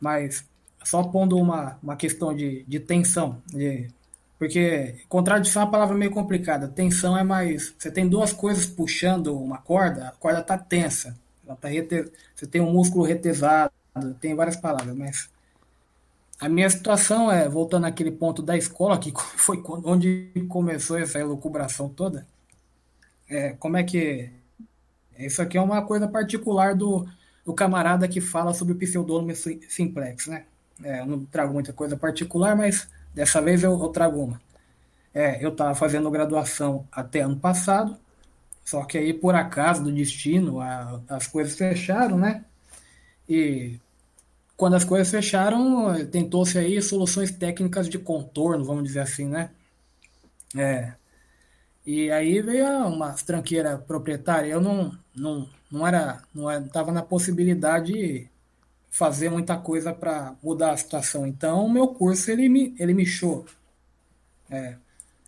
mas 0.00 0.44
só 0.82 1.04
pondo 1.04 1.36
uma, 1.36 1.78
uma 1.80 1.94
questão 1.94 2.34
de, 2.34 2.64
de 2.66 2.80
tensão. 2.80 3.40
De, 3.46 3.88
porque 4.36 4.96
contradição 5.08 5.62
é 5.62 5.64
uma 5.66 5.70
palavra 5.70 5.96
meio 5.96 6.10
complicada. 6.10 6.66
Tensão 6.66 7.16
é 7.16 7.22
mais. 7.22 7.72
Você 7.78 7.88
tem 7.88 8.08
duas 8.08 8.32
coisas 8.32 8.66
puxando 8.66 9.38
uma 9.38 9.58
corda, 9.58 10.08
a 10.08 10.12
corda 10.12 10.40
está 10.40 10.58
tensa. 10.58 11.16
Ela 11.46 11.54
tá 11.54 11.68
rete, 11.68 12.10
você 12.34 12.44
tem 12.44 12.60
um 12.60 12.72
músculo 12.72 13.04
retesado, 13.04 13.72
tem 14.20 14.34
várias 14.34 14.56
palavras, 14.56 14.96
mas 14.96 15.30
a 16.40 16.48
minha 16.48 16.70
situação 16.70 17.30
é, 17.30 17.48
voltando 17.48 17.86
àquele 17.86 18.12
ponto 18.12 18.42
da 18.42 18.56
escola, 18.56 18.98
que 18.98 19.12
foi 19.36 19.62
onde 19.84 20.30
começou 20.48 20.98
essa 20.98 21.18
elucubração 21.18 21.88
toda, 21.88 22.26
é, 23.28 23.50
como 23.58 23.76
é 23.76 23.82
que. 23.82 24.30
Isso 25.18 25.42
aqui 25.42 25.58
é 25.58 25.60
uma 25.60 25.82
coisa 25.82 26.06
particular 26.06 26.76
do, 26.76 27.06
do 27.44 27.52
camarada 27.52 28.06
que 28.06 28.20
fala 28.20 28.54
sobre 28.54 28.74
o 28.74 28.76
pseudônimo 28.76 29.34
simplex, 29.68 30.28
né? 30.28 30.44
É, 30.82 31.00
eu 31.00 31.06
não 31.06 31.24
trago 31.24 31.52
muita 31.52 31.72
coisa 31.72 31.96
particular, 31.96 32.56
mas 32.56 32.88
dessa 33.12 33.42
vez 33.42 33.64
eu, 33.64 33.72
eu 33.72 33.88
trago 33.88 34.22
uma. 34.22 34.40
É, 35.12 35.44
eu 35.44 35.50
estava 35.50 35.74
fazendo 35.74 36.10
graduação 36.10 36.86
até 36.92 37.20
ano 37.20 37.36
passado, 37.36 37.96
só 38.64 38.84
que 38.84 38.96
aí, 38.96 39.12
por 39.12 39.34
acaso 39.34 39.82
do 39.82 39.90
destino, 39.90 40.60
a, 40.60 41.00
as 41.08 41.26
coisas 41.26 41.56
fecharam, 41.56 42.16
né? 42.16 42.44
E 43.28 43.80
quando 44.58 44.74
as 44.74 44.84
coisas 44.84 45.08
fecharam, 45.08 46.04
tentou-se 46.08 46.58
aí 46.58 46.82
soluções 46.82 47.30
técnicas 47.30 47.88
de 47.88 47.96
contorno, 47.96 48.64
vamos 48.64 48.82
dizer 48.82 48.98
assim, 48.98 49.28
né? 49.28 49.50
É. 50.56 50.94
E 51.86 52.10
aí 52.10 52.42
veio 52.42 52.66
uma 52.88 53.12
tranqueira 53.12 53.78
proprietária. 53.78 54.50
Eu 54.50 54.60
não, 54.60 54.98
não, 55.14 55.48
não 55.70 55.86
era, 55.86 56.24
não 56.34 56.50
estava 56.50 56.90
na 56.90 57.02
possibilidade 57.02 57.92
de 57.92 58.28
fazer 58.90 59.30
muita 59.30 59.56
coisa 59.56 59.94
para 59.94 60.34
mudar 60.42 60.72
a 60.72 60.76
situação. 60.76 61.24
Então, 61.24 61.64
o 61.64 61.70
meu 61.70 61.88
curso 61.88 62.28
ele 62.28 62.48
me, 62.48 62.74
ele 62.80 62.92
me 62.92 63.06
show. 63.06 63.46
É, 64.50 64.74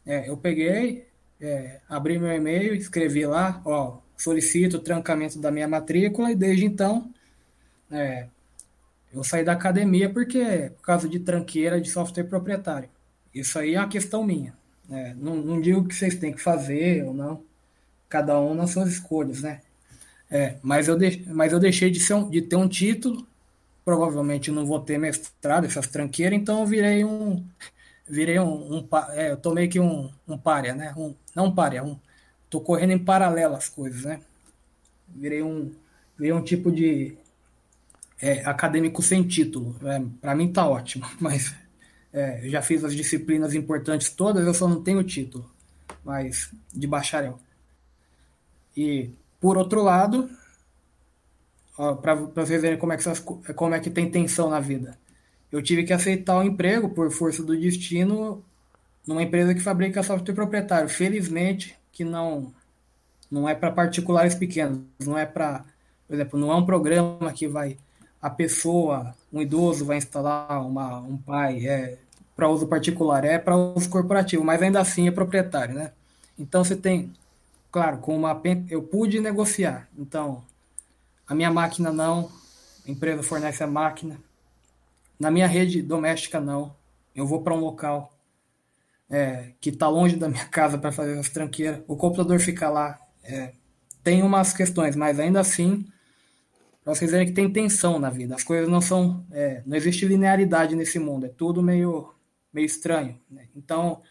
é, 0.07 0.29
eu 0.29 0.37
peguei, 0.37 1.07
é, 1.41 1.81
abri 1.89 2.19
meu 2.19 2.33
e-mail, 2.33 2.75
escrevi 2.75 3.25
lá, 3.27 3.63
ó, 3.65 3.99
solicito 4.17 4.79
o 4.79 4.81
trancamento 4.81 5.39
da 5.39 5.53
minha 5.53 5.69
matrícula 5.69 6.33
e 6.33 6.35
desde 6.35 6.65
então 6.65 7.15
é, 7.93 8.27
eu 9.13 9.25
saí 9.25 9.45
da 9.45 9.53
academia 9.53 10.09
porque 10.09 10.73
por 10.77 10.83
causa 10.83 11.09
de 11.09 11.19
tranqueira 11.19 11.81
de 11.81 11.91
software 11.91 12.25
proprietário. 12.25 12.89
Isso 13.35 13.59
aí 13.59 13.75
é 13.75 13.79
uma 13.79 13.89
questão 13.89 14.25
minha. 14.25 14.55
Né? 14.89 15.17
Não, 15.19 15.37
não 15.37 15.61
digo 15.61 15.87
que 15.87 15.95
vocês 15.95 16.15
têm 16.15 16.33
que 16.33 16.41
fazer 16.41 17.05
ou 17.05 17.15
não. 17.15 17.43
Cada 18.09 18.41
um 18.41 18.55
nas 18.55 18.71
suas 18.71 18.91
escolhas, 18.91 19.43
né? 19.43 19.61
É, 20.31 20.57
mas, 20.63 20.89
eu 20.89 20.97
de, 20.97 21.25
mas 21.29 21.53
eu 21.53 21.59
deixei 21.59 21.91
de, 21.91 22.01
ser 22.01 22.15
um, 22.15 22.29
de 22.29 22.43
ter 22.43 22.57
um 22.57 22.69
título 22.69 23.27
provavelmente 23.85 24.51
não 24.51 24.65
vou 24.67 24.81
ter 24.81 24.99
mestrado, 24.99 25.67
essas 25.67 25.87
tranqueiras, 25.87 26.39
então 26.39 26.61
eu 26.61 26.67
virei 26.67 27.05
um. 27.05 27.45
Virei 28.09 28.39
um. 28.39 28.77
um 28.77 28.89
é, 29.13 29.33
eu 29.33 29.37
tô 29.37 29.53
meio 29.53 29.69
que 29.69 29.81
um, 29.81 30.11
um 30.29 30.39
párea, 30.39 30.75
né? 30.75 30.95
Um, 30.97 31.15
não 31.35 31.47
um 31.47 31.55
párea, 31.55 31.83
um, 31.83 31.99
tô 32.49 32.61
correndo 32.61 32.93
em 32.93 32.99
paralelo 32.99 33.57
as 33.57 33.69
coisas, 33.69 34.05
né? 34.05 34.21
Virei 35.09 35.43
um, 35.43 35.73
virei 36.17 36.33
um 36.33 36.43
tipo 36.43 36.71
de 36.71 37.17
é, 38.21 38.45
acadêmico 38.45 39.03
sem 39.03 39.23
título. 39.23 39.77
É, 39.83 40.03
Para 40.21 40.35
mim 40.35 40.53
tá 40.53 40.67
ótimo, 40.67 41.07
mas 41.19 41.55
é, 42.13 42.49
já 42.49 42.63
fiz 42.63 42.85
as 42.85 42.95
disciplinas 42.95 43.55
importantes 43.55 44.11
todas, 44.11 44.47
eu 44.47 44.55
só 44.55 44.69
não 44.69 44.83
tenho 44.83 45.03
título, 45.03 45.51
mas 46.05 46.51
de 46.73 46.87
bacharel. 46.87 47.39
E, 48.77 49.11
por 49.41 49.57
outro 49.57 49.83
lado, 49.83 50.31
para 52.03 52.15
vocês 52.15 52.61
verem 52.61 52.79
como 52.79 52.93
é, 52.93 52.97
que 52.97 53.05
como 53.55 53.75
é 53.75 53.81
que 53.81 53.91
tem 53.91 54.11
tensão 54.11 54.51
na 54.51 54.61
vida. 54.61 54.99
Eu 55.51 55.63
tive 55.63 55.83
que 55.83 55.93
aceitar 55.93 56.37
o 56.37 56.41
um 56.41 56.45
emprego 56.45 56.91
por 56.91 57.11
força 57.11 57.43
do 57.43 57.59
destino 57.59 58.45
numa 59.07 59.23
empresa 59.23 59.55
que 59.55 59.61
fabrica 59.61 60.03
software 60.03 60.35
proprietário. 60.35 60.89
Felizmente, 60.89 61.77
que 61.91 62.05
não 62.05 62.53
não 63.31 63.49
é 63.49 63.55
para 63.55 63.71
particulares 63.71 64.35
pequenos, 64.35 64.81
não 64.99 65.17
é 65.17 65.25
para, 65.25 65.65
por 66.09 66.15
exemplo, 66.15 66.39
não 66.39 66.51
é 66.51 66.57
um 66.57 66.67
programa 66.67 67.33
que 67.33 67.47
vai 67.47 67.79
a 68.21 68.29
pessoa, 68.29 69.15
um 69.33 69.41
idoso 69.41 69.85
vai 69.85 69.97
instalar 69.97 70.65
uma, 70.67 70.99
um 70.99 71.17
pai 71.17 71.67
é 71.67 71.99
para 72.37 72.49
uso 72.49 72.67
particular, 72.67 73.25
é 73.25 73.39
para 73.39 73.57
uso 73.57 73.89
corporativo, 73.89 74.45
mas 74.45 74.63
ainda 74.63 74.81
assim 74.81 75.07
é 75.09 75.11
proprietário, 75.11 75.75
né? 75.75 75.93
Então 76.39 76.65
você 76.65 76.75
tem, 76.75 77.13
claro, 77.71 77.99
com 77.99 78.17
uma 78.17 78.41
eu 78.71 78.83
pude 78.83 79.21
negociar. 79.21 79.89
Então, 79.99 80.43
a 81.27 81.35
minha 81.35 81.51
máquina 81.51 81.93
não, 81.93 82.31
a 82.87 82.91
empresa 82.91 83.23
fornece 83.23 83.63
a 83.63 83.67
máquina. 83.67 84.19
Na 85.19 85.31
minha 85.31 85.47
rede 85.47 85.83
doméstica 85.83 86.41
não. 86.41 86.75
Eu 87.15 87.27
vou 87.27 87.43
para 87.43 87.55
um 87.55 87.61
local 87.61 88.11
é, 89.11 89.53
que 89.61 89.71
está 89.71 89.89
longe 89.89 90.17
da 90.17 90.29
minha 90.29 90.47
casa 90.49 90.79
para 90.79 90.93
fazer 90.93 91.19
as 91.19 91.29
tranqueiras. 91.29 91.83
O 91.87 91.97
computador 91.97 92.41
fica 92.41 92.71
lá. 92.71 92.99
É, 93.23 93.53
tem 94.03 94.23
umas 94.23 94.53
questões, 94.53 94.97
mas 94.97 95.21
ainda 95.21 95.41
assim, 95.41 95.87
para 96.83 96.95
vocês 96.95 97.11
verem 97.11 97.27
que 97.27 97.33
tem 97.33 97.53
tensão 97.53 97.99
na 97.99 98.11
vida. 98.11 98.35
As 98.35 98.43
coisas 98.43 98.69
não 98.69 98.81
são. 98.81 99.25
É, 99.31 99.63
não 99.67 99.77
existe 99.77 100.07
linearidade 100.07 100.75
nesse 100.75 100.99
mundo. 100.99 101.27
É 101.27 101.29
tudo 101.29 101.63
meio, 101.63 102.13
meio 102.53 102.65
estranho. 102.65 103.21
Né? 103.31 103.49
Então, 103.55 104.03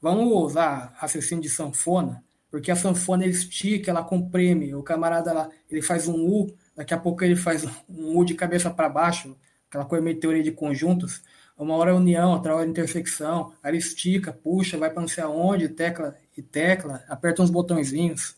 vamos 0.00 0.26
usar 0.32 0.92
raciocínio 0.96 1.42
de 1.42 1.48
sanfona 1.48 2.24
porque 2.54 2.70
a 2.70 2.76
sanfona 2.76 3.24
ele 3.24 3.32
estica, 3.32 3.90
ela 3.90 4.04
comprime, 4.04 4.76
o 4.76 4.80
camarada 4.80 5.32
lá, 5.32 5.50
ele 5.68 5.82
faz 5.82 6.06
um 6.06 6.24
U, 6.24 6.56
daqui 6.76 6.94
a 6.94 6.96
pouco 6.96 7.24
ele 7.24 7.34
faz 7.34 7.64
um 7.88 8.16
U 8.16 8.24
de 8.24 8.32
cabeça 8.32 8.70
para 8.70 8.88
baixo, 8.88 9.36
aquela 9.68 9.84
coisa 9.84 10.04
meio 10.04 10.20
teoria 10.20 10.40
de 10.40 10.52
conjuntos, 10.52 11.20
uma 11.58 11.74
hora 11.74 11.90
é 11.90 11.92
união, 11.92 12.30
outra 12.30 12.54
hora 12.54 12.64
é 12.64 12.70
intersecção, 12.70 13.52
aí 13.60 13.72
ele 13.72 13.78
estica, 13.78 14.32
puxa, 14.32 14.78
vai 14.78 14.88
para 14.88 15.00
não 15.00 15.08
sei 15.08 15.24
aonde, 15.24 15.68
tecla 15.68 16.16
e 16.36 16.42
tecla, 16.42 17.02
aperta 17.08 17.42
uns 17.42 17.50
botõezinhos. 17.50 18.36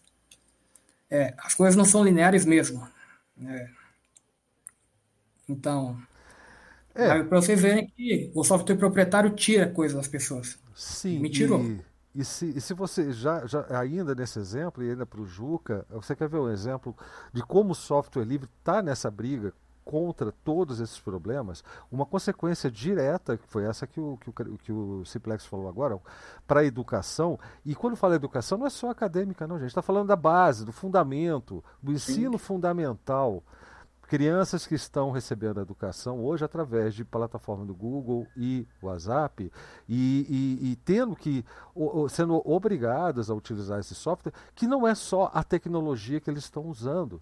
É, 1.10 1.34
as 1.36 1.52
coisas 1.52 1.76
não 1.76 1.84
são 1.84 2.02
lineares 2.02 2.46
mesmo. 2.46 2.88
É. 3.40 3.68
Então, 5.48 5.96
é. 6.94 7.22
para 7.22 7.40
vocês 7.40 7.60
verem 7.60 7.86
que 7.86 8.30
o 8.34 8.42
software 8.42 8.76
proprietário 8.76 9.30
tira 9.34 9.70
coisas 9.70 9.96
das 9.96 10.08
pessoas. 10.08 10.58
Sim. 10.74 11.18
Me 11.20 11.30
tirou. 11.30 11.62
E... 11.62 11.80
E 12.16 12.24
se, 12.24 12.46
e 12.56 12.60
se 12.62 12.72
você 12.72 13.12
já, 13.12 13.46
já 13.46 13.66
ainda 13.78 14.14
nesse 14.14 14.38
exemplo, 14.38 14.82
e 14.82 14.88
ainda 14.88 15.04
para 15.04 15.20
o 15.20 15.26
Juca, 15.26 15.84
você 15.90 16.16
quer 16.16 16.30
ver 16.30 16.38
um 16.38 16.48
exemplo 16.48 16.96
de 17.30 17.42
como 17.42 17.72
o 17.72 17.74
software 17.74 18.24
livre 18.24 18.48
está 18.58 18.80
nessa 18.80 19.10
briga 19.10 19.52
contra 19.86 20.32
todos 20.32 20.80
esses 20.80 20.98
problemas, 20.98 21.62
uma 21.92 22.04
consequência 22.04 22.68
direta, 22.68 23.36
que 23.36 23.46
foi 23.46 23.64
essa 23.64 23.86
que 23.86 24.00
o, 24.00 24.18
que 24.20 24.30
o, 24.30 24.58
que 24.58 24.72
o 24.72 25.04
Simplex 25.04 25.46
falou 25.46 25.68
agora, 25.68 25.96
para 26.44 26.60
a 26.60 26.64
educação, 26.64 27.38
e 27.64 27.72
quando 27.72 27.94
fala 27.94 28.16
educação 28.16 28.58
não 28.58 28.66
é 28.66 28.70
só 28.70 28.90
acadêmica, 28.90 29.46
não, 29.46 29.60
gente, 29.60 29.68
está 29.68 29.82
falando 29.82 30.08
da 30.08 30.16
base, 30.16 30.64
do 30.64 30.72
fundamento, 30.72 31.62
do 31.80 31.92
ensino 31.92 32.36
Sim. 32.36 32.44
fundamental. 32.44 33.44
Crianças 34.08 34.66
que 34.66 34.74
estão 34.74 35.10
recebendo 35.12 35.60
educação 35.60 36.24
hoje 36.24 36.44
através 36.44 36.94
de 36.94 37.04
plataforma 37.04 37.64
do 37.64 37.74
Google 37.74 38.26
e 38.36 38.66
WhatsApp 38.80 39.50
e, 39.88 40.26
e, 40.28 40.72
e 40.72 40.76
tendo 40.76 41.16
que 41.16 41.44
sendo 42.08 42.40
obrigadas 42.44 43.30
a 43.30 43.34
utilizar 43.34 43.80
esse 43.80 43.96
software 43.96 44.32
que 44.54 44.66
não 44.68 44.86
é 44.86 44.94
só 44.94 45.28
a 45.34 45.42
tecnologia 45.42 46.20
que 46.20 46.30
eles 46.30 46.44
estão 46.44 46.66
usando 46.66 47.20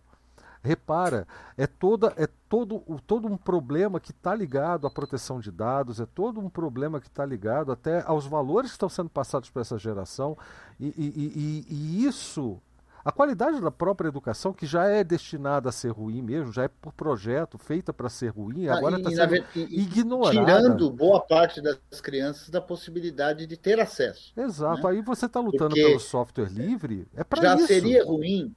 repara 0.64 1.28
é 1.58 1.66
toda 1.66 2.12
é 2.16 2.26
todo 2.48 2.80
todo 3.06 3.28
um 3.28 3.36
problema 3.36 4.00
que 4.00 4.10
está 4.10 4.34
ligado 4.34 4.86
à 4.86 4.90
proteção 4.90 5.38
de 5.38 5.52
dados 5.52 6.00
é 6.00 6.06
todo 6.06 6.40
um 6.40 6.48
problema 6.48 7.00
que 7.00 7.06
está 7.06 7.24
ligado 7.24 7.70
até 7.70 8.02
aos 8.06 8.26
valores 8.26 8.70
que 8.70 8.76
estão 8.76 8.88
sendo 8.88 9.10
passados 9.10 9.50
para 9.50 9.60
essa 9.60 9.76
geração 9.76 10.36
e, 10.80 10.86
e, 10.86 11.66
e 11.68 12.06
isso 12.06 12.60
a 13.04 13.12
qualidade 13.12 13.60
da 13.60 13.70
própria 13.70 14.08
educação, 14.08 14.54
que 14.54 14.64
já 14.64 14.86
é 14.86 15.04
destinada 15.04 15.68
a 15.68 15.72
ser 15.72 15.90
ruim 15.90 16.22
mesmo, 16.22 16.50
já 16.50 16.64
é 16.64 16.68
por 16.68 16.90
projeto, 16.94 17.58
feita 17.58 17.92
para 17.92 18.08
ser 18.08 18.28
ruim, 18.28 18.66
ah, 18.66 18.78
agora 18.78 18.96
está 18.96 19.10
sendo 19.10 19.44
e, 19.54 19.82
ignorada. 19.82 20.40
Tirando 20.40 20.90
boa 20.90 21.20
parte 21.20 21.60
das 21.60 21.78
crianças 22.00 22.48
da 22.48 22.62
possibilidade 22.62 23.46
de 23.46 23.58
ter 23.58 23.78
acesso. 23.78 24.32
Exato. 24.34 24.84
Né? 24.84 24.90
Aí 24.90 25.02
você 25.02 25.26
está 25.26 25.38
lutando 25.38 25.74
Porque 25.74 25.84
pelo 25.84 26.00
software 26.00 26.48
livre, 26.48 27.06
é 27.14 27.22
para 27.22 27.56
isso. 27.56 27.58
Já 27.60 27.66
seria 27.66 28.04
ruim, 28.06 28.56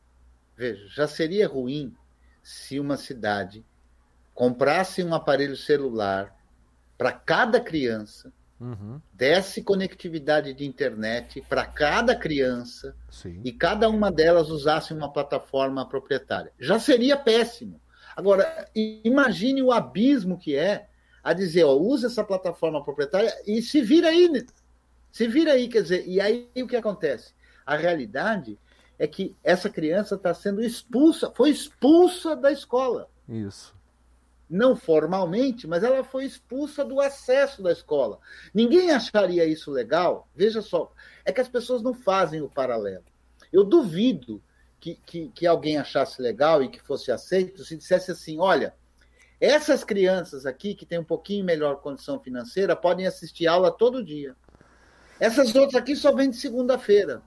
veja, 0.57 0.87
já 0.89 1.07
seria 1.07 1.47
ruim 1.47 1.95
se 2.41 2.79
uma 2.79 2.97
cidade 2.97 3.63
comprasse 4.33 5.03
um 5.03 5.13
aparelho 5.13 5.55
celular 5.55 6.35
para 6.97 7.11
cada 7.11 7.59
criança 7.59 8.31
Uhum. 8.59 8.99
Desse 9.13 9.61
conectividade 9.61 10.51
de 10.53 10.65
internet 10.65 11.41
para 11.47 11.63
cada 11.63 12.15
criança 12.15 12.95
Sim. 13.09 13.39
e 13.43 13.51
cada 13.51 13.87
uma 13.87 14.11
delas 14.11 14.49
usasse 14.49 14.93
uma 14.93 15.11
plataforma 15.11 15.87
proprietária. 15.87 16.51
Já 16.59 16.79
seria 16.79 17.15
péssimo. 17.15 17.79
Agora, 18.15 18.67
imagine 18.75 19.61
o 19.61 19.71
abismo 19.71 20.39
que 20.39 20.55
é 20.55 20.87
a 21.23 21.33
dizer, 21.33 21.65
ó, 21.65 21.73
usa 21.75 22.07
essa 22.07 22.23
plataforma 22.23 22.83
proprietária 22.83 23.31
e 23.45 23.61
se 23.61 23.81
vira 23.81 24.09
aí. 24.09 24.27
Né? 24.27 24.43
Se 25.11 25.27
vira 25.27 25.53
aí, 25.53 25.67
quer 25.67 25.83
dizer, 25.83 26.07
e 26.07 26.19
aí 26.19 26.49
o 26.55 26.67
que 26.67 26.75
acontece? 26.75 27.33
A 27.63 27.75
realidade 27.75 28.57
é 28.99 29.07
que 29.07 29.35
essa 29.43 29.69
criança 29.69 30.15
está 30.15 30.33
sendo 30.33 30.63
expulsa, 30.63 31.31
foi 31.35 31.49
expulsa 31.49 32.35
da 32.35 32.51
escola. 32.51 33.09
Isso 33.27 33.77
não 34.49 34.75
formalmente, 34.75 35.67
mas 35.67 35.83
ela 35.83 36.03
foi 36.03 36.25
expulsa 36.25 36.83
do 36.83 37.01
acesso 37.01 37.61
da 37.61 37.71
escola. 37.71 38.19
Ninguém 38.53 38.91
acharia 38.91 39.45
isso 39.45 39.71
legal. 39.71 40.27
Veja 40.35 40.61
só, 40.61 40.91
é 41.25 41.31
que 41.31 41.41
as 41.41 41.49
pessoas 41.49 41.81
não 41.81 41.93
fazem 41.93 42.41
o 42.41 42.49
paralelo. 42.49 43.03
Eu 43.51 43.63
duvido 43.63 44.41
que, 44.79 44.95
que, 45.05 45.29
que 45.29 45.47
alguém 45.47 45.77
achasse 45.77 46.21
legal 46.21 46.63
e 46.63 46.69
que 46.69 46.81
fosse 46.81 47.11
aceito 47.11 47.63
se 47.63 47.75
dissesse 47.75 48.11
assim: 48.11 48.39
olha, 48.39 48.73
essas 49.39 49.83
crianças 49.83 50.45
aqui 50.45 50.73
que 50.73 50.85
têm 50.85 50.99
um 50.99 51.03
pouquinho 51.03 51.43
melhor 51.43 51.81
condição 51.81 52.19
financeira 52.19 52.75
podem 52.75 53.05
assistir 53.05 53.47
aula 53.47 53.71
todo 53.71 54.03
dia. 54.03 54.35
Essas 55.19 55.55
outras 55.55 55.75
aqui 55.75 55.95
só 55.95 56.13
vêm 56.13 56.29
de 56.29 56.37
segunda-feira 56.37 57.21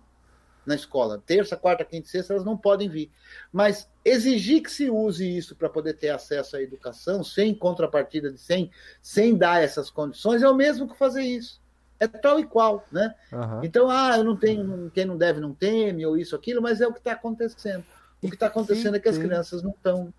na 0.64 0.74
escola. 0.74 1.22
Terça, 1.24 1.56
quarta, 1.56 1.84
quinta 1.84 2.06
e 2.06 2.10
sexta, 2.10 2.32
elas 2.32 2.44
não 2.44 2.56
podem 2.56 2.88
vir. 2.88 3.10
Mas 3.52 3.88
exigir 4.04 4.62
que 4.62 4.70
se 4.70 4.90
use 4.90 5.36
isso 5.36 5.56
para 5.56 5.68
poder 5.68 5.94
ter 5.94 6.10
acesso 6.10 6.56
à 6.56 6.62
educação, 6.62 7.24
sem 7.24 7.54
contrapartida, 7.54 8.30
de 8.30 8.38
sem, 8.38 8.70
sem 9.02 9.36
dar 9.36 9.62
essas 9.62 9.90
condições, 9.90 10.42
é 10.42 10.48
o 10.48 10.54
mesmo 10.54 10.88
que 10.88 10.96
fazer 10.96 11.22
isso. 11.22 11.60
É 11.98 12.06
tal 12.06 12.40
e 12.40 12.46
qual, 12.46 12.86
né? 12.90 13.14
Uhum. 13.30 13.62
Então, 13.62 13.90
ah, 13.90 14.16
eu 14.16 14.24
não 14.24 14.36
tenho, 14.36 14.90
quem 14.94 15.04
não 15.04 15.18
deve 15.18 15.38
não 15.38 15.52
teme, 15.52 16.06
ou 16.06 16.16
isso, 16.16 16.34
aquilo, 16.34 16.62
mas 16.62 16.80
é 16.80 16.86
o 16.86 16.92
que 16.92 16.98
está 16.98 17.12
acontecendo. 17.12 17.84
O 18.22 18.28
que 18.28 18.34
está 18.34 18.46
acontecendo 18.46 18.92
sim, 18.92 18.98
é 18.98 19.00
que 19.00 19.08
as 19.08 19.18
crianças 19.18 19.62
não 19.62 19.70
estão. 19.70 20.12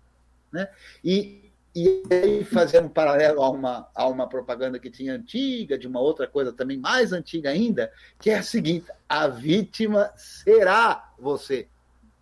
Né? 0.52 0.68
E, 1.04 1.51
e 1.74 2.02
aí, 2.10 2.44
fazendo 2.44 2.86
um 2.86 2.90
paralelo 2.90 3.42
a 3.42 3.48
uma, 3.48 3.88
a 3.94 4.06
uma 4.06 4.28
propaganda 4.28 4.78
que 4.78 4.90
tinha 4.90 5.14
antiga, 5.14 5.78
de 5.78 5.86
uma 5.86 6.00
outra 6.00 6.26
coisa 6.26 6.52
também 6.52 6.76
mais 6.76 7.12
antiga 7.12 7.48
ainda, 7.48 7.90
que 8.18 8.30
é 8.30 8.38
a 8.38 8.42
seguinte: 8.42 8.90
a 9.08 9.26
vítima 9.26 10.10
será 10.14 11.12
você. 11.18 11.66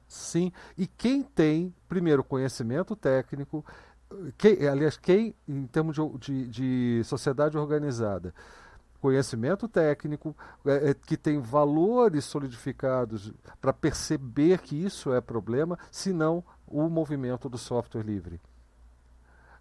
Sim, 0.06 0.52
e 0.78 0.86
quem 0.86 1.22
tem, 1.22 1.74
primeiro, 1.88 2.22
conhecimento 2.22 2.94
técnico, 2.94 3.64
quem, 4.38 4.66
aliás, 4.68 4.96
quem, 4.96 5.34
em 5.48 5.66
termos 5.66 5.96
de, 5.96 6.18
de, 6.18 6.48
de 6.48 7.04
sociedade 7.04 7.56
organizada, 7.56 8.32
conhecimento 9.00 9.66
técnico, 9.66 10.36
é, 10.64 10.90
é, 10.90 10.94
que 10.94 11.16
tem 11.16 11.40
valores 11.40 12.24
solidificados 12.24 13.32
para 13.60 13.72
perceber 13.72 14.58
que 14.60 14.76
isso 14.76 15.12
é 15.12 15.20
problema, 15.20 15.78
senão 15.90 16.44
o 16.66 16.88
movimento 16.88 17.48
do 17.48 17.58
software 17.58 18.02
livre. 18.02 18.40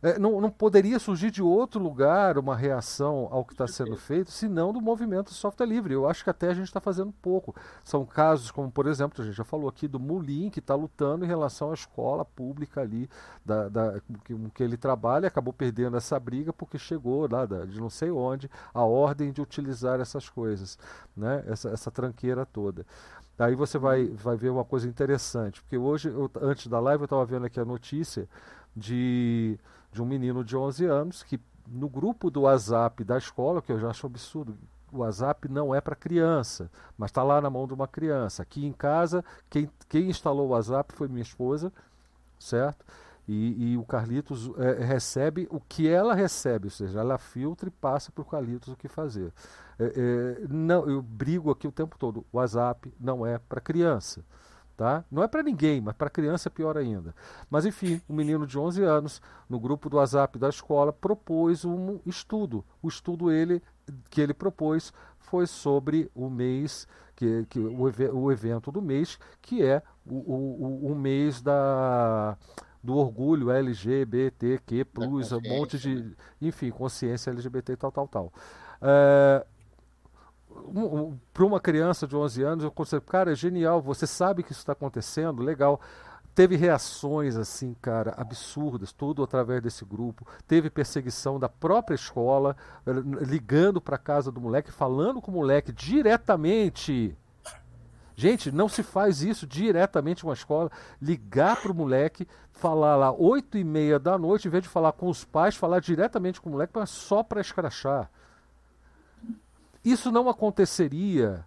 É, 0.01 0.17
não, 0.17 0.39
não, 0.39 0.49
poderia 0.49 0.97
surgir 0.97 1.29
de 1.29 1.43
outro 1.43 1.81
lugar 1.81 2.37
uma 2.37 2.55
reação 2.55 3.27
ao 3.31 3.43
que 3.43 3.53
está 3.53 3.67
sendo 3.67 3.97
feito, 3.97 4.31
senão 4.31 4.71
do 4.71 4.79
movimento 4.79 5.33
software 5.33 5.65
livre. 5.65 5.93
Eu 5.93 6.07
acho 6.07 6.23
que 6.23 6.29
até 6.29 6.47
a 6.49 6.53
gente 6.53 6.67
está 6.67 6.79
fazendo 6.79 7.11
pouco. 7.21 7.53
São 7.83 8.05
casos 8.05 8.49
como, 8.49 8.71
por 8.71 8.87
exemplo, 8.87 9.21
a 9.21 9.25
gente 9.25 9.35
já 9.35 9.43
falou 9.43 9.67
aqui 9.67 9.89
do 9.89 9.99
Mulim, 9.99 10.49
que 10.49 10.59
está 10.59 10.73
lutando 10.73 11.25
em 11.25 11.27
relação 11.27 11.71
à 11.71 11.73
escola 11.73 12.23
pública 12.23 12.79
ali, 12.79 13.09
da, 13.45 13.67
da, 13.67 13.99
que, 14.23 14.33
que 14.53 14.63
ele 14.63 14.77
trabalha, 14.77 15.27
acabou 15.27 15.51
perdendo 15.51 15.97
essa 15.97 16.17
briga 16.17 16.53
porque 16.53 16.77
chegou 16.77 17.27
lá 17.29 17.45
da, 17.45 17.65
de 17.65 17.77
não 17.77 17.89
sei 17.89 18.09
onde 18.09 18.49
a 18.73 18.83
ordem 18.83 19.33
de 19.33 19.41
utilizar 19.41 19.99
essas 19.99 20.29
coisas, 20.29 20.77
né? 21.15 21.43
essa, 21.45 21.69
essa 21.71 21.91
tranqueira 21.91 22.45
toda. 22.45 22.85
Aí 23.37 23.55
você 23.55 23.77
vai, 23.77 24.05
vai 24.07 24.37
ver 24.37 24.49
uma 24.49 24.65
coisa 24.65 24.87
interessante, 24.87 25.61
porque 25.61 25.77
hoje, 25.77 26.09
eu, 26.09 26.29
antes 26.41 26.67
da 26.67 26.79
live, 26.79 27.01
eu 27.01 27.05
estava 27.05 27.25
vendo 27.25 27.45
aqui 27.45 27.59
a 27.59 27.65
notícia 27.65 28.27
de 28.75 29.57
de 29.91 30.01
um 30.01 30.05
menino 30.05 30.43
de 30.43 30.55
11 30.55 30.85
anos 30.85 31.23
que 31.23 31.39
no 31.67 31.87
grupo 31.87 32.31
do 32.31 32.41
WhatsApp 32.41 33.03
da 33.03 33.17
escola, 33.17 33.61
que 33.61 33.71
eu 33.71 33.79
já 33.79 33.89
acho 33.89 34.07
absurdo, 34.07 34.57
o 34.91 34.99
WhatsApp 34.99 35.47
não 35.47 35.73
é 35.73 35.79
para 35.79 35.95
criança, 35.95 36.69
mas 36.97 37.11
está 37.11 37.21
lá 37.23 37.39
na 37.39 37.49
mão 37.49 37.67
de 37.67 37.73
uma 37.73 37.87
criança. 37.87 38.41
Aqui 38.41 38.65
em 38.65 38.71
casa, 38.71 39.23
quem, 39.49 39.69
quem 39.87 40.09
instalou 40.09 40.47
o 40.47 40.49
WhatsApp 40.49 40.93
foi 40.95 41.07
minha 41.07 41.21
esposa, 41.21 41.71
certo? 42.39 42.85
E, 43.27 43.73
e 43.73 43.77
o 43.77 43.83
Carlitos 43.85 44.49
é, 44.57 44.83
recebe 44.83 45.47
o 45.51 45.59
que 45.59 45.87
ela 45.87 46.15
recebe, 46.15 46.65
ou 46.65 46.71
seja, 46.71 46.99
ela 46.99 47.19
filtra 47.19 47.69
e 47.69 47.71
passa 47.71 48.11
para 48.11 48.23
o 48.23 48.25
Carlitos 48.25 48.73
o 48.73 48.75
que 48.75 48.87
fazer. 48.87 49.31
É, 49.77 49.85
é, 49.85 50.47
não, 50.49 50.89
eu 50.89 51.01
brigo 51.01 51.51
aqui 51.51 51.67
o 51.67 51.71
tempo 51.71 51.95
todo. 51.99 52.25
O 52.31 52.37
WhatsApp 52.37 52.91
não 52.99 53.23
é 53.23 53.37
para 53.37 53.61
criança. 53.61 54.25
Tá? 54.79 55.03
Não 55.11 55.21
é 55.21 55.27
para 55.27 55.43
ninguém, 55.43 55.81
mas 55.81 55.93
para 55.93 56.09
criança 56.09 56.47
é 56.47 56.49
pior 56.49 56.77
ainda. 56.77 57.13
Mas 57.49 57.65
enfim, 57.65 58.01
um 58.07 58.13
menino 58.13 58.47
de 58.47 58.57
11 58.57 58.81
anos, 58.81 59.21
no 59.49 59.59
grupo 59.59 59.89
do 59.89 59.97
WhatsApp 59.97 60.39
da 60.39 60.47
escola, 60.47 60.93
propôs 60.93 61.65
um 61.65 61.99
estudo. 62.05 62.63
O 62.81 62.87
estudo 62.87 63.29
ele, 63.29 63.61
que 64.09 64.21
ele 64.21 64.33
propôs 64.33 64.93
foi 65.17 65.47
sobre 65.47 66.09
o 66.15 66.29
mês, 66.29 66.87
que, 67.13 67.45
que 67.49 67.59
o, 67.59 67.91
o 68.13 68.31
evento 68.31 68.71
do 68.71 68.81
mês, 68.81 69.19
que 69.41 69.61
é 69.61 69.83
o, 70.05 70.15
o, 70.15 70.91
o 70.93 70.95
mês 70.95 71.41
da 71.41 72.37
do 72.81 72.95
orgulho 72.95 73.51
LGBTQ+, 73.51 74.87
um 74.97 75.57
monte 75.57 75.77
de, 75.77 75.93
né? 75.93 76.11
enfim, 76.41 76.71
consciência 76.71 77.31
LGBT 77.31 77.73
e 77.73 77.75
tal, 77.75 77.91
tal, 77.91 78.07
tal. 78.07 78.33
É, 78.81 79.45
um, 80.67 81.17
para 81.33 81.45
uma 81.45 81.59
criança 81.59 82.07
de 82.07 82.15
11 82.15 82.43
anos, 82.43 82.63
eu 82.63 82.71
considero, 82.71 83.01
cara, 83.03 83.31
é 83.31 83.35
genial, 83.35 83.81
você 83.81 84.05
sabe 84.05 84.43
que 84.43 84.51
isso 84.51 84.61
está 84.61 84.73
acontecendo, 84.73 85.41
legal. 85.41 85.79
Teve 86.35 86.55
reações 86.55 87.35
assim, 87.35 87.75
cara, 87.81 88.13
absurdas, 88.15 88.93
tudo 88.93 89.23
através 89.23 89.61
desse 89.61 89.83
grupo. 89.83 90.25
Teve 90.47 90.69
perseguição 90.69 91.39
da 91.39 91.49
própria 91.49 91.95
escola, 91.95 92.55
eh, 92.85 92.91
ligando 93.25 93.81
para 93.81 93.97
casa 93.97 94.31
do 94.31 94.39
moleque, 94.39 94.71
falando 94.71 95.21
com 95.21 95.31
o 95.31 95.33
moleque 95.33 95.73
diretamente. 95.73 97.17
Gente, 98.15 98.51
não 98.51 98.69
se 98.69 98.83
faz 98.83 99.21
isso 99.21 99.47
diretamente 99.47 100.23
com 100.23 100.29
a 100.29 100.33
escola. 100.33 100.71
Ligar 101.01 101.61
para 101.61 101.71
o 101.71 101.75
moleque, 101.75 102.27
falar 102.51 102.95
lá 102.95 103.11
oito 103.11 103.57
e 103.57 103.63
meia 103.63 103.97
da 103.97 104.17
noite, 104.17 104.47
em 104.47 104.51
vez 104.51 104.63
de 104.63 104.69
falar 104.69 104.91
com 104.91 105.09
os 105.09 105.23
pais, 105.23 105.55
falar 105.55 105.79
diretamente 105.79 106.39
com 106.39 106.49
o 106.49 106.51
moleque, 106.51 106.73
mas 106.75 106.89
só 106.89 107.23
para 107.23 107.41
escrachar. 107.41 108.09
Isso 109.91 110.11
não 110.11 110.29
aconteceria 110.29 111.45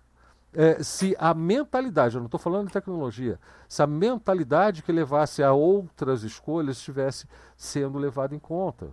é, 0.55 0.83
se 0.83 1.17
a 1.19 1.33
mentalidade, 1.33 2.15
eu 2.15 2.21
não 2.21 2.27
estou 2.27 2.41
falando 2.41 2.67
de 2.67 2.73
tecnologia, 2.73 3.39
se 3.69 3.83
a 3.83 3.87
mentalidade 3.87 4.83
que 4.83 4.93
levasse 4.93 5.43
a 5.43 5.53
outras 5.53 6.23
escolhas 6.23 6.77
estivesse 6.77 7.27
sendo 7.57 7.99
levada 7.99 8.35
em 8.35 8.39
conta. 8.39 8.91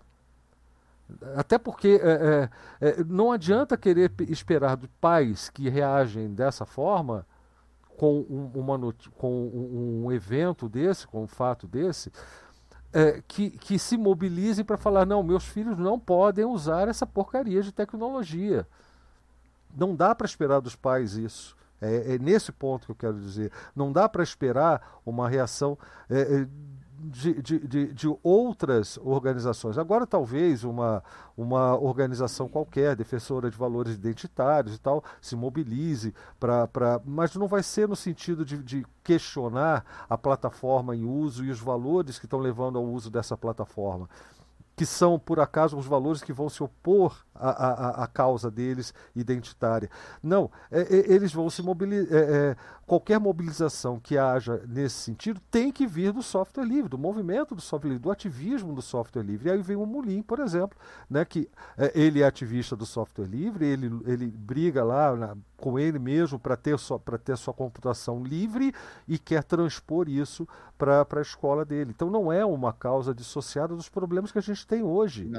Até 1.36 1.58
porque 1.58 2.00
é, 2.02 2.50
é, 2.82 2.90
é 2.90 3.03
não 3.03 3.32
adianta 3.32 3.76
querer 3.76 4.11
esperar 4.28 4.78
de 4.78 4.88
pais 4.88 5.50
que 5.50 5.68
reagem 5.68 6.34
dessa 6.34 6.66
forma 6.66 7.26
com 7.98 8.19
um, 8.30 8.52
uma, 8.56 8.94
com 9.18 10.03
um 10.06 10.11
evento 10.11 10.69
desse, 10.69 11.08
com 11.08 11.24
um 11.24 11.28
fato 11.28 11.68
desse, 11.68 12.11
é, 12.94 13.22
que, 13.28 13.50
que 13.50 13.78
se 13.78 13.98
mobilizem 13.98 14.64
para 14.64 14.78
falar: 14.78 15.06
não, 15.06 15.22
meus 15.22 15.45
filhos 15.45 15.78
não 15.78 16.00
podem 16.00 16.45
usar 16.45 16.88
essa 16.88 17.06
porcaria 17.06 17.61
de 17.61 17.72
tecnologia. 17.72 18.66
Não 19.76 19.96
dá 19.96 20.14
para 20.14 20.26
esperar 20.26 20.60
dos 20.60 20.76
pais 20.76 21.14
isso. 21.14 21.58
É, 21.82 22.16
é, 22.16 22.20
nesse 22.20 22.52
ponto 22.52 22.86
que 22.86 22.92
eu 22.92 22.96
quero 22.96 23.20
dizer. 23.20 23.52
Não 23.76 23.92
dá 23.92 24.10
para 24.10 24.24
esperar 24.24 25.00
uma 25.06 25.30
reação 25.30 25.78
é, 26.10 26.20
é, 26.20 26.48
de, 27.02 27.42
de, 27.42 27.60
de, 27.60 27.94
de, 27.94 28.18
outras 28.22 28.98
organizações. 29.02 29.78
Agora, 29.78 30.06
talvez 30.06 30.66
uma, 30.66 31.02
uma 31.38 31.80
organização 31.80 32.50
qualquer, 32.50 32.98
defensora 32.98 33.50
de 33.50 33.58
valores 33.58 33.94
identitários 33.94 34.76
e 34.76 34.80
tal, 34.80 35.02
se 35.22 35.36
mobilize 35.36 36.14
para. 36.38 37.02
Mas 37.06 37.34
não 37.36 37.48
vai 37.48 37.64
ser 37.64 37.88
no 37.88 37.96
sentido 37.96 38.44
de, 38.44 38.58
de 38.62 38.86
questionar 39.02 39.86
a 40.10 40.18
plataforma 40.18 40.94
em 40.94 41.06
uso 41.06 41.46
e 41.46 41.52
os 41.52 41.60
valores 41.60 42.20
que 42.20 42.26
estão 42.26 42.40
levando 42.40 42.78
ao 42.78 42.84
uso 42.84 43.10
dessa 43.10 43.38
plataforma 43.38 44.10
que 44.80 44.85
são, 44.85 45.19
por 45.19 45.41
acaso, 45.41 45.77
os 45.77 45.85
valores 45.85 46.24
que 46.24 46.32
vão 46.32 46.48
se 46.48 46.64
opor 46.64 47.25
à, 47.35 47.49
à, 47.49 48.03
à 48.06 48.08
causa 48.08 48.49
deles 48.49 48.93
identitária. 49.14 49.90
Não, 50.24 50.49
é, 50.72 50.83
é, 50.83 51.14
eles 51.14 51.33
vão 51.33 51.49
se 51.49 51.61
mobilizar. 51.61 52.17
É, 52.17 52.51
é, 52.51 52.56
qualquer 52.88 53.19
mobilização 53.19 53.99
que 53.99 54.17
haja 54.17 54.64
nesse 54.66 54.95
sentido 54.95 55.41
tem 55.51 55.69
que 55.69 55.85
vir 55.85 56.14
do 56.14 56.24
software 56.24 56.64
livre, 56.64 56.88
do 56.88 56.98
movimento 56.98 57.53
do 57.53 57.61
software 57.61 57.90
livre, 57.90 58.03
do 58.03 58.09
ativismo 58.09 58.74
do 58.74 58.82
software 58.82 59.22
livre. 59.22 59.49
E 59.49 59.51
aí 59.51 59.61
vem 59.61 59.75
o 59.75 59.85
Mulim, 59.85 60.22
por 60.22 60.40
exemplo, 60.40 60.80
né, 61.09 61.25
que 61.25 61.49
é, 61.77 61.91
ele 61.93 62.22
é 62.22 62.25
ativista 62.25 62.74
do 62.74 62.85
software 62.85 63.25
livre, 63.25 63.66
ele, 63.66 63.91
ele 64.06 64.27
briga 64.27 64.82
lá 64.82 65.14
na, 65.14 65.38
com 65.60 65.78
ele 65.78 66.00
mesmo 66.00 66.40
para 66.40 66.56
ter, 66.56 66.78
sua, 66.80 67.00
ter 67.24 67.38
sua 67.38 67.54
computação 67.54 68.24
livre 68.24 68.74
e 69.08 69.20
quer 69.20 69.44
transpor 69.44 70.10
isso 70.10 70.48
para 70.78 71.06
a 71.10 71.22
escola 71.22 71.64
dele. 71.64 71.92
Então 71.92 72.10
não 72.10 72.32
é 72.32 72.46
uma 72.46 72.74
causa 72.74 73.14
dissociada 73.14 73.76
dos 73.76 73.90
problemas 73.90 74.32
que 74.32 74.40
a 74.40 74.42
gente 74.42 74.66
tem 74.66 74.82
hoje. 74.82 75.30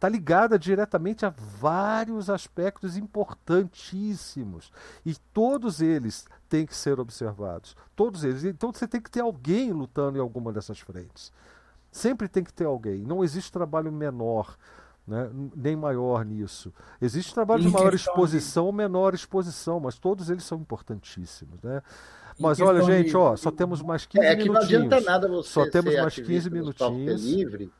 Está 0.00 0.08
ligada 0.08 0.58
diretamente 0.58 1.26
a 1.26 1.28
vários 1.28 2.30
aspectos 2.30 2.96
importantíssimos. 2.96 4.72
E 5.04 5.14
todos 5.14 5.82
eles 5.82 6.24
têm 6.48 6.64
que 6.64 6.74
ser 6.74 6.98
observados. 6.98 7.76
Todos 7.94 8.24
eles. 8.24 8.44
Então 8.44 8.72
você 8.72 8.88
tem 8.88 8.98
que 8.98 9.10
ter 9.10 9.20
alguém 9.20 9.72
lutando 9.72 10.16
em 10.16 10.20
alguma 10.20 10.54
dessas 10.54 10.80
frentes. 10.80 11.30
Sempre 11.92 12.28
tem 12.28 12.42
que 12.42 12.52
ter 12.52 12.64
alguém. 12.64 13.02
Não 13.02 13.22
existe 13.22 13.52
trabalho 13.52 13.92
menor 13.92 14.56
né? 15.10 15.28
nem 15.56 15.74
maior 15.74 16.24
nisso. 16.24 16.72
Existe 17.02 17.34
trabalho 17.34 17.62
de 17.62 17.68
maior 17.68 17.92
exposição 17.92 18.66
ou 18.66 18.72
menor 18.72 19.12
exposição, 19.12 19.80
mas 19.80 19.98
todos 19.98 20.30
eles 20.30 20.44
são 20.44 20.58
importantíssimos. 20.58 21.60
Né? 21.60 21.82
Mas 22.38 22.60
olha, 22.60 22.80
gente, 22.82 23.16
ó, 23.16 23.34
só 23.34 23.50
temos 23.50 23.82
mais 23.82 24.06
15 24.06 24.24
é, 24.24 24.28
é 24.30 24.36
que 24.36 24.44
minutinhos. 24.44 24.70
Não 24.70 24.86
adianta 24.86 25.10
nada 25.10 25.28
você 25.28 25.50
só 25.50 25.68
temos 25.68 25.94
mais 25.96 26.14
15 26.14 26.48
minutinhos. 26.48 27.24
livre 27.24 27.72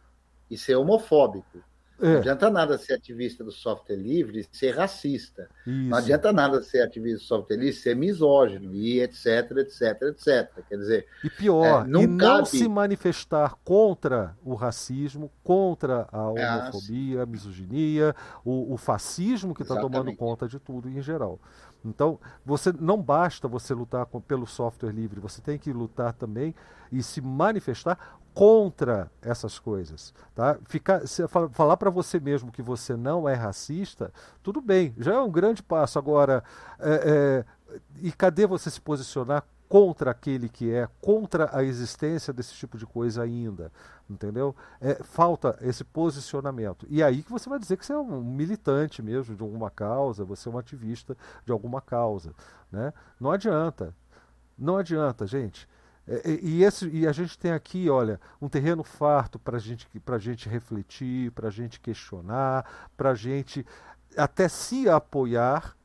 e 0.51 0.59
ser 0.59 0.75
homofóbico. 0.75 1.63
É. 2.01 2.07
Não 2.07 2.19
adianta 2.19 2.51
nada 2.51 2.79
ser 2.79 2.95
ativista 2.95 3.45
do 3.45 3.53
software 3.53 3.97
livre 3.97 4.41
e 4.41 4.57
ser 4.57 4.71
racista. 4.71 5.49
Isso. 5.67 5.89
Não 5.89 5.99
adianta 5.99 6.33
nada 6.33 6.63
ser 6.63 6.83
ativista 6.83 7.19
do 7.19 7.25
software 7.25 7.57
livre 7.57 7.71
e 7.71 7.75
ser 7.75 7.95
misógino 7.95 8.75
e 8.75 9.01
etc, 9.01 9.51
etc, 9.59 10.03
etc. 10.03 10.65
Quer 10.69 10.77
dizer. 10.77 11.07
E 11.23 11.29
pior, 11.29 11.85
é, 11.85 11.89
não, 11.89 12.03
e 12.03 12.07
não 12.07 12.19
cabe... 12.19 12.49
se 12.49 12.67
manifestar 12.69 13.55
contra 13.63 14.37
o 14.43 14.55
racismo, 14.55 15.31
contra 15.43 16.09
a 16.11 16.33
é, 16.37 16.51
homofobia, 16.51 17.23
a 17.23 17.27
misoginia, 17.27 18.15
o, 18.45 18.73
o 18.73 18.77
fascismo 18.77 19.55
que 19.55 19.63
está 19.63 19.79
tomando 19.79 20.15
conta 20.17 20.49
de 20.49 20.59
tudo 20.59 20.89
em 20.89 21.03
geral. 21.03 21.39
Então, 21.85 22.19
você 22.45 22.73
não 22.79 23.01
basta 23.01 23.49
você 23.49 23.73
lutar 23.73 24.05
com, 24.07 24.21
pelo 24.21 24.47
software 24.47 24.93
livre, 24.93 25.21
você 25.21 25.41
tem 25.41 25.59
que 25.59 25.73
lutar 25.73 26.13
também 26.13 26.55
e 26.93 27.03
se 27.03 27.21
manifestar 27.21 28.19
contra 28.35 29.11
essas 29.21 29.59
coisas. 29.59 30.15
Tá? 30.35 30.59
Ficar, 30.67 31.07
se, 31.07 31.27
falar 31.29 31.77
para 31.77 31.91
você 31.91 32.19
mesmo 32.21 32.53
que 32.53 32.63
você 32.63 32.97
não 32.97 33.29
é 33.29 33.35
racista, 33.35 34.13
tudo 34.43 34.61
bem, 34.61 34.95
já 34.99 35.15
é 35.15 35.21
um 35.21 35.31
grande 35.31 35.63
passo. 35.63 35.99
Agora, 35.99 36.43
é, 36.79 37.45
é, 37.71 37.79
e 38.01 38.13
cadê 38.13 38.47
você 38.47 38.71
se 38.71 38.81
posicionar 38.81 39.45
contra 39.69 40.11
aquele 40.11 40.49
que 40.49 40.73
é, 40.73 40.89
contra 41.01 41.49
a 41.57 41.63
existência 41.63 42.33
desse 42.33 42.55
tipo 42.55 42.77
de 42.77 42.85
coisa 42.85 43.23
ainda? 43.23 43.71
Entendeu? 44.09 44.55
É, 44.81 44.95
falta 45.05 45.57
esse 45.61 45.85
posicionamento. 45.85 46.85
E 46.91 47.03
aí 47.03 47.23
que 47.23 47.31
você 47.31 47.49
vai 47.49 47.59
dizer 47.59 47.77
que 47.77 47.87
você 47.87 47.93
é 47.93 47.99
um 47.99 48.23
militante 48.23 49.01
mesmo 49.01 49.37
de 49.37 49.43
alguma 49.43 49.71
causa, 49.71 50.25
você 50.25 50.49
é 50.49 50.53
um 50.53 50.59
ativista 50.59 51.17
de 51.47 51.53
alguma 51.53 51.81
causa. 51.81 52.33
Né? 52.73 52.93
Não 53.21 53.31
adianta. 53.31 53.95
Não 54.59 54.77
adianta, 54.77 55.27
gente. 55.27 55.69
É, 56.11 56.41
e, 56.43 56.65
esse, 56.65 56.89
e 56.89 57.07
a 57.07 57.13
gente 57.13 57.39
tem 57.39 57.53
aqui, 57.53 57.89
olha, 57.89 58.21
um 58.43 58.49
terreno 58.49 58.83
farto 58.83 59.39
para 59.39 59.59
gente, 59.59 59.89
a 60.05 60.19
gente 60.19 60.49
refletir, 60.49 61.31
para 61.31 61.47
a 61.47 61.51
gente 61.53 61.79
questionar, 61.79 62.91
para 62.97 63.11
a 63.11 63.15
gente 63.15 63.65
até 64.17 64.49
se 64.49 64.89
apoiar 64.89 65.77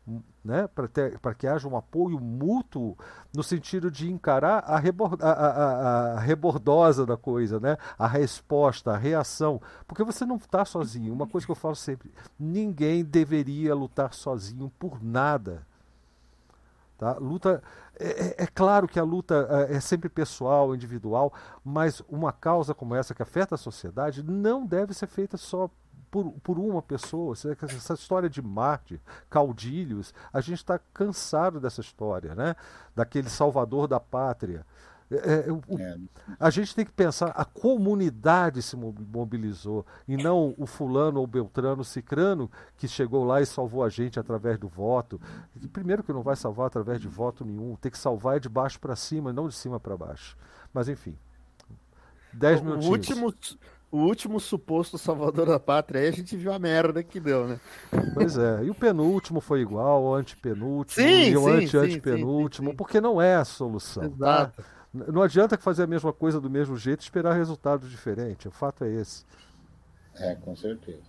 né, 0.43 0.67
para 0.67 1.33
que 1.33 1.47
haja 1.47 1.67
um 1.67 1.75
apoio 1.75 2.19
mútuo 2.19 2.95
no 3.33 3.43
sentido 3.43 3.89
de 3.89 4.11
encarar 4.11 4.59
a, 4.59 4.77
rebord, 4.77 5.17
a, 5.19 5.31
a, 5.31 6.13
a, 6.13 6.19
rebordosa 6.19 7.03
da 7.03 7.17
coisa, 7.17 7.59
né, 7.59 7.77
a 7.97 8.07
resposta, 8.07 8.91
a 8.91 8.97
reação, 8.97 9.59
porque 9.87 10.03
você 10.03 10.23
não 10.23 10.35
está 10.35 10.63
sozinho. 10.63 11.11
Uma 11.11 11.25
coisa 11.25 11.47
que 11.47 11.51
eu 11.51 11.55
falo 11.55 11.75
sempre: 11.75 12.11
ninguém 12.39 13.03
deveria 13.03 13.73
lutar 13.73 14.13
sozinho 14.13 14.71
por 14.77 15.03
nada. 15.03 15.65
Tá? 16.97 17.17
Luta 17.19 17.61
é, 17.99 18.07
é, 18.07 18.43
é, 18.43 18.47
claro 18.47 18.87
que 18.87 18.99
a 18.99 19.03
luta 19.03 19.47
é, 19.69 19.75
é 19.75 19.79
sempre 19.79 20.07
pessoal, 20.07 20.73
individual, 20.73 21.33
mas 21.63 22.01
uma 22.07 22.31
causa 22.31 22.73
como 22.73 22.95
essa 22.95 23.13
que 23.13 23.21
afeta 23.21 23.55
a 23.55 23.57
sociedade 23.57 24.23
não 24.23 24.65
deve 24.65 24.93
ser 24.93 25.07
feita 25.07 25.35
só 25.35 25.69
por, 26.09 26.31
por 26.41 26.57
uma 26.57 26.81
pessoa. 26.81 27.33
Essa 27.33 27.93
história 27.93 28.29
de 28.29 28.41
Marte, 28.41 29.01
caudilhos, 29.29 30.13
a 30.31 30.39
gente 30.39 30.59
está 30.59 30.79
cansado 30.93 31.59
dessa 31.59 31.81
história, 31.81 32.33
né? 32.33 32.55
Daquele 32.95 33.29
salvador 33.29 33.87
da 33.87 33.99
pátria. 33.99 34.65
É, 35.11 35.47
é, 35.47 35.51
o, 35.51 35.61
é. 35.79 35.97
A 36.39 36.49
gente 36.49 36.73
tem 36.73 36.83
que 36.83 36.91
pensar, 36.91 37.27
a 37.27 37.45
comunidade 37.45 38.61
se 38.61 38.75
mobilizou 38.75 39.85
e 40.07 40.17
não 40.17 40.55
o 40.57 40.65
fulano 40.65 41.19
ou 41.19 41.27
beltrano 41.27 41.83
cicrano 41.83 42.49
que 42.75 42.87
chegou 42.87 43.23
lá 43.23 43.39
e 43.39 43.45
salvou 43.45 43.83
a 43.83 43.89
gente 43.89 44.19
através 44.19 44.57
do 44.57 44.67
voto. 44.67 45.21
Primeiro 45.71 46.03
que 46.03 46.11
não 46.11 46.23
vai 46.23 46.35
salvar 46.35 46.67
através 46.67 46.99
de 46.99 47.07
voto 47.07 47.45
nenhum, 47.45 47.75
tem 47.75 47.91
que 47.91 47.99
salvar 47.99 48.39
de 48.39 48.49
baixo 48.49 48.79
para 48.79 48.95
cima, 48.95 49.31
não 49.31 49.47
de 49.47 49.53
cima 49.53 49.79
para 49.79 49.95
baixo. 49.95 50.35
Mas 50.73 50.89
enfim, 50.89 51.15
dez 52.33 52.59
minutinhos. 52.59 52.87
O 52.87 52.91
último, 52.91 53.33
o 53.91 53.97
último 53.99 54.39
suposto 54.39 54.97
salvador 54.97 55.45
da 55.45 55.59
pátria, 55.59 56.01
aí 56.01 56.07
a 56.07 56.11
gente 56.11 56.35
viu 56.35 56.51
a 56.51 56.57
merda 56.57 57.03
que 57.03 57.19
deu, 57.19 57.47
né? 57.47 57.59
Pois 58.15 58.37
é, 58.37 58.63
e 58.63 58.71
o 58.71 58.75
penúltimo 58.75 59.39
foi 59.39 59.61
igual, 59.61 60.03
o 60.03 60.15
antepenúltimo, 60.15 61.07
sim, 61.07 61.29
e 61.29 61.37
o 61.37 61.47
ante-antepenúltimo, 61.47 62.75
porque 62.75 62.99
não 62.99 63.21
é 63.21 63.35
a 63.35 63.45
solução. 63.45 64.09
Tá? 64.09 64.15
Exato. 64.15 64.63
Tá? 64.63 64.74
Não 64.95 65.21
adianta 65.21 65.57
fazer 65.57 65.83
a 65.83 65.87
mesma 65.87 66.13
coisa 66.13 66.39
do 66.39 66.49
mesmo 66.49 66.77
jeito 66.77 67.01
e 67.01 67.03
esperar 67.03 67.33
resultado 67.33 67.87
diferente. 67.87 68.47
O 68.47 68.51
fato 68.51 68.83
é 68.83 68.91
esse. 68.91 69.25
É, 70.15 70.35
com 70.35 70.55
certeza. 70.55 71.03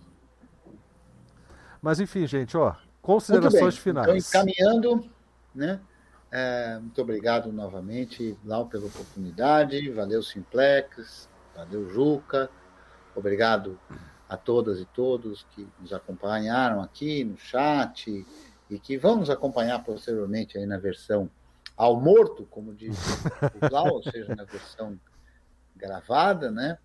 Mas 1.81 1.99
enfim, 1.99 2.27
gente, 2.27 2.57
ó, 2.57 2.75
considerações 3.01 3.77
finais. 3.77 4.27
Então, 4.27 4.41
encaminhando, 4.41 5.09
né? 5.55 5.79
É, 6.29 6.77
muito 6.79 7.01
obrigado 7.01 7.51
novamente, 7.53 8.37
Lau, 8.43 8.67
pela 8.67 8.87
oportunidade. 8.87 9.89
Valeu, 9.91 10.21
Simplex. 10.21 11.29
Valeu, 11.55 11.89
Juca. 11.89 12.49
Obrigado 13.15 13.79
a 14.27 14.35
todas 14.35 14.79
e 14.79 14.85
todos 14.85 15.45
que 15.55 15.67
nos 15.79 15.93
acompanharam 15.93 16.81
aqui 16.81 17.23
no 17.23 17.37
chat 17.37 18.25
e 18.69 18.77
que 18.79 18.97
vão 18.97 19.15
nos 19.15 19.29
acompanhar 19.29 19.83
posteriormente 19.83 20.57
aí 20.57 20.65
na 20.65 20.77
versão 20.77 21.29
ao 21.77 22.01
morto, 22.01 22.45
como 22.49 22.73
diz 22.73 22.97
o 23.55 23.69
Clau, 23.69 23.93
ou 23.93 24.03
seja, 24.03 24.35
na 24.35 24.43
versão 24.43 24.99
gravada, 25.75 26.51
né? 26.51 26.79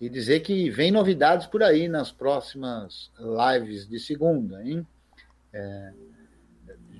E 0.00 0.08
dizer 0.08 0.40
que 0.40 0.70
vem 0.70 0.92
novidades 0.92 1.48
por 1.48 1.60
aí 1.60 1.88
nas 1.88 2.12
próximas 2.12 3.10
lives 3.18 3.86
de 3.88 3.98
segunda, 3.98 4.62
hein? 4.62 4.86
É, 5.52 5.92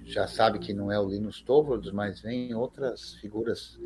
já 0.04 0.26
sabe 0.26 0.58
que 0.58 0.74
não 0.74 0.90
é 0.90 0.98
o 0.98 1.08
Linus 1.08 1.40
Torvalds, 1.40 1.92
mas 1.92 2.20
vem 2.20 2.52
outras 2.54 3.14
figuras 3.14 3.78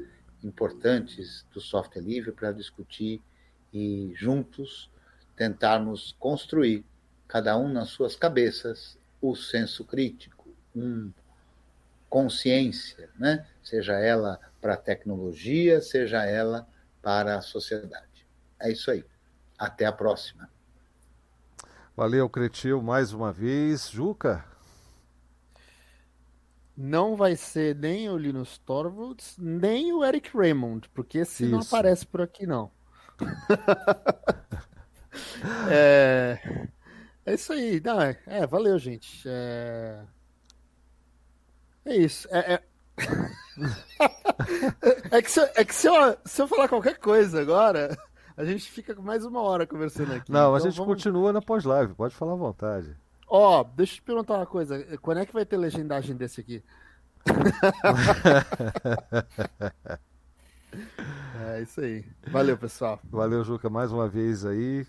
importantes 0.42 1.44
do 1.52 1.60
software 1.60 2.02
livre 2.02 2.32
para 2.32 2.52
discutir 2.52 3.20
e 3.72 4.12
juntos 4.14 4.90
tentarmos 5.36 6.14
construir, 6.18 6.84
cada 7.28 7.56
um 7.56 7.68
nas 7.68 7.90
suas 7.90 8.14
cabeças, 8.16 8.98
o 9.20 9.34
senso 9.34 9.84
crítico, 9.84 10.48
um 10.74 11.10
consciência, 12.12 13.08
né? 13.18 13.47
seja 13.62 13.94
ela 13.94 14.39
para 14.60 14.74
a 14.74 14.76
tecnologia, 14.76 15.81
seja 15.81 16.26
ela 16.26 16.68
para 17.00 17.39
a 17.39 17.41
sociedade. 17.41 18.26
É 18.60 18.70
isso 18.70 18.91
aí. 18.91 19.02
Até 19.58 19.86
a 19.86 19.92
próxima. 19.92 20.47
Valeu, 21.97 22.28
Cretil, 22.28 22.82
mais 22.82 23.15
uma 23.15 23.32
vez. 23.32 23.89
Juca? 23.89 24.44
não 26.76 27.16
vai 27.16 27.34
ser 27.34 27.74
nem 27.76 28.10
o 28.10 28.18
Linus 28.18 28.58
Torvalds, 28.58 29.36
nem 29.39 29.92
o 29.92 30.05
Eric 30.05 30.36
Raymond, 30.36 30.91
porque 30.91 31.18
esse 31.18 31.44
isso. 31.44 31.52
não 31.52 31.60
aparece 31.60 32.07
por 32.07 32.20
aqui, 32.20 32.47
não. 32.47 32.70
é... 35.70 36.68
é 37.24 37.34
isso 37.34 37.55
aí. 37.55 37.81
Não, 37.82 38.00
é, 38.00 38.18
é 38.26 38.47
valeu, 38.47 38.78
gente. 38.78 39.23
É, 39.26 40.02
é 41.85 41.97
isso. 41.97 42.28
É, 42.31 42.55
é... 42.55 42.62
é 45.11 45.23
que, 45.23 45.31
se, 45.31 45.41
é 45.41 45.65
que 45.65 45.75
se, 45.75 45.86
eu, 45.86 46.17
se 46.25 46.43
eu 46.43 46.49
falar 46.49 46.69
qualquer 46.69 46.99
coisa 46.99 47.41
agora, 47.41 47.97
a 48.36 48.44
gente 48.44 48.70
fica 48.70 48.94
mais 49.01 49.25
uma 49.25 49.41
hora 49.41 49.67
conversando 49.67 50.12
aqui. 50.12 50.31
Não, 50.31 50.41
então, 50.41 50.55
a 50.55 50.61
gente 50.61 50.77
vamos... 50.77 50.94
continua 50.94 51.33
na 51.33 51.43
pós-live, 51.43 51.94
pode 51.94 52.15
falar 52.15 52.33
à 52.33 52.36
vontade. 52.36 52.97
Ó, 53.28 53.61
oh, 53.61 53.65
deixa 53.65 53.94
eu 53.94 53.97
te 53.97 54.02
perguntar 54.02 54.36
uma 54.36 54.47
coisa. 54.47 54.99
Quando 54.99 55.19
é 55.19 55.27
que 55.27 55.33
vai 55.33 55.47
ter 55.47 55.57
legendagem 55.57 56.15
desse 56.15 56.41
aqui? 56.41 56.62
é 61.47 61.62
isso 61.62 61.81
aí. 61.81 62.05
Valeu, 62.28 62.59
pessoal. 62.59 63.01
Valeu, 63.05 63.44
Juca, 63.44 63.70
mais 63.70 63.93
uma 63.93 64.09
vez 64.09 64.44
aí. 64.44 64.85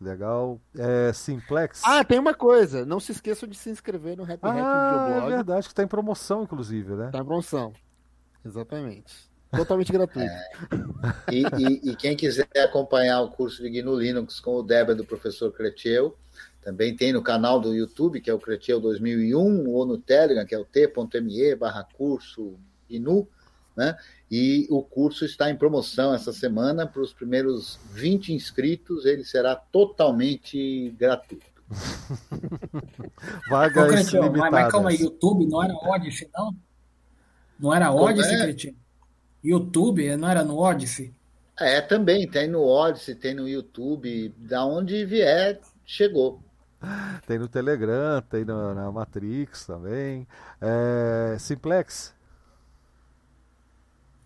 Legal. 0.00 0.60
É, 0.76 1.12
Simplex. 1.12 1.82
Ah, 1.84 2.04
tem 2.04 2.18
uma 2.18 2.34
coisa. 2.34 2.84
Não 2.84 3.00
se 3.00 3.12
esqueçam 3.12 3.48
de 3.48 3.56
se 3.56 3.70
inscrever 3.70 4.16
no 4.16 4.24
Happy 4.24 4.38
ah, 4.42 5.10
Happy 5.10 5.26
É 5.26 5.36
verdade, 5.36 5.66
que 5.66 5.72
está 5.72 5.82
em 5.82 5.88
promoção, 5.88 6.42
inclusive, 6.42 6.94
né? 6.94 7.06
Está 7.06 7.18
em 7.18 7.24
promoção. 7.24 7.72
Exatamente. 8.44 9.32
Totalmente 9.56 9.92
gratuito. 9.92 10.28
É. 10.28 10.50
E, 11.30 11.42
e, 11.42 11.90
e, 11.90 11.96
quem 11.96 12.16
quiser 12.16 12.48
acompanhar 12.56 13.20
o 13.20 13.30
curso 13.30 13.62
de 13.62 13.70
GNU 13.70 13.96
Linux 13.96 14.40
com 14.40 14.56
o 14.56 14.62
Débora 14.62 14.96
do 14.96 15.04
professor 15.04 15.52
Cretiel, 15.52 16.16
também 16.60 16.96
tem 16.96 17.12
no 17.12 17.22
canal 17.22 17.60
do 17.60 17.74
YouTube, 17.74 18.20
que 18.20 18.30
é 18.30 18.34
o 18.34 18.38
Cretiel 18.38 18.80
2001, 18.80 19.68
ou 19.68 19.86
no 19.86 19.98
Telegram, 19.98 20.44
que 20.44 20.54
é 20.54 20.58
o 20.58 20.64
t.me 20.64 21.54
barra 21.54 21.86
curso 21.96 22.58
GNU, 22.90 23.28
né? 23.76 23.96
E 24.36 24.66
o 24.68 24.82
curso 24.82 25.24
está 25.24 25.48
em 25.48 25.54
promoção 25.54 26.12
essa 26.12 26.32
semana 26.32 26.88
para 26.88 27.00
os 27.00 27.12
primeiros 27.12 27.78
20 27.92 28.32
inscritos, 28.32 29.06
ele 29.06 29.24
será 29.24 29.54
totalmente 29.54 30.90
gratuito. 30.98 31.46
Vagas 33.48 34.12
Ô, 34.12 34.22
limitadas. 34.24 34.50
Mas, 34.50 34.72
calma 34.72 34.90
aí, 34.90 34.96
YouTube 34.96 35.46
não 35.46 35.62
era 35.62 35.72
Odyssey, 35.72 36.28
não? 36.34 36.56
Não 37.60 37.72
era 37.72 37.92
Odyssey, 37.92 38.34
é? 38.34 38.42
Cretinho? 38.42 38.76
YouTube, 39.44 40.16
não 40.16 40.28
era 40.28 40.42
no 40.42 40.58
Odyssey? 40.58 41.14
É, 41.56 41.80
também, 41.80 42.28
tem 42.28 42.48
no 42.48 42.64
Odyssey, 42.66 43.14
tem 43.14 43.36
no 43.36 43.48
YouTube, 43.48 44.34
da 44.36 44.66
onde 44.66 45.06
vier, 45.06 45.60
chegou. 45.86 46.42
Tem 47.24 47.38
no 47.38 47.46
Telegram, 47.46 48.20
tem 48.28 48.44
no, 48.44 48.74
na 48.74 48.90
Matrix 48.90 49.64
também. 49.64 50.26
É, 50.60 51.36
Simplex? 51.38 52.12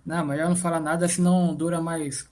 Não, 0.08 0.24
melhor 0.24 0.48
não 0.48 0.56
falar 0.56 0.80
nada, 0.80 1.06
senão 1.06 1.54
dura 1.54 1.82
mais 1.82 2.26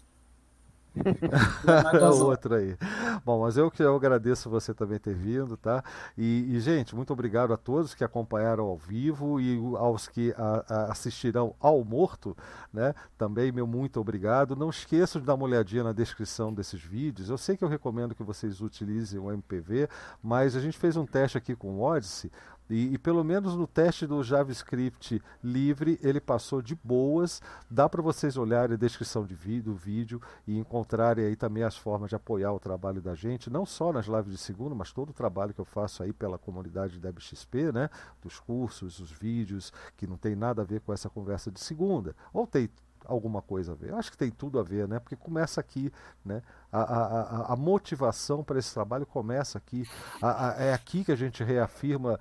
outro 2.24 2.54
aí. 2.54 2.74
Bom, 3.22 3.42
mas 3.42 3.58
eu 3.58 3.70
que 3.70 3.82
eu 3.82 3.94
agradeço 3.94 4.48
você 4.48 4.72
também 4.72 4.98
ter 4.98 5.14
vindo, 5.14 5.58
tá? 5.58 5.84
E, 6.16 6.56
e, 6.56 6.58
gente, 6.58 6.96
muito 6.96 7.12
obrigado 7.12 7.52
a 7.52 7.56
todos 7.58 7.94
que 7.94 8.02
acompanharam 8.02 8.64
ao 8.64 8.78
vivo 8.78 9.38
e 9.38 9.60
aos 9.76 10.08
que 10.08 10.34
a, 10.38 10.64
a 10.66 10.92
assistirão 10.92 11.54
ao 11.60 11.84
morto, 11.84 12.34
né? 12.72 12.94
Também 13.18 13.52
meu 13.52 13.66
muito 13.66 14.00
obrigado. 14.00 14.56
Não 14.56 14.70
esqueçam 14.70 15.20
de 15.20 15.26
dar 15.26 15.34
uma 15.34 15.44
olhadinha 15.44 15.84
na 15.84 15.92
descrição 15.92 16.54
desses 16.54 16.80
vídeos. 16.80 17.28
Eu 17.28 17.36
sei 17.36 17.58
que 17.58 17.64
eu 17.64 17.68
recomendo 17.68 18.14
que 18.14 18.22
vocês 18.22 18.62
utilizem 18.62 19.20
o 19.20 19.30
MPV, 19.30 19.86
mas 20.22 20.56
a 20.56 20.60
gente 20.60 20.78
fez 20.78 20.96
um 20.96 21.04
teste 21.04 21.36
aqui 21.36 21.54
com 21.54 21.74
o 21.74 21.82
Odyssey 21.82 22.30
e, 22.68 22.94
e, 22.94 22.98
pelo 22.98 23.22
menos 23.22 23.54
no 23.56 23.66
teste 23.66 24.06
do 24.06 24.22
JavaScript 24.22 25.22
livre, 25.42 25.98
ele 26.02 26.20
passou 26.20 26.60
de 26.60 26.74
boas. 26.74 27.40
Dá 27.70 27.88
para 27.88 28.02
vocês 28.02 28.36
olharem 28.36 28.74
a 28.74 28.78
descrição 28.78 29.24
de 29.24 29.34
vi 29.34 29.60
do 29.60 29.74
vídeo 29.74 30.20
e 30.46 30.58
encontrarem 30.58 31.26
aí 31.26 31.36
também 31.36 31.62
as 31.62 31.76
formas 31.76 32.10
de 32.10 32.16
apoiar 32.16 32.52
o 32.52 32.60
trabalho 32.60 33.00
da 33.00 33.14
gente, 33.14 33.50
não 33.50 33.64
só 33.64 33.92
nas 33.92 34.06
lives 34.06 34.32
de 34.32 34.38
segunda, 34.38 34.74
mas 34.74 34.92
todo 34.92 35.10
o 35.10 35.14
trabalho 35.14 35.54
que 35.54 35.60
eu 35.60 35.64
faço 35.64 36.02
aí 36.02 36.12
pela 36.12 36.38
comunidade 36.38 36.98
DebXP, 36.98 37.72
né? 37.72 37.88
Dos 38.22 38.40
cursos, 38.40 38.98
os 38.98 39.12
vídeos, 39.12 39.72
que 39.96 40.06
não 40.06 40.16
tem 40.16 40.34
nada 40.34 40.62
a 40.62 40.64
ver 40.64 40.80
com 40.80 40.92
essa 40.92 41.08
conversa 41.08 41.50
de 41.50 41.60
segunda. 41.60 42.14
Ou 42.32 42.46
tem 42.46 42.68
alguma 43.06 43.40
coisa 43.40 43.72
a 43.72 43.74
ver. 43.74 43.94
Acho 43.94 44.10
que 44.10 44.18
tem 44.18 44.30
tudo 44.30 44.58
a 44.58 44.62
ver, 44.62 44.86
né? 44.88 44.98
Porque 44.98 45.16
começa 45.16 45.60
aqui, 45.60 45.92
né? 46.24 46.42
A, 46.72 46.80
a, 46.80 47.52
a 47.52 47.56
motivação 47.56 48.44
para 48.44 48.58
esse 48.58 48.72
trabalho 48.74 49.06
começa 49.06 49.56
aqui. 49.56 49.88
A, 50.20 50.54
é 50.58 50.74
aqui 50.74 51.04
que 51.04 51.12
a 51.12 51.16
gente 51.16 51.42
reafirma 51.42 52.18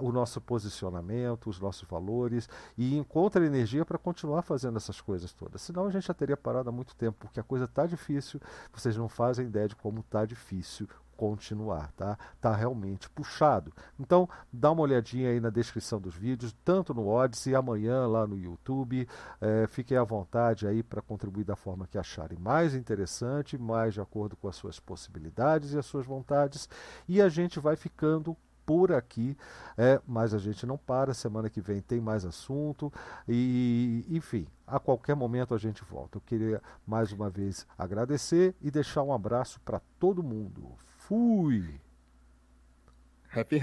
o 0.00 0.12
nosso 0.12 0.40
posicionamento, 0.40 1.50
os 1.50 1.60
nossos 1.60 1.88
valores 1.88 2.48
e 2.78 2.96
encontra 2.96 3.44
energia 3.44 3.84
para 3.84 3.98
continuar 3.98 4.42
fazendo 4.42 4.76
essas 4.76 5.00
coisas 5.00 5.32
todas. 5.32 5.60
Senão 5.62 5.86
a 5.86 5.90
gente 5.90 6.06
já 6.06 6.14
teria 6.14 6.36
parado 6.36 6.68
há 6.68 6.72
muito 6.72 6.94
tempo, 6.96 7.18
porque 7.20 7.40
a 7.40 7.42
coisa 7.42 7.64
está 7.64 7.86
difícil. 7.86 8.40
Vocês 8.72 8.96
não 8.96 9.08
fazem 9.08 9.46
ideia 9.46 9.68
de 9.68 9.76
como 9.76 10.00
está 10.00 10.24
difícil 10.24 10.88
continuar, 11.20 11.92
tá? 11.92 12.16
Tá 12.40 12.56
realmente 12.56 13.10
puxado. 13.10 13.70
Então, 13.98 14.26
dá 14.50 14.70
uma 14.70 14.80
olhadinha 14.80 15.28
aí 15.28 15.38
na 15.38 15.50
descrição 15.50 16.00
dos 16.00 16.14
vídeos, 16.14 16.56
tanto 16.64 16.94
no 16.94 17.06
Odyssey, 17.06 17.54
amanhã 17.54 18.06
lá 18.06 18.26
no 18.26 18.38
YouTube. 18.38 19.06
É, 19.38 19.66
fiquem 19.66 19.98
à 19.98 20.02
vontade 20.02 20.66
aí 20.66 20.82
para 20.82 21.02
contribuir 21.02 21.44
da 21.44 21.54
forma 21.54 21.86
que 21.86 21.98
acharem 21.98 22.38
mais 22.38 22.74
interessante, 22.74 23.58
mais 23.58 23.92
de 23.92 24.00
acordo 24.00 24.34
com 24.34 24.48
as 24.48 24.56
suas 24.56 24.80
possibilidades 24.80 25.74
e 25.74 25.78
as 25.78 25.84
suas 25.84 26.06
vontades. 26.06 26.70
E 27.06 27.20
a 27.20 27.28
gente 27.28 27.60
vai 27.60 27.76
ficando 27.76 28.34
por 28.64 28.90
aqui, 28.90 29.36
é, 29.76 30.00
mas 30.06 30.32
a 30.32 30.38
gente 30.38 30.64
não 30.64 30.78
para. 30.78 31.12
Semana 31.12 31.50
que 31.50 31.60
vem 31.60 31.82
tem 31.82 32.00
mais 32.00 32.24
assunto 32.24 32.90
e, 33.28 34.06
enfim, 34.08 34.46
a 34.66 34.80
qualquer 34.80 35.14
momento 35.14 35.54
a 35.54 35.58
gente 35.58 35.84
volta. 35.84 36.16
Eu 36.16 36.22
queria 36.22 36.62
mais 36.86 37.12
uma 37.12 37.28
vez 37.28 37.66
agradecer 37.76 38.54
e 38.62 38.70
deixar 38.70 39.02
um 39.02 39.12
abraço 39.12 39.60
para 39.60 39.82
todo 39.98 40.22
mundo. 40.22 40.78
Fui! 41.10 41.64
Happy 43.34 43.58